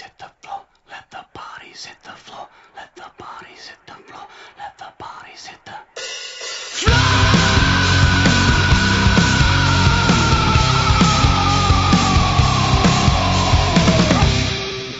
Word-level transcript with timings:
hit 0.00 0.18
the 0.18 0.30
floor. 0.42 0.62
Let 0.90 1.10
the 1.10 1.24
bodies 1.32 1.84
hit 1.86 2.02
the 2.02 2.10
floor. 2.10 2.48
Let 2.74 2.94
the 2.96 3.10
bodies 3.18 3.68
hit 3.68 3.78
the 3.86 3.94
floor. 3.94 4.26
Let 4.58 4.76
the 4.78 4.92
bodies 4.98 5.46
hit 5.46 5.64
the 5.64 5.76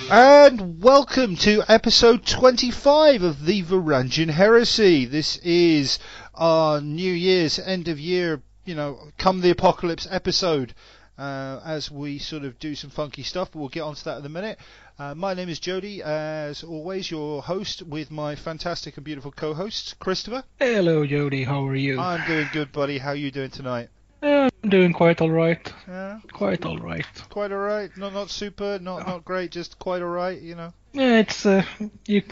And 0.09 0.83
welcome 0.83 1.37
to 1.37 1.65
episode 1.69 2.25
25 2.25 3.23
of 3.23 3.45
the 3.45 3.65
Varangian 3.65 4.31
Heresy. 4.31 5.05
This 5.05 5.37
is 5.39 5.99
our 6.35 6.81
New 6.81 7.13
Year's 7.13 7.59
end 7.59 7.89
of 7.89 7.99
year, 7.99 8.41
you 8.65 8.75
know, 8.75 9.11
come 9.19 9.41
the 9.41 9.51
apocalypse 9.51 10.07
episode. 10.11 10.75
Uh, 11.19 11.61
as 11.65 11.91
we 11.91 12.19
sort 12.19 12.45
of 12.45 12.59
do 12.59 12.75
some 12.75 12.91
funky 12.91 13.23
stuff, 13.23 13.51
but 13.51 13.59
we'll 13.59 13.71
get 13.71 13.81
onto 13.81 14.03
that 14.05 14.19
in 14.19 14.27
a 14.27 14.29
minute. 14.29 14.59
Uh, 14.99 15.15
my 15.15 15.33
name 15.33 15.49
is 15.49 15.59
Jody, 15.59 16.03
as 16.03 16.63
always, 16.63 17.11
your 17.11 17.41
host 17.43 17.83
with 17.83 18.11
my 18.11 18.35
fantastic 18.35 18.97
and 18.99 19.05
beautiful 19.05 19.33
co-host, 19.33 19.99
Christopher. 19.99 20.45
Hello, 20.59 21.07
Jody. 21.07 21.45
How 21.45 21.67
are 21.67 21.75
you? 21.75 21.99
I'm 21.99 22.27
doing 22.27 22.49
good, 22.53 22.71
buddy. 22.71 22.99
How 22.99 23.11
are 23.11 23.15
you 23.17 23.31
doing 23.31 23.49
tonight? 23.51 23.89
I'm 24.23 24.51
doing 24.69 24.93
quite 24.93 25.21
all 25.23 25.31
right. 25.31 25.73
Yeah, 25.89 26.19
Quite 26.33 26.67
all 26.67 26.79
right. 26.79 27.07
quite 27.31 27.53
alright. 27.53 27.97
Not 27.97 28.13
not 28.13 28.29
super, 28.29 28.79
not 28.81 29.07
not 29.07 29.25
great, 29.25 29.53
just 29.53 29.79
quite 29.79 30.03
alright. 30.03 30.41
You 30.43 30.55
know. 30.57 30.73
Yeah, 30.93 31.19
it's 31.21 31.47
uh, 31.47 31.63
you 32.07 32.23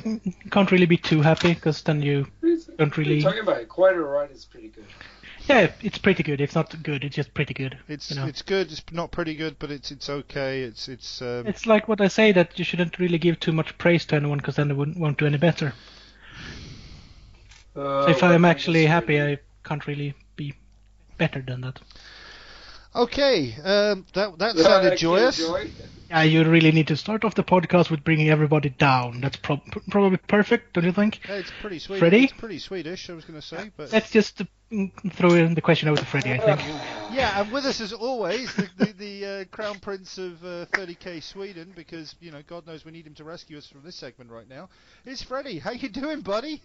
can't 0.50 0.72
really 0.72 0.86
be 0.86 0.96
too 0.96 1.20
happy 1.22 1.54
because 1.54 1.82
then 1.82 2.02
you 2.02 2.26
don't 2.42 2.78
What 2.78 2.98
are 2.98 3.02
you 3.02 3.08
really. 3.10 3.22
talking 3.22 3.42
about? 3.42 3.68
Quite 3.68 3.94
alright 3.94 4.30
is 4.30 4.44
pretty 4.46 4.68
good. 4.68 4.86
Yeah, 5.46 5.70
it's 5.82 5.98
pretty 5.98 6.22
good. 6.22 6.40
It's 6.40 6.54
not 6.54 6.82
good. 6.82 7.04
It's 7.04 7.16
just 7.16 7.34
pretty 7.34 7.52
good. 7.52 7.76
It's 7.88 8.10
You 8.10 8.16
know. 8.16 8.26
it's 8.26 8.40
good. 8.42 8.72
It's 8.72 8.82
not 8.92 9.10
pretty 9.10 9.34
good, 9.34 9.58
but 9.58 9.70
it's 9.70 9.90
it's 9.90 10.08
okay. 10.08 10.62
It's 10.62 10.88
it's 10.88 11.20
um, 11.20 11.46
It's 11.46 11.66
like 11.66 11.86
what 11.86 12.00
I 12.00 12.08
say 12.08 12.32
that 12.32 12.58
you 12.58 12.64
shouldn't 12.64 12.98
really 12.98 13.18
give 13.18 13.38
too 13.40 13.52
much 13.52 13.76
praise 13.76 14.06
to 14.06 14.16
anyone 14.16 14.38
because 14.38 14.56
then 14.56 14.68
they 14.68 14.74
wouldn't 14.74 14.96
won't 14.98 15.18
do 15.18 15.26
any 15.26 15.36
better. 15.38 15.74
Uh, 17.76 18.04
So 18.04 18.10
if 18.10 18.22
well, 18.22 18.32
I'm 18.32 18.44
actually 18.44 18.86
disagree. 18.86 19.16
happy, 19.16 19.32
I 19.34 19.38
can't 19.68 19.86
really 19.86 20.14
be 20.36 20.54
better 21.18 21.40
than 21.42 21.60
that. 21.62 21.78
Okay, 22.96 23.54
um, 23.64 24.06
that 24.14 24.38
that 24.38 24.54
Yeah, 24.56 24.62
sounded 24.62 24.98
joyous. 24.98 25.42
Yeah, 26.10 26.22
you 26.22 26.44
really 26.44 26.70
need 26.70 26.86
to 26.88 26.96
start 26.96 27.24
off 27.24 27.34
the 27.34 27.42
podcast 27.42 27.90
with 27.90 28.04
bringing 28.04 28.28
everybody 28.30 28.68
down. 28.68 29.20
That's 29.20 29.36
prob 29.36 29.60
probably 29.90 30.18
perfect, 30.18 30.74
don't 30.74 30.84
you 30.84 30.92
think? 30.92 31.20
Yeah, 31.28 31.34
it's 31.36 31.50
pretty 31.60 31.80
sweet. 31.80 31.98
Freddie? 31.98 32.24
It's 32.24 32.32
pretty 32.32 32.58
Swedish. 32.60 33.10
I 33.10 33.14
was 33.14 33.24
going 33.24 33.40
to 33.40 33.46
say, 33.46 33.70
but 33.76 33.90
Let's 33.92 34.10
just 34.10 34.42
throw 35.12 35.30
in 35.34 35.54
the 35.54 35.60
question 35.60 35.88
over 35.88 35.98
to 36.00 36.06
Freddie, 36.06 36.32
I 36.34 36.38
think. 36.38 36.60
yeah, 37.12 37.40
and 37.40 37.52
with 37.52 37.64
us 37.64 37.80
as 37.80 37.92
always, 37.92 38.54
the 38.54 38.68
the, 38.78 38.92
the 38.92 39.26
uh, 39.26 39.44
Crown 39.54 39.78
Prince 39.78 40.18
of 40.18 40.42
uh, 40.44 40.66
30k 40.72 41.22
Sweden, 41.22 41.72
because 41.74 42.14
you 42.20 42.30
know 42.30 42.42
God 42.46 42.66
knows 42.66 42.84
we 42.84 42.92
need 42.92 43.06
him 43.06 43.14
to 43.14 43.24
rescue 43.24 43.58
us 43.58 43.66
from 43.66 43.82
this 43.82 43.96
segment 43.96 44.30
right 44.30 44.48
now. 44.48 44.68
Is 45.04 45.22
Freddie? 45.22 45.58
How 45.58 45.70
you 45.72 45.88
doing, 45.88 46.20
buddy? 46.20 46.60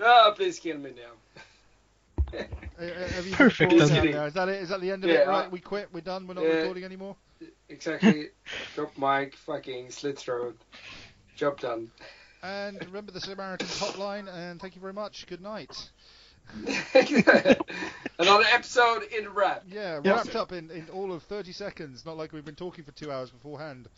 Ah, 0.00 0.32
please 0.36 0.58
kill 0.60 0.78
me 0.78 0.90
now. 0.96 1.12
Uh, 2.78 2.84
have 2.84 3.26
you 3.26 3.34
Perfect, 3.34 3.72
paused 3.72 3.90
then. 3.92 4.04
now 4.04 4.18
now? 4.20 4.24
Is 4.26 4.34
that 4.34 4.48
it? 4.48 4.62
Is 4.62 4.68
that 4.68 4.80
the 4.82 4.92
end 4.92 5.02
of 5.02 5.10
Yeah, 5.10 5.22
it? 5.22 5.26
Right, 5.28 5.46
I- 5.46 5.48
we 5.48 5.58
quit. 5.60 5.88
We're 5.92 6.02
done. 6.02 6.26
We're 6.28 6.34
not 6.34 6.44
Yeah. 6.44 6.50
recording 6.58 6.84
anymore. 6.84 7.16
Exactly. 7.70 8.28
Drop 8.76 8.96
mic, 8.98 9.34
fucking 9.34 9.90
slit 9.90 10.18
throat. 10.18 10.56
Job 11.34 11.58
done. 11.58 11.90
And 12.42 12.78
remember 12.86 13.10
the 13.12 13.20
Samaritan 13.20 13.66
hotline. 13.66 14.28
And 14.32 14.60
thank 14.60 14.74
you 14.76 14.80
very 14.80 14.92
much. 14.92 15.26
Good 15.26 15.40
night. 15.40 15.74
Another 18.18 18.44
episode 18.52 19.02
in 19.16 19.24
the 19.24 19.30
wrap. 19.30 19.62
Yeah, 19.68 20.00
Yeah. 20.02 20.12
wrapped 20.14 20.34
up 20.36 20.52
in, 20.52 20.70
in 20.70 20.88
all 20.90 21.12
of 21.12 21.22
30 21.24 21.52
seconds. 21.52 22.04
Not 22.04 22.16
like 22.16 22.32
we've 22.32 22.44
been 22.44 22.54
talking 22.54 22.84
for 22.84 22.92
two 22.92 23.12
hours 23.12 23.30
beforehand. 23.30 23.88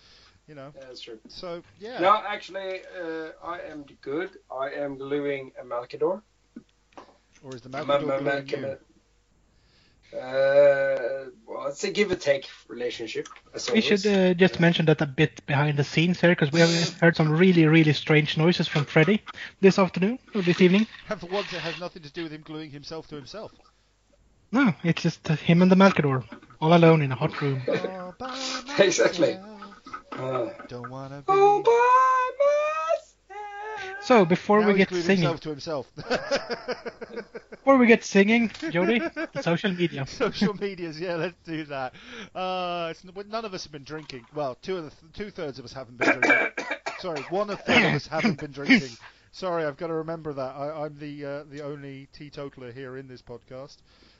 You 0.49 0.55
know. 0.57 0.73
Yeah, 0.75 0.85
that's 0.87 1.01
true. 1.01 1.19
So 1.29 1.63
yeah. 1.79 2.01
No, 2.01 2.21
actually, 2.27 2.81
uh, 3.01 3.29
I 3.45 3.61
am 3.61 3.85
good. 4.03 4.31
I 4.51 4.71
am 4.71 4.97
gluing 4.97 5.53
a 5.61 5.65
Malcador. 5.65 6.23
Or 7.43 7.55
is 7.55 7.63
the 7.63 7.69
Ma- 7.69 7.85
Malcador 7.85 8.19
gluing 8.19 8.49
you? 8.49 8.79
Ma- 10.13 10.19
Uh, 10.19 11.27
well, 11.47 11.69
it's 11.69 11.85
a 11.85 11.91
give 11.91 12.11
and 12.11 12.21
take 12.21 12.49
relationship. 12.69 13.29
As 13.55 13.67
We 13.71 13.81
always. 13.83 14.03
should 14.03 14.07
uh, 14.07 14.35
just 14.35 14.59
mention 14.61 14.87
that 14.87 15.01
a 15.01 15.07
bit 15.07 15.45
behind 15.47 15.77
the 15.79 15.85
scenes 15.85 16.21
here, 16.21 16.31
because 16.31 16.51
we 16.53 16.61
have 16.61 16.99
heard 17.01 17.17
some 17.17 17.31
really, 17.31 17.67
really 17.67 17.93
strange 17.93 18.37
noises 18.37 18.67
from 18.69 18.85
Freddy 18.85 19.23
this 19.61 19.79
afternoon 19.79 20.19
or 20.35 20.43
this 20.43 20.61
evening. 20.61 20.87
And 21.09 21.21
for 21.21 21.27
once, 21.27 21.53
it 21.53 21.61
has 21.61 21.79
nothing 21.79 22.03
to 22.03 22.13
do 22.13 22.25
with 22.25 22.33
him 22.33 22.43
gluing 22.43 22.71
himself 22.71 23.07
to 23.09 23.17
himself. 23.17 23.53
No, 24.53 24.75
it's 24.83 25.03
just 25.03 25.31
uh, 25.31 25.37
him 25.37 25.63
and 25.63 25.71
the 25.71 25.77
Malcador, 25.77 26.25
all 26.61 26.75
alone 26.75 27.03
in 27.03 27.13
a 27.13 27.17
hot 27.17 27.41
room. 27.41 27.63
Exactly. 28.79 29.39
Uh, 30.13 30.49
Don't 30.69 30.91
wanna 30.91 31.23
be. 31.23 31.33
all 31.33 31.63
by 31.63 31.71
myself. 31.71 32.20
So 34.03 34.25
before 34.25 34.61
now 34.61 34.69
we 34.69 34.75
get 34.75 34.89
singing, 34.91 35.07
himself 35.07 35.41
to 35.41 35.49
himself. 35.51 35.93
before 37.51 37.77
we 37.77 37.87
get 37.87 38.03
singing, 38.03 38.51
Jody, 38.71 39.01
social 39.43 39.73
media. 39.73 40.07
Social 40.09 40.55
medias, 40.55 40.99
yeah, 40.99 41.17
let's 41.17 41.37
do 41.45 41.65
that. 41.65 41.95
Uh, 42.35 42.89
it's, 42.91 43.05
none 43.05 43.45
of 43.45 43.55
us 43.55 43.65
have 43.65 43.73
been 43.73 43.85
drinking. 43.85 44.25
Well, 44.35 44.57
two 44.63 44.79
of 44.79 44.85
the 44.85 44.91
th- 44.91 45.13
two 45.13 45.31
thirds 45.31 45.59
of 45.59 45.65
us 45.65 45.73
haven't 45.73 45.99
been 45.99 46.19
drinking. 46.21 46.65
Sorry, 46.99 47.21
one 47.31 47.51
of 47.51 47.61
third 47.61 47.85
of 47.85 47.95
us 47.95 48.07
haven't 48.07 48.41
been 48.41 48.53
drinking. 48.53 48.97
Sorry, 49.33 49.65
I've 49.65 49.77
got 49.77 49.89
to 49.89 49.95
remember 49.95 50.33
that. 50.33 50.57
I, 50.57 50.85
I'm 50.85 50.99
the 50.99 51.25
uh, 51.25 51.45
the 51.51 51.63
only 51.63 52.09
teetotaler 52.13 52.73
here 52.73 52.97
in 52.97 53.07
this 53.07 53.23
podcast. 53.23 53.77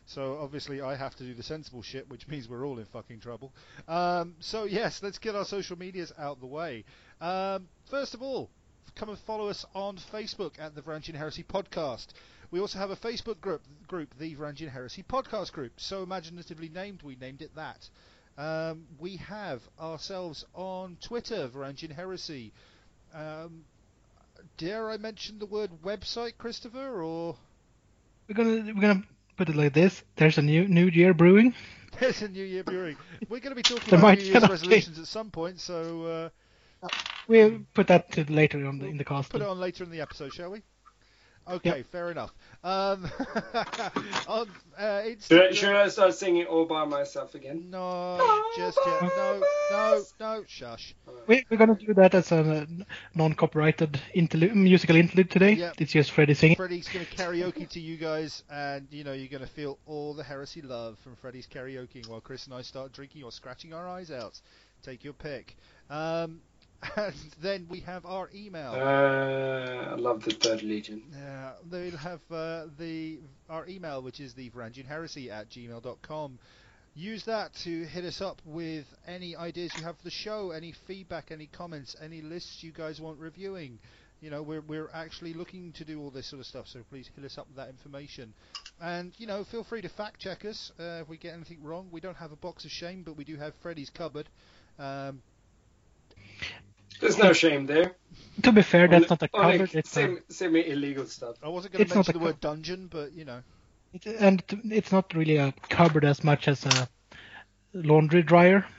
So 0.07 0.39
obviously 0.41 0.81
I 0.81 0.97
have 0.97 1.15
to 1.17 1.25
do 1.25 1.35
the 1.35 1.43
sensible 1.43 1.83
shit, 1.83 2.09
which 2.11 2.27
means 2.27 2.49
we're 2.49 2.67
all 2.67 2.79
in 2.79 2.85
fucking 2.85 3.21
trouble. 3.21 3.53
Um, 3.87 4.35
so 4.41 4.65
yes, 4.65 5.03
let's 5.03 5.19
get 5.19 5.35
our 5.37 5.45
social 5.45 5.79
medias 5.79 6.13
out 6.19 6.41
the 6.41 6.47
way. 6.47 6.85
Um, 7.21 7.69
first 7.89 8.15
of 8.15 8.23
all, 8.23 8.51
come 8.95 9.09
and 9.09 9.19
follow 9.19 9.49
us 9.49 9.65
on 9.75 9.97
Facebook 9.97 10.59
at 10.59 10.75
the 10.75 10.83
Varangian 10.83 11.15
Heresy 11.15 11.43
Podcast. 11.43 12.09
We 12.51 12.61
also 12.61 12.79
have 12.79 12.91
a 12.91 12.97
Facebook 12.97 13.41
group, 13.41 13.63
group 13.87 14.15
the 14.19 14.35
Varangian 14.35 14.71
Heresy 14.71 15.03
Podcast 15.03 15.53
Group. 15.53 15.73
So 15.77 16.03
imaginatively 16.03 16.69
named, 16.69 17.03
we 17.03 17.17
named 17.17 17.43
it 17.43 17.55
that. 17.55 17.89
Um, 18.37 18.87
we 18.99 19.17
have 19.17 19.63
ourselves 19.79 20.45
on 20.55 20.97
Twitter, 21.01 21.49
Varangian 21.49 21.93
Heresy. 21.93 22.53
Um, 23.15 23.65
dare 24.57 24.91
I 24.91 24.97
mention 24.97 25.39
the 25.39 25.47
word 25.47 25.71
website, 25.85 26.39
Christopher, 26.39 27.03
or 27.03 27.37
We're 28.29 28.35
gonna 28.35 28.73
we're 28.75 28.81
gonna 28.81 29.05
put 29.37 29.49
it 29.49 29.57
like 29.57 29.75
this: 29.75 30.03
There's 30.17 30.39
a 30.39 30.43
new 30.43 30.67
New 30.67 30.87
Year 30.87 31.15
brewing. 31.15 31.55
there's 32.01 32.23
a 32.23 32.29
New 32.29 32.45
Year 32.45 32.65
brewing? 32.65 32.97
We're 33.29 33.41
going 33.41 33.55
to 33.55 33.57
be 33.57 33.63
talking 33.63 33.95
about 33.95 34.19
New 34.19 34.25
Year's 34.25 34.49
resolutions 34.49 34.99
at 34.99 35.07
some 35.07 35.31
point, 35.31 35.61
so 35.61 36.05
uh, 36.05 36.29
We'll 37.29 37.61
put 37.75 37.87
that 37.89 38.11
to 38.13 38.25
later 38.33 38.67
on 38.67 38.79
the, 38.79 38.87
in 38.87 38.97
the 38.97 39.05
cast. 39.05 39.31
put 39.31 39.41
it 39.41 39.47
on 39.47 39.59
later 39.61 39.85
in 39.85 39.91
the 39.91 40.01
episode, 40.01 40.33
shall 40.33 40.51
we? 40.51 40.63
Okay, 41.49 41.83
fair 41.83 42.11
enough. 42.11 42.33
Um, 42.63 43.11
on 44.29 44.49
uh, 44.79 45.03
Should, 45.21 45.43
I- 45.43 45.53
should 45.53 45.75
I 45.75 45.89
start 45.89 46.15
singing 46.15 46.45
all 46.47 46.65
by 46.67 46.85
myself 46.85 47.35
again? 47.35 47.71
No, 47.71 48.19
just 48.57 48.79
yet. 48.87 49.03
No, 49.03 49.43
no, 49.71 50.03
no. 50.21 50.45
Shush. 50.47 50.95
We, 51.27 51.45
we're 51.51 51.57
gonna 51.57 51.75
do 51.75 51.93
that 51.95 52.15
as 52.15 52.31
a 52.31 52.41
uh, 52.41 52.67
non-copyrighted 53.15 54.01
interlude, 54.15 54.55
musical 54.55 54.97
interlude 54.97 55.31
today. 55.31 55.53
Yeah. 55.55 55.73
It's 55.79 55.93
just 55.93 56.13
Freddy 56.13 56.35
singing. 56.35 56.57
Freddie's 56.57 56.89
going 56.89 57.07
to 57.07 57.17
karaoke 57.17 57.69
to 57.71 57.81
you 57.81 57.97
guys, 57.97 58.45
and 58.51 58.87
you 58.91 59.03
know 59.03 59.13
you're 59.13 59.29
going 59.29 59.43
to 59.43 59.51
feel 59.51 59.79
all 59.87 60.15
the 60.15 60.23
heresy 60.25 60.63
love 60.63 60.99
from 60.99 61.17
Freddie's 61.17 61.47
karaokeing 61.47 62.07
while 62.09 62.21
Chris 62.21 62.45
and 62.47 62.55
I 62.55 62.63
start 62.63 62.93
drinking 62.93 63.25
or 63.25 63.33
scratching 63.33 63.73
our 63.73 63.89
eyes 63.89 64.11
out. 64.11 64.41
Take 64.83 65.05
your 65.05 65.13
pick. 65.15 65.57
Um, 65.89 66.41
and 66.97 67.15
then 67.43 67.67
we 67.71 67.81
have 67.81 68.07
our 68.07 68.31
email. 68.35 68.73
Uh, 68.73 69.93
I 69.93 69.95
love 69.97 70.25
the 70.25 70.33
Third 70.33 70.63
Legion. 70.63 71.03
Yeah, 71.13 71.53
they'll 71.71 71.97
have 71.97 72.21
uh, 72.31 72.67
the 72.79 73.19
our 73.49 73.67
email, 73.69 74.03
which 74.03 74.21
is 74.21 74.35
the 74.35 74.51
Heresy 74.51 75.31
at 75.31 75.51
gmail.com. 75.51 76.39
Use 76.95 77.25
that 77.25 77.55
to 77.65 77.85
hit 77.85 78.05
us 78.05 78.21
up 78.21 78.43
with 78.45 78.85
any 79.07 79.37
ideas 79.37 79.73
you 79.77 79.85
have 79.85 79.97
for 79.97 80.05
the 80.05 80.11
show, 80.11 80.51
any 80.51 80.75
feedback, 80.87 81.31
any 81.31 81.47
comments, 81.47 81.95
any 82.03 82.21
lists 82.21 82.63
you 82.63 82.73
guys 82.73 83.01
want 83.01 83.19
reviewing. 83.19 83.79
You 84.21 84.31
know, 84.31 84.43
we're 84.43 84.61
we're 84.61 84.91
actually 84.93 85.33
looking 85.35 85.73
to 85.73 85.85
do 85.85 86.01
all 86.01 86.11
this 86.11 86.29
sort 86.29 86.41
of 86.41 86.47
stuff, 86.47 86.67
so 86.67 86.81
please 86.91 87.09
hit 87.15 87.25
us 87.25 87.39
up 87.39 87.47
with 87.47 87.57
that 87.57 87.69
information. 87.69 88.35
And 88.81 89.13
you 89.19 89.27
know, 89.27 89.45
feel 89.45 89.65
free 89.65 89.83
to 89.83 89.89
fact 89.89 90.21
check 90.21 90.45
us 90.45 90.73
uh, 90.81 91.03
if 91.03 91.09
we 91.09 91.17
get 91.17 91.35
anything 91.35 91.63
wrong. 91.63 91.89
We 91.93 92.01
don't 92.01 92.17
have 92.17 92.33
a 92.33 92.37
box 92.37 92.65
of 92.65 92.71
shame, 92.71 93.03
but 93.03 93.17
we 93.17 93.25
do 93.25 93.37
have 93.37 93.55
Freddy's 93.63 93.91
cupboard. 93.91 94.29
Um, 94.79 95.23
There's 97.01 97.19
no 97.19 97.33
shame 97.33 97.67
there. 97.67 97.97
To 98.43 98.53
be 98.53 98.63
fair, 98.63 98.89
that's 98.89 99.11
not 99.11 99.23
a 99.23 99.29
Only- 99.35 99.59
cupboard. 99.59 99.75
It's 99.75 99.91
a, 99.91 99.93
semi, 99.93 100.17
semi 100.29 100.67
illegal 100.69 101.07
stuff. 101.07 101.37
I 101.43 101.49
wasn't 101.49 101.75
going 101.75 101.87
to 101.87 101.95
mention 101.95 102.13
the 102.13 102.19
cu- 102.19 102.25
word 102.25 102.41
dungeon, 102.41 102.87
but 102.91 103.13
you 103.13 103.25
know. 103.25 103.43
it's, 103.93 104.07
and 104.07 104.43
it's 104.65 104.93
not 104.93 105.13
really 105.15 105.37
a 105.37 105.53
cupboard 105.69 106.05
as 106.05 106.23
much 106.25 106.49
as 106.49 106.65
a 106.67 106.89
laundry 107.75 108.23
dryer. 108.23 108.67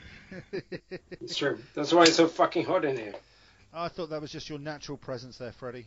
It's 1.20 1.36
true. 1.36 1.58
That's 1.74 1.92
why 1.92 2.04
it's 2.04 2.16
so 2.16 2.26
fucking 2.26 2.64
hot 2.64 2.84
in 2.86 2.96
here. 2.96 3.12
I 3.74 3.88
thought 3.88 4.10
that 4.10 4.20
was 4.20 4.30
just 4.32 4.48
your 4.48 4.58
natural 4.58 4.96
presence 4.96 5.36
there, 5.38 5.52
Freddy. 5.52 5.86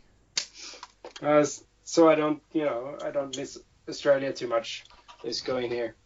Uh, 1.20 1.44
so 1.84 2.08
I 2.08 2.14
don't, 2.14 2.40
you 2.52 2.64
know, 2.64 2.96
I 3.04 3.10
don't 3.10 3.36
miss 3.36 3.58
Australia 3.88 4.32
too 4.32 4.46
much. 4.46 4.84
Just 5.24 5.44
going 5.44 5.68
here. 5.70 5.96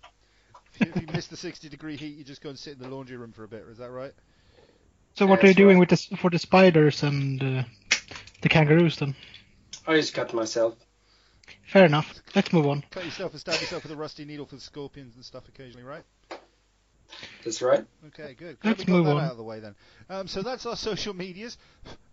If 0.75 0.81
you, 0.87 0.93
if 0.95 1.03
you 1.03 1.09
miss 1.13 1.27
the 1.27 1.37
60 1.37 1.69
degree 1.69 1.97
heat, 1.97 2.17
you 2.17 2.25
just 2.25 2.41
go 2.43 2.49
and 2.49 2.59
sit 2.59 2.75
in 2.75 2.79
the 2.83 2.89
laundry 2.89 3.17
room 3.19 3.33
for 3.33 3.45
a 3.45 3.49
bit. 3.49 3.65
Is 3.71 3.79
that 3.79 3.91
right? 3.91 4.13
So 5.15 5.27
what 5.27 5.43
Yeah, 5.43 5.45
are 5.45 5.49
you 5.49 5.55
sure. 5.55 5.65
doing 5.67 5.79
with 5.79 5.89
this 5.91 6.07
for 6.07 6.31
the 6.31 6.39
spiders 6.39 7.03
and 7.03 7.43
uh, 7.43 7.63
the 8.43 8.49
kangaroos 8.49 8.97
then? 8.97 9.15
I 9.87 9.97
just 9.97 10.15
cut 10.15 10.33
myself. 10.33 10.77
Fair 11.67 11.85
enough. 11.87 12.15
Let's 12.35 12.53
move 12.53 12.67
on. 12.67 12.85
Cut 12.91 13.05
yourself 13.05 13.33
and 13.33 13.41
stab 13.41 13.61
yourself 13.61 13.83
with 13.83 13.93
a 13.93 13.97
rusty 13.97 14.25
needle 14.25 14.47
for 14.47 14.55
the 14.57 14.61
scorpions 14.61 15.15
and 15.17 15.25
stuff 15.25 15.49
occasionally, 15.49 15.85
right? 15.85 16.05
That's 17.45 17.61
right. 17.63 17.85
Okay, 18.09 18.35
good. 18.35 18.59
Let's 18.63 18.79
we 18.81 18.85
got 18.85 18.93
move 18.93 19.07
that 19.07 19.17
on. 19.17 19.25
out 19.25 19.31
of 19.33 19.37
the 19.37 19.43
way 19.43 19.61
then. 19.61 19.75
Um, 20.09 20.29
so 20.29 20.43
that's 20.43 20.65
our 20.67 20.77
social 20.77 21.15
medias. 21.15 21.59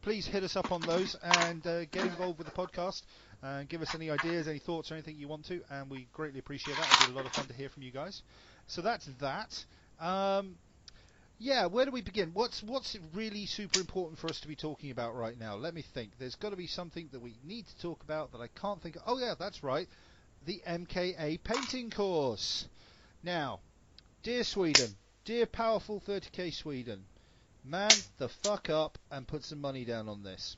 Please 0.01 0.25
hit 0.25 0.43
us 0.43 0.55
up 0.55 0.71
on 0.71 0.81
those 0.81 1.15
and 1.21 1.65
uh, 1.67 1.85
get 1.85 2.05
involved 2.05 2.39
with 2.39 2.47
the 2.47 2.53
podcast. 2.53 3.03
Uh, 3.43 3.63
give 3.67 3.81
us 3.81 3.93
any 3.93 4.09
ideas, 4.09 4.47
any 4.47 4.59
thoughts, 4.59 4.91
or 4.91 4.95
anything 4.95 5.17
you 5.17 5.27
want 5.27 5.45
to, 5.45 5.61
and 5.69 5.89
we 5.89 6.07
greatly 6.13 6.39
appreciate 6.39 6.75
that. 6.77 6.87
It'll 6.93 7.07
be 7.07 7.13
a 7.13 7.15
lot 7.17 7.25
of 7.27 7.33
fun 7.33 7.45
to 7.45 7.53
hear 7.53 7.69
from 7.69 7.83
you 7.83 7.91
guys. 7.91 8.23
So 8.67 8.81
that's 8.81 9.05
that. 9.19 9.63
Um, 9.99 10.55
yeah, 11.39 11.67
where 11.67 11.85
do 11.85 11.91
we 11.91 12.01
begin? 12.01 12.33
What's 12.33 12.63
what's 12.63 12.95
really 13.13 13.45
super 13.45 13.79
important 13.79 14.17
for 14.17 14.27
us 14.29 14.39
to 14.41 14.47
be 14.47 14.55
talking 14.55 14.89
about 14.89 15.15
right 15.15 15.37
now? 15.37 15.55
Let 15.55 15.73
me 15.75 15.83
think. 15.83 16.17
There's 16.17 16.35
got 16.35 16.49
to 16.49 16.55
be 16.55 16.67
something 16.67 17.09
that 17.09 17.19
we 17.19 17.39
need 17.43 17.67
to 17.67 17.77
talk 17.77 18.03
about 18.03 18.31
that 18.31 18.41
I 18.41 18.47
can't 18.47 18.81
think 18.81 18.95
of. 18.95 19.03
Oh 19.05 19.19
yeah, 19.19 19.35
that's 19.35 19.61
right. 19.61 19.87
The 20.41 20.63
MKA 20.65 21.37
painting 21.43 21.91
course. 21.91 22.67
Now, 23.21 23.61
dear 24.23 24.43
Sweden, 24.43 24.97
dear 25.25 25.45
powerful 25.45 25.99
30k 26.01 26.53
Sweden, 26.53 27.05
man 27.63 28.05
the 28.17 28.29
fuck 28.29 28.69
up 28.69 28.97
and 29.11 29.27
put 29.27 29.43
some 29.43 29.61
money 29.61 29.85
down 29.85 30.09
on 30.09 30.23
this. 30.23 30.57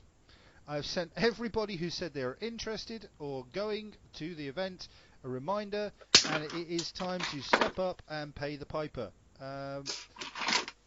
I've 0.66 0.86
sent 0.86 1.12
everybody 1.16 1.76
who 1.76 1.90
said 1.90 2.14
they 2.14 2.22
are 2.22 2.38
interested 2.40 3.10
or 3.18 3.44
going 3.44 3.96
to 4.14 4.34
the 4.34 4.48
event 4.48 4.88
a 5.24 5.28
reminder, 5.28 5.92
and 6.24 6.44
it 6.44 6.54
is 6.54 6.92
time 6.92 7.24
to 7.26 7.42
step 7.42 7.78
up 7.78 8.02
and 8.08 8.34
pay 8.34 8.56
the 8.56 8.66
piper. 8.66 9.12
Um, 9.40 9.92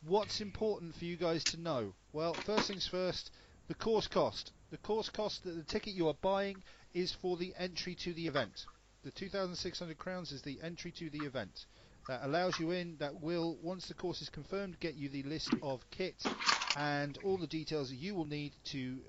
what's 0.06 0.42
important 0.42 0.96
for 0.96 1.06
you 1.06 1.16
guys 1.16 1.44
to 1.46 1.58
know? 1.58 1.94
Well, 2.12 2.34
first 2.34 2.68
things 2.68 2.88
first, 2.88 3.32
the 3.68 3.76
course 3.76 4.08
cost. 4.08 4.52
The 4.72 4.78
course 4.78 5.10
cost, 5.10 5.44
the, 5.44 5.52
the 5.52 5.64
ticket 5.64 5.94
you 5.94 6.08
are 6.08 6.16
buying, 6.22 6.64
is 6.94 7.12
for 7.12 7.38
the 7.38 7.54
entry 7.58 7.96
to 7.96 8.14
the 8.14 8.28
event. 8.28 8.66
The 9.04 9.12
2,600 9.12 9.98
crowns 9.98 10.32
is 10.32 10.42
the 10.42 10.60
entry 10.62 10.92
to 10.94 11.10
the 11.10 11.26
event. 11.26 11.66
That 12.08 12.24
allows 12.24 12.60
you 12.60 12.72
in. 12.72 12.98
That 12.98 13.22
will, 13.22 13.58
once 13.62 13.88
the 13.88 13.94
course 13.94 14.22
is 14.22 14.30
confirmed, 14.30 14.80
get 14.80 14.96
you 14.96 15.10
the 15.10 15.24
list 15.24 15.56
of 15.62 15.90
kit 15.90 16.30
and 16.76 17.18
all 17.20 17.38
the 17.38 17.48
details 17.48 17.90
that 17.90 17.96
you 17.96 18.16
will 18.16 18.26
need 18.26 18.54
to 18.66 19.00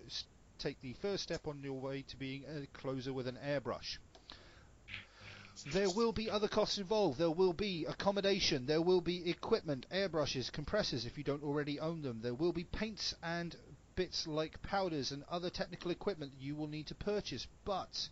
take 0.58 0.80
the 0.80 0.92
first 0.94 1.22
step 1.24 1.46
on 1.48 1.62
your 1.62 1.80
way 1.80 2.02
to 2.02 2.16
being 2.16 2.44
a 2.44 2.66
closer 2.78 3.12
with 3.12 3.26
an 3.26 3.38
airbrush. 3.44 3.98
There 5.72 5.90
will 5.90 6.12
be 6.12 6.28
other 6.28 6.48
costs 6.48 6.78
involved. 6.78 7.18
There 7.18 7.30
will 7.30 7.52
be 7.52 7.84
accommodation. 7.84 8.66
There 8.66 8.82
will 8.82 9.00
be 9.00 9.30
equipment, 9.30 9.86
airbrushes, 9.90 10.50
compressors 10.50 11.06
if 11.06 11.16
you 11.16 11.24
don't 11.24 11.42
already 11.42 11.78
own 11.78 12.02
them. 12.02 12.20
There 12.22 12.34
will 12.34 12.52
be 12.52 12.64
paints 12.64 13.14
and 13.22 13.56
bits 13.94 14.26
like 14.26 14.62
powders 14.62 15.12
and 15.12 15.22
other 15.30 15.50
technical 15.50 15.90
equipment 15.90 16.32
that 16.32 16.40
you 16.40 16.56
will 16.56 16.66
need 16.66 16.88
to 16.88 16.94
purchase. 16.94 17.46
But 17.64 18.08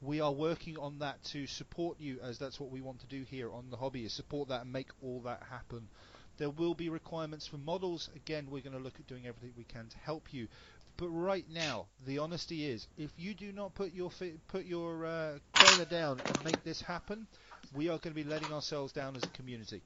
we 0.00 0.20
are 0.20 0.32
working 0.32 0.78
on 0.78 1.00
that 1.00 1.24
to 1.24 1.46
support 1.46 1.98
you 1.98 2.20
as 2.20 2.38
that's 2.38 2.60
what 2.60 2.70
we 2.70 2.80
want 2.80 3.00
to 3.00 3.06
do 3.06 3.24
here 3.24 3.50
on 3.52 3.70
the 3.70 3.76
hobby 3.76 4.04
is 4.04 4.12
support 4.12 4.48
that 4.48 4.62
and 4.62 4.72
make 4.72 4.90
all 5.02 5.20
that 5.20 5.42
happen. 5.50 5.88
There 6.38 6.50
will 6.50 6.74
be 6.74 6.90
requirements 6.90 7.46
for 7.46 7.56
models. 7.56 8.10
Again, 8.14 8.48
we're 8.50 8.62
going 8.62 8.76
to 8.76 8.82
look 8.82 9.00
at 9.00 9.06
doing 9.06 9.26
everything 9.26 9.54
we 9.56 9.64
can 9.64 9.88
to 9.88 9.98
help 9.98 10.34
you. 10.34 10.48
But 10.96 11.08
right 11.10 11.48
now, 11.50 11.86
the 12.06 12.18
honesty 12.18 12.66
is, 12.66 12.86
if 12.96 13.10
you 13.18 13.34
do 13.34 13.52
not 13.52 13.74
put 13.74 13.92
your 13.92 14.10
put 14.48 14.64
your 14.64 15.04
uh, 15.04 15.38
down 15.90 16.22
and 16.26 16.42
make 16.42 16.62
this 16.64 16.80
happen, 16.80 17.26
we 17.74 17.88
are 17.88 17.98
going 17.98 18.14
to 18.14 18.22
be 18.22 18.24
letting 18.24 18.52
ourselves 18.52 18.92
down 18.92 19.16
as 19.16 19.26
a 19.26 19.30
community. 19.30 19.82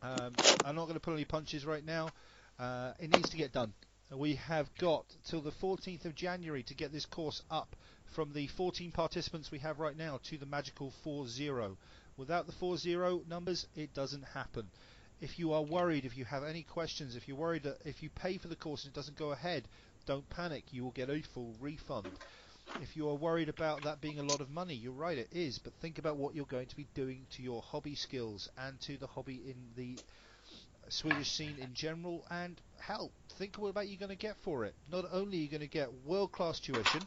Um, 0.00 0.32
I'm 0.64 0.74
not 0.74 0.84
going 0.84 0.94
to 0.94 1.00
pull 1.00 1.14
any 1.14 1.24
punches 1.24 1.66
right 1.66 1.84
now. 1.84 2.12
Uh, 2.58 2.92
it 2.98 3.10
needs 3.10 3.28
to 3.30 3.36
get 3.36 3.52
done. 3.52 3.74
We 4.10 4.36
have 4.36 4.74
got 4.78 5.04
till 5.24 5.40
the 5.40 5.50
14th 5.50 6.04
of 6.04 6.14
January 6.14 6.62
to 6.64 6.74
get 6.74 6.92
this 6.92 7.06
course 7.06 7.42
up 7.50 7.74
from 8.14 8.32
the 8.32 8.46
14 8.46 8.92
participants 8.92 9.50
we 9.50 9.58
have 9.58 9.80
right 9.80 9.96
now 9.96 10.20
to 10.24 10.38
the 10.38 10.46
magical 10.46 10.92
4-0. 11.04 11.76
Without 12.16 12.46
the 12.46 12.52
4-0 12.52 13.26
numbers, 13.26 13.66
it 13.74 13.92
doesn't 13.92 14.22
happen. 14.22 14.70
If 15.20 15.38
you 15.38 15.52
are 15.52 15.62
worried, 15.62 16.04
if 16.04 16.16
you 16.16 16.24
have 16.24 16.44
any 16.44 16.62
questions, 16.62 17.16
if 17.16 17.26
you're 17.26 17.36
worried 17.36 17.64
that 17.64 17.78
if 17.84 18.02
you 18.02 18.10
pay 18.10 18.38
for 18.38 18.48
the 18.48 18.56
course 18.56 18.84
and 18.84 18.92
it 18.92 18.94
doesn't 18.94 19.18
go 19.18 19.32
ahead, 19.32 19.66
don't 20.06 20.28
panic. 20.30 20.64
You 20.72 20.84
will 20.84 20.92
get 20.92 21.10
a 21.10 21.20
full 21.22 21.54
refund. 21.60 22.08
If 22.80 22.96
you 22.96 23.08
are 23.08 23.14
worried 23.14 23.48
about 23.48 23.82
that 23.84 24.00
being 24.00 24.18
a 24.18 24.24
lot 24.24 24.40
of 24.40 24.50
money, 24.50 24.74
you're 24.74 24.92
right, 24.92 25.18
it 25.18 25.28
is. 25.32 25.58
But 25.58 25.74
think 25.74 25.98
about 25.98 26.16
what 26.16 26.34
you're 26.34 26.46
going 26.46 26.66
to 26.66 26.76
be 26.76 26.86
doing 26.94 27.26
to 27.32 27.42
your 27.42 27.62
hobby 27.62 27.94
skills 27.94 28.48
and 28.56 28.80
to 28.82 28.96
the 28.96 29.06
hobby 29.06 29.40
in 29.46 29.56
the 29.76 29.98
Swedish 30.88 31.30
scene 31.30 31.56
in 31.60 31.74
general. 31.74 32.24
And 32.30 32.60
hell, 32.78 33.10
think 33.38 33.58
about 33.58 33.74
what 33.74 33.88
you're 33.88 33.98
going 33.98 34.10
to 34.10 34.16
get 34.16 34.36
for 34.42 34.64
it. 34.64 34.74
Not 34.90 35.04
only 35.12 35.38
are 35.38 35.42
you 35.42 35.48
going 35.48 35.60
to 35.60 35.66
get 35.66 35.92
world-class 36.04 36.60
tuition, 36.60 37.02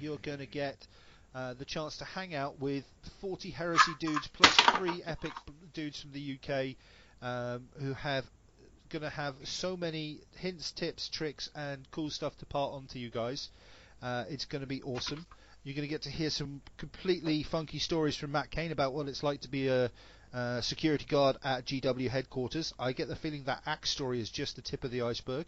you're 0.00 0.18
going 0.18 0.38
to 0.38 0.46
get 0.46 0.86
uh, 1.34 1.54
the 1.54 1.64
chance 1.64 1.96
to 1.98 2.04
hang 2.04 2.34
out 2.34 2.60
with 2.60 2.84
40 3.20 3.50
heresy 3.50 3.92
dudes 4.00 4.28
plus 4.28 4.54
three 4.76 5.02
epic 5.04 5.32
dudes 5.72 6.00
from 6.00 6.12
the 6.12 6.38
UK 6.38 6.76
um, 7.22 7.68
who 7.80 7.94
have 7.94 8.24
going 8.92 9.02
to 9.02 9.10
have 9.10 9.34
so 9.44 9.76
many 9.76 10.18
hints, 10.36 10.70
tips, 10.70 11.08
tricks, 11.08 11.48
and 11.54 11.90
cool 11.90 12.10
stuff 12.10 12.36
to 12.38 12.46
part 12.46 12.74
on 12.74 12.86
to 12.88 12.98
you 12.98 13.10
guys. 13.10 13.48
Uh, 14.02 14.24
it's 14.28 14.44
going 14.44 14.60
to 14.60 14.66
be 14.66 14.82
awesome. 14.82 15.26
You're 15.64 15.74
going 15.74 15.88
to 15.88 15.90
get 15.90 16.02
to 16.02 16.10
hear 16.10 16.28
some 16.28 16.60
completely 16.76 17.42
funky 17.42 17.78
stories 17.78 18.16
from 18.16 18.32
Matt 18.32 18.50
Kane 18.50 18.70
about 18.70 18.92
what 18.92 19.08
it's 19.08 19.22
like 19.22 19.40
to 19.42 19.48
be 19.48 19.68
a 19.68 19.90
uh, 20.34 20.60
security 20.60 21.06
guard 21.08 21.36
at 21.42 21.64
GW 21.64 22.08
headquarters. 22.10 22.74
I 22.78 22.92
get 22.92 23.08
the 23.08 23.16
feeling 23.16 23.44
that 23.44 23.62
Axe 23.64 23.90
story 23.90 24.20
is 24.20 24.28
just 24.30 24.56
the 24.56 24.62
tip 24.62 24.84
of 24.84 24.90
the 24.90 25.02
iceberg. 25.02 25.46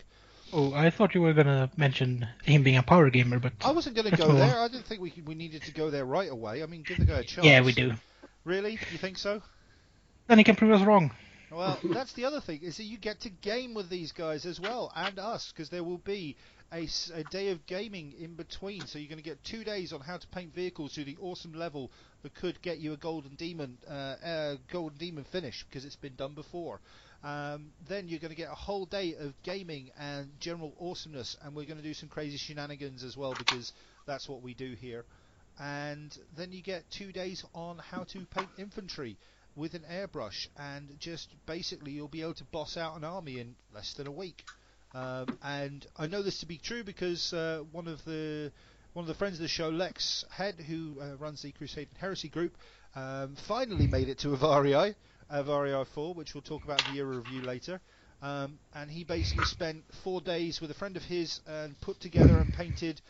Oh, 0.53 0.73
I 0.73 0.91
thought 0.91 1.15
you 1.15 1.23
were 1.23 1.33
gonna 1.33 1.71
mention 1.77 2.29
him 2.45 2.63
being 2.63 2.77
a 2.77 2.83
power 2.83 3.09
gamer, 3.11 3.39
but 3.41 3.55
I 3.65 3.73
wasn't 3.73 3.97
going 3.97 4.11
to 4.11 4.17
go 4.17 4.33
there. 4.33 4.57
I 4.57 4.69
didn't 4.69 4.85
think 4.85 5.01
we 5.01 5.13
we 5.25 5.35
needed 5.35 5.63
to 5.63 5.73
go 5.73 5.91
there 5.91 6.05
right 6.05 6.31
away. 6.31 6.63
I 6.63 6.67
mean, 6.67 6.83
give 6.83 6.99
the 6.99 7.07
guy 7.07 7.21
a 7.21 7.25
chance. 7.25 7.47
yeah, 7.47 7.63
we 7.63 7.73
do. 7.73 7.95
Really? 8.45 8.73
You 8.73 8.99
think 8.99 9.17
so? 9.17 9.41
Then 10.29 10.39
he 10.39 10.45
can 10.45 10.55
prove 10.55 10.73
us 10.73 10.87
wrong. 10.87 11.13
Well, 11.51 11.79
that's 11.85 12.13
the 12.15 12.25
other 12.25 12.41
thing 12.41 12.63
is 12.63 12.77
that 12.79 12.85
you 12.85 12.99
get 12.99 13.21
to 13.21 13.31
game 13.31 13.75
with 13.75 13.89
these 13.89 14.13
guys 14.13 14.47
as 14.47 14.61
well 14.61 14.93
and 14.97 15.19
us 15.19 15.53
because 15.53 15.71
there 15.71 15.85
will 15.85 15.99
be 15.99 16.37
a, 16.73 16.89
a, 17.15 17.25
day 17.25 17.51
of 17.51 17.67
gaming 17.67 18.15
in 18.19 18.35
between. 18.35 18.87
So 18.87 18.99
you're 18.99 19.09
going 19.09 19.23
to 19.23 19.25
get 19.25 19.43
two 19.45 19.65
days 19.65 19.93
on 19.93 20.01
how 20.01 20.17
to 20.17 20.27
paint 20.29 20.55
vehicles 20.55 20.95
to 20.95 21.05
the 21.05 21.17
awesome 21.21 21.53
level 21.53 21.91
that 22.23 22.35
could 22.35 22.61
get 22.63 22.79
you 22.79 22.93
a 22.93 22.97
golden 22.97 23.35
demon 23.35 23.79
uh, 23.89 23.93
uh, 24.25 24.57
golden 24.73 24.99
demon 24.99 25.25
finish 25.25 25.65
because 25.69 25.85
it's 25.85 25.97
been 25.97 26.17
done 26.17 26.35
before. 26.35 26.81
Um, 27.23 27.73
then 27.89 28.09
you're 28.09 28.21
going 28.21 28.33
to 28.33 28.37
get 28.37 28.51
a 28.51 28.55
whole 28.55 28.85
day 28.85 29.15
of 29.19 29.33
gaming 29.43 29.91
and 29.99 30.29
general 30.41 30.75
awesomeness, 30.79 31.37
and 31.43 31.55
we're 31.55 31.65
going 31.65 31.79
to 31.79 31.83
do 31.83 31.95
some 31.95 32.09
crazy 32.11 32.37
shenanigans 32.37 33.03
as 33.03 33.17
well 33.17 33.35
because 33.39 33.73
that's 34.07 34.29
what 34.29 34.43
we 34.43 34.53
do 34.53 34.75
here. 34.75 35.05
And 35.59 36.17
then 36.37 36.53
you 36.53 36.61
get 36.63 36.91
two 36.91 37.13
days 37.13 37.43
on 37.55 37.79
how 37.79 38.05
to 38.05 38.27
paint 38.27 38.51
infantry 38.59 39.17
with 39.57 39.75
an 39.75 39.85
airbrush, 39.91 40.49
and 40.57 40.89
just 40.99 41.29
basically 41.47 41.93
you'll 41.93 42.09
be 42.09 42.23
able 42.23 42.35
to 42.35 42.45
boss 42.45 42.77
out 42.77 42.97
an 42.97 43.05
army 43.05 43.39
in 43.39 43.55
less 43.73 43.95
than 43.95 44.07
a 44.07 44.13
week. 44.13 44.45
Um, 44.95 45.39
and 45.43 45.87
I 45.97 46.07
know 46.07 46.23
this 46.23 46.41
to 46.41 46.47
be 46.47 46.59
true 46.59 46.85
because 46.85 47.33
uh, 47.33 47.63
one 47.73 47.89
of 47.89 48.05
the 48.05 48.53
one 48.93 49.03
of 49.03 49.09
the 49.09 49.15
friends 49.15 49.35
of 49.35 49.41
the 49.41 49.49
show, 49.49 49.69
Lex 49.71 50.25
Head, 50.31 50.55
who 50.61 50.97
uh, 51.01 51.17
runs 51.17 51.43
the 51.43 51.51
Crusade 51.51 51.89
and 51.91 51.99
Heresy 51.99 52.29
group, 52.29 52.57
um, 52.95 53.35
finally 53.49 53.89
made 53.89 54.09
it 54.09 54.19
to 54.21 54.29
Avarii, 54.29 54.95
Avarii 55.33 55.87
4, 55.87 56.15
which 56.15 56.33
we'll 56.33 56.43
talk 56.43 56.63
about 56.63 56.87
in 56.87 56.95
the 56.95 57.01
era 57.01 57.17
review 57.17 57.43
later. 57.43 57.81
Um, 58.23 58.59
and 58.73 58.89
he 58.89 59.03
basically 59.03 59.47
spent 59.47 59.83
four 60.05 60.21
days 60.21 60.61
with 60.61 60.71
a 60.71 60.75
friend 60.75 60.97
of 60.97 61.03
his 61.03 61.41
and 61.47 61.79
put 61.81 61.99
together 61.99 62.39
and 62.39 62.55
painted 62.55 63.01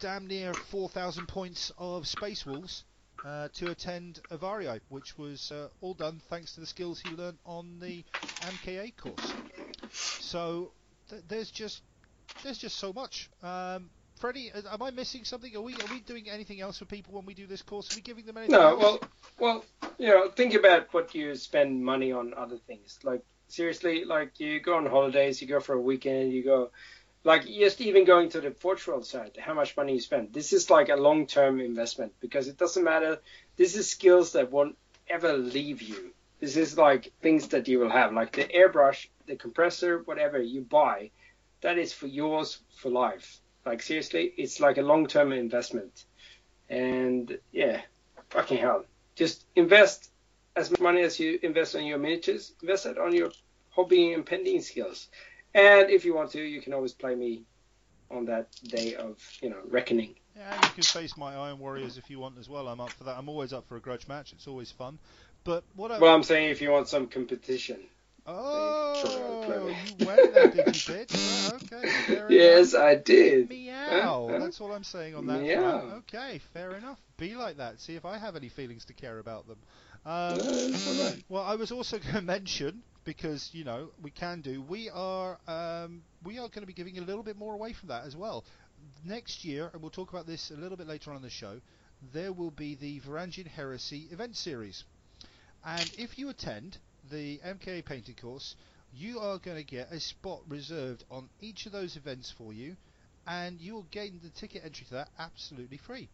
damn 0.00 0.28
near 0.28 0.54
4,000 0.54 1.26
points 1.26 1.72
of 1.76 2.06
Space 2.06 2.46
Wolves 2.46 2.84
uh, 3.24 3.48
to 3.54 3.70
attend 3.70 4.20
Avarii, 4.30 4.80
which 4.88 5.18
was 5.18 5.52
uh, 5.52 5.68
all 5.80 5.94
done 5.94 6.20
thanks 6.28 6.54
to 6.54 6.60
the 6.60 6.66
skills 6.66 7.00
he 7.00 7.10
learned 7.10 7.38
on 7.44 7.78
the 7.80 8.04
MKA 8.42 8.96
course. 8.96 9.34
So 10.18 10.72
th- 11.08 11.22
there's 11.28 11.50
just 11.50 11.82
there's 12.42 12.58
just 12.58 12.78
so 12.78 12.92
much. 12.92 13.28
Um, 13.42 13.90
Freddie, 14.18 14.50
am 14.70 14.82
I 14.82 14.90
missing 14.90 15.24
something? 15.24 15.54
Are 15.56 15.60
we 15.60 15.74
are 15.74 15.86
we 15.90 16.00
doing 16.00 16.28
anything 16.28 16.60
else 16.60 16.78
for 16.78 16.84
people 16.84 17.14
when 17.14 17.26
we 17.26 17.34
do 17.34 17.46
this 17.46 17.62
course? 17.62 17.90
Are 17.92 17.96
we 17.96 18.02
giving 18.02 18.26
them 18.26 18.36
anything? 18.36 18.52
No, 18.52 18.68
else? 18.68 18.82
well, 18.82 19.00
well, 19.38 19.64
you 19.98 20.08
know, 20.08 20.30
think 20.30 20.54
about 20.54 20.92
what 20.92 21.14
you 21.14 21.34
spend 21.34 21.84
money 21.84 22.12
on 22.12 22.34
other 22.34 22.58
things. 22.66 22.98
Like 23.02 23.22
seriously, 23.48 24.04
like 24.04 24.38
you 24.38 24.60
go 24.60 24.76
on 24.76 24.86
holidays, 24.86 25.40
you 25.40 25.48
go 25.48 25.60
for 25.60 25.74
a 25.74 25.80
weekend, 25.80 26.32
you 26.32 26.44
go, 26.44 26.70
like 27.24 27.46
just 27.46 27.80
even 27.80 28.04
going 28.04 28.30
to 28.30 28.40
the 28.40 28.50
Portugal 28.50 29.02
side, 29.02 29.38
how 29.38 29.54
much 29.54 29.76
money 29.76 29.94
you 29.94 30.00
spend. 30.00 30.32
This 30.32 30.52
is 30.52 30.70
like 30.70 30.88
a 30.88 30.96
long-term 30.96 31.60
investment 31.60 32.12
because 32.20 32.48
it 32.48 32.56
doesn't 32.56 32.84
matter. 32.84 33.18
This 33.56 33.76
is 33.76 33.90
skills 33.90 34.32
that 34.32 34.50
won't 34.50 34.76
ever 35.08 35.36
leave 35.36 35.82
you. 35.82 36.12
This 36.40 36.56
is 36.56 36.78
like 36.78 37.12
things 37.20 37.48
that 37.48 37.68
you 37.68 37.78
will 37.78 37.90
have, 37.90 38.14
like 38.14 38.32
the 38.32 38.44
airbrush, 38.44 39.08
the 39.26 39.36
compressor, 39.36 39.98
whatever 39.98 40.40
you 40.40 40.62
buy, 40.62 41.10
that 41.60 41.76
is 41.76 41.92
for 41.92 42.06
yours 42.06 42.58
for 42.76 42.90
life. 42.90 43.40
Like 43.66 43.82
seriously, 43.82 44.32
it's 44.38 44.58
like 44.58 44.78
a 44.78 44.82
long-term 44.82 45.32
investment. 45.32 46.06
And 46.70 47.38
yeah, 47.52 47.82
fucking 48.30 48.58
hell. 48.58 48.86
Just 49.16 49.44
invest 49.54 50.10
as 50.56 50.70
much 50.70 50.80
money 50.80 51.02
as 51.02 51.20
you 51.20 51.38
invest 51.42 51.76
on 51.76 51.84
your 51.84 51.98
miniatures. 51.98 52.54
Invest 52.62 52.86
it 52.86 52.96
on 52.96 53.14
your 53.14 53.30
hobby 53.70 54.14
and 54.14 54.24
pending 54.24 54.62
skills. 54.62 55.08
And 55.54 55.90
if 55.90 56.04
you 56.04 56.14
want 56.14 56.30
to, 56.32 56.40
you 56.42 56.60
can 56.60 56.72
always 56.72 56.92
play 56.92 57.14
me 57.14 57.44
on 58.10 58.26
that 58.26 58.48
day 58.68 58.94
of 58.94 59.18
you 59.40 59.50
know 59.50 59.58
reckoning. 59.68 60.14
Yeah, 60.36 60.56
you 60.56 60.70
can 60.70 60.86
face 60.86 61.16
my 61.16 61.34
Iron 61.34 61.58
Warriors 61.58 61.98
if 61.98 62.08
you 62.10 62.18
want 62.18 62.38
as 62.38 62.48
well. 62.48 62.68
I'm 62.68 62.80
up 62.80 62.96
for 62.96 63.04
that. 63.04 63.18
I'm 63.18 63.28
always 63.28 63.52
up 63.52 63.66
for 63.66 63.76
a 63.76 63.80
grudge 63.80 64.06
match. 64.08 64.32
It's 64.32 64.46
always 64.46 64.70
fun. 64.70 64.98
But 65.44 65.64
what 65.74 65.90
I 65.90 65.98
Well, 65.98 66.14
I'm 66.14 66.22
saying 66.22 66.50
if 66.50 66.60
you 66.62 66.70
want 66.70 66.88
some 66.88 67.08
competition. 67.08 67.80
oh, 68.26 69.68
you 69.68 69.94
went 69.94 70.32
there, 70.32 70.48
did 70.48 70.70
you, 70.72 70.80
bitch? 70.80 71.10
Okay, 71.72 71.90
fair 72.06 72.26
Yes, 72.30 72.74
enough. 72.74 72.82
I 72.84 72.94
did. 72.94 73.48
Meow. 73.48 74.28
Huh? 74.30 74.38
That's 74.38 74.60
all 74.60 74.72
I'm 74.72 74.84
saying 74.84 75.14
on 75.14 75.26
that. 75.26 75.40
Meow. 75.42 75.80
front. 75.80 75.92
Okay, 76.14 76.38
fair 76.52 76.74
enough. 76.74 77.00
Be 77.16 77.34
like 77.34 77.56
that. 77.56 77.80
See 77.80 77.96
if 77.96 78.04
I 78.04 78.18
have 78.18 78.36
any 78.36 78.48
feelings 78.48 78.84
to 78.86 78.92
care 78.94 79.18
about 79.18 79.46
them. 79.48 79.58
Um, 80.06 80.40
it's 80.72 80.86
all 80.86 80.94
right. 80.94 81.22
well, 81.28 81.42
I 81.42 81.56
was 81.56 81.72
also 81.72 81.98
going 81.98 82.14
to 82.14 82.22
mention 82.22 82.82
because 83.10 83.50
you 83.52 83.64
know 83.64 83.90
we 84.00 84.10
can 84.12 84.40
do. 84.40 84.62
We 84.62 84.88
are 84.88 85.36
um, 85.48 86.04
we 86.22 86.38
are 86.38 86.48
going 86.48 86.60
to 86.60 86.66
be 86.66 86.72
giving 86.72 86.96
a 86.98 87.00
little 87.00 87.24
bit 87.24 87.36
more 87.36 87.54
away 87.54 87.72
from 87.72 87.88
that 87.88 88.04
as 88.04 88.14
well 88.14 88.44
next 89.04 89.44
year, 89.44 89.68
and 89.72 89.82
we'll 89.82 89.90
talk 89.90 90.10
about 90.10 90.28
this 90.28 90.52
a 90.52 90.54
little 90.54 90.76
bit 90.76 90.86
later 90.86 91.10
on 91.10 91.16
in 91.16 91.22
the 91.22 91.28
show. 91.28 91.60
There 92.12 92.32
will 92.32 92.52
be 92.52 92.76
the 92.76 93.00
Varangian 93.00 93.48
Heresy 93.48 94.06
event 94.12 94.36
series, 94.36 94.84
and 95.64 95.90
if 95.98 96.18
you 96.20 96.28
attend 96.28 96.78
the 97.10 97.38
MKA 97.44 97.84
painting 97.84 98.14
course, 98.14 98.54
you 98.92 99.18
are 99.18 99.38
going 99.38 99.56
to 99.56 99.64
get 99.64 99.90
a 99.90 99.98
spot 99.98 100.42
reserved 100.46 101.02
on 101.10 101.28
each 101.40 101.66
of 101.66 101.72
those 101.72 101.96
events 101.96 102.30
for 102.30 102.52
you, 102.52 102.76
and 103.26 103.60
you 103.60 103.74
will 103.74 103.88
gain 103.90 104.20
the 104.22 104.30
ticket 104.30 104.62
entry 104.64 104.86
to 104.86 104.94
that 104.94 105.08
absolutely 105.18 105.78
free. 105.78 106.08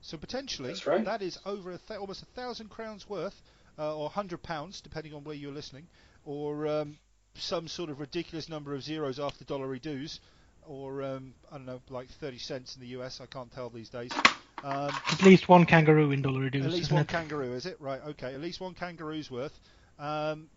So 0.00 0.16
potentially, 0.16 0.76
right. 0.86 1.04
that 1.04 1.22
is 1.22 1.38
over 1.44 1.72
a 1.72 1.78
th- 1.78 1.98
almost 1.98 2.22
a 2.22 2.26
thousand 2.26 2.68
crowns 2.68 3.08
worth, 3.08 3.34
uh, 3.78 3.96
or 3.96 4.10
hundred 4.10 4.42
pounds, 4.42 4.80
depending 4.80 5.14
on 5.14 5.24
where 5.24 5.36
you're 5.36 5.52
listening, 5.52 5.86
or 6.24 6.66
um, 6.66 6.96
some 7.34 7.68
sort 7.68 7.90
of 7.90 8.00
ridiculous 8.00 8.48
number 8.48 8.74
of 8.74 8.82
zeros 8.82 9.18
after 9.18 9.44
dollary 9.44 9.78
dues, 9.78 10.20
or 10.66 11.02
um, 11.02 11.34
I 11.50 11.56
don't 11.56 11.66
know, 11.66 11.80
like 11.90 12.08
30 12.08 12.38
cents 12.38 12.74
in 12.76 12.80
the 12.80 12.88
US. 12.98 13.20
I 13.20 13.26
can't 13.26 13.52
tell 13.52 13.70
these 13.70 13.88
days. 13.88 14.12
Um, 14.62 14.90
At 15.10 15.22
least 15.22 15.48
one 15.48 15.66
kangaroo 15.66 16.10
in 16.10 16.22
dollar 16.22 16.40
reduced. 16.40 16.66
at 16.66 16.72
least 16.72 16.90
one 16.92 17.02
it? 17.02 17.08
kangaroo, 17.08 17.52
is 17.52 17.66
it? 17.66 17.78
Right. 17.80 18.00
Okay. 18.08 18.32
At 18.32 18.40
least 18.40 18.60
one 18.60 18.72
kangaroo's 18.74 19.30
worth 19.30 19.52
um, 19.98 20.48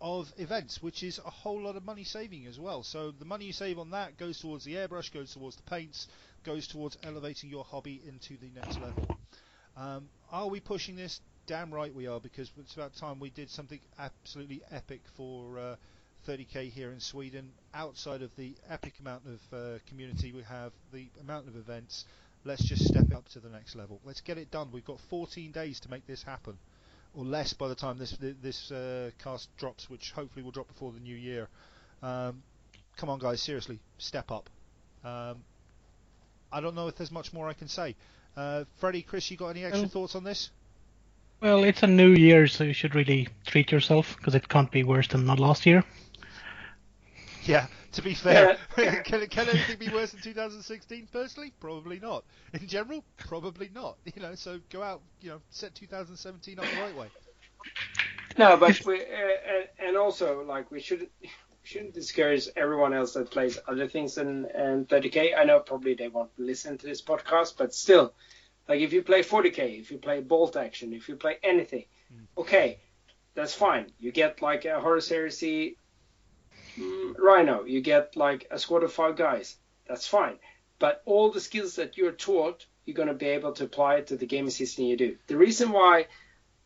of 0.00 0.32
events, 0.38 0.82
which 0.82 1.02
is 1.02 1.18
a 1.18 1.30
whole 1.30 1.60
lot 1.60 1.74
of 1.74 1.84
money 1.84 2.04
saving 2.04 2.46
as 2.46 2.60
well. 2.60 2.82
So 2.82 3.10
the 3.10 3.24
money 3.24 3.46
you 3.46 3.52
save 3.52 3.78
on 3.78 3.90
that 3.90 4.16
goes 4.16 4.38
towards 4.38 4.64
the 4.64 4.74
airbrush, 4.74 5.12
goes 5.12 5.32
towards 5.32 5.56
the 5.56 5.64
paints, 5.64 6.06
goes 6.44 6.68
towards 6.68 6.96
elevating 7.02 7.50
your 7.50 7.64
hobby 7.64 8.00
into 8.06 8.36
the 8.36 8.50
next 8.54 8.80
level. 8.80 9.18
Um, 9.76 10.08
are 10.30 10.48
we 10.48 10.60
pushing 10.60 10.94
this? 10.94 11.20
Damn 11.46 11.72
right 11.72 11.94
we 11.94 12.08
are, 12.08 12.18
because 12.18 12.50
it's 12.58 12.74
about 12.74 12.96
time 12.96 13.20
we 13.20 13.30
did 13.30 13.50
something 13.50 13.78
absolutely 14.00 14.62
epic 14.72 15.00
for 15.16 15.58
uh, 15.58 15.76
30k 16.26 16.70
here 16.70 16.90
in 16.90 16.98
Sweden. 16.98 17.52
Outside 17.72 18.22
of 18.22 18.34
the 18.36 18.56
epic 18.68 18.94
amount 18.98 19.22
of 19.26 19.56
uh, 19.56 19.78
community 19.88 20.32
we 20.32 20.42
have, 20.42 20.72
the 20.92 21.06
amount 21.20 21.46
of 21.46 21.54
events, 21.54 22.04
let's 22.44 22.64
just 22.64 22.84
step 22.84 23.14
up 23.14 23.28
to 23.28 23.38
the 23.38 23.48
next 23.48 23.76
level. 23.76 24.00
Let's 24.04 24.20
get 24.22 24.38
it 24.38 24.50
done. 24.50 24.70
We've 24.72 24.84
got 24.84 24.98
14 25.08 25.52
days 25.52 25.78
to 25.80 25.90
make 25.90 26.04
this 26.08 26.24
happen, 26.24 26.58
or 27.14 27.24
less 27.24 27.52
by 27.52 27.68
the 27.68 27.76
time 27.76 27.96
this 27.96 28.16
this 28.42 28.72
uh, 28.72 29.10
cast 29.22 29.48
drops, 29.56 29.88
which 29.88 30.10
hopefully 30.10 30.42
will 30.42 30.50
drop 30.50 30.66
before 30.66 30.90
the 30.90 31.00
new 31.00 31.14
year. 31.14 31.46
Um, 32.02 32.42
come 32.96 33.08
on, 33.08 33.20
guys, 33.20 33.40
seriously, 33.40 33.78
step 33.98 34.32
up. 34.32 34.50
Um, 35.04 35.44
I 36.50 36.60
don't 36.60 36.74
know 36.74 36.88
if 36.88 36.96
there's 36.96 37.12
much 37.12 37.32
more 37.32 37.48
I 37.48 37.52
can 37.52 37.68
say. 37.68 37.94
Uh, 38.36 38.64
Freddie, 38.80 39.02
Chris, 39.02 39.30
you 39.30 39.36
got 39.36 39.50
any 39.50 39.64
extra 39.64 39.82
Well- 39.82 39.90
thoughts 39.90 40.16
on 40.16 40.24
this? 40.24 40.50
Well, 41.40 41.64
it's 41.64 41.82
a 41.82 41.86
new 41.86 42.10
year, 42.10 42.46
so 42.46 42.64
you 42.64 42.72
should 42.72 42.94
really 42.94 43.28
treat 43.46 43.70
yourself 43.72 44.16
because 44.16 44.34
it 44.34 44.48
can't 44.48 44.70
be 44.70 44.82
worse 44.84 45.08
than 45.08 45.24
not 45.26 45.38
last 45.38 45.66
year. 45.66 45.84
Yeah, 47.42 47.66
to 47.92 48.02
be 48.02 48.14
fair, 48.14 48.56
can, 48.76 49.26
can 49.28 49.48
anything 49.48 49.78
be 49.78 49.88
worse 49.88 50.10
than 50.12 50.20
2016? 50.20 51.08
Personally, 51.12 51.52
probably 51.60 51.98
not. 52.00 52.24
In 52.52 52.66
general, 52.66 53.04
probably 53.16 53.68
not. 53.72 53.98
You 54.14 54.22
know, 54.22 54.34
so 54.34 54.60
go 54.70 54.82
out, 54.82 55.02
you 55.20 55.30
know, 55.30 55.40
set 55.50 55.74
2017 55.74 56.58
up 56.58 56.64
the 56.70 56.76
right 56.76 56.94
way. 56.94 57.08
No, 58.38 58.56
but 58.56 58.84
we 58.84 59.00
uh, 59.00 59.04
and- 59.04 59.68
and 59.78 59.96
also 59.96 60.42
like 60.44 60.70
we 60.70 60.80
shouldn't 60.80 61.10
shouldn't 61.62 61.94
discourage 61.94 62.48
everyone 62.56 62.92
else 62.94 63.14
that 63.14 63.30
plays 63.30 63.58
other 63.66 63.88
things 63.88 64.14
than 64.16 64.46
and 64.54 64.88
30k. 64.88 65.36
I 65.36 65.44
know 65.44 65.60
probably 65.60 65.94
they 65.94 66.08
won't 66.08 66.30
listen 66.38 66.78
to 66.78 66.86
this 66.86 67.02
podcast, 67.02 67.54
but 67.58 67.74
still, 67.74 68.14
like 68.68 68.80
if 68.80 68.92
you 68.92 69.02
play 69.02 69.22
40k, 69.22 69.80
if 69.80 69.90
you 69.90 69.98
play 69.98 70.20
bolt 70.20 70.56
action, 70.56 70.92
if 70.92 71.08
you 71.08 71.16
play 71.16 71.36
anything, 71.42 71.84
okay, 72.36 72.78
that's 73.34 73.54
fine. 73.54 73.92
You 73.98 74.12
get 74.12 74.42
like 74.42 74.64
a 74.64 74.80
Horus 74.80 75.08
Heresy 75.08 75.76
mm, 76.78 77.14
Rhino, 77.18 77.64
you 77.64 77.80
get 77.80 78.16
like 78.16 78.46
a 78.50 78.58
squad 78.58 78.82
of 78.82 78.92
five 78.92 79.16
guys. 79.16 79.56
That's 79.86 80.06
fine. 80.06 80.38
But 80.78 81.02
all 81.06 81.30
the 81.30 81.40
skills 81.40 81.76
that 81.76 81.96
you're 81.96 82.12
taught, 82.12 82.66
you're 82.84 82.96
going 82.96 83.08
to 83.08 83.14
be 83.14 83.26
able 83.26 83.52
to 83.52 83.64
apply 83.64 83.96
it 83.96 84.08
to 84.08 84.16
the 84.16 84.26
gaming 84.26 84.50
system 84.50 84.84
you 84.84 84.96
do. 84.96 85.16
The 85.26 85.36
reason 85.36 85.70
why 85.72 86.06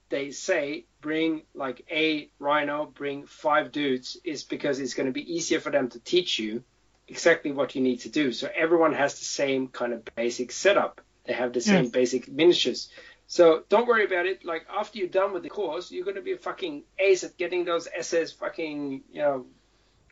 they 0.09 0.33
say 0.33 0.87
bring 1.01 1.43
like 1.55 1.85
a 1.91 2.31
rhino, 2.39 2.87
bring 2.87 3.27
five 3.27 3.73
dudes, 3.73 4.17
is 4.25 4.43
because 4.43 4.81
it's 4.81 4.95
going 4.95 5.07
to 5.07 5.13
be 5.13 5.35
easier 5.35 5.61
for 5.61 5.71
them 5.71 5.89
to 5.91 6.01
teach 6.01 6.39
you 6.39 6.65
exactly 7.09 7.53
what 7.53 7.75
you 7.75 7.83
need 7.83 8.01
to 8.01 8.09
do. 8.09 8.33
So 8.33 8.51
everyone 8.55 8.95
has 8.95 9.19
the 9.19 9.25
same 9.25 9.69
kind 9.69 9.93
of 9.93 10.05
basic 10.15 10.53
setup. 10.53 11.01
They 11.31 11.37
have 11.37 11.53
the 11.53 11.61
same 11.61 11.85
Yeah. 11.85 11.91
basic 11.91 12.29
miniatures. 12.29 12.91
So 13.29 13.63
don't 13.69 13.87
worry 13.87 14.05
about 14.05 14.27
it. 14.27 14.45
Like 14.45 14.67
after 14.69 14.99
you're 14.99 15.09
done 15.09 15.33
with 15.33 15.45
the 15.45 15.51
course, 15.51 15.93
you're 15.93 16.05
going 16.05 16.17
to 16.17 16.23
be 16.23 16.33
a 16.33 16.39
fucking 16.39 16.83
ace 16.99 17.23
at 17.23 17.37
getting 17.37 17.65
those 17.65 17.87
SS 17.97 18.33
fucking 18.33 19.05
you 19.13 19.21
know 19.23 19.47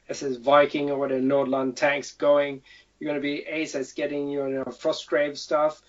SS 0.08 0.36
Viking 0.36 0.90
or 0.92 0.98
whatever 0.98 1.20
Nordland 1.20 1.74
tanks 1.74 2.12
going. 2.12 2.62
You're 2.98 3.10
going 3.10 3.20
to 3.20 3.28
be 3.28 3.42
ace 3.42 3.74
at 3.74 3.92
getting 3.96 4.28
you 4.28 4.48
know 4.48 4.64
Frostgrave 4.64 5.36
stuff 5.36 5.82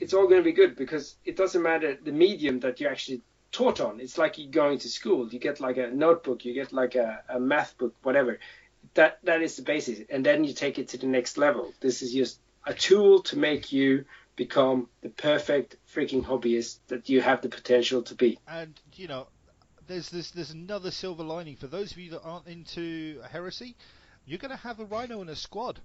it's 0.00 0.14
all 0.14 0.24
going 0.28 0.40
to 0.40 0.44
be 0.44 0.52
good 0.52 0.76
because 0.76 1.16
it 1.24 1.36
doesn't 1.36 1.62
matter 1.62 1.96
the 2.02 2.12
medium 2.12 2.60
that 2.60 2.80
you're 2.80 2.90
actually 2.90 3.22
taught 3.52 3.80
on. 3.80 4.00
It's 4.00 4.18
like 4.18 4.38
you're 4.38 4.50
going 4.50 4.78
to 4.80 4.88
school. 4.88 5.28
You 5.28 5.38
get 5.38 5.60
like 5.60 5.78
a 5.78 5.88
notebook, 5.88 6.44
you 6.44 6.54
get 6.54 6.72
like 6.72 6.94
a, 6.94 7.22
a 7.28 7.40
math 7.40 7.76
book, 7.78 7.94
whatever. 8.02 8.38
That 8.94 9.18
that 9.24 9.42
is 9.42 9.56
the 9.56 9.62
basis, 9.62 10.00
and 10.10 10.24
then 10.24 10.44
you 10.44 10.54
take 10.54 10.78
it 10.78 10.88
to 10.88 10.98
the 10.98 11.06
next 11.06 11.38
level. 11.38 11.72
This 11.80 12.02
is 12.02 12.12
just 12.12 12.40
a 12.66 12.74
tool 12.74 13.22
to 13.24 13.38
make 13.38 13.72
you 13.72 14.04
become 14.36 14.88
the 15.00 15.08
perfect 15.08 15.76
freaking 15.92 16.24
hobbyist 16.24 16.78
that 16.88 17.08
you 17.08 17.20
have 17.20 17.42
the 17.42 17.48
potential 17.48 18.02
to 18.02 18.14
be. 18.14 18.38
And 18.46 18.78
you 18.94 19.08
know, 19.08 19.28
there's 19.86 20.10
this 20.10 20.30
there's 20.30 20.50
another 20.50 20.90
silver 20.90 21.24
lining 21.24 21.56
for 21.56 21.66
those 21.66 21.92
of 21.92 21.98
you 21.98 22.10
that 22.10 22.22
aren't 22.22 22.46
into 22.46 23.20
heresy. 23.30 23.76
You're 24.26 24.38
going 24.38 24.50
to 24.50 24.56
have 24.56 24.80
a 24.80 24.84
rhino 24.84 25.22
in 25.22 25.28
a 25.28 25.36
squad. 25.36 25.80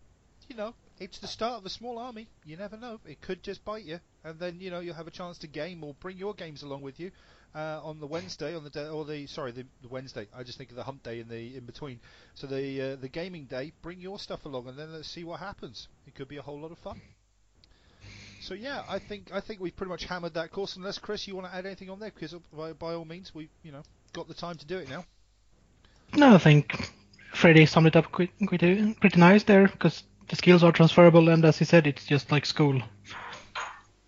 You 0.48 0.56
know, 0.56 0.74
it's 1.00 1.20
the 1.20 1.28
start 1.28 1.60
of 1.60 1.66
a 1.66 1.70
small 1.70 1.98
army. 1.98 2.28
You 2.46 2.58
never 2.58 2.76
know; 2.76 3.00
it 3.06 3.22
could 3.22 3.44
just 3.44 3.64
bite 3.64 3.86
you, 3.86 4.00
and 4.24 4.38
then 4.40 4.60
you 4.60 4.70
know 4.70 4.80
you'll 4.80 4.96
have 4.96 5.08
a 5.08 5.12
chance 5.12 5.38
to 5.40 5.48
game 5.48 5.84
or 5.84 5.94
bring 5.96 6.18
your 6.18 6.34
games 6.34 6.64
along 6.64 6.82
with 6.82 7.00
you 7.00 7.12
uh, 7.56 7.80
on 7.84 8.00
the 8.00 8.08
Wednesday, 8.08 8.56
on 8.56 8.64
the 8.64 8.70
day, 8.70 8.88
or 8.88 9.06
the 9.06 9.28
sorry, 9.28 9.52
the, 9.52 9.66
the 9.82 9.88
Wednesday. 9.88 10.28
I 10.36 10.44
just 10.44 10.58
think 10.58 10.70
of 10.70 10.76
the 10.76 10.84
hump 10.84 11.04
day 11.04 11.20
in 11.20 11.28
the 11.28 11.58
in 11.58 11.66
between. 11.66 12.00
So 12.36 12.48
the 12.48 12.82
uh, 12.82 12.96
the 12.96 13.10
gaming 13.10 13.46
day, 13.46 13.74
bring 13.82 14.00
your 14.00 14.20
stuff 14.20 14.46
along, 14.46 14.68
and 14.68 14.78
then 14.78 14.94
let's 14.94 15.10
see 15.10 15.24
what 15.24 15.40
happens. 15.40 15.88
It 16.08 16.16
could 16.16 16.28
be 16.28 16.38
a 16.38 16.42
whole 16.42 16.60
lot 16.60 16.72
of 16.72 16.78
fun. 16.80 17.02
So 18.42 18.56
yeah, 18.56 18.84
I 18.90 18.98
think 18.98 19.32
I 19.32 19.40
think 19.40 19.60
we've 19.60 19.76
pretty 19.76 19.92
much 19.92 20.06
hammered 20.06 20.34
that 20.34 20.52
course. 20.52 20.76
Unless 20.76 20.98
Chris, 20.98 21.28
you 21.28 21.36
want 21.36 21.48
to 21.48 21.56
add 21.56 21.66
anything 21.66 21.90
on 21.90 22.00
there? 22.00 22.12
Because 22.14 22.34
uh, 22.34 22.40
by, 22.52 22.74
by 22.74 22.94
all 22.94 23.06
means, 23.06 23.34
we 23.36 23.50
you 23.64 23.72
know 23.72 23.84
got 24.14 24.28
the 24.28 24.34
time 24.34 24.56
to 24.56 24.66
do 24.66 24.78
it 24.80 24.90
now. 24.90 25.06
No, 26.16 26.36
I 26.36 26.38
think 26.40 26.92
Freddie 27.34 27.68
summed 27.68 27.88
it 27.88 27.96
up 27.96 28.12
pretty, 28.12 28.34
uh, 28.42 28.94
pretty 29.00 29.20
nice 29.20 29.44
there 29.44 29.68
because 29.68 30.04
the 30.28 30.36
skills 30.36 30.64
are 30.64 30.72
transferable, 30.72 31.30
and 31.30 31.46
as 31.46 31.60
he 31.60 31.66
said, 31.66 31.86
it's 31.86 32.06
just 32.06 32.32
like 32.32 32.46
school. 32.46 32.82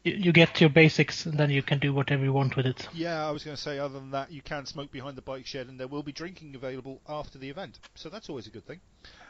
You, 0.06 0.34
get 0.34 0.60
your 0.60 0.70
basics, 0.70 1.26
and 1.26 1.38
then 1.38 1.50
you 1.50 1.64
can 1.64 1.80
do 1.80 1.94
whatever 1.94 2.24
you 2.26 2.34
want 2.34 2.58
with 2.58 2.66
it. 2.66 2.90
Yeah, 2.94 3.26
I 3.26 3.32
was 3.32 3.46
going 3.46 3.56
to 3.56 3.62
say. 3.62 3.80
Other 3.80 3.94
than 4.00 4.12
that, 4.12 4.32
you 4.34 4.42
can 4.42 4.66
smoke 4.66 4.92
behind 4.92 5.16
the 5.16 5.22
bike 5.22 5.46
shed, 5.46 5.68
and 5.70 5.80
there 5.80 5.88
will 5.88 6.04
be 6.04 6.12
drinking 6.12 6.56
available 6.56 7.00
after 7.08 7.38
the 7.38 7.50
event. 7.50 7.80
So 7.96 8.10
that's 8.10 8.28
always 8.28 8.46
a 8.46 8.50
good 8.50 8.66
thing. 8.68 8.82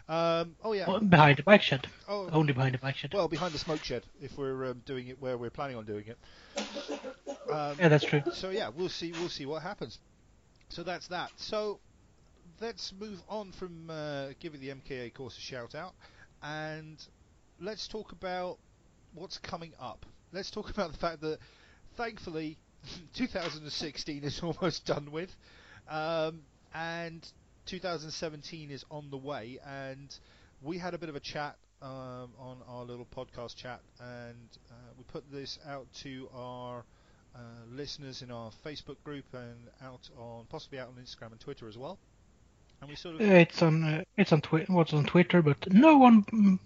Um, 0.10 0.56
oh 0.64 0.74
yeah. 0.74 0.86
Oh, 0.88 1.00
Behind 1.00 1.38
the 1.38 1.44
bike 1.44 1.62
shed, 1.62 1.88
Oh, 2.10 2.28
only 2.32 2.54
behind 2.54 2.74
the 2.74 2.80
bike 2.80 2.98
shed. 2.98 3.14
well, 3.14 3.28
behind 3.28 3.54
the 3.54 3.60
smoke 3.60 3.84
shed 3.84 4.04
if 4.20 4.38
we're 4.38 4.72
um, 4.72 4.82
doing 4.86 5.08
it 5.08 5.22
where 5.22 5.38
we're 5.38 5.50
planning 5.52 5.78
on 5.78 5.86
doing 5.86 6.06
it. 6.08 6.18
Um, 7.50 7.78
yeah, 7.80 7.88
that's 7.88 8.04
true. 8.04 8.22
so 8.34 8.50
yeah, 8.50 8.70
we'll 8.76 8.90
see. 8.90 9.12
We'll 9.12 9.30
see 9.30 9.46
what 9.46 9.62
happens. 9.62 10.00
So 10.70 10.82
that's 10.84 11.08
that. 11.10 11.30
So 11.38 11.80
let's 12.60 12.92
move 13.00 13.22
on 13.30 13.52
from 13.52 13.90
uh, 13.90 14.30
giving 14.40 14.60
the 14.60 14.70
MKA 14.70 15.14
course 15.14 15.38
a 15.38 15.42
shout 15.42 15.76
out, 15.76 15.94
and 16.42 16.98
let's 17.62 17.88
talk 17.88 18.12
about 18.12 18.58
what's 19.14 19.38
coming 19.38 19.72
up. 19.80 20.06
Let's 20.34 20.50
talk 20.50 20.72
about 20.72 20.92
the 20.92 20.98
fact 20.98 21.22
that, 21.22 21.38
thankfully, 21.96 22.58
2016 23.14 24.24
is 24.24 24.40
almost 24.44 24.86
done 24.86 25.12
with, 25.12 25.34
um, 25.88 26.42
and 26.74 27.26
2017 27.68 28.72
is 28.72 28.84
on 28.90 29.12
the 29.12 29.18
way. 29.18 29.60
And 29.66 30.14
we 30.64 30.80
had 30.80 30.96
a 30.96 30.98
bit 30.98 31.10
of 31.10 31.16
a 31.16 31.20
chat 31.20 31.56
um, 31.84 32.32
on 32.40 32.58
our 32.68 32.84
little 32.84 33.06
podcast 33.16 33.56
chat, 33.56 33.82
and 34.00 34.50
uh, 34.72 34.74
we 34.98 35.04
put 35.04 35.24
this 35.32 35.60
out 35.68 35.86
to 36.02 36.28
our 36.34 36.84
uh, 37.36 37.40
listeners 37.72 38.22
in 38.24 38.32
our 38.32 38.50
Facebook 38.66 38.98
group 39.04 39.26
and 39.34 39.68
out 39.84 40.10
on 40.18 40.46
possibly 40.50 40.80
out 40.80 40.88
on 40.88 40.96
Instagram 41.04 41.32
and 41.32 41.40
Twitter 41.40 41.68
as 41.68 41.78
well. 41.78 42.00
and 42.82 42.90
we 42.90 42.96
sort 42.96 43.16
of 43.16 43.22
it's 43.22 43.62
on 43.62 43.84
uh, 43.84 44.04
it's 44.18 44.32
on 44.32 44.42
twi- 44.42 44.66
what's 44.68 44.94
on 44.94 45.06
Twitter, 45.06 45.42
but 45.42 45.72
no 45.72 45.98
one 45.98 46.24
mm, 46.24 46.60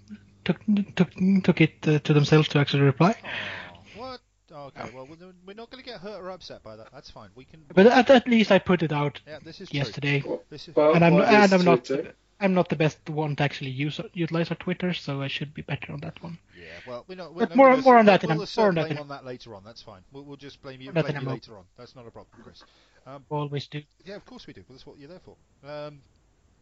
took 0.48 0.60
took 0.96 1.10
took 1.44 1.62
it 1.62 1.75
uh, 1.88 2.00
to 2.00 2.13
themselves 2.13 2.48
to 2.50 2.60
actually 2.60 2.84
reply. 2.84 3.13
Aw, 3.24 4.00
what? 4.00 4.20
Okay, 4.51 4.89
well 4.96 5.06
we're 5.10 5.34
we're 5.46 5.54
not 5.62 5.70
going 5.70 5.84
to 5.84 5.89
get 5.89 6.00
hurt 6.00 6.20
or 6.24 6.30
upset 6.32 6.63
by 6.63 6.75
that. 6.77 6.88
That's 6.94 7.12
fine. 7.12 7.30
We 7.36 7.46
can. 7.46 7.63
But 7.75 7.86
at, 7.88 8.10
at 8.10 8.27
least 8.27 8.51
I 8.51 8.60
put 8.60 8.82
it 8.82 8.92
out 8.92 9.20
yeah, 9.27 9.39
this 9.44 9.62
is 9.62 9.70
true. 9.70 9.77
yesterday, 9.80 10.24
This 10.50 10.68
is 10.70 10.75
Well, 10.75 10.94
and 10.96 11.04
I'm 11.06 11.13
what 11.13 11.27
and 11.27 11.54
I'm 11.54 11.66
not 11.66 11.86
Twitter? 11.86 12.13
I'm 12.39 12.54
not 12.54 12.70
the 12.70 12.75
best 12.75 13.00
one 13.10 13.36
to 13.38 13.44
actually 13.44 13.72
use 13.72 14.00
utilize 14.13 14.51
our 14.51 14.58
Twitter, 14.58 14.94
so 14.94 15.22
I 15.24 15.27
should 15.27 15.54
be 15.56 15.63
better 15.63 15.92
on 15.92 16.00
that 16.01 16.22
one. 16.24 16.38
yeah. 16.58 16.66
Well, 16.88 17.04
we're 17.08 17.16
not. 17.16 17.34
We're 17.34 17.48
But 17.48 17.50
not 17.50 17.56
more- 17.58 17.70
gonna 17.72 17.82
more 17.82 17.98
on 17.98 18.06
we'll- 18.06 18.13
that 18.13 18.24
in 18.24 18.30
We'll 18.30 18.42
assert 18.44 18.62
more 18.62 18.74
that 18.74 18.88
blame 18.89 19.00
on 19.01 19.08
that 19.10 19.25
later 19.25 19.56
on. 19.56 19.63
That's 19.66 19.82
fine. 19.82 20.01
We'll, 20.12 20.24
we'll 20.24 20.38
just 20.38 20.62
blame 20.62 20.80
you, 20.82 20.92
More 20.92 20.92
on 20.92 20.96
that 20.96 21.04
blame 21.06 21.16
you 21.22 21.27
a 21.27 21.30
mo- 21.30 21.34
later 21.34 21.58
on. 21.58 21.63
That's 21.77 21.96
not 21.96 22.06
a 22.08 22.12
problem, 22.12 22.44
Chris. 22.44 22.63
Um, 23.08 23.25
Always 23.30 23.68
do. 23.68 23.82
yeah, 24.06 24.16
of 24.16 24.25
course 24.25 24.46
we 24.48 24.54
do. 24.54 24.63
That's 24.70 24.86
what 24.86 24.98
you're 25.00 25.10
there 25.10 25.22
for. 25.27 25.36
Um, 25.68 26.00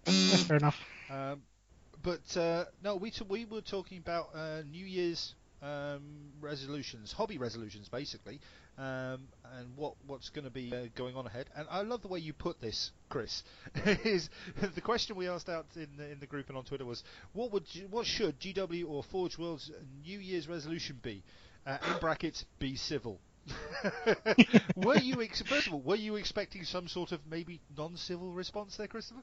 That's 0.05 0.43
fair 0.43 0.57
enough. 0.57 0.79
Um, 1.09 1.41
but 2.05 2.37
uh, 2.39 2.65
no, 2.83 2.95
we 2.95 3.09
t- 3.09 3.25
we 3.27 3.45
were 3.45 3.61
talking 3.61 3.97
about 3.97 4.29
uh, 4.35 4.61
New 4.69 4.85
Year's 4.85 5.33
um, 5.63 6.03
resolutions, 6.39 7.11
hobby 7.11 7.39
resolutions, 7.39 7.89
basically, 7.89 8.39
um, 8.77 9.27
and 9.57 9.75
what 9.75 9.95
what's 10.05 10.29
going 10.29 10.45
to 10.45 10.51
be 10.51 10.71
uh, 10.71 10.85
going 10.95 11.15
on 11.15 11.25
ahead. 11.25 11.47
And 11.55 11.67
I 11.67 11.81
love 11.81 12.03
the 12.03 12.07
way 12.07 12.19
you 12.19 12.31
put 12.31 12.61
this, 12.61 12.91
Chris. 13.09 13.41
is 14.05 14.29
the 14.75 14.81
question 14.81 15.15
we 15.15 15.27
asked 15.27 15.49
out 15.49 15.65
in 15.75 15.87
the, 15.97 16.11
in 16.11 16.19
the 16.19 16.27
group 16.27 16.47
and 16.49 16.57
on 16.57 16.63
Twitter 16.63 16.85
was 16.85 17.03
what 17.33 17.51
would 17.51 17.65
G- 17.65 17.87
what 17.89 18.05
should 18.05 18.39
GW 18.39 18.87
or 18.87 19.01
Forge 19.03 19.39
World's 19.39 19.71
New 20.05 20.19
Year's 20.19 20.47
resolution 20.47 20.99
be? 21.01 21.23
Uh, 21.65 21.79
in 21.91 21.99
brackets, 21.99 22.45
be 22.59 22.75
civil. 22.75 23.19
were 24.75 24.97
you 24.97 25.21
ex- 25.21 25.41
first 25.43 25.67
of 25.67 25.73
all 25.73 25.81
were 25.81 25.95
you 25.95 26.15
expecting 26.15 26.63
some 26.63 26.87
sort 26.87 27.11
of 27.11 27.19
maybe 27.29 27.61
non-civil 27.77 28.31
response 28.31 28.77
there, 28.77 28.87
Christopher? 28.87 29.21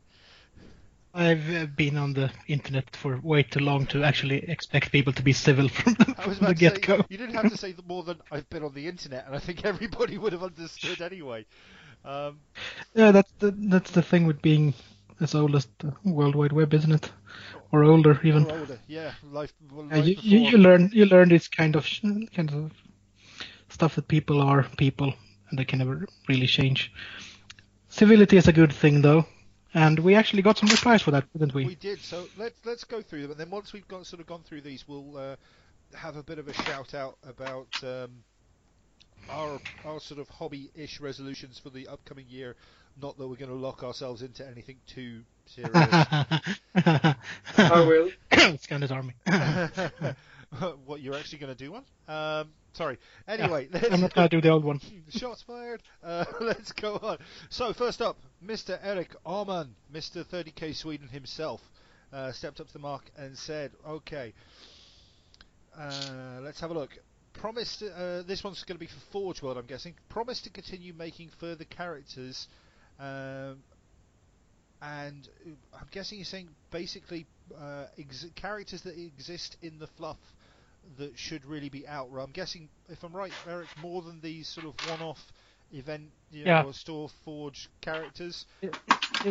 I've 1.14 1.50
uh, 1.54 1.66
been 1.66 1.97
on 1.97 2.14
the 2.14 2.31
internet 2.47 2.97
for 2.97 3.19
way 3.21 3.42
too 3.42 3.61
long 3.61 3.87
to 3.88 4.02
actually 4.04 4.38
expect 4.49 4.92
people 4.92 5.12
to 5.14 5.23
be 5.23 5.33
civil 5.33 5.69
from 5.69 5.95
the, 5.95 6.16
I 6.16 6.26
was 6.26 6.38
the 6.40 6.47
about 6.47 6.57
to 6.59 6.64
say, 6.64 6.81
get 6.81 6.83
go. 6.83 7.04
you 7.09 7.19
didn't 7.19 7.35
have 7.35 7.49
to 7.49 7.57
say 7.57 7.75
more 7.87 8.02
than 8.04 8.21
I've 8.31 8.49
been 8.49 8.62
on 8.64 8.75
the 8.75 8.87
internet, 8.88 9.26
and 9.26 9.35
I 9.35 9.38
think 9.38 9.64
everybody 9.64 10.19
would 10.19 10.33
have 10.33 10.42
understood 10.42 11.00
anyway. 11.00 11.47
Um, 12.04 12.40
Yeah, 12.95 13.12
that's 13.12 13.33
the 13.38 13.52
that's 13.52 13.90
the 13.90 14.02
thing 14.02 14.26
with 14.26 14.42
being 14.42 14.75
as 15.21 15.35
old 15.35 15.54
as 15.54 15.66
the 15.78 15.95
World 16.04 16.35
Wide 16.35 16.52
Web, 16.52 16.73
isn't 16.75 16.92
it? 16.92 17.12
Or 17.73 17.85
older 17.85 18.21
even. 18.23 18.45
or 18.45 18.50
older, 18.50 18.78
yeah, 18.87 19.14
life. 19.23 19.52
Well, 19.71 19.87
life 19.87 20.07
you, 20.07 20.16
you, 20.21 20.38
you 20.40 20.59
learn 20.59 20.90
you 20.92 21.07
learn 21.07 21.28
this 21.28 21.49
kind 21.49 21.76
of 21.76 21.87
kind 22.35 22.52
of 22.52 22.73
stuff 23.69 23.95
that 23.97 24.09
people 24.09 24.40
are 24.40 24.64
people 24.76 25.14
and 25.50 25.59
they 25.59 25.64
can 25.64 25.78
never 25.78 26.07
really 26.28 26.47
change. 26.47 26.92
Civility 27.88 28.37
is 28.37 28.49
a 28.49 28.52
good 28.52 28.73
thing 28.73 29.02
though, 29.02 29.26
and 29.74 29.98
we 29.98 30.14
actually 30.14 30.42
got 30.42 30.58
some 30.58 30.68
replies 30.68 31.02
for 31.02 31.10
that, 31.12 31.24
didn't 31.32 31.54
we? 31.54 31.66
We 31.66 31.74
did. 31.74 32.00
So 32.00 32.26
let's 32.36 32.58
let's 32.64 32.84
go 32.84 33.02
through 33.02 33.22
them, 33.22 33.30
and 33.32 33.40
then 33.40 33.50
once 33.50 33.72
we've 33.72 33.88
got 33.88 34.06
sort 34.06 34.20
of 34.20 34.26
gone 34.26 34.42
through 34.42 34.62
these, 34.62 34.86
we'll 34.86 35.16
uh, 35.16 35.36
have 35.94 36.16
a 36.16 36.22
bit 36.22 36.38
of 36.38 36.48
a 36.48 36.52
shout 36.52 36.94
out 36.94 37.16
about 37.26 37.68
um, 37.82 38.10
our 39.28 39.60
our 39.84 40.00
sort 40.00 40.20
of 40.20 40.28
hobby-ish 40.28 41.00
resolutions 41.00 41.58
for 41.58 41.70
the 41.70 41.88
upcoming 41.88 42.26
year. 42.28 42.56
Not 43.00 43.16
that 43.16 43.26
we're 43.26 43.36
going 43.36 43.50
to 43.50 43.56
lock 43.56 43.82
ourselves 43.82 44.20
into 44.20 44.46
anything 44.46 44.76
too 44.86 45.22
serious. 45.46 45.72
I 45.74 47.16
will. 47.56 48.10
Scandis 48.58 48.90
Army. 48.90 49.14
what 50.84 51.00
you're 51.00 51.14
actually 51.14 51.38
going 51.38 51.54
to 51.54 51.64
do 51.64 51.72
one? 51.72 51.84
Um, 52.06 52.48
sorry. 52.72 52.98
Anyway, 53.28 53.68
I'm 53.90 54.00
not 54.00 54.14
gonna 54.14 54.28
do 54.28 54.40
the 54.40 54.50
old 54.50 54.64
one. 54.64 54.80
Shots 55.08 55.42
fired. 55.42 55.82
Uh, 56.02 56.24
let's 56.40 56.72
go 56.72 56.98
on. 57.02 57.18
So 57.50 57.72
first 57.72 58.02
up, 58.02 58.16
Mr. 58.44 58.78
Eric 58.82 59.14
Arman, 59.24 59.68
Mr. 59.92 60.24
30k 60.24 60.74
Sweden 60.74 61.08
himself, 61.08 61.60
uh, 62.12 62.32
stepped 62.32 62.60
up 62.60 62.66
to 62.68 62.72
the 62.72 62.78
mark 62.78 63.02
and 63.16 63.36
said, 63.36 63.72
"Okay, 63.86 64.32
uh, 65.78 66.40
let's 66.42 66.61
have 66.61 66.70
a 66.70 66.74
look." 66.74 66.90
Promised. 67.35 67.82
Uh, 67.82 68.22
this 68.22 68.44
one's 68.44 68.62
going 68.64 68.76
to 68.76 68.80
be 68.80 68.87
for 68.87 69.00
Forge 69.11 69.42
World, 69.42 69.56
I'm 69.56 69.66
guessing. 69.66 69.94
Promised 70.11 70.44
to 70.44 70.50
continue 70.50 70.92
making 70.92 71.30
further 71.40 71.64
characters, 71.64 72.46
um, 73.00 73.62
and 74.82 75.28
uh, 75.46 75.78
I'm 75.80 75.88
guessing 75.90 76.18
you're 76.18 76.26
saying 76.26 76.48
basically 76.70 77.26
uh, 77.58 77.87
ex- 77.98 78.26
characters 78.35 78.82
that 78.82 78.98
exist 78.98 79.56
in 79.62 79.78
the 79.78 79.87
fluff 79.87 80.18
that 80.99 81.18
should 81.18 81.45
really 81.47 81.68
be 81.68 81.87
out. 81.87 82.11
I'm 82.18 82.31
guessing, 82.33 82.68
if 82.88 83.03
I'm 83.03 83.12
right, 83.12 83.33
Eric, 83.49 83.68
more 83.81 84.03
than 84.03 84.21
these 84.21 84.49
sort 84.49 84.66
of 84.66 84.75
one-off 84.90 85.33
event, 85.73 86.11
you 86.31 86.45
know, 86.45 86.51
Yeah. 86.51 86.64
or 86.64 86.73
store 86.73 87.09
forge 87.25 87.68
characters. 87.81 88.47
Yeah, 88.61 88.71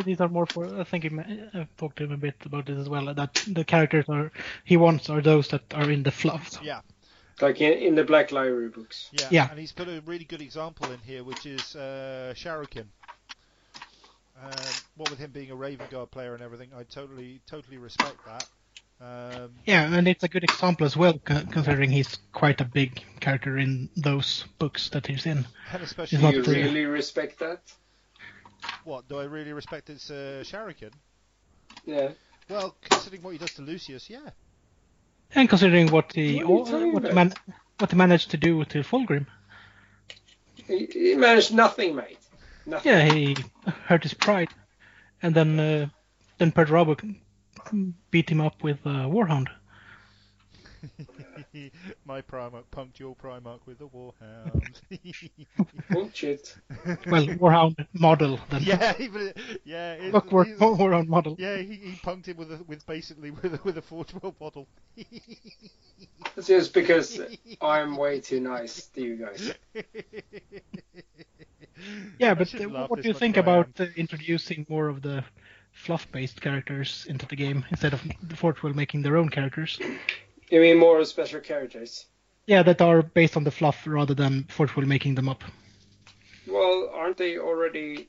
These 0.04 0.20
are 0.20 0.28
more 0.28 0.46
for. 0.46 0.80
I 0.80 0.84
think 0.84 1.04
he 1.04 1.10
I've 1.54 1.76
talked 1.76 1.96
to 1.98 2.04
him 2.04 2.12
a 2.12 2.16
bit 2.16 2.34
about 2.44 2.66
this 2.66 2.78
as 2.78 2.88
well. 2.88 3.12
That 3.14 3.34
the 3.46 3.64
characters 3.64 4.06
are 4.08 4.32
he 4.64 4.76
wants 4.76 5.08
are 5.10 5.20
those 5.20 5.48
that 5.48 5.62
are 5.74 5.90
in 5.90 6.02
the 6.02 6.10
fluff. 6.10 6.58
Yeah, 6.62 6.80
Like 7.40 7.60
in, 7.60 7.72
in 7.74 7.94
the 7.94 8.04
Black 8.04 8.32
Library 8.32 8.70
books. 8.70 9.08
yeah, 9.12 9.28
Yeah. 9.30 9.50
And 9.50 9.58
he's 9.58 9.72
put 9.72 9.88
a 9.88 10.00
really 10.06 10.24
good 10.24 10.40
example 10.42 10.90
in 10.90 10.98
here, 11.00 11.22
which 11.22 11.46
is 11.46 11.76
uh, 11.76 12.32
Sharrowkyn. 12.36 12.86
Um, 14.42 14.50
what 14.96 15.10
with 15.10 15.18
him 15.20 15.30
being 15.30 15.50
a 15.50 15.54
Raven 15.54 15.86
Guard 15.90 16.10
player 16.10 16.34
and 16.34 16.42
everything, 16.42 16.70
I 16.76 16.82
totally, 16.82 17.40
totally 17.46 17.78
respect 17.78 18.16
that. 18.26 18.44
Um, 19.02 19.50
Yeah, 19.66 19.92
and 19.92 20.06
it's 20.06 20.22
a 20.22 20.28
good 20.28 20.44
example 20.44 20.86
as 20.86 20.96
well, 20.96 21.18
considering 21.18 21.90
he's 21.90 22.18
quite 22.32 22.60
a 22.60 22.64
big 22.64 23.02
character 23.20 23.58
in 23.58 23.88
those 23.96 24.44
books 24.58 24.90
that 24.90 25.06
he's 25.06 25.26
in. 25.26 25.44
and 25.72 25.82
especially, 25.82 26.18
Do 26.18 26.22
not 26.24 26.34
you 26.34 26.42
the- 26.42 26.52
really 26.52 26.86
respect 26.86 27.38
that? 27.40 27.60
what 28.84 29.08
do 29.08 29.18
I 29.18 29.24
really 29.24 29.52
respect? 29.52 29.90
It's 29.90 30.08
uh, 30.10 30.44
Sharrowkyn. 30.44 30.92
Yeah. 31.84 32.10
Well, 32.48 32.76
considering 32.88 33.22
what 33.22 33.32
he 33.32 33.38
does 33.38 33.54
to 33.54 33.62
Lucius, 33.62 34.08
yeah. 34.08 34.30
And 35.34 35.48
considering 35.48 35.88
what 35.90 36.12
he 36.12 36.44
What 36.44 36.72
are 36.72 36.86
what 36.92 37.14
man, 37.14 37.32
what 37.78 37.90
he 37.90 37.96
managed 37.96 38.30
to 38.32 38.36
do 38.36 38.64
to 38.66 38.82
Fulgrim. 38.84 39.26
He, 40.54 40.86
he 40.86 41.14
managed 41.16 41.52
nothing, 41.52 41.96
mate. 41.96 42.18
Nothing. 42.66 42.92
Yeah, 42.92 43.12
he 43.12 43.36
hurt 43.86 44.02
his 44.04 44.14
pride, 44.14 44.50
and 45.22 45.34
then 45.34 45.58
uh, 45.58 45.86
then 46.38 46.52
Perturabo 46.52 46.96
beat 48.10 48.30
him 48.30 48.40
up 48.40 48.62
with 48.62 48.78
uh, 48.84 49.06
Warhound. 49.08 49.48
My 52.04 52.20
Primarch 52.22 52.64
punked 52.72 52.98
your 52.98 53.14
Primarch 53.14 53.60
with 53.66 53.80
a 53.80 53.84
Warhound. 53.84 54.80
Bullshit. 55.90 56.56
Well, 57.06 57.26
Warhound 57.26 57.86
model 57.92 58.40
then. 58.50 58.62
yeah, 58.62 58.92
even, 58.98 59.32
yeah. 59.64 59.92
It's, 59.94 60.12
Look, 60.12 60.32
War, 60.32 60.44
he's- 60.44 60.58
Warhound 60.58 61.06
model. 61.08 61.36
yeah, 61.38 61.56
he, 61.58 61.74
he 61.76 61.92
punked 62.04 62.26
him 62.26 62.36
with 62.36 62.52
a, 62.52 62.58
with 62.66 62.84
basically 62.86 63.30
with 63.42 63.54
a, 63.54 63.60
with 63.62 63.78
a 63.78 63.82
Forge 63.82 64.12
World 64.14 64.38
bottle. 64.38 64.66
It's 66.36 66.46
just 66.48 66.74
because 66.74 67.20
I'm 67.60 67.96
way 67.96 68.20
too 68.20 68.40
nice 68.40 68.86
to 68.86 69.00
you 69.00 69.16
guys. 69.16 69.52
Yeah, 72.18 72.34
but 72.34 72.52
uh, 72.54 72.86
what 72.86 73.02
do 73.02 73.08
you 73.08 73.14
think 73.14 73.36
but 73.36 73.48
I 73.48 73.52
am. 73.52 73.60
about 73.60 73.80
uh, 73.80 73.86
introducing 73.96 74.66
more 74.68 74.88
of 74.88 75.02
the 75.02 75.24
fluff-based 75.72 76.40
characters 76.40 77.06
into 77.08 77.26
the 77.26 77.36
game 77.36 77.64
instead 77.70 77.92
of 77.92 78.02
the 78.22 78.36
Forge 78.36 78.62
World 78.62 78.76
making 78.76 79.02
their 79.02 79.16
own 79.16 79.28
characters? 79.28 79.78
You 80.50 80.60
mean 80.60 80.78
more 80.78 81.04
special 81.04 81.40
characters? 81.40 82.06
Yeah, 82.46 82.62
that 82.62 82.80
are 82.80 83.02
based 83.02 83.36
on 83.36 83.44
the 83.44 83.50
fluff 83.50 83.86
rather 83.86 84.14
than 84.14 84.44
Forge 84.44 84.76
World 84.76 84.88
making 84.88 85.14
them 85.14 85.28
up. 85.28 85.44
Well, 86.46 86.90
aren't 86.94 87.16
they 87.16 87.38
already? 87.38 88.08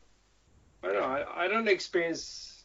I 0.84 0.88
don't 0.88 0.96
know. 0.96 1.04
I, 1.04 1.46
I 1.46 1.48
don't 1.48 1.68
experience 1.68 2.64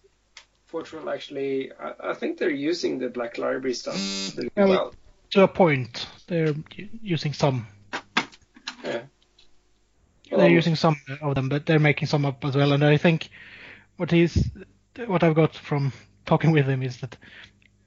Fortune 0.66 1.08
actually. 1.08 1.72
I, 1.72 2.11
I 2.11 2.14
think 2.14 2.38
they're 2.38 2.50
using 2.50 2.98
the 2.98 3.08
Black 3.08 3.38
Library 3.38 3.74
stuff 3.74 3.96
really 4.37 4.50
Well, 4.56 4.68
well. 4.68 4.94
To 5.30 5.42
a 5.42 5.48
point, 5.48 6.06
they're 6.26 6.54
using 7.02 7.32
some. 7.32 7.66
Yeah. 8.82 9.02
They're 10.30 10.48
using 10.50 10.76
some 10.76 10.96
of 11.22 11.34
them, 11.34 11.48
but 11.48 11.66
they're 11.66 11.78
making 11.78 12.08
some 12.08 12.24
up 12.26 12.44
as 12.44 12.56
well. 12.56 12.72
And 12.72 12.84
I 12.84 12.96
think 12.96 13.28
what 13.96 14.11
he's, 14.11 14.50
what 15.06 15.22
I've 15.22 15.34
got 15.34 15.54
from 15.54 15.92
talking 16.26 16.50
with 16.50 16.66
him 16.66 16.82
is 16.82 16.98
that 16.98 17.16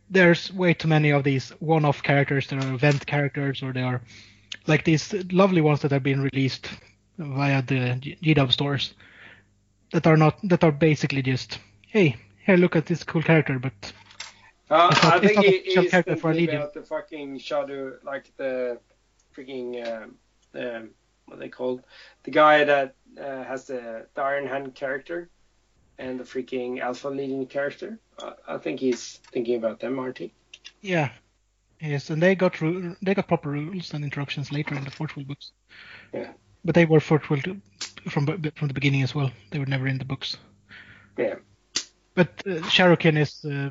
there's 0.10 0.52
way 0.54 0.74
too 0.74 0.88
many 0.88 1.12
of 1.12 1.24
these 1.24 1.50
one-off 1.60 2.04
characters. 2.04 2.48
That 2.48 2.64
are 2.64 2.74
event 2.74 3.06
characters, 3.06 3.64
or 3.64 3.74
they 3.74 3.82
are 3.84 4.02
like 4.68 4.84
these 4.84 5.14
lovely 5.32 5.62
ones 5.62 5.82
that 5.82 5.92
have 5.92 6.04
been 6.04 6.22
released 6.22 6.70
via 7.18 7.62
the 7.62 7.96
G- 8.00 8.18
GW 8.22 8.52
stores 8.52 8.94
that 9.92 10.08
are 10.08 10.18
not 10.18 10.38
that 10.44 10.64
are 10.64 10.72
basically 10.72 11.22
just 11.22 11.60
hey 11.88 12.16
here 12.46 12.58
look 12.58 12.76
at 12.76 12.86
this 12.86 13.04
cool 13.04 13.22
character, 13.24 13.60
but 13.60 13.94
Uh, 14.70 14.78
not- 14.90 15.04
I 15.04 15.18
it's 15.18 15.26
think 15.26 15.36
not 15.36 15.46
a 15.46 15.50
he's 15.82 15.92
character 15.92 16.16
for 16.16 16.32
about 16.32 16.74
the 16.74 16.84
fucking 16.84 17.38
shadow, 17.40 17.98
like 18.04 18.32
the 18.38 18.80
freaking 19.36 19.86
um, 19.88 20.16
um, 20.56 20.90
what 21.26 21.40
they 21.40 21.50
called? 21.50 21.86
The 22.24 22.32
guy 22.32 22.64
that 22.64 22.96
uh, 23.20 23.44
has 23.44 23.66
the, 23.68 24.08
the 24.14 24.22
Iron 24.22 24.48
Hand 24.48 24.74
character 24.76 25.30
and 26.02 26.20
the 26.20 26.24
freaking 26.24 26.80
Alpha 26.82 27.10
leading 27.10 27.46
character. 27.48 28.00
I, 28.20 28.34
I 28.56 28.58
think 28.58 28.80
he's 28.80 29.20
thinking 29.32 29.56
about 29.58 29.80
them, 29.80 30.00
aren't 30.00 30.18
he? 30.18 30.34
yeah, 30.82 31.10
yes, 31.80 32.10
and 32.10 32.22
they 32.22 32.36
got 32.36 32.62
ru- 32.62 32.96
they 33.02 33.14
got 33.14 33.28
proper 33.28 33.50
rules 33.50 33.94
and 33.94 34.04
introductions 34.04 34.52
later 34.52 34.76
in 34.76 34.84
the 34.84 34.92
Forge 34.92 35.16
World 35.16 35.28
books. 35.28 35.52
Yeah. 36.14 36.34
But 36.66 36.76
they 36.76 36.86
were 36.86 37.02
Will 37.10 37.20
to- 37.42 37.62
from 38.10 38.26
from 38.56 38.68
the 38.68 38.74
beginning 38.74 39.04
as 39.04 39.16
well. 39.16 39.32
They 39.52 39.60
were 39.60 39.66
never 39.70 39.88
in 39.88 39.98
the 39.98 40.06
books. 40.06 40.38
Yeah. 41.18 41.36
But 42.16 42.30
uh, 42.46 42.62
Sharrowkyn 42.70 43.18
is 43.18 43.46
uh, 43.46 43.70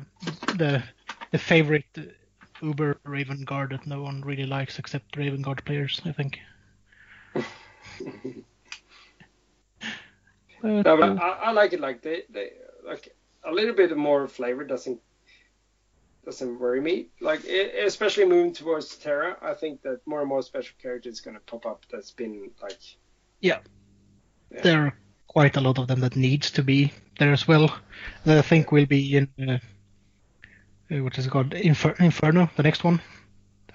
the 0.57 0.83
the 1.31 1.37
favorite 1.37 1.85
uh, 1.97 2.01
Uber 2.61 2.97
Raven 3.03 3.43
Guard 3.45 3.71
that 3.71 3.85
no 3.87 4.01
one 4.03 4.21
really 4.21 4.45
likes 4.45 4.79
except 4.79 5.17
Raven 5.17 5.41
Guard 5.41 5.63
players, 5.65 6.01
I 6.05 6.11
think. 6.11 6.39
No, 10.63 10.83
but 10.83 11.01
uh, 11.01 11.15
I, 11.15 11.29
I 11.29 11.51
like 11.51 11.73
it 11.73 11.79
like 11.79 12.01
they, 12.01 12.23
they 12.29 12.51
like 12.85 13.15
a 13.43 13.51
little 13.51 13.73
bit 13.73 13.95
more 13.97 14.27
flavor 14.27 14.63
doesn't 14.63 14.99
doesn't 16.25 16.59
worry 16.59 16.81
me. 16.81 17.07
Like 17.19 17.45
e- 17.45 17.79
especially 17.85 18.25
moving 18.25 18.53
towards 18.53 18.95
Terra, 18.95 19.37
I 19.41 19.53
think 19.53 19.81
that 19.81 20.05
more 20.05 20.19
and 20.19 20.29
more 20.29 20.41
special 20.41 20.75
characters 20.81 21.19
going 21.19 21.35
to 21.35 21.41
pop 21.41 21.65
up. 21.65 21.85
That's 21.91 22.11
been 22.11 22.51
like 22.61 22.77
Yeah. 23.39 23.59
Yeah. 24.51 24.61
There 24.61 24.85
are 24.85 24.93
quite 25.27 25.57
a 25.57 25.61
lot 25.61 25.79
of 25.79 25.87
them 25.87 26.01
that 26.01 26.15
needs 26.15 26.51
to 26.51 26.63
be 26.63 26.91
there 27.17 27.31
as 27.31 27.47
well. 27.47 27.75
That 28.25 28.37
I 28.37 28.41
think 28.41 28.71
will 28.71 28.85
be 28.85 29.15
in 29.15 29.29
uh, 29.49 29.59
uh, 30.91 31.03
what 31.03 31.17
is 31.17 31.25
it 31.25 31.29
called 31.29 31.53
Infer- 31.53 31.95
Inferno, 31.99 32.49
the 32.55 32.63
next 32.63 32.83
one, 32.83 33.01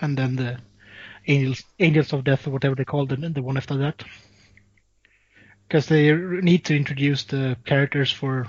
and 0.00 0.16
then 0.16 0.36
the 0.36 0.58
Angels 1.26 1.64
Angels 1.78 2.12
of 2.12 2.24
Death 2.24 2.46
or 2.46 2.50
whatever 2.50 2.74
they 2.74 2.84
call 2.84 3.06
them, 3.06 3.32
the 3.32 3.42
one 3.42 3.56
after 3.56 3.76
that. 3.78 4.04
Because 5.66 5.86
they 5.86 6.12
need 6.12 6.64
to 6.66 6.76
introduce 6.76 7.24
the 7.24 7.56
characters 7.64 8.12
for 8.12 8.46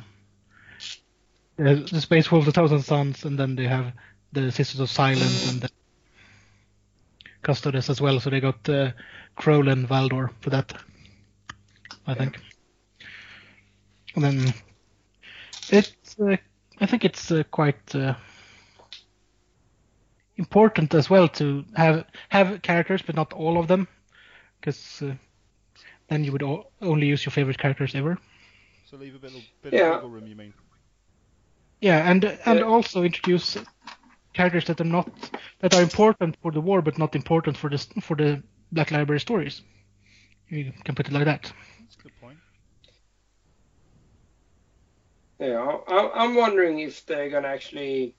uh, 1.59 1.73
the 1.91 2.01
Space 2.01 2.31
Wolf, 2.31 2.45
the 2.45 2.51
Thousand 2.51 2.83
Suns, 2.83 3.25
and 3.25 3.39
then 3.39 3.55
they 3.55 3.65
have 3.65 3.93
the 4.33 4.51
Sisters 4.51 4.79
of 4.79 4.89
Silence 4.89 5.51
and 5.51 5.61
the 5.61 5.69
Custodes 7.41 7.89
as 7.89 7.99
well. 7.99 8.19
So 8.19 8.29
they 8.29 8.39
got 8.39 8.69
uh, 8.69 8.91
Krole 9.35 9.71
and 9.71 9.87
Valdor 9.87 10.29
for 10.41 10.51
that. 10.51 10.73
I 12.05 12.13
think. 12.13 12.39
And 14.15 14.23
then 14.23 14.53
it's, 15.69 16.15
uh, 16.19 16.37
I 16.79 16.85
think 16.85 17.03
it's 17.03 17.31
uh, 17.31 17.43
quite 17.51 17.95
uh, 17.95 18.15
important 20.37 20.93
as 20.93 21.09
well 21.09 21.27
to 21.29 21.65
have 21.75 22.05
have 22.29 22.61
characters, 22.61 23.01
but 23.01 23.15
not 23.15 23.33
all 23.33 23.59
of 23.59 23.67
them, 23.67 23.87
because 24.59 25.01
uh, 25.01 25.13
then 26.07 26.23
you 26.23 26.31
would 26.31 26.43
o- 26.43 26.67
only 26.81 27.07
use 27.07 27.25
your 27.25 27.31
favorite 27.31 27.57
characters 27.57 27.95
ever. 27.95 28.17
So 28.85 28.97
leave 28.97 29.15
a 29.15 29.19
bit, 29.19 29.31
of- 29.35 29.61
bit 29.61 29.73
Yeah. 29.73 29.87
of 29.87 30.03
wiggle 30.03 30.09
room, 30.09 30.27
you 30.27 30.35
mean? 30.35 30.53
Yeah, 31.81 32.09
and 32.09 32.23
and 32.45 32.59
Yeah. 32.59 32.65
also 32.65 33.03
introduce 33.03 33.57
characters 34.33 34.65
that 34.65 34.81
are 34.81 34.83
not 34.83 35.07
that 35.59 35.73
are 35.75 35.81
important 35.81 36.37
for 36.41 36.51
the 36.51 36.61
war, 36.61 36.81
but 36.81 36.97
not 36.97 37.15
important 37.15 37.57
for 37.57 37.69
the 37.69 37.77
for 38.01 38.15
the 38.15 38.41
Black 38.71 38.91
Library 38.91 39.19
stories. 39.19 39.61
You 40.49 40.71
can 40.83 40.95
put 40.95 41.07
it 41.07 41.13
like 41.13 41.25
that. 41.25 41.43
That's 41.81 41.95
a 41.99 42.03
good 42.03 42.19
point. 42.21 42.37
Yeah, 45.39 45.77
I, 45.87 46.23
I'm 46.23 46.35
wondering 46.35 46.79
if 46.79 47.05
they're 47.05 47.29
gonna 47.29 47.47
actually, 47.47 48.15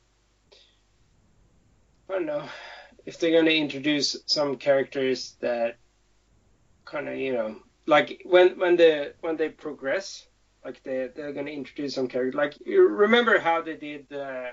I 2.09 2.13
don't 2.13 2.27
know, 2.27 2.49
if 3.07 3.19
they're 3.19 3.33
gonna 3.41 3.51
introduce 3.51 4.17
some 4.27 4.57
characters 4.57 5.37
that 5.41 5.79
kind 6.85 7.09
of, 7.09 7.17
you 7.17 7.33
know, 7.33 7.57
like 7.89 8.23
when 8.25 8.59
when 8.59 8.77
they 8.77 9.13
when 9.21 9.37
they 9.37 9.49
progress, 9.49 10.27
like 10.65 10.83
they 10.83 11.09
they're 11.15 11.33
gonna 11.33 11.51
introduce 11.51 11.95
some 11.95 12.07
characters. 12.07 12.35
Like 12.35 12.55
you 12.65 12.87
remember 12.87 13.39
how 13.39 13.63
they 13.63 13.77
did, 13.77 14.13
uh, 14.13 14.51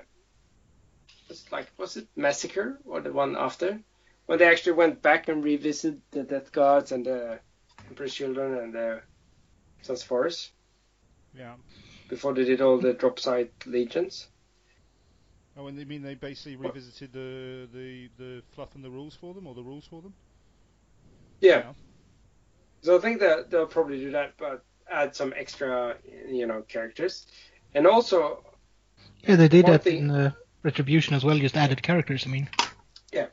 was 1.30 1.45
like 1.52 1.67
was 1.78 1.98
it 1.98 2.08
Massacre 2.15 2.80
or 2.86 3.02
the 3.02 3.12
one 3.12 3.36
after, 3.36 3.80
when 4.26 4.39
they 4.39 4.48
actually 4.48 4.74
went 4.74 5.02
back 5.02 5.28
and 5.28 5.43
revisited 5.43 6.02
the 6.12 6.24
Death 6.24 6.52
Guard 6.52 6.91
and 6.91 7.06
the 7.06 7.39
Emperor's 7.89 8.15
Children 8.15 8.58
and 8.58 8.74
the 8.74 9.02
Sons 9.82 10.02
of 10.02 10.08
Horus 10.08 10.52
Yeah. 11.38 11.56
before 12.10 12.34
they 12.34 12.45
did 12.45 12.62
all 12.62 12.78
the 12.78 12.93
drop 12.93 13.19
site 13.19 13.54
legions. 13.65 14.28
Oh, 15.58 15.67
and 15.67 15.78
you 15.78 15.86
mean 15.86 16.04
they 16.04 16.15
basically 16.15 16.56
revisited 16.58 17.13
the, 17.13 17.67
the, 17.74 18.10
the 18.17 18.41
fluff 18.54 18.76
and 18.76 18.84
the 18.84 18.89
rules 18.89 19.15
for 19.15 19.34
them, 19.34 19.48
or 19.48 19.56
the 19.56 19.63
rules 19.63 19.86
for 19.86 20.02
them? 20.02 20.13
Yeah. 21.39 21.74
So 22.86 22.95
I 22.95 23.02
think 23.02 23.19
that 23.21 23.50
they'll 23.50 23.65
probably 23.65 23.98
do 23.98 24.12
that, 24.12 24.34
but 24.38 24.63
add 24.88 25.15
some 25.15 25.34
extra, 25.36 25.95
you 26.30 26.45
know, 26.45 26.62
characters. 26.62 27.26
And 27.74 27.88
also, 27.88 28.45
Yeah, 29.28 29.38
they 29.38 29.48
did 29.48 29.65
that 29.65 29.84
thing- 29.84 30.04
in 30.04 30.12
uh, 30.12 30.32
Retribution 30.62 31.15
as 31.15 31.24
well, 31.26 31.38
just 31.39 31.58
added 31.58 31.82
characters. 31.82 32.26
I 32.28 32.30
mean, 32.30 32.48
yeah. 33.12 33.28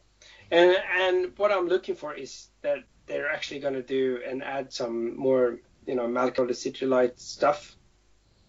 and 0.50 0.74
and 1.00 1.36
what 1.38 1.50
I'm 1.52 1.66
looking 1.68 1.94
for 1.96 2.14
is 2.14 2.48
that 2.62 2.78
they're 3.06 3.30
actually 3.30 3.60
going 3.60 3.74
to 3.74 3.82
do 3.82 4.20
and 4.26 4.42
add 4.42 4.72
some 4.72 5.16
more, 5.16 5.58
you 5.86 5.94
know, 5.96 6.06
Malcador 6.06 6.46
the 6.48 6.54
Sigillite 6.54 7.18
stuff 7.20 7.76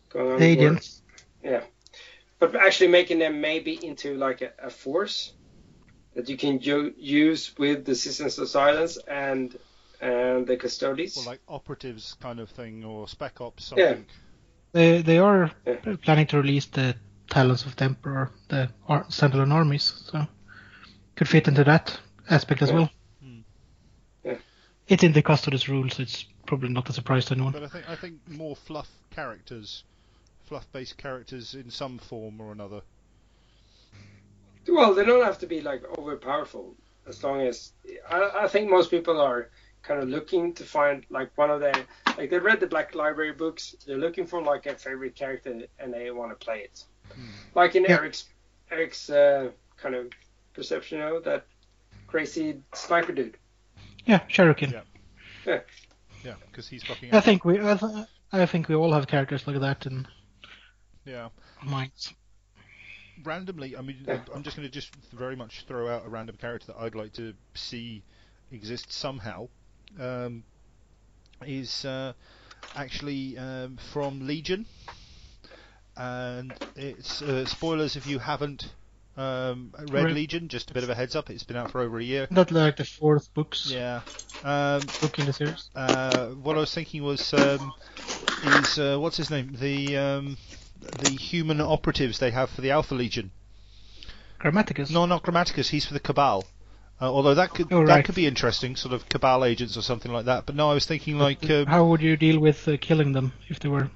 going 0.10 0.32
on. 0.34 0.40
the 0.40 0.56
where- 0.56 0.68
agents. 0.68 1.02
but 2.40 2.56
actually 2.56 2.90
making 3.00 3.20
them 3.20 3.42
maybe 3.42 3.74
into 3.86 4.16
like 4.16 4.42
a, 4.42 4.52
a 4.68 4.70
force 4.70 5.34
that 6.16 6.30
you 6.30 6.38
can 6.38 6.60
ju- 6.60 6.94
use 6.98 7.54
with 7.58 7.84
the 7.86 7.96
Sisters 7.96 8.38
of 8.40 8.48
Silence 8.48 8.98
and 9.08 9.58
and 10.04 10.46
the 10.48 10.58
Custodes. 10.58 11.16
Well, 11.16 11.26
like 11.26 11.42
operatives 11.48 12.16
kind 12.22 12.40
of 12.40 12.50
thing, 12.50 12.84
or 12.84 13.08
spec 13.08 13.40
ops 13.42 13.66
something. 13.66 13.86
Yeah. 13.86 13.96
They 14.74 15.02
they 15.02 15.18
are 15.20 15.52
Yeah. 15.66 15.96
planning 16.02 16.28
to 16.28 16.38
release 16.38 16.66
the 16.66 16.96
Talons 17.30 17.66
of 17.66 17.76
the 17.76 17.86
Emperor, 17.86 18.32
the 18.50 18.70
ar- 18.88 19.06
standalone 19.06 19.52
armies, 19.54 19.94
so 20.12 20.28
could 21.16 21.30
fit 21.30 21.48
into 21.48 21.64
that 21.64 22.00
aspect 22.30 22.62
as 22.62 22.70
Yeah. 22.70 22.76
well. 22.76 22.90
Hmm. 23.22 23.40
Yeah. 24.24 24.38
It's 24.88 25.04
in 25.04 25.14
the 25.14 25.22
Custodes 25.22 25.70
rules, 25.70 25.96
so 25.96 26.04
it's 26.04 26.26
probably 26.46 26.70
not 26.70 26.90
a 26.90 26.94
surprise 26.94 27.26
to 27.26 27.34
anyone. 27.36 27.54
But 27.54 27.64
I 27.64 27.68
think 27.68 27.90
I 27.90 27.96
think 27.96 28.16
more 28.30 28.56
fluff 28.56 28.90
characters, 29.12 29.84
fluff-based 30.46 30.98
characters 30.98 31.54
in 31.56 31.70
some 31.70 31.98
form 32.00 32.42
or 32.42 32.52
another. 32.52 32.82
Well, 34.68 34.94
they 34.94 35.06
don't 35.06 35.24
have 35.24 35.40
to 35.40 35.48
be 35.48 35.62
like 35.62 35.84
over 35.98 36.16
powerful 36.18 36.76
as 37.06 37.22
long 37.24 37.42
as 37.42 37.74
I, 38.10 38.44
I 38.44 38.48
think 38.48 38.70
most 38.70 38.90
people 38.90 39.20
are 39.20 39.50
kind 39.84 40.02
of 40.02 40.10
looking 40.10 40.54
to 40.54 40.64
find 40.64 41.06
like 41.10 41.30
one 41.38 41.52
of 41.52 41.60
their 41.60 41.74
like 42.18 42.30
they 42.30 42.40
read 42.40 42.60
the 42.60 42.68
Black 42.68 42.96
Library 42.96 43.34
books. 43.34 43.76
They're 43.86 43.98
looking 43.98 44.26
for 44.26 44.42
like 44.42 44.66
a 44.66 44.76
favorite 44.76 45.16
character 45.16 45.62
and 45.80 45.94
they 45.94 46.10
want 46.12 46.32
to 46.38 46.44
play 46.46 46.60
it. 46.62 46.84
Like 47.54 47.76
in 47.76 47.84
Yeah. 47.84 47.98
Eric's 47.98 48.26
Eric's 48.72 49.10
uh, 49.10 49.52
kind 49.78 49.94
of 49.96 50.08
perception, 50.54 50.98
you 51.00 51.04
know, 51.06 51.20
that 51.22 51.46
crazy 52.08 52.62
sniper 52.74 53.12
dude. 53.12 53.38
Yeah, 54.06 54.20
Cherokee. 54.30 54.68
Yeah. 55.46 55.60
Yeah, 56.24 56.36
because 56.50 56.68
he's 56.70 56.84
fucking. 56.84 57.14
I 57.14 57.20
think 57.20 57.44
we 57.44 57.60
I, 57.60 57.76
th- 57.76 58.06
I 58.32 58.46
think 58.46 58.70
we 58.70 58.76
all 58.76 58.94
have 58.94 59.08
characters 59.08 59.46
like 59.46 59.60
that 59.60 59.86
in 59.86 60.08
Yeah. 61.06 61.28
our 61.62 61.70
minds. 61.70 62.14
randomly, 63.24 63.76
I 63.78 63.82
mean, 63.82 63.98
Yeah. 64.08 64.20
I'm 64.34 64.44
just 64.44 64.56
going 64.56 64.68
to 64.68 64.72
just 64.74 64.96
very 65.14 65.36
much 65.36 65.66
throw 65.68 65.88
out 65.90 66.06
a 66.06 66.10
random 66.10 66.38
character 66.38 66.68
that 66.68 66.78
I'd 66.78 66.96
like 66.96 67.14
to 67.14 67.34
see 67.54 68.04
exist 68.52 68.92
somehow. 68.92 69.50
Um, 70.00 70.44
is 71.46 71.84
uh, 71.86 72.14
actually 72.76 73.38
um, 73.38 73.78
from 73.92 74.26
Legion, 74.26 74.66
and 75.98 76.54
it's 76.76 77.22
uh, 77.22 77.46
spoilers 77.46 77.96
if 77.96 78.08
you 78.08 78.20
haven't 78.20 78.66
um, 79.18 79.74
read 79.90 80.06
Right. 80.06 80.14
Legion. 80.14 80.48
Just 80.48 80.72
a 80.72 80.74
bit 80.74 80.84
of 80.84 80.90
a 80.90 80.96
heads 80.96 81.16
up. 81.16 81.30
It's 81.30 81.44
been 81.44 81.58
out 81.58 81.72
for 81.72 81.82
over 81.82 82.00
a 82.00 82.04
year. 82.04 82.28
Not 82.30 82.52
like 82.52 82.78
the 82.78 82.86
fourth 82.86 83.34
books 83.34 83.70
Yeah. 83.70 84.02
Um, 84.44 84.82
book 85.02 85.20
in 85.20 85.26
the 85.26 85.34
series. 85.34 85.70
uh, 85.76 86.30
what 86.30 86.58
I 86.58 86.60
was 86.60 86.74
thinking 86.74 87.04
was 87.04 87.34
um, 87.34 87.72
is 88.46 88.78
uh, 88.80 88.98
what's 88.98 89.18
his 89.18 89.30
name? 89.30 89.56
The 89.60 89.96
um, 89.98 90.38
the 91.00 91.10
human 91.16 91.62
operatives 91.62 92.20
they 92.20 92.32
have 92.32 92.50
for 92.50 92.62
the 92.62 92.72
Alpha 92.72 92.94
Legion. 92.96 93.32
Grammaticus. 94.40 94.90
No, 94.92 95.06
not 95.06 95.24
Grammaticus. 95.24 95.70
He's 95.70 95.86
for 95.86 95.94
the 95.94 96.00
Cabal. 96.02 96.46
Uh, 97.04 97.08
although 97.08 97.34
that 97.34 97.50
could 97.50 97.68
Oh, 97.70 97.86
that 97.86 97.96
right. 97.96 98.06
could 98.06 98.16
be 98.16 98.26
interesting, 98.26 98.78
sort 98.78 98.94
of 98.94 99.10
Cabal 99.10 99.44
agents 99.44 99.76
or 99.76 99.82
something 99.82 100.14
like 100.14 100.26
that. 100.26 100.46
But 100.46 100.56
no, 100.56 100.72
I 100.72 100.74
was 100.74 100.86
thinking 100.86 101.20
like, 101.20 101.50
um, 101.50 101.66
How 101.66 101.84
would 101.86 102.02
you 102.02 102.16
deal 102.16 102.40
with 102.40 102.66
uh, 102.66 102.78
killing 102.80 103.12
them 103.12 103.34
if 103.50 103.60
they 103.60 103.68
were 103.68 103.90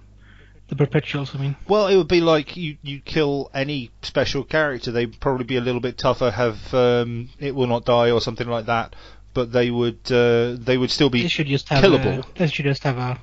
the 0.68 0.76
perpetuals? 0.76 1.34
I 1.34 1.38
mean, 1.38 1.56
well, 1.70 1.88
it 1.88 1.96
would 1.96 2.10
be 2.10 2.20
like 2.20 2.58
you 2.58 2.76
you 2.82 3.00
kill 3.00 3.50
any 3.54 3.92
special 4.02 4.44
character. 4.44 4.92
They'd 4.92 5.22
probably 5.22 5.46
be 5.46 5.56
a 5.56 5.62
little 5.62 5.80
bit 5.80 5.98
tougher, 5.98 6.32
have 6.32 6.74
um, 6.74 7.30
it 7.40 7.56
will 7.56 7.68
not 7.68 7.86
die 7.86 8.12
or 8.12 8.20
something 8.20 8.48
like 8.50 8.66
that. 8.66 8.94
But 9.34 9.54
they 9.54 9.72
would 9.72 10.12
uh, 10.12 10.58
they 10.60 10.78
would 10.78 10.92
still 10.92 11.10
be 11.10 11.22
they 11.22 11.30
should 11.30 11.48
just 11.48 11.70
have 11.70 11.82
killable. 11.86 12.28
A, 12.30 12.40
they 12.40 12.48
should 12.48 12.66
just 12.66 12.84
have 12.84 12.98
a 12.98 13.22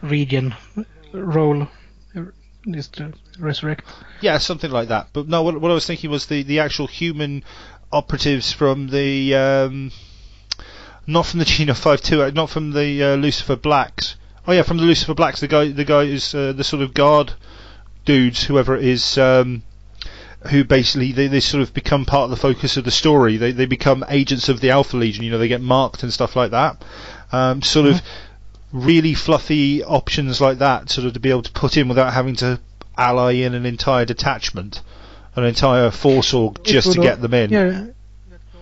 region 0.00 0.54
role, 1.12 1.68
uh, 2.16 2.22
just 2.70 2.94
to 2.94 3.12
resurrect. 3.38 3.84
Yeah, 4.22 4.38
something 4.38 4.70
like 4.70 4.88
that. 4.88 5.08
But 5.12 5.28
no, 5.28 5.42
what, 5.42 5.60
what 5.60 5.70
I 5.70 5.74
was 5.74 5.86
thinking 5.86 6.10
was 6.10 6.26
the, 6.26 6.42
the 6.42 6.60
actual 6.60 6.86
human 6.86 7.44
operatives 7.96 8.52
from 8.52 8.88
the 8.88 9.34
um, 9.34 9.90
not 11.06 11.26
from 11.26 11.38
the 11.38 11.44
Geno 11.44 11.74
Five 11.74 12.02
Two, 12.02 12.30
not 12.32 12.50
from 12.50 12.72
the 12.72 13.02
uh, 13.02 13.16
Lucifer 13.16 13.56
Blacks. 13.56 14.16
Oh 14.46 14.52
yeah, 14.52 14.62
from 14.62 14.76
the 14.76 14.84
Lucifer 14.84 15.14
Blacks. 15.14 15.40
The 15.40 15.48
guy, 15.48 15.72
the 15.72 15.84
guy 15.84 16.02
is 16.02 16.34
uh, 16.34 16.52
the 16.52 16.64
sort 16.64 16.82
of 16.82 16.94
guard 16.94 17.32
dudes, 18.04 18.44
whoever 18.44 18.76
it 18.76 18.84
is, 18.84 19.18
um, 19.18 19.62
who 20.50 20.62
basically 20.62 21.12
they, 21.12 21.26
they 21.26 21.40
sort 21.40 21.62
of 21.62 21.74
become 21.74 22.04
part 22.04 22.24
of 22.24 22.30
the 22.30 22.36
focus 22.36 22.76
of 22.76 22.84
the 22.84 22.90
story. 22.90 23.36
They 23.36 23.52
they 23.52 23.66
become 23.66 24.04
agents 24.08 24.48
of 24.48 24.60
the 24.60 24.70
Alpha 24.70 24.96
Legion. 24.96 25.24
You 25.24 25.32
know, 25.32 25.38
they 25.38 25.48
get 25.48 25.62
marked 25.62 26.02
and 26.02 26.12
stuff 26.12 26.36
like 26.36 26.50
that. 26.52 26.82
Um, 27.32 27.62
sort 27.62 27.86
of 27.86 28.02
really 28.72 29.14
fluffy 29.14 29.82
options 29.82 30.40
like 30.40 30.58
that, 30.58 30.90
sort 30.90 31.06
of 31.06 31.14
to 31.14 31.20
be 31.20 31.30
able 31.30 31.42
to 31.42 31.52
put 31.52 31.76
in 31.76 31.88
without 31.88 32.12
having 32.12 32.36
to 32.36 32.60
ally 32.96 33.32
in 33.32 33.54
an 33.54 33.66
entire 33.66 34.04
detachment, 34.04 34.82
an 35.36 35.44
entire 35.44 35.90
force 35.90 36.34
org 36.34 36.62
just 36.64 36.92
to 36.92 37.00
get 37.00 37.20
them 37.20 37.34
in. 37.34 37.50
Yeah, 37.50 37.86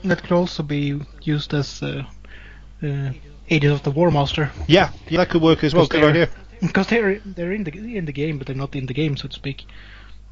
that 0.04 0.22
could 0.22 0.32
also 0.32 0.62
be 0.62 1.00
used 1.22 1.54
as 1.54 1.82
uh, 1.82 2.04
uh, 2.82 3.10
agents 3.48 3.78
of 3.78 3.82
the 3.84 3.90
War 3.90 4.10
Master. 4.10 4.50
Yeah, 4.66 4.90
yeah, 5.08 5.18
that 5.18 5.30
could 5.30 5.42
work 5.42 5.64
as 5.64 5.74
well. 5.74 5.84
Because 5.86 6.00
Good 6.00 6.14
they're- 6.14 6.22
idea. 6.24 6.34
Because 6.60 6.86
they're 6.86 7.18
they're 7.26 7.52
in 7.52 7.64
the 7.64 7.72
in 7.96 8.06
the 8.06 8.12
game, 8.12 8.38
but 8.38 8.46
they're 8.46 8.56
not 8.56 8.74
in 8.74 8.86
the 8.86 8.94
game, 8.94 9.16
so 9.18 9.28
to 9.28 9.34
speak. 9.34 9.64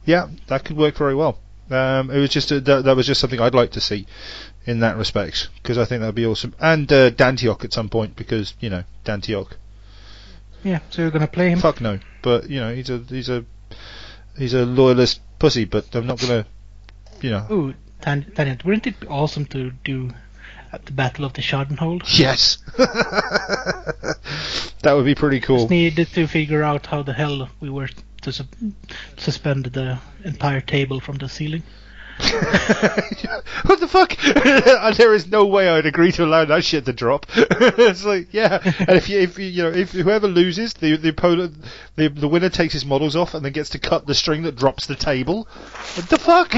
Yeah, 0.06 0.28
that 0.46 0.64
could 0.64 0.78
work 0.78 0.96
very 0.96 1.14
well. 1.14 1.38
Um, 1.70 2.10
it 2.10 2.18
was 2.18 2.30
just 2.30 2.50
a, 2.52 2.60
that, 2.60 2.84
that 2.84 2.96
was 2.96 3.06
just 3.06 3.20
something 3.20 3.38
I'd 3.40 3.54
like 3.54 3.72
to 3.72 3.80
see 3.82 4.06
in 4.64 4.80
that 4.80 4.96
respect 4.96 5.48
because 5.62 5.76
I 5.76 5.84
think 5.84 6.00
that'd 6.00 6.14
be 6.14 6.24
awesome. 6.24 6.54
And 6.58 6.90
uh, 6.90 7.10
Dantioch 7.10 7.64
at 7.64 7.72
some 7.74 7.88
point 7.90 8.16
because 8.16 8.54
you 8.60 8.70
know 8.70 8.84
Dantioch. 9.04 9.52
Yeah, 10.64 10.78
so 10.90 11.02
you're 11.02 11.10
gonna 11.10 11.26
play 11.26 11.50
him. 11.50 11.58
Fuck 11.58 11.80
no, 11.82 11.98
but 12.22 12.48
you 12.48 12.60
know 12.60 12.72
he's 12.74 12.88
a 12.88 12.98
he's 13.08 13.28
a 13.28 13.44
he's 14.38 14.54
a 14.54 14.64
loyalist 14.64 15.20
pussy. 15.42 15.64
But 15.66 15.94
I'm 15.94 16.06
not 16.06 16.20
gonna, 16.20 16.46
you 17.20 17.30
know. 17.30 17.46
Ooh, 17.50 17.74
Tan- 18.00 18.32
Tanya, 18.34 18.56
wouldn't 18.64 18.86
it 18.86 19.00
be 19.00 19.06
awesome 19.08 19.44
to 19.46 19.72
do 19.84 20.10
at 20.72 20.86
the 20.86 20.92
Battle 20.92 21.24
of 21.24 21.32
the 21.34 21.42
Schadenhold? 21.42 22.02
Yes, 22.18 22.58
that 24.82 24.92
would 24.94 25.04
be 25.04 25.14
pretty 25.14 25.40
cool. 25.40 25.58
Just 25.58 25.70
needed 25.70 26.08
to 26.08 26.26
figure 26.26 26.62
out 26.62 26.86
how 26.86 27.02
the 27.02 27.12
hell 27.12 27.48
we 27.60 27.68
were 27.68 27.90
to 28.22 28.32
su- 28.32 28.44
suspend 29.18 29.66
the 29.66 29.98
entire 30.24 30.60
table 30.60 31.00
from 31.00 31.16
the 31.18 31.28
ceiling. 31.28 31.62
what 33.64 33.80
the 33.80 33.88
fuck? 33.88 34.16
there 34.96 35.14
is 35.14 35.26
no 35.26 35.46
way 35.46 35.68
I'd 35.68 35.86
agree 35.86 36.12
to 36.12 36.24
allow 36.24 36.44
that 36.44 36.64
shit 36.64 36.84
to 36.86 36.92
drop. 36.92 37.26
it's 37.34 38.04
like, 38.04 38.32
yeah. 38.32 38.60
And 38.78 38.96
if 38.96 39.08
you, 39.08 39.20
if 39.20 39.38
you, 39.38 39.46
you 39.46 39.62
know, 39.62 39.70
if 39.70 39.92
whoever 39.92 40.28
loses, 40.28 40.74
the 40.74 40.96
the 40.96 41.08
opponent, 41.08 41.56
the 41.96 42.08
the 42.08 42.28
winner 42.28 42.48
takes 42.48 42.74
his 42.74 42.84
models 42.84 43.16
off 43.16 43.34
and 43.34 43.44
then 43.44 43.52
gets 43.52 43.70
to 43.70 43.78
cut 43.78 44.06
the 44.06 44.14
string 44.14 44.42
that 44.42 44.56
drops 44.56 44.86
the 44.86 44.94
table. 44.94 45.48
What 45.94 46.08
the 46.08 46.18
fuck? 46.18 46.54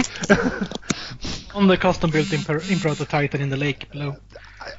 On 1.55 1.69
the 1.69 1.77
custom 1.77 2.11
built 2.11 2.29
Imper- 2.29 2.71
Imperator 2.71 3.05
Titan 3.05 3.41
in 3.41 3.51
the 3.51 3.57
lake 3.57 3.91
below. 3.91 4.17
Uh, 4.61 4.71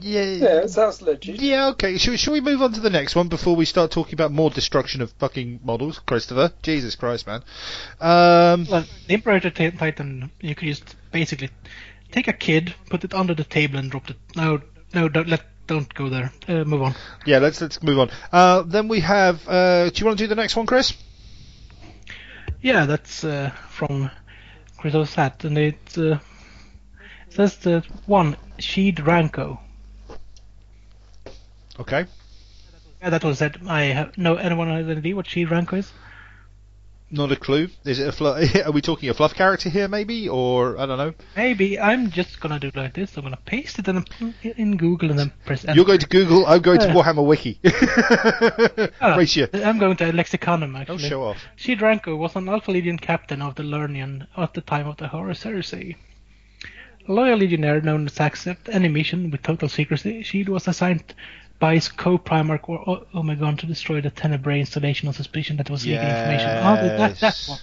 yeah. 0.00 0.22
Yeah, 0.22 0.60
it 0.62 0.70
sounds 0.70 1.02
legit. 1.02 1.40
Yeah, 1.40 1.68
okay. 1.68 1.98
Should, 1.98 2.18
should 2.18 2.32
we 2.32 2.40
move 2.40 2.62
on 2.62 2.72
to 2.72 2.80
the 2.80 2.90
next 2.90 3.14
one 3.14 3.28
before 3.28 3.56
we 3.56 3.64
start 3.64 3.90
talking 3.90 4.14
about 4.14 4.32
more 4.32 4.50
destruction 4.50 5.02
of 5.02 5.12
fucking 5.12 5.60
models, 5.64 5.98
Christopher? 5.98 6.52
Jesus 6.62 6.94
Christ, 6.96 7.26
man. 7.26 7.42
Um, 8.00 8.66
Well, 8.70 8.84
the 9.06 9.14
Imperator 9.14 9.50
Titan, 9.50 10.30
you 10.40 10.54
could 10.54 10.68
just 10.68 10.96
basically 11.12 11.50
take 12.10 12.28
a 12.28 12.32
kid, 12.32 12.74
put 12.88 13.04
it 13.04 13.14
under 13.14 13.34
the 13.34 13.44
table, 13.44 13.78
and 13.78 13.90
drop 13.90 14.10
it. 14.10 14.16
No, 14.36 14.60
no, 14.94 15.08
don't 15.08 15.28
let, 15.28 15.42
don't 15.66 15.92
go 15.94 16.08
there. 16.08 16.32
Uh, 16.48 16.64
move 16.64 16.82
on. 16.82 16.94
yeah, 17.26 17.38
let's 17.38 17.60
let's 17.60 17.82
move 17.82 17.98
on. 17.98 18.10
Uh, 18.32 18.62
then 18.62 18.88
we 18.88 19.00
have. 19.00 19.46
Uh, 19.48 19.90
do 19.90 20.00
you 20.00 20.06
want 20.06 20.18
to 20.18 20.24
do 20.24 20.28
the 20.28 20.34
next 20.34 20.56
one, 20.56 20.66
Chris? 20.66 20.94
Yeah, 22.62 22.86
that's 22.86 23.24
uh, 23.24 23.50
from 23.70 24.10
Chris 24.76 25.14
Hat, 25.14 25.44
and 25.44 25.56
it 25.56 25.98
uh, 25.98 26.18
says 27.30 27.56
the 27.56 27.84
one 28.06 28.36
Sheed 28.58 28.96
Ranko. 28.96 29.58
Okay. 31.80 32.06
Yeah, 33.02 33.10
that 33.10 33.24
was 33.24 33.40
it. 33.40 33.56
I 33.66 33.82
have 33.84 34.16
no 34.18 34.36
anyone 34.36 34.68
has 34.68 34.86
any 34.86 34.98
idea 34.98 35.16
what 35.16 35.26
Sheed 35.26 35.48
Ranko 35.48 35.78
is? 35.78 35.90
Not 37.12 37.32
a 37.32 37.36
clue. 37.36 37.68
Is 37.84 37.98
it 37.98 38.06
a 38.06 38.12
fluff? 38.12 38.54
Are 38.66 38.70
we 38.70 38.80
talking 38.80 39.08
a 39.08 39.14
fluff 39.14 39.34
character 39.34 39.68
here, 39.68 39.88
maybe, 39.88 40.28
or 40.28 40.78
I 40.78 40.86
don't 40.86 40.98
know? 40.98 41.12
Maybe 41.36 41.80
I'm 41.80 42.10
just 42.10 42.38
gonna 42.38 42.60
do 42.60 42.70
like 42.74 42.94
this. 42.94 43.16
I'm 43.16 43.24
gonna 43.24 43.38
paste 43.44 43.78
it 43.80 43.88
in, 43.88 44.04
in 44.42 44.76
Google 44.76 45.10
and 45.10 45.18
then 45.18 45.32
press 45.44 45.64
enter. 45.64 45.74
You're 45.74 45.86
going 45.86 45.98
to 45.98 46.06
Google. 46.06 46.46
I'm 46.46 46.60
going 46.62 46.78
to 46.80 46.90
Uh. 46.90 46.94
Warhammer 46.94 47.26
Wiki. 47.26 47.58
Ah, 49.00 49.18
you. 49.18 49.48
I'm 49.54 49.78
going 49.78 49.96
to 49.96 50.12
Lexicanum 50.12 50.76
Actually, 50.78 50.84
Don't 50.84 50.96
actually. 50.96 51.08
show 51.08 51.22
off. 51.24 51.38
Sheed 51.56 51.80
Ranko 51.80 52.16
was 52.16 52.36
an 52.36 52.48
Alpha 52.48 52.70
Legion 52.70 52.98
captain 52.98 53.42
of 53.42 53.54
the 53.56 53.62
Lernaean 53.64 54.26
at 54.36 54.54
the 54.54 54.60
time 54.60 54.86
of 54.86 54.98
the 54.98 55.08
Horus 55.08 55.42
Heresy. 55.42 55.96
A 57.08 57.12
loyal 57.12 57.38
legionnaire 57.38 57.80
known 57.80 58.06
to 58.06 58.22
accept 58.22 58.68
any 58.68 58.88
mission 58.88 59.30
with 59.30 59.42
total 59.42 59.68
secrecy, 59.68 60.22
Sheed 60.22 60.48
was 60.48 60.68
assigned 60.68 61.14
by 61.60 61.74
his 61.74 61.88
co-primarch 61.88 62.68
or 62.68 63.04
Omegon 63.14 63.56
to 63.58 63.66
destroy 63.66 64.00
the 64.00 64.10
Tenebrae 64.10 64.60
installation 64.60 65.06
on 65.08 65.14
suspicion 65.14 65.56
that 65.58 65.68
it 65.68 65.72
was 65.72 65.84
leaking 65.86 66.00
information. 66.00 66.48
Oh, 66.50 66.74
that, 66.74 67.20
that 67.20 67.44
one. 67.46 67.58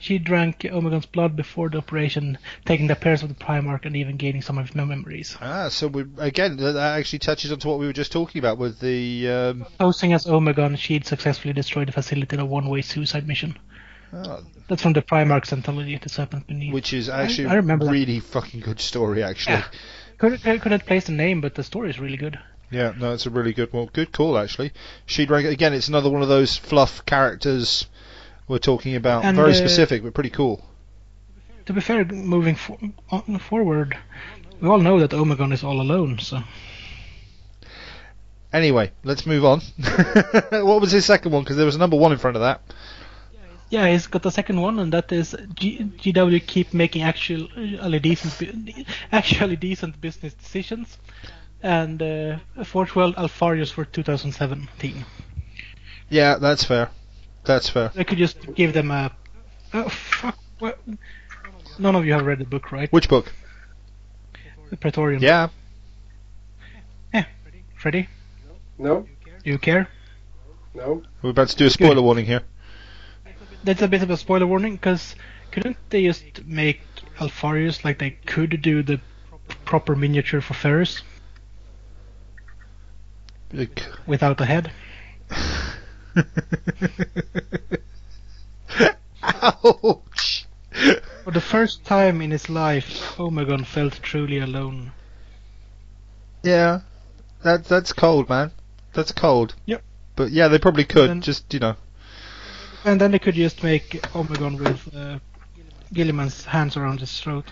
She 0.00 0.18
drank 0.18 0.60
Omegon's 0.60 1.06
blood 1.06 1.34
before 1.34 1.70
the 1.70 1.78
operation, 1.78 2.38
taking 2.66 2.86
the 2.86 2.92
appearance 2.92 3.22
of 3.22 3.30
the 3.30 3.34
Primarch 3.34 3.84
and 3.84 3.96
even 3.96 4.16
gaining 4.16 4.42
some 4.42 4.58
of 4.58 4.66
his 4.66 4.74
memories. 4.74 5.36
Ah, 5.40 5.68
so 5.70 5.88
we 5.88 6.04
again 6.18 6.56
that 6.56 6.72
that 6.72 6.98
actually 6.98 7.18
touches 7.20 7.50
onto 7.52 7.68
what 7.68 7.78
we 7.78 7.86
were 7.86 7.92
just 7.92 8.12
talking 8.12 8.38
about 8.38 8.58
with 8.58 8.80
the. 8.80 9.28
Um, 9.28 9.66
Posing 9.78 10.12
as 10.12 10.26
Omegon, 10.26 10.76
Sheed 10.76 11.04
successfully 11.04 11.52
destroyed 11.54 11.88
the 11.88 11.92
facility 11.92 12.36
in 12.36 12.40
a 12.40 12.46
one-way 12.46 12.82
suicide 12.82 13.26
mission. 13.26 13.58
ah, 14.12 14.40
That's 14.68 14.82
from 14.82 14.92
the 14.92 15.02
Primarch's 15.02 15.52
anthology, 15.52 15.98
The 16.00 16.08
Serpent 16.10 16.46
Beneath. 16.46 16.72
which 16.72 16.92
is 16.92 17.08
actually 17.08 17.48
I 17.48 17.54
remember 17.54 17.86
that. 17.86 17.90
really 17.92 18.20
fucking 18.20 18.60
good 18.60 18.80
story, 18.80 19.22
actually. 19.22 19.54
Yeah. 19.56 19.64
Couldn't, 20.18 20.60
couldn't 20.60 20.84
place 20.86 21.06
the 21.06 21.12
name, 21.12 21.40
but 21.40 21.54
the 21.54 21.62
story 21.64 21.90
is 21.90 21.98
really 21.98 22.16
good. 22.16 22.38
Yeah, 22.70 22.92
no, 22.98 23.12
it's 23.14 23.26
a 23.26 23.30
really 23.30 23.52
good 23.52 23.72
one. 23.72 23.88
Good 23.92 24.12
call, 24.12 24.36
actually. 24.36 24.72
She'd 25.06 25.30
rank 25.30 25.46
again. 25.46 25.72
It's 25.72 25.88
another 25.88 26.10
one 26.10 26.22
of 26.22 26.28
those 26.28 26.56
fluff 26.56 27.04
characters 27.06 27.86
we're 28.46 28.58
talking 28.58 28.94
about. 28.94 29.24
And, 29.24 29.36
Very 29.36 29.52
uh, 29.52 29.54
specific, 29.54 30.02
but 30.02 30.14
pretty 30.14 30.30
cool. 30.30 30.64
To 31.66 31.72
be 31.72 31.80
fair, 31.80 32.04
moving 32.04 32.54
for, 32.54 32.78
on 33.10 33.38
forward, 33.38 33.96
we 34.60 34.68
all 34.68 34.78
know 34.78 35.00
that 35.00 35.10
Omegon 35.10 35.52
is 35.52 35.64
all 35.64 35.80
alone, 35.80 36.18
so. 36.18 36.40
Anyway, 38.52 38.90
let's 39.04 39.26
move 39.26 39.44
on. 39.44 39.60
what 40.50 40.80
was 40.80 40.92
his 40.92 41.04
second 41.04 41.32
one? 41.32 41.42
Because 41.42 41.56
there 41.56 41.66
was 41.66 41.76
a 41.76 41.78
number 41.78 41.96
one 41.96 42.12
in 42.12 42.18
front 42.18 42.36
of 42.36 42.42
that. 42.42 42.62
Yeah, 43.70 43.86
he's 43.86 44.06
got 44.06 44.22
the 44.22 44.30
second 44.30 44.60
one, 44.62 44.78
and 44.78 44.92
that 44.94 45.12
is 45.12 45.36
G- 45.54 45.90
GW 45.98 46.46
keep 46.46 46.72
making 46.72 47.02
actually 47.02 47.98
decent, 47.98 48.86
actually 49.12 49.56
decent 49.56 50.00
business 50.00 50.32
decisions, 50.32 50.96
and 51.62 52.02
uh, 52.02 52.38
Forge 52.64 52.94
World 52.94 53.14
Alpharius 53.16 53.70
for 53.70 53.84
2017. 53.84 55.04
Yeah, 56.08 56.36
that's 56.36 56.64
fair. 56.64 56.90
That's 57.44 57.68
fair. 57.68 57.90
I 57.96 58.04
could 58.04 58.18
just 58.18 58.54
give 58.54 58.72
them 58.72 58.90
a. 58.90 59.12
Oh 59.74 59.88
fuck! 59.88 60.38
What? 60.58 60.78
None 61.78 61.94
of 61.94 62.04
you 62.04 62.12
have 62.14 62.26
read 62.26 62.38
the 62.38 62.44
book, 62.44 62.72
right? 62.72 62.90
Which 62.92 63.08
book? 63.08 63.32
The 64.70 64.76
Praetorian. 64.76 65.22
Yeah. 65.22 65.48
Yeah. 67.12 67.24
Freddy, 67.76 68.08
No, 68.78 69.06
do 69.44 69.50
you 69.50 69.58
care? 69.58 69.88
no. 70.74 71.02
We're 71.22 71.30
about 71.30 71.48
to 71.48 71.56
do 71.56 71.66
a 71.66 71.70
spoiler 71.70 72.02
warning 72.02 72.26
here. 72.26 72.42
That's 73.64 73.82
a 73.82 73.88
bit 73.88 74.02
of 74.02 74.10
a 74.10 74.16
spoiler 74.16 74.46
warning, 74.46 74.74
because 74.76 75.14
couldn't 75.50 75.76
they 75.90 76.04
just 76.04 76.44
make 76.44 76.80
Alpharius 77.20 77.84
like 77.84 77.98
they 77.98 78.10
could 78.10 78.60
do 78.62 78.82
the 78.82 79.00
proper 79.64 79.94
miniature 79.96 80.40
for 80.40 80.54
Ferris 80.54 81.02
Like- 83.52 83.86
without 84.06 84.40
a 84.40 84.44
head? 84.44 84.70
Ouch! 89.22 90.46
For 91.24 91.30
the 91.32 91.40
first 91.40 91.84
time 91.84 92.20
in 92.20 92.30
his 92.30 92.48
life, 92.48 93.16
Omegon 93.18 93.64
felt 93.66 94.00
truly 94.02 94.38
alone. 94.38 94.92
Yeah, 96.42 96.80
that 97.42 97.64
that's 97.64 97.92
cold, 97.92 98.28
man. 98.28 98.52
That's 98.92 99.12
cold. 99.12 99.54
Yep. 99.66 99.82
But 100.16 100.30
yeah, 100.30 100.48
they 100.48 100.58
probably 100.58 100.84
could. 100.84 101.10
Then- 101.10 101.20
just 101.22 101.52
you 101.52 101.60
know. 101.60 101.76
And 102.84 103.00
then 103.00 103.10
they 103.10 103.18
could 103.18 103.34
just 103.34 103.62
make 103.62 104.00
Omegon 104.14 104.58
with 104.58 104.94
uh, 104.94 105.18
Guilliman's 105.92 106.44
hands 106.44 106.76
around 106.76 107.00
his 107.00 107.20
throat. 107.20 107.44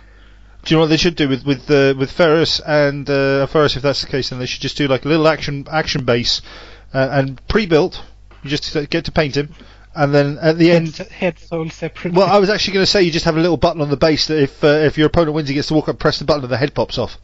Do 0.66 0.74
you 0.74 0.78
know 0.78 0.80
what 0.80 0.88
they 0.88 0.96
should 0.96 1.14
do 1.14 1.28
with 1.28 1.46
with 1.46 1.70
uh, 1.70 1.94
with 1.96 2.10
Ferris 2.10 2.58
and 2.58 3.08
uh, 3.08 3.46
Ferris? 3.46 3.76
If 3.76 3.82
that's 3.82 4.00
the 4.00 4.08
case, 4.08 4.30
then 4.30 4.40
they 4.40 4.46
should 4.46 4.60
just 4.60 4.76
do 4.76 4.88
like 4.88 5.04
a 5.04 5.08
little 5.08 5.28
action 5.28 5.64
action 5.70 6.04
base 6.04 6.42
uh, 6.92 7.08
and 7.12 7.40
pre-built. 7.46 8.02
You 8.42 8.50
just 8.50 8.74
get 8.90 9.04
to 9.04 9.12
paint 9.12 9.36
him, 9.36 9.54
and 9.94 10.12
then 10.12 10.38
at 10.38 10.58
the 10.58 10.72
end. 10.72 10.96
Head, 10.96 11.38
soul 11.38 11.70
separate. 11.70 12.14
Well, 12.14 12.26
I 12.26 12.40
was 12.40 12.50
actually 12.50 12.74
going 12.74 12.82
to 12.84 12.90
say 12.90 13.04
you 13.04 13.12
just 13.12 13.26
have 13.26 13.36
a 13.36 13.40
little 13.40 13.56
button 13.56 13.80
on 13.80 13.90
the 13.90 13.96
base 13.96 14.26
that 14.26 14.42
if 14.42 14.64
uh, 14.64 14.66
if 14.66 14.98
your 14.98 15.06
opponent 15.06 15.36
wins, 15.36 15.48
he 15.48 15.54
gets 15.54 15.68
to 15.68 15.74
walk 15.74 15.88
up, 15.88 16.00
press 16.00 16.18
the 16.18 16.24
button, 16.24 16.42
and 16.42 16.52
the 16.52 16.56
head 16.56 16.74
pops 16.74 16.98
off. 16.98 17.16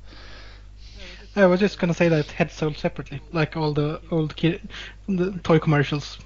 I 1.35 1.47
was 1.47 1.59
just 1.59 1.81
gonna 1.81 1.95
say 1.95 2.09
that 2.09 2.27
head 2.27 2.53
sold 2.53 2.77
separately, 2.77 3.21
like 3.33 3.57
all 3.57 3.73
the 3.73 4.01
old 4.13 4.37
ki- 4.37 4.61
the 5.09 5.33
toy 5.43 5.59
commercials. 5.59 6.17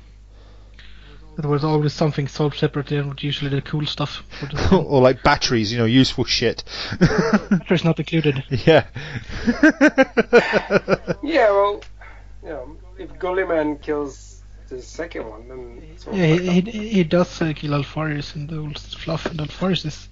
There 1.39 1.51
was 1.51 1.65
always 1.65 1.93
something 1.93 2.29
sold 2.29 2.55
separately, 2.55 2.97
and 2.97 3.23
usually 3.23 3.51
the 3.51 3.61
cool 3.63 3.85
stuff. 3.87 4.23
Or 4.73 5.03
like 5.03 5.23
batteries, 5.23 5.71
you 5.71 5.79
know, 5.79 5.85
useful 5.85 6.25
shit. 6.25 6.65
batteries 7.51 7.85
not 7.85 7.99
included. 7.99 8.43
yeah. 8.51 8.87
Yeah, 11.23 11.51
well, 11.51 11.83
you 12.43 12.49
know, 12.49 12.77
if 12.99 13.13
Guilliman 13.19 13.81
kills 13.83 14.43
the 14.69 14.81
second 14.81 15.29
one, 15.29 15.49
then 15.49 15.83
it's 15.93 16.07
Yeah, 16.07 16.27
he, 16.27 16.61
he, 16.61 16.89
he 16.89 17.05
does 17.05 17.41
uh, 17.43 17.53
kill 17.55 17.75
Alpharius 17.75 18.35
in 18.37 18.47
the 18.47 18.59
old 18.59 18.79
fluff, 18.79 19.27
and 19.27 19.41
Alpharius 19.41 19.85
is 19.85 20.09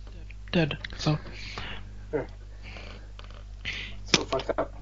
dead. 0.52 0.76
So 0.96 1.18
It's 2.12 4.18
all 4.18 4.24
fucked 4.26 4.50
up. 4.58 4.74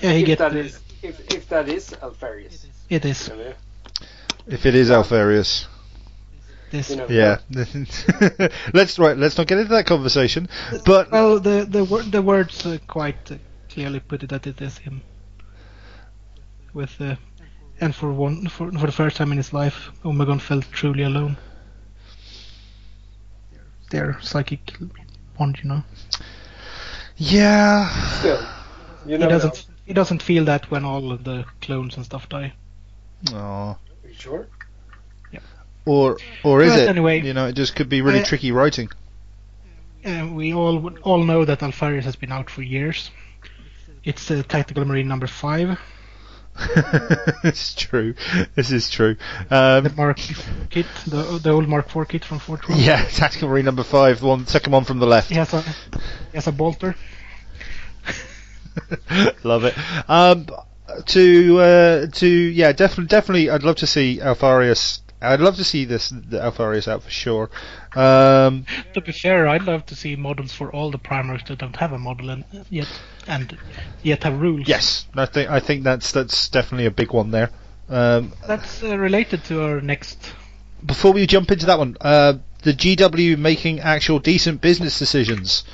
yeah, 0.00 0.12
he 0.12 0.20
if 0.22 0.26
gets 0.26 0.38
that 0.40 0.52
the, 0.52 0.60
if 1.02 1.34
if 1.34 1.48
that 1.48 1.68
is 1.68 1.90
Alpharius. 2.02 2.66
It 2.88 3.04
is. 3.04 3.28
you 3.28 3.54
If 4.46 4.64
it 4.66 4.74
is 4.74 4.90
Alpharius. 4.90 5.66
This. 6.70 6.90
you 6.90 6.96
know, 6.96 7.06
Yeah. 7.08 7.38
let's 8.74 8.98
right. 8.98 9.16
Let's 9.16 9.36
not 9.36 9.46
get 9.46 9.58
into 9.58 9.72
that 9.74 9.86
conversation. 9.86 10.48
But 10.84 11.10
Well, 11.10 11.40
the 11.40 11.64
the 11.68 11.84
wor- 11.84 12.02
the 12.02 12.22
words 12.22 12.64
uh, 12.66 12.78
quite 12.86 13.30
uh, 13.30 13.38
clearly 13.68 14.00
put 14.00 14.22
it 14.22 14.30
that 14.30 14.46
it 14.46 14.60
is 14.60 14.78
him. 14.78 15.02
With 16.72 17.00
uh, 17.00 17.16
and 17.80 17.94
for 17.94 18.12
one 18.12 18.48
for 18.48 18.70
for 18.72 18.86
the 18.86 18.92
first 18.92 19.16
time 19.16 19.30
in 19.32 19.38
his 19.38 19.52
life, 19.52 19.90
Omegon 20.04 20.40
felt 20.40 20.70
truly 20.72 21.02
alone. 21.02 21.38
Their 23.90 24.20
psychic 24.20 24.76
bond, 25.36 25.58
you 25.62 25.68
know. 25.68 25.84
yeah, 27.16 27.88
Still, 28.18 28.48
you 29.04 29.18
He 29.18 29.26
doesn't 29.26 29.54
know. 29.56 29.74
he 29.84 29.92
doesn't 29.92 30.22
feel 30.22 30.44
that 30.44 30.70
when 30.70 30.84
all 30.84 31.12
of 31.12 31.24
the 31.24 31.44
clones 31.60 31.96
and 31.96 32.04
stuff 32.04 32.28
die. 32.28 32.54
Aw. 33.32 33.76
Are 34.04 34.08
you 34.08 34.14
sure? 34.14 34.48
Or 35.90 36.16
or 36.44 36.62
is 36.62 36.72
But 36.72 36.78
it? 36.82 36.88
anyway, 36.88 37.20
you 37.20 37.34
know, 37.34 37.46
it 37.48 37.54
just 37.56 37.74
could 37.76 37.88
be 37.88 38.02
really 38.02 38.20
I- 38.20 38.24
tricky 38.30 38.52
writing. 38.52 38.88
Uh, 40.04 40.28
we 40.32 40.52
all 40.54 40.90
all 41.02 41.22
know 41.24 41.44
that 41.44 41.60
Alpharius 41.62 42.04
has 42.04 42.16
been 42.16 42.32
out 42.32 42.48
for 42.50 42.62
years. 42.62 43.10
It's 44.02 44.30
uh, 44.30 44.42
Tactical 44.48 44.84
Marine 44.86 45.08
number 45.08 45.26
five, 45.26 45.78
it's 47.44 47.74
true. 47.74 48.14
This 48.54 48.70
is 48.72 48.88
true. 48.90 49.16
Um, 49.50 49.84
the 49.84 49.92
Mark 49.96 50.18
kit, 50.70 50.86
the 51.06 51.38
the 51.42 51.50
old 51.50 51.68
Mark 51.68 51.94
IV 51.94 52.08
kit 52.08 52.24
from 52.24 52.38
Fortran. 52.38 52.76
yeah, 52.84 53.04
tactical 53.10 53.48
marine 53.48 53.64
number 53.66 53.84
five, 53.84 54.20
the 54.20 54.26
one 54.26 54.46
second 54.46 54.72
one 54.72 54.84
from 54.84 54.98
the 55.00 55.06
left. 55.06 55.28
He 55.28 55.34
has 55.36 55.52
a 55.52 55.60
he 55.62 56.34
has 56.34 56.46
a 56.46 56.52
bolter. 56.52 56.94
Love 59.44 59.64
it. 59.64 59.74
Um, 60.08 60.46
to 61.06 61.58
uh, 61.60 62.06
to 62.06 62.26
yeah, 62.26 62.72
definitely 62.72 63.06
definitely. 63.06 63.50
I'd 63.50 63.62
love 63.62 63.76
to 63.76 63.86
see 63.86 64.18
Alpharius. 64.20 65.00
I'd 65.22 65.40
love 65.40 65.56
to 65.56 65.64
see 65.64 65.84
this 65.84 66.08
the 66.10 66.38
Alpharius 66.42 66.88
out 66.88 67.02
for 67.02 67.10
sure. 67.10 67.50
Um, 67.94 68.64
To 68.94 69.00
be 69.00 69.12
fair, 69.12 69.46
I'd 69.48 69.64
love 69.64 69.84
to 69.86 69.94
see 69.94 70.16
models 70.16 70.52
for 70.52 70.72
all 70.72 70.90
the 70.90 70.98
Primarchs 70.98 71.46
that 71.48 71.58
don't 71.58 71.76
have 71.76 71.92
a 71.92 71.98
model 71.98 72.30
and 72.30 72.44
yet 72.70 72.88
and 73.26 73.56
yet 74.02 74.22
have 74.24 74.40
rules. 74.40 74.66
yes, 74.66 75.06
I 75.14 75.26
think 75.26 75.50
I 75.50 75.60
think 75.60 75.84
that's 75.84 76.12
that's 76.12 76.48
definitely 76.48 76.86
a 76.86 76.90
big 76.90 77.12
one 77.12 77.30
there. 77.30 77.50
Um, 77.88 78.32
That's 78.46 78.82
uh, 78.84 78.96
related 78.96 79.42
to 79.44 79.62
our 79.64 79.80
next. 79.80 80.32
before 80.86 81.12
we 81.12 81.26
jump 81.26 81.50
into 81.50 81.66
that 81.66 81.78
one, 81.78 81.96
uh, 82.00 82.34
the 82.62 82.72
GW 82.72 83.36
making 83.36 83.80
actual 83.80 84.20
decent 84.20 84.60
business 84.60 84.96
decisions. 84.98 85.64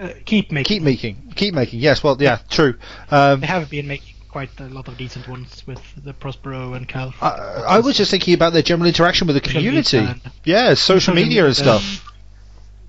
Uh, 0.00 0.08
keep 0.24 0.50
making. 0.50 0.64
Keep 0.76 0.82
making, 0.82 1.32
keep 1.36 1.54
making. 1.54 1.80
Yes, 1.80 2.02
well, 2.02 2.16
yeah, 2.18 2.38
true. 2.48 2.74
Um, 3.10 3.40
They 3.40 3.46
have 3.48 3.68
been 3.68 3.86
making 3.86 4.14
quite 4.30 4.60
a 4.60 4.68
lot 4.68 4.86
of 4.88 4.96
decent 4.96 5.26
ones 5.28 5.66
with 5.66 5.80
the 6.04 6.12
Prospero 6.14 6.74
and 6.74 6.88
Calth. 6.88 7.14
I, 7.20 7.64
I 7.66 7.80
was 7.80 7.96
just 7.96 8.10
thinking 8.10 8.34
about 8.34 8.52
their 8.52 8.62
general 8.62 8.86
interaction 8.86 9.26
with 9.26 9.34
the 9.34 9.40
community. 9.40 10.06
Yeah, 10.44 10.74
social 10.74 11.14
media 11.14 11.46
and 11.46 11.56
stuff. 11.56 12.04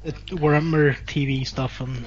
The 0.03 0.11
Warhammer 0.35 0.95
TV 1.05 1.45
stuff 1.45 1.81
and 1.81 2.05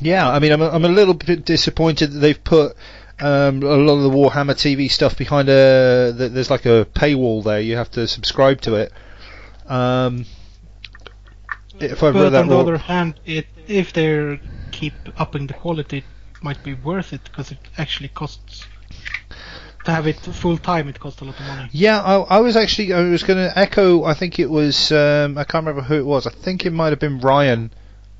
Yeah, 0.00 0.28
I 0.28 0.38
mean, 0.38 0.52
I'm 0.52 0.62
a, 0.62 0.68
I'm 0.70 0.84
a 0.84 0.88
little 0.88 1.14
bit 1.14 1.44
disappointed 1.44 2.12
that 2.12 2.18
they've 2.18 2.42
put 2.42 2.76
um, 3.20 3.62
a 3.62 3.76
lot 3.76 3.96
of 3.96 4.02
the 4.04 4.10
Warhammer 4.10 4.54
TV 4.54 4.90
stuff 4.90 5.16
behind 5.16 5.48
a. 5.48 6.14
th- 6.16 6.32
There's 6.32 6.50
like 6.50 6.66
a 6.66 6.86
paywall 6.94 7.42
there. 7.42 7.60
You 7.60 7.76
have 7.76 7.90
to 7.92 8.06
subscribe 8.06 8.60
to 8.62 8.76
it. 8.76 8.92
Um, 9.66 10.24
if 11.80 12.02
I've 12.02 12.14
read 12.14 12.30
that 12.30 12.42
on 12.42 12.48
the 12.48 12.58
other 12.58 12.78
hand, 12.78 13.20
it 13.24 13.46
if 13.66 13.92
they 13.92 14.40
keep 14.72 14.94
upping 15.16 15.46
the 15.48 15.54
quality, 15.54 15.98
it 15.98 16.04
might 16.42 16.62
be 16.62 16.74
worth 16.74 17.12
it 17.12 17.22
because 17.24 17.50
it 17.50 17.58
actually 17.76 18.08
costs 18.08 18.66
to 19.84 19.90
have 19.90 20.06
it 20.06 20.16
full 20.20 20.58
time. 20.58 20.88
It 20.88 20.98
costs 21.00 21.20
a 21.20 21.24
lot 21.24 21.38
of 21.38 21.46
money. 21.46 21.68
yeah, 21.72 22.00
I, 22.02 22.16
I 22.18 22.40
was 22.40 22.56
actually 22.56 22.92
I 22.92 23.02
was 23.02 23.22
going 23.22 23.38
to 23.38 23.58
echo. 23.58 24.04
I 24.04 24.14
think 24.14 24.38
it 24.38 24.50
was 24.50 24.92
um, 24.92 25.38
I 25.38 25.44
can't 25.44 25.66
remember 25.66 25.82
who 25.82 25.94
it 25.96 26.06
was. 26.06 26.26
I 26.26 26.30
think 26.30 26.66
it 26.66 26.70
might 26.72 26.90
have 26.90 26.98
been 27.00 27.20
Ryan 27.20 27.70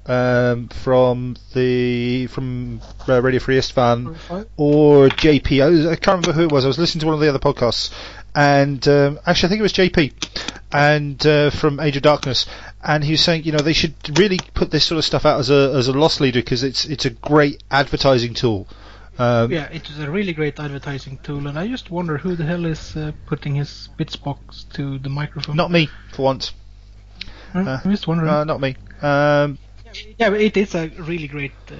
um, 0.06 0.68
from 0.68 1.36
the 1.54 2.26
from 2.28 2.80
uh, 3.08 3.20
Radio 3.20 3.40
Free 3.40 3.58
Istvan 3.58 4.16
or 4.56 5.08
JP. 5.08 5.62
I, 5.62 5.68
was- 5.68 5.86
I 5.86 5.96
can't 5.96 6.24
remember 6.26 6.32
who 6.32 6.44
it 6.44 6.52
was. 6.52 6.64
I 6.64 6.68
was 6.68 6.78
listening 6.78 7.00
to 7.00 7.06
one 7.06 7.14
of 7.14 7.20
the 7.20 7.28
other 7.28 7.38
podcasts, 7.38 7.92
and 8.38 8.86
um, 8.86 9.18
actually 9.26 9.48
I 9.48 9.50
think 9.50 9.58
it 9.58 9.62
was 9.62 9.72
JP, 9.72 10.12
and 10.70 11.26
uh, 11.26 11.50
from 11.50 11.80
Age 11.80 11.96
of 11.96 12.02
Darkness, 12.02 12.46
and 12.84 13.02
he 13.02 13.10
was 13.10 13.20
saying, 13.20 13.42
you 13.42 13.50
know, 13.50 13.58
they 13.58 13.72
should 13.72 13.94
really 14.16 14.38
put 14.54 14.70
this 14.70 14.84
sort 14.84 14.98
of 14.98 15.04
stuff 15.04 15.26
out 15.26 15.40
as 15.40 15.50
a 15.50 15.72
as 15.74 15.88
a 15.88 15.92
loss 15.92 16.20
leader 16.20 16.38
because 16.38 16.62
it's 16.62 16.84
it's 16.84 17.04
a 17.04 17.10
great 17.10 17.64
advertising 17.68 18.34
tool. 18.34 18.68
Um, 19.18 19.50
Yeah, 19.50 19.64
it 19.72 19.90
is 19.90 19.98
a 19.98 20.08
really 20.08 20.32
great 20.32 20.60
advertising 20.60 21.18
tool, 21.24 21.48
and 21.48 21.58
I 21.58 21.66
just 21.66 21.90
wonder 21.90 22.16
who 22.16 22.36
the 22.36 22.44
hell 22.44 22.64
is 22.64 22.96
uh, 22.96 23.10
putting 23.26 23.56
his 23.56 23.88
bits 23.96 24.14
box 24.14 24.64
to 24.74 25.00
the 25.00 25.08
microphone. 25.08 25.56
Not 25.56 25.72
me 25.72 25.88
for 26.12 26.22
once. 26.22 26.52
Uh, 27.52 27.80
I'm 27.84 27.90
just 27.90 28.06
wondering. 28.06 28.30
Uh, 28.30 28.44
not 28.44 28.60
me. 28.60 28.76
Um, 29.02 29.58
yeah, 30.16 30.30
but 30.30 30.40
it 30.40 30.56
is 30.56 30.76
a 30.76 30.86
really 30.90 31.26
great 31.26 31.58
uh, 31.72 31.74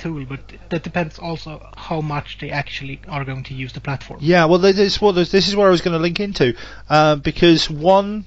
tool, 0.00 0.24
but 0.24 0.40
that 0.70 0.82
depends 0.82 1.18
also 1.18 1.64
how 1.76 2.00
much 2.00 2.38
they 2.40 2.50
actually 2.50 3.00
are 3.08 3.24
going 3.24 3.44
to 3.44 3.54
use 3.54 3.72
the 3.72 3.80
platform. 3.80 4.18
Yeah, 4.22 4.46
well, 4.46 4.58
this 4.58 4.78
is 4.78 5.00
what 5.00 5.12
this 5.12 5.34
is 5.34 5.54
where 5.54 5.68
I 5.68 5.70
was 5.70 5.82
going 5.82 5.96
to 5.96 6.02
link 6.02 6.18
into, 6.20 6.54
um, 6.88 7.20
because 7.20 7.70
one 7.70 8.24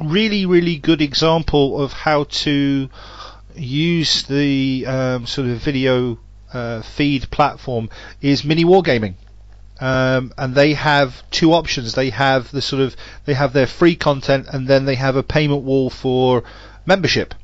really, 0.00 0.46
really 0.46 0.76
good 0.76 1.00
example 1.00 1.82
of 1.82 1.92
how 1.92 2.24
to 2.24 2.88
use 3.56 4.24
the 4.24 4.84
um, 4.86 5.26
sort 5.26 5.48
of 5.48 5.58
video 5.58 6.18
uh, 6.52 6.82
feed 6.82 7.30
platform 7.30 7.88
is 8.20 8.44
Mini 8.44 8.64
Wargaming. 8.64 9.14
Um, 9.80 10.32
and 10.38 10.54
they 10.54 10.74
have 10.74 11.28
two 11.30 11.52
options. 11.52 11.94
They 11.94 12.10
have 12.10 12.50
the 12.52 12.62
sort 12.62 12.80
of 12.80 12.94
they 13.24 13.34
have 13.34 13.52
their 13.52 13.66
free 13.66 13.96
content, 13.96 14.46
and 14.52 14.68
then 14.68 14.84
they 14.84 14.94
have 14.94 15.16
a 15.16 15.22
payment 15.24 15.62
wall 15.62 15.90
for 15.90 16.44
membership. 16.86 17.34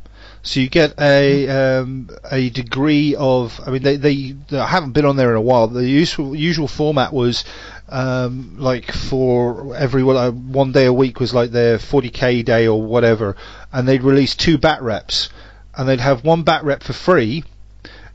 So 0.43 0.61
you 0.61 0.69
get 0.71 0.99
a 0.99 1.49
um, 1.49 2.09
a 2.31 2.49
degree 2.51 3.15
of. 3.15 3.61
I 3.67 3.71
mean, 3.71 3.83
they, 3.83 3.97
they 3.97 4.35
I 4.53 4.67
haven't 4.67 4.93
been 4.93 5.05
on 5.05 5.17
there 5.17 5.31
in 5.31 5.37
a 5.37 5.41
while. 5.41 5.67
The 5.67 5.87
usual 5.87 6.35
usual 6.35 6.67
format 6.67 7.13
was 7.13 7.45
um, 7.91 8.57
like 8.59 8.91
for 8.93 9.77
every 9.77 10.03
one, 10.03 10.17
uh, 10.17 10.31
one 10.31 10.73
day 10.73 10.87
a 10.87 10.93
week 10.93 11.21
was 11.21 11.35
like 11.35 11.51
their 11.51 11.77
40k 11.79 12.45
day 12.45 12.69
or 12.69 12.81
whatever, 12.81 13.37
and 13.73 13.87
they'd 13.87 14.03
release 14.03 14.35
two 14.35 14.57
bat 14.57 14.81
reps, 14.83 15.29
and 15.77 15.89
they'd 15.89 16.01
have 16.01 16.25
one 16.25 16.43
bat 16.43 16.65
rep 16.65 16.83
for 16.83 16.95
free, 16.95 17.45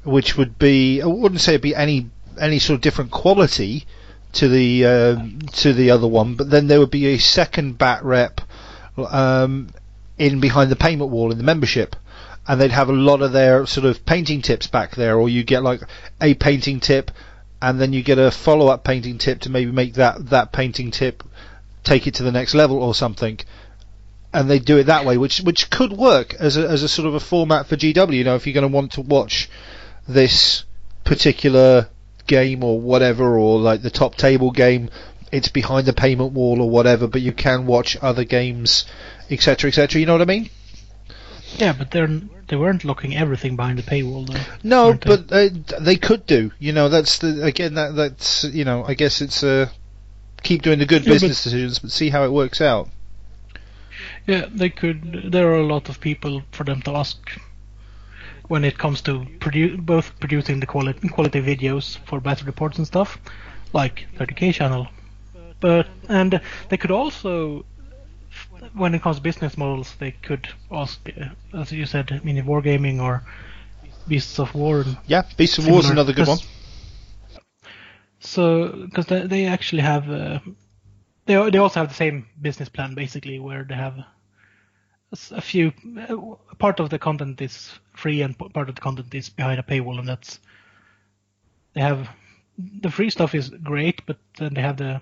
which 0.03 0.35
would 0.35 0.57
be 0.57 1.01
I 1.01 1.05
wouldn't 1.05 1.41
say 1.41 1.53
it'd 1.53 1.61
be 1.61 1.75
any 1.75 2.09
any 2.39 2.59
sort 2.59 2.75
of 2.75 2.81
different 2.81 3.11
quality 3.11 3.85
to 4.33 4.47
the 4.47 4.85
um, 4.85 5.39
to 5.53 5.73
the 5.73 5.91
other 5.91 6.07
one, 6.07 6.35
but 6.35 6.49
then 6.49 6.67
there 6.67 6.79
would 6.79 6.91
be 6.91 7.07
a 7.07 7.17
second 7.17 7.77
bat 7.77 8.03
rep 8.03 8.41
um, 8.97 9.69
in 10.17 10.39
behind 10.39 10.71
the 10.71 10.75
payment 10.75 11.11
wall 11.11 11.31
in 11.31 11.37
the 11.37 11.43
membership, 11.43 11.95
and 12.47 12.61
they'd 12.61 12.71
have 12.71 12.89
a 12.89 12.93
lot 12.93 13.21
of 13.21 13.31
their 13.31 13.65
sort 13.65 13.85
of 13.85 14.05
painting 14.05 14.41
tips 14.41 14.67
back 14.67 14.95
there, 14.95 15.17
or 15.17 15.29
you 15.29 15.43
get 15.43 15.63
like 15.63 15.81
a 16.21 16.33
painting 16.35 16.79
tip, 16.79 17.11
and 17.61 17.79
then 17.79 17.93
you 17.93 18.03
get 18.03 18.19
a 18.19 18.31
follow 18.31 18.67
up 18.67 18.83
painting 18.83 19.17
tip 19.17 19.41
to 19.41 19.49
maybe 19.49 19.71
make 19.71 19.95
that 19.95 20.29
that 20.29 20.51
painting 20.51 20.91
tip 20.91 21.23
take 21.83 22.07
it 22.07 22.15
to 22.15 22.23
the 22.23 22.31
next 22.31 22.53
level 22.53 22.81
or 22.81 22.93
something. 22.93 23.39
And 24.33 24.49
they 24.49 24.59
do 24.59 24.77
it 24.77 24.85
that 24.85 25.05
way, 25.05 25.17
which 25.17 25.39
which 25.39 25.69
could 25.69 25.93
work 25.93 26.33
as 26.35 26.57
a 26.57 26.67
as 26.67 26.83
a 26.83 26.89
sort 26.89 27.07
of 27.07 27.15
a 27.15 27.19
format 27.19 27.67
for 27.67 27.77
GW. 27.77 28.13
You 28.13 28.23
know, 28.23 28.35
if 28.35 28.45
you're 28.45 28.53
going 28.53 28.69
to 28.69 28.75
want 28.75 28.93
to 28.93 29.01
watch 29.01 29.49
this 30.07 30.65
particular 31.03 31.89
game 32.27 32.63
or 32.63 32.79
whatever, 32.79 33.37
or 33.37 33.59
like 33.59 33.81
the 33.81 33.89
top 33.89 34.15
table 34.15 34.51
game, 34.51 34.89
it's 35.31 35.47
behind 35.47 35.87
the 35.87 35.93
payment 35.93 36.33
wall 36.33 36.61
or 36.61 36.69
whatever, 36.69 37.07
but 37.07 37.21
you 37.21 37.31
can 37.31 37.65
watch 37.65 37.97
other 38.01 38.23
games, 38.23 38.85
etc., 39.29 39.69
etc. 39.69 39.99
You 39.99 40.05
know 40.05 40.13
what 40.13 40.21
I 40.21 40.25
mean? 40.25 40.49
Yeah, 41.57 41.73
but 41.73 41.91
they're 41.91 42.09
they 42.47 42.55
weren't 42.55 42.83
locking 42.85 43.15
everything 43.15 43.55
behind 43.55 43.79
the 43.79 43.83
paywall 43.83 44.27
though. 44.27 44.39
No, 44.63 44.93
they? 44.93 44.97
but 45.15 45.31
uh, 45.31 45.49
they 45.79 45.95
could 45.95 46.25
do. 46.25 46.51
You 46.59 46.73
know, 46.73 46.89
that's 46.89 47.19
the 47.19 47.43
again 47.43 47.73
that 47.75 47.95
that's 47.95 48.43
you 48.45 48.65
know, 48.65 48.83
I 48.85 48.93
guess 48.93 49.21
it's 49.21 49.43
uh, 49.43 49.69
keep 50.43 50.61
doing 50.61 50.79
the 50.79 50.85
good 50.85 51.03
Yeah, 51.03 51.09
but- 51.09 51.21
business 51.21 51.43
decisions, 51.43 51.79
but 51.79 51.91
see 51.91 52.09
how 52.09 52.23
it 52.25 52.31
works 52.31 52.61
out. 52.61 52.89
Yeah, 54.27 54.45
they 54.51 54.69
could. 54.69 55.31
There 55.31 55.47
are 55.51 55.59
a 55.59 55.65
lot 55.65 55.87
of 55.89 55.99
people 55.99 56.43
for 56.51 56.63
them 56.63 56.81
to 56.83 56.91
ask 56.95 57.17
when 58.47 58.63
it 58.63 58.77
comes 58.77 59.01
to 59.01 59.25
produ- 59.39 59.77
both 59.77 60.19
producing 60.19 60.59
the 60.59 60.65
quality 60.67 61.07
quality 61.09 61.41
videos 61.41 61.97
for 62.05 62.19
battle 62.19 62.45
reports 62.45 62.77
and 62.77 62.87
stuff, 62.87 63.17
like 63.73 64.07
30k 64.17 64.53
channel. 64.53 64.87
But 65.59 65.87
and 66.09 66.41
they 66.69 66.77
could 66.77 66.91
also, 66.91 67.65
when 68.75 68.93
it 68.93 69.01
comes 69.01 69.17
to 69.17 69.21
business 69.21 69.57
models, 69.57 69.95
they 69.99 70.11
could 70.11 70.47
also, 70.69 70.99
uh, 71.21 71.59
as 71.59 71.71
you 71.71 71.85
said, 71.85 72.21
mini 72.23 72.41
wargaming 72.41 73.01
or 73.01 73.23
Beasts 74.07 74.39
of 74.39 74.53
War. 74.53 74.81
and 74.81 74.97
Yeah, 75.07 75.23
Beasts 75.37 75.57
of 75.57 75.67
War 75.67 75.79
is 75.79 75.89
another 75.89 76.13
good 76.13 76.27
one. 76.27 76.39
So, 78.19 78.85
because 78.85 79.05
they, 79.07 79.27
they 79.27 79.45
actually 79.45 79.81
have, 79.81 80.09
uh, 80.09 80.39
they 81.25 81.49
they 81.49 81.57
also 81.57 81.79
have 81.79 81.89
the 81.89 81.95
same 81.95 82.27
business 82.41 82.69
plan 82.69 82.95
basically, 82.95 83.39
where 83.39 83.63
they 83.63 83.75
have 83.75 84.03
a 85.31 85.41
few 85.41 85.71
uh, 86.09 86.35
part 86.57 86.79
of 86.79 86.89
the 86.89 86.99
content 86.99 87.41
is 87.41 87.71
free 87.93 88.21
and 88.21 88.37
part 88.37 88.69
of 88.69 88.75
the 88.75 88.81
content 88.81 89.13
is 89.13 89.29
behind 89.29 89.59
a 89.59 89.63
paywall, 89.63 89.99
and 89.99 90.07
that's 90.07 90.39
they 91.73 91.81
have 91.81 92.09
the 92.57 92.89
free 92.89 93.09
stuff 93.09 93.35
is 93.35 93.49
great, 93.49 94.05
but 94.05 94.17
then 94.37 94.53
they 94.53 94.61
have 94.61 94.77
the 94.77 95.01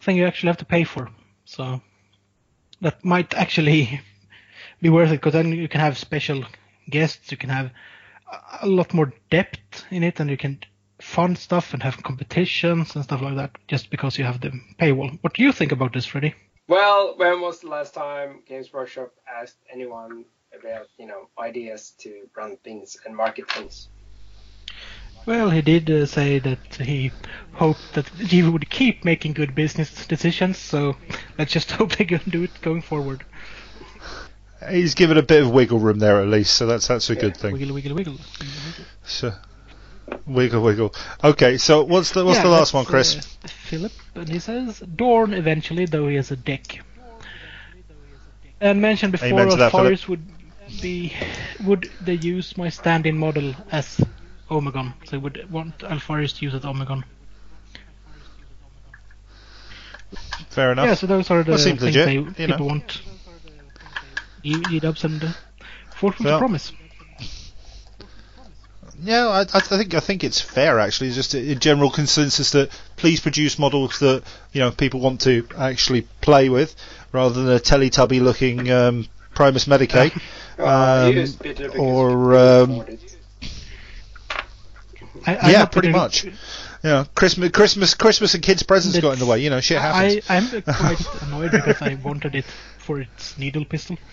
thing 0.00 0.16
you 0.16 0.26
actually 0.26 0.48
have 0.48 0.56
to 0.58 0.64
pay 0.64 0.84
for. 0.84 1.10
So 1.44 1.80
that 2.80 3.04
might 3.04 3.34
actually 3.34 4.00
be 4.80 4.90
worth 4.90 5.10
it 5.10 5.20
because 5.20 5.32
then 5.32 5.52
you 5.52 5.68
can 5.68 5.80
have 5.80 5.98
special 5.98 6.44
guests, 6.88 7.30
you 7.30 7.36
can 7.36 7.50
have 7.50 7.70
a- 8.62 8.66
lot 8.66 8.94
more 8.94 9.12
depth 9.30 9.84
in 9.90 10.02
it, 10.02 10.20
and 10.20 10.30
you 10.30 10.36
can 10.36 10.58
fund 11.00 11.38
stuff 11.38 11.72
and 11.74 11.82
have 11.82 12.02
competitions 12.02 12.94
and 12.94 13.04
stuff 13.04 13.22
like 13.22 13.36
that 13.36 13.56
just 13.68 13.90
because 13.90 14.18
you 14.18 14.24
have 14.24 14.40
the 14.40 14.50
paywall. 14.78 15.18
What 15.22 15.34
do 15.34 15.42
you 15.42 15.52
think 15.52 15.72
about 15.72 15.92
this, 15.92 16.06
Freddy? 16.06 16.34
Well, 16.68 17.14
when 17.16 17.40
was 17.40 17.60
the 17.60 17.68
last 17.68 17.94
time 17.94 18.42
Games 18.46 18.72
Workshop 18.72 19.12
asked 19.26 19.58
anyone 19.72 20.24
about, 20.58 20.86
you 20.98 21.06
know, 21.06 21.28
ideas 21.38 21.94
to 22.00 22.28
run 22.36 22.58
things 22.58 22.96
and 23.06 23.16
market 23.16 23.50
things? 23.50 23.88
Well, 25.26 25.50
he 25.50 25.60
did 25.60 25.90
uh, 25.90 26.06
say 26.06 26.38
that 26.38 26.58
he 26.76 27.10
hoped 27.52 27.94
that 27.94 28.08
he 28.08 28.42
would 28.42 28.70
keep 28.70 29.04
making 29.04 29.34
good 29.34 29.54
business 29.54 30.06
decisions, 30.06 30.58
so 30.58 30.96
let's 31.38 31.52
just 31.52 31.70
hope 31.78 31.96
they 31.96 32.04
can 32.04 32.20
do 32.30 32.44
it 32.44 32.60
going 32.62 32.82
forward. 32.82 33.24
He's 34.70 34.94
given 34.94 35.16
a 35.18 35.22
bit 35.22 35.42
of 35.42 35.50
wiggle 35.50 35.78
room 35.78 35.98
there 35.98 36.20
at 36.20 36.28
least, 36.28 36.54
so 36.56 36.66
that's 36.66 36.88
that's 36.88 37.10
a 37.10 37.14
good 37.14 37.36
thing. 37.36 37.52
Wiggle, 37.52 37.74
wiggle, 37.74 37.94
wiggle. 37.94 38.16
So, 39.04 39.32
wiggle, 40.26 40.62
wiggle. 40.62 40.94
Okay, 41.22 41.58
so 41.58 41.84
what's 41.84 42.10
the 42.10 42.24
what's 42.24 42.38
Yeah, 42.38 42.44
the 42.44 42.50
last 42.50 42.74
one, 42.74 42.84
Chris? 42.84 43.16
uh, 43.16 43.48
Philip, 43.48 43.92
and 44.16 44.28
he 44.28 44.38
says 44.40 44.80
Dorn 44.80 45.32
eventually, 45.32 45.86
though 45.86 46.08
he 46.08 46.16
is 46.16 46.30
a 46.30 46.36
dick. 46.36 46.80
And 48.60 48.80
mentioned 48.80 49.12
before, 49.12 49.28
Amen 49.28 49.48
to 49.50 49.56
that, 49.56 50.08
would 50.08 50.26
be 50.82 51.12
would 51.64 51.88
they 52.00 52.14
use 52.14 52.56
my 52.56 52.68
stand-in 52.68 53.16
model 53.16 53.54
as 53.70 54.00
Omegon? 54.50 54.94
So 55.04 55.10
they 55.12 55.16
would 55.18 55.50
want 55.50 55.78
Alpharius 55.80 56.32
to 56.38 56.44
use 56.44 56.54
it 56.54 56.62
Omegon. 56.64 57.04
Fair 60.50 60.72
enough. 60.72 60.86
Yeah, 60.86 60.94
so 60.94 61.06
those 61.06 61.30
are 61.30 61.42
the 61.42 61.52
That 61.52 61.58
seems 61.58 61.80
things 61.80 61.94
legit, 61.96 62.06
they 62.06 62.12
you 62.14 62.24
people 62.48 62.58
know. 62.58 62.64
want. 62.66 63.02
E- 64.42 64.62
E-dubs 64.70 65.04
and 65.04 65.22
uh, 65.22 65.28
Fortune 65.94 66.24
Well, 66.26 66.36
to 66.36 66.38
promise. 66.38 66.72
Yeah, 69.00 69.28
I, 69.28 69.40
I 69.42 69.60
think 69.60 69.94
I 69.94 70.00
think 70.00 70.24
it's 70.24 70.40
fair 70.40 70.80
actually. 70.80 71.08
It's 71.08 71.16
just 71.16 71.34
a, 71.34 71.52
a 71.52 71.54
general 71.54 71.90
consensus 71.90 72.50
that 72.52 72.70
please 72.96 73.20
produce 73.20 73.58
models 73.58 73.98
that 74.00 74.24
you 74.52 74.60
know 74.60 74.70
people 74.72 74.98
want 75.00 75.20
to 75.22 75.46
actually 75.56 76.02
play 76.20 76.48
with, 76.48 76.74
rather 77.12 77.34
than 77.42 77.54
a 77.54 77.60
Teletubby 77.60 78.20
looking 78.20 78.70
um, 78.70 79.06
Primus 79.34 79.66
Medicae. 79.66 80.18
Uh, 80.58 81.04
Um, 81.06 81.12
he 81.12 81.20
used 81.20 81.38
Peter 81.40 81.66
because 81.70 81.78
or, 81.78 82.36
um, 82.36 82.84
I, 85.26 85.36
I'm 85.36 85.50
yeah, 85.50 85.64
pretty 85.66 85.90
much. 85.90 86.24
You 86.24 86.32
know, 86.84 87.06
Christmas, 87.14 87.50
Christmas, 87.50 87.94
Christmas, 87.94 88.34
and 88.34 88.42
kids' 88.42 88.62
presents 88.62 88.98
got 89.00 89.14
in 89.14 89.18
the 89.18 89.26
way. 89.26 89.40
You 89.40 89.50
know, 89.50 89.60
shit 89.60 89.80
happens. 89.80 90.28
I, 90.30 90.36
I'm 90.36 90.62
quite 90.62 91.22
annoyed 91.22 91.50
because 91.50 91.82
I 91.82 91.94
wanted 91.94 92.34
it 92.34 92.44
for 92.78 93.00
its 93.00 93.36
needle 93.38 93.64
pistol. 93.64 93.96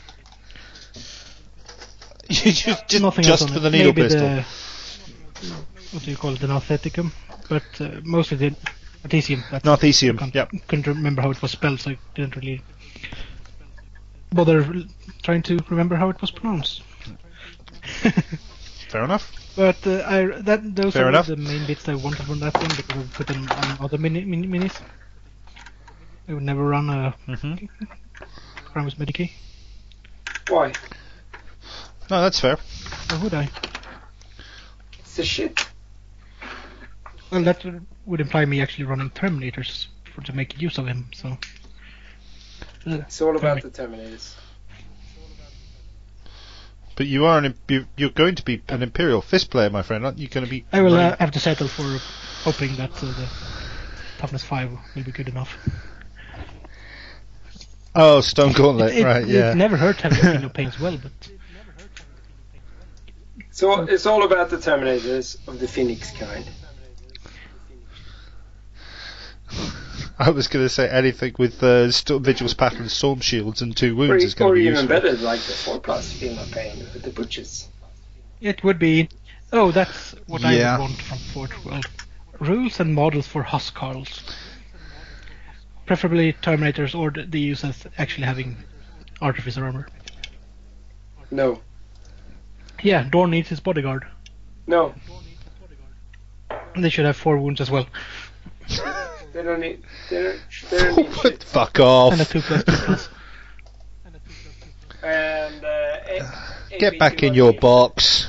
You 2.28 2.52
just 2.52 2.88
just, 2.88 3.04
Nothing 3.04 3.24
just 3.24 3.52
for 3.52 3.60
the 3.60 3.70
needle 3.70 3.94
Maybe 3.94 4.02
pistol. 4.02 4.28
The, 4.28 4.42
what 5.92 6.04
do 6.04 6.10
you 6.10 6.18
call 6.18 6.34
it? 6.34 6.40
The 6.40 6.48
Nautheticum, 6.48 7.12
but 7.50 7.64
uh, 7.80 8.02
mostly 8.04 8.38
the 8.38 8.56
Narthesium, 9.04 9.44
I 9.52 9.60
can't- 9.60 10.34
yep. 10.34 10.50
couldn't 10.68 10.88
remember 10.88 11.22
how 11.22 11.30
it 11.30 11.40
was 11.40 11.52
spelled, 11.52 11.82
so 11.82 11.92
I 11.92 12.00
didn't 12.16 12.36
really 12.36 12.64
bother 14.32 14.66
trying 15.22 15.44
to 15.44 15.60
remember 15.70 15.96
how 15.96 16.10
it 16.10 16.20
was 16.20 16.32
pronounced. 16.32 16.82
Fair 18.90 19.04
enough. 19.04 19.32
But 19.56 19.88
uh, 19.88 20.04
I 20.06 20.26
that 20.42 20.76
those 20.76 20.94
Fair 20.94 21.08
are 21.08 21.10
enough. 21.10 21.28
the 21.28 21.38
main 21.38 21.66
bits 21.66 21.88
I 21.88 21.96
wanted 21.96 22.26
from 22.28 22.40
that 22.42 22.60
one 22.62 22.76
because 22.76 22.98
I 22.98 23.04
put 23.16 23.28
them 23.28 23.48
on 23.58 23.78
other 23.80 23.98
mini, 23.98 24.26
mini 24.26 24.48
minis. 24.48 24.82
I 26.28 26.34
would 26.34 26.44
never 26.44 26.66
run 26.66 26.90
a 26.90 27.12
hmm 27.26 27.56
Primus 28.74 28.96
Medicae. 28.96 29.32
Why? 30.48 30.74
No, 32.10 32.22
that's 32.22 32.40
fair. 32.40 32.58
Or 33.12 33.18
would 33.24 33.34
I? 33.34 33.50
It's 35.00 35.16
the 35.16 35.24
shit. 35.24 35.68
Well, 37.32 37.44
that 37.44 37.66
would 38.06 38.22
imply 38.22 38.46
me 38.46 38.62
actually 38.62 38.86
running 38.86 39.10
Terminators 39.12 39.88
for 40.14 40.22
to 40.22 40.34
make 40.34 40.62
use 40.62 40.78
of 40.78 40.88
him. 40.88 41.10
So. 41.14 41.38
It's 42.86 43.22
all 43.22 43.36
about 43.36 43.62
Perfect. 43.62 43.64
the 43.64 43.72
Terminators. 43.72 44.36
But 46.96 47.08
you 47.08 47.26
are 47.26 47.38
an 47.38 47.46
imp- 47.46 47.70
you- 47.72 47.88
you're 47.98 48.10
going 48.10 48.36
to 48.36 48.44
be 48.44 48.62
an 48.70 48.82
Imperial 48.82 49.22
Fist 49.22 49.50
player, 49.50 49.70
my 49.70 49.82
friend. 49.82 50.06
Aren't 50.06 50.18
you 50.18 50.28
going 50.28 50.46
to 50.46 50.50
be? 50.50 50.66
I 50.72 50.82
will 50.82 50.96
uh, 50.96 51.16
have 51.20 51.32
to 51.32 51.40
settle 51.40 51.68
for 51.68 52.00
hoping 52.44 52.76
that 52.78 52.92
uh, 52.92 53.08
the 53.08 53.28
toughness 54.18 54.44
five 54.44 54.72
will 54.96 55.04
be 55.04 55.12
good 55.12 55.28
enough. 55.28 55.58
Oh, 57.94 58.22
Stone 58.22 58.54
Gauntlet, 58.54 58.94
it, 58.94 59.00
it, 59.00 59.06
right? 59.06 59.26
Yeah. 59.26 59.52
it 59.52 59.56
never 59.56 59.78
hurt 59.78 60.02
having 60.02 60.20
King 60.20 60.44
of 60.44 60.54
Pain 60.54 60.68
as 60.68 60.80
well, 60.80 60.98
but 61.02 61.12
So 63.52 63.84
it's 63.84 64.06
all 64.06 64.24
about 64.24 64.50
the 64.50 64.58
Terminators 64.58 65.38
of 65.48 65.60
the 65.60 65.68
Phoenix 65.68 66.12
kind. 66.12 66.46
I 70.18 70.30
was 70.30 70.48
going 70.48 70.64
to 70.66 70.70
say 70.70 70.88
anything 70.90 71.36
with 71.38 71.62
uh, 71.62 71.92
st- 71.92 72.22
Vigil's 72.22 72.54
pattern, 72.54 72.88
Storm 72.90 73.20
Shields, 73.20 73.62
and 73.62 73.76
two 73.76 73.94
Or, 73.94 74.08
wounds 74.08 74.24
is 74.24 74.34
going 74.34 74.52
or 74.52 74.56
to 74.56 74.60
be 74.60 74.66
even 74.68 74.74
useful. 74.88 74.88
better, 74.88 75.12
like 75.18 75.42
the 75.42 75.52
4 75.54 75.80
plus 75.82 76.14
Feel 76.14 76.36
No 76.36 76.46
Pain 76.52 76.80
with 76.94 77.04
the 77.04 77.10
butchers. 77.10 77.68
it 78.40 78.64
would 78.64 78.80
be. 78.80 79.10
Oh, 79.52 79.72
that's 79.72 80.16
what 80.28 80.42
Yeah. 80.42 80.76
I 80.76 80.80
would 80.80 80.84
want 80.84 81.02
from 81.02 81.18
Forge 81.18 81.66
World. 81.66 81.86
Rules 82.40 82.80
and 82.80 82.94
models 82.94 83.28
for 83.28 83.44
Huskarls. 83.44 84.22
Preferably 85.86 86.34
Terminators 86.34 86.98
or 86.98 87.12
the, 87.12 87.24
the 87.24 87.40
use 87.40 87.64
of 87.64 87.86
actually 87.98 88.26
having 88.26 88.58
Artificer 89.22 89.64
armor. 89.66 89.88
No. 91.32 91.62
Yeah, 92.82 93.04
Dorn 93.04 93.32
needs 93.32 93.50
his 93.50 93.60
bodyguard. 93.60 94.06
No. 94.68 94.94
They 96.76 96.90
should 96.90 97.06
have 97.06 97.16
four 97.18 97.38
wounds 97.38 97.60
as 97.62 97.70
well. 97.72 97.88
They 99.36 99.44
don't 99.44 99.60
need. 99.60 99.84
They 100.10 100.24
don't, 100.24 100.40
they 100.72 100.78
don't 100.78 100.96
need 100.98 101.16
shit. 101.16 101.44
Fuck 101.44 101.80
off. 101.82 102.14
And 102.14 102.22
a 102.22 102.26
2 102.26 102.42
plus 102.42 102.64
2 102.64 102.72
plus. 102.72 103.10
And 105.04 105.66
uh, 105.66 105.98
A- 106.08 106.80
Get 106.80 106.94
AP 106.94 107.00
back 107.00 107.22
in 107.22 107.34
your 107.34 107.52
218. 107.52 107.60
box. 107.60 108.28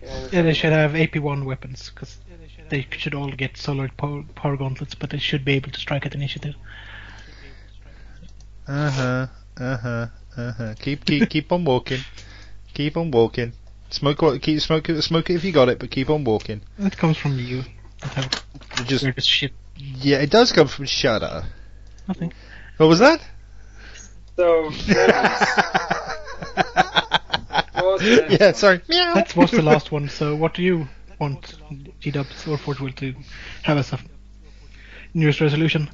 Yeah, 0.00 0.28
Yeah, 0.30 0.42
they 0.42 0.54
should 0.54 0.72
have 0.72 0.92
AP1 0.92 1.44
weapons, 1.44 1.90
because 1.92 2.18
they 2.68 2.86
should 2.96 3.14
all 3.14 3.32
get 3.32 3.56
solar 3.56 3.88
power, 3.88 4.22
power 4.36 4.56
gauntlets, 4.56 4.94
but 4.94 5.10
they 5.10 5.18
should 5.18 5.44
be 5.44 5.54
able 5.54 5.72
to 5.72 5.80
strike 5.80 6.06
at 6.06 6.14
initiative. 6.14 6.54
Uh 8.68 8.90
huh. 8.90 9.26
Uh 9.58 9.76
huh. 9.76 10.06
Uh 10.36 10.52
huh. 10.52 10.74
Keep 10.78 11.04
keep 11.04 11.28
keep 11.28 11.50
on 11.50 11.64
walking. 11.64 12.00
Keep 12.74 12.96
on 12.96 13.10
walking. 13.10 13.52
Smoke 13.90 14.22
what? 14.22 14.42
Keep 14.42 14.60
smoke 14.60 14.88
it. 14.88 15.02
Smoke 15.02 15.28
it 15.30 15.34
if 15.34 15.44
you 15.44 15.52
got 15.52 15.68
it, 15.68 15.78
but 15.80 15.90
keep 15.90 16.08
on 16.08 16.22
walking. 16.22 16.60
That 16.78 16.96
comes 16.96 17.16
from 17.16 17.36
you. 17.38 17.62
That 18.00 18.14
have 18.14 18.44
You 18.78 18.84
Just 18.84 19.02
weirdest 19.04 19.28
shit. 19.28 19.52
Yeah, 19.76 20.18
it 20.18 20.30
does 20.30 20.52
come 20.52 20.68
from 20.68 20.86
Shadow. 20.86 21.42
Nothing. 22.08 22.32
What 22.76 22.88
was 22.88 22.98
that? 23.00 23.20
So, 24.36 24.70
yeah, 28.28 28.52
sorry. 28.52 28.82
Meow. 28.88 29.14
That 29.14 29.34
was 29.34 29.50
the 29.50 29.62
last 29.62 29.90
one, 29.90 30.08
so 30.08 30.36
what 30.36 30.54
do 30.54 30.62
you 30.62 30.88
want 31.18 31.54
G-Dubs 32.00 32.46
or 32.46 32.58
Forge 32.58 32.80
World 32.80 32.96
to 32.98 33.14
have 33.62 33.78
as 33.78 33.92
a 33.92 33.98
New 35.14 35.22
Year's 35.22 35.40
resolution? 35.40 35.88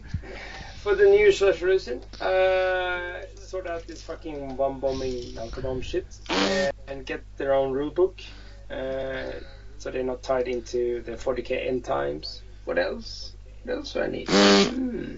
for 0.82 0.96
the 0.96 1.04
new 1.04 1.26
resolution, 1.26 2.02
uh, 2.20 3.22
sort 3.36 3.68
out 3.68 3.86
this 3.86 4.02
fucking 4.02 4.56
bomb 4.56 4.80
bombing 4.80 5.32
Alcadom 5.36 5.80
shit 5.80 6.06
uh, 6.28 6.72
and 6.88 7.06
get 7.06 7.22
their 7.36 7.54
own 7.54 7.72
rulebook 7.72 8.20
uh, 8.68 9.38
so 9.78 9.92
they're 9.92 10.02
not 10.02 10.24
tied 10.24 10.48
into 10.48 11.00
the 11.02 11.12
40k 11.12 11.68
end 11.68 11.84
times. 11.84 12.42
What 12.64 12.78
else? 12.78 13.31
What 13.64 13.76
else 13.76 13.92
do 13.92 14.00
I 14.02 14.06
need? 14.08 14.28
Hmm. 14.28 15.14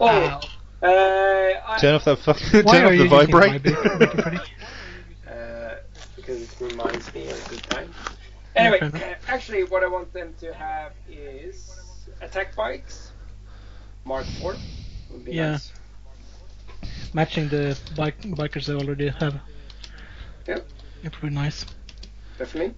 Oh, 0.00 0.06
Ow. 0.08 0.40
uh, 0.82 1.60
I, 1.66 1.78
Turn 1.80 1.94
off 1.94 2.04
that 2.04 2.18
fucking. 2.18 2.46
Why 2.64 2.72
Turn 2.78 2.84
off 2.84 2.90
the 2.90 2.96
using 2.96 3.10
vibrate. 3.10 3.62
vibrate, 3.62 4.00
Ricky 4.00 4.22
Freddy? 4.22 4.38
uh, 5.30 5.74
because 6.16 6.42
it 6.42 6.60
reminds 6.60 7.12
me 7.14 7.30
of 7.30 7.46
a 7.46 7.50
good 7.50 7.62
time. 7.64 7.90
Anyway, 8.56 8.78
uh, 8.80 9.14
actually, 9.28 9.64
what 9.64 9.82
I 9.82 9.88
want 9.88 10.12
them 10.12 10.34
to 10.40 10.52
have 10.54 10.92
is 11.08 11.70
attack 12.20 12.54
bikes, 12.54 13.10
Mark 14.04 14.24
4 14.40 14.54
would 15.10 15.24
be 15.24 15.32
Yeah. 15.32 15.52
nice. 15.52 15.72
Matching 17.12 17.48
the 17.48 17.76
bike 17.96 18.20
bikers 18.22 18.66
they 18.66 18.74
already 18.74 19.08
have. 19.08 19.40
Yep. 20.46 20.66
It 21.04 21.20
would 21.22 21.30
be 21.30 21.34
nice. 21.34 21.64
Definitely. 22.38 22.74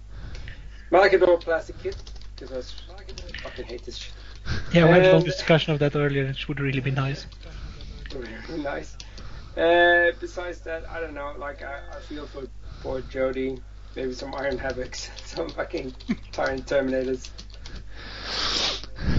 Malcador 0.91 1.39
plastic 1.41 1.77
kit, 1.79 1.95
because 2.35 2.51
I 2.53 2.61
fucking 3.47 3.65
hate 3.65 3.83
this 3.85 3.97
shit. 3.97 4.13
Yeah, 4.73 4.85
we 4.85 4.91
had 4.91 5.05
a 5.05 5.13
long 5.13 5.23
discussion 5.23 5.73
of 5.73 5.79
that 5.79 5.95
earlier. 5.95 6.25
It 6.25 6.47
would 6.47 6.59
really 6.59 6.79
be 6.79 6.91
nice. 6.91 7.25
Really 8.13 8.63
nice. 8.63 8.95
Uh, 9.57 10.11
besides 10.19 10.59
that, 10.61 10.89
I 10.89 10.99
don't 10.99 11.13
know. 11.13 11.33
Like 11.37 11.63
I, 11.63 11.79
I 11.95 11.99
feel 12.01 12.27
for 12.27 12.43
for 12.81 13.01
Jody. 13.01 13.59
Maybe 13.95 14.13
some 14.13 14.33
Iron 14.35 14.57
Havocs, 14.59 15.09
some 15.25 15.49
fucking 15.49 15.93
Tyrant 16.31 16.65
Terminators. 16.67 17.29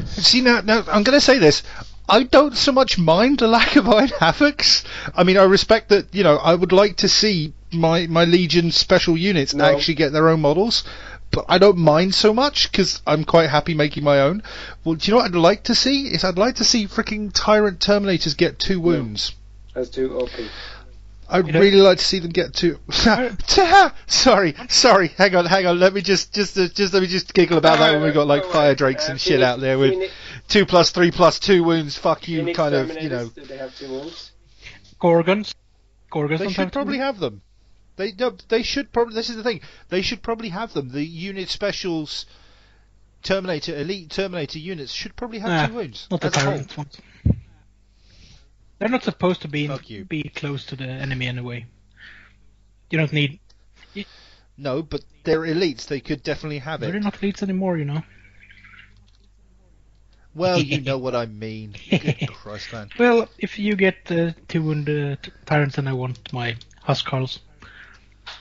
See 0.06 0.40
now, 0.40 0.60
now 0.60 0.84
I'm 0.88 1.02
going 1.02 1.18
to 1.18 1.20
say 1.20 1.38
this. 1.38 1.62
I 2.08 2.22
don't 2.22 2.56
so 2.56 2.72
much 2.72 2.98
mind 2.98 3.40
the 3.40 3.48
lack 3.48 3.76
of 3.76 3.88
Iron 3.88 4.08
Havocs. 4.08 4.84
I 5.14 5.24
mean, 5.24 5.36
I 5.36 5.42
respect 5.44 5.88
that. 5.90 6.14
You 6.14 6.22
know, 6.24 6.36
I 6.36 6.54
would 6.54 6.72
like 6.72 6.96
to 6.98 7.08
see 7.08 7.52
my 7.72 8.06
my 8.06 8.24
Legion 8.24 8.70
special 8.70 9.16
units 9.16 9.52
No. 9.52 9.64
actually 9.64 9.94
get 9.94 10.12
their 10.12 10.28
own 10.28 10.40
models, 10.40 10.84
but 11.30 11.44
I 11.48 11.58
don't 11.58 11.78
mind 11.78 12.14
so 12.14 12.32
much 12.32 12.70
because 12.70 13.02
I'm 13.06 13.24
quite 13.24 13.50
happy 13.50 13.74
making 13.74 14.04
my 14.04 14.20
own. 14.20 14.42
Well, 14.84 14.94
do 14.94 15.06
you 15.06 15.12
know 15.12 15.22
what 15.22 15.26
I'd 15.26 15.38
like 15.38 15.64
to 15.64 15.74
see? 15.74 16.06
Is 16.08 16.24
I'd 16.24 16.38
like 16.38 16.56
to 16.56 16.64
see 16.64 16.86
freaking 16.86 17.30
Tyrant 17.32 17.80
Terminators 17.80 18.36
get 18.36 18.58
two 18.58 18.80
wounds. 18.80 19.34
That's 19.74 19.90
too 19.90 20.18
OP. 20.18 20.30
I'd 21.30 21.46
You 21.46 21.52
know- 21.52 21.60
really 21.60 21.80
like 21.80 21.98
to 21.98 22.04
see 22.04 22.20
them 22.20 22.30
get 22.30 22.54
two. 22.54 22.78
sorry, 24.06 24.54
sorry. 24.68 25.08
Hang 25.08 25.36
on, 25.36 25.44
hang 25.44 25.66
on. 25.66 25.78
Let 25.78 25.92
me 25.92 26.00
just, 26.00 26.32
just, 26.32 26.56
uh, 26.58 26.68
just 26.68 26.94
let 26.94 27.02
me 27.02 27.06
just 27.08 27.34
giggle 27.34 27.58
about 27.58 27.78
that 27.78 27.92
when 27.92 28.02
we 28.02 28.12
got 28.12 28.26
like 28.26 28.46
fire 28.46 28.74
drakes 28.74 29.08
and 29.08 29.20
shit 29.20 29.42
out 29.42 29.60
there 29.60 29.78
with 29.78 30.10
two 30.48 30.64
plus 30.64 30.90
three 30.90 31.10
plus 31.10 31.38
two 31.38 31.62
wounds. 31.62 31.96
Fuck 31.98 32.28
you, 32.28 32.54
kind 32.54 32.74
of, 32.74 33.02
you 33.02 33.10
know. 33.10 33.28
Do 33.28 33.42
they 33.42 33.58
have 33.58 33.76
two 33.76 33.90
wounds? 33.90 34.32
Gorgons. 34.98 35.54
Gorgons 36.10 36.40
They 36.40 36.50
should 36.50 36.72
probably 36.72 36.98
have 36.98 37.20
them. 37.20 37.42
They 37.98 38.12
no, 38.12 38.36
they 38.48 38.62
should 38.62 38.92
probably. 38.92 39.14
This 39.14 39.28
is 39.28 39.34
the 39.36 39.42
thing. 39.42 39.60
They 39.88 40.02
should 40.02 40.22
probably 40.22 40.50
have 40.50 40.72
them. 40.72 40.90
The 40.90 41.04
unit 41.04 41.48
specials, 41.48 42.26
Terminator 43.24 43.76
elite 43.76 44.10
Terminator 44.10 44.60
units 44.60 44.92
should 44.92 45.16
probably 45.16 45.40
have 45.40 45.50
Nah, 45.50 45.66
two 45.66 45.74
wounds. 45.74 46.06
Not 46.08 46.20
the 46.20 46.28
as 46.28 46.36
a 46.36 46.38
whole. 46.38 46.52
tyrant 46.52 46.76
ones. 46.76 47.00
They're 48.78 48.88
not 48.88 49.02
supposed 49.02 49.42
to 49.42 49.48
be 49.48 49.64
in, 49.64 50.04
be 50.04 50.30
close 50.32 50.64
to 50.66 50.76
the 50.76 50.84
enemy 50.84 51.26
anyway. 51.26 51.66
You 52.90 52.98
don't 52.98 53.12
need. 53.12 53.40
No, 54.56 54.82
but 54.82 55.04
they're 55.24 55.40
elites. 55.40 55.86
They 55.86 55.98
could 56.00 56.22
definitely 56.22 56.58
have 56.58 56.82
it. 56.84 56.92
They're 56.92 57.00
not 57.00 57.14
elites 57.14 57.42
anymore, 57.42 57.78
you 57.78 57.84
know. 57.84 58.02
Well, 60.36 60.60
you 60.62 60.80
know 60.80 60.98
what 60.98 61.16
I 61.16 61.26
mean. 61.26 61.74
Christ. 62.28 62.72
Well, 62.96 63.28
if 63.38 63.58
you 63.58 63.74
get 63.74 63.96
uh, 64.08 64.32
two 64.46 64.62
wound 64.62 64.88
uh, 64.88 65.16
tyrants, 65.46 65.78
and 65.78 65.88
I 65.88 65.94
want 65.94 66.32
my 66.32 66.56
Huskarls, 66.86 67.40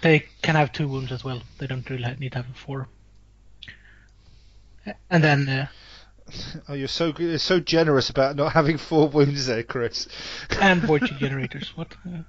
they 0.02 0.26
can 0.42 0.56
have 0.56 0.72
two 0.72 0.88
wounds 0.88 1.12
as 1.12 1.24
well. 1.24 1.42
They 1.60 1.68
don't 1.68 1.90
really 1.90 2.16
need 2.20 2.32
to 2.34 2.44
have 2.44 2.56
four. 2.56 2.88
And 5.10 5.24
then 5.24 5.50
uh, 5.50 5.68
Oh, 6.68 6.74
you're 6.74 6.88
so 6.90 7.14
you're 7.18 7.38
so 7.38 7.60
generous 7.62 8.10
about 8.10 8.36
not 8.36 8.52
having 8.54 8.78
four 8.78 9.08
wounds 9.08 9.46
there, 9.48 9.64
Chris. 9.64 10.08
and 10.60 10.82
void 10.88 11.04
generators. 11.20 11.72
What? 11.78 11.94
Uh, 12.06 12.24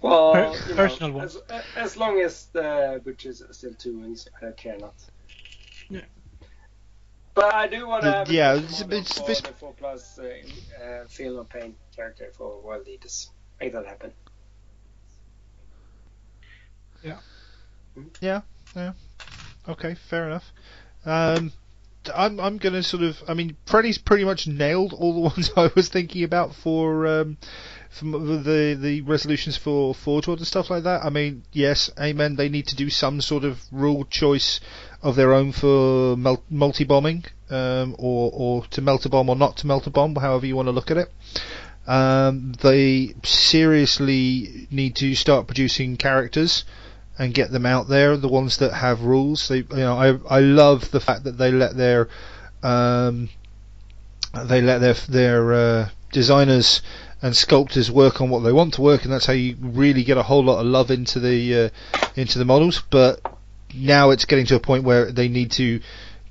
Well, 0.00 0.32
Per- 0.32 0.52
you 0.68 0.68
know, 0.70 0.74
personal 0.74 1.12
one. 1.12 1.24
As, 1.24 1.38
as 1.76 1.96
long 1.96 2.20
as 2.20 2.46
the 2.52 3.00
butchers 3.04 3.40
are 3.40 3.52
still 3.52 3.74
two 3.74 3.98
wounds, 3.98 4.28
I 4.42 4.50
care 4.50 4.76
not. 4.78 4.94
Yeah. 5.88 6.00
But 7.34 7.54
I 7.54 7.66
do 7.68 7.86
want 7.88 8.02
to 8.02 8.24
Yeah, 8.32 8.56
custom 8.56 8.64
it's 8.64 8.80
a 8.80 8.84
model 8.84 8.98
bit- 8.98 9.08
for 9.14 9.22
it's- 9.30 9.40
the 9.40 9.52
four 9.54 9.72
plus 9.74 10.18
uh, 10.18 10.84
uh, 10.84 11.06
feel 11.08 11.34
no 11.36 11.44
pain 11.44 11.74
character 11.96 12.30
for 12.36 12.60
world 12.60 12.86
leaders. 12.86 13.30
Make 13.60 13.72
that 13.72 13.86
happen. 13.86 14.12
Okay, 19.68 19.94
fair 19.94 20.26
enough. 20.26 20.52
Um, 21.04 21.52
I'm 22.12 22.40
I'm 22.40 22.58
gonna 22.58 22.82
sort 22.82 23.02
of. 23.02 23.22
I 23.28 23.34
mean, 23.34 23.56
Freddy's 23.66 23.98
pretty 23.98 24.24
much 24.24 24.46
nailed 24.46 24.92
all 24.92 25.14
the 25.14 25.20
ones 25.34 25.50
I 25.56 25.70
was 25.74 25.88
thinking 25.88 26.24
about 26.24 26.54
for 26.54 27.06
um, 27.06 27.36
for 27.90 28.04
the 28.04 28.76
the 28.78 29.00
resolutions 29.02 29.56
for 29.56 29.94
Forge 29.94 30.26
World 30.26 30.40
and 30.40 30.46
stuff 30.46 30.70
like 30.70 30.84
that. 30.84 31.04
I 31.04 31.10
mean, 31.10 31.44
yes, 31.52 31.90
amen. 31.98 32.36
They 32.36 32.48
need 32.48 32.66
to 32.68 32.76
do 32.76 32.90
some 32.90 33.20
sort 33.20 33.44
of 33.44 33.60
rule 33.70 34.04
choice 34.04 34.60
of 35.02 35.16
their 35.16 35.32
own 35.32 35.52
for 35.52 36.16
multi 36.16 36.84
bombing, 36.84 37.24
um, 37.50 37.94
or 37.98 38.30
or 38.32 38.66
to 38.66 38.82
melt 38.82 39.06
a 39.06 39.08
bomb 39.08 39.28
or 39.28 39.36
not 39.36 39.58
to 39.58 39.66
melt 39.66 39.86
a 39.86 39.90
bomb, 39.90 40.16
however 40.16 40.46
you 40.46 40.56
want 40.56 40.66
to 40.66 40.72
look 40.72 40.90
at 40.90 40.96
it. 40.96 41.12
Um, 41.86 42.54
they 42.62 43.14
seriously 43.24 44.66
need 44.70 44.96
to 44.96 45.14
start 45.14 45.46
producing 45.46 45.98
characters 45.98 46.64
and 47.18 47.34
get 47.34 47.50
them 47.50 47.66
out 47.66 47.88
there. 47.88 48.16
The 48.16 48.28
ones 48.28 48.58
that 48.58 48.72
have 48.72 49.02
rules. 49.02 49.48
They, 49.48 49.58
you 49.58 49.66
know, 49.70 49.96
I 49.96 50.36
I 50.36 50.40
love 50.40 50.90
the 50.90 51.00
fact 51.00 51.24
that 51.24 51.38
they 51.38 51.50
let 51.52 51.76
their 51.76 52.08
um, 52.62 53.28
they 54.44 54.60
let 54.60 54.78
their 54.78 54.94
their 54.94 55.52
uh, 55.52 55.88
designers 56.12 56.82
and 57.22 57.34
sculptors 57.34 57.90
work 57.90 58.20
on 58.20 58.30
what 58.30 58.40
they 58.40 58.52
want 58.52 58.74
to 58.74 58.82
work, 58.82 59.04
and 59.04 59.12
that's 59.12 59.26
how 59.26 59.32
you 59.32 59.56
really 59.60 60.04
get 60.04 60.18
a 60.18 60.22
whole 60.22 60.44
lot 60.44 60.60
of 60.60 60.66
love 60.66 60.90
into 60.90 61.20
the 61.20 61.64
uh, 61.64 61.68
into 62.16 62.38
the 62.38 62.44
models. 62.44 62.82
But 62.90 63.20
now 63.74 64.10
it's 64.10 64.24
getting 64.24 64.46
to 64.46 64.56
a 64.56 64.60
point 64.60 64.84
where 64.84 65.10
they 65.10 65.28
need 65.28 65.52
to 65.52 65.80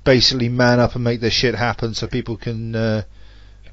basically 0.04 0.48
man 0.48 0.80
up 0.80 0.94
and 0.94 1.02
make 1.02 1.20
their 1.20 1.30
shit 1.30 1.54
happen, 1.54 1.94
so 1.94 2.06
people 2.06 2.36
can 2.36 2.76
uh, 2.76 3.02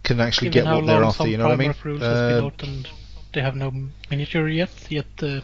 can 0.03 0.19
actually 0.19 0.49
given 0.49 0.71
get 0.71 0.75
what 0.75 0.85
they're 0.85 1.03
after. 1.03 1.27
You 1.27 1.37
know 1.37 1.45
what 1.45 1.53
I 1.53 1.57
mean? 1.57 1.73
Primarch 1.73 1.83
rules 1.83 2.01
has 2.01 2.33
been 2.33 2.45
out 2.45 2.63
and 2.63 2.89
they 3.33 3.41
have 3.41 3.55
no 3.55 3.71
miniature 4.09 4.47
yet. 4.47 4.71
Yet 4.89 5.05
uh, 5.21 5.41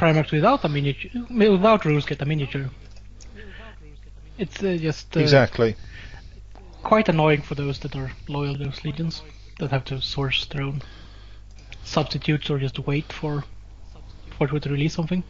Primarchs 0.00 0.32
without 0.32 0.64
a 0.64 0.68
miniature, 0.68 1.10
without 1.28 1.84
rules 1.84 2.06
get 2.06 2.22
a 2.22 2.24
miniature. 2.24 2.70
It's 4.38 4.62
uh, 4.62 4.78
just 4.80 5.14
uh, 5.14 5.20
exactly. 5.20 5.76
quite 6.82 7.10
annoying 7.10 7.42
for 7.42 7.54
those 7.54 7.80
that 7.80 7.94
are 7.94 8.10
loyal 8.26 8.56
to 8.56 8.64
those 8.64 8.82
legions 8.82 9.22
that 9.58 9.70
have 9.70 9.84
to 9.84 10.00
source 10.00 10.46
their 10.46 10.62
own 10.62 10.80
substitutes 11.84 12.48
or 12.48 12.58
just 12.58 12.78
wait 12.78 13.12
for 13.12 13.44
for 14.38 14.56
it 14.56 14.62
to 14.62 14.70
release 14.70 14.94
something. 14.94 15.22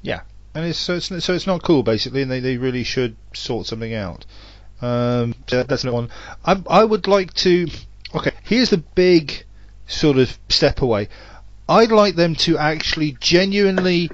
Yeah, 0.00 0.20
and 0.54 0.64
it's 0.66 0.78
so 0.78 0.94
it's, 0.94 1.24
so 1.24 1.34
it's 1.34 1.48
not 1.48 1.64
cool 1.64 1.82
basically, 1.82 2.22
and 2.22 2.30
they, 2.30 2.38
they 2.38 2.56
really 2.56 2.84
should 2.84 3.16
sort 3.34 3.66
something 3.66 3.94
out. 3.94 4.24
Um, 4.80 5.34
so 5.48 5.64
that's 5.64 5.82
another 5.82 5.96
one. 5.96 6.10
I 6.44 6.62
I 6.70 6.84
would 6.84 7.08
like 7.08 7.34
to. 7.46 7.66
Okay, 8.14 8.32
here's 8.44 8.70
the 8.70 8.78
big 8.78 9.44
sort 9.88 10.18
of 10.18 10.38
step 10.48 10.82
away. 10.82 11.08
I'd 11.72 11.90
like 11.90 12.16
them 12.16 12.34
to 12.44 12.58
actually 12.58 13.16
genuinely 13.18 14.10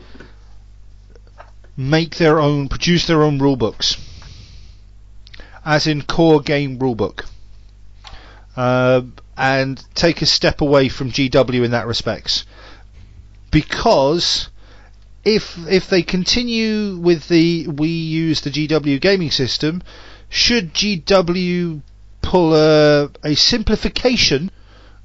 make 1.77 2.15
their 2.15 2.39
own, 2.39 2.69
produce 2.69 3.09
their 3.09 3.25
own 3.25 3.41
rule 3.41 3.57
books, 3.57 3.97
as 5.65 5.89
in 5.89 6.03
core 6.03 6.41
game 6.41 6.79
rulebook, 6.79 7.25
uh, 8.57 9.03
and 9.37 9.85
take 9.97 10.23
a 10.23 10.27
step 10.27 10.61
away 10.61 10.89
from 10.89 11.11
GW 11.11 11.65
in 11.65 11.73
that 11.73 11.89
respects, 11.89 12.45
because 13.51 14.49
if 15.25 15.59
if 15.69 15.91
they 15.91 16.03
continue 16.03 16.97
with 16.97 17.27
the 17.27 17.67
we 17.67 17.89
use 17.89 18.41
the 18.43 18.51
GW 18.51 19.01
gaming 19.01 19.33
system, 19.33 19.83
should 20.29 20.75
GW 20.75 21.83
pull 22.23 22.55
a, 22.55 23.11
a 23.25 23.35
simplification 23.35 24.53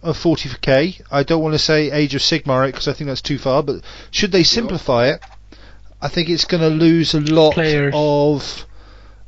of 0.04 0.18
40k? 0.18 1.01
I 1.12 1.24
don't 1.24 1.41
want 1.41 1.54
to 1.54 1.60
say 1.60 1.91
Age 1.91 2.16
of 2.16 2.22
Sigmar 2.22 2.68
because 2.68 2.88
I 2.88 2.93
think 2.93 3.08
that's 3.08 3.22
too 3.22 3.38
far, 3.38 3.64
but 3.64 3.82
should 4.12 4.32
they 4.32 4.43
simplify 4.43 5.08
it? 5.10 5.24
I 6.01 6.10
think 6.10 6.30
it's 6.30 6.45
going 6.45 6.62
to 6.62 6.70
lose 6.70 7.14
a 7.14 7.22
lot 7.22 7.54
Players. 7.54 7.93
of 7.95 8.66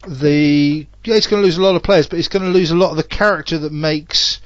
the 0.08 0.86
yeah, 1.04 1.16
it's 1.16 1.28
going 1.28 1.42
to 1.42 1.46
lose 1.46 1.58
a 1.58 1.62
lot 1.62 1.76
of 1.76 1.84
players, 1.84 2.08
but 2.08 2.20
it's 2.20 2.28
going 2.28 2.44
to 2.44 2.50
lose 2.52 2.72
a 2.72 2.76
lot 2.76 2.92
of 2.92 2.98
the 2.98 3.04
character 3.04 3.58
that 3.60 3.72
makes 3.72 4.40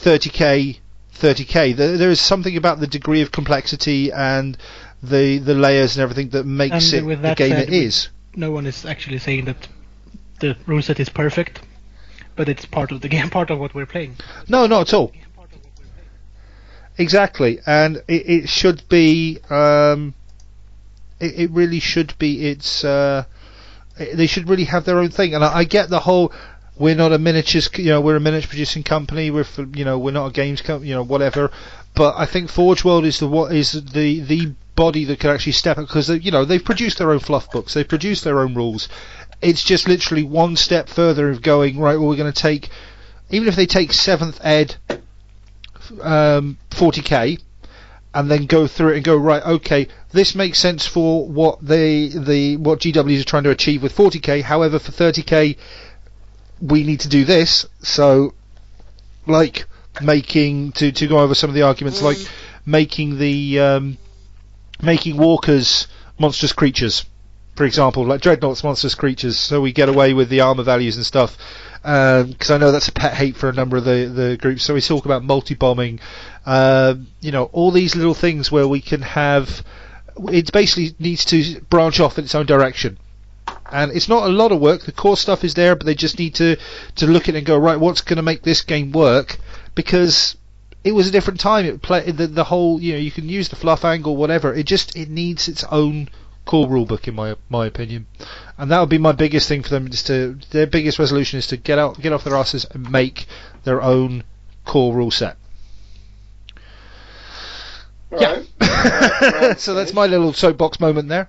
30k 0.00 0.78
30k. 1.14 1.76
There, 1.76 1.96
there 1.96 2.10
is 2.10 2.20
something 2.20 2.56
about 2.56 2.80
the 2.80 2.86
degree 2.86 3.22
of 3.22 3.30
complexity 3.32 4.12
and 4.12 4.56
the 5.02 5.38
the 5.38 5.54
layers 5.54 5.96
and 5.96 6.02
everything 6.02 6.30
that 6.30 6.44
makes 6.44 6.92
And 6.92 7.02
it 7.02 7.06
with 7.06 7.22
the 7.22 7.34
game 7.34 7.50
said, 7.50 7.68
it 7.68 7.72
is. 7.72 8.08
No 8.34 8.50
one 8.50 8.66
is 8.66 8.84
actually 8.84 9.18
saying 9.18 9.46
that 9.46 9.68
the 10.40 10.56
rule 10.66 10.82
set 10.82 11.00
is 11.00 11.08
perfect, 11.08 11.60
but 12.36 12.48
it's 12.48 12.64
part 12.66 12.92
of 12.92 13.00
the 13.00 13.08
game, 13.16 13.30
part 13.30 13.50
of 13.50 13.58
what 13.58 13.74
we're 13.74 13.86
playing. 13.86 14.16
No, 14.48 14.66
not 14.66 14.88
at 14.88 14.94
all. 14.94 15.12
Exactly, 16.98 17.60
and 17.64 17.98
it, 18.08 18.28
it 18.28 18.48
should 18.48 18.82
be. 18.88 19.38
Um, 19.48 20.14
it, 21.20 21.38
it 21.40 21.50
really 21.52 21.78
should 21.80 22.18
be. 22.18 22.48
It's. 22.48 22.84
Uh, 22.84 23.24
they 23.96 24.26
should 24.26 24.48
really 24.48 24.64
have 24.64 24.84
their 24.84 24.98
own 24.98 25.10
thing, 25.10 25.34
and 25.34 25.44
I, 25.44 25.58
I 25.58 25.64
get 25.64 25.88
the 25.88 26.00
whole. 26.00 26.32
We're 26.76 26.94
not 26.96 27.12
a 27.12 27.18
miniatures, 27.18 27.68
you 27.76 27.86
know, 27.86 28.00
we're 28.00 28.16
a 28.16 28.20
miniature 28.20 28.48
producing 28.48 28.84
company. 28.84 29.32
We're, 29.32 29.42
for, 29.42 29.64
you 29.74 29.84
know, 29.84 29.98
we're 29.98 30.12
not 30.12 30.26
a 30.26 30.32
games 30.32 30.60
company, 30.60 30.90
you 30.90 30.94
know, 30.94 31.02
whatever. 31.02 31.50
But 31.94 32.14
I 32.16 32.24
think 32.24 32.50
Forge 32.50 32.84
World 32.84 33.04
is 33.04 33.18
the 33.18 33.26
what 33.26 33.52
is 33.52 33.72
the 33.72 34.20
the 34.20 34.54
body 34.76 35.04
that 35.06 35.18
can 35.18 35.30
actually 35.30 35.52
step 35.52 35.78
up 35.78 35.88
because 35.88 36.08
you 36.08 36.30
know 36.30 36.44
they've 36.44 36.64
produced 36.64 36.98
their 36.98 37.10
own 37.10 37.18
fluff 37.18 37.50
books, 37.50 37.74
they've 37.74 37.88
produced 37.88 38.24
their 38.24 38.40
own 38.40 38.54
rules. 38.54 38.88
It's 39.40 39.64
just 39.64 39.88
literally 39.88 40.24
one 40.24 40.56
step 40.56 40.88
further 40.88 41.30
of 41.30 41.42
going 41.42 41.78
right. 41.78 41.96
Well, 41.96 42.08
we're 42.08 42.16
going 42.16 42.32
to 42.32 42.42
take, 42.42 42.70
even 43.30 43.48
if 43.48 43.56
they 43.56 43.66
take 43.66 43.92
seventh 43.92 44.40
ed 44.42 44.76
um, 46.00 46.58
40k 46.70 47.40
and 48.14 48.30
then 48.30 48.46
go 48.46 48.66
through 48.66 48.92
it 48.92 48.96
and 48.96 49.04
go 49.04 49.16
right 49.16 49.42
okay 49.44 49.86
this 50.12 50.34
makes 50.34 50.58
sense 50.58 50.86
for 50.86 51.28
what 51.28 51.58
they 51.60 52.08
the 52.08 52.56
what 52.56 52.80
GWs 52.80 53.20
are 53.20 53.24
trying 53.24 53.44
to 53.44 53.50
achieve 53.50 53.82
with 53.82 53.94
40k 53.94 54.42
however 54.42 54.78
for 54.78 54.92
30k 54.92 55.56
we 56.60 56.84
need 56.84 57.00
to 57.00 57.08
do 57.08 57.24
this. 57.24 57.66
So 57.80 58.34
like 59.26 59.66
making 60.00 60.72
to 60.72 60.92
to 60.92 61.06
go 61.06 61.18
over 61.18 61.34
some 61.34 61.50
of 61.50 61.54
the 61.54 61.62
arguments 61.62 62.02
like 62.02 62.18
making 62.64 63.18
the 63.18 63.60
um, 63.60 63.98
making 64.80 65.16
walkers 65.16 65.88
monstrous 66.18 66.52
creatures 66.52 67.04
for 67.54 67.64
example, 67.64 68.06
like 68.06 68.20
Dreadnought's 68.20 68.62
monstrous 68.62 68.94
creatures, 68.94 69.36
so 69.36 69.60
we 69.60 69.72
get 69.72 69.88
away 69.88 70.14
with 70.14 70.28
the 70.28 70.42
armor 70.42 70.62
values 70.62 70.94
and 70.94 71.04
stuff. 71.04 71.36
Because 71.88 72.50
I 72.50 72.58
know 72.58 72.70
that's 72.70 72.88
a 72.88 72.92
pet 72.92 73.14
hate 73.14 73.34
for 73.34 73.48
a 73.48 73.52
number 73.54 73.78
of 73.78 73.84
the, 73.84 74.12
the 74.14 74.36
groups. 74.36 74.62
So 74.62 74.74
we 74.74 74.82
talk 74.82 75.06
about 75.06 75.24
multi 75.24 75.54
bombing, 75.54 76.00
um, 76.44 77.06
you 77.22 77.32
know, 77.32 77.44
all 77.44 77.70
these 77.70 77.96
little 77.96 78.12
things 78.12 78.52
where 78.52 78.68
we 78.68 78.82
can 78.82 79.00
have. 79.00 79.64
It 80.30 80.52
basically 80.52 80.94
needs 80.98 81.24
to 81.26 81.62
branch 81.70 81.98
off 81.98 82.18
in 82.18 82.24
its 82.24 82.34
own 82.34 82.44
direction. 82.44 82.98
And 83.72 83.90
it's 83.92 84.08
not 84.08 84.24
a 84.24 84.32
lot 84.32 84.52
of 84.52 84.60
work. 84.60 84.82
The 84.82 84.92
core 84.92 85.16
stuff 85.16 85.44
is 85.44 85.54
there, 85.54 85.76
but 85.76 85.86
they 85.86 85.94
just 85.94 86.18
need 86.18 86.34
to, 86.34 86.56
to 86.96 87.06
look 87.06 87.30
at 87.30 87.34
it 87.34 87.38
and 87.38 87.46
go 87.46 87.56
right. 87.56 87.80
What's 87.80 88.02
going 88.02 88.16
to 88.16 88.22
make 88.22 88.42
this 88.42 88.60
game 88.60 88.92
work? 88.92 89.38
Because 89.74 90.36
it 90.84 90.92
was 90.92 91.08
a 91.08 91.10
different 91.10 91.40
time. 91.40 91.64
It 91.64 91.80
play 91.80 92.10
the, 92.10 92.26
the 92.26 92.44
whole 92.44 92.82
you 92.82 92.92
know 92.92 92.98
you 92.98 93.10
can 93.10 93.30
use 93.30 93.48
the 93.48 93.56
fluff 93.56 93.86
angle 93.86 94.14
whatever. 94.14 94.52
It 94.52 94.66
just 94.66 94.94
it 94.94 95.08
needs 95.08 95.48
its 95.48 95.64
own 95.64 96.10
core 96.48 96.66
rulebook 96.66 97.06
in 97.06 97.14
my 97.14 97.36
my 97.50 97.66
opinion, 97.66 98.06
and 98.56 98.70
that 98.70 98.80
would 98.80 98.88
be 98.88 98.96
my 98.96 99.12
biggest 99.12 99.48
thing 99.48 99.62
for 99.62 99.68
them. 99.68 99.86
Is 99.86 100.02
to 100.04 100.38
their 100.50 100.66
biggest 100.66 100.98
resolution 100.98 101.38
is 101.38 101.46
to 101.48 101.58
get 101.58 101.78
out 101.78 102.00
get 102.00 102.14
off 102.14 102.24
their 102.24 102.36
asses 102.36 102.64
and 102.64 102.90
make 102.90 103.26
their 103.64 103.82
own 103.82 104.24
core 104.64 104.94
rule 104.94 105.10
set. 105.10 105.36
Right. 108.10 108.48
Yeah. 108.60 109.54
so 109.58 109.74
that's 109.74 109.92
my 109.92 110.06
little 110.06 110.32
soapbox 110.32 110.80
moment 110.80 111.10
there. 111.10 111.28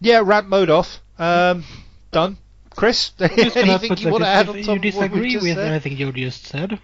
Yeah, 0.00 0.22
rant 0.24 0.48
mode 0.48 0.70
off. 0.70 1.00
Um, 1.16 1.62
done. 2.10 2.38
Chris, 2.70 3.10
Just 3.18 3.54
gonna 3.54 3.72
anything 3.72 3.98
you 3.98 4.10
want 4.10 4.24
to 4.24 4.28
add 4.28 4.48
on 4.48 4.62
top 4.62 4.82
you 4.84 4.90
of 4.90 4.96
what 4.96 5.12
disagree 5.12 5.36
with 5.36 5.54
said? 5.54 5.58
anything 5.58 5.96
you 5.96 6.12
just 6.12 6.44
said, 6.46 6.80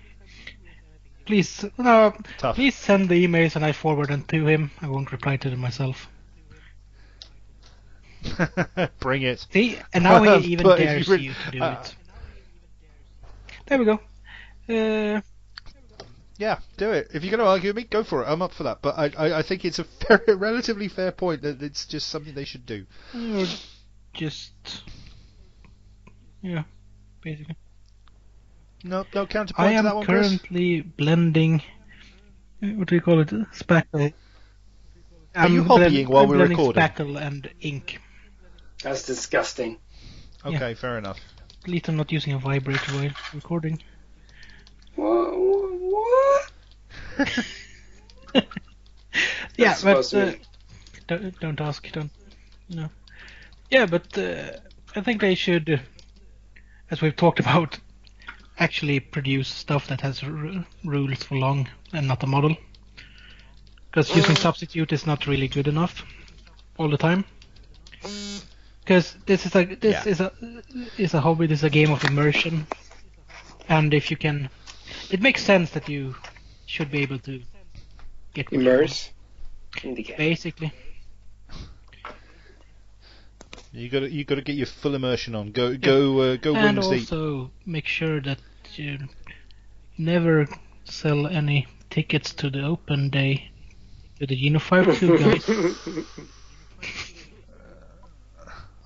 please 1.27 1.65
no, 1.79 2.15
Tough. 2.39 2.55
please 2.55 2.77
send 2.77 3.09
the 3.09 3.27
emails 3.27 3.57
and 3.57 3.65
I 3.65 3.73
forward 3.73 4.11
them 4.11 4.23
to 4.29 4.47
him. 4.47 4.71
I 4.81 4.89
won't 4.89 5.11
reply 5.11 5.37
to 5.39 5.51
them 5.51 5.61
myself. 5.61 6.09
Bring 9.01 9.23
it. 9.23 9.47
See, 9.53 9.79
and 9.93 10.05
now 10.05 10.23
he 10.23 10.47
even 10.53 10.65
but 10.65 10.77
dares 10.79 11.09
you 11.09 11.17
you, 11.17 11.33
to 11.35 11.51
do 11.51 11.63
uh, 11.63 11.73
it. 11.81 11.97
There 13.67 13.79
we 13.79 13.85
go. 13.85 14.01
Uh, 14.69 15.21
Yeah, 16.39 16.59
do 16.77 16.91
it. 16.93 17.09
If 17.15 17.23
you're 17.25 17.31
going 17.31 17.45
to 17.45 17.47
argue 17.51 17.69
with 17.71 17.77
me, 17.77 17.85
go 17.85 18.03
for 18.05 18.23
it. 18.23 18.27
I'm 18.27 18.43
up 18.43 18.53
for 18.53 18.65
that. 18.65 18.83
But 18.83 18.99
I, 18.99 19.05
I, 19.17 19.39
I 19.39 19.43
think 19.43 19.65
it's 19.65 19.79
a 19.79 19.85
very, 20.09 20.35
relatively 20.37 20.89
fair 20.89 21.13
point 21.13 21.43
that 21.43 21.63
it's 21.63 21.87
just 21.87 22.09
something 22.09 22.35
they 22.35 22.45
should 22.45 22.67
do. 22.67 22.87
just 24.13 24.53
yeah, 26.43 26.65
basically. 27.23 27.57
No, 28.85 29.07
no 29.15 29.27
counterpoint 29.27 29.71
I 29.71 29.75
to 29.75 29.83
that 29.83 29.93
am 29.93 29.97
one, 29.97 30.07
Chris. 30.07 30.39
currently 30.39 30.83
blending. 30.83 31.63
uh, 32.63 32.69
What 32.69 32.89
do 32.89 32.95
you 32.97 33.01
call 33.01 33.21
it? 33.21 33.29
Spackle. 33.29 34.13
Are 35.37 35.49
you 35.49 35.63
I'm 35.63 35.69
hobbying 35.69 36.09
while 36.09 36.25
I'm 36.25 36.29
we're 36.29 36.37
blending 36.37 36.59
recording? 36.59 36.83
Spackle 36.83 37.21
and 37.21 37.51
ink. 37.61 38.01
That's 38.85 39.03
disgusting. 39.07 39.79
Okay, 40.45 40.75
fair 40.75 40.99
enough. 40.99 41.19
At 41.63 41.69
least 41.69 41.89
I'm 41.89 41.97
not 41.97 42.13
using 42.13 42.35
a 42.35 42.39
vibrator 42.39 42.93
while 42.93 43.11
recording. 43.33 43.83
What? 44.95 45.33
what? 45.35 46.51
yeah, 49.57 49.73
That's 49.73 49.83
but 49.83 50.03
to 50.03 50.29
uh, 50.29 50.33
be- 50.33 50.43
don't, 51.07 51.41
don't 51.41 51.61
ask, 51.63 51.91
don't. 51.93 52.11
No. 52.69 52.91
Yeah, 53.71 53.87
but 53.87 54.19
uh, 54.19 54.51
I 54.95 55.01
think 55.01 55.23
they 55.23 55.35
should, 55.35 55.71
uh, 55.71 55.79
as 56.91 57.01
we've 57.01 57.17
talked 57.17 57.41
about, 57.41 57.79
actually 58.59 59.01
produce 59.01 59.49
stuff 59.49 59.87
that 59.87 60.03
has 60.03 60.23
r- 60.23 60.67
rules 60.85 61.23
for 61.23 61.37
long 61.37 61.71
and 61.95 62.07
not 62.07 62.23
a 62.23 62.27
model. 62.27 62.55
Because 63.91 64.15
using 64.15 64.37
substitute 64.37 64.93
is 64.93 65.07
not 65.07 65.27
really 65.27 65.49
good 65.49 65.69
enough 65.69 66.05
all 66.77 66.91
the 66.91 66.99
time. 66.99 67.25
Because 68.85 69.17
this 69.27 69.47
is 69.47 69.55
a 69.57 69.65
this 69.65 70.05
Yeah. 70.05 70.11
is 70.13 70.21
a 70.21 70.33
is 70.99 71.15
a 71.15 71.21
hobby. 71.21 71.47
This 71.47 71.61
is 71.61 71.65
a 71.65 71.71
game 71.71 71.91
of 71.91 72.05
immersion, 72.05 72.67
and 73.69 73.95
if 73.95 74.11
you 74.11 74.17
can, 74.19 74.51
it 75.11 75.21
makes 75.23 75.43
sense 75.43 75.71
that 75.71 75.89
you 75.89 76.15
should 76.67 76.91
be 76.91 77.01
able 77.01 77.19
to 77.21 77.41
get 78.35 78.51
what 78.53 78.61
you 78.61 78.69
want, 78.69 78.81
Immerse 78.81 79.11
in 79.83 79.95
the 79.95 80.03
game. 80.03 80.17
basically. 80.19 80.73
You 83.73 83.89
got 83.89 84.01
to 84.01 84.11
you 84.11 84.25
got 84.25 84.37
to 84.37 84.43
get 84.43 84.55
your 84.57 84.67
full 84.67 84.95
immersion 84.95 85.35
on. 85.35 85.51
Go 85.51 85.77
go 85.77 86.21
uh, 86.21 86.37
go 86.37 86.55
and 86.55 86.77
wings 86.79 86.89
deep. 86.91 87.13
also 87.13 87.51
make 87.67 87.87
sure 87.87 88.21
that 88.21 88.39
you 88.77 88.99
never 89.99 90.47
sell 90.85 91.27
any 91.27 91.67
tickets 91.91 92.35
to 92.35 92.51
the 92.51 92.63
open 92.63 93.09
day 93.11 93.51
to 94.21 94.27
the 94.27 94.37
Unify 94.37 94.85
2 94.85 95.19
guys. 95.25 95.45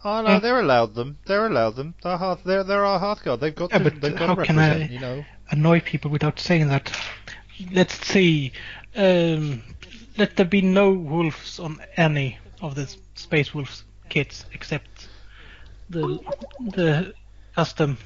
Oh 0.04 0.22
no, 0.22 0.38
they're 0.38 0.60
allowed 0.60 0.94
them. 0.94 1.18
They're 1.26 1.46
allowed 1.46 1.76
them. 1.76 1.94
They're 2.02 2.16
hard. 2.16 2.38
They're 2.44 2.62
they're 2.64 2.84
our 2.84 3.00
Hearthguard. 3.00 3.40
They've 3.40 3.54
got 3.54 3.70
Yeah, 3.72 3.78
to. 3.78 3.84
but 3.84 4.00
they've 4.00 4.16
got 4.16 4.28
how 4.28 4.34
to 4.36 4.44
can. 4.44 4.58
I- 4.58 4.86
You 4.88 5.00
know. 5.00 5.24
Annoy 5.50 5.80
people 5.80 6.10
without 6.10 6.38
saying 6.38 6.68
that. 6.68 6.92
Let's 7.72 7.94
see. 8.06 8.52
Um, 8.94 9.62
let 10.16 10.36
there 10.36 10.46
be 10.46 10.60
no 10.60 10.90
wolves 10.92 11.58
on 11.58 11.80
any 11.96 12.38
of 12.60 12.74
the 12.74 12.94
Space 13.14 13.54
Wolves 13.54 13.84
kits 14.08 14.44
except 14.52 15.08
the 15.90 16.18
the 16.60 17.14
custom. 17.54 17.98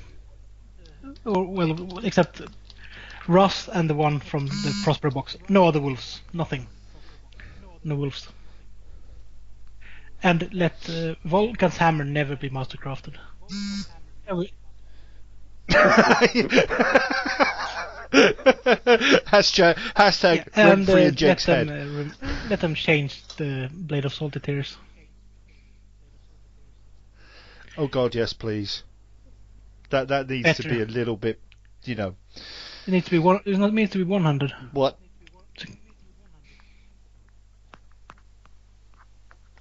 Or 1.25 1.45
well, 1.47 1.99
except 2.05 2.41
Russ 3.29 3.69
and 3.69 3.91
the 3.91 3.95
one 3.95 4.19
from 4.21 4.47
the 4.47 4.81
Prosper 4.85 5.11
box. 5.11 5.37
No 5.49 5.67
other 5.67 5.81
wolves. 5.81 6.21
Nothing. 6.33 6.67
No 7.85 7.97
wolves. 7.97 8.29
And 10.23 10.49
let 10.53 10.89
uh, 10.89 11.15
Vulkan's 11.25 11.77
hammer 11.77 12.05
never 12.05 12.37
be 12.37 12.49
mastercrafted. 12.51 13.15
Hashtag 18.13 19.77
hashtag 19.97 20.47
Yeah, 20.55 20.73
and 20.73 20.89
uh, 20.89 20.93
let 20.93 21.39
them 21.39 21.69
uh, 21.69 21.73
rem- 21.73 22.15
let 22.51 22.61
them 22.61 22.75
change 22.75 23.27
the 23.37 23.71
blade 23.73 24.05
of 24.05 24.13
salted 24.13 24.43
tears. 24.43 24.77
Oh 27.77 27.87
God, 27.87 28.15
yes, 28.15 28.33
please. 28.33 28.83
That 29.91 30.09
that 30.09 30.29
needs 30.29 30.57
to 30.59 30.69
be 30.69 30.83
a 30.83 30.87
little 30.87 31.17
bit, 31.17 31.41
you 31.85 31.95
know. 31.95 32.17
It 32.87 32.91
needs 32.91 33.07
to 33.07 33.11
be 33.13 33.19
one. 33.19 33.41
It 33.47 33.59
not- 33.59 33.73
needs 33.73 33.93
to 33.93 33.99
be 33.99 34.05
100. 34.05 34.53
What? 34.73 34.99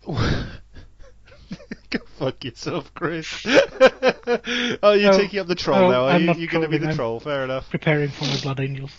Go 0.05 1.99
fuck 2.17 2.43
yourself, 2.43 2.93
Chris. 2.93 3.43
oh, 3.45 4.93
you're 4.93 5.11
No, 5.11 5.17
taking 5.17 5.39
up 5.39 5.47
the 5.47 5.55
troll 5.55 5.79
no, 5.81 5.89
now. 5.91 6.05
Are 6.05 6.11
I'm 6.11 6.23
you? 6.23 6.33
You're 6.35 6.47
going 6.51 6.63
to 6.63 6.69
be 6.69 6.77
the 6.77 6.87
I'm- 6.87 6.95
troll. 6.95 7.19
Fair 7.19 7.43
enough. 7.43 7.69
Preparing 7.69 8.09
for 8.09 8.25
my 8.25 8.39
blood 8.41 8.59
angels. 8.59 8.91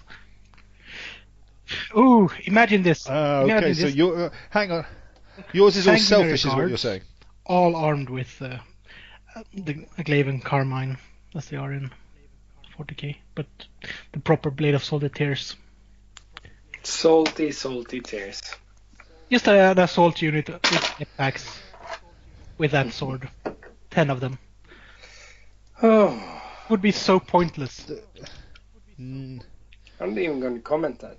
Ooh, 1.97 2.29
imagine 2.45 2.83
this. 2.83 3.09
Uh, 3.09 3.43
imagine 3.45 3.71
okay, 3.71 3.75
so 3.81 3.87
you're 3.87 4.27
uh, 4.27 4.31
hang 4.51 4.71
on. 4.73 4.85
Yours 5.53 5.77
is 5.77 5.89
all 5.89 5.97
Sanguinary 5.97 6.37
selfish, 6.37 6.45
is 6.45 6.55
what 6.55 6.69
you're 6.69 6.77
saying. 6.77 7.01
all 7.47 7.75
armed 7.77 8.11
with 8.11 8.43
uh, 8.43 8.59
uh, 9.35 9.43
the 9.55 9.87
Glaive 10.05 10.27
Encarmine, 10.27 10.99
as 11.35 11.49
they 11.49 11.57
are 11.57 11.73
in 11.73 11.91
40k, 12.79 13.17
but 13.35 13.47
the 14.13 14.21
proper 14.21 14.51
blade 14.51 14.75
of 14.75 14.85
salty 14.85 15.09
tears. 15.09 15.57
Salty, 16.83 17.53
salty 17.53 18.01
tears. 18.01 18.43
Just 19.33 19.49
an 19.49 19.79
assault 19.79 20.21
unit 20.21 20.47
with 20.51 20.95
attacks 21.01 21.59
with 22.59 22.73
that 22.73 22.93
sword. 22.93 23.31
Ten 23.91 24.11
of 24.11 24.21
them 24.21 24.39
Oh, 25.83 26.43
would 26.69 26.83
be 26.83 26.93
so 26.93 27.19
pointless. 27.19 27.91
Mm, 29.01 29.43
I'm 30.01 30.11
not 30.11 30.19
even 30.19 30.39
going 30.39 30.55
to 30.57 30.61
comment 30.61 30.99
that. 31.01 31.17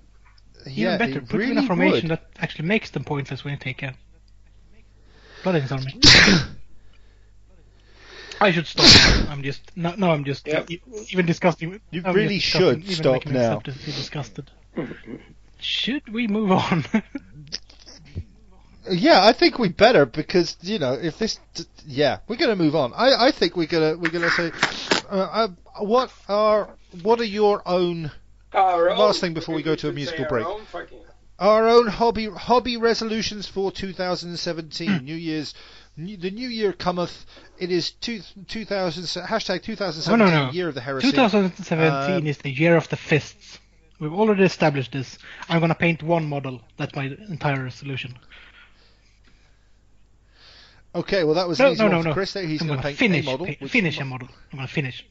yeah, 0.64 0.94
Even 0.94 0.98
better, 0.98 1.20
put 1.22 1.38
really 1.38 1.50
in 1.52 1.58
a 1.58 1.66
formation 1.66 2.08
would. 2.10 2.20
that 2.20 2.28
actually 2.38 2.66
makes 2.68 2.90
them 2.90 3.02
pointless 3.02 3.42
when 3.44 3.54
you 3.54 3.58
take 3.58 3.82
a 3.82 3.94
Blood 5.42 5.56
Angels 5.56 5.72
army. 5.72 6.00
I 8.40 8.52
should 8.52 8.68
stop. 8.68 9.28
I'm 9.28 9.42
just 9.42 9.76
no, 9.76 9.94
no. 9.96 10.12
I'm 10.12 10.24
just 10.24 10.46
Yep. 10.46 10.70
even 11.10 11.26
disgusting. 11.26 11.80
You 11.90 12.02
I'm 12.04 12.14
really 12.14 12.38
should 12.38 12.84
stop 12.88 13.26
now. 13.26 13.32
myself 13.32 13.62
to 13.64 13.72
disgusted. 13.72 14.52
should 15.58 16.08
we 16.12 16.28
move 16.28 16.52
on? 16.52 16.84
Yeah, 18.90 19.24
I 19.24 19.32
think 19.32 19.58
we 19.58 19.68
better 19.70 20.04
because 20.06 20.56
you 20.62 20.78
know 20.78 20.92
if 20.92 21.18
this, 21.18 21.38
yeah, 21.86 22.18
we're 22.28 22.36
gonna 22.36 22.56
move 22.56 22.74
on. 22.76 22.92
I, 22.94 23.26
I 23.28 23.30
think 23.30 23.56
we're 23.56 23.66
gonna 23.66 23.96
we're 23.96 24.10
gonna 24.10 24.30
say, 24.30 24.52
uh, 25.10 25.16
uh, 25.16 25.48
what 25.84 26.12
are 26.28 26.68
what 27.02 27.20
are 27.20 27.24
your 27.24 27.62
own 27.66 28.10
Our 28.52 28.90
Last 28.90 29.16
own- 29.16 29.20
thing 29.20 29.34
before 29.34 29.54
we 29.54 29.62
go 29.62 29.74
to 29.74 29.88
a 29.88 29.92
musical 29.92 30.18
say 30.18 30.24
our 30.24 30.28
break. 30.30 30.46
own 30.46 30.64
fucking- 30.66 30.98
our 31.38 31.66
own 31.68 31.88
hobby 31.88 32.28
hobby 32.28 32.76
resolutions 32.76 33.46
for 33.48 33.72
2017 33.72 34.98
New 35.04 35.16
Year's 35.16 35.52
new, 35.96 36.16
the 36.16 36.30
new 36.30 36.48
year 36.48 36.72
cometh 36.72 37.26
it 37.58 37.70
is 37.72 37.90
two, 37.92 38.20
2000 38.48 39.02
hashtag 39.24 39.62
2017 39.62 40.18
No, 40.18 40.26
no, 40.26 40.46
no. 40.46 40.52
year 40.52 40.68
of 40.68 40.74
the 40.74 40.80
heresy 40.80 41.10
2017 41.10 42.14
Um, 42.16 42.26
is 42.26 42.38
the 42.38 42.50
year 42.52 42.76
of 42.76 42.88
the 42.88 42.96
fists. 42.96 43.58
We've 43.98 44.12
already 44.12 44.42
established 44.44 44.92
this. 44.92 45.18
I'm 45.48 45.60
gonna 45.60 45.74
paint 45.74 46.02
one 46.02 46.28
model. 46.28 46.60
That's 46.76 46.94
my 46.94 47.04
entire 47.28 47.70
solution. 47.70 48.16
Okay, 50.94 51.24
well 51.24 51.34
that 51.34 51.48
was 51.48 51.58
No, 51.58 51.66
an 51.66 51.72
easy 51.72 51.82
no, 51.82 51.88
no, 51.88 52.02
for 52.02 52.08
no. 52.08 52.14
Chris. 52.14 52.32
There. 52.34 52.46
He's 52.46 52.62
going 52.62 52.80
to 52.80 52.92
finish 52.94 53.26
a 53.26 53.30
model. 53.30 53.46
pa- 53.46 53.66
finish 53.66 53.98
a 53.98 54.04
model. 54.04 54.28
I'm 54.52 54.58
gonna 54.58 54.68
finish. 54.68 55.04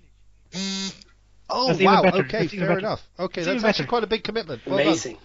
Oh 1.50 1.68
That's 1.68 1.82
wow! 1.82 2.02
better. 2.04 2.18
Okay, 2.20 2.40
That's 2.40 2.52
fair 2.54 2.68
better. 2.68 2.80
enough. 2.80 3.02
Okay, 3.20 3.44
That's 3.44 3.62
that's 3.62 3.64
actually 3.66 3.84
better. 3.84 3.90
quite 3.90 4.04
a 4.04 4.08
big 4.08 4.24
commitment. 4.24 4.66
Well 4.66 4.78
done. 4.78 4.88
Amazing. 4.88 5.18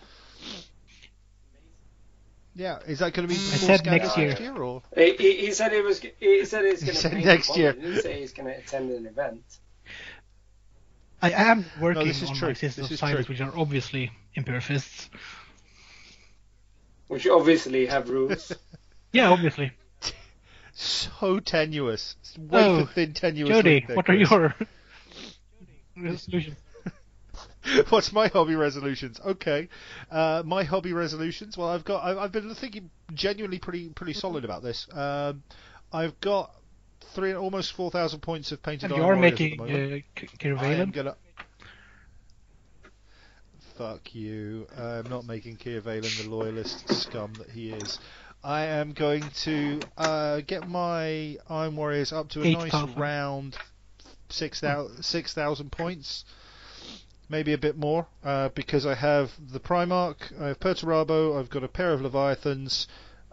Yeah, 2.55 2.81
is 2.89 2.99
that 2.99 3.13
going 3.13 3.29
to 3.29 3.33
be 3.33 3.39
before 3.39 3.57
said 3.69 3.81
Scandal 3.81 4.17
next 4.17 4.19
year. 4.41 4.57
or? 4.61 4.83
He, 4.97 5.13
he, 5.15 5.37
he 5.47 5.53
said 5.53 5.73
it 5.73 5.85
was. 5.85 6.01
He 6.01 6.45
said 6.45 6.65
it's 6.65 6.83
going 6.83 6.95
to 6.95 7.01
said 7.01 7.13
paint 7.13 7.25
next 7.25 7.57
year. 7.57 7.69
model. 7.73 7.83
He 7.83 7.89
didn't 7.91 8.03
say 8.03 8.21
he's 8.21 8.33
going 8.33 8.47
to 8.53 8.59
attend 8.59 8.91
an 8.91 9.07
event. 9.07 9.43
I 11.23 11.31
am 11.31 11.65
working 11.81 12.07
this 12.09 12.23
is 12.23 12.31
on 12.31 12.37
true. 12.37 12.49
my 12.49 12.55
system 12.55 12.83
This 12.83 12.91
of 12.91 12.95
is 12.95 13.01
silence, 13.01 13.27
true. 13.27 13.35
which 13.35 13.41
are 13.41 13.57
obviously 13.57 14.11
imperifists. 14.37 15.09
Which 17.07 17.27
obviously 17.29 17.87
have 17.87 18.09
rules. 18.11 18.53
Yeah, 19.13 19.31
obviously. 19.31 19.73
So 20.81 21.41
tenuous. 21.41 22.15
It's 22.21 22.39
way 22.39 22.63
Oh, 22.65 22.87
thin, 22.87 23.13
tenuous. 23.13 23.51
Jody, 23.51 23.85
there, 23.85 23.97
what 23.97 24.09
are 24.09 24.15
your 24.15 24.55
resolutions? 25.97 26.57
What's 27.89 28.13
my 28.13 28.29
hobby 28.29 28.55
resolutions? 28.55 29.19
Okay, 29.27 29.69
uh, 30.09 30.45
my 30.47 30.63
hobby 30.63 30.93
resolutions. 30.93 31.59
Well, 31.59 31.69
I've 31.69 31.85
got. 31.85 32.05
I've, 32.05 32.19
I've 32.19 32.33
been 32.33 32.55
thinking 32.55 32.91
genuinely 33.13 33.59
pretty 33.59 33.89
pretty 33.89 34.13
solid 34.13 34.45
about 34.45 34.63
this. 34.63 34.87
Um, 34.93 35.43
I've 35.93 36.19
got 36.21 36.55
three 37.13 37.33
almost 37.33 37.73
four 37.73 37.91
thousand 37.91 38.21
points 38.21 38.53
of 38.53 38.63
painted. 38.63 38.93
And 38.93 38.99
you 38.99 39.03
Iron 39.03 39.15
are 39.15 39.17
Warriors 39.17 39.33
at 39.33 39.39
the 39.39 39.57
making 39.57 39.97
uh, 39.97 39.99
K- 40.15 40.55
I 40.57 40.75
am 40.75 40.93
Kirvalen. 40.93 40.93
gonna. 40.93 41.17
Fuck 43.77 44.15
you. 44.15 44.69
I'm 44.77 45.09
not 45.11 45.27
making 45.27 45.57
Keir 45.57 45.81
the 45.81 46.27
loyalist 46.29 46.89
scum 46.89 47.33
that 47.35 47.51
he 47.51 47.71
is. 47.71 47.99
I 48.43 48.65
am 48.67 48.93
going 48.93 49.25
to 49.43 49.81
uh, 49.97 50.41
get 50.47 50.69
my 50.69 51.37
Iron 51.49 51.77
Warriors 51.77 52.13
up 52.13 52.29
to 52.31 52.43
a 52.43 52.47
Eight 52.47 52.59
nice 52.59 52.71
thousand. 52.71 52.99
round 52.99 53.57
6,000 54.31 55.03
6,000 55.03 55.73
points. 55.73 56.25
Maybe 57.31 57.53
a 57.53 57.59
bit 57.59 57.77
more, 57.77 58.07
uh, 58.25 58.49
because 58.51 58.87
I 58.87 58.95
have 58.95 59.33
the 59.53 59.61
Primarch, 59.61 60.17
I 60.41 60.49
have 60.49 60.61
Perturabo, 60.61 61.39
I've 61.39 61.51
got 61.51 61.63
a 61.63 61.69
pair 61.69 61.93
of 61.93 62.01
Leviathans, 62.01 62.87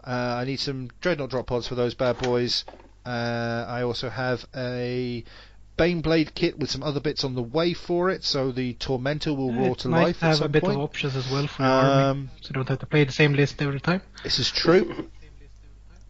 uh, 0.06 0.10
I 0.10 0.44
need 0.44 0.60
some 0.60 0.90
Dreadnought 1.00 1.30
drop 1.30 1.46
pods 1.46 1.66
for 1.66 1.76
those 1.76 1.94
bad 1.94 2.18
boys. 2.18 2.64
Uh, 3.06 3.64
I 3.66 3.82
also 3.82 4.10
have 4.10 4.44
a 4.54 5.24
Baneblade 5.78 6.34
kit 6.34 6.58
with 6.58 6.70
some 6.70 6.82
other 6.82 7.00
bits 7.00 7.22
on 7.24 7.34
the 7.34 7.42
way 7.42 7.74
for 7.74 8.10
it, 8.10 8.24
so 8.24 8.50
the 8.52 8.74
Tormentor 8.74 9.34
will 9.34 9.52
Yeah, 9.52 9.60
roar 9.66 9.76
to 9.76 9.88
nice 9.88 10.04
life 10.06 10.18
to 10.20 10.24
have 10.26 10.40
a 10.42 10.48
bit 10.48 10.62
point. 10.62 10.76
of 10.76 10.80
options 10.82 11.14
as 11.16 11.30
well 11.30 11.46
for 11.46 11.62
your 11.62 11.70
army, 11.70 12.02
Um, 12.04 12.30
so 12.40 12.48
you 12.48 12.54
don't 12.54 12.68
have 12.68 12.78
to 12.78 12.86
play 12.86 13.04
the 13.04 13.12
same 13.12 13.34
list 13.34 13.60
every 13.60 13.80
time. 13.80 14.00
this 14.24 14.38
is 14.38 14.50
true. 14.50 15.08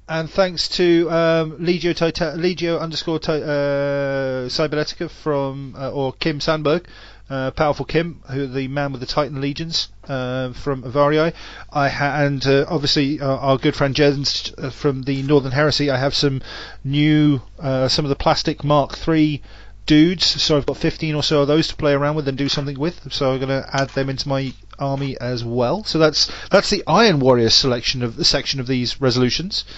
And 0.09 0.31
thanks 0.31 0.69
to 0.77 1.11
um, 1.11 1.53
Legio, 1.59 1.93
Tita- 1.93 2.35
Legio 2.37 2.81
underscore 2.81 3.19
ti- 3.19 3.33
uh, 3.33 4.47
Cybernetica 4.49 5.11
from 5.11 5.75
uh, 5.77 5.91
or 5.91 6.13
Kim 6.13 6.39
Sandberg, 6.39 6.87
uh, 7.29 7.51
powerful 7.53 7.85
Kim, 7.85 8.21
who 8.31 8.47
the 8.47 8.69
man 8.69 8.93
with 8.93 9.01
the 9.01 9.07
Titan 9.07 9.41
legions 9.41 9.89
uh, 10.09 10.53
from 10.53 10.83
Avarii. 10.83 11.33
I 11.73 11.89
ha- 11.89 12.21
and 12.23 12.47
uh, 12.47 12.67
obviously 12.69 13.21
uh, 13.21 13.27
our 13.37 13.59
good 13.59 13.75
friend 13.75 13.95
Jens 13.95 14.53
uh, 14.59 14.71
from 14.71 15.03
the 15.03 15.23
Northern 15.23 15.53
Heresy. 15.53 15.91
I 15.91 15.97
have 15.99 16.15
some 16.15 16.41
new 16.85 17.41
uh, 17.59 17.89
some 17.89 18.05
of 18.05 18.09
the 18.11 18.17
plastic 18.17 18.63
Mark 18.65 18.97
III 19.09 19.43
dudes. 19.87 20.25
So 20.43 20.57
I've 20.57 20.67
got 20.67 20.77
15 20.77 21.15
or 21.15 21.23
so 21.23 21.43
of 21.43 21.49
those 21.49 21.69
to 21.69 21.77
play 21.77 21.93
around 21.93 22.17
with 22.17 22.27
and 22.29 22.37
do 22.37 22.49
something 22.49 22.79
with. 22.79 23.13
So 23.13 23.33
I'm 23.33 23.39
going 23.41 23.49
to 23.63 23.69
add 23.73 23.91
them 23.91 24.09
into 24.11 24.29
my 24.29 24.53
army 24.79 25.17
as 25.21 25.45
well. 25.45 25.85
So 25.85 25.99
that's 25.99 26.31
that's 26.51 26.71
the 26.71 26.83
Iron 26.87 27.19
Warrior 27.21 27.51
selection 27.51 28.03
of 28.03 28.17
the 28.17 28.25
section 28.25 28.61
of 28.61 28.67
these 28.67 29.01
resolutions. 29.01 29.65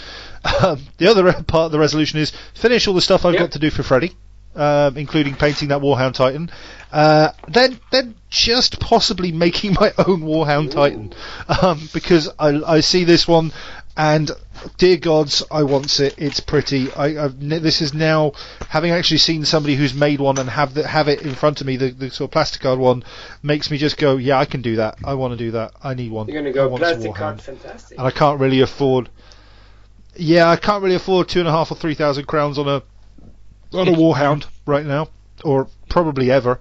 Um, 0.63 0.83
the 0.99 1.09
other 1.11 1.33
part 1.49 1.67
of 1.67 1.73
the 1.73 1.81
resolution 1.81 2.21
is 2.21 2.33
finish 2.55 2.87
all 2.87 2.95
the 2.95 3.01
stuff 3.01 3.25
I've 3.25 3.35
Yep. 3.35 3.41
got 3.41 3.53
to 3.53 3.59
do 3.59 3.71
for 3.71 3.83
Freddy, 3.83 4.13
um, 4.59 4.97
including 4.97 5.35
painting 5.35 5.69
that 5.69 5.81
Warhound 5.81 6.15
Titan. 6.15 6.51
Uh, 6.93 7.31
then 7.47 7.79
then 7.91 8.15
just 8.29 8.81
possibly 8.81 9.33
making 9.33 9.75
my 9.75 9.93
own 9.99 10.23
Warhound 10.23 10.73
Titan 10.73 11.15
um, 11.63 11.89
because 11.93 12.29
I, 12.39 12.61
I 12.67 12.81
see 12.81 13.05
this 13.05 13.27
one 13.29 13.53
and 13.97 14.31
dear 14.79 14.97
gods 14.97 15.43
I 15.51 15.63
want 15.65 16.01
it. 16.01 16.15
It's 16.19 16.41
pretty. 16.41 16.91
I, 16.93 17.25
I've, 17.25 17.41
this 17.41 17.81
is 17.83 17.93
now 17.95 18.33
having 18.69 18.93
actually 18.93 19.19
seen 19.19 19.45
somebody 19.45 19.75
who's 19.75 19.95
made 19.95 20.21
one 20.21 20.39
and 20.39 20.49
have 20.49 20.75
the, 20.75 20.87
have 20.87 21.09
it 21.09 21.23
in 21.23 21.35
front 21.35 21.61
of 21.61 21.67
me. 21.67 21.77
The, 21.77 21.91
the 21.91 22.11
sort 22.11 22.29
of 22.29 22.33
plastic 22.33 22.63
card 22.63 22.79
one 22.79 23.05
makes 23.43 23.71
me 23.71 23.79
just 23.79 23.97
go, 23.97 24.17
yeah, 24.17 24.39
I 24.39 24.45
can 24.45 24.63
do 24.63 24.77
that. 24.77 24.99
I 25.05 25.15
want 25.15 25.33
to 25.33 25.37
do 25.37 25.51
that. 25.53 25.73
I 25.83 25.95
need 25.95 26.13
one. 26.13 26.29
You're 26.29 26.41
going 26.41 26.53
to 26.53 26.53
go 26.53 26.77
plastic 26.77 27.15
card, 27.15 27.43
fantastic. 27.43 27.99
and 27.99 28.07
I 28.07 28.11
can't 28.11 28.41
really 28.41 28.61
afford. 28.61 29.09
Yeah, 30.17 30.49
I 30.49 30.57
can't 30.57 30.83
really 30.83 30.97
afford 30.97 31.29
two 31.29 31.41
and 31.41 31.49
a 31.49 31.53
half 31.53 31.71
or 31.71 31.75
three 31.77 31.95
thousand 31.95 32.27
crowns 32.27 32.59
on 32.59 32.69
a 32.69 32.83
on 33.73 33.89
a 33.89 33.93
warhound 33.93 34.47
right 34.67 34.85
now, 34.85 35.09
or 35.45 35.69
probably 35.89 36.31
ever. 36.31 36.61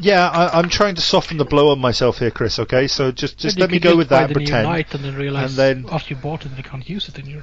Yeah, 0.00 0.28
I, 0.28 0.58
I'm 0.58 0.68
trying 0.68 0.96
to 0.96 1.00
soften 1.00 1.36
the 1.36 1.44
blow 1.44 1.70
on 1.70 1.78
myself 1.78 2.18
here, 2.18 2.30
Chris. 2.30 2.58
Okay, 2.58 2.88
so 2.88 3.12
just 3.12 3.38
just 3.38 3.58
let 3.58 3.70
me 3.70 3.78
could 3.78 3.90
go 3.90 3.96
with 3.96 4.08
that 4.08 4.24
and 4.24 4.34
pretend. 4.34 4.66
And 4.92 5.04
then 5.04 5.14
realize 5.14 5.50
and 5.50 5.84
then- 5.84 5.92
after 5.92 6.14
you 6.14 6.20
bought 6.20 6.44
it, 6.46 6.52
you 6.56 6.62
can't 6.62 6.88
use 6.88 7.08
it 7.08 7.18
in 7.18 7.26
your 7.26 7.42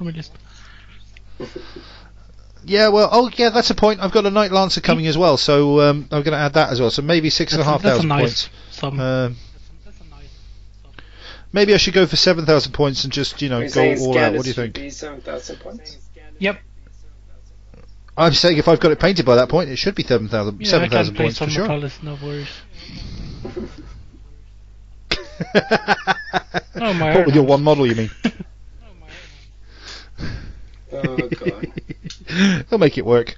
army 0.00 0.12
list. 0.12 0.32
Yeah, 2.64 2.88
well, 2.88 3.08
oh 3.10 3.30
yeah, 3.34 3.50
that's 3.50 3.70
a 3.70 3.74
point. 3.74 4.00
I've 4.00 4.12
got 4.12 4.24
a 4.24 4.30
Knight 4.30 4.52
Lancer 4.52 4.80
coming 4.80 5.06
as 5.08 5.18
well, 5.18 5.36
so 5.36 5.80
um, 5.80 6.08
I'm 6.12 6.22
going 6.22 6.32
to 6.32 6.38
add 6.38 6.54
that 6.54 6.70
as 6.70 6.80
well. 6.80 6.90
So 6.90 7.02
maybe 7.02 7.28
six 7.28 7.52
and 7.52 7.60
a 7.60 7.64
half 7.64 7.82
that's, 7.82 7.96
that's 7.96 8.04
a 8.04 8.08
thousand 8.08 8.08
nice 8.08 8.48
points. 8.48 8.50
sum. 8.70 9.00
Um, 9.00 9.36
maybe 11.52 11.74
I 11.74 11.76
should 11.76 11.94
go 11.94 12.06
for 12.06 12.16
seven 12.16 12.46
thousand 12.46 12.72
points 12.72 13.02
and 13.02 13.12
just 13.12 13.42
you 13.42 13.48
know 13.48 13.58
You're 13.58 13.70
go 13.70 13.94
all 14.04 14.16
out. 14.18 14.34
What 14.34 14.42
do 14.42 14.48
you 14.48 14.54
think? 14.54 14.92
7,000 14.92 15.56
points. 15.60 15.98
yep. 16.38 16.60
I'm 18.16 18.32
saying 18.32 18.58
if 18.58 18.68
I've 18.68 18.80
got 18.80 18.92
it 18.92 19.00
painted 19.00 19.24
by 19.24 19.36
that 19.36 19.48
point, 19.48 19.70
it 19.70 19.76
should 19.76 19.94
be 19.94 20.02
seven 20.02 20.28
thousand 20.28 20.60
Yeah, 20.60 20.68
seven 20.68 20.86
I 20.86 20.88
can 20.88 20.98
thousand 20.98 21.14
play 21.14 21.24
points 21.26 21.38
for 21.38 21.48
sure. 21.48 21.66
Mortalis, 21.66 22.02
no 22.02 22.18
worries. 22.22 22.48
No, 26.74 26.92
my 26.94 27.16
what 27.16 27.26
with 27.26 27.34
your 27.34 27.44
one 27.44 27.62
model, 27.62 27.86
you 27.86 27.94
mean? 27.94 28.10
Oh, 30.94 31.16
God. 31.16 31.66
we'll 32.70 32.78
make 32.78 32.98
it 32.98 33.06
work. 33.06 33.36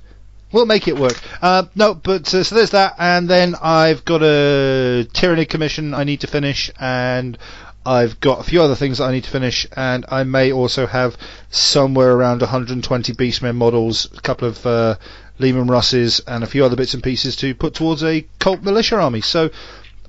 We'll 0.52 0.66
make 0.66 0.88
it 0.88 0.96
work. 0.98 1.14
Uh, 1.42 1.64
no, 1.74 1.94
but 1.94 2.32
uh, 2.34 2.42
so 2.42 2.54
there's 2.54 2.70
that, 2.70 2.94
and 2.98 3.28
then 3.28 3.54
I've 3.60 4.04
got 4.04 4.22
a 4.22 5.06
tyranny 5.12 5.46
commission 5.46 5.94
I 5.94 6.04
need 6.04 6.20
to 6.22 6.26
finish, 6.26 6.70
and 6.78 7.38
I've 7.86 8.18
got 8.20 8.40
a 8.40 8.44
few 8.44 8.62
other 8.62 8.74
things 8.74 8.98
that 8.98 9.04
I 9.04 9.12
need 9.12 9.24
to 9.24 9.30
finish, 9.30 9.66
and 9.76 10.06
I 10.08 10.24
may 10.24 10.52
also 10.52 10.86
have 10.86 11.16
somewhere 11.50 12.12
around 12.12 12.40
120 12.40 13.12
Beastmen 13.12 13.56
models, 13.56 14.08
a 14.16 14.20
couple 14.20 14.48
of 14.48 14.64
uh, 14.64 14.96
Leman 15.38 15.66
Russes, 15.66 16.20
and 16.26 16.42
a 16.42 16.46
few 16.46 16.64
other 16.64 16.76
bits 16.76 16.94
and 16.94 17.02
pieces 17.02 17.36
to 17.36 17.54
put 17.54 17.74
towards 17.74 18.02
a 18.02 18.26
cult 18.38 18.62
militia 18.62 18.96
army. 18.96 19.20
So 19.20 19.50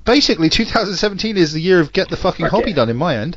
basically, 0.04 0.48
2017 0.50 1.36
is 1.36 1.52
the 1.52 1.60
year 1.60 1.80
of 1.80 1.92
get 1.92 2.08
the 2.08 2.16
fucking 2.16 2.46
Fuck 2.46 2.52
hobby 2.52 2.72
done 2.72 2.88
in 2.88 2.96
my 2.96 3.18
end. 3.18 3.36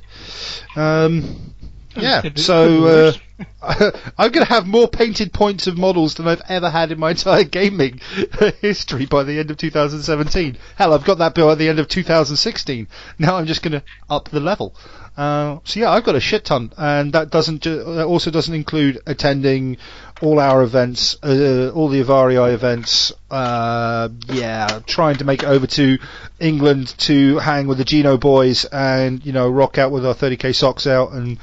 Um, 0.75 1.53
yeah, 1.95 2.21
so 2.35 2.85
uh. 2.85 3.13
I'm 3.61 4.31
going 4.31 4.45
to 4.45 4.53
have 4.53 4.67
more 4.67 4.87
painted 4.87 5.31
points 5.31 5.67
of 5.67 5.77
models 5.77 6.15
than 6.15 6.27
I've 6.27 6.41
ever 6.49 6.69
had 6.69 6.91
in 6.91 6.99
my 6.99 7.09
entire 7.11 7.43
gaming 7.43 8.01
history 8.61 9.05
by 9.05 9.23
the 9.23 9.39
end 9.39 9.51
of 9.51 9.57
2017. 9.57 10.57
Hell, 10.75 10.93
I've 10.93 11.05
got 11.05 11.19
that 11.19 11.35
bill 11.35 11.51
at 11.51 11.57
the 11.57 11.69
end 11.69 11.79
of 11.79 11.87
2016. 11.87 12.87
Now 13.17 13.37
I'm 13.37 13.45
just 13.45 13.61
going 13.61 13.73
to 13.73 13.83
up 14.09 14.29
the 14.29 14.39
level. 14.39 14.75
Uh, 15.17 15.59
so 15.65 15.81
yeah, 15.81 15.91
I've 15.91 16.05
got 16.05 16.15
a 16.15 16.19
shit 16.21 16.45
ton, 16.45 16.71
and 16.77 17.11
that 17.11 17.29
doesn't 17.29 17.61
ju- 17.61 17.83
that 17.83 18.05
also 18.05 18.31
doesn't 18.31 18.53
include 18.53 18.99
attending 19.05 19.75
all 20.21 20.39
our 20.39 20.63
events, 20.63 21.17
uh, 21.23 21.71
all 21.75 21.89
the 21.89 22.01
Avarii 22.01 22.53
events. 22.53 23.11
Uh, 23.29 24.07
yeah, 24.27 24.79
trying 24.85 25.17
to 25.17 25.25
make 25.25 25.43
it 25.43 25.47
over 25.47 25.67
to 25.67 25.97
England 26.39 26.93
to 26.99 27.37
hang 27.39 27.67
with 27.67 27.79
the 27.79 27.83
Geno 27.83 28.17
boys 28.17 28.63
and 28.65 29.25
you 29.25 29.33
know 29.33 29.49
rock 29.49 29.77
out 29.77 29.91
with 29.91 30.05
our 30.05 30.15
30k 30.15 30.55
socks 30.55 30.87
out 30.87 31.11
and 31.11 31.37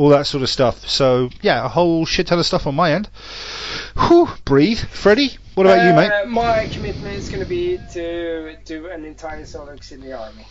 all 0.00 0.08
that 0.08 0.26
sort 0.26 0.42
of 0.42 0.48
stuff. 0.48 0.88
So 0.88 1.28
yeah, 1.42 1.62
a 1.62 1.68
whole 1.68 2.06
shit 2.06 2.26
ton 2.28 2.38
of 2.38 2.46
stuff 2.46 2.66
on 2.66 2.74
my 2.74 2.92
end. 2.92 3.10
Whew, 4.08 4.28
breathe, 4.46 4.78
Freddie. 4.78 5.36
What 5.54 5.66
about 5.66 5.84
you, 5.86 5.92
mate? 5.92 6.10
Uh, 6.10 6.24
my 6.26 6.68
commitment 6.68 7.14
is 7.16 7.28
going 7.28 7.42
to 7.42 7.48
be 7.48 7.78
to 7.92 8.56
do 8.64 8.86
an 8.88 9.04
entire 9.04 9.42
Solux 9.42 9.92
in 9.92 10.00
the 10.00 10.18
army. 10.18 10.46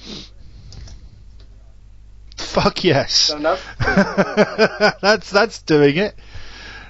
Fuck 2.37 2.83
yes. 2.83 3.31
Enough? 3.31 3.75
that's 5.01 5.31
that's 5.31 5.61
doing 5.63 5.97
it. 5.97 6.15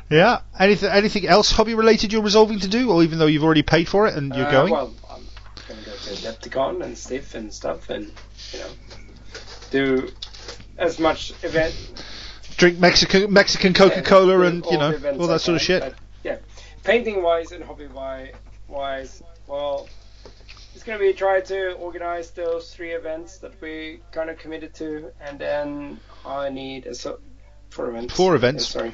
Yeah. 0.10 0.42
Anything 0.60 0.90
anything 0.90 1.28
else 1.28 1.52
hobby 1.52 1.76
related 1.76 2.12
you're 2.12 2.22
resolving 2.24 2.60
to 2.60 2.68
do, 2.68 2.92
or 2.92 3.04
even 3.04 3.20
though 3.20 3.26
you've 3.28 3.44
already 3.46 3.64
paid 3.64 3.88
for 3.88 4.06
it 4.08 4.16
and 4.16 4.36
you're 4.36 4.48
Uh, 4.48 4.52
going? 4.52 4.72
Well, 4.74 4.94
I'm 5.10 5.24
going 5.68 5.80
to 5.80 5.86
go 5.90 5.96
to 5.96 6.10
Adepticon 6.12 6.84
and 6.84 6.98
Stiff 6.98 7.36
and 7.36 7.54
stuff, 7.54 7.90
and 7.90 8.12
you 8.52 8.60
know, 8.60 8.70
do 9.72 10.10
as 10.78 11.00
much 11.00 11.32
event. 11.44 11.74
Drink 12.60 12.78
Mexican 12.78 13.32
Mexican 13.32 13.74
Coca 13.74 14.02
Cola 14.02 14.42
and 14.42 14.66
you 14.66 14.78
know 14.78 14.94
all 15.20 15.28
that 15.28 15.40
sort 15.40 15.56
of 15.56 15.62
shit. 15.62 15.82
but, 15.82 15.96
yeah, 16.24 16.38
painting 16.84 17.24
wise 17.24 17.52
and 17.54 17.64
hobby 17.64 17.88
wise, 18.68 19.24
well, 19.48 19.88
it's 20.76 20.84
going 20.84 21.00
to 21.00 21.04
be 21.04 21.14
try 21.14 21.40
to 21.40 21.72
organize 21.74 22.32
those 22.32 22.74
three 22.74 22.92
events 22.92 23.38
that 23.40 23.60
we 23.62 24.02
kind 24.12 24.30
of 24.30 24.38
committed 24.38 24.74
to, 24.76 25.12
and 25.22 25.40
then 25.40 26.00
I 26.26 26.50
need 26.50 26.86
a 26.86 26.94
so 26.94 27.20
Four 27.70 27.90
events. 27.90 28.14
Four 28.16 28.36
events. 28.36 28.64
Yeah, 28.76 28.82
sorry. 28.82 28.94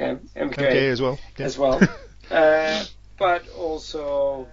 Um, 0.00 0.20
MK, 0.36 0.52
Okay, 0.52 0.88
as 0.88 1.02
well. 1.02 1.18
Yeah. 1.36 1.46
as 1.46 1.58
well. 1.58 1.80
uh, 2.30 2.84
but 3.18 3.48
also 3.50 4.48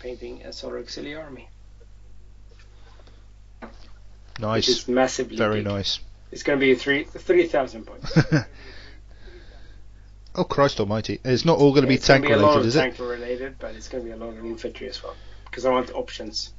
painting 0.00 0.42
a 0.42 0.52
Solar 0.52 0.78
Auxiliary 0.78 1.16
Army, 1.16 1.48
which 3.60 3.70
nice. 4.40 4.68
is 4.68 4.86
massively 4.88 5.36
Very 5.36 5.62
big. 5.62 5.66
nice. 5.66 6.00
It's 6.36 6.42
going 6.42 6.60
to 6.60 6.66
be 6.66 6.74
three 6.74 7.04
three 7.04 7.46
thousand 7.46 7.86
points. 7.86 8.14
oh 10.34 10.44
Christ 10.44 10.78
Almighty! 10.80 11.18
It's 11.24 11.46
not 11.46 11.56
all 11.56 11.70
going 11.70 11.84
to 11.84 11.88
be 11.88 11.94
it's 11.94 12.06
gonna 12.06 12.20
tank 12.20 12.28
be 12.28 12.34
a 12.34 12.36
lot 12.36 12.56
related, 12.56 12.60
of 12.60 12.66
is 12.66 12.76
it? 12.76 12.80
tank 12.80 12.98
related, 12.98 13.58
but 13.58 13.74
it's 13.74 13.88
going 13.88 14.04
to 14.04 14.10
be 14.10 14.12
a 14.12 14.18
lot 14.18 14.36
of 14.36 14.44
infantry 14.44 14.86
as 14.86 15.02
well 15.02 15.16
because 15.46 15.64
I 15.64 15.70
want 15.70 15.90
options. 15.94 16.52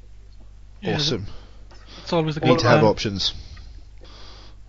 Yeah, 0.82 0.96
Awesome. 0.96 1.28
It's 2.02 2.12
always 2.12 2.38
a 2.38 2.40
Need 2.40 2.48
good 2.48 2.60
to 2.62 2.68
have 2.70 2.84
options. 2.84 3.36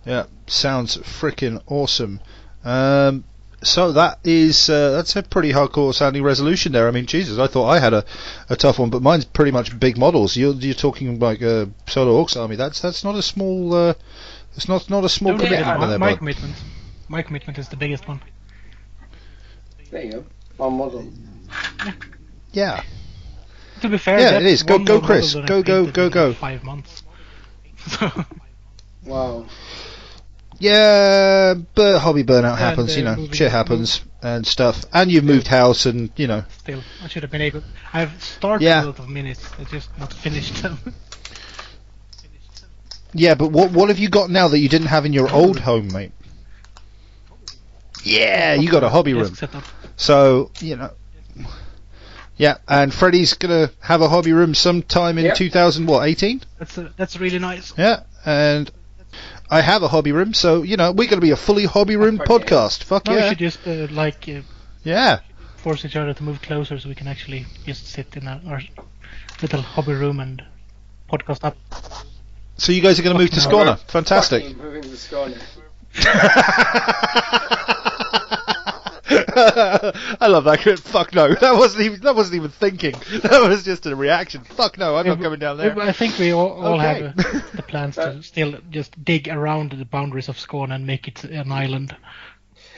Yeah, 0.05 0.27
sounds 0.45 0.97
freaking 0.97 1.63
awesome. 1.65 2.19
Um, 2.63 3.23
so 3.63 3.93
that 3.93 4.19
is 4.23 4.69
uh, 4.69 4.91
that's 4.91 5.15
a 5.15 5.23
pretty 5.23 5.53
hardcore 5.53 5.95
sounding 5.95 6.21
resolution 6.21 6.71
there. 6.71 6.87
I 6.87 6.91
mean, 6.91 7.07
Jesus, 7.07 7.39
I 7.39 7.47
thought 7.47 7.67
I 7.67 7.79
had 7.79 7.95
a, 7.95 8.05
a 8.47 8.55
tough 8.55 8.77
one, 8.77 8.91
but 8.91 9.01
mine's 9.01 9.25
pretty 9.25 9.49
much 9.49 9.79
big 9.79 9.97
models. 9.97 10.37
You're 10.37 10.53
you're 10.53 10.75
talking 10.75 11.17
like 11.17 11.41
a 11.41 11.67
Solar 11.87 12.11
Orcs 12.11 12.39
army. 12.39 12.57
That's 12.57 12.79
that's 12.79 13.03
not 13.03 13.15
a 13.15 13.23
small. 13.23 13.73
Uh, 13.73 13.93
it's 14.59 14.67
not 14.67 14.89
not 14.89 15.05
a 15.05 15.09
small 15.09 15.31
Don't 15.31 15.39
forget 15.39 15.63
commitment 15.63 15.79
my, 15.79 15.87
there, 15.87 15.99
my 15.99 16.09
bud. 16.11 16.17
commitment. 16.17 16.55
My 17.07 17.21
commitment 17.21 17.57
is 17.57 17.69
the 17.69 17.77
biggest 17.77 18.07
one. 18.07 18.21
There 19.89 20.03
you 20.03 20.11
go. 20.11 20.25
One 20.57 20.73
model. 20.73 21.09
Yeah. 22.51 22.83
To 23.81 23.87
be 23.89 23.97
fair, 23.97 24.19
Yeah, 24.19 24.35
it 24.39 24.45
is. 24.45 24.63
Go- 24.63 24.79
go, 24.83 24.99
Chris. 24.99 25.33
Go, 25.33 25.63
go, 25.63 25.89
go, 25.89 26.09
go. 26.09 26.33
Five 26.33 26.63
months. 26.63 27.03
Wow. 29.05 29.45
Yeah, 30.59 31.53
but 31.73 31.99
hobby 31.99 32.23
burnout 32.23 32.49
And, 32.51 32.59
happens, 32.59 32.95
you 32.97 33.03
uh, 33.07 33.11
know, 33.11 33.15
moving- 33.21 33.31
shit 33.33 33.49
happens 33.51 34.01
and 34.21 34.45
stuff. 34.45 34.83
And 34.93 35.09
you've 35.09 35.23
moved 35.23 35.47
house, 35.47 35.85
and 35.85 36.11
you 36.17 36.27
know, 36.27 36.43
still, 36.59 36.81
I 37.01 37.07
should 37.07 37.23
have 37.23 37.31
been 37.31 37.41
able. 37.41 37.63
I've 37.93 38.21
started 38.21 38.65
Yeah. 38.65 38.83
a 38.83 38.87
lot 38.87 38.99
of 38.99 39.07
minutes. 39.09 39.49
I 39.57 39.63
just 39.63 39.97
not 39.97 40.11
finished 40.13 40.61
them. 40.61 40.77
yeah. 43.13 43.35
But 43.35 43.51
what 43.51 43.71
what 43.71 43.89
have 43.89 43.99
you 43.99 44.09
got 44.09 44.29
now 44.29 44.47
that 44.49 44.59
you 44.59 44.69
didn't 44.69 44.87
have 44.87 45.05
in 45.05 45.13
your 45.13 45.31
old 45.31 45.59
home, 45.59 45.91
mate? 45.91 46.11
Yeah, 48.03 48.53
you 48.53 48.69
got 48.71 48.83
a 48.83 48.89
hobby 48.89 49.13
room. 49.13 49.35
So 49.97 50.51
you 50.59 50.75
know, 50.77 50.91
yeah. 52.37 52.57
And 52.67 52.93
Freddie's 52.93 53.33
gonna 53.33 53.71
have 53.81 54.01
a 54.01 54.09
hobby 54.09 54.33
room 54.33 54.53
sometime 54.53 55.17
in 55.17 55.25
Yep. 55.25 55.35
2000 55.35 55.85
what 55.85 56.07
18? 56.07 56.41
That's 56.57 56.77
uh, 56.77 56.89
that's 56.95 57.19
really 57.19 57.39
nice. 57.39 57.73
Yeah, 57.77 58.03
and 58.25 58.71
I 59.49 59.61
have 59.61 59.83
a 59.83 59.87
hobby 59.89 60.11
room, 60.11 60.33
so 60.33 60.63
you 60.63 60.77
know 60.77 60.91
we're 60.91 61.09
gonna 61.09 61.21
be 61.21 61.31
a 61.31 61.35
fully 61.35 61.65
hobby 61.65 61.97
room 61.97 62.19
podcast. 62.19 62.83
Fuck 62.83 63.07
No, 63.07 63.13
we 63.13 63.19
yeah, 63.19 63.29
should 63.29 63.39
just 63.39 63.67
uh, 63.67 63.87
like 63.91 64.29
uh, 64.29 64.41
yeah. 64.83 65.19
force 65.57 65.83
each 65.83 65.95
other 65.97 66.13
to 66.13 66.23
move 66.23 66.41
closer 66.41 66.79
so 66.79 66.87
we 66.87 66.95
can 66.95 67.07
actually 67.07 67.45
just 67.65 67.85
sit 67.87 68.15
in 68.15 68.27
our, 68.27 68.39
our 68.47 68.61
little 69.41 69.61
hobby 69.61 69.93
room 69.93 70.19
and 70.21 70.41
podcast 71.11 71.43
up. 71.43 71.57
So 72.59 72.71
you 72.71 72.81
guys 72.81 72.99
are 72.99 73.03
gonna 73.03 73.17
move 73.17 73.31
to 73.31 73.41
Fucking 73.41 73.57
Skåne. 73.57 73.79
Fantastic. 73.89 74.43
Fucking 74.43 74.57
moving 74.57 74.81
to 74.83 74.89
Skåne. 74.89 75.37
I 79.11 80.27
love 80.27 80.43
that. 80.45 80.59
crit. 80.61 80.79
Fuck 80.79 81.13
no. 81.15 81.33
That 81.39 81.55
wasn't 81.55 81.83
even. 81.83 82.01
That 82.01 82.15
wasn't 82.15 82.35
even 82.35 82.51
thinking. 82.51 82.95
That 83.23 83.47
was 83.47 83.63
just 83.63 83.85
a 83.85 83.95
reaction. 83.95 84.43
Fuck 84.43 84.77
no. 84.77 84.95
I'm 84.95 85.07
not 85.07 85.21
coming 85.21 85.39
down 85.39 85.57
there. 85.57 85.77
I 85.79 85.91
think 85.91 86.17
we 86.19 86.31
all, 86.31 86.49
all 86.51 86.75
Okay. 86.79 87.03
have 87.07 87.19
uh, 87.19 87.39
the 87.53 87.63
plans 87.63 87.95
to 87.95 88.21
still 88.23 88.55
just 88.69 89.03
dig 89.03 89.27
around 89.27 89.71
the 89.71 89.85
boundaries 89.85 90.29
of 90.29 90.37
Skåne 90.37 90.73
and 90.73 90.85
make 90.85 91.07
it 91.07 91.23
an 91.23 91.51
island. 91.51 91.95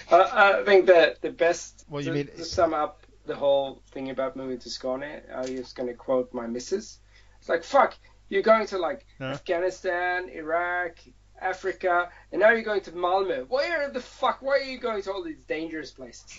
Uh, 0.10 0.28
I 0.32 0.64
think 0.66 0.88
that 0.88 1.22
the 1.22 1.32
best 1.32 1.86
What 1.90 2.04
you 2.04 2.12
to, 2.12 2.18
mean- 2.18 2.28
to 2.28 2.46
sum 2.46 2.74
up 2.74 3.06
the 3.26 3.36
whole 3.36 3.82
thing 3.92 4.10
about 4.10 4.36
moving 4.36 4.60
to 4.60 4.70
Skåne, 4.70 5.22
I'm 5.36 5.46
just 5.48 5.76
gonna 5.76 5.94
quote 5.94 6.34
my 6.34 6.48
missus. 6.48 7.00
It's 7.40 7.50
like 7.50 7.64
fuck, 7.64 7.96
you're 8.32 8.42
going 8.42 8.66
to 8.68 8.78
like 8.78 9.06
Yeah. 9.20 9.32
Afghanistan, 9.32 10.30
Iraq, 10.30 10.94
Africa, 11.40 12.10
and 12.32 12.40
now 12.40 12.50
you're 12.52 12.64
going 12.64 12.82
to 12.82 12.92
Malmö. 12.92 13.48
Where 13.50 13.90
the 13.90 14.00
fuck? 14.00 14.42
Why 14.42 14.54
are 14.54 14.64
you 14.64 14.80
going 14.80 15.02
to 15.04 15.12
all 15.12 15.24
these 15.24 15.44
dangerous 15.48 15.92
places? 15.92 16.32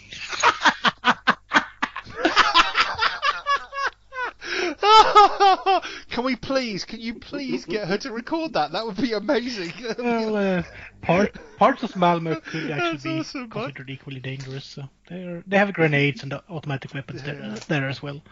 can 6.11 6.25
we 6.25 6.37
please? 6.37 6.85
Can 6.85 7.01
you 7.01 7.15
please 7.15 7.65
get 7.65 7.89
her 7.89 7.99
to 7.99 8.13
record 8.13 8.53
that? 8.55 8.73
That 8.73 8.87
would 8.87 8.97
be 8.97 9.13
amazing. 9.13 9.73
Well, 9.99 10.37
uh, 10.37 10.63
part, 11.03 11.37
parts 11.59 11.83
of 11.83 11.93
Malmö 11.93 12.43
could 12.45 12.69
That's 12.69 12.83
actually 12.83 13.13
be 13.15 13.21
awesome, 13.21 13.41
man. 13.43 13.51
considered 13.51 13.91
equally 13.91 14.21
dangerous. 14.21 14.65
So 14.65 14.89
they 15.09 15.43
they 15.47 15.59
have 15.59 15.73
grenades 15.75 16.23
and 16.23 16.33
automatic 16.49 16.95
weapons 16.95 17.23
there, 17.23 17.55
there 17.69 17.89
as 17.89 18.03
well. 18.03 18.23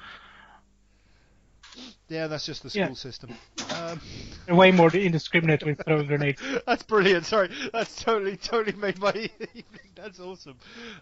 Yeah, 2.08 2.26
that's 2.26 2.46
just 2.46 2.62
the 2.62 2.70
school 2.70 2.82
Yeah. 2.82 2.92
system. 2.94 3.30
Um, 3.74 4.00
They're 4.46 4.54
way 4.54 4.70
more 4.72 4.90
indiscriminate 4.94 5.64
with 5.64 5.82
throwing 5.84 6.06
grenades. 6.06 6.40
that's 6.66 6.82
brilliant. 6.82 7.26
Sorry, 7.26 7.50
that's 7.72 8.02
totally, 8.02 8.36
totally 8.36 8.76
made 8.76 8.98
my 8.98 9.12
evening. 9.14 9.64
That's 9.94 10.18
awesome. 10.20 10.56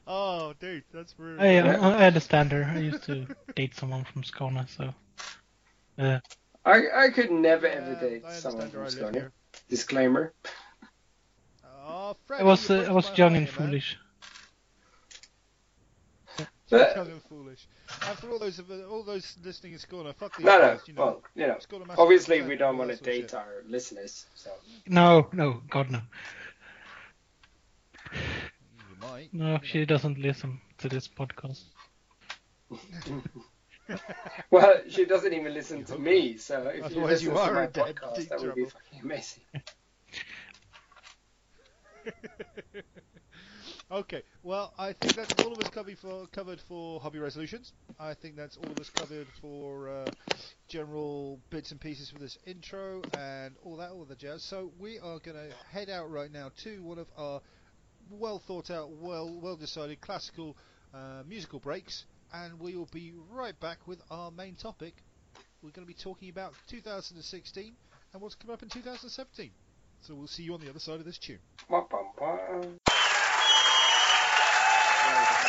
Oh, 0.07 0.55
dude, 0.61 0.85
that's 0.93 1.13
brilliant. 1.15 1.41
I, 1.41 1.59
uh, 1.59 1.91
I 1.99 2.07
understand 2.07 2.53
her. 2.53 2.65
I 2.65 2.79
used 2.79 3.05
to 3.05 3.27
date 3.55 3.75
someone 3.75 4.05
from 4.05 4.23
Skåne, 4.23 4.69
so. 4.77 4.95
Uh, 5.99 6.21
I 6.65 7.07
I 7.07 7.09
could 7.11 7.31
never 7.31 7.67
ever 7.67 7.93
Yeah, 7.93 8.01
date 8.01 8.23
someone 8.33 8.71
from 8.71 8.81
where 8.81 8.89
I 8.89 8.91
live 8.91 9.15
Skåne. 9.15 9.31
Disclaimer. 9.69 10.33
Oh, 11.87 12.17
Freddie, 12.27 12.43
I 12.43 12.47
was 12.47 12.71
uh, 12.71 12.87
I 12.89 12.93
was 12.93 13.11
young 13.17 13.37
and 13.37 13.49
foolish. 13.49 13.97
But- 16.71 16.97
young 16.97 17.11
and 17.11 17.23
foolish. 17.23 17.67
And 18.07 18.19
for 18.19 18.31
all 18.31 18.39
those 18.39 18.59
of 18.59 18.71
all 18.91 19.03
those 19.03 19.37
listening 19.43 19.73
in 19.73 19.79
Skåne, 19.79 20.15
fuck 20.15 20.37
these 20.37 20.45
No, 20.47 20.59
no. 20.59 20.79
you 20.87 20.93
know. 20.95 21.03
Well, 21.03 21.23
you 21.35 21.47
know, 21.47 21.59
obviously 21.97 22.43
we 22.43 22.57
don't 22.57 22.77
want 22.77 22.91
to 22.91 22.97
date 22.97 23.35
our 23.35 23.63
listeners. 23.67 24.27
So 24.35 24.51
No, 24.87 25.29
no, 25.33 25.63
God 25.71 25.91
no. 25.91 26.01
You 28.13 28.97
might. 29.01 29.33
No, 29.33 29.59
she 29.63 29.85
doesn't 29.85 30.19
listen 30.19 30.61
to 30.79 30.89
this 30.89 31.09
podcast. 31.09 31.65
Well, 34.51 34.83
she 34.91 35.07
doesn't 35.07 35.33
even 35.33 35.55
listen 35.55 35.83
to 35.85 35.99
me, 35.99 36.37
so 36.37 36.69
if 36.69 36.77
you 36.77 36.85
Otherwise 36.85 37.23
listen 37.23 37.29
you 37.29 37.35
to 37.39 37.53
my 37.55 37.67
dead 37.67 37.97
podcast, 37.97 38.17
deep 38.17 38.29
that 38.29 38.41
would 38.41 38.55
be 38.55 38.67
fucking 38.67 39.01
amazing. 39.03 39.43
okay, 43.91 44.23
well, 44.43 44.73
I 44.79 44.93
think 44.93 45.15
that's 45.15 45.33
all 45.45 45.53
of 45.53 45.59
us 45.59 45.69
covered 45.69 45.99
for 45.99 46.27
covered 46.29 46.61
for 46.61 47.01
hobby 47.01 47.19
resolutions. 47.19 47.73
I 47.99 48.15
think 48.15 48.37
that's 48.37 48.57
all 48.57 48.71
of 48.71 48.79
us 48.79 48.91
covered 48.91 49.27
for 49.41 49.89
uh, 49.89 50.11
general 50.69 51.41
bits 51.51 51.71
and 51.71 51.81
pieces 51.81 52.11
for 52.11 52.19
this 52.19 52.39
intro 52.47 53.03
and 53.17 53.55
all 53.65 53.77
that, 53.77 53.91
all 53.91 54.05
the 54.05 54.15
jazz. 54.15 54.43
So 54.43 54.73
we 54.79 54.99
are 54.99 55.19
going 55.19 55.37
to 55.37 55.51
head 55.71 55.89
out 55.89 56.11
right 56.11 56.33
now 56.33 56.51
to 56.65 56.83
one 56.83 56.99
of 56.99 57.07
our 57.17 57.41
well 58.11 58.39
thought 58.39 58.71
out, 58.71 58.91
well 58.91 59.39
well 59.41 59.57
decided 59.57 60.01
classical 60.01 60.57
uh, 60.95 61.23
musical 61.27 61.59
breaks, 61.59 62.05
and 62.33 62.59
we 62.61 62.77
will 62.77 62.89
be 62.93 63.13
right 63.31 63.59
back 63.61 63.87
with 63.87 64.01
our 64.11 64.31
main 64.31 64.55
topic. 64.55 64.95
We're 65.63 65.71
going 65.71 65.87
to 65.87 65.93
be 65.93 66.01
talking 66.01 66.31
about 66.31 66.55
2016 66.69 67.75
and 68.13 68.23
what's 68.23 68.37
coming 68.37 68.55
up 68.55 68.63
in 68.63 68.69
2017. 68.69 69.51
So 70.03 70.15
we'll 70.15 70.29
see 70.29 70.45
you 70.45 70.55
on 70.55 70.61
the 70.61 70.71
other 70.71 70.79
side 70.79 71.01
of 71.01 71.05
this 71.05 71.19
tune. 71.19 71.41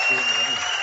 Wah, 0.10 0.18
bum, 0.18 0.79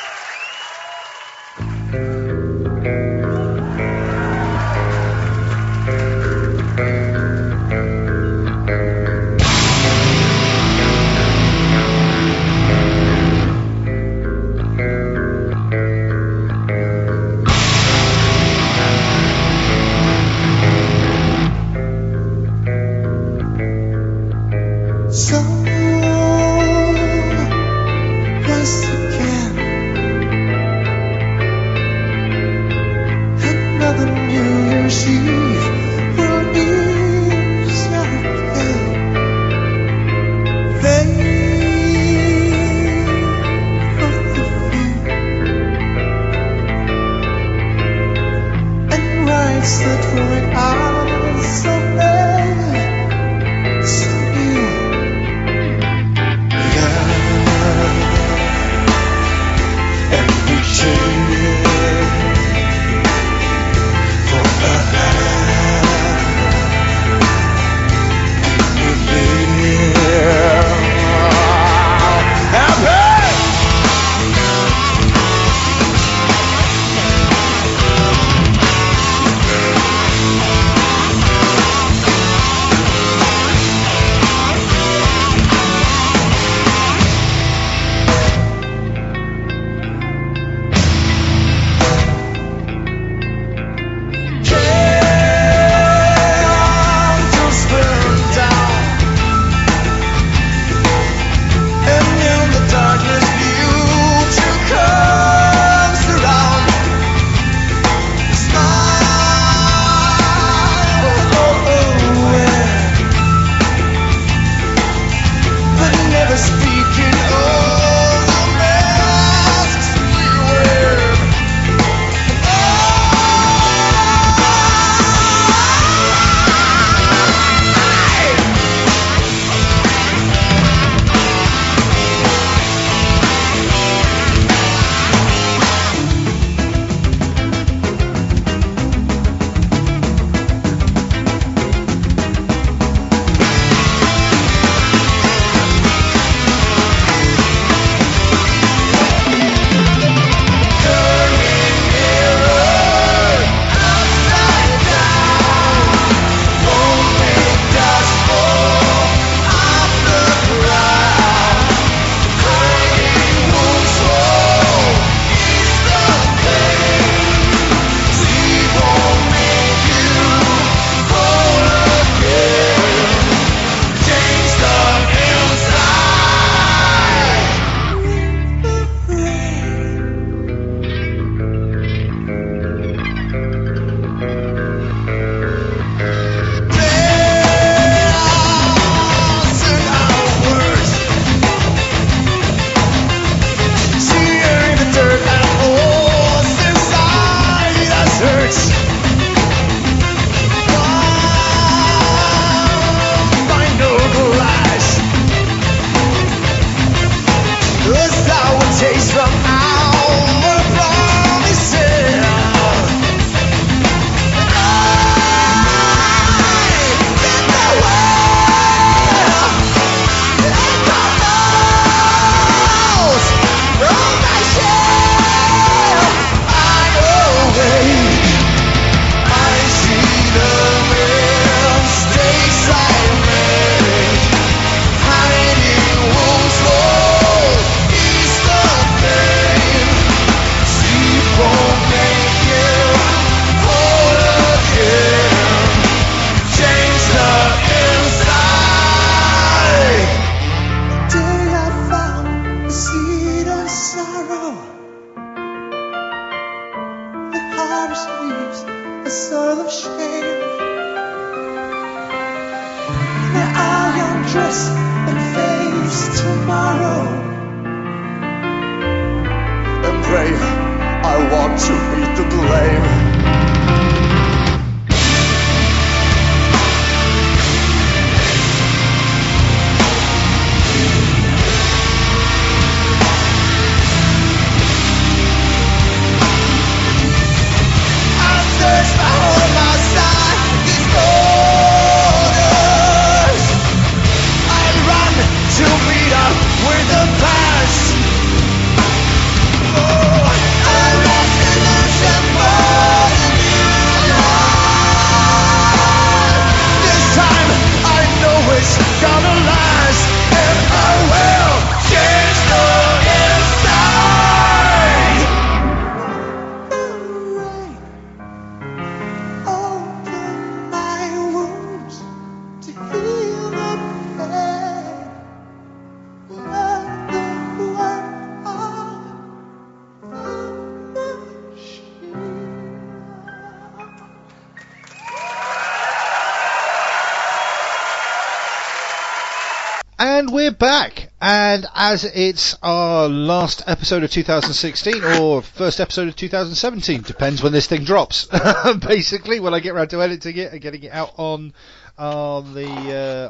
back. 340.58 341.10
And 341.20 341.66
as 341.74 342.04
it's 342.04 342.56
our 342.62 343.08
last 343.08 343.62
episode 343.66 344.02
of 344.02 344.10
2016 344.10 345.04
or 345.20 345.42
first 345.42 345.80
episode 345.80 346.08
of 346.08 346.16
2017, 346.16 347.02
depends 347.02 347.42
when 347.42 347.52
this 347.52 347.66
thing 347.66 347.84
drops. 347.84 348.28
Basically, 348.80 349.40
when 349.40 349.54
I 349.54 349.60
get 349.60 349.74
around 349.74 349.88
to 349.88 350.02
editing 350.02 350.36
it 350.36 350.52
and 350.52 350.60
getting 350.60 350.82
it 350.84 350.92
out 350.92 351.12
on 351.16 351.52
on 351.98 352.54
the 352.54 352.68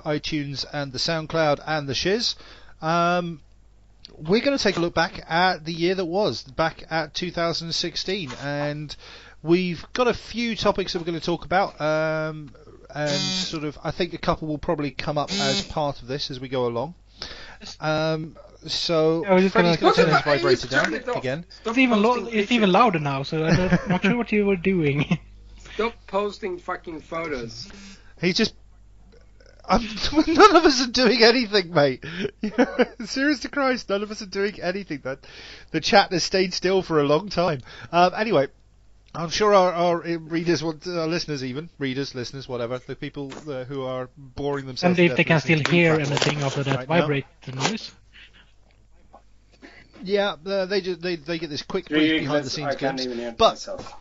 uh, 0.05 0.09
iTunes 0.09 0.64
and 0.72 0.93
the 0.93 0.99
SoundCloud 0.99 1.61
and 1.66 1.89
the 1.89 1.95
Shiz. 1.95 2.35
Um, 2.83 3.41
we're 4.18 4.41
going 4.41 4.57
to 4.57 4.62
take 4.62 4.77
a 4.77 4.81
look 4.81 4.95
back 4.95 5.20
at 5.29 5.64
the 5.64 5.72
year 5.72 5.95
that 5.95 6.05
was, 6.05 6.43
back 6.43 6.85
at 6.91 7.14
2016, 7.14 8.33
and 8.43 8.97
we've 9.43 9.85
got 9.93 10.09
a 10.09 10.14
few 10.14 10.57
topics 10.57 10.93
that 10.93 10.99
we're 10.99 11.07
going 11.07 11.20
to 11.20 11.24
talk 11.24 11.45
about. 11.45 11.81
Um, 11.81 12.51
and 12.95 13.11
sort 13.11 13.64
of, 13.64 13.79
I 13.85 13.91
think 13.91 14.14
a 14.14 14.18
couple 14.18 14.49
will 14.49 14.59
probably 14.59 14.91
come 14.91 15.18
up 15.18 15.31
as 15.33 15.62
part 15.62 16.01
of 16.01 16.09
this 16.09 16.31
as 16.31 16.41
we 16.41 16.49
go 16.49 16.66
along. 16.66 16.95
Um, 17.80 18.36
so 18.66 19.24
I 19.26 19.34
was 19.34 19.42
just 19.44 19.52
Freddie's 19.52 19.76
gonna- 19.76 19.94
going 19.94 19.94
to 19.94 20.02
turn 20.02 20.09
his 20.11 20.18
Hey, 20.22 20.36
vibrator 20.36 20.66
turn 20.68 20.84
down 20.84 20.94
it 20.94 21.09
off. 21.09 21.16
again. 21.18 21.44
Stop 21.48 21.70
It's 21.72 21.78
even 21.78 22.02
lo- 22.02 22.09
posting 22.14 22.26
it's 22.26 22.34
pictures. 22.34 22.52
even 22.52 22.72
louder 22.72 22.98
now, 22.98 23.22
so 23.22 23.44
I'm 23.44 23.57
not, 23.57 23.88
not 23.88 24.02
sure 24.04 24.16
what 24.16 24.32
you 24.32 24.46
were 24.46 24.57
doing. 24.57 25.18
Stop 25.74 25.94
posting 26.07 26.59
fucking 26.59 27.00
photos. 27.02 27.68
He's 28.20 28.36
just. 28.36 28.54
I'm, 29.68 29.82
none 30.28 30.57
of 30.57 30.64
us 30.64 30.86
are 30.86 30.90
doing 30.90 31.22
anything, 31.22 31.72
mate. 31.74 32.04
Serious 33.04 33.40
to 33.40 33.48
Christ, 33.48 33.88
none 33.88 34.02
of 34.02 34.11
us 34.11 34.22
are 34.22 34.26
doing 34.26 34.61
anything. 34.62 35.00
That 35.02 35.26
the 35.72 35.80
chat 35.80 36.12
has 36.12 36.22
stayed 36.24 36.54
still 36.54 36.82
for 36.82 37.00
a 37.00 37.04
long 37.04 37.28
time. 37.28 37.61
Um, 37.92 38.12
anyway, 38.16 38.46
I'm 39.16 39.30
sure 39.30 39.54
our, 39.54 39.72
our 39.72 40.04
uh, 40.06 40.18
readers, 40.18 40.62
want, 40.62 40.86
our 40.86 41.06
listeners, 41.06 41.42
even 41.42 41.70
readers, 41.78 42.14
listeners, 42.14 42.48
whatever, 42.48 42.78
the 42.78 42.94
people 42.96 43.32
uh, 43.48 43.64
who 43.64 43.82
are 43.84 44.10
boring 44.16 44.66
themselves. 44.66 44.98
and 44.98 45.08
to 45.08 45.12
if 45.12 45.16
they 45.16 45.24
can 45.24 45.40
still 45.40 45.60
hear 45.70 45.96
crap 45.96 46.08
anything 46.08 46.42
after 46.42 46.62
that 46.64 46.76
right 46.76 46.88
now. 46.88 47.00
vibrate 47.00 47.24
noise. 47.54 47.90
Yeah, 50.02 50.36
uh, 50.44 50.66
they 50.66 50.82
just 50.82 51.00
they, 51.00 51.16
they 51.16 51.38
get 51.38 51.48
this 51.48 51.62
quick 51.62 51.86
Three 51.88 52.08
brief 52.10 52.20
behind 52.22 52.44
the 52.44 52.50
scenes 52.50 52.66
I 52.68 52.70
can't 52.74 52.96
glimpse. 52.98 53.04
even 53.06 53.18
hear 53.18 53.34
But- 53.36 53.52
myself. 53.52 53.94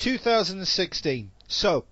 2016. 0.00 1.30
So, 1.48 1.84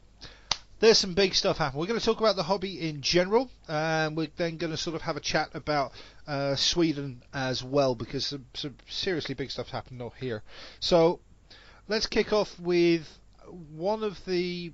there's 0.84 0.98
some 0.98 1.14
big 1.14 1.34
stuff 1.34 1.58
happening. 1.58 1.80
We're 1.80 1.86
going 1.86 1.98
to 1.98 2.04
talk 2.04 2.20
about 2.20 2.36
the 2.36 2.42
hobby 2.42 2.88
in 2.88 3.00
general, 3.00 3.50
and 3.68 4.16
we're 4.16 4.28
then 4.36 4.58
going 4.58 4.70
to 4.70 4.76
sort 4.76 4.94
of 4.94 5.02
have 5.02 5.16
a 5.16 5.20
chat 5.20 5.50
about 5.54 5.92
uh, 6.26 6.56
Sweden 6.56 7.22
as 7.32 7.64
well, 7.64 7.94
because 7.94 8.26
some, 8.26 8.46
some 8.54 8.76
seriously 8.88 9.34
big 9.34 9.50
stuff 9.50 9.70
happened 9.70 10.02
out 10.02 10.12
here. 10.20 10.42
So, 10.80 11.20
let's 11.88 12.06
kick 12.06 12.32
off 12.32 12.58
with 12.60 13.08
one 13.74 14.02
of 14.04 14.22
the 14.26 14.72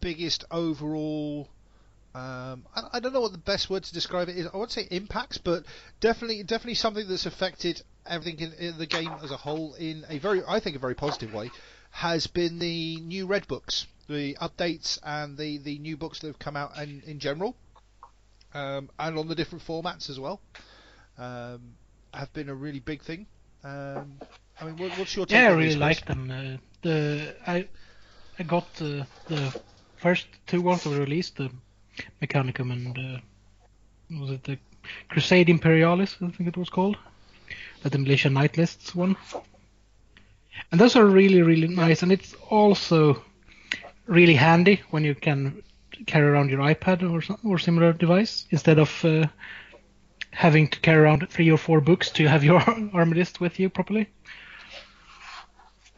biggest 0.00 0.44
overall. 0.50 1.48
Um, 2.14 2.66
I, 2.76 2.82
I 2.94 3.00
don't 3.00 3.12
know 3.12 3.22
what 3.22 3.32
the 3.32 3.38
best 3.38 3.70
word 3.70 3.84
to 3.84 3.94
describe 3.94 4.28
it 4.28 4.36
is. 4.36 4.46
I 4.52 4.56
would 4.56 4.70
say 4.70 4.86
impacts, 4.90 5.38
but 5.38 5.64
definitely, 6.00 6.42
definitely 6.42 6.74
something 6.74 7.08
that's 7.08 7.26
affected 7.26 7.82
everything 8.06 8.40
in, 8.40 8.52
in 8.54 8.78
the 8.78 8.86
game 8.86 9.12
as 9.22 9.30
a 9.30 9.36
whole 9.36 9.74
in 9.74 10.04
a 10.08 10.18
very, 10.18 10.42
I 10.46 10.60
think, 10.60 10.76
a 10.76 10.80
very 10.80 10.94
positive 10.94 11.32
way. 11.32 11.50
Has 11.90 12.26
been 12.26 12.58
the 12.58 12.96
new 12.96 13.26
red 13.26 13.46
books, 13.48 13.86
the 14.08 14.36
updates, 14.40 14.98
and 15.02 15.36
the, 15.36 15.58
the 15.58 15.78
new 15.78 15.96
books 15.96 16.20
that 16.20 16.28
have 16.28 16.38
come 16.38 16.56
out 16.56 16.76
in, 16.78 17.02
in 17.06 17.18
general, 17.18 17.56
um, 18.54 18.90
and 18.98 19.18
on 19.18 19.28
the 19.28 19.34
different 19.34 19.64
formats 19.64 20.10
as 20.10 20.18
well. 20.18 20.40
Um, 21.18 21.74
have 22.14 22.32
been 22.32 22.48
a 22.48 22.54
really 22.54 22.80
big 22.80 23.02
thing. 23.02 23.26
Um, 23.64 24.18
I 24.60 24.64
mean, 24.64 24.76
what, 24.76 24.98
what's 24.98 25.16
your 25.16 25.26
take 25.26 25.36
Yeah, 25.36 25.48
I 25.48 25.52
really 25.52 25.76
like 25.76 26.04
them. 26.06 26.30
Uh, 26.30 26.58
the 26.82 27.34
I 27.46 27.68
I 28.38 28.42
got 28.42 28.66
uh, 28.80 29.04
the 29.28 29.54
first 29.96 30.26
two 30.46 30.60
ones 30.60 30.84
that 30.84 30.90
were 30.90 31.00
released, 31.00 31.36
the 31.36 31.50
Mechanicum 32.20 32.72
and 32.72 32.98
uh, 32.98 34.20
was 34.20 34.30
it 34.30 34.44
the 34.44 34.58
Crusade 35.08 35.48
Imperialis? 35.48 36.16
I 36.20 36.28
think 36.30 36.48
it 36.48 36.56
was 36.56 36.68
called, 36.68 36.96
the 37.82 37.90
Demolition 37.90 38.34
Night 38.34 38.56
Lists 38.56 38.94
one. 38.94 39.16
And 40.70 40.80
those 40.80 40.96
are 40.96 41.04
really 41.04 41.42
really 41.42 41.68
nice, 41.68 42.02
and 42.02 42.12
it's 42.12 42.34
also 42.50 43.22
really 44.06 44.34
handy 44.34 44.82
when 44.90 45.04
you 45.04 45.14
can 45.14 45.62
carry 46.06 46.26
around 46.26 46.50
your 46.50 46.60
iPad 46.60 47.02
or 47.02 47.22
or 47.48 47.58
similar 47.58 47.92
device 47.92 48.46
instead 48.50 48.78
of 48.78 49.04
uh, 49.04 49.26
having 50.30 50.68
to 50.68 50.80
carry 50.80 51.02
around 51.02 51.28
three 51.30 51.50
or 51.50 51.58
four 51.58 51.80
books 51.80 52.10
to 52.10 52.26
have 52.26 52.44
your 52.44 52.60
army 52.92 53.14
list 53.14 53.40
with 53.40 53.58
you 53.60 53.68
properly. 53.68 54.08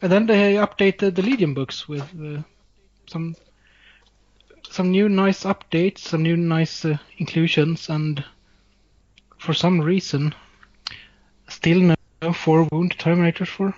And 0.01 0.11
then 0.11 0.25
they 0.27 0.55
updated 0.55 1.15
the 1.15 1.21
Legion 1.21 1.53
books 1.53 1.87
with 1.87 2.03
uh, 2.21 2.41
some 3.07 3.35
some 4.69 4.91
new 4.91 5.07
nice 5.07 5.43
updates, 5.43 5.99
some 5.99 6.23
new 6.23 6.35
nice 6.35 6.83
uh, 6.83 6.97
inclusions, 7.17 7.89
and 7.89 8.23
for 9.37 9.53
some 9.53 9.79
reason, 9.79 10.35
still 11.47 11.95
no, 12.21 12.33
four 12.33 12.67
wound 12.71 12.97
terminators 12.97 13.47
for 13.47 13.73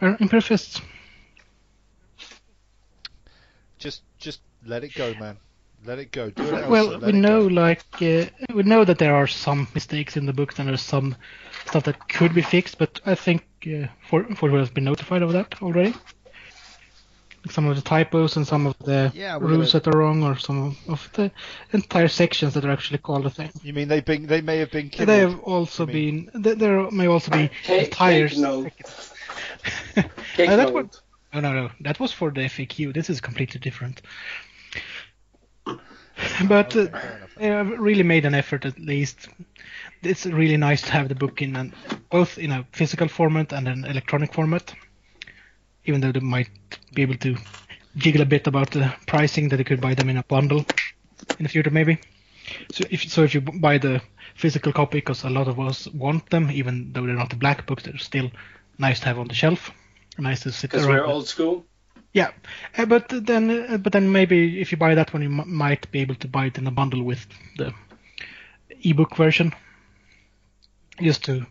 uh, 0.00 0.40
Fists. 0.40 0.80
Just, 3.78 4.02
just 4.18 4.40
let 4.68 4.84
it 4.84 4.94
go, 4.94 5.14
man. 5.14 5.36
Let 5.84 5.98
it 5.98 6.10
go. 6.12 6.30
Do 6.30 6.42
it 6.42 6.68
Well, 6.68 6.86
let 6.88 7.02
we 7.02 7.08
it 7.08 7.14
know 7.14 7.48
go. 7.48 7.54
like 7.54 7.82
uh, 8.02 8.24
we 8.54 8.62
know 8.64 8.84
that 8.84 8.98
there 8.98 9.14
are 9.14 9.26
some 9.28 9.68
mistakes 9.74 10.16
in 10.16 10.26
the 10.26 10.32
books 10.32 10.58
and 10.58 10.68
there's 10.68 10.82
some 10.82 11.14
stuff 11.66 11.84
that 11.84 12.08
could 12.08 12.34
be 12.34 12.42
fixed, 12.42 12.78
but 12.78 13.00
I 13.06 13.14
think 13.14 13.44
uh, 13.66 13.86
for 14.08 14.24
for 14.34 14.50
has 14.58 14.70
been 14.70 14.84
notified 14.84 15.22
of 15.22 15.32
that 15.32 15.54
already. 15.62 15.94
Some 17.50 17.66
of 17.66 17.76
the 17.76 17.82
typos 17.82 18.36
and 18.36 18.46
some 18.46 18.66
of 18.66 18.76
the 18.80 19.10
Yeah, 19.14 19.38
rules 19.40 19.72
gonna- 19.72 19.84
that 19.84 19.86
are 19.94 19.98
wrong, 19.98 20.22
or 20.24 20.36
some 20.36 20.76
of 20.88 21.08
the 21.12 21.30
entire 21.72 22.08
sections 22.08 22.54
that 22.54 22.64
are 22.64 22.70
actually 22.72 22.98
called 22.98 23.24
a 23.26 23.30
thing. 23.30 23.50
You 23.62 23.72
mean 23.72 23.86
they've 23.88 24.04
been, 24.04 24.26
they 24.26 24.40
may 24.42 24.58
have 24.58 24.72
been 24.72 24.90
killed? 24.90 25.08
They 25.08 25.18
have 25.20 25.38
also 25.40 25.86
been 25.86 26.28
th- 26.42 26.58
there 26.58 26.90
may 26.90 27.06
also 27.06 27.30
be 27.30 27.48
Cake- 27.62 27.84
entire. 27.86 28.28
cake 28.28 28.38
note. 28.38 28.72
Uh, 29.96 30.02
that 30.36 30.56
note. 30.56 30.72
was- 30.74 31.02
no, 31.32 31.40
no, 31.40 31.52
no. 31.52 31.70
That 31.80 32.00
was 32.00 32.12
for 32.12 32.30
the 32.30 32.42
FAQ. 32.42 32.92
This 32.94 33.10
is 33.10 33.20
completely 33.20 33.60
different. 33.60 34.02
But 36.48 36.76
uh, 36.76 36.88
they 37.36 37.46
have 37.46 37.70
really 37.78 38.02
made 38.02 38.24
an 38.24 38.34
effort 38.34 38.64
at 38.64 38.78
least. 38.78 39.28
It's 40.02 40.26
really 40.26 40.56
nice 40.56 40.82
to 40.82 40.92
have 40.92 41.08
the 41.08 41.14
book 41.14 41.42
in 41.42 41.56
an, 41.56 41.74
both 42.10 42.38
in 42.38 42.52
a 42.52 42.66
physical 42.72 43.08
format 43.08 43.52
and 43.52 43.68
an 43.68 43.84
electronic 43.84 44.32
format. 44.32 44.74
Even 45.84 46.00
though 46.00 46.12
they 46.12 46.20
might 46.20 46.50
be 46.94 47.02
able 47.02 47.16
to 47.16 47.36
jiggle 47.96 48.22
a 48.22 48.26
bit 48.26 48.46
about 48.46 48.70
the 48.70 48.94
pricing 49.06 49.48
that 49.48 49.58
you 49.58 49.64
could 49.64 49.80
buy 49.80 49.94
them 49.94 50.08
in 50.08 50.16
a 50.16 50.22
bundle 50.24 50.64
in 51.38 51.44
the 51.44 51.48
future 51.48 51.70
maybe. 51.70 51.98
So 52.72 52.84
if 52.90 53.10
so 53.10 53.22
if 53.24 53.34
you 53.34 53.40
buy 53.40 53.78
the 53.78 54.00
physical 54.34 54.72
copy 54.72 54.98
because 54.98 55.24
a 55.24 55.30
lot 55.30 55.48
of 55.48 55.58
us 55.58 55.88
want 55.88 56.30
them 56.30 56.50
even 56.50 56.92
though 56.92 57.04
they're 57.06 57.14
not 57.14 57.30
the 57.30 57.36
black 57.36 57.66
books 57.66 57.82
they're 57.82 57.98
still 57.98 58.30
nice 58.78 59.00
to 59.00 59.06
have 59.06 59.18
on 59.18 59.28
the 59.28 59.34
shelf. 59.34 59.70
Nice 60.18 60.40
to 60.40 60.52
sit 60.52 60.70
Because 60.70 60.86
we're 60.86 61.04
old 61.04 61.28
school. 61.28 61.64
Yeah, 62.12 62.30
uh, 62.76 62.86
but 62.86 63.08
then 63.08 63.50
uh, 63.50 63.76
but 63.78 63.92
then 63.92 64.10
maybe 64.12 64.60
if 64.60 64.72
you 64.72 64.78
buy 64.78 64.94
that 64.94 65.12
one, 65.12 65.22
you 65.22 65.28
m- 65.30 65.54
might 65.54 65.90
be 65.90 66.00
able 66.00 66.14
to 66.16 66.28
buy 66.28 66.46
it 66.46 66.58
in 66.58 66.66
a 66.66 66.70
bundle 66.70 67.02
with 67.02 67.26
the 67.56 67.72
ebook 68.84 69.16
version, 69.16 69.52
just 71.00 71.24
to 71.24 71.46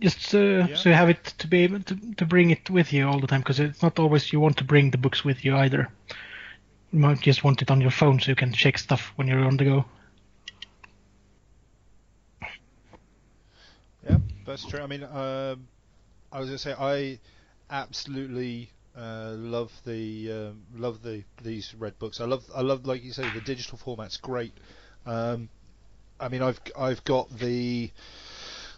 just 0.00 0.34
uh, 0.34 0.66
so 0.74 0.88
you 0.88 0.94
have 0.94 1.08
it 1.10 1.24
to 1.38 1.46
be 1.46 1.60
able 1.64 1.80
to, 1.82 1.96
to 2.16 2.24
bring 2.26 2.50
it 2.50 2.70
with 2.70 2.92
you 2.92 3.06
all 3.06 3.20
the 3.20 3.26
time 3.26 3.40
because 3.40 3.60
it's 3.60 3.82
not 3.82 3.98
always 3.98 4.32
you 4.32 4.40
want 4.40 4.56
to 4.58 4.64
bring 4.64 4.90
the 4.90 4.98
books 4.98 5.24
with 5.24 5.44
you 5.44 5.56
either. 5.56 5.88
You 6.92 7.00
might 7.00 7.20
just 7.20 7.44
want 7.44 7.62
it 7.62 7.70
on 7.70 7.80
your 7.80 7.90
phone 7.90 8.20
so 8.20 8.30
you 8.30 8.36
can 8.36 8.52
check 8.52 8.78
stuff 8.78 9.12
when 9.16 9.28
you're 9.28 9.44
on 9.44 9.56
the 9.56 9.64
go. 9.64 9.84
Yeah, 14.04 14.18
that's 14.44 14.64
true. 14.64 14.80
I 14.80 14.86
mean, 14.86 15.04
um, 15.04 15.68
I 16.32 16.40
was 16.40 16.48
gonna 16.48 16.58
say 16.58 16.74
I 16.78 17.20
absolutely 17.70 18.72
uh, 18.96 19.32
love 19.36 19.72
the 19.84 20.32
um, 20.32 20.62
love 20.74 21.02
the 21.02 21.24
these 21.42 21.74
red 21.78 21.98
books. 21.98 22.20
I 22.20 22.24
love 22.24 22.44
I 22.54 22.60
love 22.62 22.86
like 22.86 23.04
you 23.04 23.12
say 23.12 23.28
the 23.32 23.40
digital 23.40 23.78
format's 23.78 24.16
great. 24.16 24.52
Um, 25.06 25.48
I 26.18 26.28
mean, 26.28 26.42
I've 26.42 26.60
I've 26.76 27.04
got 27.04 27.30
the 27.38 27.90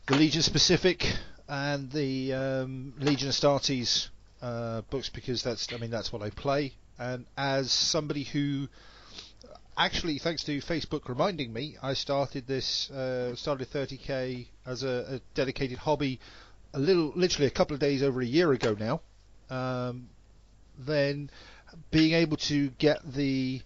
the 0.06 0.16
Legion 0.16 0.42
specific 0.42 1.06
and 1.48 1.90
the 1.90 2.32
um, 2.32 2.94
Legion 2.98 3.30
Astartes 3.30 4.08
uh, 4.40 4.82
books 4.90 5.08
because 5.08 5.42
that's 5.42 5.72
I 5.72 5.76
mean 5.78 5.90
that's 5.90 6.12
what 6.12 6.22
I 6.22 6.30
play. 6.30 6.74
And 6.98 7.26
as 7.36 7.72
somebody 7.72 8.24
who 8.24 8.68
actually, 9.76 10.18
thanks 10.18 10.44
to 10.44 10.58
Facebook 10.60 11.08
reminding 11.08 11.52
me, 11.52 11.76
I 11.82 11.94
started 11.94 12.46
this 12.46 12.90
uh, 12.90 13.34
started 13.34 13.70
30k 13.70 14.46
as 14.66 14.82
a, 14.82 15.16
a 15.16 15.20
dedicated 15.34 15.78
hobby 15.78 16.20
a 16.74 16.78
little 16.78 17.12
literally 17.14 17.46
a 17.46 17.50
couple 17.50 17.74
of 17.74 17.80
days 17.80 18.02
over 18.02 18.20
a 18.20 18.26
year 18.26 18.52
ago 18.52 18.76
now. 18.78 19.00
Um, 19.50 20.08
then 20.78 21.30
being 21.90 22.12
able 22.14 22.36
to 22.36 22.68
get 22.78 23.00
the 23.12 23.62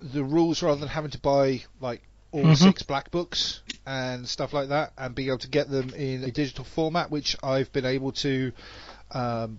the 0.00 0.22
rules 0.22 0.62
rather 0.62 0.78
than 0.78 0.88
having 0.88 1.10
to 1.10 1.18
buy 1.18 1.62
like 1.80 2.02
all 2.32 2.44
Mhm. 2.44 2.56
six 2.56 2.82
black 2.82 3.10
books 3.10 3.60
and 3.86 4.28
stuff 4.28 4.52
like 4.52 4.68
that, 4.68 4.92
and 4.98 5.14
being 5.14 5.28
able 5.28 5.38
to 5.38 5.48
get 5.48 5.70
them 5.70 5.94
in 5.94 6.24
a 6.24 6.30
digital 6.30 6.64
format, 6.64 7.10
which 7.10 7.36
I've 7.42 7.72
been 7.72 7.86
able 7.86 8.12
to 8.12 8.52
um, 9.12 9.58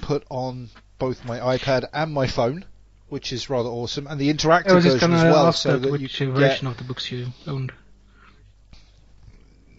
put 0.00 0.24
on 0.28 0.68
both 0.98 1.24
my 1.24 1.38
iPad 1.56 1.88
and 1.92 2.12
my 2.12 2.26
phone, 2.26 2.64
which 3.08 3.32
is 3.32 3.48
rather 3.48 3.68
awesome, 3.68 4.06
and 4.08 4.20
the 4.20 4.32
interactive 4.32 4.70
I 4.70 4.74
was 4.74 4.84
just 4.84 4.96
version 4.96 5.14
as 5.14 5.22
well, 5.24 5.52
so 5.52 5.78
that 5.78 5.86
you 5.86 5.92
which 5.92 6.16
can 6.16 6.32
version 6.32 6.66
get, 6.66 6.72
of 6.72 6.76
the 6.78 6.84
books 6.84 7.10
you 7.12 7.32
owned. 7.46 7.72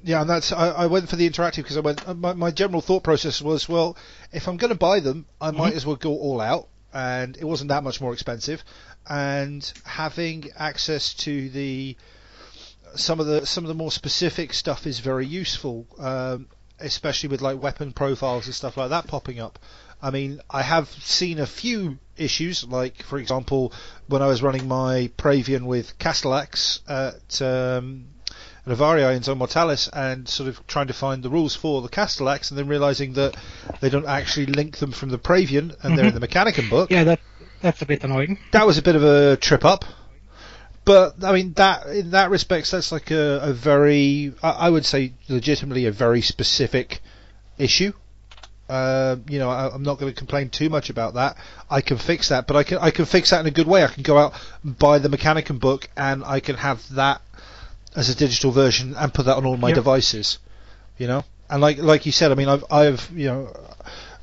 Yeah, 0.04 0.22
and 0.22 0.30
that's 0.30 0.52
I, 0.52 0.70
I 0.70 0.86
went 0.88 1.10
for 1.10 1.16
the 1.16 1.30
interactive 1.30 1.58
because 1.58 1.78
I 1.78 1.82
went. 1.82 2.08
uh, 2.08 2.14
My, 2.14 2.34
my 2.34 2.52
general 2.52 2.82
thought 2.82 3.04
process 3.04 3.42
was, 3.42 3.68
well, 3.70 3.98
if 4.32 4.48
I'm 4.48 4.58
going 4.58 4.72
to 4.74 4.78
buy 4.78 5.00
them, 5.00 5.26
I 5.42 5.52
might 5.52 5.74
Mhm. 5.74 5.78
as 5.78 5.86
well 5.86 5.96
go 5.96 6.12
all 6.18 6.42
out, 6.42 6.68
and 6.94 7.36
it 7.38 7.44
wasn't 7.46 7.70
that 7.70 7.84
much 7.84 8.02
more 8.02 8.14
expensive, 8.14 8.64
and 9.08 9.72
having 9.86 10.50
access 10.58 11.14
to 11.16 11.50
the 11.50 11.96
some 12.96 13.20
of 13.20 13.26
the 13.28 13.46
some 13.46 13.64
of 13.64 13.68
the 13.68 13.74
more 13.76 13.92
specific 13.92 14.54
stuff 14.54 14.88
is 14.88 15.00
very 15.00 15.26
useful, 15.26 15.86
um, 16.00 16.48
especially 16.80 17.30
with 17.30 17.42
like 17.42 17.62
weapon 17.62 17.92
profiles 17.94 18.46
and 18.48 18.56
stuff 18.56 18.78
like 18.78 18.90
that 18.90 19.08
popping 19.08 19.40
up. 19.40 19.60
I 20.02 20.12
mean, 20.12 20.40
I 20.50 20.62
have 20.62 20.88
seen 20.90 21.40
a 21.40 21.46
few 21.46 22.00
issues, 22.16 22.64
like 22.64 23.04
for 23.04 23.18
example, 23.20 23.74
when 24.08 24.22
I 24.22 24.28
was 24.28 24.42
running 24.42 24.68
my 24.68 25.12
Pravian 25.18 25.64
with 25.66 25.98
Castellax 26.00 26.80
at 26.88 27.42
um, 27.42 28.06
at 28.70 28.78
Avaria 28.78 29.16
in 29.16 29.24
Zone 29.24 29.38
Mortalis 29.38 29.88
and 29.88 30.28
sort 30.28 30.50
of 30.50 30.66
trying 30.68 30.88
to 30.88 30.94
find 30.94 31.24
the 31.24 31.30
rules 31.30 31.56
for 31.56 31.82
the 31.82 31.90
Castellax 31.90 32.52
and 32.52 32.58
then 32.58 32.68
realizing 32.68 33.14
that 33.14 33.36
they 33.82 33.90
don't 33.90 34.06
actually 34.06 34.48
link 34.48 34.78
them 34.78 34.92
from 34.92 35.10
the 35.10 35.18
Pravian 35.18 35.76
and 35.84 35.98
they're 35.98 36.06
in 36.06 36.14
the 36.14 36.26
Mechanicum 36.26 36.70
book. 36.70 36.92
Yeah, 36.92 37.04
that 37.06 37.20
that's 37.62 37.82
a 37.82 37.86
bit 37.86 38.04
annoying. 38.04 38.40
That 38.52 38.66
was 38.66 38.78
a 38.78 38.82
bit 38.82 38.96
of 38.96 39.04
a 39.04 39.38
trip 39.38 39.66
up. 39.66 39.86
But 40.86 41.24
I 41.24 41.34
mean 41.34 41.54
that 41.54 41.88
in 41.88 42.12
that 42.12 42.30
respect, 42.30 42.72
that's 42.72 42.92
like 42.92 43.12
a, 43.12 43.40
a 43.42 43.54
very, 43.54 44.34
I 44.42 44.52
I 44.52 44.70
would 44.70 44.86
say, 44.86 45.14
legitimately 45.28 45.86
a 45.86 45.92
very 45.92 46.22
specific 46.22 47.02
issue. 47.58 47.94
Uh, 48.70 49.16
you 49.28 49.40
know, 49.40 49.50
I, 49.50 49.74
I'm 49.74 49.82
not 49.82 49.98
going 49.98 50.14
to 50.14 50.18
complain 50.18 50.50
too 50.50 50.70
much 50.70 50.92
about 50.92 51.16
that. 51.16 51.38
I 51.72 51.82
can 51.82 51.98
fix 51.98 52.30
that, 52.30 52.46
but 52.46 52.56
I 52.56 52.64
can 52.64 52.78
I 52.78 52.92
can 52.92 53.06
fix 53.06 53.32
that 53.32 53.40
in 53.40 53.48
a 53.48 53.52
good 53.52 53.68
way. 53.68 53.84
I 53.84 53.88
can 53.88 54.04
go 54.04 54.18
out 54.18 54.34
and 54.64 54.78
buy 54.78 55.00
the 55.00 55.10
Mechanicum 55.10 55.60
book, 55.60 55.90
and 55.98 56.24
I 56.24 56.40
can 56.40 56.56
have 56.56 56.88
that 56.94 57.22
as 57.96 58.10
a 58.10 58.16
digital 58.16 58.52
version 58.52 58.96
and 58.98 59.14
put 59.14 59.26
that 59.26 59.38
on 59.38 59.46
all 59.46 59.58
my 59.58 59.70
Yep. 59.70 59.76
devices. 59.76 60.40
You 60.98 61.08
know, 61.08 61.24
and 61.50 61.62
like 61.62 61.78
like 61.78 62.06
you 62.06 62.12
said, 62.12 62.32
I 62.32 62.36
mean, 62.36 62.50
I've 62.50 62.66
I've 62.70 63.10
you 63.16 63.28
know, 63.28 63.56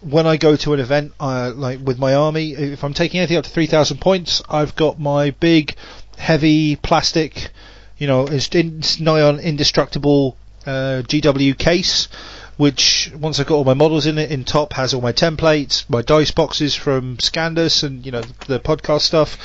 when 0.00 0.26
I 0.26 0.36
go 0.36 0.56
to 0.56 0.74
an 0.74 0.80
event, 0.80 1.12
uh, 1.18 1.52
like 1.54 1.80
with 1.82 1.98
my 1.98 2.14
army, 2.14 2.52
if 2.52 2.84
I'm 2.84 2.92
taking 2.94 3.18
anything 3.20 3.38
up 3.38 3.44
to 3.44 3.50
three 3.50 3.66
thousand 3.66 3.98
points, 4.00 4.42
I've 4.48 4.76
got 4.76 5.00
my 5.00 5.30
big, 5.30 5.74
heavy 6.18 6.76
plastic, 6.76 7.50
you 7.96 8.06
know, 8.06 8.26
it's, 8.26 8.48
it's 8.52 9.00
nigh 9.00 9.22
on 9.22 9.40
indestructible 9.40 10.36
uh, 10.66 11.02
GW 11.06 11.56
case, 11.56 12.08
which 12.56 13.12
once 13.14 13.38
I've 13.38 13.46
got 13.46 13.56
all 13.56 13.64
my 13.64 13.74
models 13.74 14.06
in 14.06 14.18
it, 14.18 14.30
in 14.30 14.44
top 14.44 14.72
has 14.74 14.94
all 14.94 15.02
my 15.02 15.12
templates, 15.12 15.88
my 15.88 16.02
dice 16.02 16.30
boxes 16.30 16.74
from 16.74 17.18
Scandus, 17.18 17.82
and 17.82 18.04
you 18.04 18.12
know 18.12 18.22
the 18.46 18.60
podcast 18.60 19.02
stuff. 19.02 19.38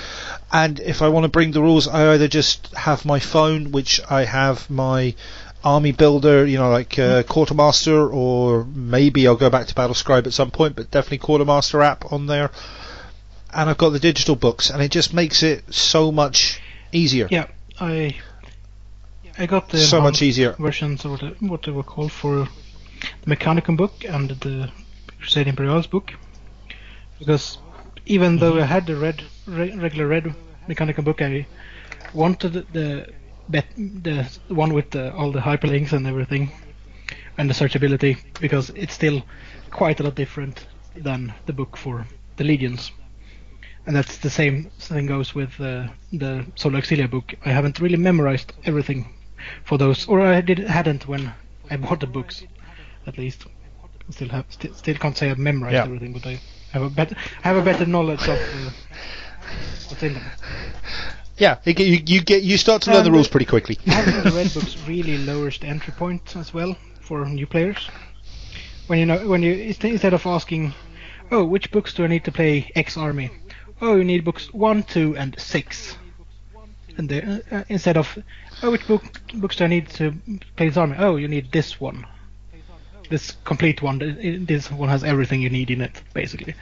And 0.52 0.80
if 0.80 1.02
I 1.02 1.10
want 1.10 1.26
to 1.26 1.30
bring 1.30 1.52
the 1.52 1.62
rules, 1.62 1.88
I 1.88 2.14
either 2.14 2.28
just 2.28 2.74
have 2.76 3.06
my 3.06 3.20
phone, 3.20 3.72
which 3.72 4.02
I 4.10 4.26
have 4.26 4.70
my 4.70 5.16
army 5.64 5.92
builder, 5.92 6.46
you 6.46 6.58
know, 6.58 6.72
like 6.72 6.98
uh, 6.98 7.24
Quartermaster, 7.24 8.10
or 8.10 8.66
maybe 8.66 9.28
I'll 9.28 9.36
go 9.36 9.50
back 9.50 9.68
to 9.68 9.76
Battlescribe 9.76 10.26
at 10.26 10.34
some 10.34 10.52
point, 10.52 10.76
but 10.76 10.90
definitely 10.90 11.20
Quartermaster 11.20 11.82
app 11.82 12.12
on 12.12 12.28
there. 12.28 12.52
And 13.54 13.70
I've 13.70 13.78
got 13.78 13.90
the 13.90 14.00
digital 14.00 14.36
books, 14.36 14.70
and 14.70 14.82
it 14.82 14.92
just 14.92 15.14
makes 15.14 15.44
it 15.44 15.74
so 15.74 16.12
much 16.12 16.62
easier. 16.94 17.28
Yeah, 17.30 17.48
I 17.80 18.16
I 19.38 19.46
got 19.46 19.70
the 19.70 19.80
so 19.80 20.00
much 20.02 20.22
easier. 20.22 20.54
versions 20.54 21.04
of 21.04 21.22
what 21.42 21.64
they 21.64 21.72
were 21.72 21.84
called 21.84 22.12
for 22.12 22.48
Mechanicum 23.26 23.78
book 23.78 24.04
and 24.04 24.30
the 24.30 24.72
Crusade 25.20 25.48
Imperialis 25.48 25.88
book 25.88 26.14
because 27.20 27.60
even 28.06 28.38
though 28.38 28.60
I 28.60 28.66
had 28.66 28.88
the 28.88 28.96
red 28.96 29.24
re- 29.46 29.76
regular 29.76 30.08
red 30.08 30.34
Mechanicum 30.68 31.04
book, 31.04 31.22
I 31.22 31.46
wanted 32.14 32.54
the 32.74 33.08
bet 33.50 33.66
the 33.76 34.28
one 34.48 34.74
with 34.74 34.92
the, 34.92 35.14
all 35.14 35.32
the 35.32 35.40
hyperlinks 35.42 35.94
and 35.94 36.08
everything 36.08 36.52
and 37.38 37.50
the 37.50 37.54
searchability 37.54 38.18
because 38.40 38.70
it's 38.72 38.94
still 38.94 39.24
quite 39.72 40.00
a 40.00 40.04
lot 40.04 40.16
different 40.16 40.66
than 40.96 41.34
the 41.46 41.54
book 41.54 41.78
for 41.78 42.06
the 42.38 42.44
legions. 42.44 42.92
And 43.86 43.96
that's 43.96 44.18
the 44.18 44.30
same 44.30 44.70
thing 44.80 45.08
goes 45.08 45.34
with 45.36 45.60
uh, 45.60 45.88
the 46.14 46.46
Solar 46.56 46.80
Auxilia 46.80 47.10
book. 47.10 47.34
I 47.46 47.50
haven't 47.50 47.80
really 47.80 47.98
memorized 47.98 48.54
everything 48.66 49.08
for 49.64 49.78
those, 49.78 50.08
or 50.08 50.22
I 50.22 50.42
did 50.42 50.60
hadn't 50.60 51.08
when 51.08 51.34
I 51.70 51.78
bought 51.78 52.00
the 52.00 52.08
books, 52.08 52.44
at 53.08 53.18
least. 53.18 53.46
Still 54.10 54.30
have 54.30 54.46
st- 54.50 54.76
still 54.76 54.96
can't 54.96 55.16
say 55.18 55.30
I've 55.30 55.38
memorized 55.38 55.74
Yeah. 55.74 55.84
everything, 55.84 56.12
but 56.14 56.26
I 56.26 56.40
have 56.72 56.82
a 56.84 56.90
better 56.90 57.16
have 57.44 57.56
a 57.56 57.62
better 57.62 57.86
knowledge 57.86 58.28
of 58.28 58.38
uh, 58.38 58.70
what's 59.88 60.04
in 60.04 60.14
them. 60.14 60.24
Yeah, 61.38 61.58
you, 61.66 61.74
you, 61.78 62.00
you 62.06 62.22
get 62.22 62.44
you 62.44 62.58
start 62.58 62.82
to 62.84 62.92
learn 62.92 63.04
the 63.04 63.12
rules 63.12 63.28
pretty 63.28 63.46
quickly. 63.46 63.78
Having 63.86 64.24
the 64.24 64.32
red 64.32 64.54
books 64.54 64.78
really 64.88 65.18
lowers 65.18 65.58
the 65.60 65.68
entry 65.68 65.94
point 65.94 66.36
as 66.36 66.54
well 66.54 66.76
for 67.00 67.26
new 67.26 67.48
players. 67.48 67.90
When 68.88 69.00
you 69.00 69.06
know 69.06 69.28
when 69.28 69.42
you 69.44 69.54
instead 69.54 70.14
of 70.14 70.26
asking, 70.26 70.74
oh, 71.32 71.46
which 71.46 71.72
books 71.72 71.94
do 71.94 72.04
I 72.04 72.08
need 72.08 72.26
to 72.26 72.32
play 72.32 72.70
X 72.76 72.98
army? 72.98 73.30
Oh, 73.82 73.96
you 73.96 74.04
need 74.04 74.24
books 74.26 74.54
one, 74.54 74.84
two, 74.84 75.16
and 75.18 75.40
six. 75.40 75.98
And 76.98 77.08
the, 77.10 77.44
uh, 77.52 77.64
instead 77.70 77.98
of, 77.98 78.18
oh, 78.62 78.70
which 78.72 78.86
book 78.86 79.04
books 79.36 79.56
do 79.56 79.64
I 79.64 79.68
need 79.68 79.88
to 79.92 80.14
play 80.58 80.68
this 80.68 80.78
army? 80.78 80.96
Oh, 81.00 81.16
you 81.16 81.28
need 81.28 81.52
this 81.52 81.80
one. 81.80 82.06
This 83.12 83.34
complete 83.44 83.82
one. 83.82 84.00
This 84.48 84.72
one 84.72 84.88
has 84.88 85.04
everything 85.04 85.42
you 85.42 85.50
need 85.50 85.70
in 85.70 85.82
it, 85.82 86.02
basically. 86.14 86.56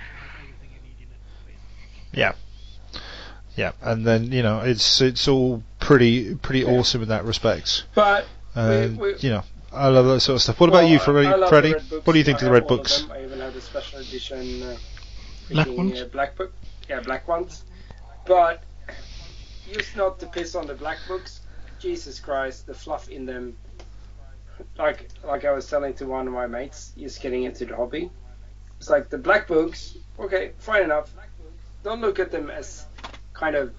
Yeah. 2.12 2.34
Yeah, 3.56 3.74
and 3.84 4.04
then 4.06 4.32
you 4.32 4.42
know 4.42 4.62
it's 4.62 5.00
it's 5.00 5.28
all 5.28 5.62
pretty 5.80 6.34
pretty 6.36 6.66
awesome 6.66 7.04
in 7.04 7.10
that 7.10 7.24
respect. 7.26 7.84
But 7.94 8.26
And 8.56 8.98
we- 8.98 9.16
you 9.20 9.30
know, 9.30 9.44
I 9.72 9.90
love 9.90 10.08
that 10.08 10.22
sort 10.22 10.38
of 10.38 10.42
stuff. 10.42 10.60
What 10.60 10.70
about 10.70 10.88
you, 10.90 10.96
I- 10.96 11.00
Freddy? 11.00 11.48
Freddy? 11.50 11.70
the 11.74 11.76
red 11.76 11.90
books. 11.90 12.06
What 12.08 12.14
do 12.14 12.20
you 12.20 12.26
think 12.26 12.38
I 12.38 12.40
of 12.42 12.46
the 12.46 12.52
red 12.52 12.64
all 12.64 12.72
of 12.74 12.78
books? 12.80 13.06
I 13.12 13.24
even 13.24 13.40
have 13.42 13.54
the 13.54 13.62
special 13.62 14.00
edition 14.00 14.64
uh, 14.64 14.78
Black 15.52 15.68
freaking, 15.68 15.78
ones? 15.78 16.02
Uh, 16.02 16.06
black 16.06 16.36
book. 16.36 16.54
Yeah, 16.90 17.02
black 17.02 17.28
ones. 17.28 17.64
But 18.26 18.64
used 19.72 19.96
not 19.96 20.20
to 20.22 20.26
piss 20.26 20.56
on 20.56 20.66
the 20.66 20.74
black 20.74 20.98
books. 21.08 21.42
Jesus 21.80 22.20
Christ, 22.20 22.66
the 22.66 22.74
fluff 22.74 23.08
in 23.10 23.28
them. 23.28 23.56
Like 24.78 25.10
like 25.24 25.46
I 25.46 25.52
was 25.52 25.68
telling 25.70 25.94
to 25.96 26.06
one 26.06 26.28
of 26.28 26.34
my 26.34 26.48
mates, 26.48 26.94
just 26.98 27.22
getting 27.22 27.44
into 27.44 27.66
the 27.66 27.76
hobby. 27.76 28.10
It's 28.78 28.90
like 28.90 29.10
the 29.10 29.18
black 29.18 29.48
books. 29.48 29.98
Okay, 30.20 30.52
fine 30.58 30.84
enough. 30.84 31.14
Don't 31.84 32.02
look 32.02 32.20
at 32.20 32.32
them 32.32 32.50
as 32.50 32.86
kind 33.34 33.56
of 33.56 33.74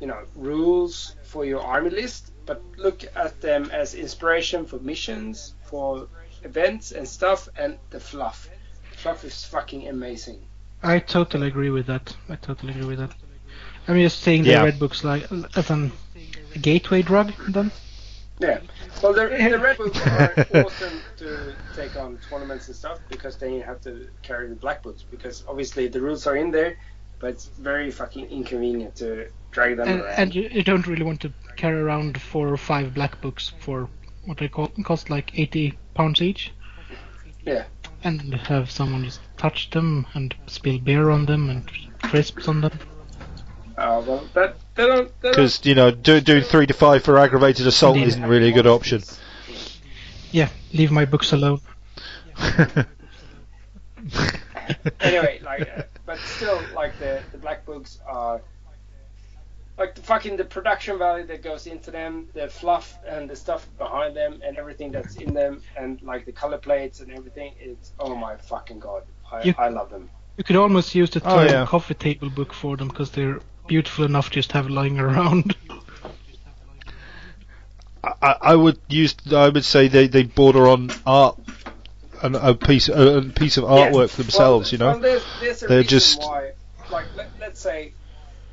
you 0.00 0.06
know 0.06 0.22
rules 0.34 1.16
for 1.22 1.44
your 1.44 1.60
army 1.60 1.90
list, 1.90 2.32
but 2.46 2.62
look 2.76 3.04
at 3.16 3.40
them 3.40 3.70
as 3.72 3.94
inspiration 3.94 4.66
for 4.66 4.78
missions, 4.78 5.54
for 5.62 6.08
events 6.42 6.92
and 6.92 7.08
stuff, 7.08 7.48
and 7.56 7.78
the 7.90 8.00
fluff. 8.00 8.48
The 8.92 8.96
fluff 8.98 9.24
is 9.24 9.44
fucking 9.44 9.88
amazing. 9.88 10.40
I 10.82 10.98
totally 10.98 11.46
agree 11.48 11.70
with 11.70 11.86
that. 11.86 12.14
I 12.28 12.36
totally 12.36 12.72
agree 12.72 12.86
with 12.86 12.98
that. 12.98 13.14
I'm 13.88 13.98
just 13.98 14.20
seeing 14.22 14.42
the 14.42 14.50
Yeah. 14.50 14.64
red 14.64 14.78
books 14.78 15.04
like 15.04 15.26
as 15.56 15.70
an 15.70 15.92
a 16.54 16.58
gateway 16.58 17.02
drug. 17.02 17.32
Then 17.48 17.70
Yeah. 18.44 18.60
Well, 19.02 19.12
the, 19.12 19.28
the 19.28 19.58
Red 19.58 19.78
Books 19.78 19.98
are 20.06 20.46
awesome 20.64 21.00
to 21.16 21.54
take 21.74 21.96
on 21.96 22.18
tournaments 22.28 22.68
and 22.68 22.76
stuff 22.76 22.98
because 23.08 23.36
then 23.36 23.52
you 23.54 23.62
have 23.62 23.80
to 23.82 24.08
carry 24.22 24.48
the 24.48 24.54
Black 24.54 24.82
Books 24.82 25.04
because 25.10 25.44
obviously 25.48 25.88
the 25.88 26.00
rules 26.00 26.26
are 26.26 26.36
in 26.36 26.50
there, 26.50 26.76
but 27.18 27.30
it's 27.30 27.46
very 27.46 27.90
fucking 27.90 28.30
inconvenient 28.30 28.96
to 28.96 29.28
drag 29.50 29.76
them 29.76 29.88
and, 29.88 30.00
around. 30.00 30.14
and 30.18 30.34
you, 30.34 30.48
you 30.50 30.62
don't 30.62 30.86
really 30.86 31.04
want 31.04 31.20
to 31.20 31.32
carry 31.56 31.80
around 31.80 32.20
four 32.20 32.48
or 32.48 32.56
five 32.56 32.94
black 32.94 33.20
books 33.20 33.52
for 33.60 33.88
what 34.24 34.38
they 34.38 34.48
call 34.48 34.68
cost 34.84 35.10
like 35.10 35.38
80 35.38 35.78
pounds 35.94 36.20
each. 36.20 36.52
Yeah. 37.44 37.64
And 38.02 38.34
have 38.34 38.70
someone 38.70 39.04
just 39.04 39.20
touch 39.36 39.70
them 39.70 40.06
and 40.14 40.34
spill 40.46 40.78
beer 40.78 41.10
on 41.10 41.26
them 41.26 41.50
and 41.50 41.70
crisps 42.02 42.48
on 42.48 42.60
them. 42.60 42.78
Oh 43.78 44.00
well, 44.00 44.28
that 44.34 44.56
they 44.74 44.86
don't. 44.86 45.20
Because 45.20 45.64
you 45.64 45.74
know, 45.74 45.90
do, 45.90 46.20
doing 46.20 46.42
three 46.42 46.66
to 46.66 46.74
five 46.74 47.02
for 47.04 47.18
aggravated 47.18 47.66
assault 47.66 47.96
Indeed. 47.96 48.08
isn't 48.08 48.26
really 48.26 48.48
a 48.50 48.52
good 48.52 48.66
option. 48.66 49.02
Yeah, 50.32 50.48
leave 50.72 50.90
my 50.90 51.04
books 51.04 51.32
alone. 51.32 51.60
anyway, 55.00 55.40
like, 55.44 55.62
uh, 55.76 55.82
but 56.06 56.18
still, 56.18 56.60
like 56.74 56.98
the 56.98 57.22
the 57.32 57.38
black 57.38 57.64
books 57.64 57.98
are 58.06 58.40
like 59.78 59.94
the 59.94 60.02
fucking 60.02 60.36
the 60.36 60.44
production 60.44 60.98
value 60.98 61.26
that 61.26 61.42
goes 61.42 61.66
into 61.66 61.90
them, 61.90 62.28
the 62.34 62.48
fluff 62.48 62.98
and 63.06 63.28
the 63.28 63.36
stuff 63.36 63.66
behind 63.78 64.16
them, 64.16 64.40
and 64.44 64.56
everything 64.56 64.90
that's 64.92 65.16
in 65.16 65.34
them, 65.34 65.62
and 65.76 66.00
like 66.02 66.24
the 66.26 66.32
color 66.32 66.58
plates 66.58 67.00
and 67.00 67.12
everything. 67.12 67.54
It's 67.60 67.92
oh 67.98 68.14
my 68.14 68.36
fucking 68.36 68.80
god, 68.80 69.02
I, 69.30 69.42
You- 69.42 69.54
I 69.58 69.68
love 69.68 69.90
them. 69.90 70.10
You 70.36 70.42
could 70.42 70.56
almost 70.56 70.96
use 70.96 71.10
the 71.10 71.22
Oh, 71.24 71.44
yeah. 71.44 71.64
coffee 71.64 71.94
table 71.94 72.28
book 72.28 72.52
for 72.52 72.76
them 72.76 72.88
because 72.88 73.12
they're 73.12 73.38
beautiful 73.66 74.04
enough 74.04 74.30
just 74.30 74.50
to 74.50 74.56
have 74.58 74.68
lying 74.70 74.98
around. 74.98 75.56
I, 78.02 78.36
I 78.40 78.54
would 78.54 78.78
use. 78.88 79.14
I 79.32 79.48
would 79.48 79.64
say 79.64 79.88
they, 79.88 80.08
they 80.08 80.24
border 80.24 80.68
on 80.68 80.90
art, 81.06 81.38
an, 82.22 82.34
a 82.34 82.54
piece 82.54 82.88
a, 82.88 83.18
a 83.18 83.22
piece 83.22 83.56
of 83.56 83.64
artwork 83.64 84.10
Yeah. 84.10 84.22
themselves. 84.22 84.72
Well, 84.72 84.72
you 84.72 84.78
know, 84.78 84.90
well, 84.92 85.00
there's, 85.00 85.24
there's 85.40 85.62
a 85.62 85.66
They're 85.66 85.82
just- 85.82 86.20
why. 86.20 86.52
Like, 86.90 87.06
let, 87.16 87.28
let's 87.40 87.60
say, 87.60 87.94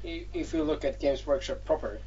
if 0.05 0.53
you 0.53 0.63
look 0.63 0.85
at 0.85 1.01
Games 1.01 1.27
Workshop 1.27 1.65
proper, 1.65 1.99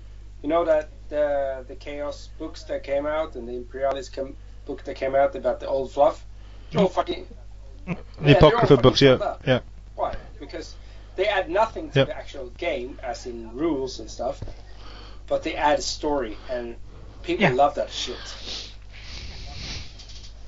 you 0.42 0.48
know 0.48 0.64
that 0.64 0.88
the 1.10 1.66
the 1.68 1.74
Chaos 1.74 2.30
books 2.38 2.62
that 2.64 2.82
came 2.82 3.04
out 3.04 3.36
and 3.36 3.46
the 3.46 3.52
Imperialis 3.52 4.08
com- 4.08 4.34
book 4.64 4.82
that 4.84 4.96
came 4.96 5.14
out 5.14 5.36
about 5.36 5.60
the 5.60 5.66
old 5.68 5.92
fluff, 5.92 6.24
they're 6.72 6.88
fucking. 6.88 7.26
the 7.86 7.96
yeah, 8.24 8.32
apocrypha 8.36 8.78
books. 8.78 9.02
Yeah, 9.02 9.36
yeah. 9.46 9.60
Why? 9.96 10.14
Because 10.40 10.74
they 11.16 11.26
add 11.28 11.48
nothing 11.50 11.90
to 11.90 12.00
Yep. 12.00 12.08
the 12.08 12.16
actual 12.16 12.50
game, 12.50 12.98
as 13.02 13.26
in 13.26 13.54
rules 13.54 14.00
and 14.00 14.10
stuff, 14.10 14.42
but 15.26 15.42
they 15.42 15.54
add 15.54 15.82
story, 15.82 16.36
and 16.48 16.76
people 17.22 17.42
Yeah. 17.44 17.52
love 17.52 17.74
that 17.76 17.90
shit. 17.90 18.18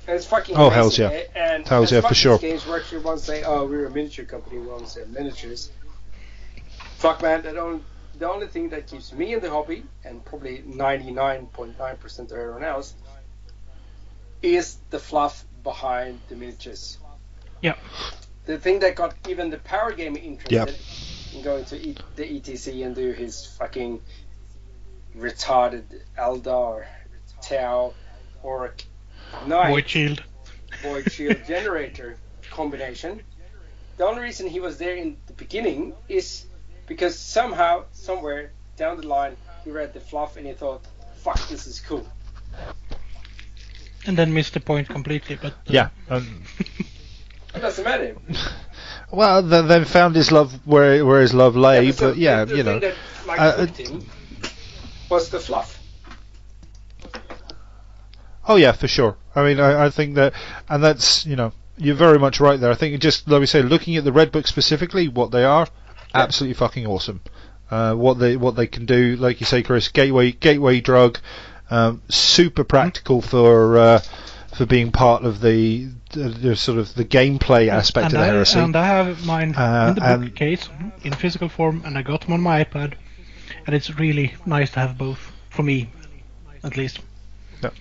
And 0.07 0.15
it's 0.15 0.25
fucking 0.25 0.55
Oh, 0.55 0.67
amazing. 0.67 0.73
hells 0.75 0.99
yeah. 0.99 1.09
eh? 1.09 1.23
And 1.35 1.67
Hells 1.67 1.91
yeah, 1.91 2.01
for 2.01 2.13
sure. 2.15 2.37
Games 2.37 2.65
Workshop 2.65 3.03
to 3.03 3.17
say, 3.19 3.43
"Oh, 3.43 3.65
we're 3.65 3.87
a 3.87 3.91
miniature 3.91 4.23
company. 4.25 4.57
We 4.57 4.67
to 4.79 4.85
sell 4.85 5.05
miniatures." 5.07 5.69
Fuck, 6.95 7.21
man. 7.21 7.41
That 7.43 7.57
only, 7.57 7.83
the 8.17 8.29
only 8.29 8.47
thing 8.47 8.69
that 8.69 8.87
keeps 8.87 9.11
me 9.11 9.33
in 9.33 9.41
the 9.41 9.49
hobby, 9.49 9.83
and 10.05 10.23
probably 10.23 10.59
99.9% 10.59 12.19
of 12.19 12.37
everyone 12.37 12.63
else, 12.63 12.93
is 14.41 14.77
the 14.89 14.99
fluff 14.99 15.45
behind 15.63 16.21
the 16.29 16.35
miniatures. 16.35 16.97
Yeah. 17.61 17.75
The 18.47 18.57
thing 18.57 18.79
that 18.79 18.95
got 18.95 19.13
even 19.27 19.49
the 19.49 19.57
power 19.57 19.91
gamer 19.91 20.17
interested 20.17 20.51
Yep. 20.69 21.35
in 21.35 21.41
going 21.43 21.65
to 21.65 21.75
e- 21.75 21.97
the 22.15 22.23
ETC 22.23 22.85
and 22.85 22.95
do 22.95 23.11
his 23.11 23.45
fucking 23.45 24.01
retarded 25.15 25.83
Eldar, 26.17 26.85
Tau, 27.41 27.93
Orc, 28.43 28.83
Knight, 29.45 29.69
Void 29.69 29.89
shield. 29.89 30.23
Void 30.81 31.11
Shield 31.11 31.37
generator 31.47 32.17
combination. 32.49 33.21
The 33.97 34.05
only 34.05 34.21
reason 34.21 34.47
he 34.47 34.59
was 34.61 34.77
there 34.77 34.95
in 34.95 35.17
the 35.27 35.33
beginning 35.33 35.93
is 36.07 36.45
because 36.87 37.19
somehow, 37.19 37.83
somewhere 37.91 38.51
down 38.77 38.97
the 39.01 39.07
line, 39.07 39.35
he 39.65 39.71
read 39.71 39.93
the 39.93 39.99
fluff 39.99 40.37
and 40.37 40.47
he 40.47 40.53
thought, 40.53 40.85
"Fuck, 41.17 41.49
this 41.49 41.67
is 41.67 41.81
cool." 41.81 42.07
And 44.05 44.17
then 44.17 44.33
missed 44.33 44.53
the 44.53 44.61
point 44.61 44.87
completely. 44.87 45.35
But 45.35 45.51
uh, 45.53 45.55
Yeah. 45.77 45.89
Um, 46.09 46.43
It 47.55 47.59
doesn't 47.59 47.83
matter. 47.83 48.15
well, 49.11 49.41
then, 49.41 49.67
then 49.67 49.85
found 49.85 50.15
his 50.15 50.31
love 50.31 50.53
where 50.65 51.05
where 51.05 51.21
his 51.21 51.33
love 51.33 51.55
lay. 51.55 51.91
so 51.91 52.09
but 52.09 52.17
yeah, 52.17 52.45
the, 52.45 52.51
the 52.51 52.57
you 52.57 52.63
know, 52.63 52.79
that, 52.79 52.95
like, 53.25 53.39
uh, 53.39 53.67
was 55.09 55.29
the 55.29 55.39
fluff. 55.39 55.81
Oh 58.47 58.55
yeah, 58.55 58.71
for 58.71 58.87
sure. 58.87 59.17
I 59.35 59.43
mean, 59.43 59.59
I, 59.59 59.85
I 59.85 59.89
think 59.89 60.15
that, 60.15 60.33
and 60.69 60.83
that's 60.83 61.25
you 61.25 61.35
know, 61.35 61.51
you're 61.77 61.95
very 61.95 62.17
much 62.19 62.39
right 62.39 62.59
there. 62.59 62.71
I 62.71 62.75
think 62.75 62.99
just 63.01 63.27
like 63.27 63.39
we 63.39 63.45
say, 63.45 63.61
looking 63.61 63.95
at 63.97 64.03
the 64.03 64.11
red 64.11 64.31
book 64.31 64.47
specifically, 64.47 65.07
what 65.07 65.31
they 65.31 65.43
are, 65.43 65.67
absolutely 66.13 66.53
fucking 66.53 66.87
awesome. 66.87 67.21
Uh, 67.69 67.93
what 67.93 68.19
they 68.19 68.37
what 68.37 68.55
they 68.55 68.67
can 68.67 68.85
do, 68.85 69.17
like 69.17 69.39
you 69.41 69.45
say, 69.45 69.61
Chris, 69.63 69.89
gateway 69.89 70.31
gateway 70.31 70.79
drug, 70.79 71.19
um, 71.69 72.01
super 72.09 72.63
practical 72.63 73.21
for 73.21 73.77
uh, 73.77 74.01
for 74.57 74.65
being 74.65 74.91
part 74.91 75.23
of 75.23 75.39
the, 75.39 75.87
the, 76.13 76.29
the 76.29 76.55
sort 76.55 76.79
of 76.79 76.93
the 76.95 77.05
gameplay 77.05 77.67
aspect 77.67 78.05
and 78.05 78.13
of 78.15 78.19
the 78.19 78.25
I, 78.25 78.27
heresy. 78.27 78.59
And 78.59 78.75
I 78.75 78.85
have 78.85 79.25
mine 79.25 79.53
Uh, 79.55 79.93
in 79.95 80.19
the 80.21 80.25
bookcase 80.25 80.67
in 81.03 81.13
physical 81.13 81.47
form, 81.47 81.83
and 81.85 81.95
I 81.95 82.01
got 82.01 82.21
them 82.21 82.33
on 82.33 82.41
my 82.41 82.63
iPad, 82.63 82.93
and 83.67 83.75
it's 83.75 83.99
really 83.99 84.33
nice 84.47 84.71
to 84.71 84.79
have 84.79 84.97
both 84.97 85.31
for 85.51 85.61
me, 85.61 85.91
at 86.63 86.75
least. 86.75 86.99
Yep. 87.61 87.73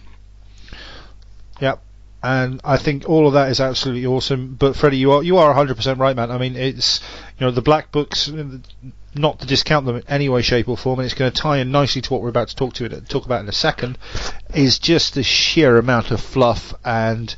Yep. 1.61 1.83
And 2.23 2.61
I 2.63 2.77
think 2.77 3.09
all 3.09 3.27
of 3.27 3.33
that 3.35 3.51
is 3.51 3.61
absolutely 3.61 4.05
awesome. 4.05 4.57
But 4.59 4.77
Freddie, 4.77 4.99
you 4.99 5.13
are 5.13 5.23
you 5.23 5.39
are 5.39 5.55
100% 5.55 5.99
right, 5.99 6.15
man. 6.17 6.31
I 6.31 6.39
mean, 6.39 6.57
it's 6.57 7.01
you 7.39 7.47
know 7.47 7.53
the 7.53 7.63
black 7.63 7.91
books, 7.91 8.29
not 9.19 9.41
to 9.41 9.47
discount 9.47 9.87
them 9.87 9.97
in 9.97 10.03
any 10.09 10.29
way, 10.29 10.43
shape, 10.43 10.69
or 10.69 10.77
form, 10.77 10.99
and 11.01 11.07
it's 11.07 11.15
going 11.15 11.31
to 11.31 11.37
tie 11.41 11.59
in 11.59 11.71
nicely 11.71 12.03
to 12.03 12.13
what 12.13 12.23
we're 12.23 12.29
about 12.29 12.49
to 12.49 12.57
talk 12.57 12.75
to 12.75 12.89
talk 13.03 13.25
about 13.25 13.41
in 13.41 13.49
a 13.49 13.53
second. 13.53 13.99
Is 14.55 14.79
just 14.79 15.15
the 15.15 15.23
sheer 15.23 15.79
amount 15.79 16.11
of 16.11 16.21
fluff 16.21 16.75
and. 16.85 17.35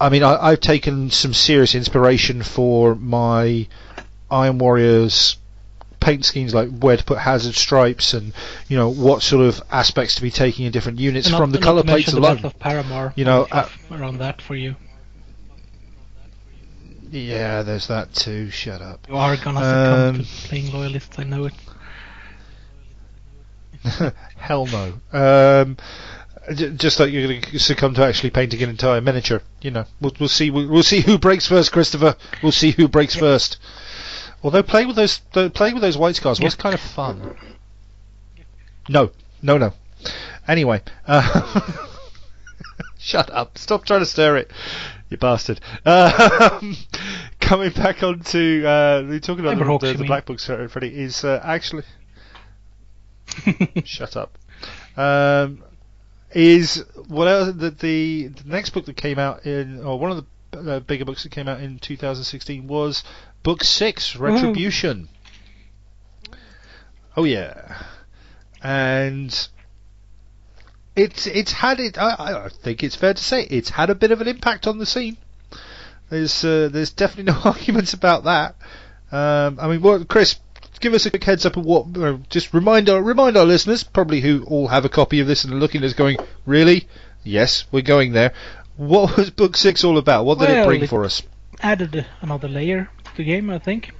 I 0.00 0.10
mean, 0.10 0.22
I, 0.22 0.36
I've 0.50 0.60
taken 0.60 1.10
some 1.10 1.34
serious 1.34 1.74
inspiration 1.74 2.44
for 2.44 2.94
my 2.94 3.66
Iron 4.30 4.58
Warriors 4.58 5.38
paint 6.00 6.24
schemes, 6.24 6.54
like 6.54 6.68
where 6.68 6.96
to 6.96 7.02
put 7.04 7.18
hazard 7.18 7.54
stripes 7.54 8.14
and 8.14 8.32
you 8.68 8.76
know 8.76 8.88
what 8.88 9.22
sort 9.22 9.44
of 9.44 9.60
aspects 9.70 10.14
to 10.14 10.22
be 10.22 10.30
taking 10.30 10.66
in 10.66 10.72
different 10.72 11.00
units 11.00 11.26
And 11.26 11.32
not- 11.32 11.38
from 11.40 11.50
the 11.50 11.58
color 11.58 11.82
plates 11.82 12.12
alone. 12.12 12.44
Of 12.44 12.58
Paramore. 12.58 13.12
You 13.16 13.24
know, 13.24 13.48
uh, 13.50 13.64
stuff 13.64 13.90
around 13.90 14.18
that 14.18 14.40
for 14.40 14.54
you. 14.54 14.76
Yeah, 17.10 17.62
there's 17.62 17.86
that 17.88 18.12
too. 18.14 18.50
Shut 18.50 18.82
up. 18.82 19.06
You 19.08 19.16
are 19.16 19.36
gonna 19.36 19.60
succumb 19.60 20.14
Um, 20.20 20.24
to 20.24 20.48
playing 20.48 20.72
loyalists. 20.72 21.18
I 21.18 21.24
know 21.24 21.46
it. 21.46 21.54
Hell 24.36 24.66
no. 24.66 24.94
Um, 25.12 25.76
just 26.54 26.98
like 26.98 27.12
you're 27.12 27.26
going 27.28 27.42
to 27.42 27.58
succumb 27.58 27.94
to 27.94 28.04
actually 28.04 28.30
painting 28.30 28.62
an 28.62 28.70
entire 28.70 29.00
miniature. 29.00 29.42
You 29.60 29.70
know, 29.70 29.84
we'll, 30.00 30.12
we'll 30.18 30.28
see. 30.28 30.50
We'll, 30.50 30.68
we'll 30.68 30.82
see 30.82 31.00
who 31.00 31.18
breaks 31.18 31.46
first, 31.46 31.72
Christopher. 31.72 32.16
We'll 32.42 32.52
see 32.52 32.70
who 32.72 32.88
breaks 32.88 33.14
first. 33.14 33.58
Although 34.42 34.62
playing 34.62 34.86
with 34.88 34.96
those 34.96 35.18
th- 35.32 35.52
playing 35.52 35.74
with 35.74 35.82
those 35.82 35.98
white 35.98 36.16
scars 36.16 36.40
was 36.40 36.54
kind 36.54 36.74
of 36.74 36.80
fun. 36.80 37.36
No, 38.88 39.10
no, 39.42 39.58
no. 39.58 39.72
Anyway, 40.46 40.80
uh, 41.06 41.60
shut 42.98 43.30
up. 43.30 43.58
Stop 43.58 43.84
trying 43.84 44.00
to 44.00 44.06
stir 44.06 44.36
it, 44.38 44.50
you 45.10 45.16
bastard. 45.16 45.60
Um, 45.84 46.76
coming 47.40 47.70
back 47.70 48.02
on 48.02 48.20
to 48.20 48.66
uh, 48.66 49.02
we're 49.06 49.20
talking 49.20 49.44
about 49.44 49.58
the, 49.58 49.92
the, 49.92 49.98
the 49.98 50.04
black 50.04 50.26
books, 50.26 50.44
sorry, 50.44 50.68
Freddie, 50.68 50.98
is 50.98 51.24
uh, 51.24 51.40
actually 51.42 51.84
shut 53.84 54.16
up. 54.16 54.36
Um, 54.96 55.64
is 56.32 56.84
what 57.08 57.26
else, 57.28 57.54
the, 57.54 57.70
the 57.70 58.28
the 58.28 58.44
next 58.44 58.70
book 58.70 58.84
that 58.86 58.96
came 58.96 59.18
out 59.18 59.46
in, 59.46 59.82
or 59.82 59.98
one 59.98 60.10
of 60.10 60.24
the 60.52 60.58
uh, 60.58 60.80
bigger 60.80 61.04
books 61.04 61.22
that 61.22 61.30
came 61.30 61.48
out 61.48 61.60
in 61.60 61.78
2016 61.78 62.66
was 62.66 63.04
book 63.42 63.64
six, 63.64 64.16
Retribution. 64.16 65.08
Oh 67.16 67.24
yeah, 67.24 67.82
and 68.62 69.48
it's 70.98 71.26
it's 71.26 71.52
had 71.52 71.80
it. 71.80 71.98
I, 71.98 72.44
I 72.44 72.48
think 72.48 72.82
it's 72.82 72.96
fair 72.96 73.14
to 73.14 73.22
say 73.22 73.42
it's 73.44 73.70
had 73.70 73.90
a 73.90 73.94
bit 73.94 74.10
of 74.10 74.20
an 74.20 74.28
impact 74.28 74.66
on 74.66 74.78
the 74.78 74.86
scene. 74.86 75.16
There's 76.10 76.44
uh, 76.44 76.68
there's 76.72 76.90
definitely 76.90 77.32
no 77.32 77.38
arguments 77.44 77.92
about 77.94 78.24
that. 78.24 78.56
Um, 79.10 79.58
I 79.60 79.68
mean, 79.68 79.80
what, 79.80 80.08
Chris, 80.08 80.36
give 80.80 80.94
us 80.94 81.06
a 81.06 81.10
quick 81.10 81.24
heads 81.24 81.46
up 81.46 81.56
of 81.56 81.64
what. 81.64 81.96
Uh, 81.96 82.18
just 82.28 82.52
remind 82.52 82.88
our 82.88 83.02
remind 83.02 83.36
our 83.36 83.44
listeners, 83.44 83.84
probably 83.84 84.20
who 84.20 84.44
all 84.44 84.68
have 84.68 84.84
a 84.84 84.88
copy 84.88 85.20
of 85.20 85.26
this 85.26 85.44
and 85.44 85.52
are 85.52 85.56
looking 85.56 85.82
at 85.82 85.86
us 85.86 85.94
going, 85.94 86.16
really? 86.46 86.88
Yes, 87.24 87.64
we're 87.72 87.82
going 87.82 88.12
there. 88.12 88.32
What 88.76 89.16
was 89.16 89.30
book 89.30 89.56
six 89.56 89.84
all 89.84 89.98
about? 89.98 90.24
What 90.24 90.38
did 90.38 90.50
it 90.50 90.66
bring 90.66 90.82
it- 90.82 90.90
for 90.90 91.04
us? 91.04 91.22
Added 91.60 92.06
another 92.20 92.46
layer 92.46 92.88
to 93.04 93.16
the 93.16 93.24
game, 93.24 93.50
I 93.50 93.58
think, 93.58 93.90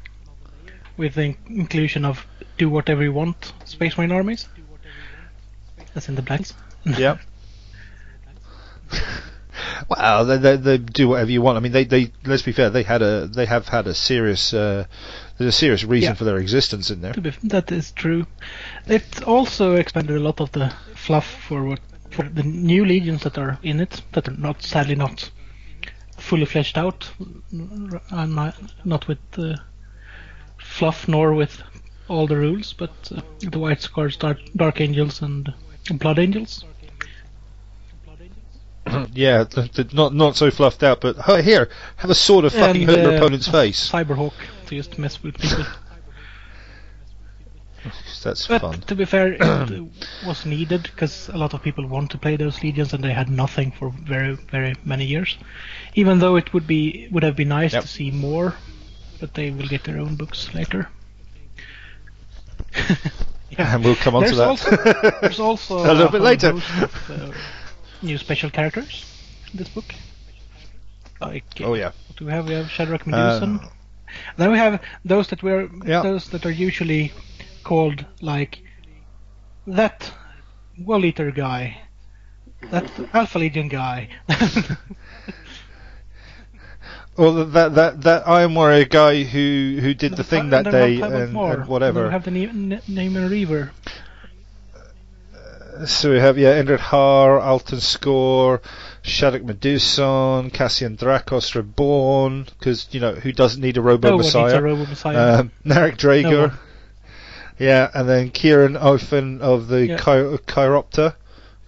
with 0.96 1.14
the 1.14 1.34
inclusion 1.48 2.04
of 2.04 2.24
do 2.56 2.70
whatever 2.70 3.02
you 3.02 3.12
want 3.12 3.52
Space 3.64 3.98
Marine 3.98 4.12
armies. 4.12 4.48
That's 5.92 6.08
in 6.08 6.14
the 6.14 6.22
blanks. 6.22 6.54
Yep. 6.98 7.20
Well, 9.88 10.24
they, 10.24 10.36
they, 10.38 10.56
they 10.56 10.78
do 10.78 11.08
whatever 11.08 11.30
you 11.30 11.42
want. 11.42 11.56
I 11.56 11.60
mean, 11.60 11.72
they, 11.72 11.84
they 11.84 12.12
let's 12.24 12.42
be 12.42 12.52
fair. 12.52 12.70
They 12.70 12.82
had 12.84 13.02
a 13.02 13.26
they 13.26 13.46
have 13.46 13.68
had 13.68 13.86
a 13.86 13.94
serious 13.94 14.54
uh, 14.54 14.84
there's 15.36 15.48
a 15.54 15.56
serious 15.56 15.82
reason 15.84 16.10
Yeah. 16.10 16.14
for 16.14 16.24
their 16.24 16.36
existence 16.38 16.90
in 16.90 17.00
there. 17.00 17.14
That 17.44 17.72
is 17.72 17.90
true. 17.92 18.26
It 18.86 19.22
also 19.24 19.74
expanded 19.76 20.16
a 20.16 20.20
lot 20.20 20.40
of 20.40 20.52
the 20.52 20.72
fluff 20.94 21.26
for 21.26 21.64
what 21.64 21.80
for 22.10 22.22
the 22.28 22.42
new 22.42 22.84
legions 22.84 23.22
that 23.24 23.36
are 23.38 23.58
in 23.62 23.80
it 23.80 24.02
that 24.12 24.28
are 24.28 24.36
not 24.36 24.62
sadly 24.62 24.94
not 24.94 25.30
fully 26.16 26.44
fleshed 26.46 26.76
out, 26.78 27.10
and 27.50 28.34
not, 28.34 28.56
not 28.84 29.06
with 29.08 29.18
uh, 29.38 29.54
fluff 30.58 31.06
nor 31.08 31.32
with 31.34 31.62
all 32.08 32.26
the 32.26 32.36
rules, 32.36 32.72
but 32.72 32.90
uh, 33.14 33.20
the 33.40 33.58
White 33.58 33.80
Scars, 33.82 34.16
Dark, 34.16 34.38
Dark 34.56 34.80
Angels, 34.80 35.22
and 35.22 35.52
Blood 35.96 36.18
Angels. 36.18 36.64
yeah, 39.14 39.44
not 39.92 40.14
not 40.14 40.36
so 40.36 40.50
fluffed 40.50 40.82
out, 40.82 41.00
but 41.00 41.16
"Hey, 41.18 41.42
here, 41.42 41.68
have 41.96 42.10
a 42.10 42.14
sword 42.14 42.44
of 42.44 42.52
fucking 42.52 42.82
and 42.82 42.84
hurt 42.84 43.00
your 43.00 43.10
uh, 43.10 43.12
opponent's 43.12 43.48
face. 43.48 43.90
Cyberhawk 43.90 44.34
to 44.66 44.76
just 44.76 44.98
mess 44.98 45.22
with 45.22 45.38
people. 45.38 45.64
That's 48.22 48.46
But 48.46 48.60
fun. 48.60 48.80
to 48.82 48.94
be 48.94 49.04
fair, 49.04 49.32
it 49.34 49.40
was 50.22 50.44
needed 50.44 50.82
because 50.84 51.28
a 51.28 51.38
lot 51.38 51.54
of 51.54 51.62
people 51.62 51.86
want 51.86 52.10
to 52.10 52.18
play 52.18 52.36
those 52.36 52.62
legions 52.62 52.92
and 52.92 53.02
they 53.04 53.12
had 53.12 53.28
nothing 53.28 53.70
for 53.70 53.90
very, 53.90 54.34
very 54.50 54.74
many 54.84 55.06
years. 55.06 55.38
Even 55.94 56.18
though 56.18 56.36
it 56.36 56.52
would 56.52 56.66
be 56.66 57.08
would 57.10 57.22
have 57.22 57.36
been 57.36 57.48
nice 57.48 57.72
Yep. 57.72 57.80
to 57.80 57.88
see 57.88 58.10
more, 58.10 58.54
but 59.20 59.34
they 59.34 59.50
will 59.50 59.68
get 59.68 59.84
their 59.84 59.98
own 59.98 60.16
books 60.16 60.52
later. 60.54 60.88
yeah. 63.50 63.74
And 63.74 63.84
we'll 63.84 63.96
come 63.96 64.14
on 64.16 64.24
to 64.24 64.34
that. 64.36 64.48
also, 64.48 64.76
there's 65.20 65.40
also 65.40 65.78
A 65.84 65.94
little 65.94 66.10
bit 66.10 66.20
later. 66.22 66.50
of, 66.50 67.10
uh, 67.10 67.32
new 68.02 68.18
special 68.18 68.50
characters 68.50 69.04
in 69.52 69.58
this 69.58 69.68
book. 69.68 69.94
Like, 71.20 71.44
oh 71.60 71.74
yeah. 71.74 71.92
do 72.16 72.26
we 72.26 72.32
have? 72.32 72.46
We 72.46 72.54
have 72.54 72.66
Shadrak 72.66 73.04
Meduson. 73.04 73.64
Uh, 73.64 73.68
then 74.36 74.50
we 74.52 74.58
have 74.58 74.80
those 75.04 75.28
that 75.28 75.42
were 75.42 75.68
Yeah. 75.84 76.02
those 76.02 76.28
that 76.30 76.46
are 76.46 76.50
usually 76.50 77.12
called 77.64 78.04
like 78.20 78.60
that 79.66 80.12
Wall 80.78 81.04
Eater 81.04 81.30
guy, 81.30 81.78
that 82.70 82.90
Alpha 83.12 83.38
Legion 83.38 83.68
guy. 83.68 84.08
Well, 87.18 87.44
that 87.46 87.74
that 87.74 88.02
that 88.02 88.28
Iron 88.28 88.54
Warrior 88.54 88.84
guy 88.84 89.24
who 89.24 89.78
who 89.82 89.92
did 89.94 90.16
the 90.16 90.22
thing 90.24 90.50
that 90.50 90.64
day 90.70 91.00
and, 91.00 91.12
and 91.14 91.36
And 91.36 91.66
whatever. 91.66 92.04
we 92.04 92.10
have 92.10 92.24
the 92.24 92.30
Na- 92.30 92.52
Na- 92.52 92.80
Naaman 92.86 93.28
Reaver. 93.28 93.72
So 95.86 96.10
we 96.10 96.18
have 96.18 96.36
yeah, 96.38 96.60
Endryd 96.60 96.80
Haar, 96.80 97.38
Autilon 97.38 97.78
Skorr, 97.80 98.60
Shadrak 99.04 99.44
Meduson, 99.44 100.52
Cassian 100.52 100.96
Dracos 100.96 101.54
Reborn, 101.54 102.46
because 102.58 102.88
you 102.90 102.98
know 103.00 103.12
who 103.14 103.30
doesn't 103.32 103.60
need 103.60 103.76
a 103.76 103.80
Robo 103.80 104.08
No 104.08 104.14
one 104.16 104.22
needs 104.24 104.34
Messiah? 104.34 104.58
a 104.58 104.62
Robo 104.62 104.86
Messiah. 104.86 105.40
Um, 105.40 105.50
Narek 105.64 105.92
No 105.92 105.96
Drager, 106.30 106.48
one. 106.50 106.58
yeah, 107.60 107.90
and 107.94 108.08
then 108.08 108.30
Kieran 108.30 108.74
Ofen 108.74 109.40
of 109.40 109.68
the 109.68 109.86
Yeah. 109.88 109.96
Chi- 109.98 110.38
Chiropter, 110.46 111.14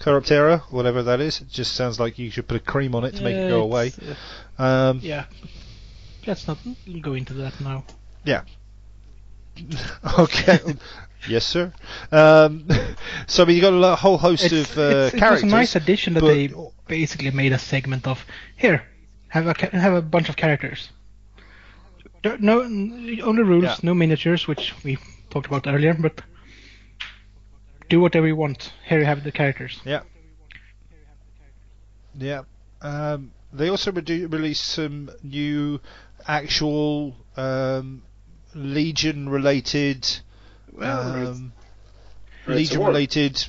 Chiroptera, 0.00 0.60
whatever 0.70 1.02
that 1.04 1.20
is. 1.20 1.40
It 1.42 1.48
just 1.48 1.74
sounds 1.74 2.00
like 2.00 2.18
you 2.18 2.30
should 2.30 2.48
put 2.48 2.56
a 2.56 2.60
cream 2.60 2.94
on 2.94 3.04
it 3.04 3.14
to 3.16 3.22
make 3.22 3.36
it 3.36 3.48
go 3.48 3.60
away. 3.62 3.92
uh, 4.58 4.62
Um, 4.62 5.00
yeah. 5.02 5.26
Let's 6.26 6.46
not 6.48 6.58
go 7.00 7.14
into 7.14 7.34
that 7.34 7.60
now. 7.60 7.84
Yeah. 8.24 8.42
okay. 10.18 10.58
yes, 11.28 11.44
sir. 11.46 11.72
Um, 12.12 12.66
so 13.26 13.46
you 13.48 13.60
got 13.60 13.72
a 13.74 13.96
whole 13.96 14.18
host 14.18 14.44
It's, 14.44 14.70
of 14.72 14.78
uh, 14.78 14.80
it's- 14.80 14.92
it 14.92 15.04
was 15.04 15.14
a 15.14 15.18
characters. 15.18 15.44
nice 15.52 15.76
addition 15.76 16.14
that 16.14 16.22
they 16.24 16.50
basically 16.88 17.30
made 17.30 17.52
a 17.52 17.58
segment 17.58 18.06
of 18.06 18.24
here, 18.56 18.82
have 19.28 19.46
a 19.46 19.54
ca- 19.54 19.70
have 19.70 19.92
a 19.94 20.02
bunch 20.02 20.28
of 20.28 20.36
characters. 20.36 20.90
No, 22.38 22.62
only 22.62 23.42
rules, 23.42 23.64
Yeah. 23.64 23.76
no 23.82 23.94
miniatures, 23.94 24.46
which 24.46 24.74
we 24.84 24.98
talked 25.30 25.46
about 25.46 25.66
earlier. 25.66 25.94
But 25.94 26.20
do 27.90 28.00
whatever 28.00 28.26
you 28.26 28.36
want. 28.36 28.72
Here 28.88 29.00
you 29.00 29.04
have 29.04 29.22
the 29.24 29.32
characters. 29.32 29.78
Yeah. 29.84 30.00
Um, 32.80 33.32
they 33.52 33.68
also 33.68 33.92
redu- 33.92 34.32
released 34.32 34.64
some 34.64 35.10
new 35.22 35.80
actual 36.26 37.14
um, 37.36 38.02
Legion 38.54 39.28
related. 39.28 40.06
Well, 40.72 41.28
Um, 41.28 41.52
Legion 42.46 42.84
related. 42.84 43.44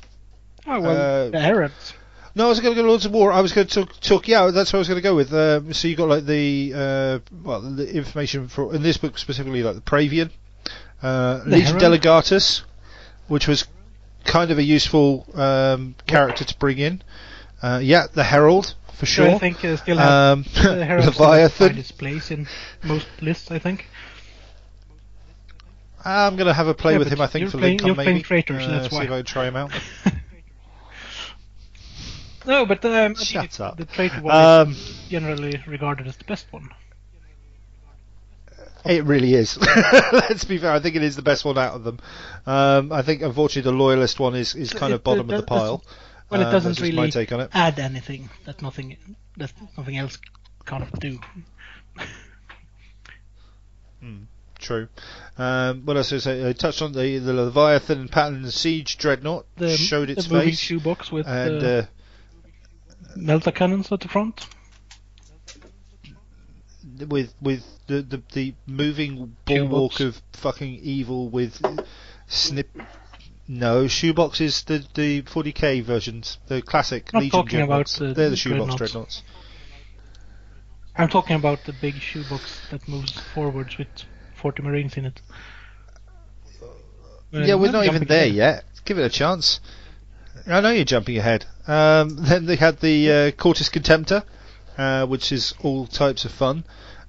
Oh 0.68 0.80
well, 0.80 1.28
Uh, 1.28 1.30
the 1.30 1.40
Heralds. 1.40 1.94
No, 2.34 2.46
I 2.46 2.50
was 2.50 2.62
going 2.62 2.76
to 2.76 2.82
go 2.82 2.88
Lords 2.88 3.06
of 3.06 3.12
War. 3.12 3.34
I 3.34 3.42
was 3.42 3.52
going 3.52 3.68
to 3.68 3.86
talk, 3.86 4.00
talk. 4.00 4.28
Yeah, 4.28 4.52
that's 4.52 4.72
what 4.72 4.78
I 4.78 4.80
was 4.80 4.88
going 4.88 5.00
to 5.00 5.04
go 5.04 5.16
with. 5.16 5.34
Um, 5.34 5.74
so 5.74 5.88
you 5.90 5.98
got 5.98 6.08
like 6.08 6.26
the 6.26 6.72
uh, 6.74 7.20
well, 7.44 7.60
the 7.62 7.94
information 7.94 8.48
for 8.48 8.74
in 8.74 8.84
this 8.84 8.98
book 8.98 9.18
specifically, 9.18 9.64
like 9.64 9.76
the 9.76 9.82
Pravian, 9.82 10.30
uh, 11.02 11.40
The 11.40 11.50
Legion 11.50 11.80
Herald? 11.80 12.02
Delegatus, 12.02 12.62
which 13.28 13.48
was 13.50 13.68
kind 14.23 14.52
of 14.52 14.57
a 14.57 14.64
useful 14.64 15.26
um, 15.35 15.95
character 16.07 16.43
to 16.43 16.57
bring 16.57 16.77
in. 16.77 17.02
Uh, 17.61 17.80
yeah, 17.81 18.07
the 18.14 18.23
Herald 18.23 18.73
for 18.98 19.06
So 19.06 19.23
I 19.26 19.30
sure. 19.30 19.39
think 19.39 19.64
uh, 19.65 19.77
still 19.77 19.98
have 19.98 20.10
Um, 20.38 20.43
the 20.53 20.85
Herald 20.85 21.14
still 21.14 21.31
has 21.31 21.52
to 21.52 21.57
find 21.57 21.69
Leviathan. 21.72 21.77
its 21.77 21.91
place 21.91 22.31
in 22.31 22.48
most 22.84 23.07
lists. 23.22 23.52
I 23.52 23.60
think. 23.60 23.88
I'm 26.03 26.35
going 26.35 26.48
to 26.48 26.53
have 26.53 26.68
a 26.68 26.73
play 26.73 26.93
Yeah, 26.93 26.99
with 26.99 27.10
him. 27.10 27.22
I 27.22 27.27
think 27.27 27.41
you're 27.43 27.52
for 27.52 27.60
playing- 27.60 27.77
Lincom 27.77 27.85
you're 27.88 27.95
maybe. 27.95 28.06
playing 28.06 28.23
traitors, 28.23 28.64
uh, 28.65 28.72
that's 28.72 28.89
see 28.89 28.95
why. 28.95 29.03
if 29.03 29.11
I 29.11 29.18
can 29.18 29.26
try 29.26 29.48
him 29.48 29.56
out. 29.56 29.72
No, 32.43 32.65
but 32.65 32.84
um, 32.85 32.91
I 32.91 33.14
think 33.14 33.18
Shut 33.19 33.60
up. 33.60 33.77
the 33.77 33.85
traitor 33.85 34.19
one 34.22 34.34
Um, 34.35 34.72
is 34.72 34.99
generally 35.10 35.61
regarded 35.68 36.07
as 36.07 36.18
the 36.18 36.23
best 36.23 36.48
one. 36.52 36.69
It 38.86 39.03
really 39.03 39.34
is. 39.36 39.58
Let's 40.12 40.44
be 40.44 40.58
fair. 40.58 40.72
I 40.72 40.80
think 40.80 40.95
it 40.95 41.03
is 41.03 41.16
the 41.16 41.22
best 41.22 41.45
one 41.45 41.58
out 41.58 41.76
of 41.76 41.84
them. 41.84 41.99
Um, 42.48 42.91
I 42.91 43.02
think, 43.03 43.22
unfortunately, 43.22 43.70
the 43.72 43.78
loyalist 43.78 44.20
one 44.20 44.36
is, 44.36 44.56
is 44.56 44.74
kind 44.74 44.91
of 44.94 45.02
It- 45.02 45.03
bottom 45.03 45.30
it- 45.30 45.34
of 45.36 45.41
the 45.41 45.48
pile. 45.48 45.84
Well, 46.30 46.41
it 46.41 46.45
Um, 46.45 46.52
doesn't 46.52 46.80
my 46.80 46.88
really 46.88 47.10
it. 47.10 47.49
add 47.53 47.78
anything 47.80 48.30
that 48.45 48.62
nothing 48.62 48.95
that 49.38 49.52
nothing 49.78 49.98
else 49.98 50.18
can't 50.66 50.98
do. 50.99 51.20
True. 54.60 54.88
Um, 55.38 55.82
what 55.86 55.98
else 55.98 56.14
I 56.14 56.20
say? 56.20 56.48
I 56.48 56.53
touched 56.53 56.82
on 56.82 56.94
the, 56.94 57.18
the 57.18 57.34
Leviathan 57.34 58.08
Pattern 58.08 58.49
Siege 58.52 58.98
Dreadnought. 58.98 59.45
The, 59.58 59.76
showed 59.76 60.10
its 60.12 60.28
the 60.28 60.40
face. 60.40 60.60
shoebox 60.60 61.12
with 61.12 61.28
and 61.28 61.64
uh, 61.64 61.68
uh, 61.68 61.86
melta 63.18 63.53
cannons 63.53 63.91
at 63.91 63.99
the 64.02 64.08
front. 64.08 64.45
with 67.08 67.34
with 67.41 67.66
the, 67.92 68.02
the, 68.02 68.22
the 68.34 68.54
moving 68.66 69.36
Shoebox. 69.48 69.68
bulwark 69.70 70.00
of 70.00 70.22
fucking 70.34 70.80
evil 70.82 71.30
with 71.30 71.62
snip. 72.28 72.70
No, 73.48 73.88
shoebox 73.88 74.40
is 74.40 74.64
the 74.64 74.86
the 74.94 75.24
40k 75.24 75.84
versions, 75.84 76.38
the 76.48 76.62
classic 76.62 77.12
Not 77.14 77.24
Legion 77.24 77.40
talking 77.42 77.62
about 77.62 77.88
dreadnoughts. 77.88 77.98
the 78.00 78.14
They're 78.14 78.30
the 78.30 78.36
shoebox 78.38 78.76
dreadnoughts. 78.76 78.78
dreadnoughts. 78.78 79.24
I'm 80.96 81.10
talking 81.10 81.36
about 81.36 81.64
the 81.66 81.74
big 81.74 81.96
shoebox 81.96 82.62
that 82.70 82.88
moves 82.88 83.12
forwards 83.34 83.78
with 83.78 83.88
40 84.36 84.64
marines 84.64 84.98
in 84.98 85.06
it. 85.06 85.22
yeah, 87.32 87.56
we're 87.56 87.72
not 87.72 87.86
even 87.86 88.06
there 88.06 88.24
ahead. 88.26 88.34
yet. 88.36 88.64
Give 88.86 88.98
it 89.00 89.04
a 89.06 89.10
chance. 89.10 89.60
I 90.48 90.60
know 90.62 90.70
you're 90.72 90.86
jumping 90.86 91.18
ahead. 91.18 91.46
Um, 91.68 92.16
then 92.20 92.46
they 92.46 92.56
had 92.56 92.80
the 92.80 93.12
uh, 93.12 93.32
Cortus 93.32 93.70
Contemptor, 93.70 94.24
uh, 94.78 95.06
which 95.06 95.32
is 95.32 95.54
all 95.62 95.88
types 95.88 96.26
of 96.26 96.32
fun. 96.32 96.64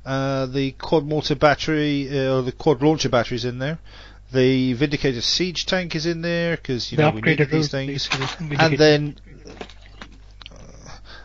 Uh, 0.05 0.47
the 0.47 0.73
quad 0.73 1.05
mortar 1.05 1.37
battery, 1.37 2.09
uh, 2.11 2.35
or 2.35 2.43
the 2.43 2.53
quad 2.53 2.83
launcher 2.83 3.09
batteries 3.09 3.45
in 3.45 3.59
there. 3.59 3.79
The 4.33 4.73
Vindicator 4.73 5.21
siege 5.21 5.67
tank 5.67 5.95
is 5.95 6.07
in 6.07 6.23
there 6.23 6.57
because 6.57 6.91
you 6.91 6.97
The 6.97 7.05
know 7.05 7.11
we 7.11 7.21
needed 7.21 7.51
these 7.51 7.69
things. 7.69 7.89
please, 7.89 8.07
for 8.07 8.17
this 8.17 8.59
And 8.59 8.79
then, 8.79 9.17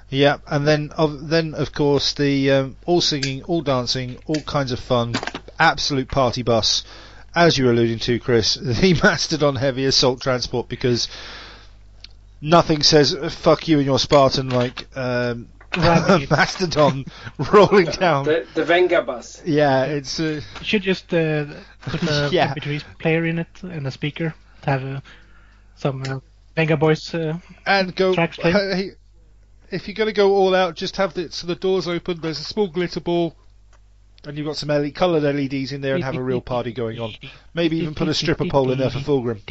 yeah, 0.09 0.37
and 0.45 0.67
then 0.67 0.91
of 0.95 1.27
then 1.27 1.55
of 1.55 1.73
course 1.73 2.13
the 2.13 2.51
um, 2.51 2.75
all 2.85 3.01
singing, 3.01 3.43
all 3.43 3.61
dancing, 3.61 4.17
all 4.27 4.41
kinds 4.41 4.71
of 4.71 4.79
fun, 4.79 5.15
absolute 5.57 6.09
party 6.09 6.43
bus, 6.43 6.83
as 7.33 7.57
you 7.57 7.65
were 7.65 7.71
alluding 7.71 7.99
to, 7.99 8.19
Chris, 8.19 8.55
the 8.61 8.99
Mastodon 9.01 9.55
heavy 9.55 9.85
assault 9.85 10.21
transport 10.21 10.67
because 10.67 11.07
nothing 12.41 12.83
says 12.83 13.15
uh, 13.15 13.29
"fuck 13.29 13.67
you" 13.67 13.77
and 13.77 13.85
your 13.85 13.99
Spartan 13.99 14.49
like 14.49 14.87
um. 14.95 15.47
Mastodon 16.29 17.05
rolling 17.51 17.85
down. 17.85 18.25
The, 18.25 18.45
the 18.53 18.65
Venga 18.65 19.01
bus. 19.01 19.41
Yeah, 19.45 19.85
it's 19.85 20.19
uh, 20.19 20.41
You 20.59 20.65
should 20.65 20.83
just 20.83 21.13
uh, 21.13 21.45
put 21.81 22.03
a 22.03 22.29
Yeah. 22.31 22.53
MP3 22.53 22.83
player 22.99 23.25
in 23.25 23.39
it 23.39 23.47
and 23.63 23.87
a 23.87 23.91
speaker 23.91 24.33
to 24.63 24.69
have 24.69 24.83
uh, 24.83 25.01
some 25.75 26.03
uh, 26.03 26.19
Venga 26.55 26.77
Boys. 26.77 27.13
Uh, 27.13 27.39
and 27.65 27.95
go. 27.95 28.13
Tracks 28.13 28.37
playing. 28.37 28.55
Hey, 28.55 28.91
if 29.69 29.87
you're 29.87 29.95
going 29.95 30.07
to 30.07 30.13
go 30.13 30.33
all 30.33 30.55
out, 30.55 30.75
just 30.75 30.95
have 30.97 31.13
the 31.13 31.31
so 31.31 31.47
the 31.47 31.55
doors 31.55 31.87
open. 31.87 32.21
There's 32.21 32.39
a 32.39 32.43
small 32.43 32.67
glitter 32.67 33.01
ball 33.01 33.35
and 34.25 34.37
you've 34.37 34.47
got 34.47 34.57
some 34.57 34.69
LED, 34.69 34.93
coloured 34.95 35.23
LEDs 35.23 35.71
in 35.71 35.81
there, 35.81 35.95
and 35.95 36.03
have 36.03 36.15
a 36.15 36.21
real 36.21 36.41
party 36.41 36.73
going 36.73 36.99
on. 36.99 37.13
Maybe 37.53 37.77
even 37.77 37.95
put 37.95 38.07
a 38.07 38.13
stripper 38.13 38.45
pole 38.49 38.71
in 38.71 38.79
there 38.79 38.89
for 38.89 38.99
Fulgrim. 38.99 39.41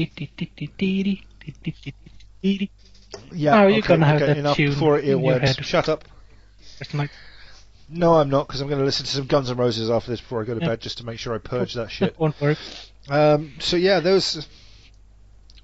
Yeah, 3.33 3.63
Oh, 3.63 3.67
you're 3.69 3.79
okay, 3.79 3.89
gonna 3.89 4.07
have 4.07 4.17
okay, 4.17 4.27
that 4.27 4.37
enough 4.39 4.57
tune 4.57 4.71
before 4.71 4.99
it 4.99 5.05
earworms. 5.05 5.63
Shut 5.63 5.89
up. 5.89 6.05
Like 6.95 7.11
No, 7.89 8.15
I'm 8.15 8.29
not, 8.31 8.47
because 8.47 8.61
I'm 8.61 8.69
going 8.69 8.79
to 8.81 8.85
listen 8.85 9.07
to 9.07 9.13
some 9.13 9.27
Guns 9.27 9.51
N' 9.51 9.57
Roses 9.57 9.91
after 9.91 10.11
this 10.11 10.21
before 10.21 10.43
I 10.43 10.45
go 10.45 10.55
to 10.55 10.61
Yeah. 10.61 10.69
bed, 10.69 10.81
just 10.81 10.99
to 10.99 11.07
make 11.07 11.19
sure 11.19 11.35
I 11.35 11.39
purge 11.39 11.75
that 11.75 11.91
shit. 11.91 12.17
won't 12.19 12.41
work. 12.41 12.59
Um, 13.09 13.53
so 13.61 13.77
yeah, 13.77 14.01
there 14.01 14.15
was 14.15 14.47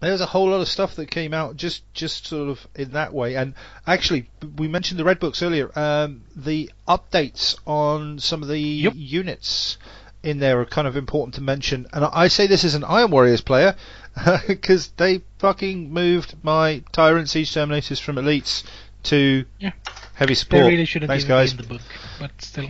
there 0.00 0.12
was 0.12 0.20
a 0.20 0.26
whole 0.26 0.48
lot 0.48 0.60
of 0.60 0.68
stuff 0.68 0.96
that 0.96 1.10
came 1.10 1.32
out 1.32 1.56
just 1.56 1.82
just 1.94 2.26
sort 2.26 2.48
of 2.48 2.66
in 2.74 2.92
that 2.92 3.12
way. 3.12 3.36
And 3.36 3.54
actually, 3.86 4.28
we 4.56 4.68
mentioned 4.68 4.98
the 4.98 5.04
red 5.04 5.18
books 5.20 5.42
earlier. 5.42 5.70
Um, 5.78 6.22
the 6.34 6.70
updates 6.88 7.56
on 7.66 8.18
some 8.18 8.42
of 8.42 8.48
the 8.48 8.58
Yep. 8.58 8.92
units 8.96 9.78
in 10.22 10.38
there 10.38 10.60
are 10.60 10.64
kind 10.64 10.86
of 10.86 10.96
important 10.96 11.34
to 11.34 11.40
mention. 11.40 11.86
And 11.92 12.04
I 12.04 12.10
I 12.12 12.28
say 12.28 12.46
this 12.46 12.62
as 12.64 12.74
an 12.76 12.84
Iron 12.84 13.10
Warriors 13.10 13.40
player 13.40 13.74
because 14.46 14.88
they 14.96 15.22
fucking 15.38 15.92
moved 15.92 16.36
my 16.44 16.82
Tyrant 16.92 17.28
Siege 17.28 17.52
Terminators 17.52 18.00
from 18.00 18.16
elites 18.16 18.62
to 19.04 19.44
Yeah. 19.58 19.72
Heavy 20.14 20.34
support. 20.34 20.50
They 20.50 20.58
support. 20.58 20.72
really 20.72 20.84
shouldn't 20.84 21.08
Thanks, 21.08 21.24
even 21.24 21.36
guys. 21.36 21.50
in 21.52 21.56
the 21.58 21.62
book, 21.64 21.82
but 22.20 22.30
still. 22.40 22.68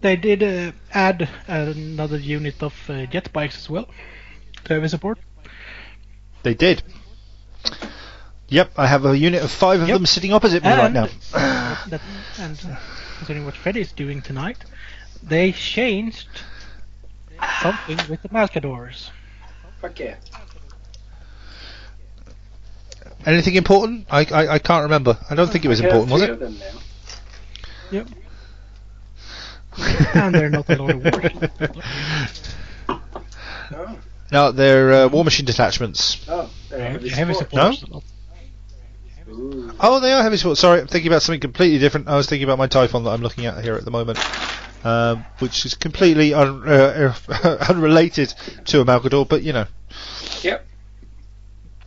They 0.00 0.16
did 0.16 0.42
uh, 0.42 0.72
add 0.92 1.28
another 1.48 2.18
unit 2.18 2.62
of 2.62 2.74
uh, 2.90 3.06
jet 3.06 3.32
bikes 3.32 3.56
as 3.56 3.70
well 3.70 3.88
to 4.64 4.74
heavy 4.74 4.88
support. 4.88 5.18
They 6.42 6.54
did. 6.54 6.82
Yep, 8.48 8.72
I 8.76 8.86
have 8.86 9.06
a 9.06 9.16
unit 9.16 9.42
of 9.42 9.50
five 9.50 9.80
of 9.80 9.88
Yep. 9.88 9.96
them 9.96 10.06
sitting 10.06 10.32
opposite 10.32 10.62
me 10.62 10.68
right 10.68 10.92
now. 10.92 11.08
that, 11.32 12.00
and 12.38 12.60
uh, 12.70 12.76
considering 13.18 13.46
what 13.46 13.54
Freddy 13.56 13.80
is 13.80 13.92
doing 13.92 14.20
tonight, 14.20 14.58
they 15.22 15.52
changed 15.52 16.28
something 17.62 17.98
with 18.10 18.20
the 18.22 18.28
Malcadors. 18.28 19.10
Fuck 19.80 19.98
yeah. 20.00 20.16
Anything 23.26 23.54
important? 23.54 24.06
I, 24.10 24.24
I 24.32 24.48
I 24.54 24.58
can't 24.58 24.82
remember. 24.84 25.16
I 25.30 25.34
don't 25.34 25.50
think 25.50 25.64
it 25.64 25.68
was 25.68 25.80
important, 25.80 26.10
was 26.10 26.22
it? 26.22 26.30
of 26.30 26.38
them 26.40 26.58
now. 26.58 26.78
Yep. 27.90 28.08
and 30.14 30.34
they're 30.34 30.50
not 30.50 30.68
a 30.68 30.76
lot 30.82 30.90
of 30.90 31.02
war. 31.02 33.00
Oh, 33.72 33.98
No, 34.30 34.52
they're 34.52 34.92
uh, 35.04 35.08
war 35.08 35.24
machine 35.24 35.46
detachments. 35.46 36.24
oh, 36.28 36.50
they're 36.70 36.90
heavy 36.90 37.08
heavy 37.08 37.34
support. 37.34 37.74
support. 37.76 38.04
Ooh. 39.30 39.72
Oh, 39.80 40.00
they 40.00 40.12
are 40.12 40.22
heavy 40.22 40.36
support. 40.36 40.58
Sorry, 40.58 40.80
I'm 40.80 40.86
thinking 40.86 41.10
about 41.10 41.22
something 41.22 41.40
completely 41.40 41.78
different. 41.78 42.08
I 42.08 42.16
was 42.16 42.26
thinking 42.28 42.44
about 42.44 42.58
my 42.58 42.66
Typhon 42.66 43.04
that 43.04 43.10
I'm 43.10 43.22
looking 43.22 43.46
at 43.46 43.64
here 43.64 43.74
at 43.74 43.84
the 43.84 43.90
moment, 43.90 44.18
um, 44.84 45.24
which 45.38 45.64
is 45.66 45.74
completely 45.74 46.34
un- 46.34 46.62
uh, 46.68 47.14
unrelated 47.68 48.28
to 48.66 48.80
a 48.80 48.84
Malcador, 48.84 49.26
but 49.28 49.42
you 49.42 49.52
know, 49.54 49.66
Yep. 50.42 50.66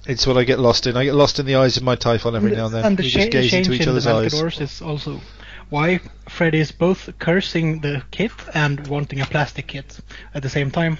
It's 0.07 0.25
what 0.25 0.37
I 0.37 0.43
get 0.43 0.59
lost 0.59 0.87
in. 0.87 0.97
I 0.97 1.03
get 1.03 1.15
lost 1.15 1.39
in 1.39 1.45
the 1.45 1.55
eyes 1.55 1.77
of 1.77 1.83
my 1.83 1.95
Typhon 1.95 2.35
every 2.35 2.51
now 2.51 2.65
and 2.65 2.73
then. 2.75 2.85
And 2.85 2.97
the 2.97 3.03
we 3.03 3.09
cha- 3.09 3.19
just 3.19 3.31
gaze 3.31 3.51
change 3.51 3.67
into 3.67 3.75
each 3.75 3.81
in 3.83 3.89
other's 3.89 4.05
the 4.05 4.13
eyes. 4.13 4.33
Malcadors 4.33 4.61
is 4.61 4.81
also 4.81 5.21
why 5.69 5.99
Freddy 6.29 6.59
is 6.59 6.71
both 6.71 7.09
cursing 7.19 7.81
the 7.81 8.03
kit 8.11 8.31
and 8.53 8.87
wanting 8.87 9.21
a 9.21 9.25
plastic 9.25 9.67
kit 9.67 9.99
at 10.33 10.43
the 10.43 10.49
same 10.49 10.71
time. 10.71 10.97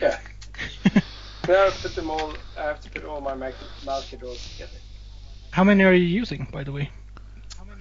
Yeah. 0.00 0.18
Now 1.48 1.68
I 1.68 1.70
put 1.70 1.94
them 1.94 2.10
all. 2.10 2.34
I 2.58 2.64
have 2.64 2.80
to 2.82 2.90
put 2.90 3.06
all 3.06 3.22
my 3.22 3.34
Mal- 3.34 3.52
Malcadors 3.82 4.52
together. 4.52 4.78
How 5.50 5.64
many 5.64 5.82
are 5.82 5.94
you 5.94 6.04
using, 6.04 6.46
by 6.52 6.62
the 6.62 6.72
way? 6.72 6.90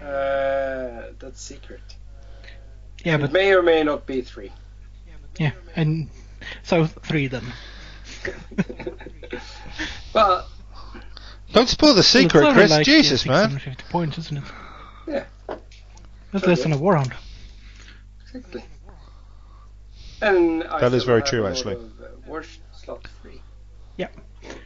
Uh, 0.01 1.11
that's 1.19 1.41
secret. 1.41 1.81
Yeah, 3.03 3.15
it 3.15 3.21
but 3.21 3.33
may 3.33 3.53
or 3.53 3.61
may 3.61 3.83
not 3.83 4.05
be 4.05 4.21
three. 4.21 4.53
yeah, 5.37 5.51
and 5.75 6.09
so 6.63 6.85
three 6.85 7.27
then. 7.27 7.43
well, 10.13 10.47
Don't 11.53 11.67
spoil 11.69 11.89
the 11.89 11.95
Well, 11.95 11.99
it's 11.99 12.07
secret, 12.09 12.41
only 12.43 12.53
Chris. 12.53 12.71
like, 12.71 12.85
Jesus, 12.85 13.25
man. 13.25 13.49
650 13.51 13.91
points, 13.91 14.17
isn't 14.17 14.37
it? 14.37 14.43
Yeah. 15.07 15.25
That's 15.47 16.43
So 16.43 16.49
less 16.49 16.57
good. 16.59 16.63
than 16.65 16.73
a 16.73 16.77
war 16.77 16.93
round. 16.93 17.13
exactly. 18.23 18.63
And 20.21 20.63
I 20.63 20.79
That 20.81 20.93
is 20.93 21.03
very 21.03 21.21
true, 21.21 21.45
actually. 21.47 21.75
Of, 21.75 21.81
uh, 22.01 22.07
war 22.25 22.43
slot 22.73 23.07
free. 23.21 23.41
Yeah. 23.97 24.07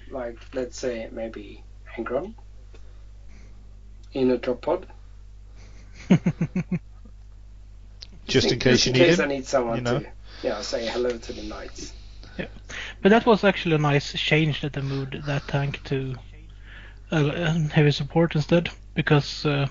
Like 0.09 0.37
let's 0.53 0.77
say 0.77 1.07
maybe 1.11 1.63
Angron 1.97 2.33
in 4.13 4.31
a 4.31 4.37
drop 4.37 4.61
pod. 4.61 4.87
Just 8.27 8.51
in 8.51 8.59
case 8.59 8.85
you 8.85 8.91
in 8.93 8.99
need 8.99 9.05
case 9.05 9.19
him. 9.19 9.25
I 9.25 9.27
need 9.27 9.45
someone 9.45 9.77
you 9.77 9.81
know. 9.83 9.99
to, 9.99 10.07
yeah, 10.43 10.61
say 10.61 10.87
hello 10.87 11.09
to 11.17 11.33
the 11.33 11.43
knights. 11.43 11.93
But 12.37 13.09
that 13.09 13.25
was 13.25 13.43
actually 13.43 13.75
a 13.75 13.79
nice 13.79 14.13
change 14.13 14.61
that 14.61 14.73
they 14.73 14.81
moved 14.81 15.25
that 15.25 15.47
tank 15.47 15.81
to 15.85 16.15
uh, 17.11 17.53
heavy 17.69 17.91
support 17.91 18.35
instead, 18.35 18.69
because 18.95 19.45
uh, 19.45 19.67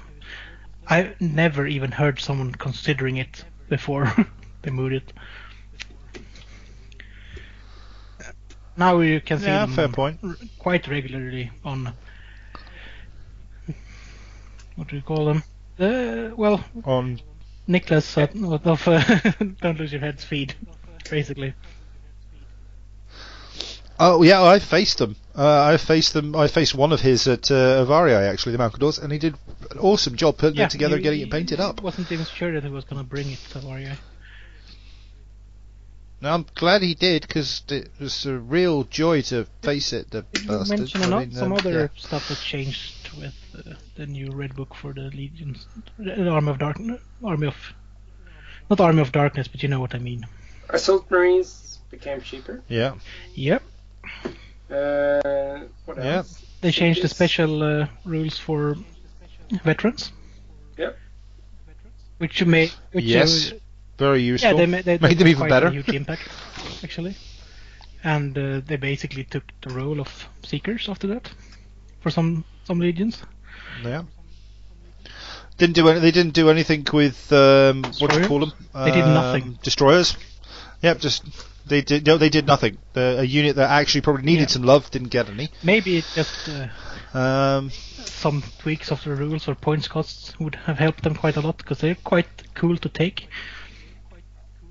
I 0.88 1.14
never 1.20 1.66
even 1.66 1.92
heard 1.92 2.20
someone 2.20 2.52
considering 2.52 3.16
it 3.16 3.44
before 3.68 4.12
they 4.62 4.70
moved 4.70 4.94
it. 4.94 5.12
Now 8.76 9.00
you 9.00 9.20
can 9.20 9.38
see 9.38 9.46
Yeah, 9.46 9.66
fair 9.66 9.88
point. 9.88 10.20
r- 10.22 10.36
quite 10.58 10.88
regularly 10.88 11.50
on 11.64 11.92
what 14.76 14.88
do 14.88 14.96
you 14.96 15.02
call 15.02 15.24
them? 15.26 15.42
Uh, 15.78 16.34
well, 16.36 16.64
On 16.84 17.18
Nicholas 17.66 18.16
uh, 18.18 18.26
of 18.64 18.88
uh, 18.88 19.00
Don't 19.60 19.78
Lose 19.78 19.92
Your 19.92 20.00
Head's 20.00 20.24
feed, 20.24 20.54
basically. 21.10 21.54
Oh 24.02 24.22
yeah, 24.22 24.42
I 24.42 24.58
faced 24.58 24.96
them. 24.98 25.14
Uh, 25.36 25.62
I 25.62 25.76
faced 25.76 26.14
them. 26.14 26.34
I 26.34 26.48
faced 26.48 26.74
one 26.74 26.90
of 26.92 27.00
his 27.02 27.28
at 27.28 27.50
uh, 27.50 27.84
Avarii 27.84 28.32
actually, 28.32 28.52
the 28.52 28.58
Malcadors, 28.58 28.98
and 29.02 29.12
he 29.12 29.18
did 29.18 29.34
an 29.70 29.78
awesome 29.78 30.16
job 30.16 30.38
putting 30.38 30.58
it 30.60 30.70
together, 30.70 30.96
he- 30.96 31.02
getting 31.02 31.20
it 31.20 31.30
painted 31.30 31.60
up. 31.60 31.82
Wasn't 31.82 32.10
even 32.10 32.24
sure 32.24 32.52
that 32.52 32.64
he 32.64 32.70
was 32.70 32.84
gonna 32.84 33.04
bring 33.04 33.30
it 33.30 33.38
to 33.50 33.58
Varia. 33.60 33.98
Now 36.22 36.34
I'm 36.34 36.46
glad 36.54 36.82
he 36.82 36.94
did 36.94 37.22
because 37.26 37.62
it 37.68 37.90
was 37.98 38.26
a 38.26 38.36
real 38.36 38.84
joy 38.84 39.22
to 39.22 39.46
face 39.62 39.92
it. 39.92 40.10
The 40.10 40.22
Did 40.22 40.42
you 40.44 40.48
bastard. 40.48 40.78
mention 40.78 41.02
I 41.02 41.18
mean, 41.20 41.32
some 41.32 41.52
um, 41.52 41.58
other 41.58 41.90
yeah. 41.94 42.00
stuff 42.00 42.28
that 42.28 42.38
changed 42.38 43.10
with 43.18 43.34
uh, 43.54 43.74
the 43.96 44.06
new 44.06 44.30
red 44.30 44.54
book 44.54 44.74
for 44.74 44.92
the 44.92 45.10
legions, 45.14 45.66
the 45.98 46.28
army 46.28 46.50
of 46.50 46.58
dark, 46.58 46.78
army 47.24 47.46
of, 47.46 47.56
not 48.68 48.80
army 48.80 49.00
of 49.00 49.12
darkness, 49.12 49.48
but 49.48 49.62
you 49.62 49.68
know 49.68 49.80
what 49.80 49.94
I 49.94 49.98
mean. 49.98 50.26
Assault 50.68 51.10
marines 51.10 51.78
became 51.90 52.20
cheaper. 52.20 52.62
Yeah, 52.68 52.94
Yep, 53.34 53.62
what 54.70 55.96
Yeah. 55.98 56.16
else? 56.16 56.44
they 56.60 56.70
changed 56.70 57.02
the 57.02 57.08
special 57.08 57.62
uh, 57.62 57.86
rules 58.04 58.38
for 58.38 58.76
veterans. 59.64 60.12
Yep. 60.78 60.98
Which 62.18 62.40
you 62.40 62.46
may, 62.46 62.70
which 62.92 63.04
Yes, 63.04 63.52
uh, 63.52 63.56
very 63.98 64.20
yeah, 64.20 64.32
useful. 64.32 64.56
they 64.58 64.66
made, 64.66 64.84
they, 64.84 64.98
Made 64.98 65.18
them 65.18 65.28
even 65.28 65.38
quite 65.40 65.48
better. 65.50 65.66
A 65.68 65.72
huge 65.72 65.88
impact, 65.88 66.28
actually. 66.84 67.16
And 68.04 68.36
uh, 68.38 68.60
they 68.66 68.76
basically 68.76 69.24
took 69.24 69.44
the 69.62 69.74
role 69.74 70.00
of 70.00 70.08
seekers 70.44 70.88
after 70.88 71.06
that, 71.08 71.30
for 72.00 72.10
some 72.10 72.44
some 72.64 72.78
legions. 72.80 73.22
Yeah. 73.82 74.04
Didn't 75.58 75.74
do 75.74 75.88
any, 75.88 76.00
they 76.00 76.10
didn't 76.10 76.32
do 76.34 76.48
anything 76.48 76.86
with 76.92 77.30
um, 77.32 77.82
what 77.98 78.10
do 78.10 78.20
you 78.20 78.26
call 78.26 78.40
them? 78.40 78.52
They 78.74 78.90
did 78.92 79.04
Um, 79.04 79.14
nothing. 79.14 79.58
Destroyers. 79.62 80.16
Yep, 80.82 81.00
just 81.00 81.24
they 81.70 81.80
did 81.80 82.06
no, 82.06 82.18
they 82.18 82.28
did 82.28 82.46
nothing. 82.46 82.76
The, 82.92 83.20
a 83.20 83.24
unit 83.24 83.56
that 83.56 83.70
actually 83.70 84.02
probably 84.02 84.24
needed 84.24 84.50
Yeah. 84.50 84.54
some 84.56 84.62
love 84.64 84.90
didn't 84.90 85.08
get 85.08 85.28
any. 85.30 85.48
Maybe 85.62 85.96
it 85.96 86.04
just 86.14 86.48
uh, 86.48 86.68
Um, 87.18 87.70
some 87.70 88.42
tweaks 88.60 88.90
of 88.92 89.02
the 89.04 89.14
rules 89.14 89.48
or 89.48 89.54
points 89.54 89.88
costs 89.88 90.38
would 90.38 90.54
have 90.66 90.78
helped 90.78 91.02
them 91.02 91.14
quite 91.14 91.36
a 91.36 91.40
lot 91.40 91.56
because 91.58 91.78
they're 91.78 91.96
quite 92.04 92.28
cool 92.54 92.76
to 92.76 92.88
take. 92.88 93.28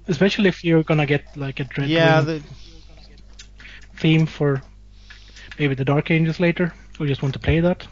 Especially 0.07 0.47
if 0.49 0.63
you're 0.63 0.83
gonna 0.83 1.05
get 1.05 1.23
like 1.35 1.59
a 1.59 1.65
Dreadwing 1.65 1.89
yeah, 1.89 2.21
the, 2.21 2.41
theme 3.97 4.25
for 4.25 4.61
maybe 5.59 5.75
the 5.75 5.85
Dark 5.85 6.11
Angels 6.11 6.39
later, 6.39 6.73
or 6.99 7.05
just 7.07 7.21
want 7.21 7.33
to 7.33 7.39
play 7.39 7.59
that. 7.59 7.85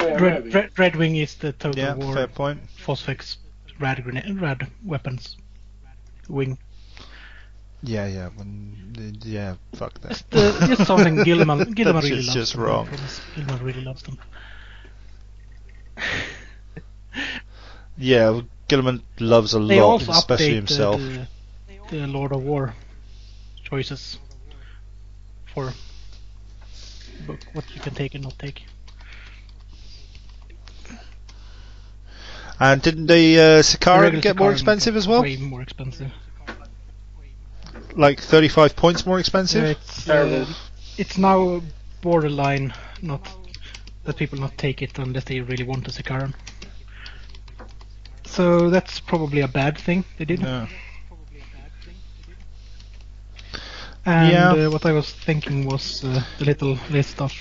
Yeah, 0.00 0.18
Dread. 0.18 0.50
Dread, 0.50 0.74
Dreadwing 0.74 1.22
is 1.22 1.34
the 1.36 1.52
Total 1.52 1.78
yeah, 1.78 1.94
War 1.94 2.14
fair 2.14 2.26
point. 2.28 2.60
Phosphex 2.84 3.36
rad 3.78 4.02
grenade, 4.04 4.40
rad 4.40 4.68
weapons 4.84 5.36
wing. 6.30 6.58
Yeah, 7.82 8.06
yeah, 8.06 8.28
when, 8.36 9.18
yeah, 9.24 9.56
fuck 9.74 10.00
that. 10.00 10.10
Just, 10.10 10.34
uh, 10.34 10.66
just 10.66 10.86
something 10.86 11.16
Guilliman, 11.16 11.74
Guilliman 11.74 12.02
really 12.02 12.22
loves. 12.22 12.34
just 12.34 12.52
them, 12.52 12.62
wrong. 12.62 12.86
Guilliman 13.34 13.62
really 13.62 13.80
loves 13.82 14.02
them. 14.02 14.18
Yeah, 17.96 18.30
well, 18.30 18.44
Guilliman 18.68 19.02
loves 19.18 19.54
a 19.54 19.58
They 19.60 19.80
lot, 19.80 20.02
especially 20.02 20.54
himself. 20.54 21.00
The, 21.00 21.26
the, 21.90 21.96
the 21.98 22.06
Lord 22.06 22.32
of 22.32 22.42
War 22.42 22.74
choices 23.62 24.18
for 25.52 25.72
book, 27.26 27.40
what 27.52 27.64
you 27.74 27.80
can 27.80 27.94
take 27.94 28.14
and 28.14 28.24
not 28.24 28.38
take. 28.38 28.64
And 32.60 32.82
didn't 32.82 33.06
the 33.06 33.38
uh, 33.38 33.42
The 33.56 33.62
Sicaran 33.62 34.00
regular 34.02 34.20
get 34.20 34.36
more 34.36 34.52
expensive 34.52 34.94
as 34.96 35.08
well? 35.08 35.22
Way 35.22 35.36
more 35.38 35.62
expensive. 35.62 36.12
Like 37.96 38.20
35 38.20 38.76
points 38.76 39.06
more 39.06 39.18
expensive? 39.18 39.64
Yeah, 39.64 39.70
it's, 39.70 40.08
uh, 40.08 40.46
it's 40.98 41.18
now 41.18 41.62
borderline 42.02 42.72
not 43.02 43.28
that 44.04 44.16
people 44.16 44.38
not 44.38 44.56
take 44.58 44.82
it 44.82 44.98
unless 44.98 45.24
they 45.24 45.40
really 45.40 45.64
want 45.64 45.88
a 45.88 45.90
Sicaran. 45.90 46.34
So 48.24 48.70
that's 48.70 49.00
probably 49.00 49.40
a 49.40 49.48
bad 49.48 49.76
thing 49.78 50.04
they 50.18 50.24
did. 50.24 50.40
Yeah. 50.40 50.66
And 54.06 54.32
Yeah. 54.32 54.66
uh, 54.66 54.70
what 54.70 54.86
I 54.86 54.92
was 54.92 55.10
thinking 55.10 55.66
was 55.66 56.04
uh, 56.04 56.22
the 56.38 56.44
little 56.44 56.78
list 56.90 57.20
of. 57.20 57.32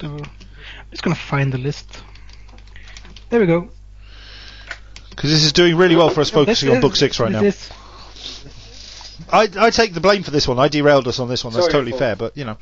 The, 0.00 0.06
I'm 0.08 0.90
just 0.90 1.02
gonna 1.02 1.14
find 1.14 1.52
the 1.52 1.58
list. 1.58 2.02
There 3.30 3.40
we 3.40 3.46
go. 3.46 3.70
Because 5.14 5.30
this 5.30 5.44
is 5.44 5.52
doing 5.52 5.76
really 5.76 5.96
well 5.96 6.10
for 6.10 6.20
us 6.20 6.30
focusing 6.30 6.70
on 6.70 6.80
book 6.80 6.96
six 6.96 7.20
right 7.20 7.30
now. 7.30 7.42
I, 9.30 9.48
I 9.58 9.70
take 9.70 9.94
the 9.94 10.00
blame 10.00 10.22
for 10.22 10.30
this 10.30 10.48
one. 10.48 10.58
I 10.58 10.68
derailed 10.68 11.06
us 11.08 11.20
on 11.20 11.28
this 11.28 11.44
one. 11.44 11.52
That's 11.52 11.64
Sorry, 11.66 11.72
totally 11.72 11.92
Paul. 11.92 11.98
fair, 12.00 12.16
but 12.16 12.36
you 12.36 12.44
know. 12.44 12.56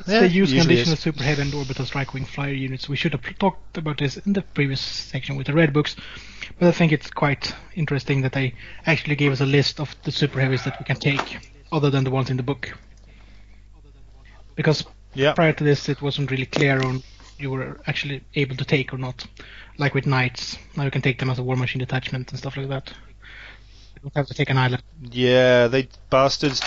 It's 0.00 0.08
Yeah, 0.08 0.20
the 0.20 0.28
use 0.28 0.50
usually 0.50 0.60
condition 0.60 0.92
is. 0.92 0.92
of 0.94 0.98
super 1.00 1.22
heavy 1.22 1.42
and 1.42 1.54
orbital 1.54 1.84
strike 1.84 2.14
wing 2.14 2.24
flyer 2.24 2.52
units. 2.52 2.88
We 2.88 2.96
should 2.96 3.12
have 3.12 3.22
talked 3.38 3.76
about 3.76 3.98
this 3.98 4.16
in 4.16 4.32
the 4.32 4.42
previous 4.42 4.80
section 4.80 5.36
with 5.36 5.46
the 5.46 5.52
red 5.52 5.72
books, 5.72 5.94
but 6.58 6.68
I 6.68 6.72
think 6.72 6.92
it's 6.92 7.10
quite 7.10 7.54
interesting 7.74 8.22
that 8.22 8.32
they 8.32 8.54
actually 8.86 9.16
gave 9.16 9.32
us 9.32 9.40
a 9.40 9.46
list 9.46 9.80
of 9.80 9.94
the 10.04 10.10
super 10.12 10.40
heavies 10.40 10.64
that 10.64 10.78
we 10.78 10.84
can 10.84 10.96
take, 10.96 11.38
other 11.70 11.90
than 11.90 12.04
the 12.04 12.10
ones 12.10 12.30
in 12.30 12.36
the 12.38 12.42
book. 12.42 12.72
Because 14.54 14.84
Yeah. 15.14 15.34
prior 15.34 15.52
to 15.52 15.64
this, 15.64 15.88
it 15.88 16.00
wasn't 16.00 16.30
really 16.30 16.46
clear 16.46 16.80
on 16.82 17.02
you 17.38 17.50
were 17.50 17.78
actually 17.86 18.22
able 18.34 18.56
to 18.56 18.64
take 18.64 18.92
or 18.92 18.98
not. 18.98 19.24
Like 19.78 19.94
with 19.94 20.06
knights, 20.06 20.58
now 20.76 20.84
you 20.84 20.90
can 20.90 21.02
take 21.02 21.18
them 21.18 21.30
as 21.30 21.38
a 21.38 21.42
war 21.42 21.56
machine 21.56 21.78
detachment 21.78 22.30
and 22.30 22.38
stuff 22.38 22.56
like 22.56 22.68
that. 22.68 22.92
You 23.94 24.02
don't 24.02 24.16
have 24.16 24.26
to 24.26 24.34
take 24.34 24.50
an 24.50 24.58
island. 24.58 24.82
Yeah, 25.02 25.68
they 25.68 25.88
bastards 26.10 26.60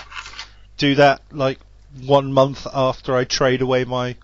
do 0.78 0.96
that 0.96 1.22
like 1.32 1.60
one 2.06 2.32
month 2.34 2.66
after 2.74 3.16
I 3.16 3.26
trade 3.26 3.62
away 3.62 3.84
my 3.86 4.16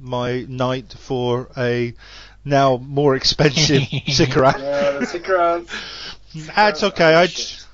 my 0.00 0.46
knight 0.48 0.94
for 0.96 1.48
a 1.56 1.94
now 2.44 2.76
more 2.76 3.16
expensive 3.16 3.82
Sicaran. 4.06 4.60
Yeah, 4.60 4.90
the 4.92 5.06
Sicarans. 5.06 5.68
That's 6.54 6.82
ah, 6.82 6.86
okay. 6.86 7.14
I 7.14 7.26
Shit. 7.26 7.66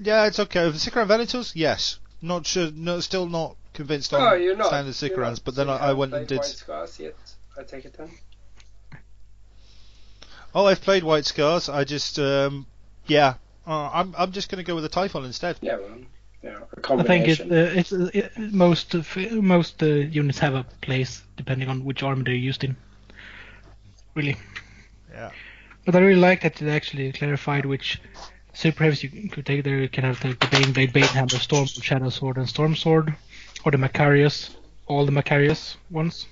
yeah, 0.00 0.26
it's 0.26 0.40
okay. 0.40 0.64
The 0.70 0.78
Sicaran 0.78 1.06
Venators, 1.06 1.52
yes. 1.54 1.98
Not 2.20 2.46
sure. 2.46 2.70
No, 2.72 3.00
still 3.00 3.26
not 3.26 3.56
convinced 3.72 4.12
oh, 4.12 4.18
on 4.18 4.32
Oh, 4.32 4.36
you're 4.36 4.56
not. 4.56 4.68
standard 4.68 5.00
You're 5.00 5.10
Sicarans. 5.10 5.30
not. 5.30 5.44
But 5.44 5.54
then 5.54 5.68
I, 5.68 5.76
I 5.76 5.92
went 5.92 6.14
and 6.14 6.26
did. 6.26 6.38
White 6.38 6.46
Scars 6.46 6.98
yet. 6.98 7.16
I 7.58 7.62
take 7.62 7.84
it 7.84 7.94
then. 7.96 8.10
Oh, 10.54 10.66
I've 10.66 10.80
played 10.80 11.02
White 11.02 11.24
Scars. 11.24 11.68
I 11.68 11.84
just 11.84 12.18
um 12.18 12.66
yeah. 13.06 13.34
Uh, 13.66 13.90
I'm 13.92 14.14
I'm 14.18 14.32
just 14.32 14.50
going 14.50 14.62
to 14.62 14.66
go 14.66 14.74
with 14.74 14.82
the 14.84 14.88
Typhon 14.90 15.24
instead. 15.24 15.56
Yeah, 15.60 15.76
well, 15.76 15.98
yeah, 16.42 16.58
a 16.76 16.94
I 16.94 17.02
think 17.04 17.28
it, 17.28 17.40
uh, 17.40 17.78
it's 17.78 17.92
uh, 17.92 18.10
it, 18.12 18.32
most 18.36 18.94
of, 18.94 19.16
most 19.32 19.80
uh, 19.82 19.86
units 19.86 20.40
have 20.40 20.54
a 20.54 20.64
place 20.80 21.22
depending 21.36 21.68
on 21.68 21.84
which 21.84 22.02
army 22.02 22.24
they're 22.24 22.34
used 22.34 22.64
in. 22.64 22.74
Really, 24.16 24.36
Yeah. 25.12 25.30
but 25.86 25.94
I 25.94 26.00
really 26.00 26.20
like 26.20 26.42
that 26.42 26.60
it 26.60 26.68
actually 26.68 27.12
clarified 27.12 27.64
which 27.64 28.00
super 28.52 28.82
heavies 28.82 29.04
you 29.04 29.28
could 29.30 29.46
take. 29.46 29.62
There 29.62 29.78
you 29.78 29.88
can 29.88 30.02
have 30.02 30.20
the, 30.20 30.30
the 30.30 30.48
Bane 30.50 30.72
Blade, 30.72 30.92
Bane 30.92 31.04
Hammer, 31.04 31.28
Storm 31.28 31.66
Shadow 31.66 32.08
Sword, 32.10 32.36
and 32.38 32.48
Storm 32.48 32.74
Sword, 32.74 33.14
or 33.64 33.70
the 33.70 33.78
Macarius, 33.78 34.50
all 34.88 35.06
the 35.06 35.12
Macarius 35.12 35.76
ones, 35.90 36.26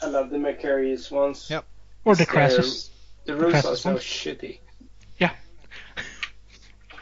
I 0.00 0.06
love 0.06 0.30
the 0.30 0.38
Macarius 0.38 1.10
ones. 1.10 1.48
Yep. 1.50 1.64
or 2.04 2.14
the 2.14 2.18
They're- 2.18 2.26
Crassus. 2.26 2.90
The 3.28 3.36
rules 3.36 3.62
are 3.66 3.76
so 3.76 3.90
ones. 3.90 4.02
shitty. 4.02 4.58
Yeah. 5.18 5.32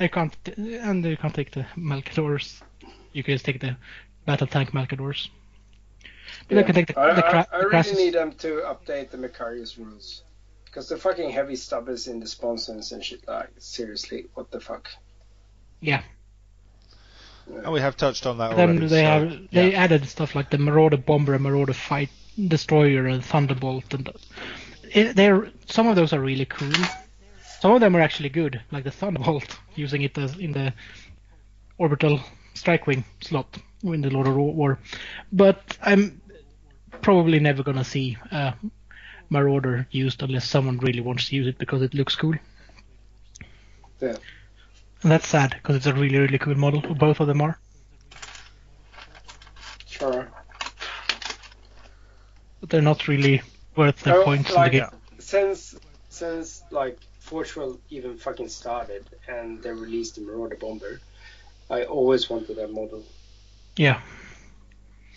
I 0.00 0.08
can't, 0.08 0.34
and 0.56 1.04
you 1.04 1.16
can't 1.16 1.32
take 1.32 1.52
the 1.52 1.64
Malcadors. 1.76 2.60
You 3.12 3.22
can 3.22 3.34
just 3.34 3.44
take 3.44 3.60
the 3.60 3.76
Battle 4.24 4.48
Tank 4.48 4.72
Malcadors. 4.72 5.28
But 6.48 6.58
I 6.58 6.62
can 6.64 6.74
take 6.74 6.88
the, 6.88 6.98
I, 6.98 7.14
the, 7.14 7.22
cra- 7.22 7.46
I, 7.52 7.56
I 7.56 7.58
the 7.58 7.64
really 7.66 7.70
Crassus. 7.70 7.96
need 7.96 8.14
them 8.14 8.32
to 8.32 8.62
update 8.66 9.10
the 9.10 9.18
Macharius 9.18 9.78
rules. 9.78 10.22
Because 10.64 10.88
the 10.88 10.96
fucking 10.96 11.30
heavy 11.30 11.54
stubbers 11.54 12.08
in 12.08 12.18
the 12.18 12.26
sponsons 12.26 12.90
and 12.90 13.04
shit, 13.04 13.26
like, 13.28 13.50
seriously, 13.58 14.26
what 14.34 14.50
the 14.50 14.58
fuck? 14.58 14.88
Yeah. 15.80 16.02
And 17.46 17.72
we 17.72 17.78
have 17.78 17.96
touched 17.96 18.26
on 18.26 18.38
that 18.38 18.56
Then 18.56 18.70
already. 18.70 18.88
they 18.88 19.02
so, 19.02 19.28
have 19.28 19.50
they 19.52 19.70
yeah. 19.70 19.78
added 19.84 20.06
stuff 20.06 20.34
like 20.34 20.50
the 20.50 20.58
Marauder 20.58 20.96
Bomber, 20.96 21.34
and 21.34 21.44
Marauder 21.44 21.72
Fight 21.72 22.10
Destroyer, 22.48 23.06
and 23.06 23.24
Thunderbolt, 23.24 23.94
and 23.94 24.10
it, 24.96 25.14
they're 25.14 25.50
some 25.66 25.86
of 25.86 25.94
those 25.94 26.12
are 26.12 26.20
really 26.20 26.46
cool. 26.46 26.72
Some 27.60 27.72
of 27.72 27.80
them 27.80 27.94
are 27.94 28.00
actually 28.00 28.30
good, 28.30 28.60
like 28.72 28.84
the 28.84 28.90
Thunderbolt, 28.90 29.58
using 29.74 30.02
it 30.02 30.16
as 30.18 30.36
in 30.38 30.52
the 30.52 30.72
orbital 31.78 32.20
strike 32.54 32.86
wing 32.86 33.04
slot 33.20 33.58
in 33.82 34.00
the 34.00 34.10
Lord 34.10 34.26
of 34.26 34.36
War. 34.36 34.78
But 35.32 35.76
I'm 35.82 36.20
probably 37.02 37.38
never 37.38 37.62
gonna 37.62 37.84
see 37.84 38.16
a 38.30 38.54
Marauder 39.28 39.86
used 39.90 40.22
unless 40.22 40.48
someone 40.48 40.78
really 40.78 41.00
wants 41.00 41.28
to 41.28 41.36
use 41.36 41.46
it 41.46 41.58
because 41.58 41.82
it 41.82 41.92
looks 41.92 42.16
cool. 42.16 42.34
Yeah. 44.00 44.16
And 45.02 45.12
that's 45.12 45.28
sad 45.28 45.50
because 45.50 45.76
it's 45.76 45.86
a 45.86 45.94
really 45.94 46.18
really 46.18 46.38
cool 46.38 46.56
model. 46.56 46.80
Both 46.94 47.20
of 47.20 47.26
them 47.26 47.42
are. 47.42 47.58
Sure. 49.86 50.28
But 52.60 52.70
they're 52.70 52.80
not 52.80 53.08
really 53.08 53.42
worth 53.76 54.02
their 54.02 54.22
points 54.24 54.52
like, 54.52 54.72
in 54.72 54.80
the 54.80 54.86
game. 54.90 55.00
Since, 55.18 55.76
since, 56.08 56.62
like, 56.70 56.98
Fortune 57.20 57.78
even 57.90 58.16
fucking 58.18 58.48
started 58.48 59.04
and 59.28 59.62
they 59.62 59.70
released 59.72 60.14
the 60.16 60.20
Marauder 60.22 60.56
Bomber, 60.56 61.00
I 61.68 61.84
always 61.84 62.30
wanted 62.30 62.56
that 62.56 62.72
model. 62.72 63.02
Yeah, 63.76 64.00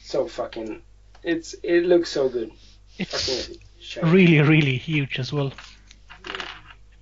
So 0.04 0.28
fucking. 0.28 0.82
It's 1.24 1.54
It 1.64 1.86
looks 1.86 2.10
so 2.10 2.28
good. 2.30 2.52
it's 2.98 3.48
Fucking 3.94 4.12
really, 4.12 4.40
really 4.42 4.78
huge 4.78 5.20
as 5.20 5.32
well. 5.32 5.54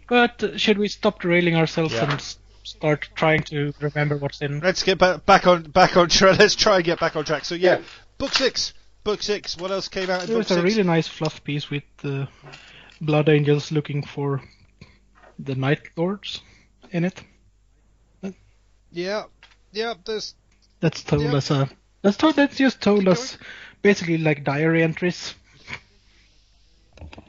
But 0.09 0.43
uh, 0.43 0.57
should 0.57 0.77
we 0.77 0.87
stop 0.87 1.21
derailing 1.21 1.55
ourselves 1.55 1.93
Yeah. 1.93 2.11
and 2.11 2.21
start 2.63 3.09
trying 3.15 3.43
to 3.43 3.73
remember 3.79 4.17
what's 4.17 4.41
in? 4.41 4.59
Let's 4.59 4.83
get 4.83 4.97
back, 4.97 5.25
back 5.25 5.47
on 5.47 5.63
back 5.63 5.97
on 5.97 6.09
track. 6.09 6.37
Let's 6.39 6.55
try 6.55 6.75
and 6.77 6.83
get 6.85 6.99
back 6.99 7.15
on 7.15 7.25
track. 7.25 7.45
So 7.45 7.55
yeah, 7.55 7.77
Yeah. 7.77 7.83
book 8.17 8.33
six. 8.33 8.73
Book 9.07 9.23
six. 9.23 9.55
What 9.57 9.71
else 9.71 9.87
came 9.87 10.09
out 10.09 10.23
in 10.23 10.27
There 10.27 10.35
book 10.35 10.49
was 10.49 10.51
a 10.51 10.55
six? 10.61 10.63
really 10.75 10.83
nice 10.83 11.07
fluff 11.07 11.41
piece 11.45 11.69
with 11.69 11.83
uh, 12.03 12.25
Blood 12.99 13.29
Angels 13.29 13.71
looking 13.71 14.03
for 14.03 14.41
the 15.39 15.55
Night 15.55 15.79
Lords 15.95 16.41
in 16.91 17.05
it. 17.05 17.23
Yeah, 18.91 19.23
yeah. 19.71 19.93
There's 20.03 20.35
That's 20.81 21.03
told 21.03 21.21
Yeah. 21.23 21.35
us 21.35 21.51
a. 21.51 21.69
That's 22.01 22.17
told. 22.17 22.35
That's 22.35 22.57
just 22.57 22.81
told 22.81 23.07
us 23.07 23.37
basically 23.81 24.17
like 24.17 24.43
diary 24.43 24.83
entries 24.83 25.33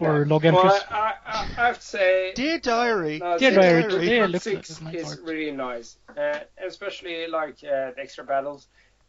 or 0.00 0.26
log 0.26 0.44
entries. 0.46 0.64
Well, 0.64 0.82
I, 0.90 1.14
I, 1.26 1.40
I 1.40 1.44
have 1.44 1.78
to 1.78 1.86
say. 1.86 2.32
dear 2.34 2.58
diary. 2.58 3.18
No, 3.18 3.38
Dear 3.38 3.50
six- 3.52 3.62
Diary, 3.62 3.82
Book 3.88 4.02
yeah, 4.02 4.26
looks 4.26 4.44
six 4.44 4.82
like 4.82 4.94
a 4.94 4.96
nice 4.96 5.12
is 5.12 5.20
really 5.20 5.52
nice, 5.52 5.96
uh, 6.16 6.40
especially 6.66 7.28
like 7.28 7.62
uh, 7.62 7.92
the 7.94 8.00
extra 8.00 8.24
battles, 8.24 8.66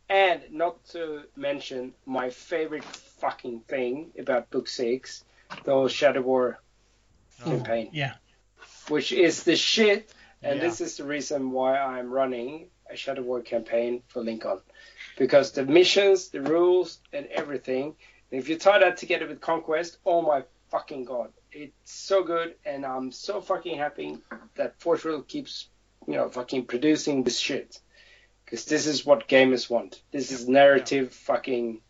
and 0.09 0.41
not 0.51 0.83
to 0.89 1.23
mention 1.35 1.93
my 2.05 2.29
favorite 2.29 2.83
fucking 2.83 3.61
thing 3.61 4.11
about 4.17 4.49
book 4.49 4.67
six, 4.67 5.23
the 5.63 5.87
Shadow 5.87 6.21
War 6.21 6.59
oh, 7.41 7.49
campaign, 7.49 7.89
Yeah. 7.93 8.13
which 8.87 9.11
is 9.11 9.43
the 9.43 9.55
shit, 9.55 10.13
and 10.41 10.57
Yeah. 10.57 10.65
this 10.67 10.81
is 10.81 10.97
the 10.97 11.03
reason 11.03 11.51
why 11.51 11.77
I'm 11.77 12.09
running 12.11 12.69
a 12.89 12.95
Shadow 12.95 13.21
War 13.21 13.41
campaign 13.41 14.01
for 14.07 14.23
Lincoln, 14.23 14.59
because 15.17 15.51
the 15.51 15.65
missions, 15.65 16.29
the 16.29 16.41
rules, 16.41 16.99
and 17.13 17.27
everything. 17.27 17.95
And 18.31 18.39
if 18.41 18.49
you 18.49 18.57
tie 18.57 18.79
that 18.79 18.97
together 18.97 19.27
with 19.27 19.41
Conquest, 19.41 19.97
oh 20.05 20.21
my 20.21 20.43
fucking 20.69 21.05
god, 21.05 21.31
it's 21.51 21.91
so 21.91 22.23
good, 22.23 22.55
and 22.65 22.85
I'm 22.85 23.11
so 23.11 23.41
fucking 23.41 23.77
happy 23.77 24.17
that 24.55 24.79
Fortress 24.79 25.23
keeps, 25.27 25.67
you 26.07 26.13
know, 26.15 26.29
fucking 26.29 26.65
producing 26.65 27.23
this 27.23 27.37
shit, 27.37 27.79
because 28.49 28.65
this 28.65 28.87
is 28.87 29.05
what 29.05 29.27
gamers 29.27 29.69
want. 29.69 30.01
This 30.11 30.31
is 30.31 30.47
narrative 30.47 31.13
fucking 31.13 31.81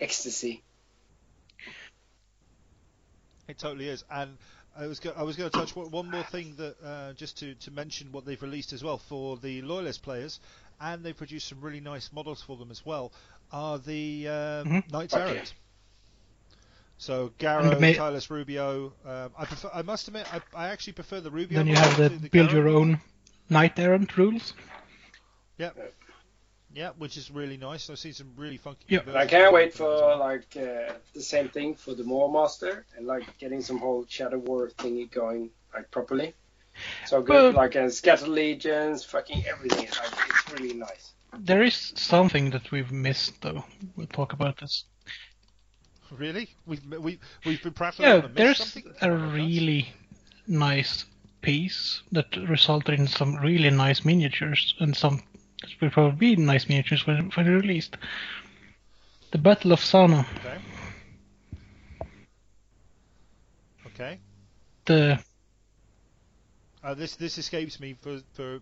ecstasy. 0.00 0.62
It 3.48 3.58
totally 3.58 3.88
is, 3.90 4.02
and 4.10 4.38
I 4.76 4.86
was 4.86 4.98
go- 5.00 5.12
I 5.14 5.22
was 5.22 5.36
going 5.36 5.50
to 5.50 5.58
touch 5.58 5.76
one 5.76 5.90
one 5.90 6.10
more 6.10 6.22
thing 6.22 6.54
that 6.56 6.76
uh, 6.82 7.12
just 7.12 7.38
to, 7.40 7.54
to 7.54 7.70
mention 7.70 8.10
what 8.12 8.24
they've 8.24 8.40
released 8.40 8.72
as 8.72 8.82
well 8.82 8.96
for 8.96 9.36
the 9.36 9.60
loyalist 9.60 10.02
players, 10.02 10.40
and 10.80 11.04
they 11.04 11.12
produced 11.12 11.48
some 11.48 11.60
really 11.60 11.80
nice 11.80 12.10
models 12.14 12.40
for 12.40 12.56
them 12.56 12.70
as 12.70 12.86
well. 12.86 13.12
Are 13.52 13.78
the 13.78 14.28
um, 14.28 14.34
Mhm. 14.66 14.90
Knights 14.92 15.12
Okay. 15.14 15.22
Errant. 15.22 15.54
So 16.96 17.24
And 17.24 17.38
Garro, 17.38 17.80
ma- 17.80 17.86
Tylos 17.88 18.30
Rubio. 18.30 18.94
Um, 19.04 19.30
I 19.36 19.44
prefer, 19.44 19.68
I 19.74 19.82
must 19.82 20.08
admit, 20.08 20.26
I, 20.32 20.40
I 20.54 20.68
actually 20.68 20.94
prefer 20.94 21.20
the 21.20 21.30
Rubio. 21.30 21.58
Then 21.58 21.66
you 21.66 21.74
have 21.74 21.96
the 21.98 22.08
to 22.08 22.30
build 22.30 22.48
Garro 22.48 22.52
your 22.54 22.68
own 22.68 23.00
knight 23.50 23.78
errant 23.78 24.16
rules. 24.16 24.54
Yeah, 25.58 26.90
which 26.98 27.16
is 27.16 27.30
really 27.30 27.56
nice. 27.56 27.88
I 27.88 27.94
see 27.94 28.10
some 28.12 28.32
really 28.36 28.56
funky. 28.56 28.84
Yeah. 28.88 29.00
I 29.14 29.26
can't 29.26 29.52
wait 29.54 29.72
for 29.74 29.84
well. 29.86 30.18
like 30.18 30.56
uh, 30.56 30.94
the 31.14 31.20
same 31.22 31.48
thing 31.48 31.74
for 31.76 31.94
the 31.94 32.02
More 32.02 32.30
Master 32.32 32.84
and 32.96 33.06
like 33.06 33.22
getting 33.38 33.60
some 33.62 33.78
whole 33.78 34.04
Shadow 34.08 34.38
War 34.38 34.70
thingy 34.78 35.08
going 35.10 35.50
like 35.72 35.88
properly. 35.92 36.34
So 37.06 37.22
good, 37.22 37.32
Well- 37.34 37.52
like 37.52 37.76
uh, 37.76 37.88
Shattered 37.90 38.28
Legions, 38.28 39.04
fucking 39.04 39.44
everything. 39.46 39.86
Like 39.86 40.30
it's 40.30 40.52
really 40.52 40.74
nice. 40.74 41.12
There 41.38 41.62
is 41.62 41.92
something 41.96 42.50
that 42.50 42.70
we've 42.70 42.90
missed, 42.92 43.40
though. 43.42 43.64
We'll 43.96 44.06
talk 44.08 44.32
about 44.32 44.58
this. 44.60 44.84
Really? 46.10 46.48
We've 46.66 46.84
we 47.00 47.18
we've 47.44 47.62
been 47.62 47.72
prattling 47.72 48.08
Yeah, 48.08 48.14
on 48.16 48.24
and 48.26 48.34
missed 48.34 48.36
there's 48.36 48.72
something? 48.72 48.92
a 49.00 49.12
really 49.12 49.92
nice 50.46 51.04
piece 51.40 52.02
that 52.12 52.36
resulted 52.48 52.98
in 53.00 53.06
some 53.08 53.36
really 53.36 53.70
nice 53.70 54.04
miniatures 54.04 54.74
and 54.80 54.96
some 54.96 55.22
that 55.64 55.80
will 55.80 55.90
probably 55.90 56.36
be 56.36 56.42
nice 56.42 56.68
miniatures 56.68 57.06
when, 57.06 57.30
when 57.30 57.46
released. 57.46 57.96
The 59.32 59.38
Battle 59.38 59.72
of 59.72 59.80
Sana, 59.80 60.26
Okay. 60.38 60.58
Okay. 63.86 64.18
the 64.86 65.18
Uh, 66.82 66.94
this 66.94 67.16
this 67.16 67.38
escapes 67.38 67.80
me 67.80 67.96
for 68.00 68.20
for 68.34 68.60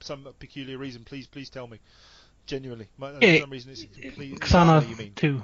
some 0.00 0.26
peculiar 0.38 0.78
reason. 0.78 1.04
Please 1.04 1.26
please 1.26 1.50
tell 1.50 1.66
me. 1.66 1.78
Genuinely, 2.46 2.88
My, 2.96 3.12
for 3.12 3.24
Yeah, 3.26 3.40
some 3.40 3.50
reason 3.50 3.72
it's 3.72 3.84
complete. 3.84 4.40
Xana 4.40 4.88
you 4.88 4.96
mean? 4.96 5.12
2. 5.16 5.42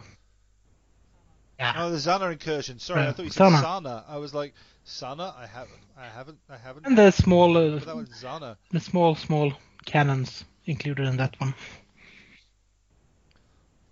Oh, 1.77 1.91
the 1.91 1.99
Xana 1.99 2.33
incursion. 2.33 2.79
Sorry, 2.79 3.03
I 3.03 3.07
Uh, 3.09 3.13
thought 3.13 3.25
you 3.25 3.31
said 3.31 3.51
Sana. 3.51 3.59
Sana. 3.61 4.05
I 4.09 4.17
was 4.17 4.33
like, 4.33 4.55
Sana. 4.85 5.35
I 5.37 5.47
haven't. 5.47 5.81
I 5.99 6.09
haven't. 6.09 6.39
I 6.49 6.57
haven't. 6.57 6.87
And 6.87 6.97
the 6.97 7.11
small, 7.11 7.57
uh, 7.59 7.79
But 7.79 7.87
that 7.87 7.97
was 7.97 8.09
Xana. 8.09 8.57
the 8.71 8.81
small, 8.81 9.15
small 9.17 9.53
cannons 9.85 10.45
included 10.67 11.07
in 11.07 11.17
that 11.17 11.39
one. 11.41 11.55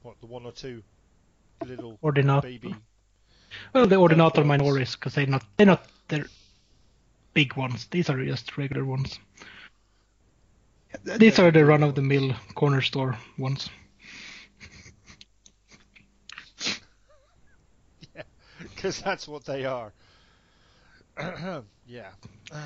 What 0.03 0.21
the 0.21 0.27
one 0.27 0.45
or 0.47 0.53
two 0.53 0.83
little 1.65 1.99
Ordinat- 2.03 2.43
baby? 2.43 2.75
Well, 3.73 3.87
the 3.87 3.97
Ordinatus. 3.97 4.45
Minoris, 4.45 4.93
because 4.93 5.15
they're 5.15 5.27
not 5.27 5.45
they're 5.57 5.67
not 5.67 5.87
the 6.09 6.27
big 7.35 7.55
ones. 7.55 7.87
These 7.91 8.11
are 8.11 8.25
just 8.25 8.57
regular 8.57 8.85
ones. 8.85 9.19
These 11.05 11.39
are 11.39 11.51
the 11.51 11.65
run-of-the-mill 11.65 12.35
corner 12.55 12.83
store 12.83 13.17
ones. 13.39 13.71
Because 18.59 19.01
that's 19.01 19.29
what 19.29 19.45
they 19.45 19.65
are. 19.65 19.93
yeah. 21.87 22.11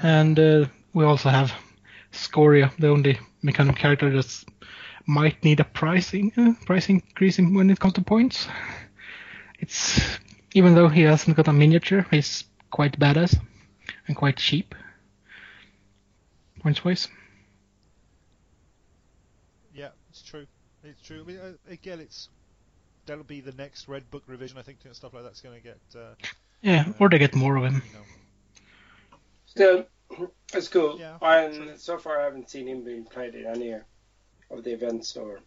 And 0.03 0.39
uh, 0.39 0.67
we 0.95 1.05
also 1.05 1.29
have 1.29 1.53
Scoria, 2.17 2.73
the 2.79 2.89
only 2.89 3.19
mechanic 3.43 3.77
character 3.77 4.11
that 4.11 4.45
might 5.07 5.43
need 5.45 5.61
a 5.61 5.65
pricing 5.65 6.33
uh, 6.37 6.53
price 6.65 6.89
increasing 6.89 7.55
when 7.55 7.71
it 7.71 7.79
comes 7.79 7.95
to 7.95 8.03
points. 8.03 8.49
It's 9.59 10.01
even 10.55 10.75
though 10.75 10.89
he 10.89 11.03
hasn't 11.03 11.37
got 11.37 11.49
a 11.49 11.53
miniature, 11.53 12.07
he's 12.11 12.45
quite 12.71 12.99
badass 12.99 13.39
and 14.07 14.17
quite 14.17 14.37
cheap 14.37 14.75
points 16.61 16.85
wise. 16.85 17.09
Yeah, 19.75 19.91
it's 20.11 20.23
true. 20.23 20.47
It's 20.83 21.01
true. 21.03 21.21
I 21.21 21.25
mean, 21.25 21.39
uh, 21.39 21.53
again, 21.71 22.01
it's 22.01 22.29
that'll 23.07 23.25
be 23.25 23.41
the 23.41 23.53
next 23.53 23.89
Red 23.89 24.11
Book 24.11 24.25
revision. 24.27 24.59
I 24.59 24.63
think 24.63 24.79
and 24.85 24.95
stuff 24.95 25.15
like 25.15 25.23
that's 25.23 25.41
going 25.41 25.57
to 25.57 25.63
get. 25.63 25.79
Uh, 25.95 26.15
Yeah, 26.63 26.93
or 26.99 27.09
they 27.09 27.19
get 27.19 27.35
more 27.35 27.57
of 27.57 27.65
him. 27.65 27.83
you 27.87 27.93
know. 27.93 28.05
Still, 29.47 29.87
it's 30.55 30.69
cool. 30.69 30.99
Yeah, 30.99 31.19
And 31.21 31.79
so 31.79 31.99
far, 31.99 32.21
I 32.21 32.25
haven't 32.25 32.51
seen 32.51 32.67
him 32.69 32.85
being 32.85 33.05
played 33.05 33.35
in 33.35 33.47
any 33.47 33.73
of 34.51 34.63
the 34.65 34.73
events 34.73 35.17
or 35.17 35.41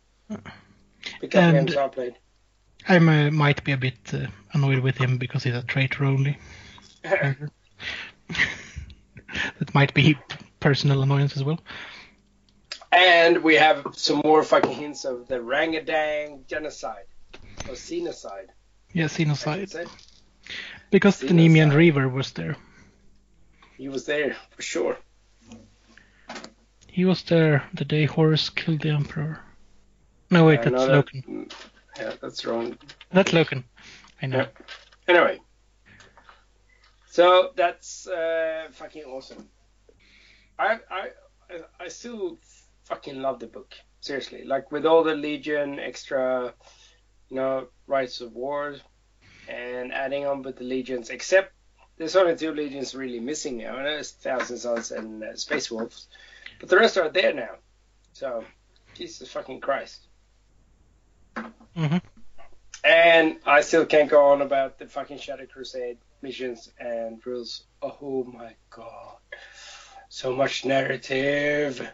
pickup 1.19 1.41
And- 1.43 1.67
games 1.67 1.77
I 1.77 1.87
played. 1.87 2.15
I 2.87 2.95
uh, 2.95 3.29
might 3.31 3.61
be 3.65 3.73
a 3.73 3.77
bit 3.77 3.97
uh, 4.13 4.27
annoyed 4.53 4.79
with 4.79 4.97
him 4.97 5.17
because 5.17 5.43
he's 5.43 5.53
a 5.53 5.61
traitor 5.63 6.05
only. 6.05 6.37
that 7.03 7.49
might 9.73 9.93
be 9.93 10.17
personal 10.61 11.01
annoyance 11.03 11.35
as 11.35 11.43
well. 11.43 11.59
and 12.91 13.43
we 13.43 13.55
have 13.55 13.85
some 13.93 14.21
more 14.23 14.43
fucking 14.43 14.71
hints 14.71 15.05
of 15.05 15.27
the 15.27 15.41
Rangdan 15.41 16.45
genocide 16.47 17.05
or 17.67 17.75
genocide. 17.75 18.49
Yeah, 18.93 19.05
I 19.05 19.07
should 19.07 19.27
Xenocide. 19.27 19.89
Because 20.89 21.19
the 21.19 21.27
Nemean 21.27 21.75
River 21.75 22.07
was 22.09 22.31
there. 22.31 22.55
He 23.79 23.87
was 23.87 24.05
there 24.05 24.35
for 24.51 24.61
sure. 24.61 24.97
He 26.89 27.05
was 27.05 27.23
there 27.23 27.63
the 27.73 27.85
day 27.85 28.03
Horus 28.03 28.49
killed 28.49 28.81
the 28.81 28.89
Emperor. 28.89 29.39
No, 30.29 30.43
wait, 30.45 30.63
that's 30.63 30.85
that- 30.85 31.05
Loken. 31.05 31.49
Yeah, 31.97 32.13
that's 32.21 32.45
wrong. 32.45 32.77
That's 33.13 33.31
Loken. 33.31 33.63
I 34.21 34.25
know. 34.25 34.39
Yeah. 34.39 34.47
Anyway, 35.07 35.39
so 37.09 37.51
that's 37.55 38.05
uh, 38.05 38.67
fucking 38.73 39.03
awesome. 39.05 39.47
I 40.59 40.79
I 40.91 41.09
I 41.79 41.87
still 41.87 42.37
fucking 42.83 43.21
love 43.21 43.39
the 43.39 43.47
book. 43.47 43.75
Seriously, 44.01 44.43
like 44.43 44.73
with 44.73 44.85
all 44.85 45.05
the 45.05 45.15
Legion 45.15 45.79
extra, 45.79 46.53
you 47.29 47.37
know, 47.37 47.69
rights 47.87 48.19
of 48.19 48.33
war, 48.33 48.75
and 49.47 49.93
adding 49.93 50.25
on 50.25 50.41
with 50.41 50.57
the 50.57 50.65
legions. 50.65 51.09
Except 51.09 51.53
there's 51.99 52.15
only 52.15 52.35
two 52.35 52.53
legions 52.53 52.95
really 52.95 53.19
missing 53.19 53.57
now, 53.57 53.75
and 53.75 53.85
there's 53.85 54.11
Thousand 54.11 54.57
Sons 54.57 54.91
and 54.91 55.23
uh, 55.23 55.35
Space 55.35 55.69
Wolves, 55.69 56.07
but 56.59 56.69
the 56.69 56.77
rest 56.77 56.97
are 56.97 57.09
there 57.09 57.33
now. 57.33 57.57
So, 58.13 58.45
Jesus 58.95 59.29
fucking 59.29 59.59
Christ. 59.59 60.07
hmm 61.75 61.97
And 62.83 63.37
I 63.45 63.61
still 63.61 63.85
can't 63.85 64.09
go 64.09 64.27
on 64.27 64.41
about 64.41 64.79
the 64.79 64.87
fucking 64.87 65.19
Shadow 65.19 65.45
Crusade 65.45 65.97
missions 66.21 66.71
and 66.79 67.23
rules. 67.25 67.63
Oh 67.81 68.23
my 68.23 68.55
god. 68.69 69.17
So 70.07 70.33
much 70.33 70.65
narrative. 70.65 71.87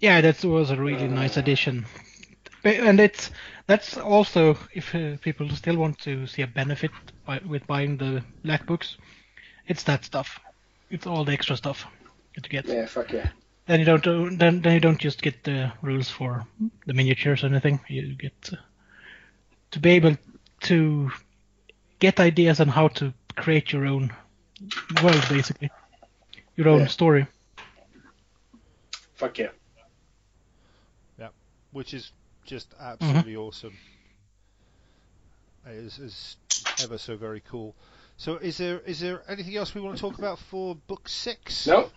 Yeah, 0.00 0.20
that 0.20 0.44
was 0.44 0.70
a 0.70 0.76
really 0.76 1.08
nice 1.08 1.36
addition. 1.36 1.86
And 2.64 3.00
it's 3.00 3.30
that's 3.68 3.96
also 3.96 4.56
if 4.74 4.94
uh, 4.94 5.16
people 5.20 5.48
still 5.50 5.76
want 5.76 5.98
to 6.00 6.26
see 6.26 6.42
a 6.42 6.46
benefit 6.46 6.90
by, 7.24 7.38
with 7.46 7.66
buying 7.66 7.96
the 7.98 8.24
black 8.42 8.66
books, 8.66 8.96
it's 9.68 9.84
that 9.84 10.04
stuff. 10.04 10.40
It's 10.90 11.06
all 11.06 11.24
the 11.24 11.32
extra 11.32 11.56
stuff 11.56 11.86
that 12.34 12.44
you 12.46 12.50
get. 12.50 12.66
Yeah, 12.66 12.86
fuck 12.86 13.12
yeah. 13.12 13.28
Then 13.66 13.78
you 13.80 13.84
don't 13.86 14.02
do- 14.02 14.36
then 14.36 14.62
then 14.62 14.72
you 14.74 14.80
don't 14.80 14.98
just 14.98 15.22
get 15.22 15.44
the 15.44 15.70
rules 15.82 16.08
for 16.10 16.46
the 16.86 16.94
miniatures 16.94 17.44
or 17.44 17.48
anything. 17.48 17.78
You 17.88 18.14
get 18.16 18.50
uh, 18.52 18.56
to 19.72 19.78
be 19.80 19.90
able 19.90 20.16
to 20.62 21.10
get 21.98 22.18
ideas 22.20 22.60
on 22.60 22.68
how 22.68 22.88
to 22.88 23.12
create 23.36 23.70
your 23.72 23.84
own 23.86 24.10
world, 25.02 25.24
basically, 25.28 25.70
your 26.56 26.68
own 26.68 26.80
Yeah. 26.80 26.86
story. 26.86 27.26
Fuck 29.14 29.38
yeah. 29.38 29.48
yeah. 31.18 31.28
which 31.72 31.92
is 31.92 32.12
just 32.48 32.74
absolutely 32.80 33.34
Mm-hmm. 33.34 33.40
awesome. 33.40 33.78
It 35.66 35.74
is, 35.74 35.98
is 35.98 36.36
ever 36.78 36.98
so 36.98 37.16
very 37.16 37.40
cool. 37.40 37.76
So, 38.16 38.36
is 38.36 38.56
there 38.58 38.80
is 38.80 39.00
there 39.00 39.22
anything 39.30 39.56
else 39.56 39.74
we 39.74 39.80
want 39.80 39.96
to 39.96 40.00
talk 40.00 40.18
about 40.18 40.38
for 40.38 40.74
book 40.74 41.08
six? 41.08 41.66
No? 41.66 41.90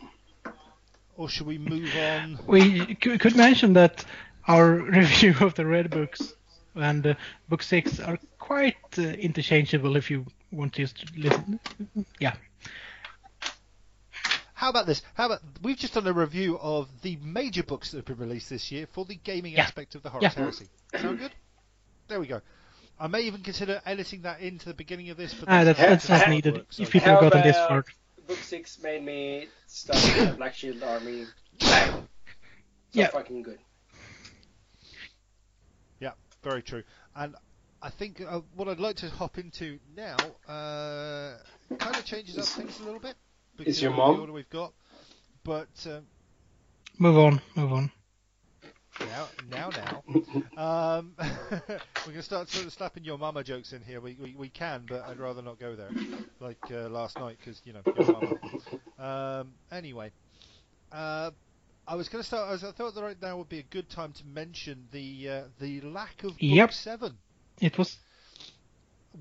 Or 1.15 1.30
should 1.30 1.48
we 1.48 1.57
move 1.57 1.95
on? 1.95 2.40
We 2.48 2.95
could 2.95 3.36
mention 3.36 3.73
that 3.73 4.06
our 4.48 4.72
review 4.99 5.36
of 5.41 5.56
the 5.56 5.65
red 5.65 5.91
books 5.91 6.36
and 6.76 7.06
uh, 7.06 7.15
book 7.49 7.64
six 7.64 7.99
are 7.99 8.19
quite 8.40 8.76
uh, 8.98 9.02
interchangeable 9.02 9.95
if 9.95 10.10
you 10.11 10.26
want 10.52 10.73
to 10.73 10.82
just 10.82 11.06
listen. 11.18 11.60
Yeah. 12.19 12.36
How 14.62 14.70
about 14.70 14.86
this? 14.86 15.02
How 15.16 15.26
about 15.26 15.40
we've 15.64 15.76
just 15.76 15.96
done 15.96 16.06
a 16.06 16.14
review 16.14 16.56
of 16.62 16.88
the 17.02 17.16
major 17.16 17.64
books 17.64 17.90
that 17.90 17.98
have 17.98 18.06
been 18.06 18.20
released 18.20 18.48
this 18.52 18.72
year 18.72 18.86
for 18.94 19.06
the 19.06 19.16
gaming 19.16 19.54
Yeah. 19.54 19.64
aspect 19.64 19.96
of 19.96 20.04
the 20.04 20.10
Horus 20.12 20.22
Yeah. 20.36 20.40
Heresy. 20.44 20.68
Sound 21.02 21.18
good? 21.18 21.32
There 22.08 22.20
we 22.20 22.28
go. 22.28 22.42
I 23.00 23.08
may 23.08 23.22
even 23.22 23.42
consider 23.42 23.82
editing 23.88 24.22
that 24.22 24.40
into 24.40 24.66
the 24.66 24.76
beginning 24.76 25.10
of 25.10 25.18
this. 25.18 25.34
But 25.34 25.50
Ah, 25.50 25.64
that's, 25.64 25.80
that's 25.80 26.06
how 26.08 26.18
not 26.20 26.30
needed. 26.30 26.54
works, 26.58 26.78
so- 26.78 26.84
If 26.84 26.92
people 26.92 27.08
How 27.08 27.20
have 27.24 27.32
gotten 27.32 27.42
this 27.42 27.58
far. 27.58 27.84
Book 28.28 28.38
6 28.38 28.84
made 28.84 29.04
me 29.04 29.48
start 29.66 30.00
the 30.30 30.36
Black 30.38 30.54
Shield 30.54 30.84
Army. 30.84 31.26
Bang. 31.60 31.90
So 31.90 32.04
Yeah. 32.92 33.08
fucking 33.08 33.42
good. 33.42 33.58
Yeah, 36.00 36.12
very 36.44 36.62
true. 36.62 36.84
And 37.16 37.36
I 37.82 37.90
think 37.90 38.22
uh, 38.22 38.42
what 38.54 38.68
I'd 38.68 38.80
like 38.80 38.98
to 38.98 39.10
hop 39.10 39.40
into 39.40 39.80
now 39.96 40.18
uh, 40.48 41.38
kind 41.80 41.96
of 41.96 42.06
changes 42.06 42.38
up 42.38 42.46
things 42.46 42.80
a 42.80 42.84
little 42.84 43.00
bit. 43.00 43.16
Because 43.66 43.82
your 43.82 43.92
mom? 43.92 44.16
The 44.16 44.22
order 44.22 44.34
we've 44.34 44.50
got. 44.50 44.74
But 45.44 45.70
um, 45.88 46.08
Move 47.00 47.18
on, 47.18 47.42
move 47.56 47.72
on. 47.74 47.92
now, 49.02 49.30
now, 49.50 49.72
now, 49.72 50.04
um, 50.58 51.16
we're 51.20 52.14
going 52.14 52.18
to 52.18 52.22
start 52.24 52.50
sort 52.50 52.66
of 52.66 52.74
slapping 52.74 53.04
your 53.04 53.18
mama 53.18 53.44
jokes 53.44 53.74
in 53.74 53.82
here. 53.82 54.00
We, 54.02 54.16
we, 54.20 54.36
we 54.36 54.50
can, 54.50 54.86
but 54.88 55.04
I'd 55.06 55.20
rather 55.20 55.42
not 55.42 55.60
go 55.60 55.76
there. 55.76 55.94
Like 56.40 56.60
uh, 56.72 56.90
last 56.90 57.18
night, 57.20 57.38
because 57.40 57.62
you 57.66 57.74
know, 57.74 57.84
your 57.96 58.08
mama. 58.08 58.36
Um, 58.98 59.54
anyway, 59.72 60.12
uh, 60.92 61.32
I 61.88 61.96
was 61.96 62.10
going 62.10 62.22
to 62.22 62.28
start. 62.28 62.50
I, 62.50 62.52
was, 62.52 62.64
I 62.64 62.72
thought 62.72 62.96
that 62.96 63.04
right 63.04 63.22
now 63.22 63.38
would 63.38 63.50
be 63.50 63.60
a 63.60 63.64
good 63.64 63.90
time 63.90 64.14
to 64.14 64.26
mention 64.26 64.88
the 64.92 65.30
uh, 65.30 65.44
the 65.60 65.82
lack 65.82 66.24
of 66.24 66.48
book 66.48 66.70
Yep. 66.70 66.72
seven, 66.72 67.18
It 67.62 67.78
was 67.78 67.98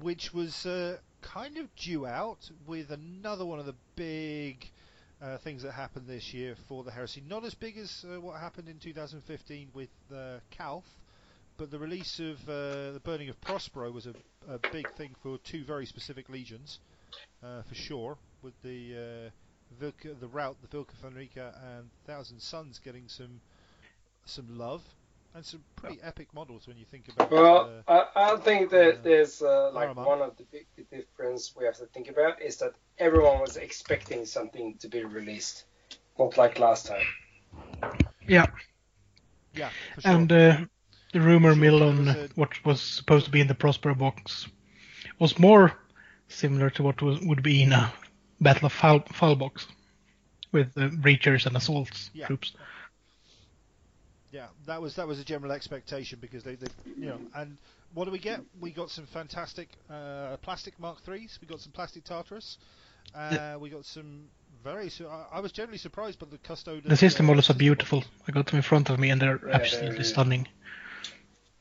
which 0.00 0.32
was 0.32 0.66
uh, 0.66 0.98
kind 1.22 1.56
of 1.58 1.74
due 1.76 2.06
out 2.06 2.50
with 2.66 2.90
another 2.90 3.44
one 3.44 3.58
of 3.58 3.66
the 3.66 3.74
big 3.96 4.68
uh, 5.22 5.38
things 5.38 5.62
that 5.62 5.72
happened 5.72 6.06
this 6.06 6.32
year 6.32 6.56
for 6.68 6.82
the 6.84 6.90
heresy. 6.90 7.22
Not 7.26 7.44
as 7.44 7.54
big 7.54 7.76
as 7.76 8.04
uh, 8.04 8.20
what 8.20 8.40
happened 8.40 8.68
in 8.68 8.78
2015 8.78 9.68
with 9.74 9.88
uh, 10.14 10.38
Calth, 10.50 10.84
but 11.56 11.70
the 11.70 11.78
release 11.78 12.18
of 12.20 12.36
uh, 12.48 12.92
the 12.92 13.00
burning 13.04 13.28
of 13.28 13.40
Prospero 13.40 13.90
was 13.90 14.06
a, 14.06 14.14
a 14.48 14.58
big 14.72 14.90
thing 14.96 15.14
for 15.22 15.38
two 15.38 15.64
very 15.64 15.86
specific 15.86 16.28
legions, 16.28 16.78
uh, 17.42 17.62
for 17.62 17.74
sure. 17.74 18.16
With 18.42 18.54
the 18.62 19.30
uh, 19.78 19.84
the 20.20 20.28
route, 20.28 20.56
the 20.62 20.76
Vlka 20.76 20.94
Fenryka 21.04 21.54
and 21.76 21.90
Thousand 22.06 22.40
Sons 22.40 22.80
getting 22.82 23.08
some 23.08 23.40
some 24.24 24.58
love 24.58 24.82
and 25.34 25.44
some 25.44 25.64
pretty 25.76 26.00
epic 26.02 26.28
models 26.34 26.66
when 26.66 26.76
you 26.76 26.84
think 26.84 27.08
about. 27.08 27.30
Well, 27.30 27.70
uh, 27.88 28.02
I, 28.16 28.32
I 28.32 28.36
think 28.36 28.70
that 28.70 28.96
uh, 28.96 29.02
there's 29.02 29.42
uh, 29.42 29.70
like 29.72 29.94
Paramount. 29.94 30.08
one 30.08 30.22
of 30.22 30.36
the 30.36 30.44
big 30.50 30.66
difference 30.90 31.54
we 31.56 31.64
have 31.64 31.76
to 31.76 31.86
think 31.86 32.08
about 32.08 32.40
is 32.42 32.58
that 32.58 32.72
everyone 32.98 33.40
was 33.40 33.56
expecting 33.56 34.24
something 34.26 34.76
to 34.78 34.88
be 34.88 35.04
released, 35.04 35.64
not 36.18 36.36
like 36.36 36.58
last 36.58 36.86
time. 36.86 37.06
yeah, 38.28 38.46
yeah, 39.54 39.70
sure. 39.98 40.12
and 40.12 40.32
uh, 40.32 40.56
the 41.12 41.20
rumor 41.20 41.54
Sure, 41.54 41.62
mill 41.62 41.82
on 41.82 42.06
was 42.06 42.08
a- 42.08 42.28
what 42.34 42.64
was 42.64 42.80
supposed 42.80 43.24
to 43.26 43.30
be 43.30 43.40
in 43.40 43.46
the 43.48 43.54
Prospero 43.54 43.94
box 43.94 44.48
was 45.18 45.38
more 45.38 45.72
similar 46.28 46.70
to 46.70 46.82
what 46.82 47.02
was, 47.02 47.20
would 47.20 47.42
be 47.42 47.62
in 47.62 47.72
a 47.72 47.92
Battle 48.40 48.66
of 48.66 48.72
Phall, 48.72 49.00
Phall 49.12 49.36
box 49.36 49.66
with 50.52 50.76
uh, 50.76 50.88
breachers 50.88 51.46
and 51.46 51.56
assaults 51.56 52.10
Yeah. 52.14 52.26
troops. 52.26 52.54
Yeah, 54.32 54.46
that 54.66 54.80
was 54.80 54.94
that 54.96 55.06
was 55.08 55.18
a 55.18 55.24
general 55.24 55.52
expectation 55.52 56.18
because 56.20 56.44
they, 56.44 56.54
they 56.54 56.68
you 56.96 57.06
know, 57.06 57.18
and 57.34 57.56
what 57.94 58.04
do 58.04 58.10
we 58.12 58.18
get? 58.18 58.40
We 58.60 58.70
got 58.70 58.90
some 58.90 59.06
fantastic 59.06 59.68
uh, 59.90 60.36
plastic 60.42 60.78
Mark 60.78 61.02
threes. 61.02 61.38
We 61.40 61.48
got 61.48 61.60
some 61.60 61.72
plastic 61.72 62.04
Tartaros. 62.04 62.56
Uh, 63.14 63.56
we 63.58 63.70
got 63.70 63.84
some 63.84 64.24
very. 64.62 64.88
Su- 64.88 65.08
I, 65.08 65.24
I 65.32 65.40
was 65.40 65.50
generally 65.50 65.78
surprised 65.78 66.20
by 66.20 66.26
the 66.30 66.38
custode. 66.38 66.84
The 66.84 66.96
system 66.96 67.26
models 67.26 67.50
are 67.50 67.54
beautiful. 67.54 68.04
I 68.28 68.32
got 68.32 68.46
them 68.46 68.56
in 68.56 68.62
front 68.62 68.88
of 68.90 68.98
me 69.00 69.10
and 69.10 69.20
they're 69.20 69.40
Yeah, 69.44 69.54
absolutely 69.54 69.96
they're- 69.96 70.04
stunning. 70.04 70.46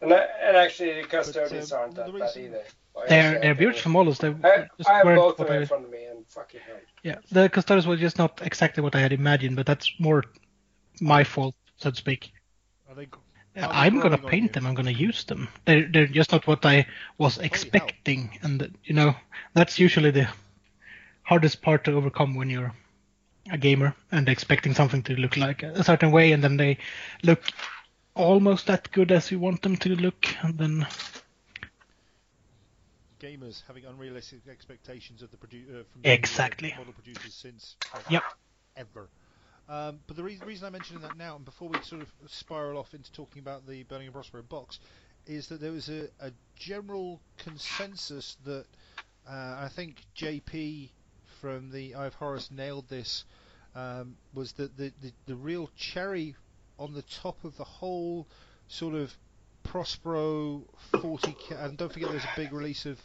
And, 0.01 0.13
and 0.13 0.55
actually, 0.55 1.01
the 1.01 1.07
custodians 1.07 1.73
um, 1.73 1.79
aren't 1.79 1.95
the 1.95 2.03
that 2.03 2.13
bad 2.13 2.21
reason- 2.21 2.45
either. 2.45 2.63
I 2.97 3.07
They're 3.07 3.39
they're 3.39 3.55
beautiful 3.55 3.91
models. 3.91 4.17
They 4.19 4.29
them. 4.29 4.41
I, 4.43 4.67
just 4.77 4.89
I 4.89 4.97
have 4.97 5.05
both 5.05 5.39
of 5.39 5.47
them 5.47 5.61
in 5.61 5.67
front 5.67 5.85
of 5.85 5.91
me, 5.91 6.03
and 6.05 6.25
fucking 6.27 6.59
hell. 6.65 6.75
yeah. 7.03 7.15
The 7.31 7.47
Custodes 7.49 7.87
were 7.87 7.95
just 7.97 8.17
not 8.17 8.41
exactly 8.43 8.83
what 8.83 8.95
I 8.95 8.99
had 8.99 9.13
imagined, 9.13 9.55
but 9.55 9.65
that's 9.65 9.91
more 9.99 10.23
my 11.01 11.23
fault, 11.23 11.55
so 11.77 11.89
to 11.91 11.95
speak. 11.95 12.31
Are 12.89 12.95
they, 12.95 13.07
Are 13.61 13.69
I'm 13.73 13.99
gonna 13.99 14.17
paint 14.17 14.53
them. 14.53 14.67
I'm 14.67 14.75
gonna 14.75 14.91
use 14.91 15.23
them. 15.25 15.49
They're 15.65 15.87
they're 15.87 16.07
just 16.07 16.31
not 16.31 16.47
what 16.47 16.65
I 16.65 16.87
was 17.19 17.37
expecting, 17.37 18.39
and 18.43 18.77
you 18.83 18.95
know 18.95 19.15
that's 19.53 19.79
usually 19.79 20.11
the 20.11 20.29
hardest 21.23 21.61
part 21.61 21.85
to 21.85 21.93
overcome 21.93 22.35
when 22.35 22.49
you're 22.49 22.73
a 23.51 23.57
gamer 23.57 23.95
and 24.11 24.29
expecting 24.29 24.73
something 24.73 25.03
to 25.03 25.15
look 25.15 25.37
like 25.37 25.63
a 25.63 25.83
certain 25.83 26.11
way, 26.11 26.31
and 26.33 26.43
then 26.43 26.57
they 26.57 26.77
look 27.23 27.43
almost 28.15 28.67
that 28.67 28.91
good 28.91 29.11
as 29.11 29.31
you 29.31 29.39
want 29.39 29.61
them 29.63 29.77
to 29.77 29.95
look, 29.95 30.27
and 30.43 30.57
then 30.57 30.87
gamers 33.19 33.63
having 33.67 33.85
unrealistic 33.85 34.47
expectations 34.47 35.21
of 35.21 35.31
the 35.31 35.37
produ- 35.37 35.81
uh, 35.81 35.83
from 35.85 36.03
the, 36.03 36.27
uh, 36.33 36.49
Exactly. 36.49 36.75
model 36.75 36.93
producers 36.93 37.35
since 37.35 37.77
uh, 37.93 38.01
Yep. 38.09 38.23
ever. 38.75 39.09
Um, 39.69 39.99
but 40.07 40.17
the 40.17 40.23
re- 40.23 40.39
reason 40.45 40.65
I'm 40.65 40.73
mentioning 40.73 41.03
that 41.03 41.17
now, 41.17 41.35
and 41.35 41.45
before 41.45 41.69
we 41.69 41.79
sort 41.83 42.01
of 42.01 42.11
spiral 42.27 42.79
off 42.79 42.93
into 42.95 43.11
talking 43.11 43.39
about 43.39 43.67
the 43.67 43.83
Burning 43.83 44.07
and 44.07 44.13
Prospero 44.13 44.41
box, 44.41 44.79
is 45.27 45.47
that 45.49 45.61
there 45.61 45.71
was 45.71 45.89
a, 45.89 46.07
a 46.19 46.31
general 46.55 47.21
consensus 47.37 48.35
that 48.45 48.65
uh, 49.29 49.57
I 49.59 49.69
think 49.75 49.97
JP 50.17 50.89
from 51.39 51.69
the 51.71 51.93
Eye 51.93 52.07
of 52.07 52.15
Horus 52.15 52.49
nailed 52.49 52.89
this 52.89 53.25
um, 53.75 54.17
was 54.33 54.53
that 54.53 54.75
the, 54.75 54.91
the 55.01 55.11
the 55.27 55.35
real 55.35 55.69
cherry 55.77 56.35
on 56.79 56.93
the 56.93 57.03
top 57.03 57.43
of 57.43 57.55
the 57.57 57.63
whole 57.63 58.27
sort 58.67 58.95
of 58.95 59.15
Prospero 59.63 60.63
40k, 60.93 61.63
and 61.63 61.77
don't 61.77 61.93
forget 61.93 62.09
there's 62.09 62.23
a 62.23 62.35
big 62.35 62.51
release 62.53 62.87
of 62.87 62.99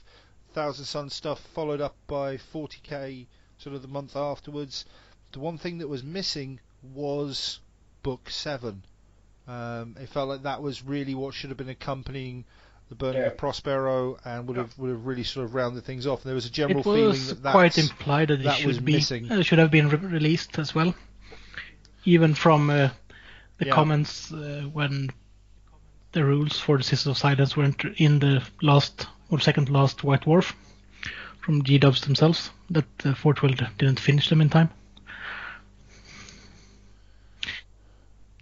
Thousand 0.55 0.87
Son 0.87 1.11
stuff 1.11 1.41
followed 1.53 1.83
up 1.83 1.95
by 2.07 2.37
40k 2.37 3.27
sort 3.59 3.77
of 3.77 3.83
the 3.83 3.89
month 3.89 4.17
afterwards. 4.17 4.87
The 5.35 5.41
one 5.41 5.59
thing 5.59 5.79
that 5.79 5.89
was 5.89 6.05
missing 6.05 6.61
was 6.95 7.59
Book 8.05 8.31
7. 8.31 8.83
Um, 9.49 9.97
it 10.01 10.09
felt 10.09 10.29
like 10.29 10.45
that 10.45 10.63
was 10.63 10.85
really 10.85 11.15
what 11.17 11.35
should 11.35 11.51
have 11.51 11.57
been 11.57 11.69
accompanying 11.69 12.45
the 12.89 12.95
burning 12.95 13.21
Yeah. 13.23 13.27
of 13.29 13.37
Prospero 13.37 14.17
and 14.25 14.47
would 14.47 14.57
have 14.57 14.79
would 14.79 14.91
have 14.91 15.05
really 15.05 15.25
sort 15.25 15.47
of 15.47 15.55
rounded 15.57 15.85
things 15.85 16.07
off. 16.07 16.21
And 16.23 16.29
there 16.29 16.37
was 16.37 16.47
a 16.47 16.51
general 16.51 16.81
it 16.81 16.85
feeling 16.85 17.05
was 17.07 17.29
that 17.29 17.43
that's, 17.43 17.53
quite 17.53 17.79
implied 17.79 18.29
that 18.29 18.41
it 18.41 18.45
that 18.45 18.65
was 18.65 18.77
should 18.77 18.85
be 18.85 18.93
missing. 18.93 19.31
uh, 19.33 19.43
should 19.43 19.59
have 19.59 19.73
been 19.73 19.89
re- 19.89 19.99
released 19.99 20.57
as 20.61 20.73
well, 20.73 20.95
even 22.05 22.35
from 22.35 22.71
uh, 22.71 22.91
the 23.59 23.67
Yeah. 23.67 23.73
comments 23.73 24.33
uh, 24.33 24.69
when 24.73 25.11
the 26.13 26.25
rules 26.25 26.61
for 26.61 26.77
the 26.79 26.85
Sisters 26.85 27.09
of 27.09 27.19
Silence 27.19 27.57
weren't 27.57 27.83
in 27.97 28.21
the 28.21 28.41
last 28.63 29.09
or 29.31 29.41
second 29.41 29.69
last 29.69 30.05
White 30.05 30.23
Dwarf 30.27 30.55
from 31.41 31.65
G 31.65 31.79
Dubs 31.79 32.03
themselves 32.03 32.51
that 32.71 32.87
uh, 33.05 33.15
Forge 33.15 33.43
World 33.43 33.67
didn't 33.79 33.99
finish 33.99 34.29
them 34.29 34.41
in 34.41 34.49
time. 34.49 34.71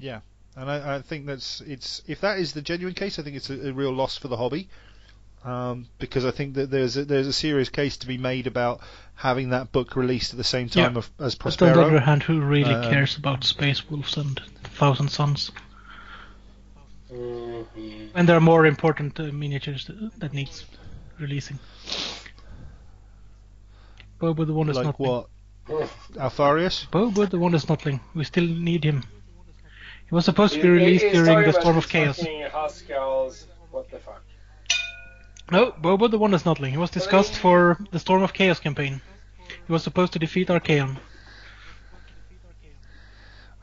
Yeah, 0.02 0.20
and 0.56 0.68
I, 0.68 0.96
I 0.96 1.02
think 1.02 1.26
that's 1.26 1.60
it's 1.60 2.02
if 2.08 2.20
that 2.22 2.38
is 2.40 2.52
the 2.52 2.60
genuine 2.60 2.94
case, 2.94 3.18
I 3.18 3.22
think 3.22 3.36
it's 3.36 3.48
a, 3.50 3.68
a 3.68 3.72
real 3.72 3.92
loss 3.92 4.16
for 4.18 4.26
the 4.28 4.36
hobby. 4.36 4.68
Um, 5.44 5.86
because 5.98 6.24
I 6.24 6.30
think 6.30 6.54
that 6.54 6.70
there's 6.70 6.96
a, 6.96 7.04
there's 7.04 7.26
a 7.26 7.32
serious 7.32 7.68
case 7.68 7.96
to 7.98 8.06
be 8.06 8.16
made 8.16 8.46
about 8.46 8.80
having 9.16 9.50
that 9.50 9.72
book 9.72 9.96
released 9.96 10.32
at 10.32 10.36
the 10.36 10.44
same 10.44 10.68
time 10.68 10.92
Yeah. 10.92 10.98
of, 10.98 11.10
as 11.18 11.34
But 11.34 11.60
on 11.62 11.68
the 11.68 11.72
other 11.72 11.80
Prospero. 11.82 12.00
hand, 12.00 12.22
who 12.22 12.40
really 12.40 12.72
Um, 12.74 12.90
cares 12.92 13.16
about 13.16 13.42
Space 13.42 13.90
Wolves 13.90 14.16
and 14.16 14.40
Thousand 14.78 15.08
Sons 15.08 15.50
Mhm. 17.12 18.14
when 18.14 18.26
there 18.26 18.36
are 18.36 18.40
more 18.40 18.66
important 18.66 19.18
uh, 19.18 19.24
miniatures 19.32 19.84
that, 19.86 20.12
that 20.20 20.32
needs 20.32 20.64
releasing? 21.18 21.58
Bobo 24.20 24.44
the 24.44 24.54
one 24.54 24.68
is 24.70 24.76
Like 24.76 24.84
not 24.86 24.98
what? 25.00 25.28
Alpharius? 26.16 26.86
Bobo 26.90 27.26
the 27.26 27.38
Wonder 27.38 27.58
Snotling. 27.58 28.00
We 28.14 28.24
still 28.24 28.46
need 28.46 28.84
him. 28.84 29.02
He 30.12 30.14
was 30.14 30.26
supposed 30.26 30.52
to 30.52 30.60
be 30.60 30.68
He- 30.68 30.74
he- 30.74 30.84
released 30.84 31.04
he's 31.06 31.12
during 31.14 31.46
the 31.46 31.54
Storm 31.54 31.78
of 31.78 31.88
Chaos. 31.88 32.18
fucking 32.18 32.42
Huskals. 32.52 33.46
What 33.70 33.90
the 33.90 33.96
fuck? 33.96 34.20
No, 35.50 35.70
Bobo 35.78 36.06
the 36.08 36.18
Wonder 36.18 36.36
Snotling. 36.36 36.68
He 36.68 36.76
was 36.76 36.90
discussed 36.90 37.32
for 37.38 37.78
the 37.92 37.98
Storm 37.98 38.22
of 38.22 38.34
Chaos 38.34 38.60
campaign. 38.60 39.00
He 39.48 39.72
was 39.72 39.82
supposed 39.82 40.12
to 40.12 40.18
defeat 40.18 40.48
Archaon. 40.48 40.98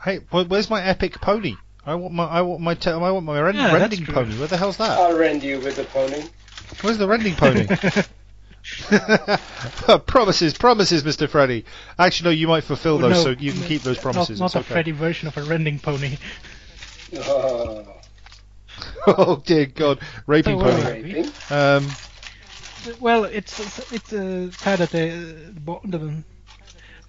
Hey, 0.04 0.22
where's 0.32 0.72
my 0.72 0.82
epic 0.84 1.22
pony? 1.22 1.56
I 1.86 1.94
want 1.94 2.16
my 2.16 2.26
I 2.26 2.42
want 2.42 2.62
my 2.62 2.74
te- 2.74 2.90
I 2.90 2.98
want 3.12 3.28
my 3.28 3.40
rend- 3.40 3.56
Yeah, 3.56 3.72
rending 3.72 4.08
pony. 4.08 4.36
Where 4.40 4.48
the 4.48 4.58
hell's 4.58 4.78
that? 4.78 4.98
I'll 4.98 5.16
rend 5.16 5.44
you 5.44 5.60
with 5.60 5.76
the 5.76 5.84
pony. 5.84 6.24
Where's 6.82 6.98
the 6.98 7.08
rending 7.08 7.36
pony? 7.36 7.68
promises, 10.06 10.54
promises, 10.54 11.04
Mr. 11.04 11.30
Freddy. 11.30 11.66
Actually, 11.98 12.30
no, 12.30 12.32
you 12.32 12.48
might 12.48 12.64
fulfill 12.64 12.98
those, 12.98 13.12
No, 13.12 13.24
so 13.24 13.30
you 13.32 13.52
can 13.52 13.64
keep 13.64 13.82
those 13.82 13.98
promises. 13.98 14.40
Not, 14.40 14.54
not 14.54 14.62
a. 14.62 14.64
Freddy 14.64 14.92
version 14.92 15.28
of 15.28 15.38
a 15.38 15.44
rending 15.44 15.80
pony. 15.80 16.18
Oh, 17.16 17.86
oh 19.08 19.42
dear 19.46 19.66
God, 19.66 20.00
raping 20.28 20.60
So, 20.60 20.64
pony. 20.64 21.02
raping. 21.04 21.32
Um, 21.50 21.88
Well, 23.00 23.26
it's 23.26 23.60
it's 23.92 24.14
uh, 24.14 24.52
sad 24.52 24.80
that 24.80 24.92
the, 24.92 25.52
the 25.54 25.98
the 25.98 26.24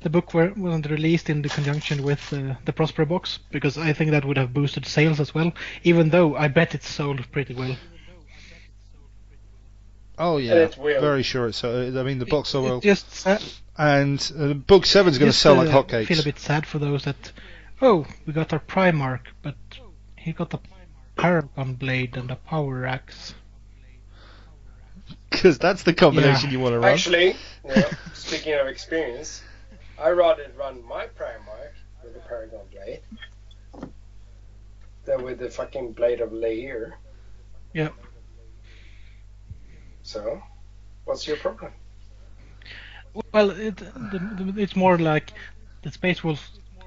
the 0.03 0.11
book 0.11 0.33
were, 0.35 0.53
wasn't 0.57 0.91
released 0.91 1.29
in 1.29 1.43
the 1.43 1.49
conjunction 1.49 2.03
with 2.03 2.33
uh, 2.33 2.55
the 2.65 2.73
Prospero 2.73 3.07
box 3.07 3.39
because 3.51 3.77
I 3.77 3.93
think 3.93 4.11
that 4.13 4.25
would 4.25 4.39
have 4.39 4.53
boosted 4.55 4.87
sales 4.87 5.21
as 5.21 5.35
well. 5.35 5.53
Even 5.85 6.09
though 6.11 6.37
I 6.37 6.49
bet 6.49 6.75
it 6.75 6.83
sold 6.83 7.31
pretty 7.33 7.55
well. 7.55 7.77
Oh 10.21 10.37
yeah, 10.37 10.55
it 10.55 10.79
will. 10.79 11.01
very 11.01 11.23
sure 11.25 11.49
it's. 11.49 11.65
Uh, 11.65 11.93
I 11.97 12.03
mean, 12.05 12.19
the 12.21 12.27
box 12.27 12.51
so 12.51 12.61
It- 12.61 12.69
well, 12.69 12.81
just 12.81 13.11
sa- 13.13 13.39
and 13.77 14.33
uh, 14.39 14.53
book 14.53 14.87
seven's 14.87 15.19
going 15.19 15.31
to 15.31 15.33
just, 15.33 15.43
sell 15.43 15.55
like 15.57 15.69
uh, 15.69 15.83
hotcakes. 15.83 16.07
feel 16.07 16.21
a 16.21 16.25
bit 16.25 16.39
sad 16.39 16.67
for 16.67 16.79
those 16.79 17.05
that. 17.05 17.33
Oh, 17.83 18.07
we 18.27 18.33
got 18.33 18.53
our 18.53 18.61
Primarch, 18.61 19.27
but 19.43 19.57
he 20.17 20.33
got 20.33 20.53
a 20.55 20.61
Paragon 21.17 21.75
blade 21.75 22.17
and 22.17 22.31
a 22.31 22.37
Power 22.37 22.87
Axe. 22.87 23.35
because 25.31 25.59
that's 25.59 25.83
the 25.85 25.95
combination 25.95 26.51
Yeah. 26.51 26.53
you 26.53 26.61
want 26.61 26.75
to 26.75 26.79
run. 26.81 26.93
Actually, 26.93 27.37
yeah, 27.65 27.91
speaking 28.13 28.53
of 28.55 28.67
experience, 28.67 29.43
I 29.99 30.11
rather 30.11 30.47
run 30.57 30.87
my 30.87 31.07
Primarch 31.07 31.73
with 32.05 32.15
the 32.15 32.21
Paragon 32.21 32.61
blade 32.71 33.01
than 35.05 35.23
with 35.23 35.39
the 35.39 35.49
fucking 35.51 35.93
blade 35.93 36.21
of 36.21 36.33
Lair. 36.33 36.99
Yeah. 37.73 37.89
So, 40.11 40.43
what's 41.05 41.25
your 41.29 41.37
problem? 41.37 41.71
Well, 43.33 43.51
it, 43.51 43.77
the, 43.77 44.19
the, 44.39 44.61
it's 44.61 44.75
more 44.75 44.99
like 44.99 45.33
the 45.83 45.93
Space 45.93 46.25
Wolves 46.25 46.43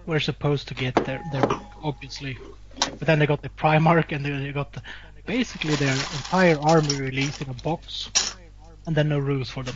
were 0.05 0.19
supposed 0.19 0.67
to 0.67 0.73
get 0.73 0.93
their, 1.05 1.21
their 1.31 1.49
obviously. 1.81 2.37
But 2.75 3.07
then 3.07 3.19
they 3.19 3.25
got 3.25 3.41
the 3.41 3.47
Primarch, 3.47 4.11
and 4.13 4.25
then 4.25 4.43
they 4.43 4.51
got 4.51 4.73
the, 4.73 4.81
basically 5.25 5.73
their 5.75 5.93
entire 5.93 6.59
army 6.59 6.99
released 6.99 7.41
in 7.41 7.49
a 7.49 7.53
box, 7.53 8.09
and 8.85 8.93
then 8.93 9.07
no 9.07 9.19
rules 9.19 9.49
for 9.49 9.63
them. 9.63 9.75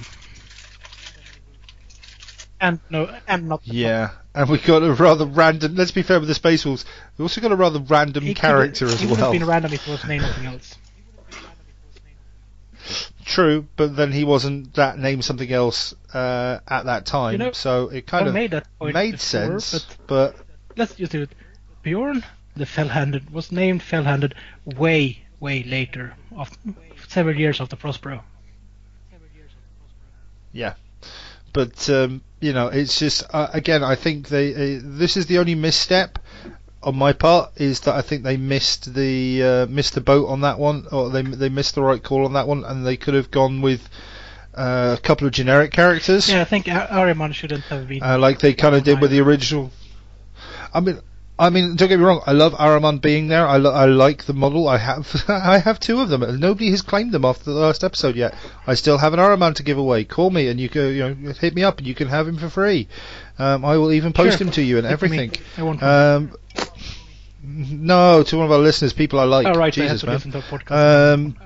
And 2.60 2.82
no, 2.90 3.18
and 3.30 3.48
not. 3.48 3.62
Yeah, 3.64 4.10
and 4.36 4.50
we 4.50 4.58
got 4.58 4.84
a 4.84 4.92
rather 4.92 5.26
random. 5.26 5.76
Let's 5.76 5.92
be 5.92 6.02
fair 6.02 6.20
with 6.20 6.28
the 6.28 6.36
Space 6.36 6.66
Wolves. 6.66 6.84
We 7.18 7.24
also 7.24 7.40
got 7.40 7.54
a 7.54 7.56
rather 7.56 7.80
random 7.80 8.26
He 8.26 8.34
could've- 8.34 8.42
character 8.42 8.88
as 8.88 9.00
He 9.00 9.08
would 9.08 9.20
have 9.20 9.28
well. 9.28 9.32
been 9.32 9.46
random 9.46 9.72
if 9.72 9.88
it 9.88 9.92
was 9.92 10.04
named 10.04 10.26
anything 10.26 10.48
else. 10.48 10.76
True, 13.28 13.68
but 13.76 13.94
then 13.98 14.14
he 14.14 14.24
wasn't 14.24 14.74
that 14.76 14.98
named 14.98 15.26
something 15.26 15.52
else 15.52 15.94
uh, 16.14 16.60
at 16.66 16.86
that 16.86 17.06
time, 17.06 17.34
You 17.34 17.38
know, 17.40 17.52
so 17.52 17.90
it 17.90 18.08
kind 18.08 18.24
I 18.24 18.28
of 18.30 18.34
made 18.34 18.52
that 18.52 18.68
point 18.80 18.94
made 18.94 19.12
before, 19.12 19.60
sense. 19.60 19.84
but 19.84 19.98
But 20.08 20.36
let's 20.78 20.96
just 20.96 21.12
do 21.12 21.24
it. 21.24 21.30
Bjorn 21.84 22.24
the 22.56 22.66
Fell-Handed 22.66 23.30
was 23.30 23.52
named 23.52 23.84
Fell-Handed 23.84 24.34
way, 24.64 25.26
way 25.42 25.62
later, 25.64 26.16
of 26.38 26.50
several 27.10 27.36
years 27.36 27.60
after 27.60 27.76
Prospero. 27.76 28.24
Yeah, 30.54 30.76
but 31.52 31.90
um, 31.90 32.22
you 32.40 32.54
know, 32.54 32.68
it's 32.68 32.98
just 32.98 33.24
uh, 33.34 33.50
again, 33.52 33.84
I 33.84 33.96
think 33.96 34.30
they 34.30 34.78
uh, 34.78 34.80
this 34.82 35.18
is 35.18 35.26
the 35.26 35.40
only 35.40 35.56
misstep 35.56 36.18
on 36.84 36.96
my 36.96 37.12
part 37.14 37.52
is 37.58 37.82
that 37.82 37.96
I 37.96 38.02
think 38.02 38.24
they 38.24 38.38
missed 38.38 38.94
the 38.94 39.44
uh, 39.44 39.66
missed 39.68 39.96
the 39.96 40.02
boat 40.02 40.28
on 40.30 40.42
that 40.42 40.60
one, 40.60 40.86
or 40.92 41.10
they 41.10 41.22
they 41.22 41.50
missed 41.50 41.76
the 41.76 41.82
right 41.82 42.02
call 42.04 42.26
on 42.26 42.34
that 42.34 42.48
one, 42.48 42.64
and 42.64 42.86
they 42.86 42.98
could 42.98 43.14
have 43.14 43.32
gone 43.32 43.62
with 43.62 43.88
uh, 44.56 44.96
a 44.98 45.02
couple 45.02 45.28
of 45.28 45.34
generic 45.34 45.72
characters, 45.72 46.30
Yeah, 46.30 46.42
I 46.42 46.46
think 46.46 46.68
Ar- 46.68 46.88
Ahriman 46.88 47.34
shouldn't 47.34 47.64
have 47.66 47.88
been. 47.88 48.02
uh, 48.02 48.18
like 48.18 48.40
they 48.40 48.54
kind 48.54 48.76
of 48.76 48.84
did 48.84 49.00
with 49.02 49.12
the 49.12 49.20
original. 49.22 49.72
I 50.74 50.80
mean. 50.80 51.00
I 51.40 51.52
mean, 51.52 51.76
don't 51.76 51.88
get 51.88 52.00
me 52.00 52.04
wrong. 52.04 52.24
I 52.26 52.32
love 52.32 52.54
Ahriman 52.54 53.00
being 53.00 53.28
there. 53.28 53.46
I, 53.46 53.58
lo- 53.58 53.72
I 53.72 53.86
like 53.86 54.24
the 54.26 54.34
model. 54.34 54.68
I 54.68 54.80
have 54.80 55.24
I 55.28 55.60
have 55.60 55.80
two 55.80 56.00
of 56.02 56.10
them. 56.10 56.22
Nobody 56.40 56.72
has 56.72 56.82
claimed 56.82 57.12
them 57.12 57.26
after 57.26 57.44
the 57.44 57.60
last 57.60 57.84
episode 57.84 58.16
yet. 58.16 58.34
I 58.66 58.74
still 58.74 58.98
have 58.98 59.14
an 59.14 59.20
Ahriman 59.20 59.54
to 59.58 59.62
give 59.62 59.78
away. 59.78 60.04
Call 60.04 60.32
me 60.32 60.48
and 60.48 60.60
you 60.60 60.68
can 60.68 60.88
you 60.96 61.14
know 61.14 61.32
hit 61.34 61.54
me 61.54 61.64
up 61.64 61.78
and 61.78 61.86
you 61.86 61.94
can 61.94 62.08
have 62.08 62.28
him 62.28 62.40
for 62.40 62.50
free. 62.50 62.88
Um, 63.38 63.64
I 63.64 63.78
will 63.78 63.92
even 63.92 64.14
post 64.14 64.40
Sure. 64.40 64.48
him 64.48 64.54
to 64.54 64.64
you 64.64 64.80
and 64.80 64.88
for 64.88 65.08
me. 65.08 65.16
everything. 65.20 65.46
I 65.60 65.62
won't. 65.62 65.84
Um, 65.84 66.32
no, 67.48 68.24
to 68.24 68.38
one 68.38 68.46
of 68.46 68.52
our 68.52 68.58
listeners, 68.60 68.94
people 68.94 69.20
I 69.20 69.24
like. 69.24 69.48
oh, 69.48 69.54
right, 69.54 69.74
Jesus, 69.74 70.02
to 70.02 70.08
man. 70.08 70.16
listen 70.16 70.32
to 70.32 70.40
a 70.40 70.42
podcast. 70.42 71.14
Um, 71.14 71.38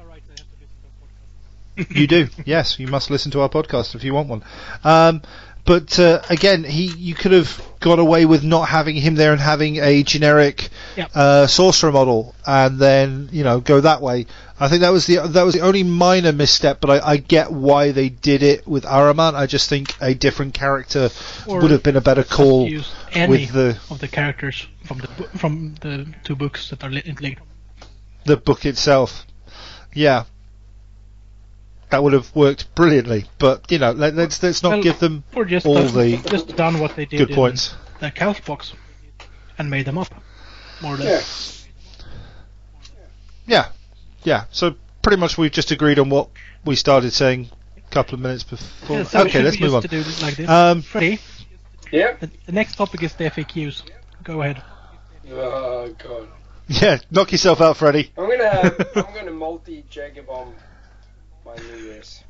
you 1.90 2.08
do, 2.08 2.28
yes. 2.46 2.80
You 2.80 2.88
must 2.88 3.10
listen 3.10 3.32
to 3.32 3.42
our 3.42 3.50
podcast 3.50 3.96
if 3.96 4.04
you 4.04 4.14
want 4.14 4.28
one. 4.28 4.44
Um, 4.84 5.22
but 5.66 6.00
uh, 6.00 6.22
again, 6.30 6.64
he 6.64 6.86
you 6.86 7.14
could 7.16 7.32
have 7.32 7.62
got 7.80 8.00
away 8.00 8.26
with 8.26 8.44
not 8.44 8.68
having 8.70 8.96
him 8.96 9.16
there 9.16 9.32
and 9.32 9.42
having 9.42 9.78
a 9.78 10.04
generic 10.04 10.70
Yep. 10.98 11.12
uh, 11.16 11.48
sorcerer 11.48 11.92
model, 11.92 12.36
and 12.46 12.78
then 12.80 13.30
you 13.32 13.44
know 13.44 13.60
go 13.62 13.80
that 13.82 14.02
way. 14.02 14.26
I 14.60 14.68
think 14.68 14.82
that 14.82 14.92
was 14.92 15.08
the 15.08 15.18
that 15.28 15.44
was 15.44 15.54
the 15.56 15.62
only 15.62 15.84
minor 15.84 16.32
misstep, 16.32 16.82
but 16.82 16.90
I, 16.90 17.12
I 17.14 17.18
get 17.18 17.52
why 17.52 17.92
they 17.92 18.10
did 18.10 18.44
it 18.44 18.68
with 18.68 18.84
Ahriman. 18.84 19.34
I 19.36 19.46
just 19.48 19.70
think 19.70 19.96
a 20.02 20.14
different 20.14 20.54
character 20.54 21.10
Or 21.48 21.62
would 21.62 21.72
have 21.72 21.82
been 21.84 21.96
a 21.96 22.02
better 22.02 22.24
call 22.24 22.66
with 22.66 23.52
the 23.54 23.80
of 23.90 24.00
the 24.00 24.08
characters 24.08 24.68
from 24.86 25.00
the 25.00 25.08
from 25.38 25.76
the 25.82 26.14
two 26.24 26.36
books 26.36 26.70
that 26.70 26.84
are 26.84 26.90
linked. 26.90 27.42
the 28.26 28.38
book 28.38 28.66
itself. 28.66 29.26
Yeah. 29.94 30.26
That 31.92 32.02
would 32.04 32.14
have 32.14 32.34
worked 32.36 32.74
brilliantly, 32.74 33.26
but 33.38 33.70
you 33.72 33.78
know, 33.78 33.92
let, 33.92 34.16
let's 34.16 34.42
let's 34.42 34.64
not 34.64 34.70
Well, 34.74 34.82
give 34.84 35.00
them 35.00 35.24
Or 35.36 35.44
just 35.46 35.66
all 35.66 35.76
done, 35.76 35.94
the 35.94 36.18
just 36.30 36.56
done 36.56 36.80
what 36.80 36.96
they 36.96 37.06
did 37.06 37.18
good 37.18 37.30
in 37.32 37.36
points. 37.36 37.76
the 38.00 38.10
couch 38.12 38.44
box 38.46 38.74
and 39.58 39.70
made 39.70 39.86
them 39.86 39.98
up, 39.98 40.08
more 40.82 40.96
or 40.96 40.98
less. 40.98 41.68
Yeah. 42.08 42.08
Yeah, 43.46 43.70
yeah. 44.24 44.46
So 44.52 44.76
pretty 45.02 45.18
much 45.20 45.38
we've 45.38 45.52
just 45.52 45.72
agreed 45.72 46.00
on 46.00 46.10
what 46.10 46.30
we 46.66 46.76
started 46.76 47.12
saying 47.12 47.50
a 47.78 47.82
couple 47.92 48.14
of 48.16 48.22
minutes 48.22 48.44
before. 48.44 48.98
Yeah, 49.00 49.04
so 49.04 49.22
okay, 49.26 49.42
let's 49.42 49.60
move 49.60 49.72
just 49.72 49.86
on. 49.86 49.90
do 49.90 50.04
this 50.04 50.22
like 50.22 50.36
this? 50.38 50.50
Um, 50.50 50.82
Freddy, 50.84 51.20
Yeah. 51.92 52.16
the, 52.20 52.30
the 52.46 52.52
next 52.54 52.76
topic 52.76 53.04
is 53.04 53.14
the 53.16 53.26
FAQs. 53.26 53.84
Go 54.24 54.42
ahead. 54.42 54.64
Oh 55.30 55.94
god. 56.02 56.28
yeah, 56.68 57.00
knock 57.10 57.32
yourself 57.34 57.60
out, 57.60 57.76
Freddie. 57.78 58.12
I'm 58.18 58.30
gonna 58.30 58.76
I'm 58.96 59.14
gonna 59.14 59.32
multi 59.32 59.84
Jager 59.90 60.24
bomb 60.24 60.54
my 61.46 61.56
New 61.56 61.78
Year's. 61.78 62.24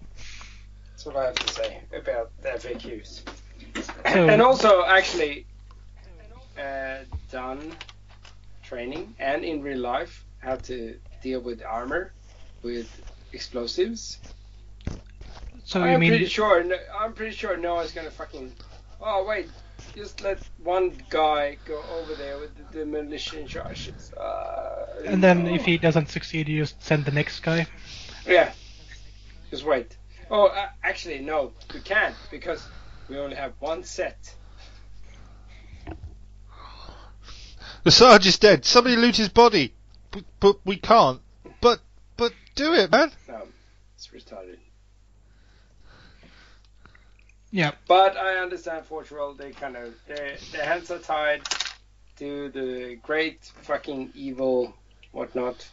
That's 0.91 1.05
what 1.05 1.15
I 1.15 1.25
have 1.25 1.35
to 1.35 1.53
say 1.53 1.81
about 1.97 2.31
the 2.41 2.49
FAQs. 2.49 3.21
So- 3.83 4.27
and 4.27 4.41
also, 4.41 4.83
actually, 4.85 5.45
uh, 6.57 6.99
done 7.31 7.75
training 8.63 9.15
and 9.19 9.43
in 9.43 9.61
real 9.61 9.79
life 9.79 10.25
how 10.39 10.55
to 10.55 10.97
deal 11.21 11.39
with 11.39 11.61
armor, 11.63 12.11
with 12.63 12.89
explosives. 13.33 14.19
So 15.63 15.79
you 15.79 15.85
I'm 15.85 15.99
mean 15.99 16.11
pretty 16.11 16.25
sure. 16.25 16.63
no- 16.63 16.77
I'm 16.99 17.13
pretty 17.13 17.35
sure 17.35 17.55
Noah's 17.57 17.91
gonna 17.91 18.11
fucking. 18.11 18.51
Oh 18.99 19.25
wait, 19.25 19.49
just 19.95 20.21
let 20.21 20.39
one 20.63 20.93
guy 21.09 21.57
go 21.65 21.81
over 21.97 22.15
there 22.15 22.39
with 22.39 22.51
the 22.57 22.79
demolition 22.79 23.47
charges. 23.47 24.11
Uh, 24.13 25.03
and 25.05 25.23
then 25.23 25.45
no. 25.45 25.53
if 25.53 25.65
he 25.65 25.77
doesn't 25.77 26.09
succeed, 26.09 26.47
you 26.49 26.61
just 26.61 26.81
send 26.83 27.05
the 27.05 27.11
next 27.11 27.41
guy? 27.41 27.67
Yeah. 28.25 28.51
Just 29.51 29.65
wait. 29.65 29.97
Oh, 30.29 30.47
uh, 30.47 30.69
actually, 30.81 31.19
no, 31.19 31.51
we 31.73 31.81
can't 31.81 32.15
because 32.31 32.65
we 33.09 33.17
only 33.17 33.35
have 33.35 33.53
one 33.59 33.83
set. 33.83 34.33
The 37.83 37.91
Sarge 37.91 38.27
is 38.27 38.39
dead. 38.39 38.63
Somebody 38.63 38.95
loot 38.95 39.17
his 39.17 39.27
body, 39.27 39.73
but, 40.11 40.23
but 40.39 40.57
we 40.65 40.77
can't. 40.77 41.19
But 41.59 41.81
but 42.15 42.31
do 42.55 42.73
it, 42.73 42.91
man. 42.91 43.11
No, 43.27 43.41
it's 43.95 44.07
retarded. 44.07 44.57
Yeah. 47.51 47.71
But 47.87 48.15
I 48.15 48.35
understand 48.35 48.85
Portugal. 48.87 49.33
They 49.33 49.51
kind 49.51 49.75
of 49.75 49.93
their 50.07 50.37
their 50.53 50.63
hands 50.63 50.91
are 50.91 50.99
tied 50.99 51.41
to 52.19 52.49
the 52.49 52.97
great 53.03 53.43
fucking 53.63 54.11
evil 54.15 54.73
whatnot 55.11 55.67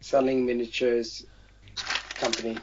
selling 0.00 0.46
miniatures 0.46 1.26
company. 2.18 2.56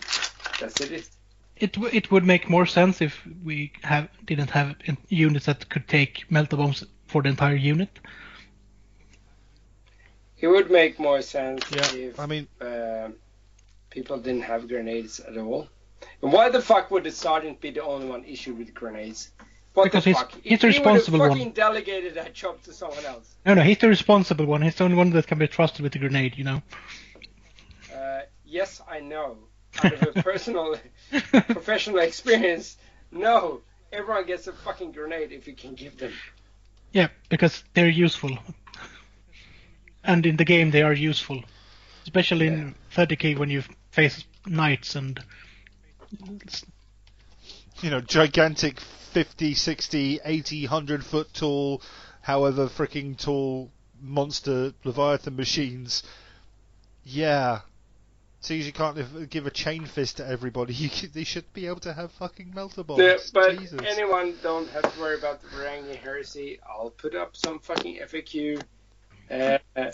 That's 0.60 0.80
it. 0.82 1.10
It 1.58 1.74
w- 1.74 1.92
it 1.94 2.12
would 2.12 2.26
make 2.26 2.50
more 2.50 2.66
sense 2.66 3.02
if 3.02 3.22
we 3.44 3.72
have 3.84 4.08
didn't 4.26 4.50
have 4.52 4.76
units 5.10 5.46
that 5.46 5.70
could 5.70 5.88
take 5.88 6.26
melta 6.30 6.58
bombs 6.58 6.84
for 7.08 7.22
the 7.22 7.30
entire 7.30 7.56
unit. 7.56 8.00
It 10.40 10.48
would 10.48 10.70
make 10.72 11.00
more 11.00 11.22
sense 11.22 11.64
Yeah, 11.72 11.94
if 11.96 12.20
I 12.20 12.26
mean, 12.26 12.48
uh, 12.60 13.10
people 13.90 14.18
didn't 14.18 14.42
have 14.44 14.68
grenades 14.68 15.20
at 15.20 15.38
all. 15.38 15.68
And 16.22 16.34
why 16.34 16.50
the 16.50 16.62
fuck 16.62 16.92
would 16.92 17.06
the 17.06 17.12
sergeant 17.12 17.62
be 17.62 17.72
the 17.72 17.84
only 17.84 18.08
one 18.08 18.26
issued 18.26 18.58
with 18.58 18.74
grenades? 18.74 19.32
What 19.74 19.86
Because 19.86 20.04
the 20.04 20.10
he's- 20.12 20.22
fuck? 20.22 20.34
he's 20.44 20.60
the 20.60 20.68
he 20.68 20.78
responsible 20.78 21.20
would 21.20 21.30
one. 21.30 21.38
have 21.38 21.38
fucking 21.40 21.54
delegated 21.54 22.14
that 22.16 22.34
job 22.34 22.62
to 22.64 22.74
someone 22.74 23.06
else. 23.06 23.36
No, 23.46 23.54
no, 23.54 23.62
he's 23.62 23.78
the 23.78 23.88
responsible 23.88 24.46
one. 24.46 24.62
He's 24.62 24.76
the 24.76 24.84
only 24.84 24.98
one 24.98 25.12
that 25.12 25.28
can 25.28 25.40
be 25.40 25.48
trusted 25.48 25.82
with 25.82 25.94
the 25.94 26.00
grenade. 26.00 26.38
You 26.38 26.44
know. 26.44 26.62
Yes, 28.54 28.82
I 28.88 29.00
know. 29.00 29.38
Out 29.84 29.94
of 29.94 30.16
a 30.16 30.22
personal, 30.30 30.76
professional 31.32 31.98
experience, 31.98 32.78
no. 33.12 33.62
Everyone 33.92 34.28
gets 34.28 34.46
a 34.46 34.54
fucking 34.54 34.92
grenade 34.92 35.32
if 35.32 35.48
you 35.48 35.56
can 35.56 35.74
give 35.74 35.98
them. 35.98 36.14
Yeah, 36.92 37.08
because 37.30 37.64
they're 37.74 37.90
useful. 37.90 38.38
And 40.04 40.24
in 40.28 40.38
the 40.38 40.46
game 40.46 40.70
they 40.70 40.84
are 40.84 40.94
useful. 40.94 41.44
Especially 42.04 42.48
in 42.48 42.76
30k 42.96 43.40
when 43.40 43.50
you 43.50 43.64
face 43.90 44.24
knights 44.46 44.96
and 44.96 45.20
you 47.82 47.90
know, 47.90 48.02
gigantic 48.02 48.80
50, 48.80 49.56
60, 49.56 50.20
80, 50.24 50.62
100 50.68 51.04
foot 51.04 51.34
tall, 51.34 51.82
however 52.22 52.68
freaking 52.68 53.18
tall 53.18 53.72
monster 54.00 54.74
Leviathan 54.84 55.36
machines. 55.36 56.04
Yeah. 57.04 57.62
As 58.44 58.66
you 58.68 58.74
can't 58.74 59.30
give 59.30 59.48
a 59.48 59.52
chain 59.52 59.86
fist 59.86 60.18
to 60.18 60.28
everybody, 60.28 60.74
they 61.14 61.24
should 61.24 61.52
be 61.54 61.68
able 61.68 61.80
to 61.82 61.94
have 61.94 62.12
fucking 62.14 62.52
melta 62.54 62.86
bombs. 62.86 62.98
The- 62.98 63.32
but 63.34 63.58
Jesus. 63.58 63.80
anyone 63.86 64.36
don't 64.44 64.70
have 64.72 64.94
to 64.94 65.00
worry 65.00 65.18
about 65.18 65.42
the 65.42 65.48
Varangian 65.48 65.96
heresy. 65.96 66.60
I'll 66.68 66.90
put 66.90 67.16
up 67.16 67.38
some 67.38 67.60
fucking 67.60 68.00
FAQ. 68.00 68.62
Uh, 69.32 69.58
uh, 69.78 69.92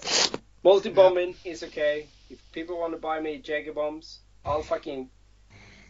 multi 0.63 0.89
bombing 0.89 1.35
is 1.45 1.63
okay. 1.63 2.07
If 2.31 2.39
people 2.51 2.79
want 2.79 2.93
to 2.93 2.99
buy 2.99 3.19
me 3.19 3.37
Jager 3.37 3.73
bombs, 3.73 4.19
I'll 4.43 4.63
fucking 4.63 5.09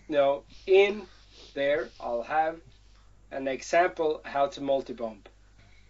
you 0.10 0.15
know 0.15 0.44
in 0.68 1.03
there. 1.53 1.88
I'll 1.99 2.23
have 2.23 2.60
an 3.31 3.48
example 3.48 4.22
how 4.26 4.48
to 4.48 4.61
multi 4.61 4.94
bomb. 4.94 5.23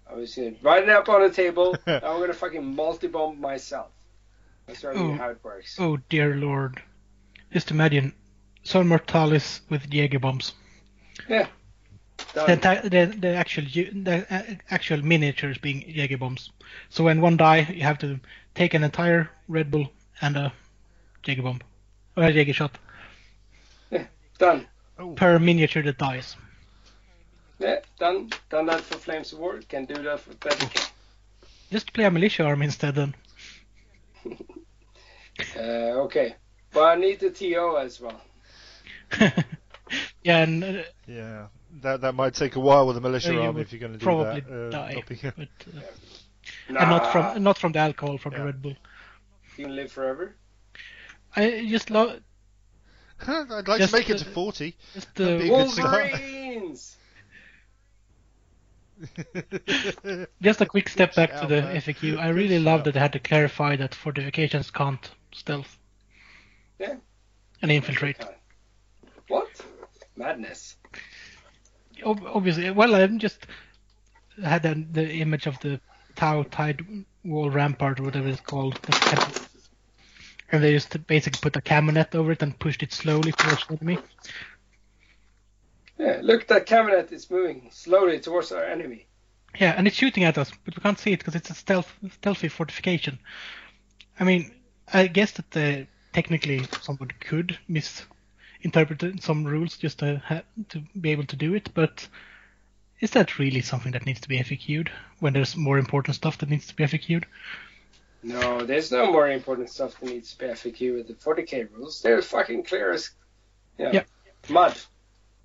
I 0.08 0.14
was 0.14 0.36
gonna 0.36 0.54
write 0.62 0.84
it 0.84 0.90
up 0.90 1.10
on 1.10 1.22
the 1.22 1.32
table. 1.32 1.76
I'm 1.88 2.20
gonna 2.20 2.34
fucking 2.34 2.76
multi 2.76 3.08
bomb 3.08 3.42
myself. 3.42 3.90
I'll 4.70 4.76
show 4.76 4.92
you 4.92 5.00
Oh. 5.00 5.14
how 5.16 5.30
it 5.32 5.40
works. 5.44 5.78
oh 5.80 5.98
dear 6.10 6.36
lord. 6.36 6.82
Just 7.52 7.72
imagine 7.72 8.14
Zone 8.66 8.88
Mortalis 8.88 9.62
with 9.70 9.92
Jaeger 9.92 10.20
bombs. 10.20 10.54
Yeah. 11.28 11.48
The, 12.34 12.56
Done. 12.58 12.82
the, 12.90 13.18
the 13.20 13.28
actual 13.36 13.64
the 13.64 14.26
uh, 14.30 14.44
actual 14.70 15.02
miniatures 15.04 15.58
being 15.58 15.84
Jaeger 15.88 16.18
bombs. 16.18 16.52
So 16.90 17.04
when 17.04 17.22
one 17.22 17.38
die, 17.38 17.62
you 17.74 17.82
have 17.84 17.98
to 18.00 18.20
take 18.54 18.74
an 18.76 18.84
entire 18.84 19.30
Red 19.48 19.72
Bull 19.72 19.90
and 20.22 20.36
a 20.38 20.54
Jaeger 21.26 21.42
bomb 21.42 21.62
or 22.16 22.24
a 22.24 22.32
Jaeger 22.32 22.54
shot 22.54 22.78
Done. 24.38 24.68
per 25.16 25.40
miniature 25.40 25.82
that 25.84 25.98
dies. 25.98 26.36
Yeah, 27.58 27.80
done. 28.00 28.30
Done 28.50 28.68
that 28.68 28.82
for 28.82 28.98
Flames 28.98 29.34
of 29.34 29.40
War. 29.40 29.60
Can 29.68 29.84
do 29.86 30.02
that 30.04 30.20
for 30.22 30.32
30k. 30.34 30.90
Just 31.72 31.92
play 31.94 32.06
a 32.06 32.12
militia 32.12 32.44
army 32.46 32.66
instead 32.68 32.96
then. 32.96 33.14
Uh, 34.26 35.60
okay. 36.06 36.36
But 36.72 36.82
I 36.84 36.96
need 36.96 37.20
the 37.20 37.30
TO 37.32 37.78
as 37.78 38.00
well. 38.00 38.22
yeah, 40.24 40.44
and 40.44 40.64
uh, 40.64 40.82
Yeah, 41.08 41.48
that 41.82 42.02
that 42.02 42.14
might 42.14 42.36
take 42.36 42.56
a 42.56 42.60
while 42.60 42.86
with 42.88 42.98
a 42.98 43.02
militia 43.02 43.34
you 43.34 43.42
army 43.42 43.62
if 43.62 43.72
you're 43.74 43.80
going 43.80 43.94
to 43.94 43.98
do 43.98 44.04
probably 44.06 44.42
that. 44.42 44.68
uh, 44.68 44.70
die, 44.70 44.94
not 44.94 45.08
be- 45.08 45.20
but, 45.24 45.40
uh, 45.78 45.82
Nah, 46.70 46.80
and 46.82 46.90
not 46.90 47.12
from 47.12 47.44
not 47.44 47.58
from 47.58 47.72
the 47.72 47.80
alcohol 47.80 48.18
from 48.18 48.34
Yeah. 48.34 48.40
the 48.40 48.46
Red 48.46 48.62
Bull. 48.62 48.76
You 49.58 49.66
can 49.66 49.76
live 49.76 49.92
forever. 49.92 50.36
I 51.36 51.66
just 51.68 51.90
love 51.90 52.20
I'd 53.28 53.68
like 53.68 53.80
Just 53.80 53.94
to 53.94 54.00
make 54.00 54.10
it 54.10 54.20
to 54.20 54.26
40. 54.26 54.76
just 54.94 55.14
That'd 55.16 55.40
be 55.40 55.50
the 55.50 55.54
a 55.54 55.58
good 55.58 55.70
cigar. 55.72 55.92
Wolverines! 56.04 56.98
just 60.42 60.62
a 60.62 60.66
quick 60.66 60.90
step 60.90 61.16
back 61.16 61.40
to 61.40 61.48
the 61.48 61.62
man. 61.62 61.76
FAQ. 61.78 62.18
I 62.18 62.30
really 62.30 62.60
love 62.60 62.84
that 62.84 62.94
they 62.94 63.00
had 63.00 63.14
to 63.14 63.20
clarify 63.20 63.76
that 63.76 63.96
fortifications 63.96 64.72
can't 64.72 65.10
stealth. 65.34 65.78
Yeah. 66.80 66.96
And 67.62 67.72
infiltrate. 67.72 68.18
What? 69.28 69.48
Madness. 70.16 70.76
Ob- 72.04 72.26
obviously, 72.26 72.72
well, 72.72 72.96
I 72.96 73.08
just 73.08 73.46
had 74.44 74.64
the, 74.64 74.86
the 74.92 75.12
image 75.16 75.48
of 75.48 75.60
the 75.60 75.80
Tau 76.16 76.44
Tide 76.44 76.82
Wall 77.24 77.50
Rampart 77.50 78.00
or 78.00 78.04
whatever 78.04 78.28
it's 78.28 78.42
called. 78.42 78.80
And 80.52 80.64
they 80.64 80.74
just 80.74 81.06
basically 81.06 81.40
put 81.42 81.56
a 81.56 81.62
camo 81.62 81.92
net 81.92 82.16
over 82.16 82.32
it 82.32 82.42
and 82.42 82.58
pushed 82.58 82.82
it 82.82 82.92
slowly 82.92 83.32
towards 83.32 83.68
the 83.68 83.78
enemy. 83.80 84.00
Yeah, 86.00 86.20
look, 86.24 86.48
that 86.48 86.66
cabinet 86.66 87.12
is 87.12 87.30
moving 87.30 87.70
slowly 87.72 88.20
towards 88.20 88.52
our 88.54 88.64
enemy. 88.64 89.06
Yeah, 89.60 89.74
and 89.78 89.86
it's 89.86 89.98
shooting 89.98 90.24
at 90.24 90.38
us, 90.38 90.52
but 90.64 90.76
we 90.76 90.82
can't 90.82 90.98
see 90.98 91.12
it 91.12 91.20
because 91.20 91.36
it's 91.36 91.50
a 91.50 91.54
stealth, 91.56 91.92
stealthy 92.14 92.48
fortification. 92.48 93.20
I 94.20 94.24
mean, 94.24 94.52
I 94.92 95.08
guess 95.08 95.32
that 95.34 95.58
uh, 95.58 95.86
technically 96.14 96.66
someone 96.82 97.10
could 97.20 97.58
misinterpret 97.68 99.22
some 99.24 99.44
rules 99.44 99.78
just 99.78 100.00
to 100.00 100.22
ha- 100.26 100.44
to 100.70 100.82
be 101.00 101.12
able 101.12 101.26
to 101.26 101.36
do 101.36 101.54
it, 101.54 101.74
but 101.74 102.08
is 103.02 103.12
that 103.12 103.38
really 103.40 103.62
something 103.62 103.92
that 103.94 104.06
needs 104.06 104.22
to 104.22 104.30
be 104.30 104.40
FAQ'd 104.40 104.90
when 105.20 105.34
there's 105.34 105.56
more 105.58 105.78
important 105.80 106.16
stuff 106.16 106.38
that 106.38 106.50
needs 106.50 106.68
to 106.68 106.76
be 106.76 106.84
FAQ'd? 106.86 107.26
No, 108.24 108.66
there's 108.66 108.92
no 108.92 109.12
more 109.12 109.30
important 109.30 109.70
stuff 109.70 110.00
that 110.00 110.10
needs 110.10 110.32
to 110.34 110.38
be 110.38 110.46
FAQ 110.46 110.96
with 110.96 111.08
the 111.08 111.14
40k 111.14 111.70
rules. 111.72 112.02
They're 112.02 112.22
fucking 112.22 112.64
clear 112.64 112.92
as, 112.92 113.10
you 113.78 113.86
know, 113.86 113.92
Yeah. 113.94 114.04
mud. 114.50 114.78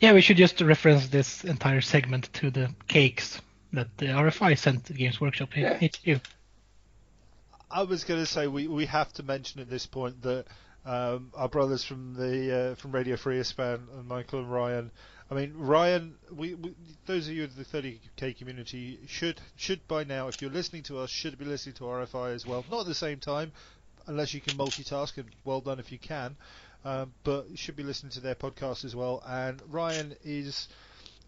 Yeah, 0.04 0.12
we 0.12 0.20
should 0.20 0.36
just 0.36 0.60
reference 0.60 1.08
this 1.08 1.44
entire 1.44 1.80
segment 1.80 2.30
to 2.34 2.50
the 2.50 2.74
cakes 2.88 3.40
that 3.72 3.88
the 3.96 4.08
RFI 4.08 4.58
sent 4.58 4.84
to 4.84 4.92
Games 4.92 5.18
Workshop 5.18 5.56
Yeah. 5.56 5.78
HQ. 5.82 6.20
I 7.70 7.84
was 7.84 8.04
going 8.04 8.20
to 8.20 8.26
say 8.26 8.46
we, 8.46 8.68
we 8.68 8.84
have 8.84 9.10
to 9.14 9.22
mention 9.22 9.62
at 9.62 9.70
this 9.70 9.86
point 9.86 10.20
that 10.20 10.44
um, 10.84 11.32
our 11.34 11.48
brothers 11.48 11.84
from 11.84 12.12
the 12.12 12.54
uh, 12.54 12.74
from 12.74 12.92
Radio 12.92 13.16
Free 13.16 13.38
Istvaan 13.38 13.80
and 13.96 14.06
Michael 14.06 14.40
and 14.40 14.52
Ryan. 14.52 14.90
I 15.30 15.34
mean 15.36 15.54
Ryan, 15.56 16.16
we, 16.30 16.52
we 16.54 16.74
those 17.06 17.26
of 17.26 17.32
you 17.32 17.44
in 17.44 17.50
the 17.56 17.64
30k 17.64 18.36
community 18.36 18.98
should 19.06 19.40
should 19.56 19.88
by 19.88 20.04
now, 20.04 20.28
if 20.28 20.42
you're 20.42 20.50
listening 20.50 20.82
to 20.82 20.98
us, 20.98 21.08
should 21.08 21.38
be 21.38 21.46
listening 21.46 21.76
to 21.76 21.84
RFI 21.84 22.34
as 22.34 22.44
well. 22.44 22.62
Not 22.70 22.80
at 22.80 22.86
the 22.88 22.94
same 22.94 23.20
time, 23.20 23.52
unless 24.06 24.34
you 24.34 24.42
can 24.42 24.58
multitask, 24.58 25.16
and 25.16 25.30
well 25.44 25.62
done 25.62 25.78
if 25.78 25.90
you 25.90 25.98
can. 25.98 26.36
Um, 26.84 27.14
but 27.24 27.48
you 27.50 27.56
should 27.56 27.76
be 27.76 27.82
listening 27.82 28.12
to 28.12 28.20
their 28.20 28.34
podcast 28.34 28.84
as 28.84 28.94
well. 28.94 29.22
And 29.26 29.62
Ryan 29.70 30.16
is 30.22 30.68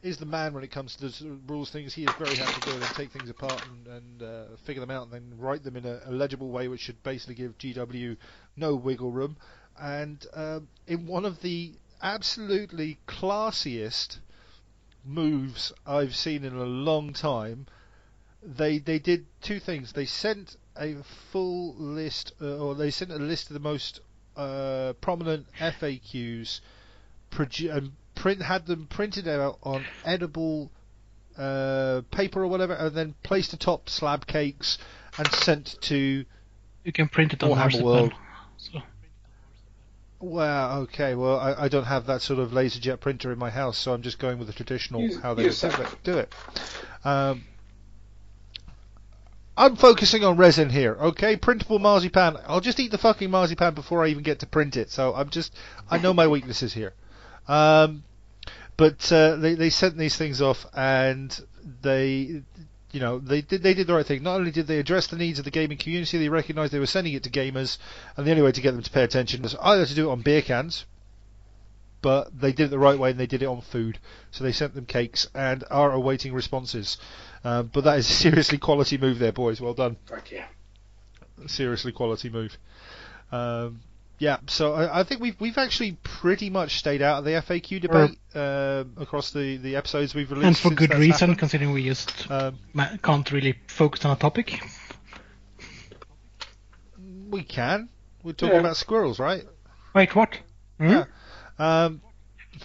is 0.02 0.18
the 0.18 0.26
man 0.26 0.52
when 0.52 0.62
it 0.62 0.70
comes 0.70 0.94
to 0.96 1.08
the 1.08 1.38
rules 1.48 1.70
things. 1.70 1.94
He 1.94 2.04
is 2.04 2.14
very 2.14 2.36
happy 2.36 2.60
to 2.60 2.60
go 2.60 2.76
and 2.76 2.94
take 2.94 3.10
things 3.10 3.30
apart 3.30 3.62
and, 3.64 3.86
and 3.86 4.22
uh, 4.22 4.44
figure 4.64 4.80
them 4.80 4.90
out 4.90 5.04
and 5.04 5.12
then 5.12 5.38
write 5.38 5.64
them 5.64 5.76
in 5.76 5.86
a, 5.86 6.00
a 6.04 6.12
legible 6.12 6.50
way, 6.50 6.68
which 6.68 6.80
should 6.80 7.02
basically 7.02 7.34
give 7.34 7.58
GW 7.58 8.16
no 8.56 8.74
wiggle 8.74 9.10
room. 9.10 9.36
And 9.80 10.24
um, 10.34 10.68
in 10.86 11.06
one 11.06 11.24
of 11.24 11.40
the 11.40 11.72
absolutely 12.02 12.98
classiest 13.08 14.18
moves 15.04 15.72
I've 15.86 16.14
seen 16.14 16.44
in 16.44 16.54
a 16.54 16.64
long 16.64 17.12
time, 17.12 17.66
they 18.42 18.78
they 18.78 18.98
did 18.98 19.26
two 19.40 19.58
things. 19.58 19.92
They 19.92 20.06
sent 20.06 20.56
a 20.78 20.96
full 21.32 21.74
list, 21.76 22.32
uh, 22.40 22.58
or 22.58 22.74
they 22.74 22.90
sent 22.90 23.10
a 23.10 23.16
list 23.16 23.48
of 23.48 23.54
the 23.54 23.60
most 23.60 24.00
uh, 24.36 24.92
prominent 25.00 25.46
FAQs, 25.58 26.60
produ- 27.30 27.74
and 27.74 27.92
print 28.14 28.42
had 28.42 28.66
them 28.66 28.86
printed 28.88 29.28
out 29.28 29.58
on 29.62 29.84
edible 30.04 30.70
uh, 31.38 32.02
paper 32.10 32.42
or 32.42 32.46
whatever, 32.46 32.74
and 32.74 32.94
then 32.94 33.14
placed 33.22 33.52
atop 33.52 33.88
slab 33.88 34.26
cakes 34.26 34.78
and 35.18 35.30
sent 35.32 35.76
to. 35.82 36.24
You 36.84 36.92
can 36.92 37.08
print 37.08 37.32
it 37.32 37.42
on 37.42 37.50
Warhammer 37.50 37.56
marzipan. 37.56 37.84
World. 37.84 38.12
So, 38.58 38.82
Well, 40.18 40.78
okay, 40.82 41.14
well 41.14 41.38
I, 41.38 41.64
I 41.64 41.68
don't 41.68 41.84
have 41.84 42.06
that 42.06 42.22
sort 42.22 42.38
of 42.38 42.52
laserjet 42.52 43.00
printer 43.00 43.32
in 43.32 43.38
my 43.38 43.50
house, 43.50 43.76
so 43.76 43.92
I'm 43.92 44.02
just 44.02 44.18
going 44.18 44.38
with 44.38 44.46
the 44.46 44.54
traditional 44.54 45.02
Use- 45.02 45.20
how 45.20 45.34
they 45.34 45.44
would 45.44 45.52
do 45.60 45.68
it. 45.68 45.88
Do 46.04 46.18
it. 46.18 46.34
Um, 47.04 47.44
I'm 49.56 49.76
focusing 49.76 50.22
on 50.22 50.36
resin 50.36 50.68
here, 50.68 50.96
okay? 51.00 51.36
Printable 51.36 51.78
marzipan. 51.78 52.36
I'll 52.46 52.60
just 52.60 52.78
eat 52.78 52.90
the 52.90 52.98
fucking 52.98 53.30
marzipan 53.30 53.74
before 53.74 54.04
I 54.04 54.08
even 54.08 54.22
get 54.22 54.40
to 54.40 54.46
print 54.46 54.76
it. 54.76 54.90
So 54.90 55.14
I'm 55.14 55.30
just, 55.30 55.54
I 55.90 55.98
know 55.98 56.12
my 56.12 56.26
weaknesses 56.26 56.74
here. 56.74 56.92
Um, 57.48 58.02
but 58.76 59.10
uh, 59.10 59.36
they 59.36 59.54
they 59.54 59.70
sent 59.70 59.96
these 59.96 60.16
things 60.16 60.42
off, 60.42 60.66
and 60.74 61.38
they, 61.80 62.42
you 62.92 63.00
know, 63.00 63.18
they 63.18 63.40
did 63.40 63.62
they 63.62 63.72
did 63.72 63.86
the 63.86 63.94
right 63.94 64.04
thing. 64.04 64.22
Not 64.22 64.36
only 64.36 64.50
did 64.50 64.66
they 64.66 64.78
address 64.78 65.06
the 65.06 65.16
needs 65.16 65.38
of 65.38 65.46
the 65.46 65.50
gaming 65.50 65.78
community, 65.78 66.18
they 66.18 66.28
recognised 66.28 66.72
they 66.72 66.78
were 66.78 66.86
sending 66.86 67.14
it 67.14 67.22
to 67.22 67.30
gamers, 67.30 67.78
and 68.16 68.26
the 68.26 68.30
only 68.30 68.42
way 68.42 68.52
to 68.52 68.60
get 68.60 68.72
them 68.72 68.82
to 68.82 68.90
pay 68.90 69.02
attention 69.02 69.42
was 69.42 69.56
either 69.62 69.86
to 69.86 69.94
do 69.94 70.08
it 70.08 70.12
on 70.12 70.20
beer 70.20 70.42
cans, 70.42 70.84
but 72.02 72.38
they 72.38 72.52
did 72.52 72.66
it 72.66 72.68
the 72.70 72.78
right 72.78 72.98
way 72.98 73.10
and 73.10 73.18
they 73.20 73.26
did 73.26 73.42
it 73.42 73.46
on 73.46 73.60
food. 73.60 73.98
So 74.30 74.44
they 74.44 74.52
sent 74.52 74.74
them 74.74 74.86
cakes 74.86 75.28
and 75.34 75.64
are 75.70 75.92
awaiting 75.92 76.32
responses. 76.32 76.98
Um, 77.44 77.70
but 77.72 77.84
that 77.84 77.98
is 77.98 78.08
a 78.08 78.12
seriously 78.24 78.58
quality 78.58 78.98
move 78.98 79.18
there, 79.18 79.32
boys. 79.32 79.60
Well 79.60 79.74
done. 79.74 79.96
Fuck 80.06 80.30
yeah. 80.32 80.46
Seriously 81.46 81.92
quality 81.92 82.30
move. 82.30 82.56
Um, 83.32 83.80
yeah, 84.18 84.38
so 84.46 84.72
I, 84.72 85.00
I 85.00 85.04
think 85.04 85.20
we've 85.20 85.38
we've 85.40 85.58
actually 85.58 85.98
pretty 86.02 86.48
much 86.48 86.78
stayed 86.78 87.02
out 87.02 87.18
of 87.18 87.24
the 87.26 87.32
FAQ 87.32 87.82
debate 87.82 88.18
um 88.34 88.94
across 88.96 89.30
the, 89.30 89.58
the 89.58 89.76
episodes 89.76 90.14
we've 90.14 90.30
released. 90.30 90.46
and 90.46 90.56
for 90.56 90.70
good 90.70 90.94
reason, 90.94 91.10
happened. 91.12 91.38
considering 91.38 91.72
we 91.72 91.84
just 91.84 92.30
Um, 92.30 92.58
can't 93.02 93.30
really 93.30 93.56
focus 93.66 94.06
on 94.06 94.12
a 94.12 94.16
topic. 94.16 94.58
we 97.30 97.42
can. 97.42 97.88
We're 98.22 98.32
talking 98.32 98.54
Yeah. 98.54 98.60
about 98.60 98.76
squirrels, 98.76 99.18
right? 99.18 99.44
Wait, 99.94 100.14
what? 100.14 100.38
Hmm? 100.78 100.88
Yeah. 100.88 101.04
Um, 101.58 102.00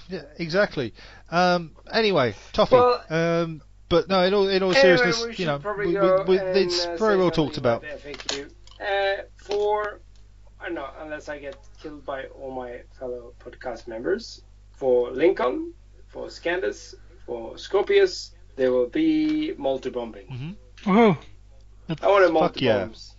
yeah, 0.09 0.23
exactly. 0.37 0.93
Um, 1.29 1.71
anyway, 1.91 2.35
toffee. 2.53 2.75
Well- 2.75 3.03
um, 3.09 3.61
but 3.89 4.07
no, 4.07 4.21
in 4.23 4.33
all 4.33 4.47
in 4.47 4.63
all 4.63 4.73
Anyway, 4.73 4.81
seriousness, 4.97 5.37
you 5.37 5.45
know, 5.45 5.57
we, 5.77 5.87
we, 5.87 5.93
we, 6.23 6.39
and, 6.39 6.57
it's 6.57 6.85
uh, 6.85 6.95
very 6.97 7.17
well 7.17 7.29
talked 7.29 7.57
about. 7.57 7.83
Uh, 7.83 9.23
for, 9.35 9.99
I 10.61 10.65
don't 10.67 10.75
know, 10.75 10.87
unless 11.01 11.27
I 11.27 11.39
get 11.39 11.57
killed 11.83 12.05
by 12.05 12.23
all 12.27 12.51
my 12.51 12.83
fellow 12.97 13.33
podcast 13.43 13.89
members, 13.89 14.41
for 14.71 15.11
Lincoln, 15.11 15.73
for 16.07 16.27
Scandus, 16.29 16.95
for 17.25 17.57
Scorpius, 17.57 18.31
there 18.55 18.71
will 18.71 18.87
be 18.87 19.53
multi-bombing. 19.57 20.55
Oh, 20.87 21.17
I 22.01 22.07
want 22.07 22.23
a 22.23 22.27
Fuck 22.27 22.33
multi-bombs. 22.33 23.15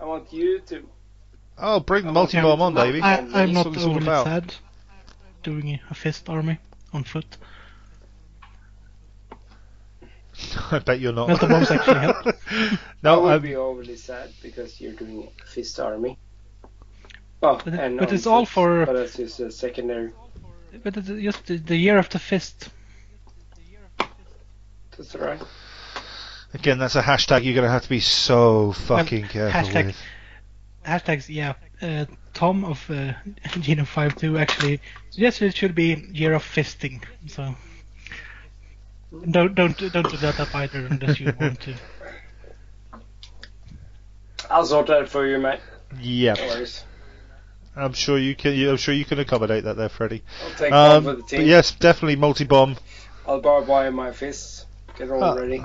I 0.00 0.04
want 0.06 0.32
you 0.32 0.60
to. 0.60 0.88
Oh, 1.58 1.80
bring 1.80 2.06
the 2.06 2.12
multi 2.12 2.40
bomb 2.40 2.62
on, 2.62 2.74
to- 2.74 2.80
baby. 2.80 3.02
I, 3.02 3.18
I'm 3.18 3.30
what 3.30 3.48
not 3.52 3.66
it's 3.66 3.84
all 3.84 3.90
overly 3.90 4.06
about. 4.06 4.24
sad 4.24 4.54
doing 5.44 5.78
a 5.90 5.94
fist 5.94 6.28
army 6.28 6.58
on 6.92 7.04
foot. 7.04 7.36
I 10.72 10.80
bet 10.80 10.98
you're 10.98 11.12
not. 11.12 11.28
Metal 11.28 11.48
bombs 11.48 11.70
actually 11.70 12.00
help. 12.00 12.16
I 12.26 12.78
no, 13.02 13.20
would 13.22 13.32
um, 13.34 13.42
be 13.42 13.54
overly 13.54 13.96
sad 13.96 14.30
because 14.42 14.80
you're 14.80 14.92
doing 14.94 15.28
a 15.42 15.46
fist 15.46 15.78
army. 15.78 16.18
Oh, 17.42 17.60
But 17.64 17.74
it- 17.74 17.80
and 17.80 17.98
but 17.98 18.08
on 18.08 18.14
it's 18.14 18.26
all 18.26 18.46
for- 18.46 18.86
But 18.86 18.94
that's 18.94 19.16
just 19.16 19.38
a 19.40 19.52
secondary. 19.52 20.12
But 20.82 20.96
it's 20.96 21.08
just 21.08 21.46
the, 21.46 21.58
the 21.58 21.76
year 21.76 21.98
of 21.98 22.08
the 22.08 22.18
fist. 22.18 22.68
That's 24.96 25.14
alright. 25.14 25.42
again, 26.52 26.78
that's 26.78 26.94
a 26.96 27.02
hashtag 27.02 27.44
you're 27.44 27.54
going 27.54 27.66
to 27.66 27.70
have 27.70 27.82
to 27.82 27.88
be 27.88 28.00
so 28.00 28.72
fucking 28.72 29.28
careful 29.28 29.60
hashtag- 29.60 29.86
with. 29.86 29.96
Hashtags, 30.86 31.28
yeah. 31.28 31.54
Uh, 31.80 32.04
Tom 32.34 32.64
of 32.64 32.78
uh, 32.90 33.12
Genome52 33.64 34.38
actually 34.38 34.80
suggested 35.10 35.46
it 35.46 35.56
should 35.56 35.74
be 35.74 35.94
year 36.12 36.34
of 36.34 36.42
fisting. 36.42 37.02
So 37.28 37.54
Don't 39.30 39.54
don't 39.54 39.76
don't 39.78 40.10
do 40.10 40.16
that 40.18 40.40
up 40.40 40.54
either 40.54 40.86
unless 40.86 41.20
you 41.20 41.32
want 41.40 41.60
to. 41.60 41.74
I'll 44.50 44.66
sort 44.66 44.88
that 44.88 45.08
for 45.08 45.26
you, 45.26 45.38
mate. 45.38 45.60
Yeah, 46.00 46.34
No 46.34 46.46
worries. 46.48 46.84
I'm 47.76 47.92
sure 47.92 48.18
you 48.18 48.34
can. 48.36 48.52
I'm 48.68 48.76
sure 48.76 48.94
you 48.94 49.04
can 49.04 49.18
accommodate 49.18 49.64
that 49.64 49.76
there, 49.76 49.88
Freddie. 49.88 50.22
I'll 50.44 50.54
take 50.54 50.72
Um, 50.72 51.04
one 51.04 51.16
for 51.16 51.16
the 51.16 51.22
but 51.22 51.28
team. 51.28 51.46
yes, 51.46 51.72
definitely 51.72 52.16
multi-bomb. 52.16 52.76
I'll 53.26 53.40
barbed 53.40 53.66
wire 53.68 53.90
my 53.90 54.12
fists. 54.12 54.66
Get 54.96 55.10
all 55.10 55.24
Ah. 55.24 55.32
ready. 55.34 55.64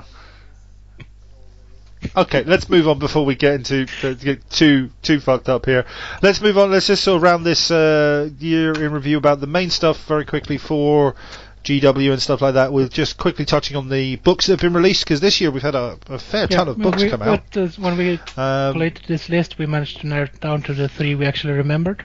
Okay, 2.16 2.42
let's 2.44 2.68
move 2.68 2.88
on 2.88 2.98
before 2.98 3.24
we 3.24 3.36
get 3.36 3.54
into 3.54 3.86
to 4.00 4.14
get 4.16 4.48
too 4.50 4.90
too 5.02 5.20
fucked 5.20 5.48
up 5.48 5.64
here. 5.66 5.84
Let's 6.22 6.40
move 6.40 6.58
on. 6.58 6.70
Let's 6.72 6.88
just 6.88 7.04
sort 7.04 7.16
of 7.16 7.22
round 7.22 7.46
this 7.46 7.70
uh, 7.70 8.30
year 8.38 8.72
in 8.72 8.92
review 8.92 9.16
about 9.16 9.40
the 9.40 9.46
main 9.46 9.70
stuff 9.70 10.04
very 10.06 10.24
quickly 10.24 10.58
for 10.58 11.14
GW 11.62 12.10
and 12.12 12.20
stuff 12.20 12.40
like 12.40 12.54
that. 12.54 12.72
With 12.72 12.92
just 12.92 13.16
quickly 13.16 13.44
touching 13.44 13.76
on 13.76 13.88
the 13.88 14.16
books 14.16 14.46
that 14.46 14.54
have 14.54 14.60
been 14.60 14.72
released 14.74 15.04
because 15.04 15.20
this 15.20 15.40
year 15.40 15.52
we've 15.52 15.62
had 15.62 15.76
a, 15.76 15.98
a 16.08 16.18
fair 16.18 16.48
ton 16.48 16.66
of 16.68 16.78
books 16.78 17.00
we- 17.02 17.10
come 17.10 17.22
out. 17.22 17.42
But 17.52 17.60
uh, 17.62 17.68
when 17.80 17.96
we 17.96 18.14
Um, 18.36 18.72
collated 18.72 19.04
this 19.06 19.28
list, 19.28 19.58
we 19.58 19.66
managed 19.66 20.00
to 20.00 20.06
narrow 20.08 20.24
it 20.24 20.40
down 20.40 20.62
to 20.62 20.74
the 20.74 20.88
three 20.88 21.14
we 21.14 21.26
actually 21.26 21.52
remembered, 21.52 22.04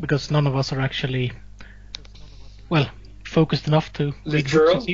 because 0.00 0.30
none 0.30 0.46
of 0.46 0.56
us 0.56 0.72
are 0.72 0.80
actually, 0.80 1.32
well, 2.70 2.88
focused 3.26 3.66
enough 3.66 3.92
to 3.94 4.14
read 4.24 4.50
books. 4.50 4.86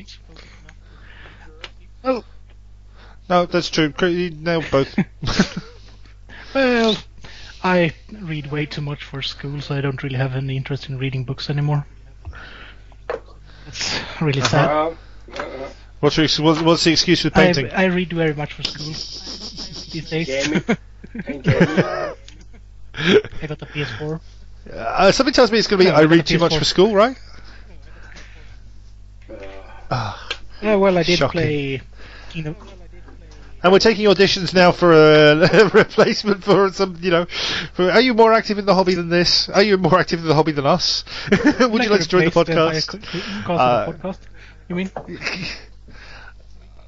Literal? 2.02 2.24
It 3.28 3.30
seems. 3.30 3.30
no, 3.30 3.46
that's 3.46 3.70
true. 3.70 3.90
Cr- 3.92 4.06
You 4.06 4.30
nailed 4.30 4.66
both. 4.70 4.94
Well, 6.54 6.96
I 7.62 7.92
read 8.22 8.50
way 8.50 8.64
too 8.64 8.80
much 8.80 9.04
for 9.04 9.20
school, 9.20 9.60
so 9.60 9.74
I 9.74 9.82
don't 9.82 10.02
really 10.02 10.16
have 10.16 10.34
any 10.34 10.56
interest 10.56 10.88
in 10.88 10.96
reading 10.96 11.24
books 11.24 11.50
anymore. 11.50 11.84
It's 13.66 14.00
really 14.22 14.40
sad. 14.40 14.70
Uh, 14.70 14.94
uh, 15.36 15.68
what's, 16.00 16.16
your, 16.16 16.24
ex- 16.24 16.38
what's, 16.40 16.62
what's 16.62 16.84
the 16.84 16.92
excuse 16.92 17.20
for 17.20 17.28
painting? 17.30 17.68
I 17.72 17.86
read 17.86 18.10
very 18.10 18.32
much 18.32 18.54
for 18.54 18.62
school 18.62 18.86
these 18.86 20.08
days. 20.08 20.26
Gaming. 20.28 20.62
I 22.94 23.46
got 23.46 23.58
the 23.58 23.66
PS4. 23.66 24.20
Uh, 24.72 25.12
something 25.12 25.34
tells 25.34 25.50
me 25.52 25.58
it's 25.58 25.66
going 25.68 25.78
to 25.80 25.84
be 25.84 25.90
No, 25.90 25.96
I 25.96 26.00
I 26.00 26.04
read 26.04 26.24
too 26.26 26.38
much 26.38 26.52
PS4. 26.52 26.58
for 26.58 26.64
school, 26.64 26.94
right? 26.94 27.18
Uh, 29.28 29.34
Ah. 29.90 30.28
Yeah, 30.62 30.76
well, 30.76 30.96
I 30.96 31.02
did 31.02 31.18
Shocking. 31.18 31.32
play 31.40 31.82
Kingdom. 32.30 32.56
And 33.66 33.72
we're 33.72 33.80
taking 33.80 34.04
auditions 34.06 34.54
now 34.54 34.70
for 34.70 34.92
a 35.32 35.68
replacement 35.70 36.44
for 36.44 36.72
some, 36.72 36.96
you 37.00 37.10
know. 37.10 37.24
For, 37.74 37.90
are 37.90 38.00
you 38.00 38.14
more 38.14 38.32
active 38.32 38.58
in 38.58 38.64
the 38.64 38.72
hobby 38.72 38.94
than 38.94 39.08
this? 39.08 39.48
Are 39.48 39.60
you 39.60 39.76
more 39.76 39.98
active 39.98 40.20
in 40.20 40.26
the 40.28 40.36
hobby 40.36 40.52
than 40.52 40.66
us? 40.66 41.02
Would 41.32 41.82
you 41.82 41.90
like 41.90 42.00
to 42.00 42.06
join 42.08 42.26
the 42.26 42.30
podcast? 42.30 42.94
Uh, 43.44 43.92
podcast? 43.92 44.18
You 44.68 44.76
mean? 44.76 44.90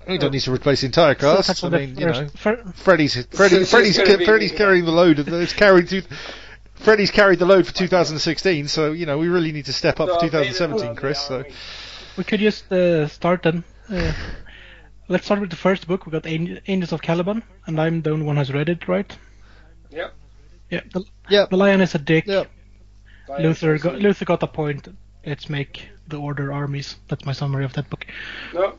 We 0.06 0.18
don't 0.18 0.32
need 0.32 0.40
to 0.42 0.52
replace 0.52 0.82
the 0.82 0.86
entire 0.86 1.16
cast. 1.16 1.48
That's 1.48 1.64
I 1.64 1.66
on 1.66 1.72
the 1.72 1.78
mean, 1.80 1.98
you 1.98 2.06
know, 2.06 2.12
first- 2.14 2.38
fir- 2.38 2.72
Freddie's 2.76 3.26
Freddie, 3.26 3.56
It's 3.56 3.70
Freddie's 3.72 3.98
ca- 3.98 4.16
be- 4.16 4.24
Freddie's 4.24 4.52
carrying 4.52 4.84
the 4.84 4.92
load. 4.92 5.18
It's 5.18 5.52
carried 5.52 5.88
to. 5.88 6.02
Freddie's 6.76 7.10
carried 7.10 7.40
the 7.40 7.44
load 7.44 7.66
for 7.66 7.74
2016, 7.74 8.68
so 8.68 8.92
you 8.92 9.04
know 9.04 9.18
we 9.18 9.28
really 9.28 9.52
need 9.52 9.66
to 9.66 9.72
step 9.72 10.00
up 10.00 10.08
no, 10.08 10.14
for 10.14 10.20
2017, 10.20 10.94
Chris. 10.94 11.20
So 11.20 11.44
we 12.16 12.24
could 12.24 12.40
just 12.40 12.72
uh, 12.72 13.06
start 13.08 13.42
then. 13.42 13.64
Uh, 13.90 14.12
let's 15.08 15.24
start 15.24 15.40
with 15.40 15.50
the 15.50 15.56
first 15.56 15.86
book. 15.86 16.06
We 16.06 16.12
got 16.12 16.26
Angels 16.26 16.92
of 16.92 17.02
Caliban, 17.02 17.42
and 17.66 17.80
I'm 17.80 18.02
the 18.02 18.10
only 18.10 18.26
one 18.26 18.36
who's 18.36 18.52
read 18.52 18.68
it, 18.68 18.86
right? 18.88 19.16
Yep. 19.90 20.12
Yeah. 20.70 20.80
The, 20.92 21.04
yeah, 21.28 21.46
the 21.50 21.56
lion 21.56 21.80
is 21.80 21.94
a 21.94 21.98
dick. 21.98 22.26
yeah. 22.26 22.44
Luther 23.38 23.76
got, 23.78 23.96
Luther 23.96 24.24
got 24.24 24.42
a 24.42 24.46
point. 24.46 24.88
Let's 25.26 25.50
make 25.50 25.88
the 26.06 26.18
order 26.18 26.52
armies. 26.52 26.96
That's 27.08 27.26
my 27.26 27.32
summary 27.32 27.64
of 27.64 27.72
that 27.74 27.90
book. 27.90 28.06
No. 28.54 28.78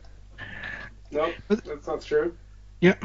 No, 1.11 1.31
that's 1.47 1.87
not 1.87 2.01
true. 2.01 2.35
Yeah. 2.81 2.95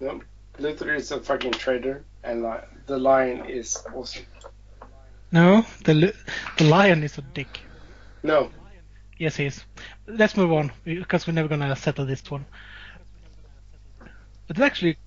No. 0.00 0.20
Luther 0.58 0.94
is 0.94 1.10
a 1.10 1.20
fucking 1.20 1.52
traitor, 1.52 2.04
and 2.22 2.42
li- 2.42 2.66
the 2.86 2.98
lion 2.98 3.44
is 3.48 3.82
awesome. 3.94 4.26
No, 5.32 5.64
the 5.84 5.94
li- 5.94 6.12
the 6.58 6.64
lion 6.64 7.02
is 7.02 7.18
a 7.18 7.22
dick. 7.22 7.60
No. 8.22 8.50
Yes, 9.24 9.36
he 9.36 9.46
is. 9.46 9.64
Let's 10.06 10.36
move 10.36 10.52
on 10.52 10.70
because 10.84 11.26
we're 11.26 11.32
never 11.32 11.48
gonna 11.48 11.74
settle 11.76 12.04
this 12.04 12.30
one. 12.30 12.44
It's 14.50 14.60
actually 14.60 14.98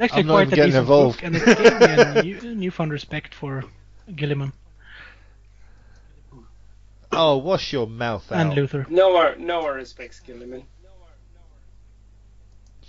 actually 0.00 0.20
I'm 0.20 0.26
not 0.28 0.32
quite 0.32 0.46
a 0.46 0.56
getting 0.56 0.64
decent 0.70 0.80
involved. 0.84 1.16
book, 1.20 1.24
and 1.26 1.36
it 1.36 1.44
gave 1.44 2.22
me 2.24 2.32
a 2.32 2.40
new, 2.42 2.54
newfound 2.54 2.90
respect 2.90 3.34
for 3.34 3.64
Guilliman 4.10 4.54
Oh, 7.12 7.36
wash 7.36 7.74
your 7.74 7.86
mouth 7.86 8.32
out. 8.32 8.40
and 8.40 8.54
Luther. 8.54 8.86
No 8.88 9.10
one, 9.10 9.44
no 9.44 9.60
one 9.60 9.74
respects 9.74 10.22
Guilliman. 10.26 10.62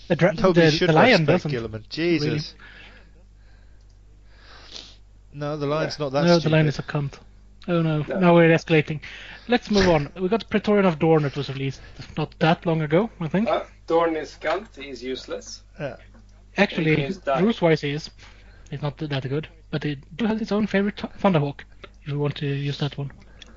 The, 0.07 0.15
dra- 0.15 0.33
Nobody 0.35 0.67
the, 0.67 0.71
should 0.71 0.87
the 0.87 0.93
lion 0.93 1.25
respect 1.25 1.43
doesn't. 1.43 1.51
Guilliman. 1.51 1.89
Jesus. 1.89 2.55
No, 5.33 5.57
the 5.57 5.65
lion's 5.65 5.99
not 5.99 6.13
that 6.13 6.23
no, 6.23 6.39
stupid. 6.39 6.43
the 6.45 6.55
lion 6.55 6.67
is 6.67 6.79
a 6.79 6.83
cunt. 6.83 7.15
Oh 7.67 7.81
no, 7.81 8.03
No. 8.03 8.19
now 8.19 8.35
we're 8.35 8.49
escalating. 8.49 8.99
Let's 9.47 9.71
move 9.71 9.87
on. 9.89 10.09
We 10.19 10.27
got 10.29 10.49
Praetorian 10.49 10.85
of 10.85 10.99
Dorn 10.99 11.23
that 11.23 11.35
was 11.35 11.49
released 11.49 11.81
not 12.17 12.33
that 12.39 12.65
long 12.65 12.81
ago, 12.81 13.09
I 13.19 13.27
think. 13.27 13.47
Uh, 13.49 13.63
Dorn 13.87 14.15
is 14.15 14.37
cunt, 14.41 14.67
he's 14.75 15.01
useless. 15.03 15.63
Actually, 16.57 16.95
he 16.97 17.01
is 17.03 17.17
die. 17.17 17.39
rules-wise, 17.39 17.83
is. 17.83 18.09
It's 18.71 18.81
not 18.83 18.97
that 18.97 19.29
good, 19.29 19.47
but 19.71 19.85
it 19.85 19.99
do 20.17 20.25
have 20.25 20.41
its 20.41 20.51
own 20.51 20.67
favorite 20.67 20.97
th- 20.97 21.13
Thunderhawk. 21.13 21.61
If 22.03 22.09
you 22.09 22.19
want 22.19 22.35
to 22.37 22.45
use 22.47 22.77
that 22.79 22.97
one, 22.97 23.11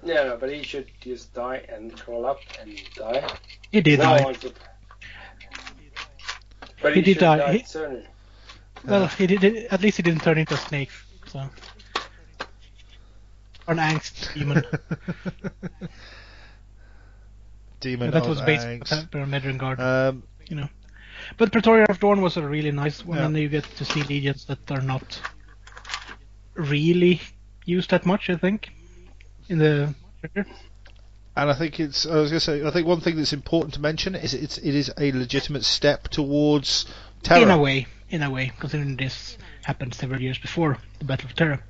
Yeah, 0.05 0.25
no, 0.25 0.37
but 0.37 0.51
he 0.53 0.63
should 0.63 0.87
just 1.01 1.35
die 1.35 1.65
and 1.69 1.97
crawl 1.97 2.27
up 2.27 2.39
and 2.61 2.79
die. 2.95 3.27
he 3.73 3.81
did 3.81 3.99
no 3.99 4.05
die. 4.05 4.23
one 4.25 4.37
But 6.83 6.93
He 6.95 7.01
he, 7.01 7.15
did 7.15 7.19
die. 7.19 7.39
die 7.39 7.53
He- 7.59 8.07
Well, 8.87 9.07
he 9.09 9.27
did. 9.27 9.67
At 9.71 9.81
least 9.83 9.97
he 9.97 10.03
didn't 10.03 10.23
turn 10.23 10.39
into 10.39 10.55
a 10.55 10.59
snake. 10.59 10.91
So, 11.27 11.39
or 11.41 11.51
an 13.67 13.79
angst 13.79 14.35
demon. 14.35 14.63
Demon 17.81 18.11
that 18.11 18.23
of 18.23 18.29
was 18.29 18.41
based 18.41 18.67
angst. 18.67 19.15
on 19.15 19.31
Medrengard. 19.31 19.79
Um, 19.79 20.23
you 20.49 20.57
know. 20.57 20.69
But 21.37 21.53
Praetorian 21.53 21.87
of 21.91 21.99
Dorn 22.01 22.21
was 22.23 22.37
a 22.37 22.43
really 22.47 22.71
nice 22.71 23.05
one, 23.05 23.19
Yeah. 23.19 23.27
and 23.27 23.37
you 23.37 23.49
get 23.49 23.65
to 23.77 23.85
see 23.85 24.03
legions 24.03 24.45
that 24.47 24.71
are 24.71 24.81
not 24.81 25.21
really 26.55 27.21
used 27.65 27.91
that 27.91 28.07
much. 28.07 28.31
I 28.31 28.37
think 28.37 28.71
in 29.49 29.59
the 29.59 29.95
and 30.35 31.51
I 31.51 31.55
think 31.55 31.79
it's. 31.81 32.07
I 32.07 32.17
was 32.17 32.31
going 32.31 32.41
to 32.41 32.45
say. 32.45 32.65
I 32.65 32.71
think 32.71 32.87
one 32.87 33.01
thing 33.01 33.17
that's 33.17 33.33
important 33.33 33.75
to 33.75 33.81
mention 33.81 34.15
is 34.15 34.33
it's 34.33 34.59
it 34.59 34.75
is 34.75 34.91
a 34.99 35.13
legitimate 35.13 35.65
step 35.65 36.09
towards 36.09 36.87
terror. 37.23 37.43
in 37.43 37.51
a 37.51 37.59
way, 37.59 37.87
in 38.09 38.23
a 38.23 38.31
way, 38.31 38.53
considering 38.59 38.97
this 38.97 39.37
happened 39.65 39.95
several 39.95 40.21
years 40.23 40.39
before 40.39 40.79
the 40.99 41.05
Battle 41.05 41.29
of 41.29 41.35
Terra. 41.35 41.63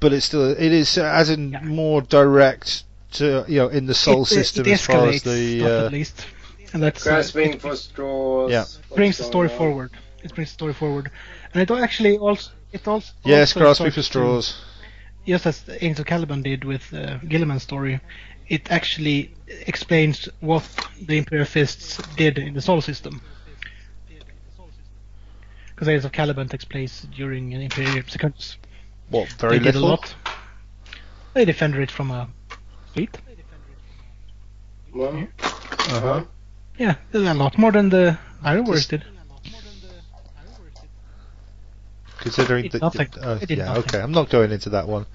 But 0.00 0.12
it's 0.12 0.26
still 0.26 0.50
it 0.50 0.72
is 0.72 0.96
uh, 0.98 1.04
as 1.04 1.30
in 1.30 1.52
Yeah. 1.52 1.60
more 1.62 2.00
direct 2.02 2.84
to 3.12 3.44
you 3.48 3.58
know 3.60 3.68
in 3.68 3.86
the 3.86 3.94
Sol 3.94 4.22
It- 4.22 4.26
system 4.28 4.66
it 4.66 4.72
as 4.72 4.86
far 4.86 5.06
as 5.08 5.22
escalates 5.22 5.22
the 5.24 5.64
uh, 5.64 5.86
at 5.86 5.92
least, 5.92 6.26
and 6.72 6.82
that's 6.82 7.06
uh, 7.06 7.10
Grasping 7.10 7.54
it 7.54 7.60
for 7.60 7.76
straws. 7.76 8.50
Yeah. 8.50 8.64
brings 8.96 9.18
the 9.18 9.24
story 9.24 9.50
on. 9.50 9.56
forward. 9.58 9.90
It 10.22 10.34
brings 10.34 10.50
the 10.50 10.54
story 10.54 10.72
forward, 10.74 11.10
and 11.52 11.62
it 11.62 11.70
actually 11.70 12.16
also 12.18 12.50
it 12.72 12.86
also 12.88 13.12
yes 13.24 13.50
also 13.56 13.60
grasping 13.60 13.90
starts 13.90 13.94
for 13.94 14.00
to- 14.00 14.02
straws. 14.02 14.46
just 15.26 15.46
as 15.46 15.64
Angel 15.80 16.04
Caliban 16.04 16.42
did 16.42 16.64
with 16.64 16.92
uh, 16.94 17.18
Guilliman's 17.28 17.62
story, 17.62 18.00
it 18.48 18.70
actually 18.70 19.32
explains 19.66 20.28
what 20.40 20.64
the 21.08 21.18
Imperial 21.18 21.46
Fists 21.46 21.98
did 22.16 22.38
in 22.38 22.54
the 22.54 22.60
Sol 22.62 22.80
system. 22.80 23.20
Because 25.68 25.88
Angel 25.88 26.06
of 26.06 26.12
Caliban 26.12 26.48
takes 26.48 26.64
place 26.64 27.06
during 27.16 27.54
an 27.54 27.60
Imperial 27.62 28.02
sequence. 28.06 28.56
What 29.10 29.28
very 29.38 29.58
they 29.58 29.64
did 29.64 29.74
a 29.74 29.80
lot. 29.80 30.14
They 31.34 31.44
defended 31.44 31.80
it 31.80 31.90
from 31.90 32.10
a 32.10 32.28
fleet. 32.92 33.16
Well, 34.94 35.26
Uh-huh. 35.40 36.24
Yeah, 36.78 36.94
there's 37.12 37.26
a 37.28 37.34
lot 37.34 37.58
more 37.58 37.72
than 37.72 37.88
the 37.90 38.18
Iron 38.42 38.64
Warriors 38.64 38.86
did. 38.86 39.04
Considering 42.18 42.66
It 42.66 42.72
that, 42.72 42.82
nothing. 42.82 43.08
uh, 43.22 43.38
It 43.40 43.48
did 43.48 43.58
yeah, 43.58 43.66
nothing. 43.66 43.84
okay, 43.84 44.00
I'm 44.00 44.12
not 44.12 44.28
going 44.30 44.52
into 44.52 44.70
that 44.70 44.86
one. 44.86 45.06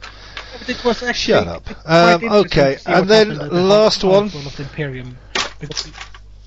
But 0.60 0.70
it 0.70 0.84
was 0.84 1.04
actually 1.04 1.46
Shut 1.46 1.48
up. 1.48 1.68
Um, 1.86 2.24
okay, 2.24 2.78
and 2.86 3.08
then 3.10 3.30
the 3.30 3.46
last 3.50 4.02
downfall 4.02 4.42
one. 4.42 4.48
of 4.48 4.56
the 4.58 4.64
Imperium. 4.64 5.18
Because 5.60 5.84
the 5.84 5.94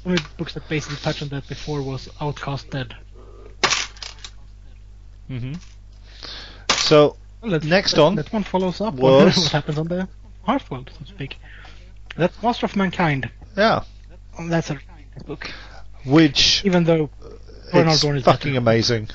only 0.06 0.22
books 0.36 0.54
that 0.54 0.68
basically 0.68 0.96
touched 0.96 1.22
on 1.22 1.28
that 1.28 1.46
before 1.48 1.82
was 1.82 2.08
Outcast 2.20 2.70
Dead. 2.70 2.96
hmm 5.28 5.52
So 6.70 7.16
Well, 7.40 7.60
Next 7.64 7.92
that, 7.92 8.00
on 8.02 8.14
that 8.16 8.32
one 8.32 8.42
follows 8.44 8.80
up 8.80 8.94
on 8.94 9.00
was- 9.00 9.36
what 9.36 9.52
happens 9.52 9.78
on 9.78 9.88
the 9.88 10.08
Hearthworld, 10.46 10.88
so 10.92 11.04
to 11.04 11.06
speak. 11.06 11.38
That's 12.16 12.42
Master 12.42 12.66
of 12.66 12.74
Mankind. 12.74 13.30
yeah, 13.56 13.82
that's 14.48 14.70
a 14.70 14.78
book, 15.26 15.50
which 16.04 16.64
even 16.64 16.84
though 16.84 17.10
Bernard 17.72 17.92
it's 17.94 18.24
fucking 18.24 18.52
better. 18.52 18.58
amazing. 18.58 19.08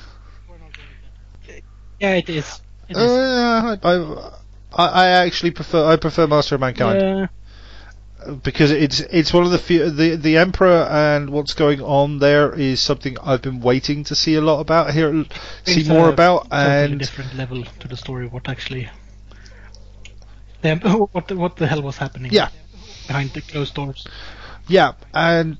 yeah, 2.00 2.14
it 2.14 2.28
is. 2.28 2.60
It 2.88 2.96
is. 2.96 3.02
Uh, 3.02 3.76
I, 3.82 4.82
I 4.82 4.86
I 4.86 5.08
actually 5.26 5.50
prefer 5.50 5.84
I 5.86 5.96
prefer 5.96 6.26
Master 6.26 6.54
of 6.54 6.60
Mankind. 6.60 7.02
Uh, 7.02 7.26
because 8.42 8.70
it's 8.70 9.00
it's 9.00 9.32
one 9.32 9.44
of 9.44 9.50
the 9.50 9.58
few 9.58 9.90
the 9.90 10.16
the 10.16 10.36
emperor 10.36 10.86
and 10.90 11.30
what's 11.30 11.54
going 11.54 11.80
on 11.80 12.18
there 12.18 12.52
is 12.52 12.80
something 12.80 13.16
I've 13.22 13.42
been 13.42 13.60
waiting 13.60 14.04
to 14.04 14.14
see 14.14 14.34
a 14.34 14.40
lot 14.40 14.60
about 14.60 14.92
here, 14.92 15.24
see 15.64 15.80
It's 15.80 15.88
more 15.88 16.08
a 16.08 16.12
about, 16.12 16.48
and 16.50 16.98
different 16.98 17.34
level 17.34 17.64
to 17.80 17.88
the 17.88 17.96
story. 17.96 18.26
What 18.26 18.48
actually, 18.48 18.88
the, 20.62 20.76
what 21.12 21.28
the, 21.28 21.36
what 21.36 21.56
the 21.56 21.66
hell 21.66 21.82
was 21.82 21.96
happening? 21.98 22.32
Yeah. 22.32 22.48
behind 23.06 23.30
the 23.32 23.40
closed 23.42 23.74
doors. 23.74 24.06
yeah, 24.68 24.92
and 25.12 25.58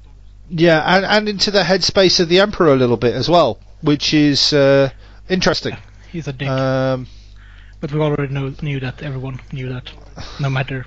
yeah, 0.48 0.82
and 0.96 1.04
and 1.04 1.28
into 1.28 1.50
the 1.50 1.62
headspace 1.62 2.20
of 2.20 2.28
the 2.28 2.40
emperor 2.40 2.72
a 2.72 2.76
little 2.76 2.96
bit 2.96 3.14
as 3.14 3.28
well, 3.28 3.58
which 3.82 4.14
is 4.14 4.52
uh, 4.52 4.90
interesting. 5.28 5.76
He's 6.10 6.28
a 6.28 6.32
dick, 6.32 6.48
Um, 6.48 7.06
but 7.80 7.92
we 7.92 8.00
already 8.00 8.32
know, 8.32 8.54
knew 8.62 8.80
that. 8.80 9.02
Everyone 9.02 9.40
knew 9.52 9.68
that, 9.68 9.90
no 10.40 10.48
matter 10.50 10.86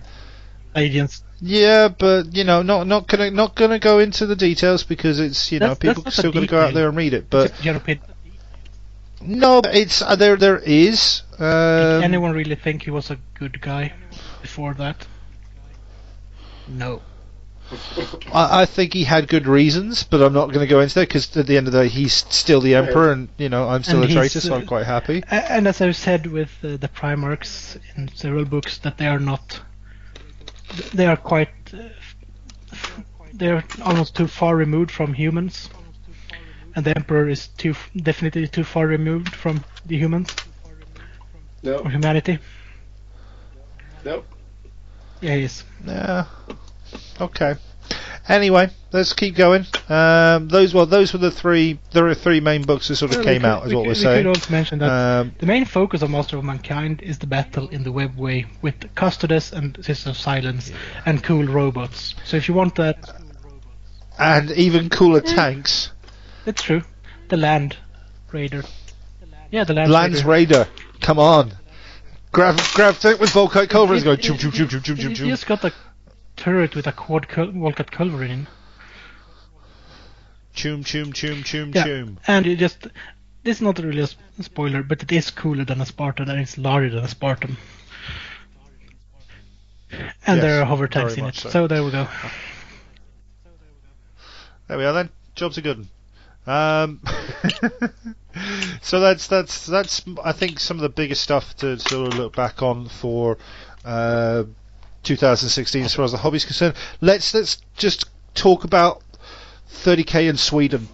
agents. 0.76 1.24
Yeah, 1.40 1.88
but 1.88 2.36
you 2.36 2.44
know, 2.44 2.62
not 2.62 2.88
not 2.88 3.08
gonna 3.08 3.32
not 3.32 3.56
gonna 3.56 3.80
go 3.80 4.00
into 4.00 4.26
the 4.26 4.36
details 4.36 4.84
because 4.84 5.20
it's 5.20 5.52
you 5.52 5.60
know 5.60 5.74
That's- 5.76 5.80
that's 5.80 5.96
people 6.00 6.04
not 6.04 6.14
a 6.14 6.18
still 6.18 6.32
gonna 6.32 6.48
go 6.48 6.60
out 6.60 6.74
there 6.74 6.88
and 6.90 6.98
read 6.98 7.14
it, 7.14 7.30
but 7.30 7.52
Jaropid, 7.56 8.00
no, 9.22 9.62
it's 9.64 10.02
uh, 10.02 10.16
there 10.16 10.36
there 10.38 10.58
is. 10.60 11.22
did 11.38 11.44
Um, 11.44 12.04
anyone 12.04 12.34
really 12.34 12.56
think 12.56 12.84
he 12.84 12.92
was 12.92 13.12
a 13.12 13.18
good 13.40 13.62
guy 13.62 13.94
before 14.42 14.74
that? 14.76 15.06
No. 16.68 17.02
I, 18.34 18.62
I 18.62 18.66
think 18.66 18.94
he 18.94 19.04
had 19.04 19.28
good 19.28 19.46
reasons, 19.46 20.04
but 20.04 20.22
I'm 20.22 20.32
not 20.34 20.48
going 20.54 20.62
to 20.66 20.68
go 20.68 20.80
into 20.80 20.96
that 20.96 21.10
because 21.10 21.36
at 21.36 21.48
the 21.48 21.58
end 21.58 21.68
of 21.68 21.74
the 21.74 21.84
day, 21.84 21.90
he's 21.90 22.14
still 22.14 22.62
the 22.62 22.76
emperor, 22.76 23.12
and 23.12 23.28
you 23.38 23.50
know 23.50 23.68
I'm 23.68 23.84
still 23.84 24.02
And 24.04 24.10
a 24.12 24.14
traitor, 24.14 24.40
so 24.40 24.54
uh, 24.54 24.58
I'm 24.60 24.66
quite 24.66 24.86
happy. 24.86 25.22
A- 25.30 25.52
And 25.52 25.68
as 25.68 25.82
I've 25.82 25.98
said 25.98 26.28
with 26.28 26.50
uh, 26.64 26.78
the 26.78 26.88
Primarchs 26.88 27.78
in 27.98 28.08
several 28.16 28.46
books, 28.46 28.78
that 28.80 28.98
they 28.98 29.08
are 29.08 29.20
not. 29.20 29.60
They 30.94 31.06
are 31.06 31.18
quite. 31.18 31.50
Uh, 31.74 31.90
they're 33.34 33.64
almost 33.84 34.16
too 34.16 34.28
far 34.28 34.56
removed 34.56 34.92
from 34.92 35.14
humans, 35.14 35.70
and 36.76 36.86
the 36.86 36.96
Emperor 36.96 37.30
is 37.30 37.48
too 37.50 37.76
definitely 37.96 38.48
too 38.48 38.64
far 38.64 38.88
removed 38.88 39.36
from 39.36 39.64
the 39.86 39.98
humans 39.98 40.36
No, 41.64 41.80
or 41.80 41.90
humanity. 41.90 42.40
no. 44.06 44.24
Yeah, 45.22 45.36
he 45.36 45.44
is. 45.44 45.64
Yeah. 45.86 46.26
Okay. 47.20 47.56
Anyway, 48.30 48.70
let's 48.92 49.14
keep 49.14 49.36
going. 49.36 49.66
Um, 49.88 50.50
those 50.50 50.74
well, 50.74 50.86
those 50.86 51.14
were 51.14 51.20
the 51.20 51.32
three. 51.32 51.80
There 51.92 52.08
are 52.08 52.14
three 52.14 52.42
main 52.42 52.64
books 52.64 52.90
that 52.90 52.98
sort 52.98 53.12
of 53.12 53.18
Well, 53.18 53.26
came 53.26 53.42
could- 53.42 53.48
out, 53.48 53.64
is 53.64 53.70
we 53.70 53.76
what 53.76 53.82
could- 53.84 53.88
we're 53.88 53.92
we 53.92 53.96
saying. 53.96 54.24
could 54.24 54.28
also 54.28 54.52
mention 54.52 54.80
that 54.80 54.90
Um, 54.92 55.32
the 55.40 55.46
main 55.46 55.64
focus 55.66 56.02
of 56.02 56.10
Master 56.10 56.38
of 56.38 56.44
Mankind 56.44 57.02
is 57.02 57.20
the 57.20 57.28
battle 57.28 57.70
in 57.70 57.84
the 57.84 57.92
webway 57.94 58.46
with 58.62 58.76
Custodes 58.96 59.54
and 59.54 59.78
Sisters 59.78 60.08
of 60.08 60.18
Silence 60.18 60.72
and 61.06 61.24
cool 61.24 61.46
robots. 61.46 62.16
So 62.26 62.36
if 62.36 62.50
you 62.50 62.54
want 62.54 62.76
that, 62.76 62.98
and 64.20 64.52
even 64.52 64.90
cooler 64.90 65.22
tanks. 65.22 65.92
it's 66.46 66.62
true. 66.62 66.82
The 67.30 67.38
Land 67.38 67.78
Raider. 68.32 68.64
Yeah, 69.52 69.64
the 69.64 69.74
Land 69.74 69.92
Lands 69.92 70.24
Raider. 70.26 70.60
Raider, 70.60 70.70
come 71.00 71.20
on. 71.20 71.54
Grab, 72.34 72.60
grab 72.74 72.96
tank 73.00 73.22
with 73.22 73.30
Volkite 73.32 73.68
Culverins 73.68 74.02
It- 74.02 74.04
going 74.04 74.20
it- 74.20 74.26
choom 74.26 74.38
choom 74.38 74.52
choom 74.52 74.68
choom 74.68 74.82
choom 74.82 75.00
it- 75.00 75.00
choom 75.00 75.12
it 75.12 75.18
choom. 75.18 75.28
just 75.30 75.46
got 75.46 75.64
a 75.64 75.72
turret 76.38 76.76
with 76.76 76.88
a 76.88 76.92
quad 76.94 77.28
cul- 77.28 77.48
Volkite 77.52 77.92
Culverin 77.92 78.30
in. 78.30 78.48
Choom 80.56 80.84
choom 80.84 81.14
choom 81.14 81.44
choom 81.44 81.76
Yeah. 81.76 81.86
choom. 81.86 82.18
And 82.28 82.48
it 82.48 82.58
just. 82.58 82.88
This 83.44 83.58
is 83.58 83.62
not 83.62 83.80
really 83.80 84.02
a 84.02 84.44
spoiler, 84.44 84.84
but 84.84 85.04
it 85.04 85.12
is 85.12 85.30
cooler 85.32 85.64
than 85.64 85.80
a 85.80 85.86
Spartan 85.86 86.30
and 86.30 86.40
it's 86.40 86.58
larger 86.58 86.90
than 86.90 87.04
a 87.04 87.08
Spartan. 87.08 87.58
And 89.90 90.38
Yes, 90.38 90.42
there 90.42 90.62
are 90.62 90.66
hover 90.66 90.88
tanks 90.88 91.16
in 91.16 91.26
it. 91.26 91.36
so. 91.36 91.50
So. 91.50 91.68
there 91.68 91.84
we 91.84 91.92
go. 91.92 92.08
There 94.68 94.78
we 94.78 94.84
are 94.86 94.94
then. 94.94 95.10
Job's 95.36 95.58
a 95.58 95.62
good 95.62 95.78
one. 95.78 95.90
Um, 96.48 97.02
so 98.82 99.00
that's 99.00 99.28
that's 99.28 99.66
that's 99.66 100.04
I 100.24 100.32
think 100.32 100.60
some 100.60 100.78
of 100.78 100.82
the 100.82 100.90
biggest 100.90 101.22
stuff 101.22 101.56
to 101.58 101.78
sort 101.80 102.14
of 102.14 102.20
look 102.20 102.36
back 102.36 102.62
on 102.62 102.88
for 102.90 103.38
uh, 103.86 104.44
2016 105.08 105.84
as 105.86 105.94
far 105.96 106.06
as 106.06 106.12
the 106.12 106.18
hobby 106.18 106.38
is 106.38 106.46
concerned. 106.46 106.76
Let's 107.02 107.34
let's 107.34 107.58
just 107.78 108.06
talk 108.36 108.64
about 108.64 109.02
30k 109.72 110.30
in 110.30 110.38
Sweden 110.38 110.88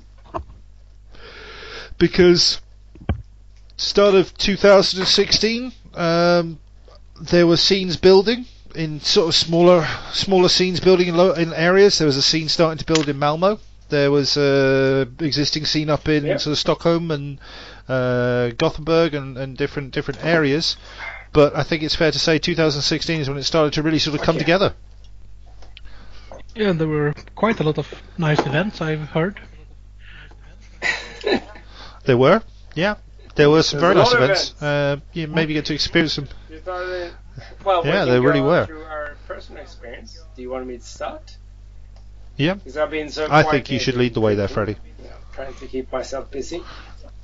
because 1.97 2.61
start 3.77 4.15
of 4.15 4.35
2016 4.37 5.71
um, 5.95 6.59
there 7.21 7.45
were 7.47 7.57
scenes 7.57 7.97
building 7.97 8.45
in 8.75 8.99
sort 9.01 9.27
of 9.29 9.35
smaller 9.35 9.87
smaller 10.11 10.49
scenes 10.49 10.79
building 10.79 11.07
in, 11.09 11.15
lo- 11.17 11.33
in 11.33 11.53
areas. 11.53 11.97
There 11.99 12.07
was 12.07 12.17
a 12.17 12.21
scene 12.21 12.49
starting 12.49 12.79
to 12.79 12.85
build 12.85 13.07
in 13.07 13.19
Malmo. 13.19 13.59
There 13.89 14.09
was 14.09 14.37
a 14.37 15.07
existing 15.19 15.65
scene 15.65 15.89
up 15.89 16.07
in 16.07 16.25
Yeah. 16.25 16.37
sort 16.37 16.53
of 16.53 16.57
Stockholm 16.57 17.11
and 17.11 17.39
uh, 17.87 18.49
Gothenburg 18.57 19.13
and, 19.13 19.37
and 19.37 19.55
different 19.57 19.93
different 19.93 20.23
areas. 20.25 20.77
But 21.33 21.55
I 21.55 21.63
think 21.63 21.81
it's 21.83 21.95
fair 21.95 22.11
to 22.11 22.19
say 22.19 22.37
2016 22.37 23.21
is 23.21 23.27
when 23.29 23.37
it 23.39 23.43
started 23.43 23.73
to 23.73 23.81
really 23.81 23.99
sort 23.99 24.15
of 24.19 24.21
come 24.21 24.35
Okay. 24.35 24.43
together. 24.45 24.73
Yeah, 26.55 26.73
there 26.73 26.87
were 26.87 27.13
quite 27.35 27.59
a 27.59 27.63
lot 27.63 27.79
of 27.79 27.87
nice 28.17 28.39
events 28.39 28.79
I've 28.81 29.09
heard. 29.09 29.39
There 32.05 32.17
were, 32.17 32.43
yeah, 32.75 32.95
there 33.35 33.49
were 33.49 33.63
some 33.63 33.79
There's 33.79 33.93
very 33.93 33.95
nice 34.03 34.13
lot 34.13 34.17
of 34.17 34.23
events. 34.23 34.61
Uh, 34.61 34.97
you 35.13 35.27
maybe 35.27 35.53
get 35.53 35.65
to 35.67 35.73
experience 35.73 36.17
them. 36.17 36.27
Well, 37.63 37.85
Yeah, 37.85 38.03
they 38.03 38.19
really 38.19 38.41
were. 38.41 38.65
Through 38.65 38.83
our 38.83 39.15
personal 39.25 39.61
experience. 39.63 40.21
Do 40.35 40.41
you 40.41 40.49
want 40.49 40.67
me 40.67 40.77
to 40.77 40.83
start? 40.83 41.37
Yeah. 42.35 42.55
Because 42.55 42.75
I've 42.75 42.91
been 42.91 43.09
so. 43.09 43.27
I 43.31 43.43
think 43.43 43.71
you 43.71 43.79
should 43.79 43.95
lead 43.95 44.13
the 44.15 44.19
way 44.21 44.35
there, 44.35 44.49
Freddie. 44.49 44.73
you 44.99 45.05
trying 45.33 45.53
to 45.53 45.65
keep 45.67 45.91
myself 45.93 46.29
busy. 46.29 46.61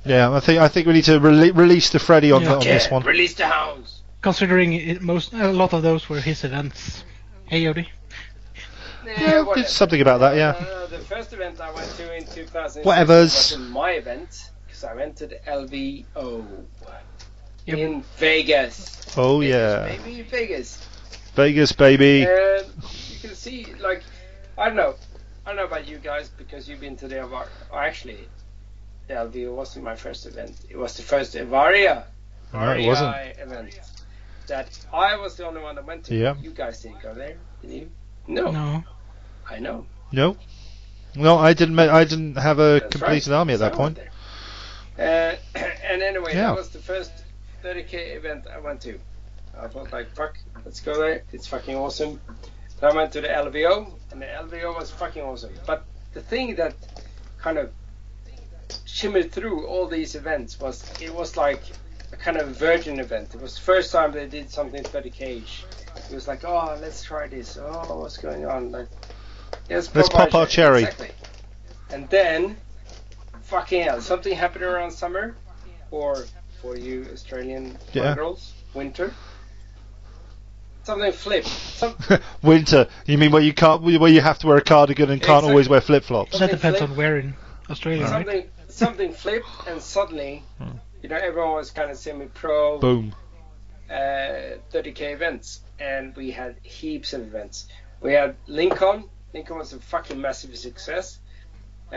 Yeah, 0.06 0.32
I 0.32 0.40
think 0.40 0.60
I 0.60 0.68
think 0.68 0.86
we 0.86 0.94
need 0.94 1.04
to 1.04 1.20
rele- 1.20 1.54
release 1.54 1.90
the 1.90 1.98
Freddy 1.98 2.32
on, 2.32 2.40
Yeah. 2.40 2.48
the, 2.48 2.54
on 2.54 2.60
this 2.64 2.86
Yeah, 2.86 2.94
one. 2.94 3.02
Release 3.02 3.34
the 3.34 3.46
hounds. 3.46 3.99
Considering 4.22 4.72
it, 4.74 5.00
most 5.00 5.32
a 5.32 5.50
lot 5.52 5.72
of 5.72 5.82
those 5.82 6.08
were 6.08 6.20
his 6.20 6.44
events. 6.44 7.04
Hey, 7.46 7.62
Yodi. 7.64 7.86
Yeah, 9.04 9.40
whatever. 9.42 9.60
it's 9.60 9.72
something 9.72 10.00
about 10.00 10.18
that, 10.20 10.36
yeah. 10.36 10.50
Uh, 10.50 10.86
the 10.86 10.98
first 10.98 11.32
event 11.32 11.60
I 11.60 11.72
went 11.72 11.88
to 11.96 12.14
in 12.14 12.24
2006 12.26 12.86
Whatevers. 12.86 13.08
wasn't 13.34 13.70
my 13.70 13.92
event 13.92 14.50
because 14.66 14.84
I 14.84 14.94
went 14.94 15.16
to 15.16 15.26
the 15.26 15.36
LVO 15.46 16.44
Yep. 17.66 17.78
in 17.78 18.02
Vegas. 18.18 19.16
Oh 19.16 19.40
Vegas, 19.40 19.50
yeah, 19.54 19.96
Baby 19.96 20.22
Vegas. 20.22 20.86
Vegas 21.34 21.72
baby. 21.72 22.22
And 22.24 22.66
you 23.10 23.18
can 23.20 23.34
see, 23.34 23.66
like, 23.80 24.02
I 24.58 24.66
don't 24.66 24.76
know. 24.76 24.94
I 25.46 25.50
don't 25.50 25.56
know 25.56 25.64
about 25.64 25.88
you 25.88 25.96
guys 25.98 26.28
because 26.28 26.68
you've 26.68 26.80
been 26.80 26.96
to 26.96 27.08
the 27.08 27.22
Avar. 27.24 27.46
Oh, 27.72 27.78
actually, 27.78 28.28
the 29.08 29.14
LVO 29.14 29.54
wasn't 29.54 29.84
my 29.84 29.96
first 29.96 30.26
event. 30.26 30.56
It 30.68 30.76
was 30.76 30.94
the 30.96 31.02
first 31.02 31.34
Avaria. 31.34 32.04
No, 32.52 32.72
it 32.72 32.86
wasn't. 32.86 33.16
event 33.38 33.74
that 34.50 34.68
I 34.92 35.16
was 35.16 35.36
the 35.36 35.46
only 35.46 35.60
one 35.62 35.74
that 35.76 35.86
went 35.86 36.04
to. 36.04 36.14
Yeah. 36.14 36.34
You 36.40 36.50
guys 36.50 36.82
didn't 36.82 37.00
go 37.02 37.14
there, 37.14 37.36
did 37.62 37.70
you? 37.70 37.90
No, 38.26 38.50
No. 38.50 38.84
I 39.48 39.58
know. 39.58 39.86
No, 40.12 40.36
no, 41.16 41.38
I 41.38 41.52
didn't. 41.54 41.74
ma- 41.74 41.92
I 41.92 42.04
didn't 42.04 42.36
have 42.36 42.58
a 42.58 42.78
That's 42.80 42.92
completed 42.96 43.30
right. 43.30 43.38
army 43.38 43.54
at 43.54 43.60
that 43.60 43.74
So 43.74 43.74
I 43.74 43.82
point. 43.82 43.98
Uh, 44.98 45.02
and 45.90 46.02
anyway, 46.02 46.32
Yeah. 46.34 46.48
that 46.48 46.56
was 46.56 46.68
the 46.70 46.78
first 46.78 47.12
30k 47.64 48.16
event 48.16 48.46
I 48.52 48.58
went 48.60 48.80
to. 48.82 49.00
I 49.58 49.66
thought 49.68 49.92
like, 49.92 50.14
fuck, 50.14 50.38
let's 50.64 50.80
go 50.80 51.00
there. 51.00 51.22
It's 51.32 51.46
fucking 51.46 51.74
awesome. 51.76 52.20
So 52.78 52.88
I 52.88 52.94
went 52.94 53.12
to 53.12 53.20
the 53.20 53.28
LVO, 53.28 53.92
and 54.12 54.22
the 54.22 54.26
LVO 54.26 54.76
was 54.76 54.90
fucking 54.90 55.22
awesome. 55.22 55.52
But 55.66 55.84
the 56.12 56.20
thing 56.22 56.54
that 56.56 56.74
kind 57.38 57.58
of 57.58 57.70
shimmered 58.84 59.32
through 59.32 59.66
all 59.66 59.86
these 59.88 60.14
events 60.14 60.58
was 60.60 60.84
it 61.00 61.12
was 61.12 61.36
like 61.36 61.62
a 62.12 62.16
kind 62.16 62.36
of 62.36 62.48
virgin 62.56 62.98
event. 63.00 63.34
It 63.34 63.40
was 63.40 63.54
the 63.54 63.60
first 63.60 63.92
time 63.92 64.12
they 64.12 64.26
did 64.26 64.50
something 64.50 64.82
30k. 64.82 65.42
It 66.10 66.14
was 66.14 66.26
like, 66.28 66.44
oh, 66.44 66.76
let's 66.80 67.02
try 67.02 67.28
this. 67.28 67.56
Oh, 67.60 68.00
what's 68.00 68.16
going 68.16 68.46
on? 68.46 68.72
Like, 68.72 68.88
let's, 69.68 69.94
Let's 69.94 70.08
pop 70.08 70.34
our 70.34 70.46
cherry. 70.46 70.82
Exactly. 70.82 71.10
And 71.90 72.08
then, 72.10 72.56
fucking 73.42 73.82
hell, 73.82 74.00
something 74.00 74.34
happened 74.34 74.64
around 74.64 74.90
summer, 74.92 75.36
or 75.90 76.24
for 76.62 76.76
you 76.76 77.06
Australian 77.12 77.76
Yeah. 77.92 78.14
girls, 78.14 78.52
winter. 78.74 79.12
Something 80.82 81.12
flipped. 81.12 81.46
Some, 81.46 81.94
Winter. 82.42 82.88
You 83.06 83.18
mean 83.18 83.30
where 83.32 83.42
you 83.42 83.52
can't, 83.52 83.82
where 83.82 84.10
you 84.10 84.20
have 84.20 84.38
to 84.40 84.46
wear 84.46 84.56
a 84.56 84.62
cardigan 84.62 85.10
and 85.10 85.20
can't 85.20 85.28
Exactly. 85.38 85.50
always 85.50 85.68
wear 85.68 85.80
flip 85.80 86.04
flops? 86.04 86.38
That 86.38 86.50
depends 86.50 86.78
flip. 86.78 86.90
on 86.90 86.96
where 86.96 87.18
in 87.18 87.34
Australia, 87.68 88.04
right? 88.04 88.24
something 88.26 88.44
something 88.68 89.12
flipped, 89.12 89.46
and 89.68 89.80
suddenly, 89.82 90.42
Hmm. 90.58 90.78
You 91.02 91.08
know, 91.08 91.16
everyone 91.16 91.54
was 91.54 91.70
kind 91.70 91.90
of 91.90 91.96
semi-pro. 91.96 92.78
Boom. 92.78 93.14
uh, 93.90 94.58
30k 94.72 95.12
events, 95.12 95.60
and 95.78 96.14
we 96.16 96.30
had 96.30 96.56
heaps 96.62 97.12
of 97.12 97.22
events. 97.22 97.66
We 98.00 98.12
had 98.12 98.36
Lincoln. 98.46 99.04
Lincoln 99.34 99.58
was 99.58 99.72
a 99.72 99.78
fucking 99.78 100.20
massive 100.20 100.56
success. 100.56 101.18
Uh, 101.92 101.96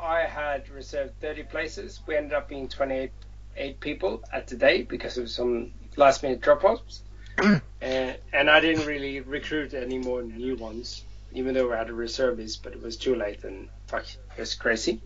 I 0.00 0.24
had 0.28 0.68
reserved 0.68 1.20
30 1.20 1.44
places. 1.44 2.00
We 2.06 2.16
ended 2.16 2.32
up 2.32 2.48
being 2.48 2.68
28 2.68 3.10
eight 3.56 3.80
people 3.80 4.22
at 4.32 4.46
the 4.46 4.56
day 4.56 4.82
because 4.82 5.18
of 5.18 5.28
some 5.30 5.72
last 5.96 6.22
minute 6.22 6.40
drop 6.40 6.64
offs. 6.64 7.02
and, 7.38 7.60
and 8.32 8.50
I 8.50 8.60
didn't 8.60 8.86
really 8.86 9.20
recruit 9.20 9.74
any 9.74 9.98
more 9.98 10.22
new 10.22 10.56
ones, 10.56 11.04
even 11.32 11.54
though 11.54 11.68
we 11.68 11.76
had 11.76 11.90
a 11.90 11.94
reservist, 11.94 12.62
but 12.62 12.72
it 12.72 12.82
was 12.82 12.96
too 12.96 13.14
late 13.14 13.44
and 13.44 13.68
fuck, 13.86 14.04
it 14.04 14.40
was 14.40 14.54
crazy. 14.54 15.00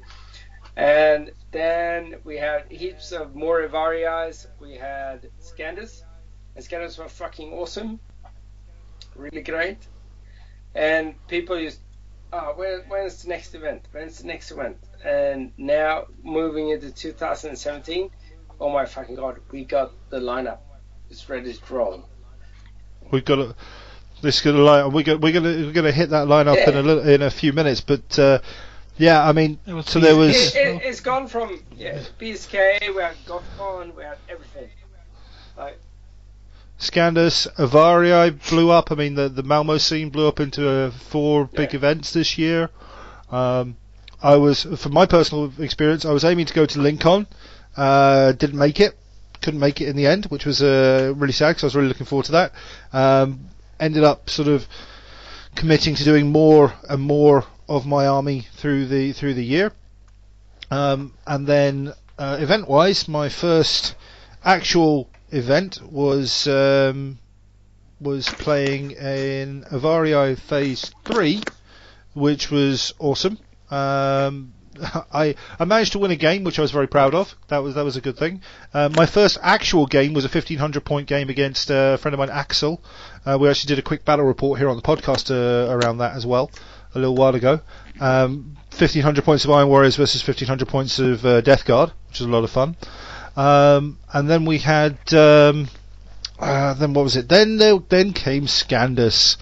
And 0.76 1.32
then 1.52 2.16
we 2.24 2.36
had 2.36 2.70
heaps 2.70 3.12
of 3.12 3.34
more. 3.34 3.62
We 4.60 4.74
had 4.76 5.30
Scandus, 5.40 6.02
and 6.54 6.64
Scandus 6.64 6.98
were 6.98 7.08
fucking 7.08 7.52
awesome, 7.52 7.98
really 9.14 9.42
great. 9.42 9.78
And 10.74 11.14
people 11.28 11.58
used, 11.58 11.80
oh, 12.32 12.52
when, 12.56 12.80
when's 12.88 13.22
the 13.22 13.30
next 13.30 13.54
event? 13.54 13.88
When's 13.92 14.18
the 14.18 14.26
next 14.26 14.50
event? 14.50 14.76
And 15.02 15.52
now 15.56 16.06
moving 16.22 16.68
into 16.68 16.90
2017, 16.90 18.10
oh 18.60 18.70
my 18.70 18.84
fucking 18.84 19.14
god, 19.14 19.40
we 19.50 19.64
got 19.64 19.92
the 20.10 20.20
lineup. 20.20 20.58
It's 21.08 21.28
ready 21.30 21.54
to 21.54 21.74
roll. 21.74 22.04
We've 23.10 23.24
got 23.24 23.38
a, 23.38 23.54
this 24.20 24.40
gonna 24.42 24.58
line. 24.58 24.92
We're 24.92 25.04
gonna 25.04 25.18
we're 25.18 25.32
gonna 25.32 25.66
we're 25.66 25.72
gonna 25.72 25.92
hit 25.92 26.10
that 26.10 26.26
line 26.26 26.48
up 26.48 26.58
in 26.58 26.76
a 26.76 26.82
little 26.82 27.08
in 27.08 27.22
a 27.22 27.30
few 27.30 27.52
minutes. 27.52 27.80
But 27.80 28.18
uh, 28.18 28.40
yeah, 28.98 29.26
I 29.26 29.32
mean, 29.32 29.58
It 29.66 29.72
was 29.74 29.86
so 29.86 30.00
there 30.00 30.12
easy. 30.12 30.18
was 30.18 30.56
It, 30.56 30.66
it, 30.68 30.82
it's 30.84 31.00
gone 31.00 31.26
from 31.28 31.62
yeah, 31.76 32.00
BSK, 32.18 32.94
we 32.94 33.02
had 33.02 33.16
GothCon, 33.26 33.94
we 33.94 34.02
had 34.04 34.18
everything. 34.28 34.68
Like, 35.56 35.78
Scandus, 36.78 37.46
Avarii 37.56 38.48
blew 38.50 38.70
up. 38.70 38.92
I 38.92 38.96
mean, 38.96 39.14
the 39.14 39.28
the 39.30 39.42
Malmo 39.42 39.78
scene 39.78 40.10
blew 40.10 40.28
up 40.28 40.40
into 40.40 40.68
uh, 40.68 40.90
four 40.90 41.46
big 41.46 41.72
Yeah. 41.72 41.76
events 41.78 42.12
this 42.12 42.36
year. 42.36 42.68
Um, 43.30 43.76
I 44.22 44.36
was, 44.36 44.64
from 44.64 44.92
my 44.92 45.06
personal 45.06 45.50
experience, 45.58 46.04
I 46.04 46.12
was 46.12 46.24
aiming 46.24 46.46
to 46.46 46.54
go 46.54 46.66
to 46.66 46.80
Lincoln. 46.80 47.26
Uh, 47.76 48.32
didn't 48.32 48.58
make 48.58 48.78
it. 48.80 48.94
Couldn't 49.40 49.60
make 49.60 49.80
it 49.80 49.88
in 49.88 49.96
the 49.96 50.06
end, 50.06 50.26
which 50.26 50.44
was 50.44 50.62
uh, 50.62 51.12
really 51.16 51.32
sad 51.32 51.50
because 51.50 51.64
I 51.64 51.66
was 51.66 51.76
really 51.76 51.88
looking 51.88 52.06
forward 52.06 52.26
to 52.26 52.32
that. 52.32 52.52
Um, 52.92 53.48
ended 53.80 54.04
up 54.04 54.28
sort 54.28 54.48
of 54.48 54.66
committing 55.54 55.94
to 55.94 56.04
doing 56.04 56.30
more 56.30 56.74
and 56.90 57.00
more 57.00 57.44
of 57.68 57.86
my 57.86 58.06
army 58.06 58.46
through 58.56 58.86
the 58.86 59.12
through 59.12 59.34
the 59.34 59.44
year. 59.44 59.72
Um, 60.70 61.12
and 61.26 61.46
then 61.46 61.92
uh, 62.18 62.38
event-wise, 62.40 63.08
my 63.08 63.28
first 63.28 63.94
actual 64.44 65.08
event 65.30 65.80
was 65.82 66.46
um, 66.46 67.18
was 68.00 68.28
playing 68.28 68.92
in 68.92 69.64
Avarii 69.70 70.38
Phase 70.38 70.92
Three, 71.04 71.42
which 72.14 72.50
was 72.50 72.94
awesome. 72.98 73.38
Um, 73.70 74.52
I 75.12 75.34
I 75.58 75.64
managed 75.64 75.92
to 75.92 75.98
win 75.98 76.10
a 76.10 76.16
game, 76.16 76.44
which 76.44 76.58
I 76.58 76.62
was 76.62 76.70
very 76.70 76.86
proud 76.86 77.14
of. 77.14 77.34
That 77.48 77.58
was 77.58 77.74
that 77.74 77.84
was 77.84 77.96
a 77.96 78.00
good 78.00 78.16
thing. 78.16 78.42
Uh, 78.74 78.88
my 78.94 79.06
first 79.06 79.38
actual 79.42 79.86
game 79.86 80.14
was 80.14 80.24
a 80.24 80.28
1500 80.28 80.84
point 80.84 81.06
game 81.06 81.28
against 81.28 81.70
uh, 81.70 81.92
a 81.94 81.98
friend 81.98 82.14
of 82.14 82.18
mine, 82.18 82.30
Axel. 82.30 82.82
Uh, 83.24 83.36
we 83.40 83.48
actually 83.48 83.68
did 83.68 83.78
a 83.78 83.82
quick 83.82 84.04
battle 84.04 84.24
report 84.24 84.58
here 84.58 84.68
on 84.68 84.76
the 84.76 84.82
podcast 84.82 85.30
uh, 85.30 85.70
around 85.72 85.98
that 85.98 86.16
as 86.16 86.26
well 86.26 86.50
a 86.96 87.00
little 87.00 87.16
while 87.16 87.34
ago. 87.34 87.60
Um, 88.00 88.56
1500 88.70 89.24
points 89.24 89.44
of 89.44 89.50
Iron 89.50 89.68
Warriors 89.68 89.96
versus 89.96 90.26
1500 90.26 90.68
points 90.68 90.98
of 90.98 91.24
uh, 91.24 91.40
Death 91.40 91.64
Guard, 91.64 91.92
which 92.08 92.20
was 92.20 92.28
a 92.28 92.30
lot 92.30 92.44
of 92.44 92.50
fun. 92.50 92.76
Um, 93.36 93.98
and 94.12 94.28
then 94.28 94.44
we 94.44 94.58
had 94.58 94.98
um, 95.14 95.68
uh, 96.38 96.74
then 96.74 96.92
what 96.92 97.04
was 97.04 97.16
it? 97.16 97.28
Then 97.28 97.56
there, 97.56 97.78
then 97.88 98.12
came 98.12 98.46
Scandus, 98.46 99.36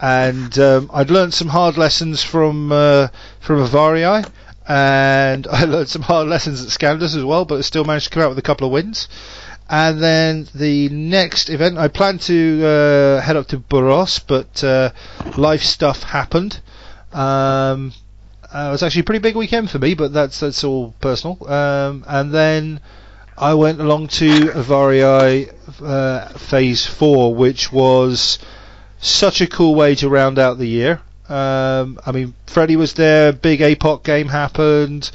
and 0.00 0.56
um, 0.58 0.90
I'd 0.92 1.10
learned 1.10 1.34
some 1.34 1.48
hard 1.48 1.76
lessons 1.76 2.22
from 2.22 2.70
uh, 2.70 3.08
from 3.40 3.66
Avarii, 3.66 4.28
and 4.68 5.46
I 5.50 5.64
learned 5.64 5.88
some 5.88 6.02
hard 6.02 6.28
lessons 6.28 6.62
at 6.62 6.70
Scandus 6.70 7.16
as 7.16 7.24
well, 7.24 7.44
but 7.44 7.58
I 7.58 7.60
still 7.62 7.84
managed 7.84 8.06
to 8.06 8.10
come 8.10 8.22
out 8.22 8.28
with 8.28 8.38
a 8.38 8.42
couple 8.42 8.66
of 8.66 8.72
wins. 8.72 9.08
And 9.68 10.00
then 10.00 10.46
the 10.54 10.88
next 10.90 11.50
event, 11.50 11.76
I 11.76 11.88
planned 11.88 12.20
to 12.22 12.64
uh, 12.64 13.20
head 13.20 13.34
up 13.34 13.48
to 13.48 13.58
Boros, 13.58 14.20
but 14.24 14.62
uh, 14.62 14.92
life 15.36 15.62
stuff 15.62 16.04
happened. 16.04 16.60
Um, 17.12 17.92
uh, 18.52 18.68
it 18.68 18.70
was 18.70 18.82
actually 18.82 19.00
a 19.00 19.04
pretty 19.04 19.20
big 19.20 19.36
weekend 19.36 19.70
for 19.70 19.78
me, 19.78 19.94
but 19.94 20.12
that's 20.12 20.40
that's 20.40 20.64
all 20.64 20.94
personal. 21.00 21.38
Um, 21.50 22.04
and 22.06 22.32
then 22.32 22.80
I 23.36 23.54
went 23.54 23.80
along 23.80 24.08
to 24.08 24.28
Avarii 24.28 25.52
uh, 25.82 26.28
Phase 26.38 26.86
Four, 26.86 27.34
which 27.34 27.72
was 27.72 28.38
such 28.98 29.40
a 29.40 29.46
cool 29.46 29.74
way 29.74 29.94
to 29.96 30.08
round 30.08 30.38
out 30.38 30.58
the 30.58 30.66
year. 30.66 31.00
Um, 31.28 31.98
I 32.06 32.12
mean, 32.12 32.34
Freddie 32.46 32.76
was 32.76 32.94
there. 32.94 33.32
Big 33.32 33.60
APOC 33.60 34.04
game 34.04 34.28
happened. 34.28 35.10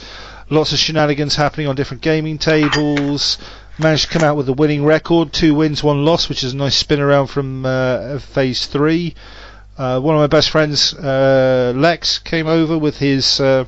Lots 0.49 0.73
of 0.73 0.79
shenanigans 0.79 1.35
happening 1.35 1.67
on 1.67 1.75
different 1.75 2.03
gaming 2.03 2.37
tables. 2.37 3.37
Managed 3.79 4.11
to 4.11 4.19
come 4.19 4.23
out 4.23 4.35
with 4.35 4.49
a 4.49 4.53
winning 4.53 4.83
record, 4.83 5.31
two 5.31 5.55
wins, 5.55 5.81
one 5.81 6.03
loss, 6.03 6.27
which 6.27 6.43
is 6.43 6.53
a 6.53 6.57
nice 6.57 6.75
spin 6.75 6.99
around 6.99 7.27
from 7.27 7.65
uh, 7.65 8.19
Phase 8.19 8.67
Three. 8.67 9.15
Uh, 9.81 9.99
one 9.99 10.13
of 10.13 10.19
my 10.19 10.27
best 10.27 10.51
friends, 10.51 10.93
uh, 10.93 11.73
Lex, 11.75 12.19
came 12.19 12.45
over 12.45 12.77
with 12.77 12.99
his 12.99 13.39
uh, 13.39 13.65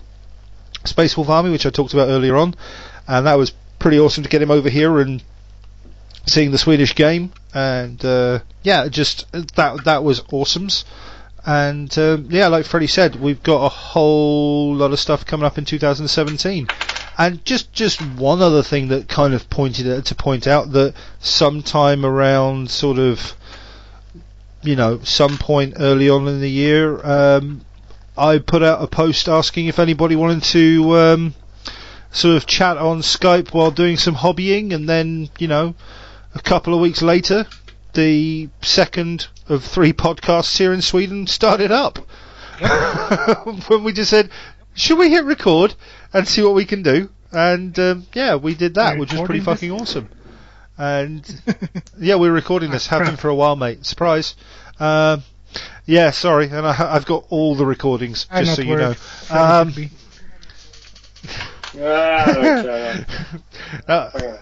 Space 0.85 1.17
Wolf 1.17 1.27
army, 1.27 1.49
which 1.49 1.65
I 1.65 1.71
talked 1.71 1.95
about 1.95 2.07
earlier 2.09 2.35
on, 2.35 2.53
and 3.07 3.25
that 3.25 3.33
was 3.33 3.51
pretty 3.79 3.99
awesome 3.99 4.21
to 4.21 4.29
get 4.29 4.39
him 4.39 4.51
over 4.51 4.69
here 4.69 4.99
and 4.99 5.23
seeing 6.27 6.51
the 6.51 6.59
Swedish 6.59 6.93
game. 6.93 7.31
And 7.55 8.05
uh, 8.05 8.41
yeah, 8.61 8.89
just 8.89 9.25
that 9.31 9.85
that 9.85 10.03
was 10.03 10.21
awesomes. 10.21 10.83
And 11.47 11.97
um, 11.97 12.27
yeah, 12.29 12.45
like 12.45 12.67
Freddie 12.67 12.85
said, 12.85 13.15
we've 13.15 13.41
got 13.41 13.65
a 13.65 13.69
whole 13.69 14.75
lot 14.75 14.93
of 14.93 14.99
stuff 14.99 15.25
coming 15.25 15.47
up 15.47 15.57
in 15.57 15.65
2017. 15.65 16.67
And 17.17 17.43
just 17.43 17.73
just 17.73 17.99
one 18.03 18.43
other 18.43 18.61
thing 18.61 18.89
that 18.89 19.07
kind 19.07 19.33
of 19.33 19.49
pointed 19.49 20.05
to 20.05 20.13
point 20.13 20.45
out 20.45 20.73
that 20.73 20.93
sometime 21.19 22.05
around 22.05 22.69
sort 22.69 22.99
of 22.99 23.33
you 24.63 24.75
know 24.75 24.99
some 25.03 25.37
point 25.37 25.75
early 25.77 26.09
on 26.09 26.27
in 26.27 26.39
the 26.39 26.49
year, 26.49 27.05
um, 27.05 27.61
I 28.17 28.39
put 28.39 28.63
out 28.63 28.83
a 28.83 28.87
post 28.87 29.27
asking 29.27 29.67
if 29.67 29.79
anybody 29.79 30.15
wanted 30.15 30.43
to 30.43 30.97
um, 30.97 31.35
sort 32.11 32.35
of 32.35 32.45
chat 32.45 32.77
on 32.77 33.01
Skype 33.01 33.53
while 33.53 33.71
doing 33.71 33.97
some 33.97 34.15
hobbying, 34.15 34.73
and 34.73 34.87
then 34.87 35.29
you 35.39 35.47
know 35.47 35.75
a 36.35 36.41
couple 36.41 36.73
of 36.73 36.79
weeks 36.79 37.01
later, 37.01 37.45
the 37.93 38.49
second 38.61 39.27
of 39.49 39.63
three 39.63 39.93
podcasts 39.93 40.57
here 40.57 40.73
in 40.73 40.81
Sweden 40.81 41.27
started 41.27 41.71
up. 41.71 41.99
when 43.67 43.83
we 43.83 43.91
just 43.91 44.09
said, 44.09 44.29
should 44.73 44.97
we 44.97 45.09
hit 45.09 45.25
record 45.25 45.75
and 46.13 46.27
see 46.27 46.41
what 46.41 46.53
we 46.53 46.65
can 46.65 46.83
do? 46.83 47.09
And 47.31 47.77
um, 47.79 48.05
yeah, 48.13 48.35
we 48.35 48.53
did 48.53 48.75
that, 48.75 48.97
which 48.99 49.11
was 49.11 49.21
pretty 49.21 49.43
fucking 49.43 49.71
awesome. 49.71 50.09
And 50.77 51.23
yeah, 51.99 52.15
we're 52.15 52.31
recording 52.31 52.71
this. 52.71 52.87
Have 52.87 53.05
been 53.05 53.15
for 53.17 53.29
a 53.29 53.35
while, 53.35 53.55
mate. 53.55 53.85
Surprise. 53.85 54.35
Um, 54.79 55.23
yeah, 55.85 56.11
sorry, 56.11 56.45
and 56.47 56.65
I, 56.65 56.95
I've 56.95 57.05
got 57.05 57.25
all 57.29 57.55
the 57.55 57.65
recordings, 57.65 58.25
I'm 58.31 58.45
just 58.45 58.57
not 58.57 58.63
so 58.65 58.69
you 58.71 58.77
know. 58.77 58.93
Freddie 58.93 59.43
Um, 59.43 59.71
should 59.71 59.75
be. 59.75 59.91
ah, 61.79 63.05
uh, 63.87 64.37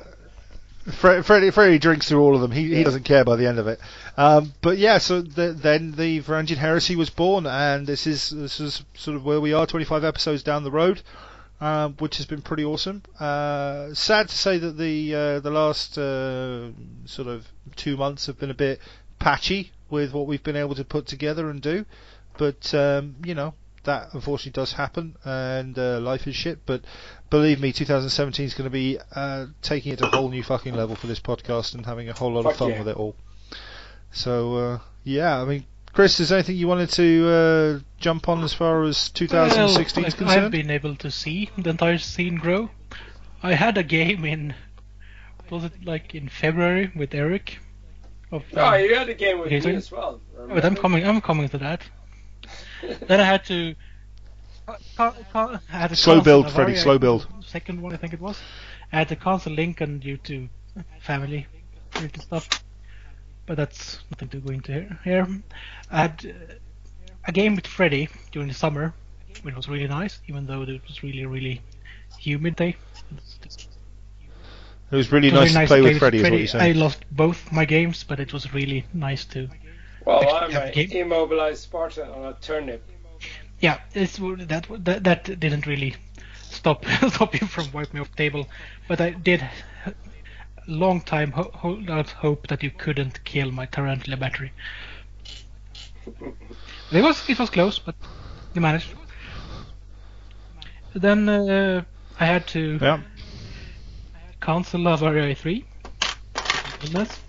Fre- 0.92 1.22
Freddie, 1.22 1.52
Freddie 1.52 1.80
drinks 1.80 2.08
through 2.08 2.22
all 2.22 2.36
of 2.36 2.42
them. 2.42 2.52
He, 2.52 2.74
he 2.76 2.84
doesn't 2.84 3.04
care 3.04 3.24
by 3.24 3.36
the 3.36 3.48
end 3.48 3.60
of 3.60 3.68
it. 3.68 3.80
Um, 4.18 4.54
but 4.62 4.78
yeah, 4.78 4.98
so 4.98 5.22
the, 5.22 5.52
then 5.54 5.92
the 5.94 6.22
Varangian 6.22 6.58
Heresy 6.58 6.96
was 6.96 7.10
born, 7.10 7.46
and 7.46 7.86
this 7.88 8.08
is 8.08 8.30
this 8.30 8.60
is 8.60 8.84
sort 8.96 9.16
of 9.18 9.26
where 9.26 9.40
we 9.42 9.54
are, 9.54 9.66
25 9.66 10.04
episodes 10.04 10.44
down 10.44 10.64
the 10.64 10.72
road, 10.72 11.02
um, 11.62 11.96
which 12.00 12.18
has 12.18 12.26
been 12.26 12.42
pretty 12.42 12.66
awesome. 12.66 13.04
Uh, 13.20 13.94
sad 13.94 14.28
to 14.28 14.38
say 14.38 14.58
that 14.58 14.78
the 14.78 15.16
uh, 15.16 15.40
the 15.40 15.52
last 15.52 15.98
uh, 15.98 16.70
sort 17.06 17.28
of 17.28 17.48
two 17.76 17.96
months 17.96 18.26
have 18.26 18.40
been 18.40 18.50
a 18.50 18.56
bit 18.56 18.80
patchy 19.20 19.72
with 19.90 20.12
what 20.12 20.26
we've 20.26 20.44
been 20.44 20.56
able 20.56 20.76
to 20.76 20.84
put 20.84 21.06
together 21.06 21.50
and 21.50 21.62
do, 21.62 21.86
but 22.38 22.74
um, 22.74 23.16
you 23.24 23.36
know 23.36 23.54
that 23.84 24.14
unfortunately 24.14 24.52
does 24.52 24.74
happen, 24.74 25.16
and 25.24 25.78
uh, 25.78 26.00
life 26.00 26.28
is 26.28 26.36
shit. 26.36 26.66
But 26.66 26.84
believe 27.30 27.60
me, 27.60 27.72
2017 27.72 28.46
is 28.46 28.54
going 28.54 28.66
to 28.66 28.72
be 28.72 28.98
uh, 29.16 29.48
taking 29.62 29.94
it 29.94 30.00
to 30.00 30.08
a 30.08 30.10
whole 30.10 30.30
new 30.30 30.44
fucking 30.44 30.74
level 30.74 30.96
for 30.96 31.08
this 31.08 31.20
podcast 31.20 31.76
and 31.76 31.86
having 31.86 32.10
a 32.10 32.14
whole 32.14 32.34
lot 32.34 32.46
of 32.46 32.58
fun 32.58 32.72
yeah. 32.72 32.80
with 32.80 32.88
it 32.88 32.98
all. 32.98 33.16
So 34.12 34.56
uh, 34.56 34.80
yeah, 35.04 35.40
I 35.40 35.46
mean, 35.46 35.66
Chris, 35.94 36.20
is 36.20 36.30
there 36.30 36.38
anything 36.38 36.56
you 36.56 36.68
wanted 36.68 36.90
to 36.92 37.30
uh, 37.30 37.80
jump 38.00 38.30
on 38.30 38.44
as 38.44 38.54
far 38.54 38.84
as 38.84 39.10
2016 39.10 40.06
is 40.06 40.20
well, 40.20 40.30
I've 40.30 40.52
been 40.52 40.70
able 40.72 40.96
to 40.98 41.12
see 41.12 41.50
the 41.58 41.70
entire 41.72 41.98
scene 41.98 42.36
grow. 42.36 42.70
I 43.44 43.54
had 43.54 43.78
a 43.78 43.84
game 43.84 44.24
in, 44.24 44.54
was 45.50 45.66
it 45.66 45.74
like 45.84 46.16
in 46.16 46.30
February 46.30 46.92
with 46.96 47.14
Eric? 47.14 47.60
Of, 48.32 48.44
Oh, 48.56 48.66
um, 48.66 48.80
you 48.80 48.96
had 48.96 49.10
a 49.10 49.14
game 49.14 49.40
with 49.40 49.48
Okay, 49.48 49.60
me 49.72 49.76
as 49.76 49.92
well. 49.92 50.22
but 50.48 50.64
I'm 50.64 50.76
coming. 50.76 51.06
I'm 51.06 51.20
coming 51.20 51.50
to 51.50 51.58
that. 51.58 51.82
then 53.08 53.20
I 53.20 53.24
had 53.26 53.44
to. 53.46 53.76
ca- 54.96 55.14
ca- 55.34 55.60
I 55.74 55.78
had 55.78 55.98
Slow 55.98 56.22
build, 56.22 56.46
a 56.46 56.50
Freddy, 56.50 56.78
slow 56.78 56.98
build. 56.98 57.28
Second 57.46 57.82
one, 57.82 57.94
I 57.94 57.98
think 57.98 58.14
it 58.14 58.22
was. 58.22 58.40
I 58.94 59.00
had 59.00 59.10
to 59.10 59.18
cancel 59.18 59.52
Lincoln 59.52 60.00
due 60.00 60.16
to 60.18 60.48
family 61.02 61.48
related 61.96 62.22
stuff. 62.22 62.48
But 63.52 63.58
that's 63.58 64.00
nothing 64.10 64.30
to 64.30 64.38
go 64.38 64.54
into 64.54 64.72
here. 64.72 65.00
here. 65.04 65.28
I 65.92 66.04
had 66.04 66.26
uh, 66.26 66.54
a 67.26 67.34
game 67.34 67.58
with 67.58 67.68
Freddy 67.68 68.08
during 68.32 68.48
the 68.48 68.54
summer, 68.54 68.94
which 69.42 69.54
was 69.54 69.68
really 69.68 69.90
nice, 69.90 70.22
even 70.30 70.46
though 70.46 70.62
it 70.62 70.82
was 70.88 71.04
really, 71.04 71.26
really 71.26 71.62
humid 72.18 72.56
day. 72.56 72.78
It 74.90 74.96
was 74.96 75.12
really 75.12 75.28
It 75.28 75.34
was 75.34 75.54
nice 75.54 75.68
very 75.68 75.68
to 75.68 75.68
play 75.68 75.82
with 75.82 75.92
with 75.92 76.00
Freddy, 76.00 76.44
is 76.44 76.54
what 76.54 76.64
you're 76.64 76.70
I 76.70 76.72
lost 76.72 77.04
both 77.12 77.52
my 77.52 77.66
games, 77.66 78.06
but 78.06 78.22
it 78.22 78.32
was 78.32 78.54
really 78.54 78.86
nice 78.94 79.26
to. 79.26 79.50
Well, 80.06 80.34
I'm 80.34 80.56
an 80.56 80.72
immobilized 80.74 81.64
Spartan 81.64 82.08
on 82.08 82.32
a 82.32 82.38
turnip. 82.40 82.82
Yeah, 83.60 83.82
it's 83.94 84.16
that 84.16 84.66
that 84.86 85.04
that 85.04 85.40
didn't 85.42 85.68
really 85.68 85.96
stop 86.42 86.86
stop 87.10 87.34
you 87.34 87.48
from 87.48 87.70
wiping 87.74 87.96
me 87.96 88.00
off 88.00 88.12
the 88.12 88.16
table, 88.16 88.48
but 88.88 89.02
I 89.02 89.10
did 89.10 89.42
a 89.42 89.50
long 90.68 91.02
time 91.02 91.32
ho- 91.32 91.52
hold 91.54 91.90
out 91.90 92.10
hope 92.12 92.48
that 92.48 92.64
you 92.64 92.72
couldn't 92.72 93.24
kill 93.24 93.52
my 93.52 93.66
tarantula 93.66 94.18
battery. 94.18 94.52
It 96.92 97.02
was 97.02 97.30
it 97.30 97.40
was 97.40 97.50
close, 97.50 97.80
but 97.80 97.96
you 98.54 98.62
managed. 98.62 98.94
Then 100.94 101.30
uh, 101.30 101.84
I 102.20 102.26
had 102.26 102.48
to 102.48 102.78
Yeah. 102.82 103.00
cancel 104.42 104.82
Lavaria 104.82 105.36
3. 105.38 105.66
Goodness. 106.82 107.20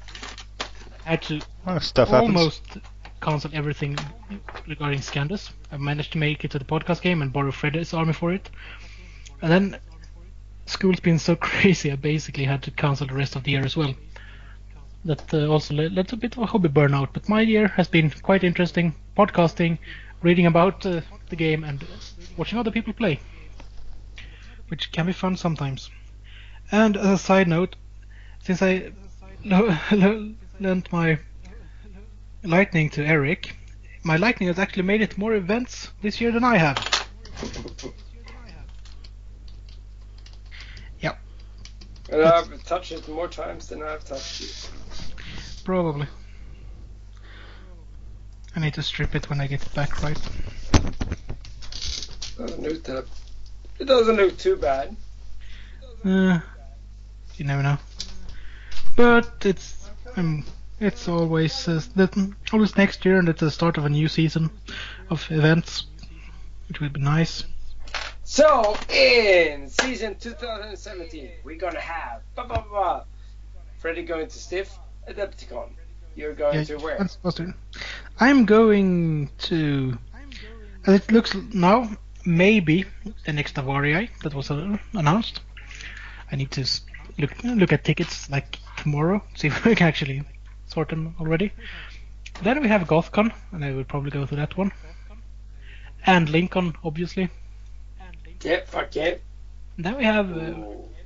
I 1.06 1.10
had 1.10 1.22
to 1.22 1.40
Oh, 1.66 1.78
stuff 1.78 2.08
happens. 2.08 2.28
almost 2.36 2.62
cancel 3.20 3.50
everything 3.54 3.96
regarding 4.66 5.00
Scandus. 5.00 5.50
I 5.70 5.76
managed 5.76 6.12
to 6.12 6.18
make 6.18 6.44
it 6.44 6.50
to 6.52 6.58
the 6.58 6.64
podcast 6.64 7.02
game 7.02 7.22
and 7.22 7.32
borrow 7.32 7.52
Freddy's 7.52 7.94
army 7.94 8.12
for 8.12 8.32
it. 8.32 8.50
And 9.42 9.50
then 9.50 9.76
school's 10.66 11.00
been 11.00 11.18
so 11.18 11.36
crazy, 11.50 11.90
I 11.92 11.96
basically 11.96 12.44
had 12.44 12.62
to 12.64 12.70
cancel 12.70 13.06
the 13.06 13.14
rest 13.14 13.36
of 13.36 13.44
the 13.44 13.52
year 13.52 13.64
as 13.64 13.76
well. 13.76 13.94
That 15.04 15.34
uh, 15.34 15.46
also 15.46 15.74
led, 15.74 15.92
led 15.92 16.08
to 16.08 16.14
a 16.14 16.18
bit 16.18 16.36
of 16.36 16.42
a 16.42 16.46
hobby 16.46 16.68
burnout. 16.68 17.08
But 17.12 17.28
my 17.28 17.40
year 17.40 17.68
has 17.68 17.88
been 17.88 18.10
quite 18.10 18.44
interesting. 18.44 18.94
Podcasting, 19.16 19.78
reading 20.22 20.46
about 20.46 20.86
uh, 20.86 21.00
the 21.28 21.36
game, 21.36 21.64
and 21.64 21.84
watching 22.36 22.58
other 22.58 22.70
people 22.70 22.92
play, 22.92 23.20
which 24.68 24.92
can 24.92 25.06
be 25.06 25.12
fun 25.12 25.36
sometimes. 25.36 25.90
And 26.70 26.96
as 26.96 27.06
a 27.06 27.18
side 27.18 27.48
note, 27.48 27.76
since 28.40 28.62
I 28.62 28.92
lo- 29.44 29.76
lo- 29.92 30.32
lent 30.60 30.92
my 30.92 31.18
lightning 32.44 32.90
to 32.90 33.04
Eric, 33.04 33.56
my 34.04 34.16
lightning 34.16 34.48
has 34.48 34.58
actually 34.58 34.84
made 34.84 35.02
it 35.02 35.18
more 35.18 35.34
events 35.34 35.90
this 36.00 36.20
year 36.20 36.32
than 36.32 36.44
I 36.44 36.56
have. 36.58 36.78
And 42.12 42.22
I've 42.22 42.62
touched 42.64 42.92
it 42.92 43.08
more 43.08 43.26
times 43.26 43.68
than 43.68 43.82
I've 43.82 44.04
touched 44.04 44.42
you. 44.42 44.48
probably. 45.64 46.06
I 48.54 48.60
need 48.60 48.74
to 48.74 48.82
strip 48.82 49.14
it 49.14 49.30
when 49.30 49.40
I 49.40 49.46
get 49.46 49.62
it 49.64 49.72
back 49.72 50.02
right. 50.02 50.18
Doesn't 52.36 52.62
look 52.62 52.84
that. 52.84 53.06
It 53.78 53.86
doesn't 53.86 54.16
look 54.16 54.36
too 54.36 54.56
bad. 54.56 54.94
Uh, 56.04 56.40
you 57.36 57.46
never 57.46 57.62
know. 57.62 57.78
But 58.94 59.46
it's 59.46 59.88
um, 60.16 60.44
it's 60.80 61.08
always 61.08 61.66
uh, 61.66 61.80
that 61.96 62.14
always 62.52 62.76
next 62.76 63.06
year 63.06 63.18
and 63.18 63.28
it's 63.30 63.40
the 63.40 63.50
start 63.50 63.78
of 63.78 63.86
a 63.86 63.88
new 63.88 64.08
season 64.08 64.50
of 65.08 65.26
events, 65.30 65.86
which 66.68 66.78
will 66.78 66.90
be 66.90 67.00
nice. 67.00 67.44
So 68.32 68.74
in 68.88 69.68
season 69.68 70.16
2017, 70.18 71.32
we're 71.44 71.58
gonna 71.58 71.78
have 71.78 72.22
blah, 72.34 72.46
blah, 72.46 72.62
blah, 72.62 73.04
Freddy 73.76 74.04
going 74.04 74.26
to 74.26 74.38
Stiff, 74.38 74.78
Adepticon. 75.06 75.68
You're 76.16 76.32
going 76.32 76.54
Yeah, 76.60 76.64
to 76.64 76.76
where? 76.78 76.96
that's 76.96 77.12
supposed 77.12 77.36
to- 77.36 77.52
I'm 78.20 78.46
going 78.46 79.28
to. 79.50 79.98
As 80.86 80.94
it 80.94 81.12
looks 81.12 81.34
now, 81.52 81.90
maybe 82.24 82.86
the 83.26 83.34
next 83.34 83.56
Avarii 83.56 84.08
that 84.22 84.32
was 84.32 84.50
uh, 84.50 84.78
announced. 84.94 85.40
I 86.32 86.36
need 86.36 86.52
to 86.52 86.64
look 87.18 87.32
look 87.44 87.70
at 87.74 87.84
tickets 87.84 88.30
like 88.30 88.58
tomorrow, 88.78 89.22
see 89.34 89.48
if 89.48 89.62
we 89.66 89.74
can 89.74 89.88
actually 89.88 90.22
sort 90.68 90.88
them 90.88 91.14
already. 91.20 91.52
Then 92.42 92.62
we 92.62 92.68
have 92.68 92.88
GothCon, 92.88 93.30
and 93.52 93.62
I 93.62 93.72
will 93.72 93.84
probably 93.84 94.10
go 94.10 94.24
to 94.24 94.36
that 94.36 94.56
one. 94.56 94.72
And 96.06 96.30
Lincoln, 96.30 96.74
obviously. 96.82 97.28
Yeah, 98.42 98.60
fuck 98.66 98.94
yeah. 98.94 99.14
Then 99.78 99.96
we 99.96 100.04
have 100.04 100.36
uh, 100.36 100.54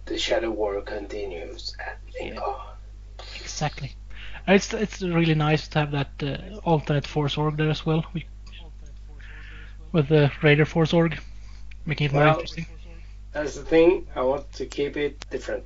the 0.06 0.18
Shadow 0.18 0.50
War 0.50 0.80
continues 0.82 1.76
at 1.78 1.98
Lincoln. 2.14 2.42
exactly. 3.40 3.92
It's 4.48 4.72
it's 4.72 5.02
really 5.02 5.34
nice 5.34 5.68
to 5.68 5.80
have 5.80 5.90
that 5.92 6.10
uh, 6.22 6.58
alternate 6.64 7.06
Force 7.06 7.36
org 7.36 7.56
there 7.56 7.70
as 7.70 7.84
well. 7.84 8.04
We, 8.14 8.26
with 9.92 10.08
the 10.08 10.30
Raider 10.42 10.64
Force 10.64 10.92
org, 10.92 11.18
making 11.84 12.06
it 12.06 12.12
more 12.12 12.26
interesting. 12.28 12.66
That's 13.32 13.56
the 13.56 13.64
thing. 13.64 14.06
I 14.14 14.22
want 14.22 14.52
to 14.54 14.66
keep 14.66 14.96
it 14.96 15.24
different. 15.30 15.64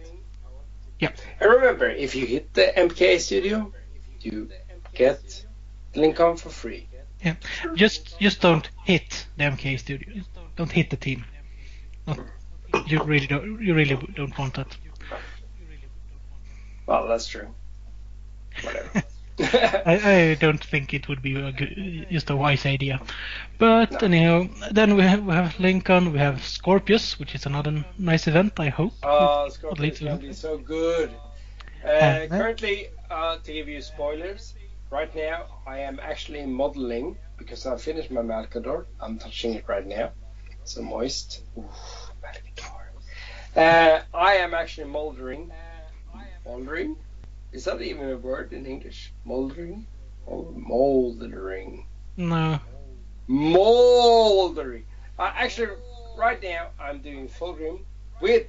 Yeah. 0.99 1.13
And 1.41 1.51
remember, 1.51 1.89
if 1.89 2.15
you 2.15 2.27
hit 2.27 2.53
the 2.55 2.73
MK 2.77 3.21
studio, 3.21 3.73
you 4.21 4.51
get 4.95 5.47
Lincoln 5.95 6.37
for 6.37 6.51
free. 6.51 6.89
Yeah, 7.25 7.35
just 7.75 8.19
just 8.19 8.41
don't 8.41 8.69
hit 8.85 9.27
the 9.37 9.45
MK 9.45 9.79
studio. 9.79 10.23
Don't 10.57 10.73
hit 10.73 10.91
the 10.91 10.97
team. 10.97 11.25
You 12.87 13.03
really 13.03 13.27
don't. 13.27 13.61
You 13.61 13.75
really 13.75 13.97
don't 14.15 14.37
want 14.39 14.55
that. 14.55 14.77
Well, 16.87 17.07
that's 17.09 17.27
true. 17.27 17.49
Whatever. 18.63 19.05
I, 19.41 20.01
I 20.31 20.35
don't 20.35 20.63
think 20.63 20.93
it 20.93 21.09
would 21.09 21.23
be 21.23 21.35
a 21.37 21.53
good, 21.53 22.07
just 22.11 22.29
a 22.31 22.37
wise 22.37 22.67
idea. 22.67 23.01
But 23.59 24.03
anyhow, 24.03 24.49
then 24.71 24.97
we 24.97 25.03
have, 25.03 25.25
we 25.25 25.33
have 25.33 25.59
Lincoln, 25.59 26.13
we 26.13 26.19
have 26.19 26.45
Scorpius, 26.45 27.19
which 27.19 27.35
is 27.35 27.47
another 27.47 27.85
nice 27.99 28.27
event. 28.27 28.61
I 28.61 28.69
hope. 28.69 28.95
Oh, 29.03 29.47
At 29.47 29.53
Scorpion's 29.53 29.81
least, 29.81 30.01
gonna 30.01 30.15
uh, 30.15 30.19
be 30.19 30.33
so 30.33 30.59
good. 30.59 31.11
Uh, 31.85 31.89
Uh, 31.89 32.27
currently, 32.29 32.89
uh, 33.11 33.39
to 33.39 33.53
give 33.53 33.69
you 33.69 33.81
spoilers, 33.81 34.55
right 34.91 35.15
now 35.15 35.47
I 35.67 35.79
am 35.81 35.99
actually 36.01 36.45
modeling 36.47 37.17
because 37.39 37.67
I 37.67 37.77
finished 37.79 38.11
my 38.11 38.23
Malcador. 38.23 38.87
I'm 39.01 39.19
touching 39.19 39.55
it 39.55 39.67
right 39.69 39.87
now. 39.87 40.13
So 40.65 40.83
moist. 40.83 41.43
Ooh, 41.57 41.65
Malcador. 42.23 42.81
Uh, 43.57 44.03
I 44.15 44.35
am 44.37 44.55
actually 44.55 44.89
moldering. 44.89 45.51
Moldering? 46.45 46.97
Is 47.53 47.65
that 47.65 47.83
even 47.83 48.11
a 48.11 48.17
word 48.17 48.53
in 48.53 48.67
English? 48.67 49.13
Moldering? 49.25 49.87
Or 50.27 50.51
moldering? 50.53 51.87
No. 52.17 52.61
Moldering. 53.27 54.85
Uh, 55.19 55.33
actually, 55.35 55.69
right 56.17 56.43
now 56.43 56.69
I'm 56.79 57.01
doing 57.01 57.29
Fulgrim 57.29 57.81
with 58.21 58.47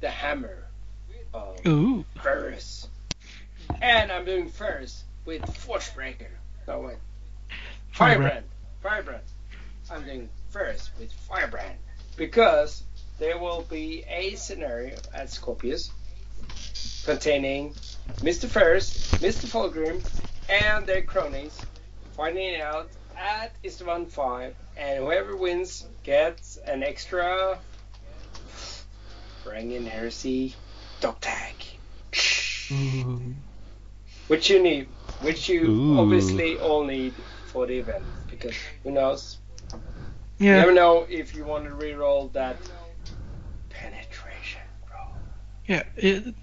the 0.00 0.10
hammer 0.10 0.66
of 1.32 1.64
Ooh. 1.66 2.04
Ferrus. 2.22 2.88
And 3.80 4.10
I'm 4.10 4.24
doing 4.24 4.48
Ferrus 4.48 5.04
with 5.24 5.42
Forgebreaker. 5.42 6.28
No, 6.66 6.80
wait. 6.80 6.96
Firebrand. 7.92 8.44
Firebrand. 8.82 9.22
I'm 9.90 10.04
doing 10.04 10.28
Ferrus 10.52 10.90
with 10.98 11.12
Firebrand. 11.12 11.78
Because 12.16 12.84
there 13.18 13.38
will 13.38 13.62
be 13.62 14.04
a 14.08 14.34
scenario 14.34 14.96
at 15.14 15.30
Scorpius 15.30 15.90
containing 17.04 17.74
Mr. 18.18 18.46
Ferrus, 18.46 19.10
Mr. 19.12 19.46
Fulgrim, 19.46 20.02
and 20.48 20.86
their 20.86 21.02
cronies 21.02 21.58
finding 22.16 22.60
out 22.60 22.90
at 23.16 23.52
Istvan 23.62 24.10
5, 24.10 24.54
and 24.76 25.04
whoever 25.04 25.36
wins 25.36 25.86
gets 26.02 26.58
an 26.58 26.82
extra 26.82 27.58
Varangian 29.44 29.86
Heresy 29.86 30.54
dog 31.00 31.20
tag. 31.20 31.54
Ooh. 32.70 33.34
Which 34.28 34.50
you 34.50 34.62
need, 34.62 34.88
which 35.20 35.48
you 35.48 35.66
Ooh. 35.66 36.00
obviously 36.00 36.58
all 36.58 36.84
need 36.84 37.14
for 37.46 37.66
the 37.66 37.78
event, 37.78 38.04
because 38.30 38.54
who 38.82 38.90
knows? 38.90 39.38
You 40.42 40.50
Yeah. 40.50 40.56
never 40.58 40.72
know 40.72 41.06
if 41.08 41.34
you 41.36 41.44
want 41.44 41.64
to 41.66 41.74
re-roll 41.74 42.28
that 42.28 42.56
penetration 43.70 44.60
roll. 44.92 45.14
Yeah. 45.66 45.82
It, 45.96 46.34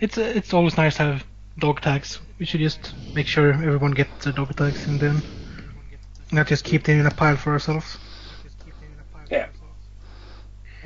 it's 0.00 0.16
uh, 0.18 0.32
it's 0.34 0.54
always 0.54 0.76
nice 0.76 0.96
to 0.96 1.02
have 1.02 1.24
dog 1.58 1.80
tags. 1.82 2.18
We 2.38 2.46
should 2.46 2.60
just 2.60 2.94
make 3.14 3.26
sure 3.26 3.52
everyone 3.52 3.90
gets 3.92 4.24
the 4.24 4.32
dog 4.32 4.56
tags 4.56 4.86
and 4.86 4.98
then 4.98 5.20
not 6.32 6.46
just 6.46 6.64
keep 6.64 6.84
them 6.84 7.00
in 7.00 7.06
a 7.06 7.10
pile 7.10 7.36
for 7.36 7.52
ourselves. 7.52 7.98
Yeah. 9.30 9.48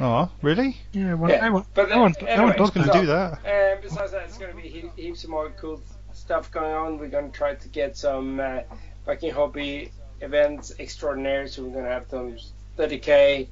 Oh, 0.00 0.28
really? 0.42 0.76
Yeah. 0.92 1.12
I 1.12 1.14
want. 1.14 1.32
Yeah, 1.32 1.46
I 1.46 1.50
want. 1.50 1.66
but 1.72 1.92
I 1.92 1.96
want. 1.98 2.22
I 2.22 2.44
want 2.44 2.56
dog 2.56 2.74
Gonna. 2.74 2.86
So- 2.92 3.00
do 3.00 3.06
that. 3.06 3.38
And 3.46 3.80
besides 3.80 4.10
that, 4.12 4.24
it's 4.24 4.38
going 4.38 4.54
to 4.54 4.60
be 4.60 4.68
he- 4.68 4.90
heaps 5.02 5.22
of 5.24 5.30
more 5.30 5.50
cool 5.50 5.80
stuff 6.12 6.50
going 6.50 6.72
on. 6.74 6.98
We're 6.98 7.08
going 7.08 7.30
to 7.30 7.36
try 7.36 7.54
to 7.54 7.68
get 7.68 7.96
some 7.96 8.40
uh, 8.40 8.60
fucking 9.04 9.32
hobby 9.32 9.92
events 10.20 10.72
extraordinary. 10.78 11.48
So 11.48 11.62
we're 11.62 11.72
going 11.72 11.84
to 11.84 11.90
have 11.90 12.06
some 12.10 12.36
30k, 12.76 13.48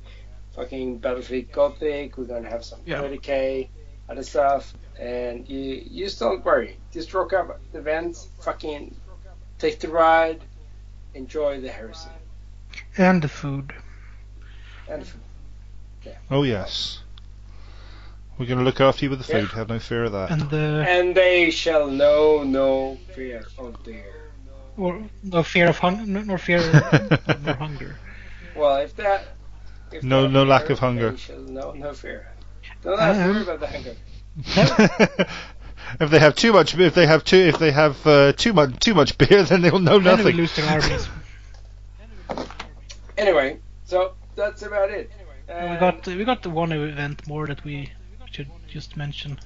fucking 0.54 1.00
Battlefleet 1.00 1.50
Gothic. 1.52 2.16
We're 2.16 2.24
going 2.24 2.44
to 2.44 2.50
have 2.50 2.64
some 2.64 2.80
Yeah. 2.86 3.02
30k 3.02 3.68
other 4.08 4.22
stuff. 4.22 4.74
And 4.98 5.48
you, 5.48 5.82
you 5.90 6.04
just 6.04 6.20
don't 6.20 6.44
worry. 6.44 6.76
Just 6.92 7.12
rock 7.14 7.32
up 7.32 7.58
the 7.72 7.78
events, 7.78 8.28
fucking 8.40 8.94
take 9.58 9.80
the 9.80 9.88
ride, 9.88 10.40
enjoy 11.14 11.60
the 11.60 11.68
heresy. 11.68 12.08
And 12.96 13.20
the 13.22 13.28
food. 13.28 13.72
And 14.88 15.02
the. 15.02 15.08
Oh 16.30 16.42
yes. 16.42 17.00
We're 18.38 18.46
going 18.46 18.58
to 18.58 18.64
look 18.64 18.80
after 18.80 19.04
you 19.04 19.10
with 19.10 19.20
the 19.20 19.24
food. 19.24 19.48
Have 19.52 19.68
no 19.68 19.78
fear 19.78 20.04
of 20.04 20.12
that. 20.12 20.30
And 20.30 20.52
uh, 20.52 20.56
And 20.88 21.14
they 21.14 21.50
shall 21.50 21.88
know 21.88 22.42
no 22.42 22.98
fear 23.14 23.44
of 23.58 23.82
deer. 23.84 24.32
or 24.76 25.02
no 25.22 25.42
fear 25.44 25.68
of 25.68 25.78
hunger, 25.84 26.04
nor 26.24 26.36
fear 26.38 26.58
nor 27.42 27.54
hunger. 27.54 27.96
Well, 28.56 28.76
if 28.78 28.96
that. 28.96 29.24
If 29.92 30.02
No- 30.02 30.22
that 30.22 30.28
no 30.30 30.44
lack 30.44 30.70
of 30.70 30.78
hunger. 30.78 31.10
They 31.12 31.16
shall 31.16 31.40
know 31.40 31.72
no 31.72 31.92
fear. 31.92 32.28
Don't 32.82 32.98
have 32.98 33.16
to 33.16 33.32
worry 33.32 33.42
about 33.42 33.60
the 33.60 33.66
hunger. 33.66 33.96
if 36.00 36.10
they 36.10 36.18
have 36.18 36.34
too 36.34 36.52
much, 36.52 36.76
if 36.76 36.94
they 36.94 37.06
have 37.06 37.24
too, 37.24 37.36
if 37.36 37.58
they 37.58 37.70
have 37.70 38.06
uh, 38.06 38.32
too 38.32 38.52
much, 38.52 38.78
too 38.80 38.94
much 38.94 39.16
beer, 39.18 39.42
then 39.44 39.62
they'll 39.62 39.78
know 39.78 39.98
Then 39.98 40.16
we 40.18 40.22
nothing. 40.24 40.36
lose 40.36 40.54
their 40.56 40.66
armies. 40.68 41.08
Anyway, 43.16 43.58
so 43.84 44.14
that's 44.34 44.62
about 44.62 44.90
it. 44.90 45.10
And 45.48 45.70
we 45.72 45.76
got 45.76 46.06
we 46.06 46.24
got 46.24 46.42
the 46.42 46.50
one 46.50 46.72
event 46.72 47.26
more 47.28 47.46
that 47.46 47.62
we 47.64 47.92
should 48.30 48.50
just 48.66 48.96
mention. 48.96 49.38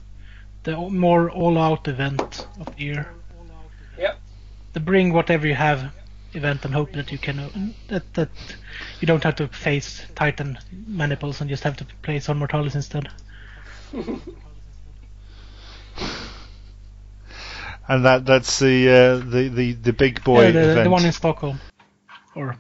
The 0.63 0.77
more 0.77 1.31
all-out 1.31 1.87
event 1.89 2.47
of 2.61 2.75
the 2.77 2.83
year. 2.83 3.13
Yep. 3.99 4.19
The 4.73 4.81
bring 4.81 5.13
whatever 5.13 5.47
you 5.47 5.55
have 5.55 5.93
event 6.39 6.65
and 6.65 6.73
hope 6.73 6.93
that 6.93 7.13
you 7.13 7.19
can 7.19 7.75
that 7.89 8.15
that 8.15 8.31
you 9.01 9.07
don't 9.07 9.23
have 9.25 9.37
to 9.37 9.49
face 9.49 10.03
Titan 10.15 10.59
maniples 10.87 11.41
and 11.41 11.51
just 11.51 11.65
have 11.65 11.77
to 11.77 11.87
play 12.03 12.19
Zone 12.19 12.39
Mortalis 12.39 12.75
instead. 12.75 13.09
And 17.89 18.05
that 18.05 18.27
that's 18.27 18.59
the 18.59 18.89
uh, 18.91 19.17
the, 19.17 19.49
the 19.49 19.73
the 19.73 19.93
big 19.95 20.23
boy 20.23 20.43
yeah, 20.43 20.51
the, 20.51 20.71
event. 20.73 20.85
the 20.85 20.91
one 20.91 21.07
in 21.07 21.13
Stockholm, 21.13 21.59
or 22.35 22.55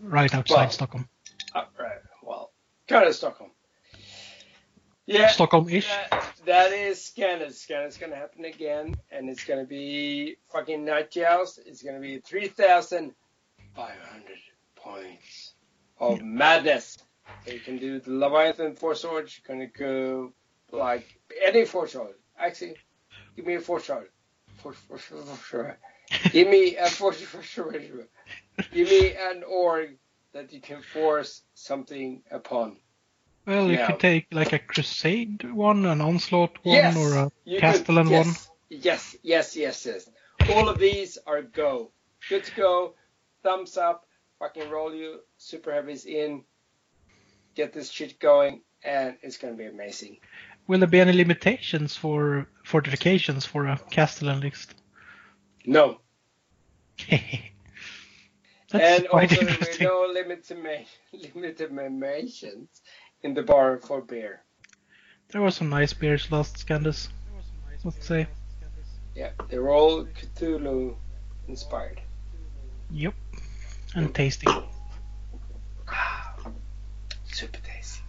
right 0.00 0.34
outside 0.34 0.56
Well, 0.56 0.70
Stockholm, 0.70 1.08
uh, 1.54 1.64
right. 1.78 1.98
Well, 2.20 2.50
kind 2.88 3.06
of 3.06 3.14
Stockholm. 3.14 3.47
Yeah. 5.08 5.28
Stockholm-ish. 5.28 5.88
That, 5.88 6.32
that 6.44 6.72
is. 6.72 7.02
Scandus 7.02 7.66
going 7.98 8.12
to 8.12 8.16
happen 8.16 8.44
again, 8.44 8.94
and 9.10 9.30
it's 9.30 9.42
going 9.44 9.58
to 9.58 9.66
be 9.66 10.36
fucking 10.52 10.84
night 10.84 11.10
joust. 11.10 11.60
It's 11.64 11.82
going 11.82 11.94
to 11.94 12.00
be 12.00 12.18
3,500 12.18 13.14
points 14.76 15.54
of 15.98 16.20
madness. 16.20 16.98
So 17.46 17.52
you 17.52 17.60
can 17.60 17.78
do 17.78 18.00
the 18.00 18.10
Leviathan 18.10 18.74
force 18.76 19.02
orgs. 19.02 19.38
You're 19.38 19.56
going 19.56 19.60
to 19.60 19.78
go 19.78 20.32
like 20.72 21.06
any 21.42 21.64
force 21.64 21.94
org. 21.94 22.14
Actually, 22.38 22.76
give 23.34 23.46
me 23.46 23.54
a 23.54 23.60
force 23.60 23.88
org. 23.88 24.10
Four, 24.58 24.74
four, 24.74 24.98
four, 24.98 25.22
four 25.22 25.36
sword. 25.36 25.76
Give 26.32 26.48
me 26.48 26.76
a 26.76 26.86
four, 26.86 27.14
four 27.14 27.42
sword. 27.42 28.08
Give 28.72 28.88
me 28.90 29.14
an 29.14 29.42
org 29.42 29.96
that 30.34 30.52
you 30.52 30.60
can 30.60 30.82
force 30.82 31.42
something 31.54 32.22
upon. 32.30 32.76
Well, 33.48 33.70
you 33.70 33.78
could 33.86 33.98
take 33.98 34.26
like 34.30 34.52
a 34.52 34.58
Crusade 34.58 35.42
one, 35.50 35.86
an 35.86 36.02
Onslaught 36.02 36.58
one, 36.62 36.74
Yes, 36.76 36.96
or 36.96 37.16
a 37.46 37.58
Castellan 37.58 38.08
could- 38.08 38.12
one. 38.16 38.26
yes, 38.26 38.48
Yes, 38.70 39.16
yes, 39.22 39.56
yes, 39.56 39.86
yes. 39.86 40.10
All 40.54 40.68
of 40.68 40.78
these 40.78 41.16
are 41.26 41.40
go. 41.40 41.90
Good 42.28 42.44
to 42.44 42.54
go. 42.54 42.94
Thumbs 43.42 43.78
up. 43.78 44.06
Fucking 44.38 44.68
roll 44.70 44.94
you 44.94 45.20
super 45.38 45.72
heavies 45.72 46.04
in. 46.04 46.44
Get 47.54 47.72
this 47.72 47.90
shit 47.90 48.20
going, 48.20 48.60
and 48.84 49.16
it's 49.22 49.38
gonna 49.38 49.54
be 49.54 49.64
amazing. 49.64 50.18
Will 50.66 50.80
there 50.80 50.86
be 50.88 51.00
any 51.00 51.14
limitations 51.14 51.96
for 51.96 52.46
fortifications 52.64 53.46
for 53.46 53.66
a 53.66 53.78
Castellan 53.90 54.40
list? 54.40 54.74
No, 55.64 56.00
That's 58.70 59.00
and 59.00 59.06
also 59.06 59.26
there 59.26 59.38
will 59.38 59.46
be 59.46 59.50
interesting. 59.52 59.86
no 59.86 60.06
limit 60.12 60.50
limitations 61.34 62.82
in 63.22 63.34
the 63.34 63.42
bar 63.42 63.78
for 63.78 64.00
beer. 64.00 64.42
There 65.30 65.42
were 65.42 65.50
some 65.50 65.68
nice 65.68 65.92
beers 65.92 66.30
last 66.32 66.56
Scandus. 66.56 67.08
Let's 67.84 68.06
say. 68.06 68.26
Yeah, 69.14 69.30
they're 69.48 69.68
all 69.70 70.04
Cthulhu 70.04 70.94
inspired. 71.48 72.00
Yep. 72.90 73.14
And 73.94 74.14
tasty. 74.14 74.46
Super 77.32 77.58
tasty. 77.60 78.02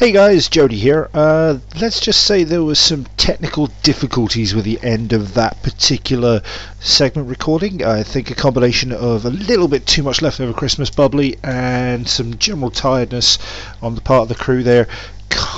Hey 0.00 0.12
guys, 0.12 0.48
Jody 0.48 0.78
here. 0.78 1.10
Uh, 1.12 1.58
let's 1.78 2.00
just 2.00 2.24
say 2.24 2.42
there 2.42 2.64
was 2.64 2.78
some 2.78 3.04
technical 3.18 3.66
difficulties 3.82 4.54
with 4.54 4.64
the 4.64 4.80
end 4.82 5.12
of 5.12 5.34
that 5.34 5.62
particular 5.62 6.40
segment 6.80 7.28
recording. 7.28 7.84
I 7.84 8.02
think 8.02 8.30
a 8.30 8.34
combination 8.34 8.92
of 8.92 9.26
a 9.26 9.30
little 9.30 9.68
bit 9.68 9.86
too 9.86 10.02
much 10.02 10.22
leftover 10.22 10.54
Christmas 10.54 10.88
bubbly 10.88 11.36
and 11.44 12.08
some 12.08 12.38
general 12.38 12.70
tiredness 12.70 13.36
on 13.82 13.94
the 13.94 14.00
part 14.00 14.22
of 14.22 14.28
the 14.30 14.42
crew 14.42 14.62
there 14.62 14.88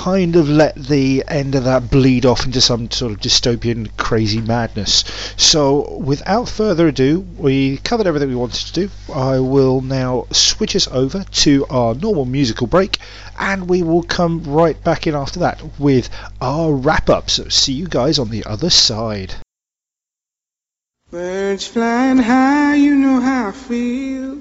kind 0.03 0.35
of 0.35 0.49
let 0.49 0.75
the 0.75 1.23
end 1.29 1.55
of 1.55 1.63
that 1.63 1.89
bleed 1.89 2.27
off 2.27 2.45
into 2.45 2.61
some 2.61 2.91
sort 2.91 3.13
of 3.13 3.21
dystopian 3.21 3.89
crazy 3.97 4.41
madness. 4.41 5.05
So, 5.37 5.97
without 5.97 6.49
further 6.49 6.89
ado, 6.89 7.21
we 7.21 7.77
covered 7.77 8.09
everything 8.09 8.29
we 8.29 8.35
wanted 8.35 8.67
to 8.67 8.73
do. 8.73 8.91
I 9.15 9.39
will 9.39 9.81
now 9.81 10.27
switch 10.33 10.75
us 10.75 10.89
over 10.89 11.23
to 11.45 11.67
our 11.71 11.95
normal 11.95 12.25
musical 12.25 12.67
break 12.67 12.99
and 13.39 13.71
we 13.71 13.85
will 13.85 14.03
come 14.03 14.43
right 14.43 14.83
back 14.83 15.07
in 15.07 15.15
after 15.15 15.39
that 15.41 15.63
with 15.79 16.11
our 16.41 16.73
wrap 16.73 17.09
up. 17.09 17.31
So, 17.31 17.49
see 17.49 17.75
you 17.75 17.87
guys 17.87 18.19
on 18.19 18.31
the 18.31 18.45
other 18.45 18.71
side. 18.71 19.37
Birds 21.13 21.69
flying 21.69 22.19
high, 22.19 22.75
you 22.75 22.97
know 22.97 23.21
how 23.21 23.51
I 23.51 23.53
feel. 23.53 24.41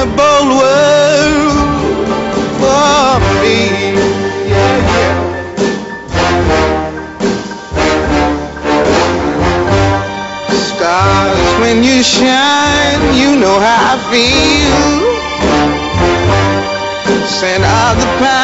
a 0.00 0.06
bold 0.06 0.50
world 0.60 1.52
for 2.60 3.20
me. 3.42 3.58
Yeah, 4.48 4.88
yeah. 4.88 5.16
Stars, 10.68 11.60
when 11.60 11.84
you 11.84 12.02
shine, 12.02 13.02
you 13.20 13.30
know 13.42 13.58
how 13.60 13.92
I 13.92 13.96
feel. 14.10 14.80
Send 17.26 17.62
out 17.64 17.96
the 18.00 18.06
power. 18.24 18.39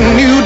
A 0.00 0.14
new 0.14 0.37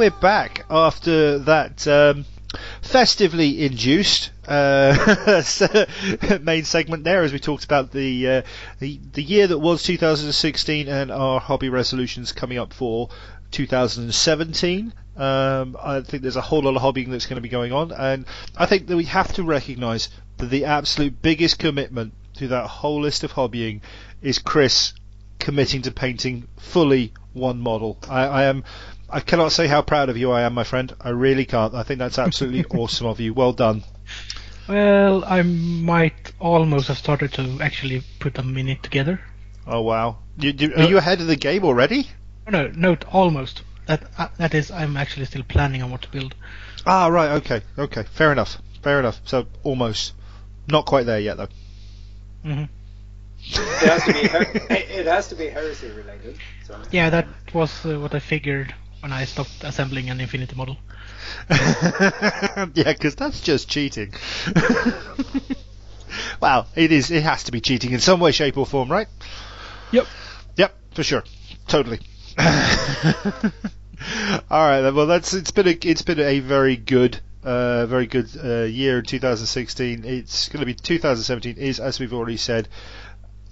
we're 0.00 0.10
back 0.10 0.64
after 0.70 1.40
that 1.40 1.86
um, 1.86 2.24
festively 2.80 3.66
induced 3.66 4.30
uh, 4.48 5.42
main 6.40 6.64
segment 6.64 7.04
there, 7.04 7.22
as 7.22 7.34
we 7.34 7.38
talked 7.38 7.66
about 7.66 7.92
the, 7.92 8.26
uh, 8.26 8.42
the 8.78 8.98
the 9.12 9.22
year 9.22 9.46
that 9.46 9.58
was 9.58 9.82
2016 9.82 10.88
and 10.88 11.10
our 11.10 11.38
hobby 11.38 11.68
resolutions 11.68 12.32
coming 12.32 12.56
up 12.56 12.72
for 12.72 13.10
2017. 13.50 14.94
Um, 15.18 15.76
I 15.78 16.00
think 16.00 16.22
there's 16.22 16.36
a 16.36 16.40
whole 16.40 16.62
lot 16.62 16.76
of 16.76 16.80
hobbying 16.80 17.10
that's 17.10 17.26
going 17.26 17.36
to 17.36 17.42
be 17.42 17.50
going 17.50 17.74
on, 17.74 17.92
and 17.92 18.24
I 18.56 18.64
think 18.64 18.86
that 18.86 18.96
we 18.96 19.04
have 19.04 19.34
to 19.34 19.42
recognise 19.42 20.08
that 20.38 20.46
the 20.46 20.64
absolute 20.64 21.20
biggest 21.20 21.58
commitment 21.58 22.14
to 22.36 22.48
that 22.48 22.68
whole 22.68 23.02
list 23.02 23.22
of 23.22 23.34
hobbying 23.34 23.82
is 24.22 24.38
Chris 24.38 24.94
committing 25.38 25.82
to 25.82 25.90
painting 25.90 26.48
fully 26.58 27.12
one 27.32 27.60
model. 27.60 27.98
I, 28.08 28.26
I 28.26 28.42
am. 28.44 28.64
I 29.12 29.20
cannot 29.20 29.52
say 29.52 29.66
how 29.66 29.82
proud 29.82 30.08
of 30.08 30.16
you 30.16 30.30
I 30.30 30.42
am, 30.42 30.54
my 30.54 30.64
friend. 30.64 30.94
I 31.00 31.10
really 31.10 31.44
can't. 31.44 31.74
I 31.74 31.82
think 31.82 31.98
that's 31.98 32.18
absolutely 32.18 32.64
awesome 32.78 33.06
of 33.06 33.20
you. 33.20 33.34
Well 33.34 33.52
done. 33.52 33.82
Well, 34.68 35.24
I 35.24 35.42
might 35.42 36.32
almost 36.38 36.88
have 36.88 36.98
started 36.98 37.32
to 37.34 37.58
actually 37.60 38.02
put 38.20 38.38
a 38.38 38.42
minute 38.42 38.82
together. 38.82 39.20
Oh 39.66 39.80
wow. 39.82 40.18
You, 40.38 40.52
you, 40.56 40.74
are 40.76 40.84
you 40.84 40.98
ahead 40.98 41.20
of 41.20 41.26
the 41.26 41.36
game 41.36 41.64
already? 41.64 42.08
No, 42.48 42.68
no, 42.68 42.96
almost. 43.10 43.62
That 43.86 44.04
uh, 44.16 44.28
that 44.38 44.54
is, 44.54 44.70
I'm 44.70 44.96
actually 44.96 45.26
still 45.26 45.42
planning 45.42 45.82
on 45.82 45.90
what 45.90 46.02
to 46.02 46.08
build. 46.10 46.34
Ah, 46.86 47.08
right. 47.08 47.30
Okay. 47.32 47.62
Okay. 47.78 48.04
Fair 48.12 48.32
enough. 48.32 48.58
Fair 48.82 49.00
enough. 49.00 49.20
So 49.24 49.46
almost. 49.64 50.14
Not 50.68 50.86
quite 50.86 51.04
there 51.06 51.18
yet, 51.18 51.36
though. 51.36 51.48
hmm 52.44 52.64
It 53.40 53.88
has 53.88 54.04
to 54.04 54.12
be. 54.12 54.28
her- 54.28 54.74
it 55.00 55.06
has 55.06 55.28
to 55.28 55.34
be 55.34 55.48
heresy 55.48 55.88
related. 55.88 56.36
So. 56.66 56.80
Yeah, 56.92 57.10
that 57.10 57.26
was 57.52 57.84
uh, 57.84 57.98
what 57.98 58.14
I 58.14 58.20
figured 58.20 58.72
when 59.00 59.12
I 59.12 59.24
stopped 59.24 59.64
assembling 59.64 60.10
an 60.10 60.20
Infinity 60.20 60.54
model. 60.56 60.76
yeah, 61.50 62.64
because 62.74 63.14
that's 63.14 63.40
just 63.40 63.68
cheating. 63.68 64.14
well, 66.40 66.66
it 66.74 66.92
is. 66.92 67.10
It 67.10 67.22
has 67.22 67.44
to 67.44 67.52
be 67.52 67.60
cheating 67.60 67.92
in 67.92 68.00
some 68.00 68.20
way, 68.20 68.32
shape, 68.32 68.56
or 68.56 68.66
form, 68.66 68.90
right? 68.90 69.08
Yep. 69.92 70.06
Yep, 70.56 70.74
for 70.94 71.02
sure, 71.02 71.24
totally. 71.66 72.00
All 74.50 74.66
right. 74.66 74.90
Well, 74.90 75.06
that's 75.06 75.34
it's 75.34 75.50
been 75.50 75.68
a 75.68 75.76
it's 75.82 76.02
been 76.02 76.20
a 76.20 76.40
very 76.40 76.76
good. 76.76 77.20
Uh, 77.42 77.86
very 77.86 78.06
good 78.06 78.28
uh, 78.44 78.64
year 78.64 78.98
in 78.98 79.04
2016. 79.06 80.04
It's 80.04 80.50
going 80.50 80.60
to 80.60 80.66
be 80.66 80.74
2017 80.74 81.56
is, 81.56 81.80
as 81.80 81.98
we've 81.98 82.12
already 82.12 82.36
said, 82.36 82.68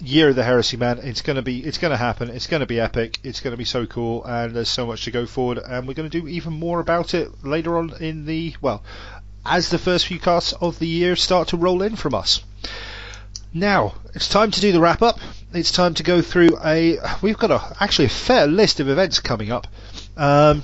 year 0.00 0.28
of 0.30 0.36
the 0.36 0.44
heresy 0.44 0.76
man. 0.76 0.98
It's 1.02 1.22
going 1.22 1.36
to 1.36 1.42
be 1.42 1.64
it's 1.64 1.78
going 1.78 1.90
to 1.90 1.96
happen. 1.96 2.30
It's 2.30 2.46
going 2.46 2.60
to 2.60 2.66
be 2.66 2.80
epic. 2.80 3.18
It's 3.22 3.40
going 3.40 3.52
to 3.52 3.56
be 3.56 3.64
so 3.64 3.86
cool, 3.86 4.24
and 4.24 4.54
there's 4.54 4.68
so 4.68 4.86
much 4.86 5.04
to 5.04 5.10
go 5.10 5.26
forward. 5.26 5.58
And 5.58 5.86
we're 5.86 5.94
going 5.94 6.10
to 6.10 6.20
do 6.20 6.28
even 6.28 6.52
more 6.52 6.80
about 6.80 7.14
it 7.14 7.44
later 7.44 7.78
on 7.78 7.94
in 8.00 8.26
the 8.26 8.54
well, 8.60 8.82
as 9.44 9.70
the 9.70 9.78
first 9.78 10.06
few 10.06 10.18
casts 10.18 10.52
of 10.52 10.78
the 10.78 10.86
year 10.86 11.16
start 11.16 11.48
to 11.48 11.56
roll 11.56 11.82
in 11.82 11.96
from 11.96 12.14
us. 12.14 12.42
Now 13.52 13.94
it's 14.14 14.28
time 14.28 14.50
to 14.50 14.60
do 14.60 14.72
the 14.72 14.80
wrap 14.80 15.02
up. 15.02 15.18
It's 15.52 15.72
time 15.72 15.94
to 15.94 16.02
go 16.02 16.20
through 16.20 16.58
a. 16.62 16.98
We've 17.22 17.38
got 17.38 17.50
a 17.50 17.76
actually 17.80 18.06
a 18.06 18.10
fair 18.10 18.46
list 18.46 18.80
of 18.80 18.88
events 18.88 19.20
coming 19.20 19.50
up. 19.50 19.66
Um, 20.16 20.62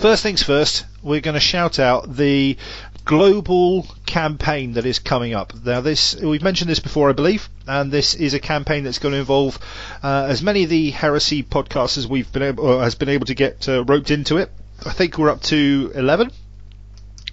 first 0.00 0.22
things 0.22 0.42
first, 0.42 0.86
we're 1.02 1.20
going 1.20 1.34
to 1.34 1.40
shout 1.40 1.78
out 1.78 2.16
the 2.16 2.56
global 3.04 3.86
campaign 4.06 4.72
that 4.72 4.86
is 4.86 4.98
coming 4.98 5.34
up. 5.34 5.52
Now, 5.62 5.82
this 5.82 6.16
we've 6.16 6.42
mentioned 6.42 6.70
this 6.70 6.80
before, 6.80 7.10
I 7.10 7.12
believe, 7.12 7.50
and 7.66 7.92
this 7.92 8.14
is 8.14 8.32
a 8.32 8.40
campaign 8.40 8.84
that's 8.84 8.98
going 8.98 9.12
to 9.12 9.18
involve 9.18 9.58
uh, 10.02 10.26
as 10.26 10.42
many 10.42 10.64
of 10.64 10.70
the 10.70 10.90
heresy 10.90 11.42
podcasts 11.42 11.98
as 11.98 12.06
we've 12.06 12.32
been 12.32 12.42
able 12.42 12.80
has 12.80 12.94
been 12.94 13.10
able 13.10 13.26
to 13.26 13.34
get 13.34 13.68
uh, 13.68 13.84
roped 13.84 14.10
into 14.10 14.38
it. 14.38 14.50
I 14.86 14.92
think 14.92 15.18
we're 15.18 15.28
up 15.28 15.42
to 15.42 15.92
11, 15.94 16.30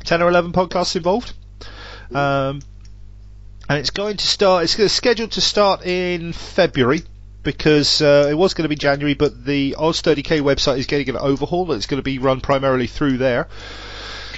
10 0.04 0.22
or 0.22 0.28
11 0.28 0.52
podcasts 0.52 0.98
involved. 0.98 1.34
Um, 2.14 2.62
and 3.70 3.80
it's 3.80 3.92
going 3.92 4.18
to 4.18 4.28
start. 4.28 4.66
It's 4.66 4.94
scheduled 4.94 5.32
to 5.32 5.42
start 5.42 5.86
in 5.86 6.34
February 6.34 7.04
because 7.48 8.01
uh, 8.01 8.27
it 8.30 8.34
was 8.34 8.53
going 8.53 8.64
to 8.64 8.69
be 8.69 8.76
January, 8.76 9.14
but 9.14 9.45
the 9.45 9.74
Oz 9.80 10.01
30k 10.01 10.42
website 10.42 10.80
is 10.80 10.85
getting 10.85 11.08
an 11.08 11.16
overhaul. 11.16 11.72
It's 11.72 11.85
going 11.85 11.98
to 12.00 12.03
be 12.03 12.19
run 12.19 12.42
primarily 12.42 12.88
through 12.88 13.19
there. 13.19 13.48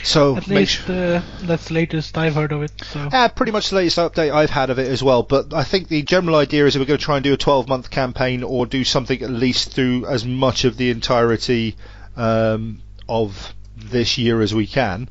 So 0.04 0.38
At 0.38 0.46
least 0.46 0.86
sure- 0.86 1.16
uh, 1.16 1.22
that's 1.42 1.70
the 1.70 1.74
latest 1.74 2.16
I've 2.20 2.36
heard 2.36 2.52
of 2.52 2.62
it. 2.62 2.72
So 2.86 3.00
uh, 3.12 3.28
pretty 3.30 3.52
much 3.52 3.72
the 3.72 3.78
latest 3.78 3.98
update 3.98 4.32
I've 4.32 4.52
had 4.52 4.70
of 4.70 4.78
it 4.78 4.88
as 4.88 5.02
well. 5.02 5.24
But 5.24 5.56
I 5.56 5.64
think 5.64 5.88
the 5.88 6.04
general 6.04 6.36
idea 6.36 6.68
is 6.68 6.76
that 6.76 6.80
we're 6.82 6.86
going 6.86 7.00
to 7.00 7.04
try 7.04 7.18
and 7.18 7.24
do 7.24 7.34
a 7.34 7.38
12 7.38 7.68
month 7.68 7.90
campaign 7.90 8.44
or 8.44 8.68
do 8.68 8.84
something 8.84 9.20
at 9.24 9.32
least 9.32 9.74
through 9.74 10.06
as 10.06 10.24
much 10.24 10.64
of 10.64 10.78
the 10.78 10.92
entirety 10.92 11.78
um, 12.16 12.84
of 13.10 13.56
this 13.76 14.20
year 14.20 14.40
as 14.44 14.54
we 14.54 14.68
can. 14.68 15.10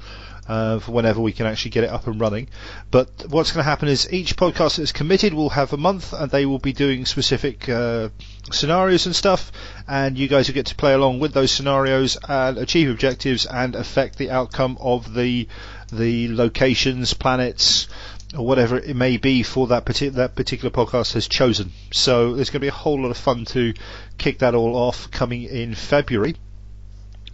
Uh, 0.49 0.79
for 0.79 0.93
whenever 0.93 1.21
we 1.21 1.33
can 1.33 1.45
actually 1.45 1.71
get 1.71 1.85
it 1.85 1.91
up 1.91 2.07
and 2.07 2.19
running. 2.19 2.49
But 2.91 3.11
what's 3.29 3.53
going 3.53 3.63
to 3.63 3.69
happen 3.69 3.87
is 3.87 4.11
each 4.11 4.35
podcast 4.35 4.79
that's 4.79 4.93
committed 4.93 5.35
will 5.35 5.51
have 5.51 5.75
a 5.75 5.77
month 5.77 6.15
and 6.15 6.31
they 6.31 6.47
will 6.47 6.59
be 6.59 6.73
doing 6.73 7.05
specific 7.05 7.69
uh, 7.69 8.09
scenarios 8.51 9.05
and 9.05 9.15
stuff, 9.15 9.53
and 9.87 10.17
you 10.17 10.27
guys 10.27 10.49
will 10.49 10.55
get 10.55 10.65
to 10.67 10.75
play 10.75 10.95
along 10.95 11.21
with 11.21 11.35
those 11.35 11.53
scenarios 11.53 12.17
and 12.27 12.57
achieve 12.57 12.89
objectives 12.89 13.45
and 13.45 13.75
affect 13.75 14.17
the 14.17 14.31
outcome 14.31 14.79
of 14.81 15.13
the 15.13 15.47
the 15.93 16.29
locations, 16.35 17.13
planets, 17.13 17.87
or 18.35 18.47
whatever 18.47 18.79
it 18.79 18.97
may 18.97 19.19
be 19.19 19.43
for 19.43 19.67
that 19.67 19.85
that 19.85 20.35
particular 20.35 20.71
podcast 20.71 21.13
has 21.13 21.29
chosen. 21.29 21.73
So 21.93 22.35
there's 22.35 22.49
going 22.49 22.61
to 22.61 22.65
be 22.65 22.69
a 22.69 22.73
whole 22.73 23.03
lot 23.03 23.11
of 23.11 23.19
fun 23.19 23.45
to 23.47 23.75
kick 24.17 24.39
that 24.39 24.55
all 24.55 24.77
off 24.77 25.11
coming 25.11 25.43
in 25.43 25.75
February. 25.75 26.37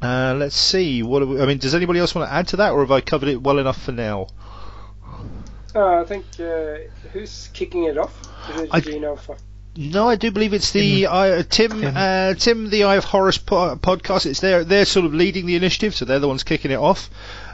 Uh, 0.03 0.35
let's 0.39 0.57
see. 0.57 1.03
What 1.03 1.21
do 1.21 1.29
we, 1.29 1.41
I 1.41 1.47
mean, 1.47 1.59
does 1.59 1.75
anybody 1.75 1.99
else 2.01 2.15
want 2.15 2.29
to 2.29 2.35
add 2.35 2.49
to 2.49 2.57
that, 2.57 2.73
or 2.73 2.81
have 2.81 2.91
I 2.91 3.01
covered 3.01 3.29
it 3.29 3.43
well 3.43 3.59
enough 3.59 3.81
for 3.83 3.93
now? 3.93 4.27
Uh, 5.75 6.01
I 6.01 6.05
think 6.05 6.25
uh, 6.39 6.77
who's 7.13 7.49
kicking 7.53 7.85
it 7.85 7.99
off? 7.99 8.15
Is 8.55 8.63
it 8.63 8.69
I- 8.73 8.81
Gino? 8.81 9.15
F- 9.15 9.31
No, 9.77 10.09
I 10.09 10.15
do 10.17 10.31
believe 10.31 10.53
it's 10.55 10.71
the 10.71 11.07
uh, 11.07 11.43
Tim 11.49 11.81
Tim. 11.81 11.93
uh, 11.97 12.35
Tim 12.35 12.71
the 12.71 12.85
Eye 12.85 12.97
of 12.97 13.05
Horus 13.05 13.39
po- 13.39 13.77
podcast. 13.77 14.27
It's 14.27 14.41
their 14.41 14.63
they're 14.63 14.85
sort 14.85 15.07
of 15.07 15.15
leading 15.15 15.47
the 15.47 15.57
initiative, 15.57 15.95
so 15.97 16.05
they're 16.05 16.21
the 16.21 16.29
ones 16.29 16.45
kicking 16.45 16.71
it 16.71 16.79
off. 16.79 17.11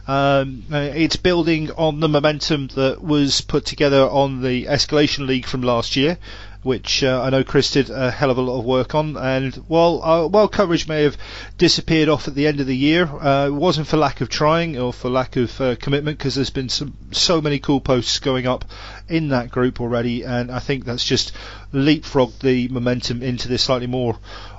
Um, 0.06 0.64
uh, 0.72 0.76
it's 0.94 1.16
building 1.16 1.70
on 1.72 2.00
the 2.00 2.08
momentum 2.08 2.66
that 2.74 3.00
was 3.02 3.40
put 3.42 3.64
together 3.64 4.02
on 4.02 4.42
the 4.42 4.64
Escalation 4.66 5.26
League 5.26 5.46
from 5.46 5.62
last 5.62 5.94
year, 5.96 6.18
which 6.62 7.02
uh, 7.02 7.22
I 7.22 7.30
know 7.30 7.42
Chris 7.42 7.70
did 7.70 7.90
a 7.90 8.10
hell 8.10 8.30
of 8.30 8.38
a 8.38 8.42
lot 8.42 8.58
of 8.58 8.64
work 8.64 8.94
on. 8.94 9.16
And 9.16 9.54
while 9.68 10.02
uh, 10.02 10.26
while 10.26 10.48
coverage 10.48 10.86
may 10.86 11.02
have 11.02 11.16
disappeared 11.58 12.08
off 12.08 12.28
at 12.28 12.34
the 12.34 12.46
end 12.46 12.60
of 12.60 12.66
the 12.66 12.76
year, 12.76 13.06
uh, 13.06 13.46
it 13.46 13.54
wasn't 13.54 13.86
for 13.86 13.96
lack 13.96 14.20
of 14.20 14.28
trying 14.28 14.78
or 14.78 14.92
for 14.92 15.08
lack 15.08 15.36
of 15.36 15.60
uh, 15.60 15.76
commitment, 15.76 16.18
because 16.18 16.34
there's 16.34 16.50
been 16.50 16.68
some 16.68 16.94
so 17.12 17.40
many 17.40 17.58
cool 17.58 17.80
posts 17.80 18.18
going 18.18 18.46
up 18.46 18.64
in 19.08 19.28
that 19.28 19.50
group 19.50 19.80
already, 19.80 20.24
and 20.24 20.50
I 20.50 20.58
think 20.58 20.84
that's 20.84 21.04
just 21.04 21.32
leapfrogged 21.72 22.40
the 22.40 22.68
momentum 22.68 23.22
into 23.22 23.48
this 23.48 23.62
slightly 23.62 23.86
more 23.86 24.18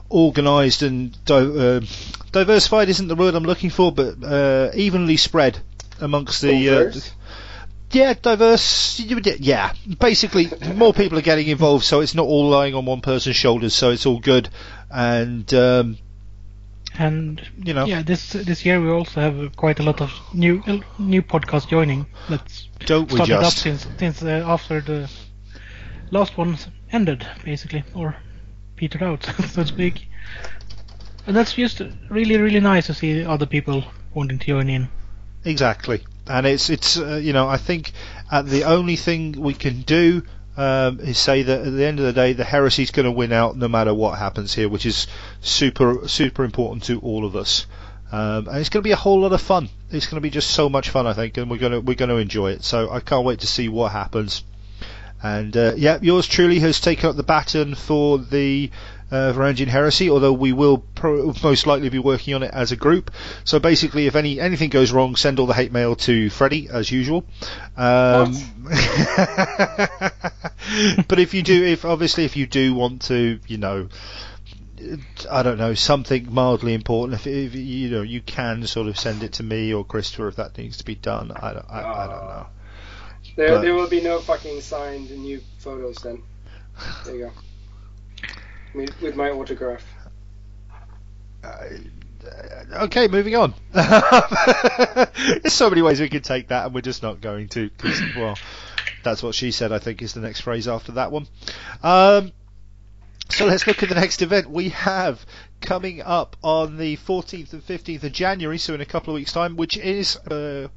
organised 0.09 0.81
and 0.81 1.23
di- 1.23 1.35
uh, 1.35 1.81
diversified 2.33 2.89
isn't 2.89 3.07
the 3.07 3.15
word 3.15 3.33
I'm 3.33 3.43
looking 3.43 3.69
for, 3.69 3.91
but 3.91 4.21
uh, 4.23 4.71
evenly 4.73 5.17
spread 5.17 5.59
amongst 5.99 6.41
the. 6.41 6.67
Yeah, 7.91 8.13
diverse. 8.13 8.99
Yeah, 8.99 9.73
basically, 9.99 10.49
more 10.75 10.93
people 10.93 11.17
are 11.17 11.23
getting 11.23 11.47
involved, 11.47 11.83
so 11.83 11.99
it's 11.99 12.15
not 12.15 12.25
all 12.25 12.49
lying 12.49 12.73
on 12.75 12.85
one 12.85 13.01
person's 13.01 13.35
shoulders. 13.35 13.73
So 13.73 13.91
it's 13.91 14.05
all 14.05 14.19
good, 14.19 14.49
and 14.89 15.53
um, 15.53 15.97
and 16.97 17.41
you 17.63 17.73
know, 17.73 17.85
yeah, 17.85 18.01
this 18.01 18.33
this 18.33 18.65
year 18.65 18.81
we 18.81 18.89
also 18.89 19.21
have 19.21 19.55
quite 19.55 19.79
a 19.79 19.83
lot 19.83 20.01
of 20.01 20.11
new 20.33 20.61
new 20.99 21.21
podcasts 21.21 21.67
joining. 21.67 22.05
That's 22.29 22.67
don't 22.85 23.11
we 23.11 23.15
started 23.15 23.35
up 23.35 23.43
just? 23.43 23.59
since 23.59 23.87
since 23.97 24.23
uh, 24.23 24.43
after 24.47 24.81
the 24.81 25.09
last 26.11 26.37
one 26.37 26.57
ended 26.91 27.25
basically, 27.43 27.83
or 27.93 28.15
petered 28.75 29.03
out, 29.03 29.23
so 29.49 29.63
to 29.63 29.67
speak. 29.67 30.07
And 31.27 31.35
that's 31.35 31.53
just 31.53 31.81
really, 32.09 32.37
really 32.37 32.59
nice 32.59 32.87
to 32.87 32.93
see 32.93 33.23
other 33.23 33.45
people 33.45 33.83
wanting 34.13 34.39
to 34.39 34.45
join 34.47 34.69
in. 34.69 34.89
Exactly, 35.45 36.03
and 36.27 36.45
it's 36.45 36.69
it's 36.69 36.97
uh, 36.97 37.19
you 37.21 37.33
know 37.33 37.47
I 37.47 37.57
think 37.57 37.91
uh, 38.31 38.41
the 38.41 38.65
only 38.65 38.95
thing 38.95 39.33
we 39.33 39.53
can 39.53 39.81
do 39.81 40.23
um, 40.57 40.99
is 40.99 41.17
say 41.17 41.43
that 41.43 41.61
at 41.61 41.73
the 41.73 41.85
end 41.85 41.99
of 41.99 42.05
the 42.05 42.13
day 42.13 42.33
the 42.33 42.43
heresy 42.43 42.83
is 42.83 42.91
going 42.91 43.05
to 43.05 43.11
win 43.11 43.31
out 43.31 43.57
no 43.57 43.67
matter 43.67 43.93
what 43.93 44.17
happens 44.19 44.53
here, 44.53 44.69
which 44.69 44.85
is 44.85 45.07
super 45.41 46.07
super 46.07 46.43
important 46.43 46.83
to 46.85 46.99
all 46.99 47.25
of 47.25 47.35
us. 47.35 47.65
Um, 48.11 48.47
and 48.49 48.57
it's 48.57 48.69
going 48.69 48.81
to 48.81 48.87
be 48.87 48.91
a 48.91 48.97
whole 48.97 49.21
lot 49.21 49.31
of 49.31 49.41
fun. 49.41 49.69
It's 49.89 50.05
going 50.07 50.17
to 50.17 50.21
be 50.21 50.29
just 50.29 50.51
so 50.51 50.67
much 50.67 50.89
fun, 50.89 51.07
I 51.07 51.13
think, 51.13 51.37
and 51.37 51.49
we're 51.49 51.57
going 51.57 51.71
to 51.71 51.79
we're 51.79 51.95
going 51.95 52.09
to 52.09 52.17
enjoy 52.17 52.51
it. 52.51 52.63
So 52.63 52.89
I 52.89 52.99
can't 52.99 53.25
wait 53.25 53.39
to 53.39 53.47
see 53.47 53.69
what 53.69 53.91
happens. 53.91 54.43
And 55.23 55.55
uh, 55.55 55.73
yeah, 55.77 55.99
yours 56.01 56.27
truly 56.27 56.59
has 56.59 56.81
taken 56.81 57.09
up 57.09 57.15
the 57.15 57.23
baton 57.23 57.75
for 57.75 58.17
the 58.17 58.71
uh, 59.11 59.33
Varangian 59.33 59.67
Heresy, 59.67 60.09
although 60.09 60.33
we 60.33 60.53
will 60.53 60.77
pro- 60.79 61.33
most 61.43 61.67
likely 61.67 61.89
be 61.89 61.99
working 61.99 62.33
on 62.33 62.43
it 62.43 62.51
as 62.53 62.71
a 62.71 62.75
group. 62.77 63.11
So 63.43 63.59
basically, 63.59 64.07
if 64.07 64.15
any 64.15 64.39
anything 64.39 64.69
goes 64.69 64.91
wrong, 64.91 65.15
send 65.15 65.39
all 65.39 65.47
the 65.47 65.53
hate 65.53 65.71
mail 65.71 65.95
to 65.97 66.29
Freddie 66.29 66.69
as 66.69 66.89
usual. 66.89 67.25
Um, 67.75 68.33
but 71.07 71.19
if 71.19 71.33
you 71.33 71.43
do, 71.43 71.63
if 71.65 71.85
obviously 71.85 72.25
if 72.25 72.35
you 72.37 72.47
do 72.47 72.73
want 72.73 73.03
to, 73.03 73.39
you 73.47 73.57
know. 73.57 73.89
I 75.29 75.43
don't 75.43 75.59
know 75.59 75.75
something 75.75 76.33
mildly 76.33 76.73
important. 76.73 77.13
If, 77.19 77.27
if 77.27 77.53
you 77.53 77.91
know, 77.91 78.01
you 78.01 78.19
can 78.19 78.65
sort 78.65 78.87
of 78.87 78.97
send 78.97 79.21
it 79.21 79.33
to 79.33 79.43
me 79.43 79.71
or 79.71 79.85
Christopher 79.85 80.27
if 80.29 80.37
that 80.37 80.57
needs 80.57 80.77
to 80.77 80.83
be 80.83 80.95
done. 80.95 81.31
I 81.35 81.53
don't, 81.53 81.65
I, 81.69 81.83
I 81.83 82.07
don't 82.07 82.25
know. 82.27 82.47
There, 83.35 83.47
But- 83.49 83.61
there 83.61 83.75
will 83.75 83.89
be 83.89 84.01
no 84.01 84.19
fucking 84.19 84.59
signed 84.61 85.11
new 85.11 85.39
photos 85.59 85.97
then. 85.97 86.23
There 87.05 87.15
you 87.15 87.25
go. 87.25 87.31
With, 88.73 89.15
my 89.15 89.29
autograph. 89.29 89.83
okay, 92.73 93.07
moving 93.07 93.35
on. 93.35 93.53
There's 93.73 95.53
so 95.53 95.69
many 95.69 95.81
ways 95.81 95.99
we 95.99 96.09
could 96.09 96.23
take 96.23 96.49
that, 96.49 96.65
and 96.65 96.73
we're 96.75 96.81
just 96.81 97.03
not 97.03 97.19
going 97.21 97.49
to. 97.49 97.69
'cause, 97.77 98.01
well, 98.15 98.37
that's 99.03 99.21
what 99.23 99.35
she 99.35 99.51
said. 99.51 99.71
I 99.71 99.79
think 99.79 100.01
is 100.01 100.13
the 100.13 100.21
next 100.21 100.41
phrase 100.41 100.67
after 100.67 100.93
that 100.93 101.11
one. 101.11 101.27
Um, 101.83 102.31
so 103.29 103.45
let's 103.45 103.65
look 103.67 103.81
at 103.83 103.89
the 103.89 103.95
next 103.95 104.21
event 104.21 104.49
we 104.49 104.69
have 104.69 105.25
coming 105.61 106.01
up 106.01 106.35
on 106.43 106.77
the 106.77 106.97
14th 106.97 107.53
and 107.53 107.65
15th 107.65 108.03
of 108.03 108.11
January. 108.11 108.57
So 108.57 108.73
in 108.73 108.81
a 108.81 108.85
couple 108.85 109.13
of 109.13 109.15
weeks' 109.15 109.33
time, 109.33 109.55
which 109.57 109.77
is. 109.77 110.15
Uh, 110.17 110.67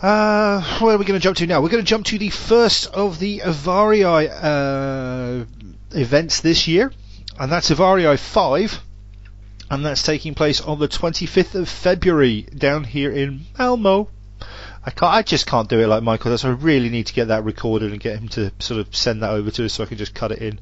Uh, 0.01 0.79
where 0.79 0.95
are 0.95 0.97
we 0.97 1.03
going 1.03 1.19
to 1.19 1.23
jump 1.23 1.35
to 1.37 1.45
now? 1.45 1.61
We're 1.61 1.69
going 1.69 1.83
to 1.83 1.87
jump 1.87 2.05
to 2.05 2.17
the 2.17 2.29
first 2.29 2.87
of 2.87 3.19
the 3.19 3.39
Avarii 3.39 4.29
uh, 4.31 5.45
events 5.91 6.39
this 6.39 6.69
year, 6.69 6.93
and 7.37 7.51
that's 7.51 7.69
Avarii 7.69 8.17
5, 8.17 8.81
and 9.69 9.85
that's 9.85 10.01
taking 10.01 10.35
place 10.35 10.61
on 10.61 10.79
the 10.79 10.87
25th 10.87 11.55
of 11.55 11.67
February 11.67 12.43
down 12.43 12.85
here 12.85 13.11
in 13.11 13.41
Malmo. 13.57 14.07
I 14.85 14.91
can't. 14.91 15.13
I 15.13 15.21
just 15.21 15.45
can't 15.45 15.67
do 15.67 15.81
it 15.81 15.87
like 15.87 16.01
Michael 16.01 16.31
does. 16.31 16.45
I 16.45 16.49
really 16.51 16.87
need 16.87 17.07
to 17.07 17.13
get 17.13 17.27
that 17.27 17.43
recorded 17.43 17.91
and 17.91 17.99
get 17.99 18.19
him 18.19 18.29
to 18.29 18.53
sort 18.59 18.79
of 18.79 18.95
send 18.95 19.21
that 19.21 19.31
over 19.31 19.51
to 19.51 19.65
us 19.65 19.73
so 19.73 19.83
I 19.83 19.87
can 19.87 19.97
just 19.97 20.15
cut 20.15 20.31
it 20.31 20.39
in. 20.39 20.59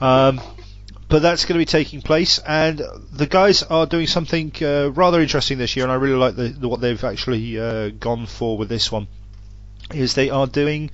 Um, 0.00 0.40
but 1.08 1.22
that's 1.22 1.44
going 1.44 1.54
to 1.54 1.60
be 1.60 1.66
taking 1.66 2.02
place, 2.02 2.38
and 2.40 2.82
the 3.12 3.26
guys 3.26 3.62
are 3.62 3.86
doing 3.86 4.06
something 4.06 4.52
uh, 4.60 4.90
rather 4.90 5.20
interesting 5.20 5.58
this 5.58 5.76
year, 5.76 5.84
and 5.84 5.92
I 5.92 5.96
really 5.96 6.16
like 6.16 6.34
the, 6.34 6.48
the, 6.48 6.68
what 6.68 6.80
they've 6.80 7.02
actually 7.04 7.58
uh, 7.58 7.90
gone 7.90 8.26
for 8.26 8.58
with 8.58 8.68
this 8.68 8.90
one. 8.90 9.06
Is 9.94 10.14
they 10.14 10.30
are 10.30 10.48
doing 10.48 10.90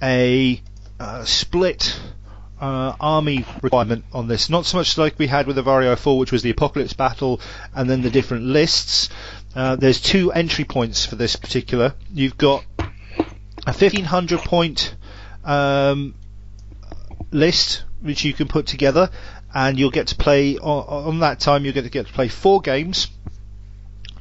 a 0.00 0.62
uh, 1.00 1.24
split 1.24 1.98
uh, 2.60 2.94
army 3.00 3.44
requirement 3.62 4.04
on 4.12 4.28
this, 4.28 4.48
not 4.48 4.64
so 4.64 4.76
much 4.76 4.96
like 4.96 5.18
we 5.18 5.26
had 5.26 5.48
with 5.48 5.56
the 5.56 5.64
Vario 5.64 5.98
4, 5.98 6.18
which 6.18 6.30
was 6.30 6.42
the 6.42 6.50
Apocalypse 6.50 6.92
Battle, 6.92 7.40
and 7.74 7.90
then 7.90 8.02
the 8.02 8.10
different 8.10 8.44
lists. 8.44 9.08
Uh, 9.56 9.74
there's 9.74 10.00
two 10.00 10.30
entry 10.30 10.64
points 10.64 11.04
for 11.04 11.16
this 11.16 11.34
particular. 11.34 11.94
You've 12.12 12.38
got 12.38 12.64
a 12.78 13.72
1500 13.72 14.38
point 14.40 14.94
um, 15.44 16.14
list 17.32 17.84
which 18.00 18.24
you 18.24 18.32
can 18.32 18.46
put 18.46 18.66
together, 18.66 19.10
and 19.58 19.76
you'll 19.76 19.90
get 19.90 20.06
to 20.06 20.14
play 20.14 20.56
on, 20.56 21.06
on 21.06 21.18
that 21.18 21.40
time. 21.40 21.64
You'll 21.64 21.74
get 21.74 21.82
to 21.82 21.90
get 21.90 22.06
to 22.06 22.12
play 22.12 22.28
four 22.28 22.60
games. 22.60 23.08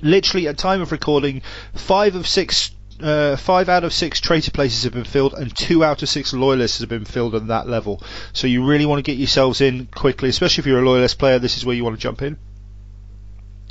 Literally, 0.01 0.47
at 0.47 0.57
time 0.57 0.81
of 0.81 0.91
recording, 0.91 1.43
five 1.75 2.15
of 2.15 2.27
six. 2.27 2.71
Uh, 2.99 3.35
five 3.35 3.69
out 3.69 3.83
of 3.83 3.93
six 3.93 4.19
traitor 4.19 4.49
places 4.49 4.83
have 4.83 4.93
been 4.93 5.03
filled, 5.03 5.35
and 5.35 5.55
two 5.55 5.83
out 5.83 6.01
of 6.01 6.09
six 6.09 6.33
loyalists 6.33 6.79
have 6.79 6.89
been 6.89 7.05
filled 7.05 7.35
on 7.35 7.45
that 7.47 7.69
level. 7.69 8.01
So 8.33 8.47
you 8.47 8.65
really 8.65 8.87
want 8.87 8.97
to 8.97 9.03
get 9.03 9.19
yourselves 9.19 9.61
in 9.61 9.85
quickly, 9.85 10.29
especially 10.29 10.63
if 10.63 10.65
you're 10.65 10.81
a 10.81 10.85
loyalist 10.85 11.19
player. 11.19 11.37
This 11.37 11.57
is 11.57 11.63
where 11.63 11.75
you 11.75 11.83
want 11.83 11.95
to 11.95 12.01
jump 12.01 12.23
in. 12.23 12.37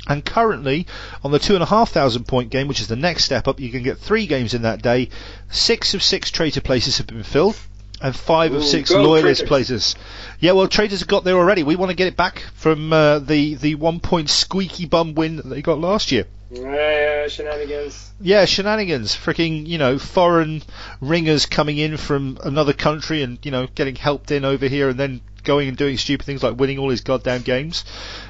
And 0.07 0.23
currently, 0.23 0.87
on 1.25 1.31
the 1.31 1.39
two 1.39 1.55
and 1.55 1.63
a 1.63 1.65
half 1.65 1.89
thousand 1.89 2.23
point 2.23 2.49
game, 2.49 2.69
which 2.69 2.79
is 2.79 2.87
the 2.87 2.95
next 2.95 3.25
step 3.25 3.49
up, 3.49 3.59
you 3.59 3.69
can 3.69 3.83
get 3.83 3.97
three 3.97 4.27
games 4.27 4.53
in 4.53 4.61
that 4.61 4.81
day. 4.81 5.09
Six 5.49 5.93
of 5.93 6.01
six 6.01 6.31
traitor 6.31 6.61
places 6.61 6.99
have 6.99 7.07
been 7.07 7.23
filled, 7.23 7.57
and 8.01 8.15
five 8.15 8.53
of 8.53 8.63
six 8.63 8.89
go 8.91 9.01
loyalist 9.01 9.41
Traitors. 9.41 9.47
places. 9.47 9.95
Yeah, 10.39 10.51
well, 10.51 10.67
traders 10.67 10.99
have 10.99 11.07
got 11.07 11.23
there 11.23 11.35
already. 11.37 11.63
We 11.63 11.75
want 11.75 11.89
to 11.89 11.95
get 11.95 12.07
it 12.07 12.15
back 12.15 12.43
from 12.53 12.93
uh, 12.93 13.19
the 13.19 13.55
the 13.55 13.75
one 13.75 13.99
point 13.99 14.29
squeaky 14.29 14.85
bum 14.85 15.15
win 15.15 15.37
that 15.37 15.47
they 15.47 15.61
got 15.61 15.79
last 15.79 16.11
year. 16.11 16.25
Uh, 16.51 17.27
shenanigans. 17.27 18.11
Yeah, 18.21 18.45
shenanigans, 18.45 19.15
freaking 19.15 19.67
you 19.67 19.77
know 19.77 19.97
foreign 19.99 20.63
ringers 21.01 21.45
coming 21.45 21.77
in 21.77 21.97
from 21.97 22.37
another 22.43 22.73
country 22.73 23.21
and 23.21 23.37
you 23.43 23.51
know 23.51 23.67
getting 23.75 23.95
helped 23.95 24.31
in 24.31 24.45
over 24.45 24.67
here 24.67 24.89
and 24.89 24.99
then 24.99 25.21
going 25.43 25.67
and 25.67 25.77
doing 25.77 25.97
stupid 25.97 26.25
things 26.25 26.43
like 26.43 26.57
winning 26.57 26.77
all 26.77 26.89
his 26.89 27.01
goddamn 27.01 27.41
games. 27.41 27.83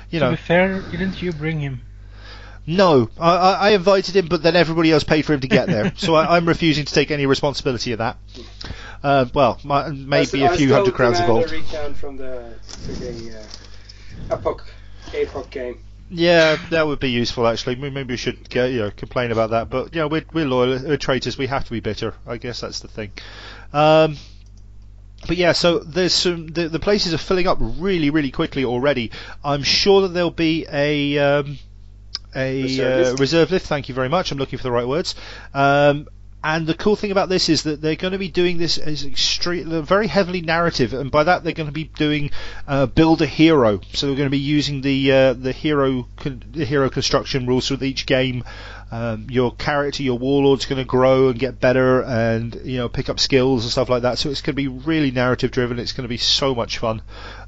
You 0.10 0.20
to 0.20 0.26
know, 0.26 0.32
be 0.32 0.38
fair, 0.38 0.82
didn't 0.82 1.22
you 1.22 1.32
bring 1.34 1.60
him? 1.60 1.82
no, 2.66 3.10
I, 3.20 3.36
I, 3.36 3.52
I 3.54 3.70
invited 3.72 4.16
him, 4.16 4.28
but 4.28 4.44
then 4.44 4.56
everybody 4.56 4.92
else 4.92 5.04
paid 5.04 5.26
for 5.26 5.34
him 5.34 5.40
to 5.42 5.48
get 5.48 5.68
there, 5.68 5.94
so 5.96 6.16
I, 6.16 6.38
I'm 6.38 6.48
refusing 6.48 6.86
to 6.86 6.94
take 6.94 7.12
any 7.12 7.26
responsibility 7.26 7.92
of 7.92 8.00
that. 8.00 8.18
Uh, 9.04 9.26
well, 9.34 9.60
my, 9.64 9.90
maybe 9.90 10.44
a 10.44 10.56
few 10.56 10.74
hundred 10.74 10.94
crowns 10.94 11.20
involved. 11.20 11.50
from 11.96 12.18
the 12.18 12.54
freaking 12.64 13.36
uh, 13.36 14.36
Apoc, 14.36 14.62
Apoc 15.08 15.50
game. 15.50 15.80
Yeah, 16.10 16.58
that 16.70 16.88
would 16.88 17.00
be 17.00 17.10
useful 17.12 17.48
actually. 17.48 17.76
Maybe 17.76 18.04
we 18.04 18.18
should 18.18 18.50
get, 18.50 18.72
you 18.72 18.80
know, 18.80 18.92
complain 18.92 19.32
about 19.32 19.50
that. 19.50 19.70
But 19.70 19.94
you 19.94 20.02
know, 20.02 20.08
we're 20.08 20.26
we're 20.34 20.46
loyal, 20.46 20.80
we're 20.82 20.98
traitors. 20.98 21.38
We 21.38 21.48
have 21.48 21.66
to 21.66 21.72
be 21.72 21.82
bitter. 21.82 22.14
I 22.26 22.38
guess 22.38 22.62
that's 22.62 22.80
the 22.80 22.88
thing. 22.88 23.12
Um, 23.74 24.18
but 25.28 25.36
yeah, 25.36 25.52
so 25.52 25.80
there's 25.80 26.14
some 26.14 26.48
the, 26.48 26.70
the 26.70 26.80
places 26.80 27.14
are 27.14 27.18
filling 27.18 27.48
up 27.48 27.58
really 27.60 28.10
really 28.10 28.32
quickly 28.32 28.64
already. 28.64 29.12
I'm 29.44 29.64
sure 29.64 30.02
that 30.04 30.10
there'll 30.10 30.32
be 30.32 30.66
a 30.72 31.18
um, 31.18 31.58
a 32.36 32.64
Reserve 32.64 33.08
uh, 33.08 33.18
reserve 33.18 33.52
list. 33.52 33.68
Thank 33.68 33.90
you 33.90 33.96
very 33.96 34.10
much. 34.10 34.32
I'm 34.32 34.38
looking 34.38 34.58
for 34.58 34.64
the 34.64 34.72
right 34.72 34.88
words. 34.88 35.16
Um, 35.54 36.08
and 36.48 36.66
the 36.66 36.74
cool 36.74 36.96
thing 36.96 37.12
about 37.12 37.28
this 37.28 37.50
is 37.50 37.64
that 37.64 37.82
they're 37.82 37.98
going 37.98 38.14
to 38.14 38.18
be 38.18 38.30
doing 38.30 38.58
this 38.58 38.78
as 38.78 39.04
extreme, 39.04 39.84
very 39.84 40.08
heavily 40.08 40.40
narrative, 40.40 40.94
and 40.94 41.12
by 41.12 41.26
that 41.26 41.44
they're 41.44 41.52
going 41.52 41.68
to 41.68 41.74
be 41.74 41.84
doing 41.84 42.32
uh, 42.70 42.86
build 42.86 43.22
a 43.22 43.26
hero. 43.26 43.82
So 43.92 44.08
they're 44.08 44.16
going 44.16 44.28
to 44.28 44.32
be 44.32 44.38
using 44.38 44.80
the 44.80 45.12
uh, 45.12 45.34
the 45.34 45.52
hero 45.52 46.08
con- 46.16 46.42
the 46.50 46.64
hero 46.64 46.90
construction 46.90 47.48
rules 47.48 47.70
with 47.70 47.84
each 47.84 48.06
game. 48.06 48.46
Um, 48.90 49.28
your 49.30 49.54
character, 49.56 50.04
your 50.04 50.18
warlord's 50.18 50.66
going 50.66 50.78
to 50.78 50.86
grow 50.86 51.28
and 51.28 51.38
get 51.38 51.60
better, 51.60 52.02
and 52.04 52.56
you 52.64 52.78
know 52.78 52.88
pick 52.88 53.10
up 53.10 53.20
skills 53.20 53.66
and 53.66 53.72
stuff 53.72 53.90
like 53.90 54.04
that. 54.04 54.18
So 54.18 54.30
it's 54.30 54.40
going 54.40 54.56
to 54.56 54.62
be 54.62 54.70
really 54.70 55.12
narrative 55.12 55.52
driven. 55.52 55.80
It's 55.80 55.92
going 55.92 56.06
to 56.06 56.08
be 56.08 56.16
so 56.16 56.56
much 56.56 56.78
fun. 56.78 57.02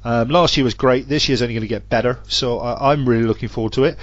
Um, 0.04 0.28
last 0.28 0.58
year 0.58 0.64
was 0.64 0.74
great. 0.74 1.08
This 1.08 1.26
year's 1.26 1.40
only 1.40 1.54
going 1.54 1.62
to 1.62 1.68
get 1.68 1.88
better. 1.88 2.18
So 2.28 2.58
I, 2.58 2.92
I'm 2.92 3.08
really 3.08 3.24
looking 3.24 3.48
forward 3.48 3.72
to 3.74 3.84
it 3.84 3.96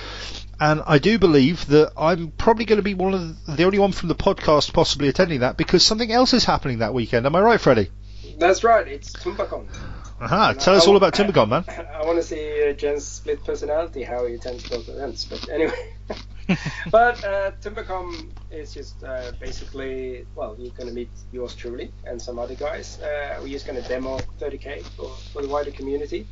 and 0.59 0.81
I 0.85 0.97
do 0.99 1.19
believe 1.19 1.65
that 1.67 1.91
I'm 1.97 2.31
probably 2.31 2.65
going 2.65 2.77
to 2.77 2.83
be 2.83 2.93
one 2.93 3.13
of 3.13 3.45
the, 3.45 3.51
the 3.57 3.63
only 3.63 3.79
one 3.79 3.91
from 3.91 4.09
the 4.09 4.15
podcast 4.15 4.73
possibly 4.73 5.07
attending 5.07 5.41
that 5.41 5.57
because 5.57 5.83
something 5.83 6.11
else 6.11 6.33
is 6.33 6.45
happening 6.45 6.79
that 6.79 6.93
weekend. 6.93 7.25
Am 7.25 7.35
I 7.35 7.41
right, 7.41 7.59
Freddie? 7.61 7.89
That's 8.37 8.63
right, 8.63 8.87
it's 8.87 9.11
Tumbacon. 9.13 9.67
Aha! 10.19 10.49
And 10.51 10.59
Tell 10.59 10.73
I- 10.73 10.77
us 10.77 10.87
all 10.87 10.93
I- 10.95 10.97
about 10.97 11.13
Tumbacon, 11.13 11.49
man. 11.49 11.63
I 11.93 12.05
want 12.05 12.17
to 12.17 12.23
see 12.23 12.69
uh, 12.69 12.73
Jen's 12.73 13.05
split 13.05 13.43
personality, 13.43 14.03
how 14.03 14.25
he 14.25 14.33
attends 14.35 14.67
both 14.67 14.87
events. 14.89 15.25
But 15.25 15.47
anyway, 15.49 15.93
but 16.91 17.23
uh, 17.23 17.51
Tumbacon 17.61 18.29
is 18.51 18.73
just 18.73 19.03
uh, 19.03 19.31
basically, 19.39 20.25
well, 20.35 20.55
you're 20.57 20.73
going 20.73 20.87
to 20.89 20.93
meet 20.95 21.09
yours 21.31 21.55
truly 21.55 21.91
and 22.05 22.21
some 22.21 22.39
other 22.39 22.55
guys. 22.55 22.99
Uh, 22.99 23.37
we're 23.41 23.49
just 23.49 23.65
going 23.67 23.81
to 23.81 23.87
demo 23.87 24.17
30k 24.39 24.83
for, 24.95 25.09
for 25.33 25.41
the 25.41 25.47
wider 25.47 25.71
community. 25.71 26.25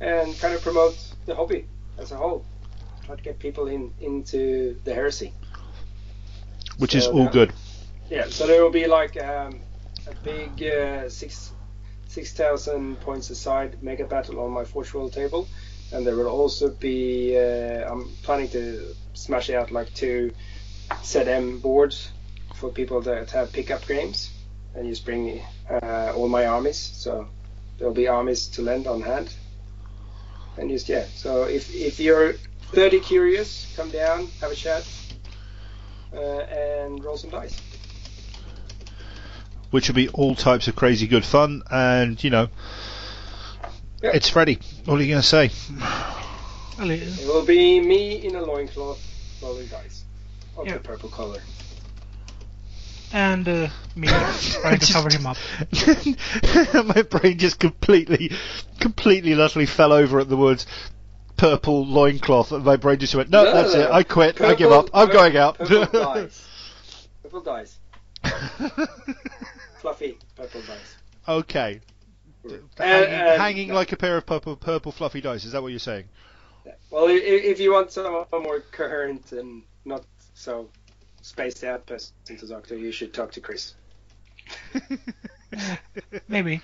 and 0.00 0.36
kind 0.40 0.54
of 0.54 0.62
promote 0.62 0.96
the 1.26 1.34
hobby 1.34 1.66
as 1.98 2.12
a 2.12 2.16
whole. 2.16 2.44
Try 3.04 3.16
to 3.16 3.22
get 3.22 3.38
people 3.38 3.66
in 3.66 3.92
into 4.00 4.76
the 4.84 4.94
heresy. 4.94 5.32
Which 6.78 6.94
is 6.94 7.06
all 7.06 7.28
good. 7.28 7.52
Yeah, 8.10 8.26
so 8.28 8.46
there 8.46 8.62
will 8.62 8.70
be 8.70 8.86
like 8.86 9.16
um, 9.22 9.60
a 10.06 10.14
big 10.22 10.62
uh, 10.62 11.08
six 11.08 11.52
six 12.08 12.32
thousand 12.32 13.00
points 13.00 13.30
aside 13.30 13.82
mega 13.82 14.04
battle 14.04 14.38
on 14.40 14.50
my 14.50 14.64
Forge 14.64 14.92
World 14.94 15.12
table, 15.12 15.48
and 15.92 16.06
there 16.06 16.16
will 16.16 16.28
also 16.28 16.70
be 16.70 17.36
uh, 17.36 17.90
I'm 17.90 18.08
planning 18.22 18.48
to 18.50 18.94
smash 19.14 19.50
out 19.50 19.70
like 19.70 19.92
two 19.94 20.32
ZM 20.90 21.62
boards 21.62 22.10
for 22.54 22.70
people 22.70 23.00
that 23.02 23.30
have 23.30 23.52
pickup 23.52 23.86
games, 23.86 24.30
and 24.74 24.88
just 24.88 25.04
bring 25.04 25.42
uh, 25.70 26.12
all 26.14 26.28
my 26.28 26.46
armies. 26.46 26.78
So 26.78 27.28
there'll 27.78 27.94
be 27.94 28.08
armies 28.08 28.48
to 28.48 28.62
lend 28.62 28.86
on 28.86 29.00
hand, 29.00 29.34
and 30.56 30.70
just 30.70 30.88
yeah. 30.88 31.06
So 31.14 31.44
if 31.44 31.74
if 31.74 31.98
you're 31.98 32.34
30 32.72 33.00
curious, 33.00 33.72
come 33.76 33.90
down, 33.90 34.28
have 34.40 34.50
a 34.50 34.54
chat, 34.54 34.86
uh, 36.14 36.18
and 36.20 37.02
roll 37.04 37.16
some 37.16 37.30
dice. 37.30 37.60
Which 39.70 39.88
will 39.88 39.94
be 39.94 40.08
all 40.08 40.34
types 40.34 40.68
of 40.68 40.76
crazy 40.76 41.06
good 41.06 41.24
fun, 41.24 41.62
and 41.70 42.22
you 42.22 42.30
know, 42.30 42.48
Yeah. 44.02 44.10
it's 44.14 44.28
Freddy. 44.28 44.58
What 44.84 44.98
are 44.98 45.02
you 45.02 45.10
going 45.10 45.22
to 45.22 45.26
say? 45.28 45.50
Well, 46.78 46.90
it- 46.90 47.02
It 47.20 47.26
will 47.26 47.44
be 47.44 47.80
me 47.80 48.24
in 48.26 48.36
a 48.36 48.42
loincloth 48.42 49.00
rolling 49.42 49.66
dice 49.68 50.04
of 50.56 50.66
Yeah. 50.66 50.74
the 50.74 50.80
purple 50.80 51.08
color. 51.08 51.40
and 53.14 53.46
uh, 53.46 53.68
me 53.94 54.08
trying 54.40 54.78
to 54.78 54.90
cover 54.92 55.10
him 55.10 55.26
up. 55.26 55.36
My 56.96 57.02
brain 57.02 57.36
just 57.38 57.58
completely, 57.58 58.32
completely, 58.80 59.32
and 59.32 59.40
utterly 59.42 59.66
fell 59.66 59.92
over 59.92 60.18
at 60.18 60.30
the 60.30 60.36
words 60.36 60.66
purple 61.42 61.84
loincloth. 61.84 62.52
And 62.52 62.64
my 62.64 62.76
brain 62.76 63.00
just 63.00 63.16
went, 63.16 63.28
no, 63.28 63.42
No, 63.42 63.52
that's 63.52 63.74
no, 63.74 63.80
it. 63.80 63.90
I 63.90 64.04
quit. 64.04 64.40
I 64.40 64.54
give 64.54 64.70
up. 64.70 64.88
I'm 64.94 65.08
pur- 65.08 65.12
going 65.12 65.36
out. 65.36 65.58
Purple 65.58 65.86
dice. 66.14 66.48
Purple 67.20 67.40
dice. 67.40 67.78
Fluffy 69.80 70.18
purple 70.36 70.60
dice. 70.60 70.96
okay. 71.26 71.80
And- 72.44 72.60
hanging, 72.78 73.10
and- 73.10 73.40
hanging 73.42 73.72
like 73.72 73.90
a 73.90 73.96
pair 73.96 74.16
of 74.16 74.24
purple, 74.24 74.54
purple 74.54 74.92
fluffy 74.92 75.20
dice. 75.20 75.44
Is 75.44 75.50
that 75.50 75.62
what 75.62 75.68
you're 75.70 75.80
saying? 75.80 76.04
Well, 76.90 77.08
i- 77.08 77.12
i- 77.12 77.44
if 77.52 77.58
you 77.58 77.72
want 77.72 77.90
some 77.90 78.24
more 78.32 78.60
coherent 78.70 79.32
and 79.32 79.62
not 79.84 80.04
so 80.34 80.68
spaced 81.22 81.64
out 81.64 81.86
person 81.86 82.14
to 82.26 82.46
talk 82.48 82.68
to, 82.68 82.78
you 82.78 82.92
should 82.92 83.12
talk 83.12 83.32
to 83.32 83.40
Chris. 83.40 83.74
Maybe. 86.28 86.60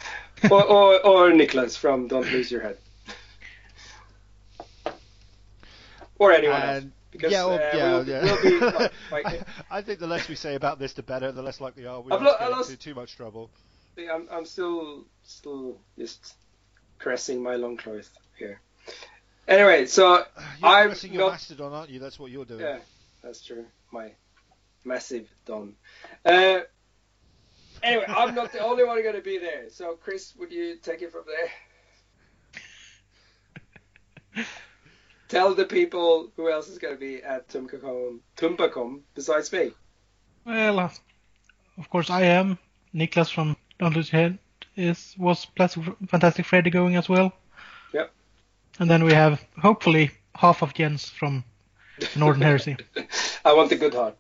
or, 0.49 0.63
or, 0.65 1.05
or 1.05 1.33
Nicholas 1.33 1.77
from 1.77 2.07
Don't 2.07 2.31
Lose 2.31 2.51
Your 2.53 2.61
Head. 2.61 2.79
Or 6.19 6.33
anyone 6.33 6.61
else. 6.63 6.85
Because 7.11 7.33
yeah, 7.33 7.45
well, 7.47 7.55
uh, 7.55 7.77
yeah, 7.77 7.93
we'll, 7.93 8.09
yeah. 8.09 8.23
we'll 8.23 8.43
be 8.43 8.59
like, 8.61 8.93
like 9.11 9.41
I 9.71 9.81
think 9.83 9.99
the 9.99 10.07
less 10.07 10.29
we 10.29 10.35
say 10.35 10.55
about 10.57 10.79
this, 10.79 10.93
the 10.93 11.03
better. 11.03 11.33
The 11.33 11.43
less 11.43 11.61
likely 11.61 11.87
are 11.87 12.01
we 12.03 12.13
I've 12.13 12.21
lo- 12.21 12.33
to 12.35 12.39
get 12.39 12.51
lost- 12.51 12.71
into 12.71 12.83
too 12.83 12.95
much 12.95 13.17
trouble. 13.17 13.51
I'm, 13.99 14.29
I'm 14.31 14.45
still 14.45 15.05
still 15.25 15.79
just 15.99 16.35
caressing 16.99 17.43
my 17.43 17.57
long 17.57 17.77
cloth 17.77 18.11
here. 18.39 18.61
Anyway, 19.49 19.87
so 19.87 20.17
You're 20.17 20.25
I'm 20.63 20.89
pressing 20.89 21.13
your 21.15 21.23
not- 21.23 21.33
mastodon, 21.33 21.73
aren't 21.73 21.91
you? 21.91 21.99
That's 21.99 22.19
what 22.19 22.31
you're 22.31 22.45
doing. 22.45 22.61
yeah, 22.61 22.79
that's 23.23 23.43
true. 23.45 23.65
My 23.91 24.13
massive 24.85 25.29
don. 25.47 25.75
Uh, 26.25 26.61
anyway, 27.83 28.05
I'm 28.07 28.35
not 28.35 28.53
the 28.53 28.59
only 28.61 28.85
one 28.85 29.03
going 29.03 29.15
to 29.17 29.23
be 29.23 29.39
there. 29.39 29.71
So 29.71 29.95
Chris, 29.95 30.35
would 30.39 30.53
you 30.53 30.77
take 30.77 31.01
it 31.03 31.11
from 31.11 31.25
there? 34.35 34.45
Tell 35.29 35.55
the 35.55 35.65
people 35.67 36.31
who 36.37 36.51
else 36.51 36.69
is 36.69 36.79
going 36.79 36.95
to 36.95 37.01
be 37.01 37.23
at 37.23 37.49
Tumbacon, 37.49 38.21
Tumbacon 38.37 39.01
besides 39.15 39.53
me. 39.53 39.73
Well, 40.47 40.79
uh, 40.79 40.91
of 41.77 41.91
course 41.91 42.09
I 42.11 42.23
am. 42.23 42.59
Niklas 42.95 43.31
from 43.33 43.57
Don't 43.79 43.95
Lose 43.95 44.11
Your 44.13 44.23
Head 44.23 44.39
is 44.77 45.15
was 45.19 45.45
Plastic 45.45 45.83
Fantastic 46.09 46.47
Freddy 46.47 46.71
going 46.71 46.97
as 46.97 47.09
well. 47.09 47.33
Yep. 47.93 48.11
And 48.81 48.91
then 48.91 49.05
we 49.05 49.13
have 49.13 49.45
hopefully 49.61 50.11
half 50.35 50.63
of 50.63 50.73
Jens 50.73 51.11
from 51.11 51.45
Northern 52.17 52.43
Heresy. 52.49 52.77
I 53.45 53.53
want 53.53 53.69
the 53.69 53.77
good 53.77 53.93
heart. 53.93 54.17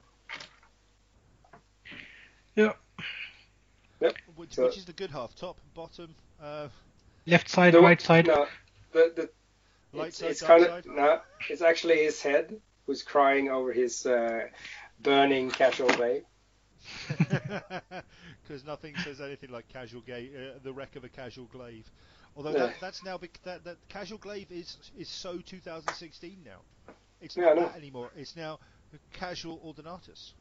Yeah. 2.55 2.73
Which, 4.37 4.55
So- 4.55 4.65
which 4.67 4.77
is 4.77 4.85
the 4.85 4.93
good 4.93 5.11
half? 5.11 5.35
Top, 5.35 5.57
bottom, 5.75 6.15
uh, 6.43 6.69
Left 7.27 7.49
side, 7.49 7.75
The- 7.75 7.81
right 7.81 8.01
side. 8.01 8.27
No, 8.27 8.47
the, 8.93 9.12
the 9.17 9.31
light 9.99 10.09
it's, 10.09 10.20
it's 10.23 10.43
kind 10.43 10.65
of 10.65 10.86
no. 10.86 11.20
It's 11.49 11.62
actually 11.62 12.02
his 12.05 12.20
head 12.23 12.60
who's 12.86 13.02
crying 13.02 13.49
over 13.51 13.73
his 13.73 14.07
uh, 14.07 14.47
burning 15.02 15.51
casual 15.51 15.89
bay. 15.89 16.23
Because 18.43 18.65
nothing 18.67 18.94
says 19.05 19.20
anything 19.20 19.51
like 19.51 19.68
casual 19.68 20.01
ga- 20.01 20.31
uh, 20.35 20.59
the 20.62 20.73
wreck 20.73 20.97
of 20.97 21.05
a 21.05 21.09
casual 21.09 21.47
glaive. 21.47 21.91
Although 22.36 22.52
Yeah. 22.52 22.59
that, 22.67 22.75
that's 22.81 23.05
now 23.05 23.18
bec- 23.18 23.41
that, 23.44 23.65
that 23.65 23.77
casual 23.89 24.18
glaive 24.18 24.47
is 24.51 24.77
is 24.97 25.09
so 25.09 25.39
2016 25.39 26.39
now. 26.44 26.60
It's 27.20 27.36
Yeah, 27.36 27.44
not 27.47 27.57
know. 27.57 27.62
that 27.67 27.77
anymore. 27.77 28.10
It's 28.17 28.36
now 28.36 28.60
casual 29.12 29.59
ordinatus. 29.65 30.33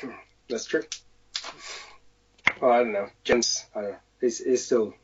That's 0.48 0.66
true. 0.66 0.82
Well, 2.60 2.70
I 2.72 2.78
don't 2.78 2.92
know. 2.92 3.08
Jens, 3.24 3.64
I 3.74 3.80
don't 3.80 3.90
know. 3.92 3.96
He's, 4.20 4.38
he's 4.38 4.64
still 4.64 4.94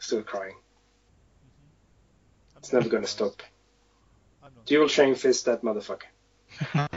still 0.00 0.22
crying. 0.22 0.54
I'm 2.58 2.62
It's 2.62 2.72
never 2.72 2.88
going 2.88 3.04
to 3.04 3.08
stop. 3.08 3.42
I'm 4.42 4.50
not 4.54 4.66
Dual 4.66 4.88
chain 4.88 5.14
fist 5.14 5.44
that 5.44 5.62
motherfucker. 5.62 6.02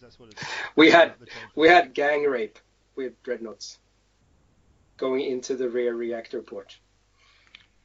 that's 0.00 0.18
what 0.18 0.28
it's. 0.30 0.44
We 0.76 0.90
had 0.90 1.14
we 1.54 1.68
had 1.68 1.94
gang 1.94 2.24
rape 2.24 2.58
with 2.94 3.20
dreadnoughts 3.22 3.78
going 4.98 5.22
into 5.22 5.56
the 5.56 5.68
rear 5.68 5.94
reactor 5.94 6.42
port. 6.42 6.76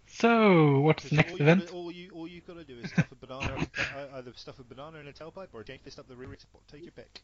So, 0.08 0.80
what's 0.82 1.10
the 1.10 1.16
next 1.16 1.32
all 1.34 1.42
event? 1.42 1.62
gotta- 1.62 1.74
all 1.74 1.92
you 1.92 2.10
all 2.12 2.28
you've 2.28 2.46
got 2.46 2.58
to 2.58 2.64
do 2.64 2.78
is 2.78 2.90
stuff 2.92 3.12
a 3.12 3.16
banana, 3.16 3.56
uh, 3.96 4.18
either 4.18 4.32
stuff 4.36 4.60
a 4.60 4.64
banana 4.64 4.98
in 5.00 5.08
a 5.08 5.12
tailpipe 5.14 5.48
or 5.54 5.62
a 5.62 5.66
chain 5.66 5.80
fist 5.84 5.98
up 5.98 6.08
the 6.08 6.16
rear. 6.16 6.28
reactor 6.30 6.48
port. 6.52 6.68
Take 6.68 6.84
your 6.84 6.92
pick. 6.92 7.22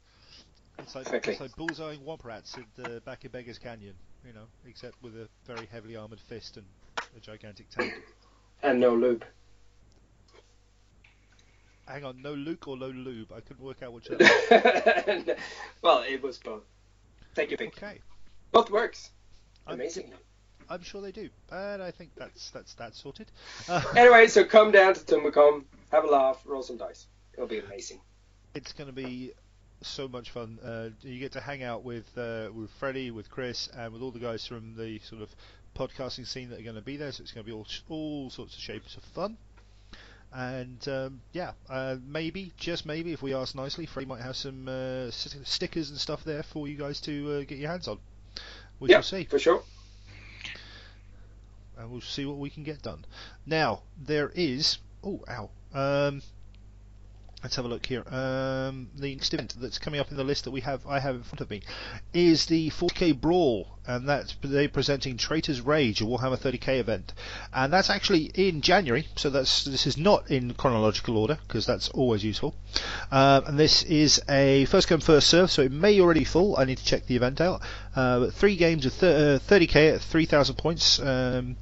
It's 0.79 0.95
like 0.95 1.05
Exactly. 1.07 1.33
it's 1.33 1.41
like 1.41 1.51
bullseyeing 1.57 1.99
womp 2.05 2.23
rats 2.23 2.57
at 2.57 2.63
the 2.81 3.01
back 3.01 3.25
of 3.25 3.33
Beggar's 3.33 3.59
Canyon, 3.59 3.95
you 4.25 4.31
know, 4.33 4.45
except 4.65 4.95
with 5.03 5.13
a 5.15 5.27
very 5.45 5.65
heavily 5.67 5.97
armored 5.97 6.21
fist 6.21 6.55
and 6.55 6.65
a 7.17 7.19
gigantic 7.19 7.69
tank. 7.69 7.93
And 8.63 8.79
no 8.79 8.93
lube. 8.93 9.23
Hang 11.87 12.05
on, 12.05 12.21
no 12.21 12.33
Luke 12.33 12.67
or 12.67 12.77
no 12.77 12.87
lube. 12.89 13.31
I 13.35 13.39
couldn't 13.39 13.63
work 13.65 13.81
out 13.81 13.93
which. 13.93 14.09
well, 15.81 16.03
it 16.07 16.21
was 16.21 16.37
both. 16.37 16.61
Thank 17.33 17.49
you, 17.51 17.57
pick. 17.57 17.75
Okay, 17.77 17.99
Both 18.51 18.69
works. 18.69 19.09
I'm- 19.65 19.81
I'm 20.71 20.83
sure 20.83 21.01
they 21.01 21.11
do, 21.11 21.29
but 21.49 21.81
I 21.81 21.89
think 21.89 22.11
that's 22.15 22.51
that's 22.51 22.75
that 22.75 22.93
sorted. 22.93 23.31
Uh, 23.67 23.81
Anyway, 23.95 24.27
so 24.27 24.45
come 24.45 24.71
down 24.71 24.93
to 24.93 24.99
Tumbacon, 24.99 25.63
have 25.91 26.03
a 26.03 26.07
laugh, 26.07 26.43
roll 26.45 26.61
some 26.61 26.77
dice. 26.77 27.07
It'll 27.33 27.47
be 27.47 27.57
amazing. 27.57 28.01
it's 28.53 28.73
going 28.73 28.85
to 28.87 28.93
be 28.93 29.31
so 29.81 30.07
much 30.07 30.29
fun. 30.29 30.59
Uh, 30.63 30.89
you 31.01 31.17
get 31.19 31.31
to 31.31 31.39
hang 31.41 31.63
out 31.63 31.83
with 31.83 32.05
uh, 32.15 32.49
with 32.53 32.69
Freddie, 32.79 33.09
with 33.09 33.31
Chris, 33.31 33.67
and 33.75 33.91
with 33.93 34.03
all 34.03 34.11
the 34.11 34.19
guys 34.19 34.45
from 34.45 34.75
the 34.75 34.99
sort 34.99 35.23
of 35.23 35.35
podcasting 35.75 36.27
scene 36.27 36.49
that 36.49 36.59
are 36.59 36.63
going 36.63 36.75
to 36.75 36.81
be 36.81 36.97
there. 36.97 37.11
So 37.11 37.21
it's 37.21 37.31
going 37.31 37.45
to 37.45 37.51
be 37.51 37.55
all 37.55 37.67
all 37.89 38.29
sorts 38.29 38.55
of 38.55 38.61
shapes 38.61 38.95
of 38.95 39.03
fun. 39.03 39.37
And 40.31 40.87
um, 40.87 41.21
yeah, 41.33 41.53
uh, 41.69 41.95
maybe 42.05 42.53
just 42.57 42.85
maybe 42.85 43.13
if 43.13 43.21
we 43.21 43.33
ask 43.33 43.55
nicely, 43.55 43.85
Freddie 43.85 44.07
might 44.07 44.21
have 44.21 44.35
some 44.35 44.67
uh, 44.67 45.09
stickers 45.09 45.89
and 45.89 45.99
stuff 45.99 46.23
there 46.23 46.43
for 46.43 46.67
you 46.67 46.75
guys 46.75 47.01
to 47.01 47.31
uh, 47.31 47.39
get 47.43 47.57
your 47.57 47.71
hands 47.71 47.87
on. 47.87 47.97
We 48.79 48.89
yeah, 48.89 48.97
shall 48.97 49.19
see. 49.19 49.23
for 49.25 49.39
sure. 49.39 49.63
and 51.77 51.89
we'll 51.89 52.01
see 52.01 52.25
what 52.25 52.37
we 52.37 52.49
can 52.49 52.63
get 52.63 52.81
done. 52.81 53.05
Now 53.45 53.81
there 53.97 54.31
is 54.35 54.77
oh 55.03 55.21
ow 55.27 55.49
um 55.73 56.21
let's 57.43 57.55
have 57.55 57.65
a 57.65 57.67
look 57.67 57.85
here. 57.85 58.03
Um 58.07 58.89
the 58.95 59.13
next 59.13 59.33
event 59.33 59.55
that's 59.59 59.79
coming 59.79 59.99
up 59.99 60.11
in 60.11 60.17
the 60.17 60.23
list 60.23 60.43
that 60.43 60.51
we 60.51 60.61
have 60.61 60.85
I 60.87 60.99
have 60.99 61.15
in 61.15 61.23
front 61.23 61.41
of 61.41 61.49
me 61.49 61.61
is 62.13 62.45
the 62.45 62.69
4K 62.69 63.19
Brawl 63.19 63.67
and 63.87 64.07
that's 64.07 64.35
they're 64.41 64.69
presenting 64.69 65.17
Traitor's 65.17 65.61
Rage 65.61 66.01
a 66.01 66.05
Warhammer 66.05 66.37
30k 66.37 66.79
event. 66.79 67.13
And 67.53 67.71
that's 67.71 67.89
actually 67.89 68.31
in 68.33 68.61
January 68.61 69.07
so 69.15 69.29
that's 69.29 69.63
this 69.63 69.87
is 69.87 69.97
not 69.97 70.29
in 70.29 70.53
chronological 70.53 71.17
order 71.17 71.39
because 71.47 71.65
that's 71.65 71.89
always 71.89 72.23
useful. 72.23 72.55
Um, 73.11 73.45
and 73.45 73.59
this 73.59 73.83
is 73.83 74.21
a 74.29 74.65
first 74.65 74.87
come 74.87 74.99
first 74.99 75.27
serve 75.27 75.51
so 75.51 75.61
it 75.61 75.71
may 75.71 75.99
already 75.99 76.21
be 76.21 76.25
full 76.25 76.57
I 76.57 76.65
need 76.65 76.77
to 76.77 76.85
check 76.85 77.05
the 77.05 77.15
event 77.15 77.41
out. 77.41 77.61
Uh, 77.95 78.19
but 78.19 78.33
three 78.33 78.55
games 78.55 78.85
of 78.85 78.97
th- 78.99 79.41
uh, 79.41 79.45
30k 79.45 79.95
at 79.95 80.01
3000 80.01 80.55
points 80.55 80.99
um, 80.99 81.55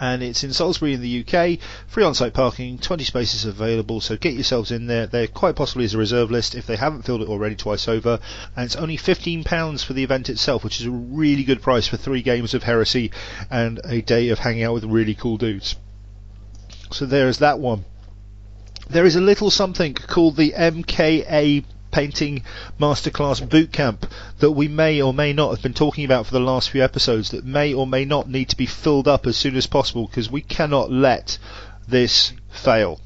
and 0.00 0.22
it's 0.22 0.44
in 0.44 0.52
Salisbury 0.52 0.94
in 0.94 1.00
the 1.00 1.20
UK. 1.20 1.58
Free 1.86 2.04
on-site 2.04 2.34
parking, 2.34 2.78
20 2.78 3.04
spaces 3.04 3.44
available, 3.44 4.00
so 4.00 4.16
get 4.16 4.34
yourselves 4.34 4.70
in 4.70 4.86
there. 4.86 5.06
There 5.06 5.26
quite 5.26 5.56
possibly 5.56 5.84
is 5.84 5.94
a 5.94 5.98
reserve 5.98 6.30
list 6.30 6.54
if 6.54 6.66
they 6.66 6.76
haven't 6.76 7.02
filled 7.02 7.22
it 7.22 7.28
already 7.28 7.56
twice 7.56 7.88
over, 7.88 8.20
and 8.56 8.64
it's 8.64 8.76
only 8.76 8.96
15 8.96 9.44
pounds 9.44 9.82
for 9.82 9.92
the 9.92 10.04
event 10.04 10.28
itself, 10.28 10.64
which 10.64 10.80
is 10.80 10.86
a 10.86 10.90
really 10.90 11.44
good 11.44 11.62
price 11.62 11.86
for 11.86 11.96
three 11.96 12.22
games 12.22 12.54
of 12.54 12.62
Heresy 12.62 13.10
and 13.50 13.80
a 13.84 14.00
day 14.00 14.28
of 14.28 14.38
hanging 14.38 14.64
out 14.64 14.74
with 14.74 14.84
really 14.84 15.14
cool 15.14 15.36
dudes. 15.36 15.76
So 16.90 17.06
there 17.06 17.28
is 17.28 17.38
that 17.38 17.58
one. 17.58 17.84
There 18.88 19.06
is 19.06 19.16
a 19.16 19.20
little 19.20 19.50
something 19.50 19.94
called 19.94 20.36
the 20.36 20.52
MKA 20.52 21.64
Painting 21.94 22.42
Masterclass 22.80 23.40
Bootcamp 23.40 24.10
that 24.40 24.50
we 24.50 24.66
may 24.66 25.00
or 25.00 25.14
may 25.14 25.32
not 25.32 25.50
have 25.50 25.62
been 25.62 25.74
talking 25.74 26.04
about 26.04 26.26
for 26.26 26.32
the 26.32 26.40
last 26.40 26.70
few 26.70 26.82
episodes 26.82 27.30
that 27.30 27.44
may 27.44 27.72
or 27.72 27.86
may 27.86 28.04
not 28.04 28.28
need 28.28 28.48
to 28.48 28.56
be 28.56 28.66
filled 28.66 29.06
up 29.06 29.28
as 29.28 29.36
soon 29.36 29.54
as 29.54 29.68
possible 29.68 30.08
because 30.08 30.28
we 30.28 30.40
cannot 30.40 30.90
let 30.90 31.38
this 31.86 32.32
fail. 32.50 32.98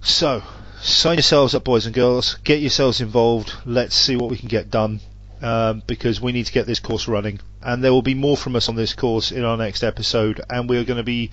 So, 0.00 0.44
sign 0.80 1.16
yourselves 1.16 1.52
up, 1.52 1.64
boys 1.64 1.84
and 1.84 1.92
girls. 1.92 2.38
Get 2.44 2.60
yourselves 2.60 3.00
involved. 3.00 3.52
Let's 3.66 3.96
see 3.96 4.14
what 4.14 4.30
we 4.30 4.36
can 4.36 4.46
get 4.46 4.70
done 4.70 5.00
um, 5.42 5.82
because 5.84 6.20
we 6.20 6.30
need 6.30 6.46
to 6.46 6.52
get 6.52 6.68
this 6.68 6.78
course 6.78 7.08
running. 7.08 7.40
And 7.60 7.82
there 7.82 7.92
will 7.92 8.02
be 8.02 8.14
more 8.14 8.36
from 8.36 8.54
us 8.54 8.68
on 8.68 8.76
this 8.76 8.94
course 8.94 9.32
in 9.32 9.42
our 9.42 9.56
next 9.56 9.82
episode. 9.82 10.40
And 10.48 10.70
we 10.70 10.78
are 10.78 10.84
going 10.84 10.98
to 10.98 11.02
be 11.02 11.32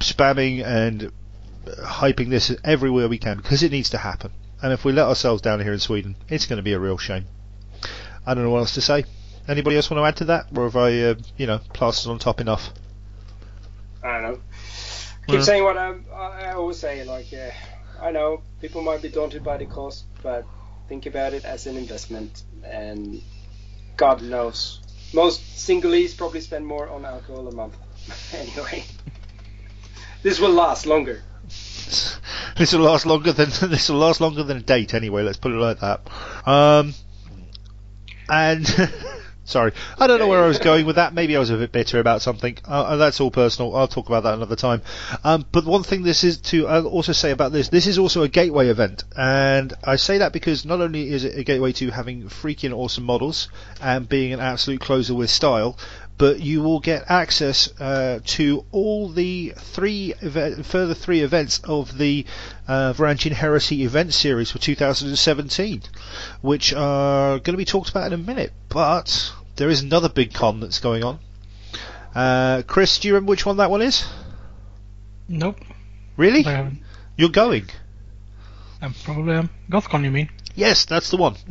spamming 0.00 0.62
and 0.62 1.10
hyping 1.64 2.28
this 2.28 2.54
everywhere 2.62 3.08
we 3.08 3.16
can 3.16 3.38
because 3.38 3.62
it 3.62 3.72
needs 3.72 3.88
to 3.90 3.98
happen. 3.98 4.30
And 4.62 4.72
if 4.72 4.84
we 4.84 4.92
let 4.92 5.06
ourselves 5.06 5.42
down 5.42 5.60
here 5.60 5.72
in 5.72 5.78
Sweden, 5.78 6.16
it's 6.28 6.46
going 6.46 6.56
to 6.56 6.62
be 6.62 6.72
a 6.72 6.78
real 6.78 6.98
shame. 6.98 7.26
I 8.26 8.34
don't 8.34 8.44
know 8.44 8.50
what 8.50 8.58
else 8.58 8.74
to 8.74 8.80
say. 8.80 9.04
Anybody 9.46 9.76
else 9.76 9.88
want 9.90 10.00
to 10.00 10.06
add 10.06 10.16
to 10.16 10.24
that, 10.26 10.46
or 10.54 10.64
have 10.64 10.76
I, 10.76 11.00
uh, 11.00 11.14
you 11.36 11.46
know, 11.46 11.60
plastered 11.72 12.10
on 12.10 12.18
top 12.18 12.40
enough? 12.40 12.70
I 14.02 14.12
don't 14.20 14.22
know. 14.22 14.38
Keep 15.26 15.36
Well- 15.36 15.42
saying 15.44 15.64
what 15.64 15.76
I'm, 15.78 16.04
I 16.12 16.48
I 16.48 16.52
always 16.52 16.78
say. 16.78 17.04
Like, 17.04 17.32
uh, 17.32 17.50
I 18.02 18.10
know 18.10 18.42
people 18.60 18.82
might 18.82 19.00
be 19.02 19.08
daunted 19.08 19.42
by 19.44 19.56
the 19.56 19.66
cost, 19.66 20.04
but 20.22 20.44
think 20.88 21.06
about 21.06 21.32
it 21.34 21.44
as 21.44 21.66
an 21.66 21.76
investment. 21.76 22.42
And 22.64 23.22
God 23.96 24.22
knows, 24.22 24.80
most 25.14 25.40
singleys 25.56 26.16
probably 26.16 26.40
spend 26.40 26.66
more 26.66 26.88
on 26.88 27.04
alcohol 27.04 27.48
a 27.48 27.52
month. 27.54 27.76
anyway, 28.34 28.84
this 30.22 30.38
will 30.40 30.50
last 30.52 30.84
longer. 30.86 31.22
this 32.56 32.72
will 32.72 32.80
last 32.80 33.06
longer 33.06 33.32
than 33.32 33.48
this 33.70 33.88
will 33.88 33.98
last 33.98 34.20
longer 34.20 34.42
than 34.42 34.58
a 34.58 34.62
date 34.62 34.94
anyway. 34.94 35.22
Let's 35.22 35.38
put 35.38 35.52
it 35.52 35.56
like 35.56 35.80
that. 35.80 36.00
Um, 36.46 36.94
and 38.28 38.66
sorry, 39.44 39.72
I 39.98 40.06
don't 40.06 40.18
know 40.18 40.28
where 40.28 40.44
I 40.44 40.48
was 40.48 40.58
going 40.58 40.86
with 40.86 40.96
that. 40.96 41.14
Maybe 41.14 41.34
I 41.36 41.38
was 41.38 41.50
a 41.50 41.56
bit 41.56 41.72
bitter 41.72 41.98
about 41.98 42.22
something. 42.22 42.58
Uh, 42.64 42.96
that's 42.96 43.20
all 43.20 43.30
personal. 43.30 43.74
I'll 43.74 43.88
talk 43.88 44.06
about 44.06 44.24
that 44.24 44.34
another 44.34 44.56
time. 44.56 44.82
Um, 45.24 45.46
but 45.50 45.64
one 45.64 45.82
thing 45.82 46.02
this 46.02 46.24
is 46.24 46.38
to 46.38 46.68
uh, 46.68 46.82
also 46.82 47.12
say 47.12 47.30
about 47.30 47.52
this, 47.52 47.68
this 47.68 47.86
is 47.86 47.98
also 47.98 48.22
a 48.22 48.28
gateway 48.28 48.68
event, 48.68 49.04
and 49.16 49.72
I 49.82 49.96
say 49.96 50.18
that 50.18 50.32
because 50.32 50.64
not 50.64 50.80
only 50.80 51.10
is 51.10 51.24
it 51.24 51.38
a 51.38 51.44
gateway 51.44 51.72
to 51.72 51.90
having 51.90 52.24
freaking 52.24 52.72
awesome 52.72 53.04
models 53.04 53.48
and 53.80 54.08
being 54.08 54.32
an 54.32 54.40
absolute 54.40 54.80
closer 54.80 55.14
with 55.14 55.30
style, 55.30 55.78
but 56.18 56.40
you 56.40 56.62
will 56.62 56.80
get 56.80 57.08
access 57.08 57.72
uh, 57.80 58.18
to 58.24 58.64
all 58.72 59.08
the 59.08 59.54
three 59.56 60.14
eve- 60.20 60.66
further 60.66 60.94
three 60.94 61.20
events 61.20 61.60
of 61.64 61.96
the 61.96 62.26
uh, 62.66 62.92
Varangian 62.92 63.32
Heresy 63.32 63.84
event 63.84 64.12
series 64.12 64.50
for 64.50 64.58
2017, 64.58 65.82
which 66.40 66.74
are 66.74 67.38
going 67.38 67.54
to 67.54 67.56
be 67.56 67.64
talked 67.64 67.88
about 67.88 68.08
in 68.08 68.12
a 68.12 68.22
minute. 68.22 68.52
But 68.68 69.32
there 69.56 69.70
is 69.70 69.80
another 69.80 70.08
big 70.08 70.34
con 70.34 70.58
that's 70.60 70.80
going 70.80 71.04
on. 71.04 71.20
Uh, 72.14 72.62
Chris, 72.66 72.98
do 72.98 73.08
you 73.08 73.14
remember 73.14 73.30
which 73.30 73.46
one 73.46 73.58
that 73.58 73.70
one 73.70 73.82
is? 73.82 74.04
Nope. 75.28 75.60
Really? 76.16 76.44
I 76.44 76.50
haven't. 76.50 76.82
You're 77.16 77.28
going? 77.28 77.68
I'm 78.82 78.94
probably 79.04 79.34
um, 79.34 79.50
GothCon, 79.70 80.04
you 80.04 80.10
mean? 80.10 80.30
Yes, 80.58 80.84
that's 80.86 81.10
the 81.10 81.16
one. 81.16 81.36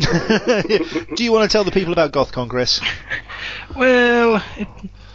do 1.16 1.24
you 1.24 1.32
want 1.32 1.50
to 1.50 1.54
tell 1.54 1.64
the 1.64 1.72
people 1.72 1.94
about 1.94 2.12
GothCon, 2.12 2.50
Chris? 2.50 2.82
Well, 3.76 4.44
it, 4.58 4.68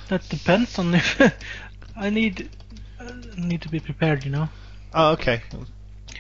that 0.08 0.26
depends 0.30 0.78
on 0.78 0.94
if 0.94 1.20
I 1.96 2.08
need 2.10 2.48
uh, 2.98 3.12
need 3.36 3.60
to 3.62 3.68
be 3.68 3.80
prepared, 3.80 4.24
you 4.24 4.30
know. 4.30 4.48
Oh, 4.94 5.12
okay. 5.12 5.42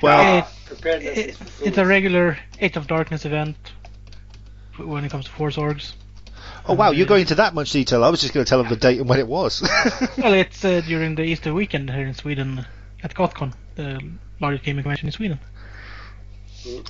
Well, 0.02 0.38
It- 0.40 0.44
Preparedness 0.66 1.18
It, 1.18 1.72
is 1.72 1.78
a 1.78 1.86
regular 1.86 2.38
Age 2.60 2.76
of 2.76 2.86
Darkness 2.86 3.24
event 3.24 3.56
when 4.76 5.04
it 5.04 5.10
comes 5.10 5.24
to 5.26 5.30
Force 5.30 5.56
Orgs. 5.56 5.92
oh 6.66 6.74
wow, 6.74 6.90
you're 6.90 7.06
going 7.06 7.22
into 7.22 7.36
that 7.36 7.54
much 7.54 7.72
detail. 7.72 8.04
I 8.04 8.10
was 8.10 8.20
just 8.20 8.34
going 8.34 8.44
to 8.44 8.48
tell 8.48 8.58
them 8.62 8.68
the 8.70 8.76
date 8.76 8.98
and 9.00 9.08
when 9.08 9.18
it 9.18 9.26
was. 9.28 9.62
Well, 10.18 10.34
it's 10.34 10.62
uh, 10.64 10.82
during 10.82 11.14
the 11.14 11.22
Easter 11.22 11.54
weekend 11.54 11.90
here 11.90 12.06
in 12.06 12.14
Sweden 12.14 12.66
at 13.02 13.14
GothCon, 13.14 13.54
the 13.76 14.00
largest 14.40 14.64
gaming 14.64 14.82
convention 14.82 15.08
in 15.08 15.12
Sweden, 15.12 15.40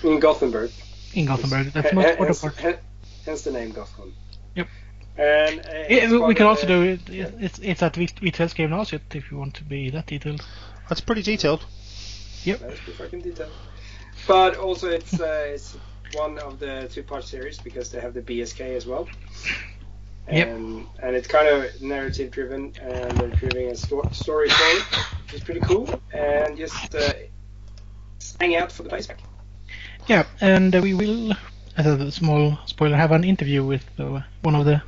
in 0.05 0.20
Gothenburg. 0.20 0.70
in 1.15 1.26
Gothenburg. 1.26 1.73
That's 1.73 1.91
the 1.91 1.94
most 1.97 2.09
important 2.10 2.28
hence, 2.28 2.41
part. 2.41 2.57
hen- 2.57 2.78
hence 3.25 3.42
the 3.42 3.52
name 3.52 3.73
Gothcon. 3.73 4.12
Yep. 4.55 4.68
And 5.17 5.60
uh, 5.60 5.73
Yeah, 5.89 6.26
we, 6.26 6.34
can 6.34 6.47
also 6.47 6.67
the- 6.67 6.75
do 6.75 6.83
it. 6.83 7.01
It's 7.41 7.59
it's 7.59 7.83
at 7.83 7.94
Hvitfeldtska 7.94 8.55
Gymnasiet 8.57 9.02
if 9.15 9.31
you 9.31 9.39
want 9.39 9.55
to 9.55 9.65
be 9.65 9.91
that 9.91 10.07
detailed. 10.07 10.44
That's 10.89 11.01
pretty 11.01 11.23
detailed. 11.23 11.65
Yep. 12.44 12.60
That's 12.60 12.81
pretty 12.81 12.99
fucking 12.99 13.20
detailed. 13.20 13.52
But 14.26 14.57
also, 14.57 14.89
it's 14.91 15.20
uh, 15.20 15.52
it's 15.55 15.76
one 16.15 16.39
of 16.39 16.59
the 16.59 16.89
two-part 16.92 17.25
series 17.25 17.59
because 17.59 17.91
they 17.91 18.01
have 18.01 18.15
the 18.15 18.20
BSK 18.23 18.76
as 18.76 18.86
well. 18.86 19.09
Yep. 20.31 20.49
And, 20.49 20.86
and 21.02 21.17
it's 21.17 21.26
kind 21.26 21.49
of 21.49 21.83
narrative 21.83 22.31
driven, 22.31 22.73
and 22.81 23.10
they're 23.18 23.28
driven 23.28 23.68
a 23.68 23.75
sto- 23.75 24.09
story 24.12 24.49
story, 24.51 24.78
which 25.25 25.34
is 25.34 25.41
pretty 25.42 25.60
cool. 25.60 25.89
And 26.12 26.57
just 26.57 26.94
uh, 26.94 27.12
hang 28.41 28.55
out 28.57 28.70
for 28.70 28.83
the 28.84 28.89
dice 28.91 29.07
pack. 29.09 29.18
Yeah, 30.08 30.24
and 30.40 30.74
uh, 30.74 30.81
we 30.82 30.94
will, 30.94 31.32
as 31.76 31.86
a 31.86 32.10
small 32.10 32.58
spoiler, 32.66 32.97
have 32.97 33.12
an 33.12 33.24
interview 33.24 33.64
with 33.64 33.84
uh, 33.98 34.20
one 34.42 34.55
of 34.55 34.64
the 34.64 34.82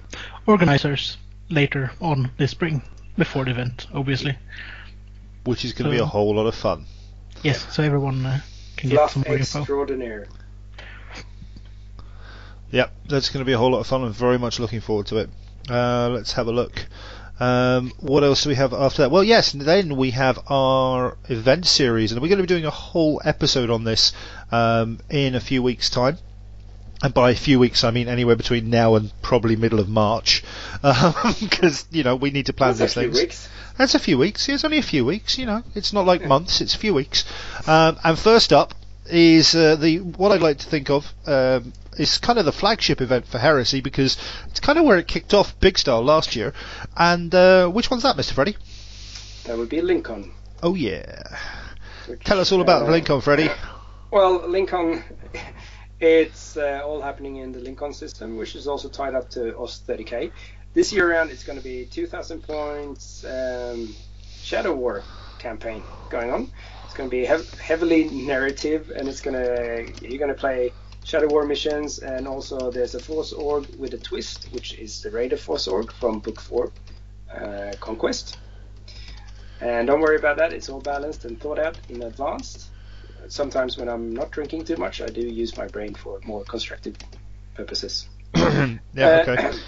organizers 0.46 1.16
later 1.50 1.92
on 2.00 2.30
this 2.36 2.50
spring, 2.50 2.82
before 3.16 3.44
the 3.44 3.52
event, 3.52 3.86
obviously. 3.94 4.36
Which 5.44 5.64
is 5.64 5.72
going 5.72 5.90
to 5.90 5.96
be 5.96 6.00
a 6.02 6.06
whole 6.06 6.34
lot 6.34 6.46
of 6.46 6.54
fun. 6.54 6.86
Yes, 7.42 7.72
so 7.74 7.82
everyone 7.82 8.24
uh, 8.26 8.40
can 8.76 8.90
get 8.90 8.96
Fluff 8.96 9.12
some 9.12 9.24
more 9.26 9.36
info. 9.36 9.58
extraordinaire. 9.60 10.26
Yep, 12.70 12.92
that's 13.08 13.30
going 13.30 13.40
to 13.40 13.44
be 13.44 13.52
a 13.52 13.58
whole 13.58 13.70
lot 13.70 13.80
of 13.80 13.86
fun. 13.86 14.02
I'm 14.02 14.12
very 14.12 14.38
much 14.38 14.58
looking 14.58 14.80
forward 14.80 15.06
to 15.06 15.18
it. 15.18 15.30
Uh, 15.70 16.08
let's 16.08 16.32
have 16.32 16.48
a 16.48 16.52
look. 16.52 16.86
Um, 17.40 17.92
what 18.00 18.22
else 18.22 18.44
do 18.44 18.48
we 18.50 18.54
have 18.54 18.72
after 18.72 19.02
that? 19.02 19.10
Well, 19.10 19.24
yes, 19.24 19.52
then 19.52 19.96
we 19.96 20.12
have 20.12 20.38
our 20.48 21.16
event 21.28 21.66
series, 21.66 22.12
and 22.12 22.20
we're 22.22 22.28
going 22.28 22.38
to 22.38 22.44
be 22.44 22.48
doing 22.48 22.64
a 22.64 22.70
whole 22.70 23.20
episode 23.24 23.70
on 23.70 23.84
this 23.84 24.12
um, 24.52 25.00
in 25.10 25.34
a 25.34 25.40
few 25.40 25.62
weeks' 25.62 25.90
time. 25.90 26.18
And 27.02 27.12
by 27.12 27.32
a 27.32 27.34
few 27.36 27.58
weeks, 27.58 27.82
I 27.84 27.90
mean 27.90 28.08
anywhere 28.08 28.36
between 28.36 28.70
now 28.70 28.94
and 28.94 29.12
probably 29.20 29.56
middle 29.56 29.80
of 29.80 29.88
March, 29.88 30.42
because 31.40 31.86
you 31.90 32.02
know 32.04 32.16
we 32.16 32.30
need 32.30 32.46
to 32.46 32.52
plan 32.52 32.74
That's 32.74 32.94
these 32.94 33.04
things. 33.04 33.20
weeks. 33.20 33.48
That's 33.76 33.94
a 33.96 33.98
few 33.98 34.16
weeks. 34.16 34.48
Yeah, 34.48 34.54
it's 34.54 34.64
only 34.64 34.78
a 34.78 34.82
few 34.82 35.04
weeks. 35.04 35.36
You 35.36 35.46
know, 35.46 35.62
it's 35.74 35.92
not 35.92 36.06
like 36.06 36.24
months. 36.24 36.60
It's 36.60 36.74
a 36.74 36.78
few 36.78 36.94
weeks. 36.94 37.24
Um, 37.68 37.98
and 38.04 38.16
first 38.18 38.52
up 38.52 38.74
is 39.06 39.54
uh, 39.54 39.76
the 39.76 39.98
what 39.98 40.32
I'd 40.32 40.40
like 40.40 40.58
to 40.58 40.66
think 40.66 40.90
of 40.90 41.12
um, 41.26 41.72
is 41.96 42.18
kind 42.18 42.38
of 42.38 42.44
the 42.44 42.52
flagship 42.52 43.00
event 43.00 43.26
for 43.26 43.38
Heresy 43.38 43.80
because 43.80 44.16
it's 44.48 44.60
kind 44.60 44.78
of 44.78 44.84
where 44.84 44.98
it 44.98 45.06
kicked 45.06 45.34
off 45.34 45.58
big 45.60 45.78
style 45.78 46.02
last 46.02 46.36
year. 46.36 46.52
And 46.96 47.34
uh, 47.34 47.68
which 47.68 47.90
one's 47.90 48.02
that, 48.02 48.16
Mr. 48.16 48.32
Freddy? 48.32 48.56
That 49.44 49.58
would 49.58 49.68
be 49.68 49.78
LinCon. 49.78 50.30
Oh 50.62 50.74
yeah. 50.74 51.36
which, 52.06 52.24
Tell 52.24 52.40
us 52.40 52.50
all 52.52 52.60
about 52.60 52.84
uh, 52.84 52.92
LinCon, 52.92 53.22
Freddy. 53.22 53.48
Well, 54.10 54.40
LinCon, 54.40 55.02
it's 56.00 56.56
uh, 56.56 56.82
all 56.84 57.02
happening 57.02 57.36
in 57.36 57.52
the 57.52 57.60
Lincoln 57.60 57.92
system, 57.92 58.36
which 58.36 58.54
is 58.54 58.66
also 58.66 58.88
tied 58.88 59.14
up 59.14 59.28
to 59.30 59.52
OS30K. 59.52 60.30
This 60.72 60.92
year 60.92 61.10
around, 61.10 61.30
it's 61.30 61.44
going 61.44 61.58
to 61.58 61.64
be 61.64 61.86
2,000 61.86 62.42
points 62.42 63.24
um, 63.24 63.94
Shadow 64.42 64.74
War 64.74 65.04
campaign 65.48 65.84
going 66.08 66.30
on. 66.30 66.42
It's 66.84 66.94
going 66.94 67.08
to 67.08 67.16
be 67.20 67.24
hev- 67.24 67.52
heavily 67.60 68.02
narrative, 68.10 68.90
and 68.96 69.08
it's 69.08 69.20
going 69.20 69.38
to 69.42 70.08
you're 70.08 70.22
going 70.24 70.34
to 70.36 70.40
play 70.46 70.72
Shadow 71.04 71.28
War 71.28 71.44
missions, 71.44 71.98
and 71.98 72.26
also 72.26 72.70
there's 72.70 72.94
a 72.94 73.02
Force 73.08 73.32
Org 73.32 73.64
with 73.78 73.92
a 73.94 73.98
twist, 73.98 74.48
which 74.52 74.68
is 74.84 75.02
the 75.02 75.10
Raider 75.10 75.36
Force 75.36 75.66
Org 75.68 75.92
from 75.92 76.20
Book 76.20 76.40
Four, 76.40 76.72
uh, 77.32 77.72
Conquest. 77.80 78.38
And 79.60 79.86
don't 79.86 80.00
worry 80.00 80.16
about 80.16 80.36
that; 80.38 80.52
it's 80.52 80.68
all 80.68 80.80
balanced 80.80 81.24
and 81.26 81.40
thought 81.40 81.58
out 81.58 81.78
in 81.88 82.02
advance 82.02 82.70
sometimes 83.28 83.76
when 83.76 83.88
I'm 83.88 84.12
not 84.12 84.30
drinking 84.30 84.64
too 84.64 84.76
much, 84.76 85.00
I 85.00 85.06
do 85.06 85.20
use 85.20 85.56
my 85.56 85.66
brain 85.66 85.94
for 85.94 86.20
more 86.24 86.44
constructive 86.44 86.96
purposes. 87.54 88.08
yeah. 88.34 88.78
Uh, 88.96 89.24
Okay. 89.28 89.58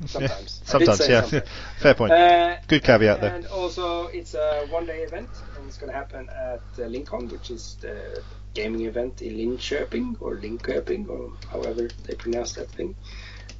sometimes. 0.06 0.62
I 0.66 0.70
Sometimes. 0.70 1.08
Yeah. 1.08 1.40
Fair 1.78 1.94
point. 1.94 2.12
Uh, 2.12 2.56
Good 2.68 2.82
caveat 2.82 3.20
there. 3.20 3.34
and 3.34 3.46
also, 3.46 4.06
it's 4.06 4.34
a 4.34 4.66
one-day 4.70 5.02
event, 5.02 5.28
and 5.56 5.66
it's 5.66 5.76
going 5.76 5.92
to 5.92 5.96
happen 5.96 6.28
at 6.30 6.62
uh, 6.78 6.88
LinCon, 6.88 7.30
which 7.30 7.50
is 7.50 7.76
the 7.80 8.22
gaming 8.54 8.86
event 8.86 9.22
in 9.22 9.36
Linköping 9.36 10.16
or 10.20 10.36
Linköping, 10.36 11.08
or 11.08 11.32
however 11.50 11.88
they 12.04 12.14
pronounce 12.14 12.54
that 12.54 12.70
thing. 12.70 12.94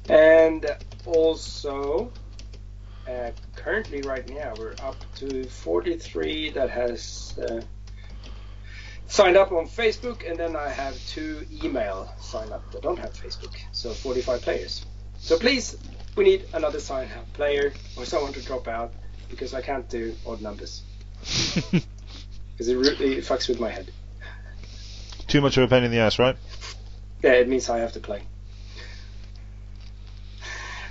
And 0.09 0.65
also, 1.05 2.11
uh, 3.07 3.31
currently, 3.55 4.01
right 4.01 4.27
now, 4.27 4.53
we're 4.57 4.75
up 4.81 4.97
to 5.17 5.43
43 5.43 6.51
that 6.51 6.69
has 6.69 7.37
uh, 7.47 7.61
signed 9.07 9.37
up 9.37 9.51
on 9.51 9.67
Facebook, 9.67 10.27
and 10.29 10.39
then 10.39 10.55
I 10.55 10.69
have 10.69 10.97
two 11.07 11.45
email 11.63 12.11
sign 12.19 12.51
up 12.51 12.71
that 12.71 12.81
don't 12.81 12.97
have 12.99 13.13
Facebook, 13.13 13.55
so 13.71 13.91
45 13.91 14.41
players. 14.41 14.85
So 15.19 15.37
please, 15.37 15.77
we 16.15 16.23
need 16.23 16.45
another 16.53 16.79
sign 16.79 17.09
up 17.17 17.31
player 17.33 17.73
or 17.97 18.05
someone 18.05 18.33
to 18.33 18.41
drop 18.41 18.67
out 18.67 18.93
because 19.29 19.53
I 19.53 19.61
can't 19.61 19.87
do 19.89 20.13
odd 20.25 20.41
numbers. 20.41 20.81
because 21.71 22.67
it 22.67 22.75
really 22.75 23.15
it 23.17 23.23
fucks 23.23 23.47
with 23.47 23.59
my 23.59 23.69
head. 23.69 23.91
Too 25.27 25.41
much 25.41 25.57
of 25.57 25.63
a 25.63 25.67
pain 25.67 25.83
in 25.83 25.91
the 25.91 25.99
ass, 25.99 26.19
right? 26.19 26.35
Yeah, 27.23 27.33
it 27.33 27.47
means 27.47 27.69
I 27.69 27.79
have 27.79 27.93
to 27.93 27.99
play. 27.99 28.23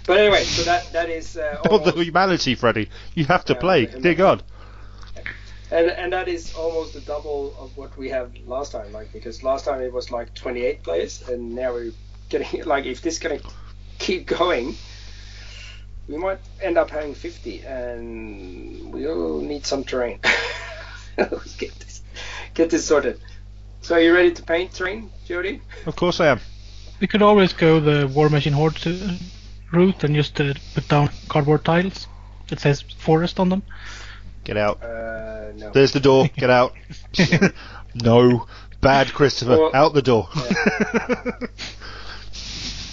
But 0.07 0.18
anyway, 0.18 0.42
so 0.44 0.62
that 0.65 0.92
that 0.92 1.10
is 1.10 1.36
uh, 1.36 1.60
Build 1.68 1.84
the 1.84 1.92
humanity, 1.92 2.55
Freddy. 2.55 2.89
You 3.15 3.26
have 3.26 3.44
to 3.47 3.52
Yeah, 3.52 3.58
play. 3.60 3.86
Dear 3.86 4.15
God. 4.15 4.42
and 5.70 5.90
and 5.90 6.12
that 6.12 6.26
is 6.28 6.55
almost 6.55 6.94
the 6.94 7.00
double 7.00 7.55
of 7.58 7.76
what 7.76 7.97
we 7.99 8.08
had 8.08 8.32
last 8.47 8.73
time. 8.73 8.92
Like 8.92 9.12
because 9.12 9.42
last 9.42 9.66
time 9.66 9.82
it 9.82 9.92
was 9.92 10.10
like 10.10 10.34
28 10.34 10.82
players, 10.82 11.28
and 11.28 11.55
now 11.55 11.73
we're 11.74 11.92
getting 12.28 12.65
like 12.65 12.86
if 12.86 13.02
this 13.02 13.18
gonna 13.18 13.40
keep 13.99 14.26
going, 14.26 14.74
we 16.10 16.18
might 16.18 16.39
end 16.60 16.76
up 16.76 16.90
having 16.90 17.14
50, 17.14 17.62
and 17.62 18.92
we'll 18.92 19.40
need 19.40 19.64
some 19.64 19.84
terrain. 19.84 20.18
Let's 21.16 21.56
get 21.58 21.72
this 21.78 22.02
get 22.55 22.70
this 22.70 22.84
sorted. 22.84 23.20
So 23.82 23.94
are 23.94 24.00
you 24.00 24.12
ready 24.12 24.32
to 24.32 24.42
paint 24.42 24.74
terrain, 24.74 25.10
Jody? 25.26 25.62
Of 25.86 25.97
course 25.97 26.20
I 26.20 26.26
am. 26.26 26.40
We 27.00 27.06
could 27.06 27.22
always 27.22 27.52
go 27.52 27.80
the 27.80 28.08
War 28.08 28.28
Machine 28.28 28.52
Horde 28.52 28.78
route 29.70 30.05
and 30.05 30.14
just 30.14 30.40
uh, 30.40 30.52
put 30.74 30.89
down 30.89 31.10
cardboard 31.28 31.64
tiles 31.64 32.08
that 32.48 32.60
says 32.60 32.82
forest 32.82 33.39
on 33.39 33.48
them. 33.48 33.62
Get 34.44 34.56
out. 34.56 34.82
Uh, 34.82 35.52
no. 35.55 35.70
There's 35.70 35.92
the 35.92 36.00
door. 36.00 36.28
Get 36.36 36.50
out. 36.50 36.74
no. 37.94 38.47
Bad 38.80 39.12
Christopher. 39.12 39.58
Well- 39.58 39.70
out 39.74 39.94
the 39.94 40.02
door. 40.02 40.28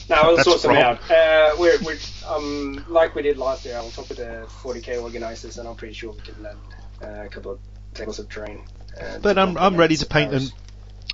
No, 0.09 0.21
we'll 0.23 0.35
That's 0.37 0.47
sort 0.49 0.61
them 0.61 0.75
out. 0.77 0.99
Uh, 1.11 1.55
we're, 1.59 1.77
we're 1.83 1.97
um, 2.27 2.85
like 2.87 3.13
we 3.15 3.21
did 3.23 3.37
last 3.37 3.65
year. 3.65 3.75
I'll 3.75 3.89
talk 3.91 4.07
with 4.09 4.17
the 4.19 4.47
40k 4.61 5.01
organizers, 5.01 5.57
and 5.57 5.67
I'm 5.67 5.75
pretty 5.75 5.93
sure 5.93 6.13
we 6.13 6.21
can 6.21 6.41
land 6.43 6.57
uh, 7.03 7.25
a 7.25 7.29
couple 7.29 7.51
of 7.53 7.59
tables 7.93 8.19
of 8.19 8.29
terrain. 8.29 8.63
uh, 9.01 9.19
but 9.19 9.37
I'm, 9.37 9.57
I'm 9.57 9.75
ready 9.75 9.97
to 9.97 10.05
paint 10.05 10.31
them. 10.31 10.43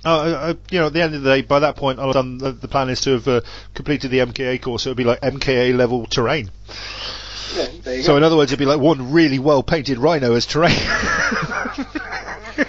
Uh, 0.04 0.08
uh, 0.08 0.54
you 0.70 0.78
know, 0.80 0.86
at 0.88 0.92
the 0.92 1.00
end 1.02 1.14
of 1.14 1.22
the 1.22 1.30
day, 1.30 1.42
by 1.42 1.60
that 1.60 1.76
point, 1.76 1.98
I'll 1.98 2.06
have 2.08 2.14
done. 2.14 2.38
The, 2.38 2.52
the 2.52 2.68
plan 2.68 2.88
is 2.90 3.00
to 3.02 3.12
have 3.12 3.26
uh, 3.26 3.40
completed 3.74 4.10
the 4.10 4.18
MKA 4.18 4.60
course. 4.62 4.82
So 4.82 4.90
it'll 4.90 4.98
be 4.98 5.04
like 5.04 5.20
MKA 5.22 5.74
level 5.76 6.06
terrain. 6.06 6.50
Yeah, 7.56 7.68
there 7.82 7.96
you 7.96 8.02
So 8.02 8.12
go. 8.12 8.16
in 8.18 8.22
other 8.22 8.36
words, 8.36 8.52
it'd 8.52 8.58
be 8.58 8.66
like 8.66 8.80
one 8.80 9.12
really 9.12 9.38
well 9.38 9.62
painted 9.62 9.98
rhino 9.98 10.34
as 10.34 10.46
terrain. 10.46 10.76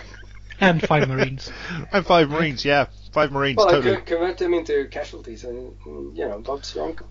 And 0.58 0.82
five 0.82 1.10
marines. 1.10 1.52
and 1.92 2.06
five 2.06 2.30
marines, 2.30 2.64
yeah, 2.64 2.86
five 3.16 3.32
marines, 3.32 3.58
well, 3.58 3.70
I 3.70 3.72
totally. 3.72 3.96
could 3.96 4.06
convert 4.06 4.38
them 4.38 4.54
into 4.54 4.86
casualties, 4.92 5.44
and 5.46 5.74
you 6.18 6.26
know, 6.28 6.40
Bob's 6.40 6.76
your 6.76 6.86
uncle. 6.86 7.08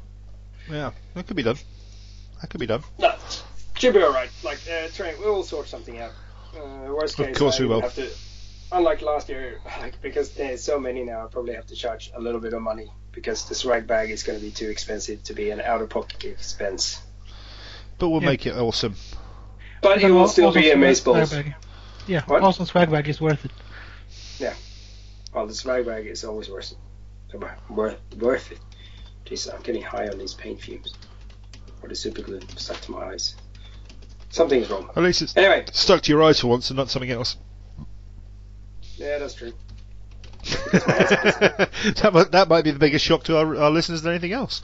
Yeah, 0.71 0.93
that 1.15 1.27
could 1.27 1.37
be 1.37 1.43
done. 1.43 1.57
That 2.41 2.51
could 2.51 2.61
be 2.61 2.67
done. 2.67 2.83
No, 2.99 3.15
should 3.79 3.95
be 3.95 4.03
alright. 4.03 4.31
Like 4.45 4.59
uh, 4.71 4.89
terrain, 4.89 5.15
we 5.19 5.25
will 5.27 5.43
sort 5.43 5.67
something 5.67 5.99
out. 5.99 6.13
Uh, 6.57 6.93
worst 6.93 7.19
Of 7.19 7.27
case, 7.27 7.39
course 7.39 7.59
I 7.59 7.63
we 7.63 7.69
will. 7.69 7.81
Have 7.81 7.95
to, 7.95 8.09
unlike 8.71 9.01
last 9.03 9.29
year, 9.29 9.61
like 9.81 10.01
because 10.03 10.35
there's 10.35 10.63
so 10.63 10.79
many 10.79 11.03
now, 11.05 11.25
I 11.25 11.29
probably 11.29 11.55
have 11.55 11.67
to 11.67 11.75
charge 11.75 12.11
a 12.15 12.21
little 12.21 12.41
bit 12.41 12.53
of 12.53 12.61
money 12.63 12.91
because 13.13 13.49
the 13.49 13.55
swag 13.55 13.87
bag 13.87 14.11
is 14.11 14.23
going 14.23 14.39
to 14.39 14.45
be 14.45 14.51
too 14.53 14.69
expensive 14.69 15.23
to 15.25 15.33
be 15.35 15.51
an 15.51 15.61
out-of-pocket 15.61 16.25
expense. 16.25 17.01
But 17.99 18.09
we'll 18.11 18.21
Yeah. 18.23 18.29
make 18.29 18.45
it 18.47 18.57
awesome. 18.57 18.95
But 19.81 20.03
it 20.03 20.11
will 20.11 20.21
al- 20.23 20.29
still 20.29 20.47
also 20.47 20.59
be 20.61 20.67
swag- 20.71 20.79
amazeballs. 20.79 21.29
swag 21.29 21.45
bag. 21.47 21.55
Yeah, 22.07 22.23
What? 22.27 22.43
also 22.43 22.65
swag 22.65 22.91
bag 22.91 23.09
is 23.09 23.21
worth 23.21 23.45
it. 23.45 23.53
Well, 25.35 25.47
the 25.49 25.55
swag 25.55 25.85
bag 25.85 26.07
is 26.07 26.25
always 26.25 26.49
worth. 26.49 26.75
Worth, 27.69 27.99
worth 28.17 28.53
it. 28.53 28.61
Jeez, 29.27 29.53
I'm 29.53 29.61
getting 29.63 29.83
high 29.83 30.07
on 30.07 30.19
these 30.19 30.35
paint 30.35 30.61
fumes. 30.61 30.95
Or 31.83 31.89
the 31.89 31.97
super 31.97 32.23
glue 32.23 32.41
stuck 32.57 32.81
to 32.83 32.93
my 32.93 33.07
eyes. 33.07 33.35
Something's 34.31 34.71
wrong. 34.71 34.91
At 34.95 35.03
least 35.03 35.23
it's 35.23 35.37
Anyway, 35.37 35.65
stuck 35.73 36.03
to 36.03 36.13
your 36.13 36.23
eyes 36.23 36.41
for 36.41 36.47
once 36.47 36.71
and 36.71 36.77
not 36.77 36.89
something 36.89 37.11
else. 37.11 37.37
yeah, 38.97 39.19
that's 39.19 39.35
true. 39.35 39.53
that, 40.73 42.11
might, 42.13 42.31
that 42.31 42.49
might 42.49 42.65
be 42.65 42.71
the 42.71 42.79
biggest 42.79 43.05
shock 43.05 43.25
to 43.25 43.37
our, 43.37 43.57
our 43.57 43.71
listeners 43.71 44.03
than 44.03 44.13
anything 44.13 44.33
else. 44.33 44.61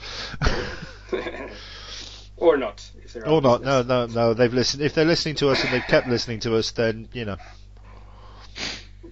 or 2.37 2.55
not. 2.55 2.89
Or 3.25 3.41
not. 3.41 3.61
on 3.61 3.63
No, 3.63 3.81
no, 3.81 4.05
no. 4.05 4.33
They've 4.33 4.53
listened. 4.53 4.83
If 4.83 4.93
they're 4.93 5.05
listening 5.05 5.35
to 5.35 5.49
us 5.49 5.63
and 5.63 5.73
they've 5.73 5.83
kept 5.87 6.07
listening 6.07 6.39
to 6.41 6.55
us, 6.55 6.71
then 6.71 7.09
you 7.13 7.25
know. 7.25 7.37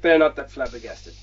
They're 0.01 0.19
not 0.19 0.35
that 0.37 0.51
flabbergasted. 0.51 1.15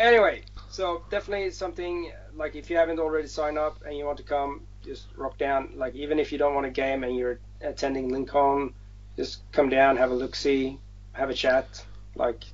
Anyway, 0.00 0.40
so 0.70 1.02
definitely 1.10 1.50
something 1.50 2.10
like 2.34 2.56
if 2.56 2.70
you 2.70 2.76
haven't 2.78 2.98
already 2.98 3.28
signed 3.28 3.58
up 3.58 3.82
and 3.84 3.94
you 3.98 4.06
want 4.06 4.16
to 4.16 4.22
come, 4.24 4.62
just 4.82 5.08
rock 5.14 5.36
down. 5.36 5.74
Like 5.76 5.94
even 5.94 6.18
if 6.18 6.32
you 6.32 6.38
don't 6.38 6.54
want 6.54 6.64
a 6.64 6.70
game 6.70 7.04
and 7.04 7.14
you're 7.14 7.38
attending 7.60 8.10
LinCon, 8.10 8.72
just 9.18 9.42
come 9.52 9.68
down, 9.68 9.98
have 9.98 10.10
a 10.10 10.14
look, 10.14 10.34
see, 10.34 10.78
have 11.12 11.28
a 11.28 11.34
chat. 11.34 11.84
Like 12.14 12.44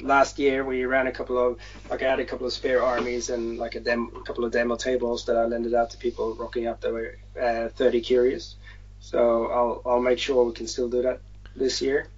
last 0.00 0.38
year, 0.38 0.64
we 0.64 0.86
ran 0.86 1.06
a 1.06 1.12
couple 1.12 1.36
of 1.38 1.58
like 1.90 2.02
I 2.02 2.08
had 2.08 2.18
a 2.18 2.24
couple 2.24 2.46
of 2.46 2.52
spare 2.54 2.82
armies 2.82 3.28
and 3.28 3.58
like 3.58 3.74
a 3.74 3.80
dem- 3.80 4.12
a 4.16 4.22
couple 4.22 4.46
of 4.46 4.52
demo 4.52 4.76
tables 4.76 5.26
that 5.26 5.36
I 5.36 5.44
lended 5.44 5.74
out 5.74 5.90
to 5.90 5.98
people 5.98 6.34
rocking 6.34 6.66
up 6.66 6.80
that 6.80 6.94
were 6.94 7.18
uh, 7.38 7.68
30 7.68 8.00
curious. 8.00 8.56
So 9.00 9.50
I'll 9.50 9.82
I'll 9.84 10.00
make 10.00 10.18
sure 10.18 10.44
we 10.44 10.54
can 10.54 10.66
still 10.66 10.88
do 10.88 11.02
that 11.02 11.20
this 11.54 11.82
year. 11.82 12.08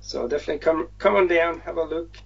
So 0.00 0.26
definitely 0.26 0.60
come 0.60 0.88
come 0.96 1.14
on 1.16 1.28
down, 1.28 1.60
have 1.60 1.76
a 1.76 1.84
look, 1.84 2.16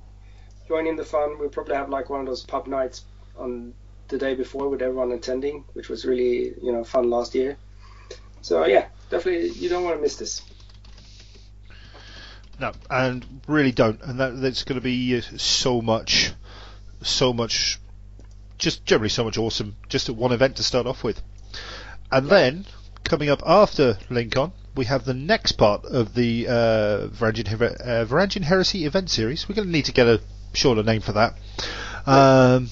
join 0.73 0.86
in 0.86 0.97
the 0.97 1.05
fun. 1.05 1.39
We'll 1.39 1.51
probably 1.51 1.75
have 1.75 1.91
like 1.91 2.09
one 2.09 2.20
of 2.20 2.26
those 2.26 2.44
pub 2.44 2.67
nights 2.67 3.05
on 3.36 3.75
the 4.09 4.17
day 4.17 4.34
before 4.34 4.68
with 4.70 4.81
everyone 4.81 5.12
attending, 5.12 5.65
which 5.75 5.89
was 5.91 6.07
really 6.07 6.55
you 6.62 6.73
know 6.73 6.83
fun 6.83 7.10
last 7.10 7.34
year. 7.34 7.59
So 8.41 8.65
yeah, 8.65 8.86
definitely 9.10 9.51
you 9.51 9.68
don't 9.68 9.84
want 9.84 9.97
to 9.97 10.02
miss 10.02 10.17
this. 10.17 10.41
No, 12.59 12.73
and 12.89 13.42
really 13.47 13.73
don't. 13.73 14.01
And 14.02 14.18
that 14.20 14.41
that's 14.41 14.65
going 14.65 14.81
to 14.81 14.84
be 14.84 15.18
uh, 15.18 15.20
so 15.36 15.83
much, 15.83 16.33
so 17.02 17.34
much, 17.34 17.78
just 18.57 18.86
generally 18.86 19.10
so 19.10 19.25
much 19.25 19.36
awesome. 19.36 19.76
Just 19.91 20.09
at 20.09 20.17
one 20.17 20.33
event 20.33 20.57
to 20.57 20.62
start 20.62 20.86
off 20.86 21.05
with, 21.05 21.23
and 22.10 22.28
then 22.31 22.65
coming 23.05 23.28
up 23.28 23.42
after 23.44 23.99
LinCon, 24.09 24.52
we 24.75 24.86
have 24.86 25.05
the 25.05 25.12
next 25.15 25.52
part 25.52 25.84
of 25.84 26.15
the 26.15 26.47
uh, 26.49 27.09
Varangian, 27.09 27.49
Her- 27.49 27.76
uh, 27.78 28.07
Varangian 28.07 28.44
Heresy 28.44 28.86
event 28.86 29.10
series. 29.10 29.47
We're 29.47 29.57
going 29.57 29.68
to 29.68 29.73
need 29.73 29.84
to 29.86 29.92
get 29.92 30.07
a 30.07 30.20
shorter 30.52 30.82
name 30.82 31.00
for 31.00 31.12
that. 31.12 31.34
Um, 32.06 32.68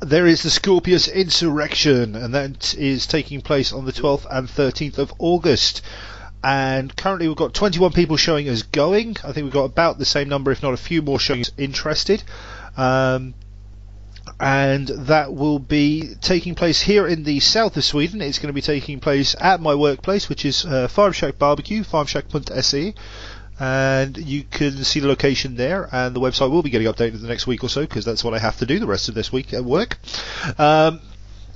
there 0.00 0.26
is 0.26 0.42
the 0.42 0.50
Scorpius 0.50 1.08
Insurrection, 1.08 2.14
and 2.14 2.34
that 2.34 2.74
is 2.74 3.06
taking 3.06 3.40
place 3.40 3.72
on 3.72 3.84
the 3.84 3.92
12th 3.92 4.26
and 4.30 4.48
13th 4.48 4.98
of 4.98 5.12
August. 5.18 5.82
And 6.42 6.94
currently, 6.96 7.26
we've 7.26 7.36
got 7.36 7.52
21 7.52 7.92
people 7.92 8.16
showing 8.16 8.48
us 8.48 8.62
going. 8.62 9.16
I 9.24 9.32
think 9.32 9.44
we've 9.44 9.52
got 9.52 9.64
about 9.64 9.98
the 9.98 10.04
same 10.04 10.28
number, 10.28 10.52
if 10.52 10.62
not 10.62 10.72
a 10.72 10.76
few 10.76 11.02
more, 11.02 11.18
showing 11.18 11.40
us 11.40 11.50
interested. 11.58 12.22
Um, 12.76 13.34
and 14.38 14.86
that 14.86 15.34
will 15.34 15.58
be 15.58 16.14
taking 16.20 16.54
place 16.54 16.80
here 16.80 17.08
in 17.08 17.24
the 17.24 17.40
south 17.40 17.76
of 17.76 17.84
Sweden. 17.84 18.20
It's 18.20 18.38
going 18.38 18.48
to 18.48 18.52
be 18.52 18.62
taking 18.62 19.00
place 19.00 19.34
at 19.40 19.60
my 19.60 19.74
workplace, 19.74 20.28
which 20.28 20.44
is 20.44 20.64
uh, 20.64 20.86
Farm 20.86 21.12
Shack 21.12 21.38
Barbecue, 21.38 21.82
farmshack.se. 21.82 22.94
And 23.60 24.16
you 24.16 24.44
can 24.44 24.84
see 24.84 25.00
the 25.00 25.08
location 25.08 25.56
there, 25.56 25.88
and 25.92 26.14
the 26.14 26.20
website 26.20 26.50
will 26.50 26.62
be 26.62 26.70
getting 26.70 26.86
updated 26.86 27.14
in 27.14 27.22
the 27.22 27.28
next 27.28 27.46
week 27.46 27.64
or 27.64 27.68
so 27.68 27.80
because 27.82 28.04
that's 28.04 28.22
what 28.22 28.34
I 28.34 28.38
have 28.38 28.56
to 28.58 28.66
do 28.66 28.78
the 28.78 28.86
rest 28.86 29.08
of 29.08 29.14
this 29.16 29.32
week 29.32 29.52
at 29.52 29.64
work. 29.64 29.98
Um, 30.58 31.00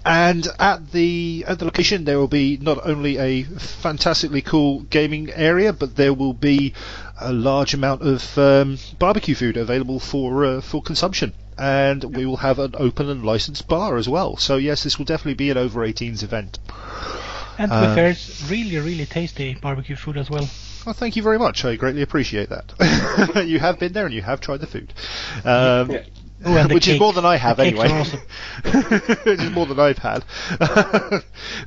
and 0.05 0.49
at 0.59 0.91
the 0.91 1.45
at 1.47 1.61
the 1.61 1.65
location, 1.65 2.05
there 2.05 2.19
will 2.19 2.27
be 2.27 2.59
not 2.61 2.85
only 2.85 3.19
a 3.19 3.45
fantastically 3.45 4.43
cool 4.43 4.81
gaming 4.81 5.31
area, 5.31 5.73
but 5.73 5.95
there 5.95 6.13
will 6.13 6.33
be 6.33 6.75
a 7.21 7.33
large 7.33 7.73
amount 7.73 8.03
of 8.03 8.37
um, 8.37 8.79
barbecue 8.99 9.37
food 9.37 9.57
available 9.57 10.01
for 10.01 10.45
uh, 10.45 10.61
for 10.61 10.83
consumption. 10.83 11.33
And 11.57 12.17
we 12.17 12.27
will 12.27 12.39
have 12.39 12.59
an 12.59 12.75
open 12.79 13.09
and 13.11 13.25
licensed 13.25 13.69
bar 13.69 13.97
as 13.97 14.09
well. 14.09 14.37
So 14.39 14.57
yes, 14.57 14.83
this 14.83 14.99
will 14.99 15.05
definitely 15.05 15.35
be 15.35 15.51
an 15.51 15.59
over 15.59 15.87
18s 15.87 16.25
event. 16.25 16.59
And 17.59 17.71
to 17.71 17.79
be 17.81 17.87
Uh, 17.87 17.95
fair, 17.95 18.09
it's 18.11 18.43
really, 18.51 18.77
really 18.79 19.07
tasty 19.07 19.55
barbecue 19.55 19.95
food 19.95 20.17
as 20.17 20.29
well. 20.31 20.49
Well, 20.85 20.95
thank 20.95 21.17
you 21.17 21.23
very 21.23 21.39
much. 21.39 21.65
I 21.65 21.77
greatly 21.77 22.03
appreciate 22.03 22.49
that. 22.51 23.45
you 23.47 23.59
have 23.61 23.79
been 23.79 23.93
there 23.93 24.07
and 24.07 24.15
you 24.15 24.23
have 24.23 24.41
tried 24.41 24.61
the 24.61 24.67
food, 24.67 24.93
um, 25.45 25.91
Yeah. 25.91 26.05
Oh, 26.45 26.57
and 26.57 26.69
the 26.71 26.75
which 26.75 26.89
is 26.89 26.99
more 26.99 27.13
than 27.13 27.25
I 27.25 27.37
have 27.37 27.59
The 27.59 27.67
anyway. 27.67 27.89
are 27.89 28.01
awesome. 28.01 28.21
which 29.25 29.39
is 29.41 29.51
more 29.53 29.65
than 29.67 29.79
I've 29.79 29.99
had. 29.99 30.25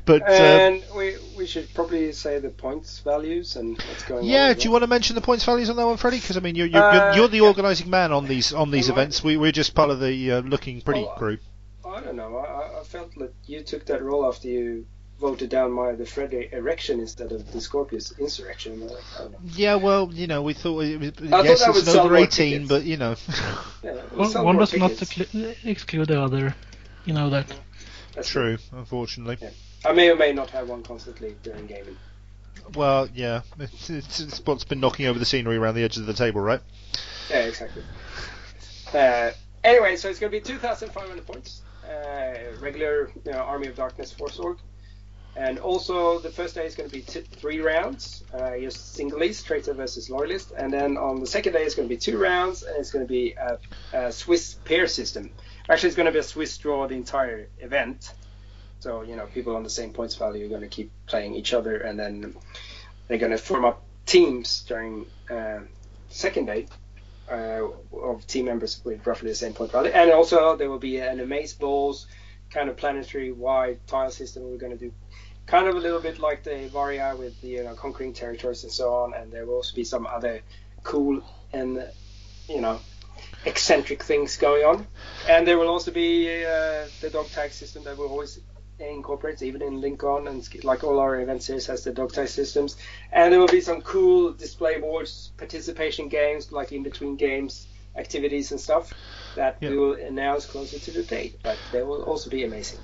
but 0.04 0.22
uh, 0.22 0.26
And 0.26 0.84
we 0.94 1.16
we 1.34 1.46
should 1.46 1.72
probably 1.72 2.12
say 2.12 2.38
the 2.40 2.50
points 2.50 3.00
values 3.00 3.56
and 3.56 3.78
what's 3.88 4.02
going 4.04 4.20
on. 4.20 4.26
yeah, 4.26 4.52
do 4.52 4.60
you 4.64 4.70
want 4.70 4.82
to 4.82 4.86
mention 4.86 5.14
the 5.14 5.22
points 5.22 5.44
values 5.44 5.70
on 5.70 5.76
that 5.76 5.86
one, 5.86 5.96
Freddie? 5.96 6.18
Because 6.18 6.36
I 6.36 6.40
mean, 6.40 6.56
you're 6.56 6.66
you're, 6.66 6.82
Uh, 6.82 7.06
you're, 7.06 7.14
you're 7.16 7.28
the 7.28 7.36
yeah. 7.38 7.44
organising 7.44 7.88
man 7.88 8.12
on 8.12 8.26
these 8.26 8.52
on 8.52 8.70
these 8.70 8.90
Well, 8.90 8.98
events. 8.98 9.24
We 9.24 9.38
we're 9.38 9.50
just 9.52 9.74
part 9.74 9.88
of 9.88 9.98
the 9.98 10.32
uh, 10.32 10.40
looking 10.40 10.82
pretty 10.82 11.06
Oh, 11.08 11.14
group. 11.18 11.40
I 11.86 12.00
don't 12.02 12.16
know. 12.16 12.36
I, 12.36 12.44
I- 12.44 12.80
I 12.80 12.84
felt 12.84 13.14
that 13.18 13.32
you 13.46 13.62
took 13.62 13.86
that 13.86 14.02
role 14.02 14.26
after 14.28 14.48
you 14.48 14.84
voted 15.20 15.48
down 15.48 15.72
my 15.72 15.92
the 15.92 16.04
Freddy 16.04 16.48
erection 16.52 17.00
instead 17.00 17.32
of 17.32 17.50
the 17.52 17.60
Scorpius 17.60 18.12
insurrection. 18.18 18.86
Like, 18.86 18.98
I. 19.18 19.26
Yeah, 19.54 19.76
well, 19.76 20.10
you 20.12 20.26
know, 20.26 20.42
we 20.42 20.54
thought 20.54 20.80
it 20.80 21.00
was, 21.00 21.10
thought 21.10 21.44
yes, 21.44 21.64
that 21.64 21.76
it's 21.76 21.88
an 21.88 21.98
over 22.00 22.16
18, 22.16 22.66
but 22.66 22.84
you 22.84 22.96
know, 22.96 23.16
Yeah, 23.82 23.92
we'll 23.92 24.20
One, 24.20 24.30
sell 24.30 24.44
one 24.44 24.56
more 24.56 24.66
does 24.66 24.76
not 24.78 24.90
exclude 25.64 26.08
the 26.08 26.22
other. 26.22 26.54
You 27.04 27.14
know 27.14 27.30
that. 27.30 27.46
That's 28.14 28.28
true, 28.28 28.58
unfortunately. 28.72 29.38
I 29.84 29.92
may 29.92 30.10
or 30.10 30.16
may 30.16 30.32
not 30.32 30.50
have 30.50 30.68
one 30.68 30.82
constantly 30.82 31.36
during 31.42 31.66
gaming. 31.66 31.96
Well, 32.74 33.08
yeah, 33.14 33.42
it's, 33.60 33.90
it's, 33.90 34.20
it's 34.20 34.38
what's 34.44 34.64
been 34.64 34.80
knocking 34.80 35.06
over 35.06 35.18
the 35.18 35.24
scenery 35.24 35.56
around 35.56 35.74
the 35.74 35.84
edges 35.84 35.98
of 35.98 36.06
the 36.06 36.14
table, 36.14 36.40
right? 36.40 36.60
Yeah, 37.30 37.44
exactly. 37.44 37.82
Uh, 38.92 39.30
anyway, 39.62 39.96
so 39.96 40.08
it's 40.08 40.18
going 40.18 40.32
to 40.32 40.38
be 40.38 40.40
2,500 40.40 41.26
points. 41.26 41.62
Uh, 41.84 42.56
regular 42.60 43.10
you 43.24 43.32
know, 43.32 43.38
Army 43.38 43.68
of 43.68 43.76
Darkness 43.76 44.12
Force 44.12 44.38
Org. 44.38 44.58
And 45.36 45.58
also, 45.58 46.18
the 46.18 46.30
first 46.30 46.54
day 46.54 46.64
is 46.64 46.74
going 46.74 46.88
to 46.88 46.96
be 46.96 47.02
t- 47.02 47.20
three 47.20 47.60
rounds, 47.60 48.24
uh, 48.32 48.56
just 48.58 48.94
singles, 48.94 49.42
traitor 49.42 49.74
versus 49.74 50.08
loyalist. 50.08 50.52
And 50.56 50.72
then 50.72 50.96
on 50.96 51.20
the 51.20 51.26
second 51.26 51.52
day, 51.52 51.62
it's 51.62 51.74
going 51.74 51.86
to 51.86 51.94
be 51.94 51.98
two 51.98 52.16
rounds, 52.16 52.62
and 52.62 52.74
it's 52.78 52.90
going 52.90 53.04
to 53.04 53.08
be 53.08 53.32
a, 53.32 53.58
a 53.92 54.12
Swiss 54.12 54.54
pair 54.64 54.86
system. 54.86 55.30
Actually, 55.68 55.88
it's 55.88 55.96
going 55.96 56.06
to 56.06 56.12
be 56.12 56.20
a 56.20 56.22
Swiss 56.22 56.56
draw 56.56 56.88
the 56.88 56.94
entire 56.94 57.48
event. 57.58 58.14
So, 58.80 59.02
you 59.02 59.14
know, 59.14 59.26
people 59.26 59.56
on 59.56 59.62
the 59.62 59.68
same 59.70 59.92
points 59.92 60.14
value 60.14 60.46
are 60.46 60.48
going 60.48 60.62
to 60.62 60.68
keep 60.68 60.90
playing 61.06 61.34
each 61.34 61.52
other, 61.52 61.76
and 61.76 61.98
then 61.98 62.34
they're 63.06 63.18
going 63.18 63.32
to 63.32 63.38
form 63.38 63.66
up 63.66 63.82
teams 64.06 64.64
during 64.66 65.04
uh, 65.30 65.58
second 66.08 66.46
day 66.46 66.66
uh, 67.30 67.60
of 67.92 68.26
team 68.26 68.46
members 68.46 68.80
with 68.84 69.06
roughly 69.06 69.28
the 69.28 69.34
same 69.34 69.52
point 69.52 69.70
value. 69.70 69.90
And 69.90 70.10
also, 70.12 70.56
there 70.56 70.70
will 70.70 70.78
be 70.78 70.98
an 70.98 71.20
Amaze 71.20 71.52
Balls 71.52 72.06
kind 72.50 72.68
of 72.68 72.76
planetary 72.76 73.32
wide 73.32 73.78
tile 73.86 74.10
system 74.10 74.44
we're 74.44 74.56
going 74.56 74.72
to 74.72 74.78
do 74.78 74.92
kind 75.46 75.68
of 75.68 75.76
a 75.76 75.78
little 75.80 76.00
bit 76.00 76.18
like 76.18 76.42
the 76.42 76.68
Varia 76.72 77.14
with 77.16 77.40
the 77.40 77.48
you 77.48 77.64
know 77.64 77.74
conquering 77.74 78.12
territories 78.12 78.64
and 78.64 78.72
so 78.72 78.94
on. 78.94 79.14
And 79.14 79.32
there 79.32 79.46
will 79.46 79.54
also 79.56 79.74
be 79.74 79.84
some 79.84 80.06
other 80.06 80.42
cool 80.82 81.22
and 81.52 81.88
you 82.48 82.60
know 82.60 82.80
eccentric 83.44 84.02
things 84.02 84.36
going 84.36 84.64
on. 84.64 84.86
And 85.28 85.46
there 85.46 85.58
will 85.58 85.68
also 85.68 85.90
be 85.90 86.28
uh, 86.44 86.86
the 87.00 87.10
dog 87.12 87.28
tag 87.30 87.52
system 87.52 87.84
that 87.84 87.96
will 87.96 88.08
always 88.08 88.40
incorporate, 88.78 89.40
even 89.42 89.62
in 89.62 89.80
LinCon 89.80 90.28
and 90.28 90.64
like 90.64 90.84
all 90.84 90.98
our 90.98 91.18
event 91.20 91.42
series 91.42 91.66
has 91.66 91.84
the 91.84 91.92
dog 91.92 92.12
tag 92.12 92.28
systems. 92.28 92.76
And 93.12 93.32
there 93.32 93.40
will 93.40 93.46
be 93.46 93.60
some 93.60 93.80
cool 93.80 94.32
display 94.32 94.78
boards, 94.78 95.32
participation 95.38 96.08
games, 96.08 96.52
like 96.52 96.72
in 96.72 96.82
between 96.82 97.16
games, 97.16 97.66
activities 97.96 98.50
and 98.50 98.60
stuff 98.60 98.92
that 99.34 99.56
Yeah. 99.60 99.70
we 99.70 99.76
will 99.78 99.94
announce 99.94 100.44
closer 100.46 100.78
to 100.78 100.90
the 100.90 101.02
date. 101.02 101.38
But 101.42 101.56
they 101.72 101.82
will 101.82 102.02
also 102.02 102.28
be 102.30 102.44
amazing. 102.44 102.80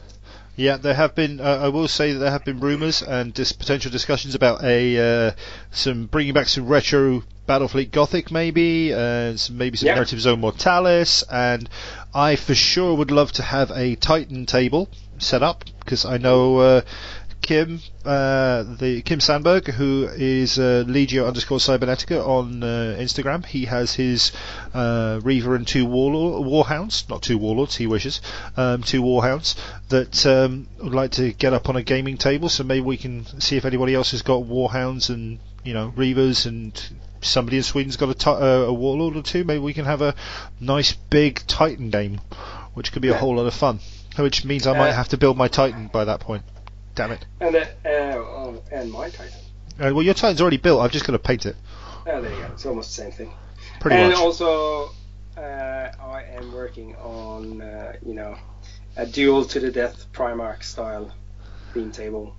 Yeah, 0.54 0.76
there 0.76 0.94
have 0.94 1.14
been. 1.14 1.40
Uh, 1.40 1.60
I 1.62 1.68
will 1.68 1.88
say 1.88 2.12
that 2.12 2.18
there 2.18 2.30
have 2.30 2.44
been 2.44 2.60
rumours 2.60 3.02
and 3.02 3.32
dis- 3.32 3.52
potential 3.52 3.90
discussions 3.90 4.34
about 4.34 4.62
a 4.62 5.28
uh, 5.28 5.32
some 5.70 6.06
bringing 6.06 6.34
back 6.34 6.48
some 6.48 6.66
retro 6.66 7.22
Battlefleet 7.48 7.90
Gothic, 7.90 8.30
maybe, 8.30 8.92
and 8.92 9.40
some, 9.40 9.56
maybe 9.56 9.76
some 9.78 9.86
Yeah. 9.88 9.94
Narrative 9.94 10.20
Zone 10.20 10.40
Mortalis, 10.40 11.22
and 11.30 11.68
I 12.14 12.36
for 12.36 12.54
sure 12.54 12.94
would 12.94 13.10
love 13.10 13.32
to 13.32 13.42
have 13.42 13.70
a 13.70 13.94
Titan 13.96 14.44
table 14.46 14.88
set 15.18 15.42
up 15.42 15.64
because 15.80 16.04
I 16.04 16.18
know 16.18 16.58
uh, 16.58 16.80
Kim, 17.42 17.80
uh, 18.04 18.62
the 18.62 19.02
Kim 19.04 19.20
Sandberg, 19.20 19.66
who 19.66 20.08
is 20.10 20.58
uh, 20.58 20.84
Legio 20.86 21.26
underscore 21.26 21.58
Cybernetica 21.58 22.24
on 22.26 22.62
uh, 22.62 22.96
Instagram. 22.98 23.44
He 23.44 23.64
has 23.66 23.94
his 23.94 24.32
uh, 24.72 25.20
Reaver 25.22 25.56
and 25.56 25.66
two 25.66 25.84
warlord, 25.84 26.46
warhounds, 26.46 27.08
not 27.08 27.20
two 27.22 27.36
warlords, 27.38 27.76
he 27.76 27.86
wishes, 27.86 28.20
um, 28.56 28.82
two 28.82 29.02
warhounds 29.02 29.56
that 29.88 30.24
um, 30.24 30.68
would 30.78 30.94
like 30.94 31.10
to 31.12 31.32
get 31.32 31.52
up 31.52 31.68
on 31.68 31.76
a 31.76 31.82
gaming 31.82 32.16
table. 32.16 32.48
So 32.48 32.64
maybe 32.64 32.80
we 32.82 32.96
can 32.96 33.26
see 33.40 33.56
if 33.56 33.64
anybody 33.64 33.94
else 33.94 34.12
has 34.12 34.22
got 34.22 34.44
warhounds 34.44 35.10
and 35.10 35.38
you 35.64 35.74
know 35.74 35.92
Reavers 35.96 36.46
and 36.46 36.80
somebody 37.20 37.56
in 37.56 37.62
Sweden's 37.62 37.96
got 37.96 38.24
a, 38.26 38.30
uh, 38.30 38.46
a 38.68 38.72
warlord 38.72 39.16
or 39.16 39.22
two. 39.22 39.44
Maybe 39.44 39.58
we 39.60 39.74
can 39.74 39.84
have 39.84 40.00
a 40.00 40.14
nice 40.60 40.92
big 40.92 41.40
Titan 41.46 41.90
game, 41.90 42.20
which 42.74 42.92
could 42.92 43.02
be 43.02 43.08
a 43.08 43.14
whole 43.18 43.36
lot 43.36 43.46
of 43.46 43.54
fun. 43.54 43.80
Which 44.16 44.44
means 44.44 44.66
I 44.66 44.76
might 44.76 44.90
Uh, 44.90 44.94
have 44.94 45.08
to 45.08 45.16
build 45.16 45.36
my 45.36 45.48
Titan 45.48 45.88
by 45.92 46.04
that 46.04 46.20
point. 46.20 46.42
Damn 46.94 47.12
it. 47.12 47.24
And 47.40 47.56
uh, 47.56 47.66
oh, 47.86 48.62
and 48.70 48.90
my 48.90 49.08
Titan. 49.08 49.38
Uh, 49.80 49.92
well, 49.94 50.02
your 50.02 50.14
Titan's 50.14 50.40
already 50.40 50.58
built. 50.58 50.80
I've 50.82 50.92
just 50.92 51.06
got 51.06 51.12
to 51.12 51.18
paint 51.18 51.46
it. 51.46 51.56
Oh, 52.06 52.20
there 52.20 52.30
you 52.30 52.38
go. 52.38 52.46
It's 52.52 52.66
almost 52.66 52.94
the 52.96 53.02
same 53.02 53.12
thing. 53.12 53.32
Pretty 53.80 53.96
and 53.96 54.10
much. 54.10 54.18
also, 54.18 54.90
uh, 55.36 55.40
I 55.40 56.24
am 56.34 56.52
working 56.52 56.94
on, 56.96 57.62
uh, 57.62 57.94
you 58.04 58.14
know, 58.14 58.36
a 58.96 59.06
duel 59.06 59.44
to 59.46 59.60
the 59.60 59.70
death 59.70 60.12
Primarch 60.12 60.64
style 60.64 61.10
theme 61.72 61.90
table 61.90 62.36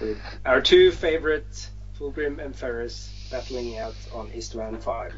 with 0.00 0.18
our 0.46 0.60
two 0.62 0.90
favorite, 0.90 1.68
Fulgrim 1.98 2.42
and 2.42 2.56
Ferrus, 2.56 3.10
battling 3.30 3.78
out 3.78 3.94
on 4.14 4.30
Istvaan 4.30 4.82
5, 4.82 5.12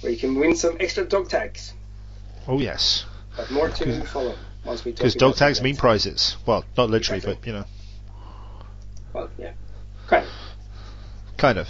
where 0.00 0.12
you 0.12 0.18
can 0.18 0.34
win 0.36 0.56
some 0.56 0.76
extra 0.80 1.04
dog 1.04 1.28
tags. 1.28 1.74
oh 2.48 2.58
yes, 2.58 3.04
But 3.36 3.50
more 3.50 3.68
to 3.68 4.02
follow 4.06 4.34
we 4.64 4.92
because 4.92 5.14
dog 5.14 5.36
tags 5.36 5.60
mean 5.62 5.76
prizes. 5.76 6.36
Well, 6.46 6.64
not 6.76 6.90
literally, 6.90 7.18
Exactly. 7.18 7.34
but 7.40 7.46
you 7.46 7.52
know, 7.52 7.64
Well, 9.12 9.30
yeah, 9.38 9.52
kind 10.06 10.26
of. 10.26 11.36
kind 11.36 11.58
of. 11.58 11.68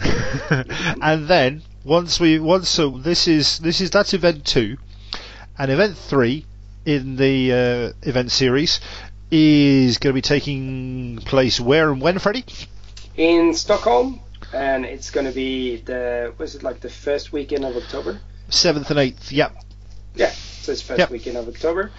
and 1.02 1.28
then 1.28 1.62
once 1.84 2.18
we 2.18 2.38
once 2.38 2.68
so 2.68 2.90
this 2.90 3.28
is 3.28 3.58
this 3.60 3.80
is 3.80 3.90
that's 3.90 4.14
event 4.14 4.44
two, 4.44 4.76
and 5.58 5.70
event 5.70 5.96
three 5.96 6.46
in 6.84 7.16
the 7.16 7.52
uh, 7.52 8.08
event 8.08 8.30
series 8.30 8.80
is 9.30 9.98
going 9.98 10.10
to 10.12 10.14
be 10.14 10.22
taking 10.22 11.18
place 11.24 11.58
where 11.60 11.90
and 11.90 12.00
when, 12.00 12.18
Freddie? 12.18 12.44
In 13.16 13.54
Stockholm, 13.54 14.20
and 14.52 14.84
it's 14.84 15.10
going 15.10 15.26
to 15.26 15.32
be 15.32 15.76
the 15.76 16.34
was 16.38 16.54
it 16.54 16.62
like 16.62 16.80
the 16.80 16.90
first 16.90 17.32
weekend 17.32 17.64
of 17.64 17.76
October? 17.76 18.20
Seventh 18.48 18.90
and 18.90 18.98
eighth. 18.98 19.30
Yep. 19.32 19.56
Yeah, 20.14 20.30
so 20.30 20.72
it's 20.72 20.82
first 20.82 20.98
Yep. 20.98 21.10
weekend 21.10 21.36
of 21.36 21.48
October. 21.48 21.90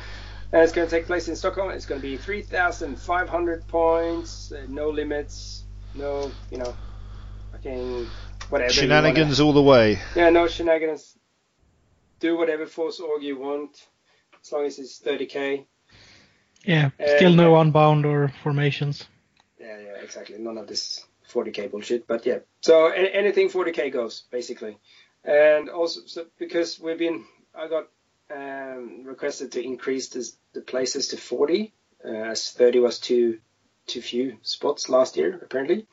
And 0.52 0.62
it's 0.64 0.72
going 0.74 0.88
to 0.88 0.92
take 0.96 1.06
place 1.06 1.28
in 1.28 1.36
Stockholm. 1.36 1.72
It's 1.72 1.86
going 1.86 2.00
to 2.02 2.08
be 2.08 2.18
3,500 2.18 3.68
points, 3.68 4.52
uh, 4.52 4.66
no 4.70 4.90
limits, 4.90 5.64
no, 5.96 6.32
you 6.52 6.58
know, 6.60 6.74
fucking 7.52 8.08
whatever. 8.50 8.72
Shenanigans 8.72 9.40
all 9.40 9.54
the 9.54 9.62
way. 9.62 10.00
Yeah, 10.16 10.30
no 10.30 10.48
shenanigans. 10.48 11.18
Do 12.20 12.38
whatever 12.38 12.66
Force 12.66 13.00
Org 13.00 13.24
you 13.24 13.38
want, 13.38 13.76
as 14.42 14.52
long 14.52 14.66
as 14.66 14.80
it's 14.80 15.02
30k. 15.02 15.66
Yeah, 16.64 16.92
Uh, 17.00 17.18
still 17.18 17.34
no 17.34 17.56
yeah. 17.56 17.62
unbound 17.62 18.06
or 18.06 18.30
formations. 18.44 19.06
Yeah, 19.60 19.78
yeah, 19.80 20.02
exactly. 20.02 20.38
None 20.38 20.58
of 20.58 20.68
this 20.68 21.06
40k 21.32 21.70
bullshit, 21.70 22.08
but 22.08 22.26
yeah. 22.26 22.40
So 22.62 22.88
anything 22.88 23.50
40k 23.50 23.92
goes 23.92 24.24
basically, 24.32 24.78
and 25.24 25.70
also 25.70 26.02
so 26.06 26.26
because 26.40 26.80
we've 26.80 26.98
been, 26.98 27.26
I 27.54 27.68
got 27.68 27.88
um, 28.34 29.04
requested 29.06 29.52
to 29.54 29.64
increase 29.64 30.10
this, 30.10 30.36
the 30.54 30.62
places 30.62 31.10
to 31.10 31.18
40, 31.18 31.74
uh, 32.04 32.10
as 32.10 32.52
30 32.52 32.80
was 32.80 33.00
too 33.00 33.40
too 33.88 34.02
few 34.02 34.38
spots 34.42 34.90
last 34.90 35.16
year 35.16 35.40
apparently. 35.44 35.86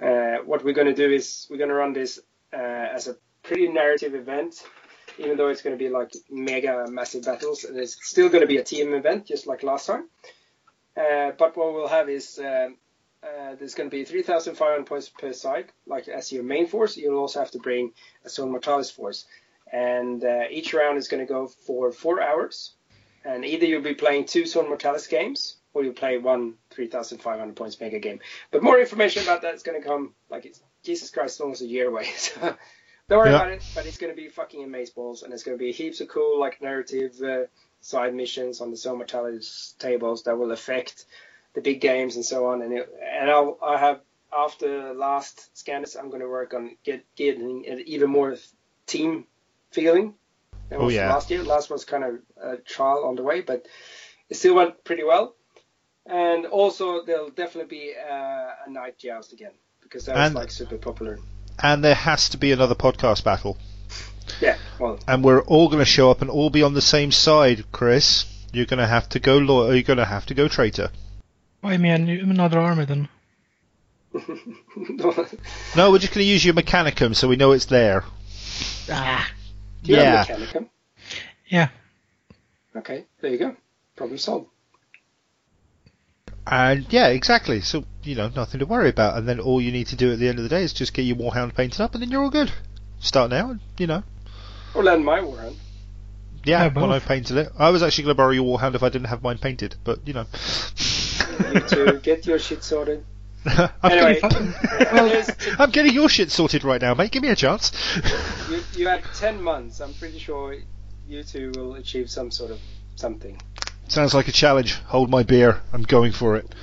Uh, 0.00 0.36
what 0.44 0.64
we're 0.64 0.74
going 0.74 0.86
to 0.86 0.94
do 0.94 1.10
is 1.10 1.48
we're 1.50 1.56
going 1.56 1.70
to 1.70 1.74
run 1.74 1.92
this 1.92 2.20
uh, 2.52 2.56
as 2.56 3.08
a 3.08 3.16
pretty 3.42 3.68
narrative 3.68 4.14
event. 4.14 4.62
Even 5.18 5.36
though 5.36 5.48
it's 5.48 5.62
going 5.62 5.76
to 5.76 5.84
be 5.84 5.90
like 5.90 6.12
mega 6.30 6.86
massive 6.88 7.24
battles, 7.24 7.64
and 7.64 7.76
it's 7.76 7.98
still 8.08 8.28
going 8.28 8.42
to 8.42 8.46
be 8.46 8.58
a 8.58 8.62
team 8.62 8.94
event, 8.94 9.26
just 9.26 9.48
like 9.48 9.64
last 9.64 9.86
time. 9.86 10.08
Uh, 10.96 11.32
but 11.36 11.56
what 11.56 11.74
we'll 11.74 11.88
have 11.88 12.08
is 12.08 12.38
um, 12.38 12.76
uh, 13.22 13.56
there's 13.58 13.74
going 13.74 13.90
to 13.90 13.96
be 13.96 14.04
3,500 14.04 14.86
points 14.86 15.08
per 15.08 15.32
side, 15.32 15.72
like 15.86 16.06
as 16.06 16.30
your 16.30 16.44
main 16.44 16.68
force. 16.68 16.96
You'll 16.96 17.18
also 17.18 17.40
have 17.40 17.50
to 17.52 17.58
bring 17.58 17.92
a 18.24 18.28
Zone 18.28 18.50
Mortalis 18.50 18.90
force, 18.90 19.26
and 19.72 20.24
uh, 20.24 20.44
each 20.50 20.74
round 20.74 20.98
is 20.98 21.08
going 21.08 21.26
to 21.26 21.32
go 21.32 21.46
for 21.66 21.92
four 21.92 22.22
hours. 22.22 22.74
And 23.24 23.44
either 23.44 23.66
you'll 23.66 23.82
be 23.82 23.94
playing 23.94 24.26
two 24.26 24.46
Zone 24.46 24.68
Mortalis 24.68 25.06
games, 25.08 25.56
or 25.74 25.82
you'll 25.84 25.92
play 25.92 26.18
one 26.18 26.54
3,500 26.70 27.56
points 27.56 27.80
mega 27.80 27.98
game. 27.98 28.20
But 28.50 28.62
more 28.62 28.78
information 28.80 29.22
about 29.22 29.42
that 29.42 29.54
is 29.54 29.62
going 29.62 29.80
to 29.80 29.86
come, 29.86 30.14
like 30.30 30.46
it's 30.46 30.60
Jesus 30.84 31.10
Christ, 31.10 31.34
it's 31.34 31.40
almost 31.40 31.62
a 31.62 31.66
year 31.66 31.88
away. 31.88 32.06
So 32.16 32.56
don't 33.08 33.18
worry 33.18 33.30
Yeah. 33.30 33.36
about 33.36 33.52
it. 33.52 33.62
But 33.74 33.86
it's 33.86 33.98
going 33.98 34.12
to 34.14 34.16
be 34.20 34.28
fucking 34.28 34.62
amazing 34.64 34.92
balls, 34.94 35.22
and 35.22 35.32
it's 35.32 35.42
going 35.42 35.56
to 35.58 35.62
be 35.62 35.72
heaps 35.72 36.00
of 36.00 36.08
cool 36.08 36.38
like 36.38 36.60
narrative 36.62 37.20
uh, 37.22 37.44
side 37.80 38.14
missions 38.14 38.60
on 38.60 38.70
the 38.70 38.76
Zone 38.76 38.98
Mortalis 38.98 39.74
tables 39.78 40.24
that 40.24 40.38
will 40.38 40.52
affect 40.52 41.04
the 41.54 41.60
big 41.60 41.80
games 41.80 42.16
and 42.16 42.24
so 42.24 42.46
on. 42.46 42.62
And 42.62 42.72
it, 42.72 42.88
and 43.02 43.30
I'll 43.30 43.58
I 43.62 43.78
have 43.78 44.00
after 44.36 44.92
last 44.94 45.56
scanners, 45.56 45.96
I'm 45.96 46.08
going 46.10 46.20
to 46.20 46.28
work 46.28 46.54
on 46.54 46.76
get 46.84 47.04
getting 47.16 47.66
an 47.66 47.80
even 47.86 48.10
more 48.10 48.36
team 48.86 49.24
feeling. 49.70 50.14
Than 50.68 50.80
Oh, 50.80 50.88
yeah. 50.88 51.12
Last 51.12 51.30
year, 51.30 51.42
last 51.42 51.70
was 51.70 51.84
kind 51.84 52.04
of 52.04 52.18
a 52.42 52.56
trial 52.58 53.04
on 53.06 53.16
the 53.16 53.22
way, 53.22 53.40
but 53.40 53.66
it 54.28 54.36
still 54.36 54.54
went 54.54 54.84
pretty 54.84 55.04
well. 55.04 55.34
And 56.06 56.46
also, 56.46 57.04
there'll 57.04 57.30
definitely 57.30 57.68
be 57.78 57.94
uh, 57.94 58.48
a 58.66 58.70
knight 58.70 58.98
joust 58.98 59.32
again 59.32 59.52
because 59.82 60.06
that 60.06 60.16
was 60.16 60.34
like 60.34 60.50
super 60.50 60.76
popular. 60.78 61.18
And 61.62 61.82
there 61.84 61.94
has 61.94 62.28
to 62.30 62.38
be 62.38 62.52
another 62.52 62.74
podcast 62.74 63.24
battle. 63.24 63.56
Yeah, 64.42 64.58
well, 64.78 65.00
and 65.08 65.24
we're 65.24 65.40
all 65.40 65.68
going 65.68 65.78
to 65.78 65.86
show 65.86 66.10
up 66.10 66.20
and 66.20 66.28
all 66.30 66.50
be 66.50 66.62
on 66.62 66.74
the 66.74 66.82
same 66.82 67.10
side, 67.10 67.64
Chris. 67.72 68.26
You're 68.52 68.66
going 68.66 68.78
to 68.78 68.86
have 68.86 69.08
to 69.10 69.18
go 69.20 69.38
lawyer. 69.38 69.72
You're 69.72 69.82
going 69.82 69.96
to 69.96 70.04
have 70.04 70.26
to 70.26 70.34
go 70.34 70.48
traitor. 70.48 70.90
Why 71.62 71.78
me 71.78 71.88
and 71.88 72.06
you- 72.06 72.20
another 72.20 72.58
army 72.60 72.84
then? 72.84 73.08
No, 75.76 75.90
we're 75.90 75.98
just 75.98 76.12
going 76.12 76.24
to 76.26 76.30
use 76.30 76.44
your 76.44 76.54
Mechanicum 76.54 77.14
so 77.14 77.26
we 77.26 77.36
know 77.36 77.52
it's 77.52 77.64
there. 77.66 78.04
Ah. 78.90 79.28
You 79.82 79.96
yeah. 79.96 80.24
have 80.24 80.38
Mechanicum? 80.38 80.68
Yeah. 81.46 81.68
Okay, 82.76 83.04
there 83.20 83.30
you 83.30 83.38
go. 83.38 83.56
Problem 83.96 84.18
solved. 84.18 84.48
And 86.46 86.86
yeah, 86.90 87.08
exactly. 87.08 87.60
So 87.60 87.84
you 88.02 88.14
know, 88.14 88.30
nothing 88.34 88.60
to 88.60 88.66
worry 88.66 88.88
about. 88.88 89.18
And 89.18 89.28
then 89.28 89.40
all 89.40 89.60
you 89.60 89.72
need 89.72 89.88
to 89.88 89.96
do 89.96 90.12
at 90.12 90.18
the 90.18 90.28
end 90.28 90.38
of 90.38 90.44
the 90.44 90.48
day 90.48 90.62
is 90.62 90.72
just 90.72 90.94
get 90.94 91.02
your 91.02 91.16
Warhound 91.16 91.54
painted 91.54 91.80
up, 91.80 91.94
and 91.94 92.02
then 92.02 92.10
you're 92.10 92.22
all 92.22 92.30
good. 92.30 92.50
Start 93.00 93.30
now, 93.30 93.50
and 93.50 93.60
you 93.78 93.86
know. 93.86 94.02
Or 94.74 94.82
lend 94.82 95.04
my 95.04 95.20
warrant. 95.20 95.56
Yeah, 96.44 96.64
Yeah, 96.64 96.72
when 96.72 96.90
I 96.90 96.98
both. 96.98 97.08
painted 97.08 97.36
it, 97.36 97.52
I 97.58 97.70
was 97.70 97.82
actually 97.82 98.04
going 98.04 98.14
to 98.14 98.16
borrow 98.16 98.30
your 98.30 98.58
Warhound 98.58 98.74
if 98.74 98.82
I 98.82 98.88
didn't 98.88 99.08
have 99.08 99.22
mine 99.22 99.38
painted, 99.38 99.76
but 99.84 100.06
you 100.06 100.14
know. 100.14 100.26
You 101.52 101.60
two 101.60 101.98
get 102.02 102.26
your 102.26 102.38
shit 102.38 102.62
sorted. 102.62 103.04
I'm, 103.46 103.70
Anyway, 103.92 104.20
getting, 104.20 104.54
I'm 105.58 105.70
getting 105.70 105.92
your 105.94 106.08
shit 106.08 106.30
sorted 106.30 106.64
right 106.64 106.80
now, 106.80 106.94
mate. 106.94 107.10
Give 107.10 107.22
me 107.22 107.28
a 107.30 107.36
chance. 107.36 107.72
you, 108.50 108.60
you 108.74 108.88
had 108.88 109.02
10 109.14 109.42
months. 109.42 109.80
I'm 109.80 109.94
pretty 109.94 110.18
sure 110.18 110.56
you 111.08 111.22
two 111.22 111.52
will 111.56 111.74
achieve 111.74 112.10
some 112.10 112.30
sort 112.30 112.50
of 112.50 112.58
something. 112.96 113.40
Sounds 113.88 114.12
like 114.12 114.28
a 114.28 114.32
challenge. 114.32 114.74
Hold 114.86 115.08
my 115.08 115.22
beer. 115.22 115.60
I'm 115.72 115.82
going 115.82 116.12
for 116.12 116.36
it. 116.36 116.54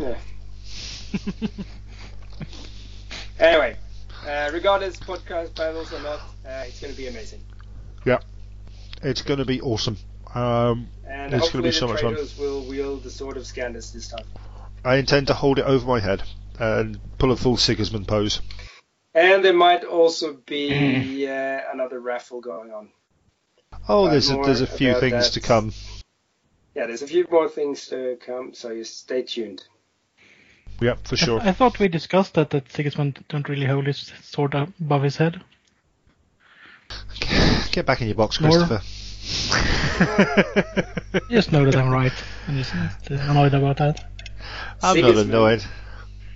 Yeah. 0.00 0.16
Anyway, 3.38 3.76
uh, 4.26 4.50
regardless 4.52 4.96
podcast 4.98 5.54
battles 5.56 5.92
or 5.92 6.00
not, 6.00 6.20
uh, 6.46 6.64
it's 6.66 6.80
going 6.80 6.92
to 6.92 6.96
be 6.96 7.08
amazing. 7.08 7.40
Yeah, 8.04 8.18
it's 9.02 9.22
going 9.22 9.38
to 9.38 9.44
be 9.44 9.60
awesome. 9.60 9.96
Um, 10.34 10.88
And 11.06 11.34
It's 11.34 11.42
hopefully 11.44 11.62
gonna 11.62 11.72
be 11.72 11.72
so 11.72 11.86
the 11.88 11.92
much 11.92 12.02
fun. 12.02 12.44
will 12.46 12.64
wield 12.64 13.02
the 13.02 13.10
sword 13.10 13.36
of 13.36 13.42
Scandus 13.42 13.92
this 13.92 14.08
time. 14.08 14.24
I 14.84 14.96
intend 14.96 15.28
to 15.28 15.34
hold 15.34 15.58
it 15.58 15.64
over 15.64 15.86
my 15.86 16.00
head 16.00 16.22
and 16.58 16.98
pull 17.18 17.30
a 17.30 17.36
full 17.36 17.56
Sigismund 17.56 18.08
pose. 18.08 18.40
And 19.14 19.44
there 19.44 19.52
might 19.52 19.84
also 19.84 20.34
be 20.34 21.26
uh, 21.28 21.60
another 21.72 22.00
raffle 22.00 22.40
going 22.40 22.72
on. 22.72 22.88
Oh, 23.88 24.06
Uh, 24.06 24.10
there's 24.10 24.30
a, 24.30 24.36
there's 24.36 24.60
a 24.60 24.66
few 24.66 24.98
things 24.98 25.26
that. 25.26 25.32
to 25.34 25.40
come. 25.40 25.72
Yeah, 26.74 26.86
there's 26.86 27.02
a 27.02 27.06
few 27.06 27.26
more 27.30 27.48
things 27.48 27.86
to 27.88 28.16
come, 28.24 28.54
so 28.54 28.70
you 28.70 28.84
stay 28.84 29.22
tuned. 29.22 29.62
Yeah, 30.80 30.94
for 31.04 31.16
sure. 31.16 31.40
I, 31.40 31.48
I 31.48 31.52
thought 31.52 31.78
we 31.78 31.88
discussed 31.88 32.34
that 32.34 32.50
that 32.50 32.72
Sigismund 32.72 33.24
don't 33.28 33.48
really 33.48 33.66
hold 33.66 33.86
his 33.86 34.12
sword 34.22 34.54
above 34.54 35.02
his 35.02 35.16
head. 35.16 35.40
Get 37.70 37.86
back 37.86 38.00
in 38.00 38.08
your 38.08 38.16
box, 38.16 38.38
Christopher. 38.38 38.80
You 41.28 41.36
just 41.38 41.52
know 41.52 41.64
that 41.64 41.76
I'm 41.76 41.90
right. 41.90 42.12
I'm 42.48 42.56
just 42.56 42.72
annoyed 43.10 43.54
about 43.54 43.76
that. 43.76 44.11
I'm 44.82 45.00
not 45.00 45.16
annoyed. 45.16 45.64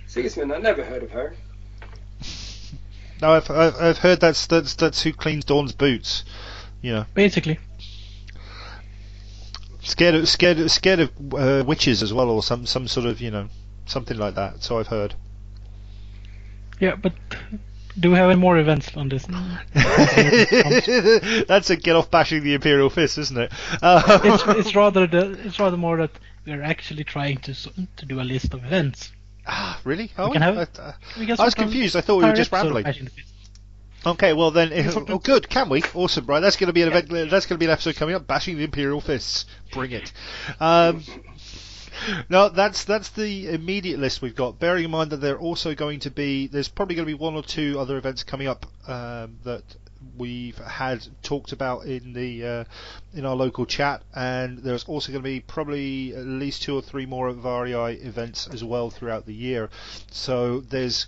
Sigismund, 0.07 0.53
I 0.53 0.57
never 0.59 0.83
heard 0.83 1.03
of 1.03 1.11
her. 1.11 1.35
No, 3.19 3.31
I've, 3.33 3.49
I've 3.49 3.75
I've 3.81 3.97
heard 3.97 4.19
that's 4.19 4.45
that's 4.45 4.75
that's 4.75 5.01
who 5.01 5.11
cleans 5.11 5.43
Dorn's 5.43 5.71
boots. 5.71 6.23
You 6.83 6.93
know, 6.93 7.05
Basically, 7.15 7.57
scared 9.81 10.13
of 10.13 10.29
scared 10.29 10.59
of, 10.59 10.69
scared 10.69 10.99
of 10.99 11.09
uh, 11.33 11.63
witches 11.65 12.03
as 12.03 12.13
well, 12.13 12.29
or 12.29 12.43
some 12.43 12.67
some 12.67 12.87
sort 12.87 13.07
of 13.07 13.19
you 13.19 13.31
know 13.31 13.49
something 13.87 14.17
like 14.19 14.35
that. 14.35 14.61
So 14.61 14.77
I've 14.77 14.85
heard. 14.85 15.15
yeah. 16.79 16.95
But 16.95 17.13
do 17.99 18.11
we 18.11 18.17
have 18.17 18.29
any 18.29 18.39
more 18.39 18.59
events 18.59 18.95
on 18.95 19.09
this? 19.09 19.25
That's 21.47 21.69
a 21.71 21.75
get 21.75 21.95
off 21.95 22.11
bashing 22.11 22.43
the 22.43 22.53
Imperial 22.53 22.91
Fist, 22.91 23.17
isn't 23.17 23.37
it? 23.37 23.51
Uh, 23.81 24.19
it's, 24.23 24.43
it's 24.59 24.75
rather 24.75 25.07
the, 25.07 25.31
it's 25.43 25.59
rather 25.59 25.77
more 25.77 25.97
that 25.97 26.11
we're 26.47 26.63
actually 26.63 27.03
trying 27.03 27.37
to 27.39 27.53
to 27.97 28.05
do 28.05 28.19
a 28.19 28.23
list 28.23 28.53
of 28.53 28.63
events. 28.63 29.11
ah, 29.45 29.79
really? 29.83 30.11
Oh, 30.17 30.31
can 30.31 30.41
have- 30.41 30.57
I, 30.57 30.81
uh, 30.81 30.93
We 31.19 31.31
I 31.31 31.43
was 31.45 31.53
confused. 31.55 31.95
I 31.95 32.01
thought 32.01 32.17
we 32.17 32.25
were 32.25 32.33
just 32.33 32.51
rambling. 32.51 32.83
Bashing 32.83 33.05
the 33.05 33.11
Fist. 33.11 33.33
Okay, 34.05 34.31
well 34.33 34.51
then, 34.51 34.69
Yes, 34.69 34.95
oh, 35.09 35.17
good. 35.19 35.49
Can 35.49 35.69
we? 35.69 35.83
Awesome, 35.93 36.25
right? 36.27 36.39
That's 36.39 36.55
going 36.55 36.67
to 36.67 36.73
be 36.73 36.83
an 36.83 36.89
event. 36.89 37.09
That's 37.29 37.45
going 37.45 37.55
to 37.55 37.57
be 37.57 37.65
an 37.65 37.71
episode 37.71 37.95
coming 37.95 38.15
up. 38.15 38.25
Bashing 38.27 38.57
the 38.57 38.63
Imperial 38.63 39.01
Fists. 39.01 39.45
Bring 39.73 39.91
it. 39.91 40.13
Um, 40.59 41.03
no, 42.29 42.49
that's 42.49 42.83
that's 42.85 43.09
the 43.09 43.49
immediate 43.49 43.99
list 43.99 44.21
we've 44.21 44.35
got. 44.35 44.59
Bearing 44.59 44.85
in 44.85 44.91
mind 44.91 45.11
that 45.11 45.17
there 45.17 45.35
are 45.35 45.39
also 45.39 45.73
going 45.75 45.99
to 46.01 46.11
be, 46.11 46.47
there's 46.47 46.69
probably 46.69 46.95
going 46.95 47.07
to 47.07 47.11
be 47.11 47.17
one 47.19 47.35
or 47.35 47.43
two 47.43 47.79
other 47.79 47.97
events 47.97 48.23
coming 48.23 48.47
up 48.47 48.65
um, 48.87 49.39
that 49.43 49.63
we've 50.17 50.57
had 50.57 51.05
talked 51.23 51.51
about 51.51 51.85
in 51.85 52.13
the 52.13 52.45
uh, 52.45 52.63
in 53.13 53.25
our 53.25 53.35
local 53.35 53.65
chat, 53.65 54.03
and 54.15 54.59
there's 54.59 54.85
also 54.85 55.11
going 55.11 55.23
to 55.23 55.29
be 55.29 55.39
probably 55.39 56.15
at 56.15 56.25
least 56.25 56.63
two 56.63 56.75
or 56.75 56.81
three 56.81 57.05
more 57.05 57.31
Varii 57.31 58.03
events 58.05 58.47
as 58.47 58.63
well 58.63 58.89
throughout 58.89 59.25
the 59.25 59.33
year. 59.33 59.69
So 60.11 60.61
there's 60.61 61.07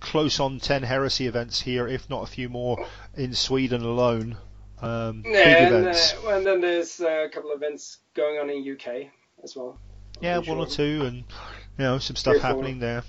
close 0.00 0.40
on 0.40 0.58
10 0.60 0.82
heresy 0.82 1.26
events 1.26 1.60
here, 1.60 1.86
if 1.86 2.08
not 2.08 2.22
a 2.22 2.26
few 2.26 2.48
more 2.48 2.86
in 3.16 3.34
Sweden 3.34 3.82
alone. 3.82 4.36
Um, 4.80 5.22
big 5.22 5.72
and. 5.72 5.88
Uh, 5.88 6.28
and 6.28 6.46
then 6.46 6.60
there's 6.60 7.00
uh, 7.00 7.24
a 7.26 7.28
couple 7.28 7.52
of 7.52 7.62
events 7.62 7.98
going 8.14 8.38
on 8.38 8.48
in 8.48 8.70
UK 8.70 9.10
as 9.44 9.54
well. 9.54 9.78
I'm 10.18 10.24
yeah, 10.24 10.38
one 10.38 10.58
or 10.58 10.66
two, 10.66 11.04
and 11.04 11.16
you 11.16 11.24
know 11.78 11.98
some 11.98 12.16
stuff 12.16 12.32
Three 12.32 12.38
or 12.38 12.40
four. 12.40 12.50
happening 12.50 12.78
there. 12.78 13.02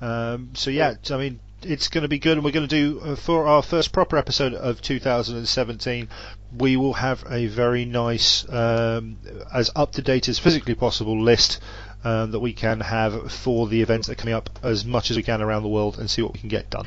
Um, 0.00 0.50
so 0.54 0.70
yeah, 0.70 0.94
I 1.10 1.16
mean 1.16 1.40
it's 1.64 1.88
going 1.88 2.02
to 2.02 2.08
be 2.08 2.18
good, 2.18 2.36
and 2.36 2.44
we're 2.44 2.52
going 2.52 2.68
to 2.68 2.76
do 2.92 3.00
uh, 3.00 3.16
for 3.16 3.46
our 3.46 3.62
first 3.62 3.92
proper 3.92 4.16
episode 4.16 4.54
of 4.54 4.80
2017. 4.80 6.08
We 6.56 6.76
will 6.76 6.92
have 6.94 7.24
a 7.28 7.46
very 7.46 7.84
nice, 7.84 8.48
um, 8.48 9.18
as 9.52 9.70
up 9.74 9.92
to 9.92 10.02
date 10.02 10.28
as 10.28 10.38
physically 10.38 10.74
possible 10.74 11.20
list 11.20 11.60
um, 12.04 12.30
that 12.32 12.40
we 12.40 12.52
can 12.52 12.80
have 12.80 13.32
for 13.32 13.66
the 13.66 13.82
events 13.82 14.06
that 14.06 14.12
are 14.12 14.20
coming 14.20 14.34
up 14.34 14.50
as 14.62 14.84
much 14.84 15.10
as 15.10 15.16
we 15.16 15.22
can 15.22 15.42
around 15.42 15.62
the 15.62 15.68
world, 15.68 15.98
and 15.98 16.08
see 16.08 16.22
what 16.22 16.32
we 16.32 16.40
can 16.40 16.48
get 16.48 16.70
done. 16.70 16.86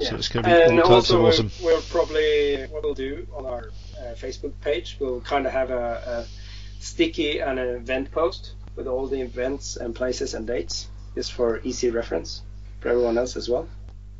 So 0.00 0.16
it's 0.16 0.28
going 0.28 0.44
to 0.44 0.50
be 0.50 0.56
and 0.56 0.80
all 0.80 0.88
types 0.88 1.10
also 1.10 1.16
of 1.16 1.22
we'll- 1.22 1.32
awesome. 1.32 1.50
We'll 1.62 1.82
probably 1.82 2.66
what 2.66 2.82
we'll 2.82 2.94
do 2.94 3.26
on 3.34 3.46
our 3.46 3.70
uh, 3.98 4.14
Facebook 4.14 4.52
page. 4.60 4.96
We'll 5.00 5.20
kind 5.20 5.46
of 5.46 5.52
have 5.52 5.70
a, 5.70 6.26
a 6.26 6.82
sticky 6.82 7.40
and 7.40 7.58
an 7.58 7.76
event 7.76 8.10
post 8.10 8.52
with 8.76 8.86
all 8.86 9.06
the 9.06 9.20
events 9.20 9.76
and 9.76 9.94
places 9.94 10.34
and 10.34 10.46
dates, 10.46 10.88
just 11.14 11.32
for 11.32 11.60
easy 11.62 11.90
reference 11.90 12.42
for 12.80 12.88
everyone 12.88 13.18
else 13.18 13.36
as 13.36 13.48
well. 13.48 13.68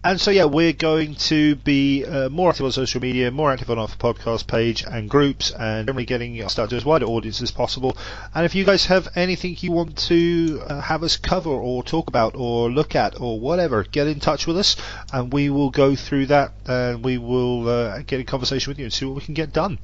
And 0.02 0.18
so, 0.18 0.30
yeah, 0.30 0.46
we're 0.46 0.72
going 0.72 1.14
to 1.16 1.56
be 1.56 2.06
uh, 2.06 2.30
more 2.30 2.48
active 2.48 2.64
on 2.64 2.72
social 2.72 3.02
media, 3.02 3.30
more 3.30 3.52
active 3.52 3.70
on 3.70 3.78
our 3.78 3.86
podcast 3.86 4.46
page 4.46 4.82
and 4.82 5.10
groups, 5.10 5.50
and 5.50 5.86
generally 5.86 6.06
getting 6.06 6.42
us 6.42 6.54
to 6.54 6.62
as 6.62 6.86
wide 6.86 7.02
an 7.02 7.08
audience 7.08 7.42
as 7.42 7.50
possible. 7.50 7.94
And 8.34 8.46
if 8.46 8.54
you 8.54 8.64
guys 8.64 8.86
have 8.86 9.08
anything 9.14 9.58
you 9.60 9.72
want 9.72 9.98
to 10.08 10.62
uh, 10.66 10.80
have 10.80 11.02
us 11.02 11.18
cover 11.18 11.50
or 11.50 11.82
talk 11.82 12.08
about 12.08 12.34
or 12.34 12.70
look 12.70 12.94
at 12.94 13.20
or 13.20 13.38
whatever, 13.38 13.84
get 13.84 14.06
in 14.06 14.20
touch 14.20 14.46
with 14.46 14.56
us, 14.56 14.74
and 15.12 15.30
we 15.34 15.50
will 15.50 15.68
go 15.68 15.94
through 15.94 16.26
that 16.26 16.52
and 16.66 17.04
we 17.04 17.18
will 17.18 17.68
uh, 17.68 17.98
get 17.98 18.20
in 18.20 18.26
conversation 18.26 18.70
with 18.70 18.78
you 18.78 18.86
and 18.86 18.94
see 18.94 19.04
what 19.04 19.16
we 19.16 19.20
can 19.20 19.34
get 19.34 19.52
done. 19.52 19.78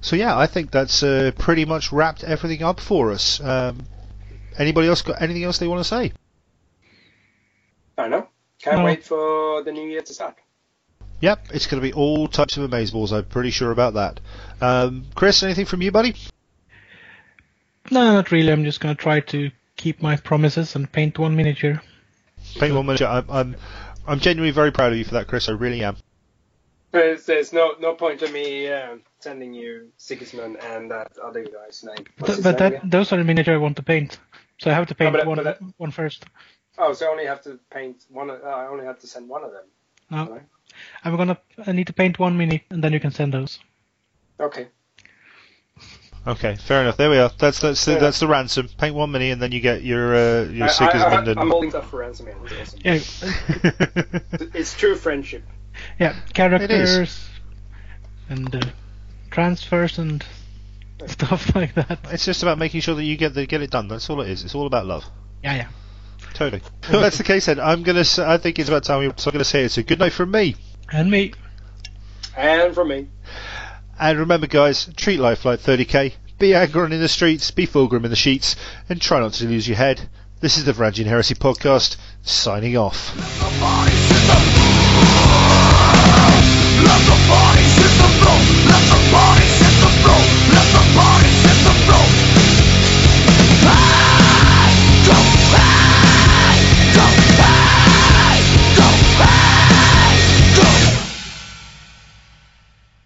So, 0.00 0.16
yeah, 0.16 0.34
I 0.34 0.46
think 0.46 0.70
that's 0.70 1.02
uh, 1.02 1.32
pretty 1.36 1.66
much 1.66 1.92
wrapped 1.92 2.24
everything 2.24 2.62
up 2.62 2.80
for 2.80 3.10
us. 3.10 3.38
Um, 3.42 3.80
anybody 4.56 4.88
else 4.88 5.02
got 5.02 5.20
anything 5.20 5.44
else 5.44 5.58
they 5.58 5.68
want 5.68 5.80
to 5.80 5.84
say? 5.84 6.12
I 7.98 8.02
don't 8.02 8.10
know. 8.12 8.28
Can't 8.68 8.80
No. 8.80 8.84
wait 8.84 9.04
for 9.04 9.62
the 9.62 9.72
new 9.72 9.88
year 9.88 10.02
to 10.02 10.12
start. 10.14 10.36
Yep, 11.20 11.48
it's 11.52 11.66
going 11.66 11.82
to 11.82 11.88
be 11.88 11.92
all 11.92 12.28
types 12.28 12.56
of 12.56 12.70
amazeballs. 12.70 13.12
I'm 13.12 13.24
pretty 13.24 13.50
sure 13.50 13.70
about 13.72 13.94
that. 13.94 14.20
Um, 14.60 15.06
Chris, 15.14 15.42
anything 15.42 15.66
from 15.66 15.82
you, 15.82 15.90
buddy? 15.90 16.14
No, 17.90 18.12
not 18.12 18.30
really. 18.30 18.52
I'm 18.52 18.64
just 18.64 18.80
gonna 18.80 18.94
try 18.94 19.20
to 19.20 19.50
keep 19.76 20.02
my 20.02 20.16
promises 20.16 20.76
and 20.76 20.90
paint 20.92 21.18
one 21.18 21.34
miniature. 21.34 21.80
Paint 22.58 22.74
one 22.74 22.84
miniature. 22.86 23.08
I'm, 23.08 23.24
I'm, 23.30 23.56
I'm 24.06 24.20
genuinely 24.20 24.50
very 24.52 24.70
proud 24.70 24.92
of 24.92 24.98
you 24.98 25.04
for 25.04 25.14
that, 25.14 25.26
Chris. 25.26 25.48
I 25.48 25.52
really 25.52 25.82
am. 25.82 25.96
There's, 26.92 27.24
there's 27.24 27.52
no 27.52 27.74
no 27.80 27.94
point 27.94 28.22
in 28.22 28.30
me 28.32 28.70
uh, 28.70 28.96
sending 29.20 29.54
you 29.54 29.88
Sigismund 29.96 30.58
and 30.62 30.90
that 30.90 31.12
other 31.18 31.44
guy's 31.44 31.82
name. 31.82 32.04
What's 32.18 32.34
Th- 32.34 32.36
his 32.36 32.44
but 32.44 32.60
name 32.60 32.72
that 32.72 32.90
those 32.90 33.10
are 33.12 33.16
the 33.16 33.24
miniature 33.24 33.54
I 33.54 33.58
want 33.58 33.76
to 33.76 33.82
paint. 33.82 34.18
So 34.58 34.70
I 34.70 34.74
have 34.74 34.86
to 34.88 34.94
paint 34.94 35.14
but- 35.14 35.26
one 35.26 35.36
but 35.36 35.44
that- 35.44 35.60
one 35.78 35.90
first. 35.90 36.26
Oh, 36.78 36.92
so 36.92 37.06
I 37.06 37.10
only 37.10 37.26
have 37.26 37.42
to 37.42 37.58
paint 37.70 38.04
one. 38.08 38.30
Of, 38.30 38.42
uh, 38.42 38.46
I 38.46 38.66
only 38.66 38.84
have 38.84 39.00
to 39.00 39.06
send 39.06 39.28
one 39.28 39.44
of 39.44 39.52
them. 39.52 39.64
No, 40.10 40.18
Alright. 40.18 40.42
I'm 41.04 41.16
gonna. 41.16 41.38
I 41.66 41.72
need 41.72 41.88
to 41.88 41.92
paint 41.92 42.18
one 42.18 42.36
mini, 42.36 42.64
and 42.70 42.82
then 42.82 42.92
you 42.92 43.00
can 43.00 43.10
send 43.10 43.34
those. 43.34 43.58
Okay. 44.38 44.68
Okay, 46.26 46.56
fair 46.56 46.82
enough. 46.82 46.96
There 46.96 47.10
we 47.10 47.18
are. 47.18 47.30
That's 47.38 47.60
that's 47.60 47.84
the, 47.84 47.94
that's 47.94 48.20
the 48.20 48.26
ransom. 48.26 48.68
Paint 48.76 48.94
one 48.94 49.10
mini, 49.10 49.30
and 49.30 49.40
then 49.40 49.50
you 49.50 49.60
get 49.60 49.82
your 49.82 50.14
uh, 50.14 50.42
your 50.44 50.66
I, 50.66 50.68
I, 50.68 50.72
Sigismund 50.72 51.28
I, 51.28 51.40
I'm 51.40 51.50
holding 51.50 51.70
stuff 51.70 51.90
for 51.90 52.00
ransom 52.00 52.26
here. 52.26 52.36
Awesome. 52.60 52.80
Yeah, 52.84 52.92
and. 52.92 54.50
It's 54.54 54.74
true 54.74 54.94
friendship. 54.94 55.42
yeah, 55.98 56.14
characters 56.34 57.28
and 58.28 58.54
uh, 58.54 58.60
transfers 59.30 59.98
and 59.98 60.24
stuff 61.06 61.54
like 61.54 61.74
that. 61.74 61.98
it's 62.10 62.24
just 62.24 62.42
about 62.42 62.58
making 62.58 62.82
sure 62.82 62.94
that 62.94 63.04
you 63.04 63.16
get 63.16 63.34
the 63.34 63.46
get 63.46 63.62
it 63.62 63.70
done. 63.70 63.88
That's 63.88 64.08
all 64.10 64.20
it 64.20 64.28
is. 64.28 64.44
It's 64.44 64.54
all 64.54 64.66
about 64.66 64.86
love. 64.86 65.04
Yeah, 65.42 65.54
yeah. 65.54 65.68
Totally. 66.38 66.62
Well, 66.88 67.00
that's 67.00 67.18
the 67.18 67.24
case 67.24 67.46
then. 67.46 67.58
I'm 67.58 67.82
gonna. 67.82 68.04
Say, 68.04 68.24
I 68.24 68.38
think 68.38 68.60
it's 68.60 68.68
about 68.68 68.84
time. 68.84 69.00
We, 69.00 69.12
so 69.16 69.28
I'm 69.28 69.32
gonna 69.32 69.42
say 69.42 69.64
it's 69.64 69.76
a 69.76 69.82
good 69.82 69.98
night 69.98 70.12
from 70.12 70.30
me. 70.30 70.54
And 70.92 71.10
me. 71.10 71.32
And 72.36 72.72
from 72.72 72.90
me. 72.90 73.08
And 73.98 74.20
remember, 74.20 74.46
guys, 74.46 74.88
treat 74.96 75.18
life 75.18 75.44
like 75.44 75.58
30k. 75.58 76.12
Be 76.38 76.50
Angron 76.50 76.92
in 76.92 77.00
the 77.00 77.08
streets, 77.08 77.50
be 77.50 77.66
Fulgrim 77.66 78.04
in 78.04 78.10
the 78.10 78.16
sheets, 78.16 78.54
and 78.88 79.00
try 79.00 79.18
not 79.18 79.32
to 79.32 79.46
lose 79.46 79.66
your 79.66 79.78
head. 79.78 80.08
This 80.38 80.56
is 80.56 80.64
the 80.64 80.72
Varangian 80.72 81.06
Heresy 81.06 81.34
Podcast, 81.34 81.96
signing 82.22 82.76
off. 82.76 83.12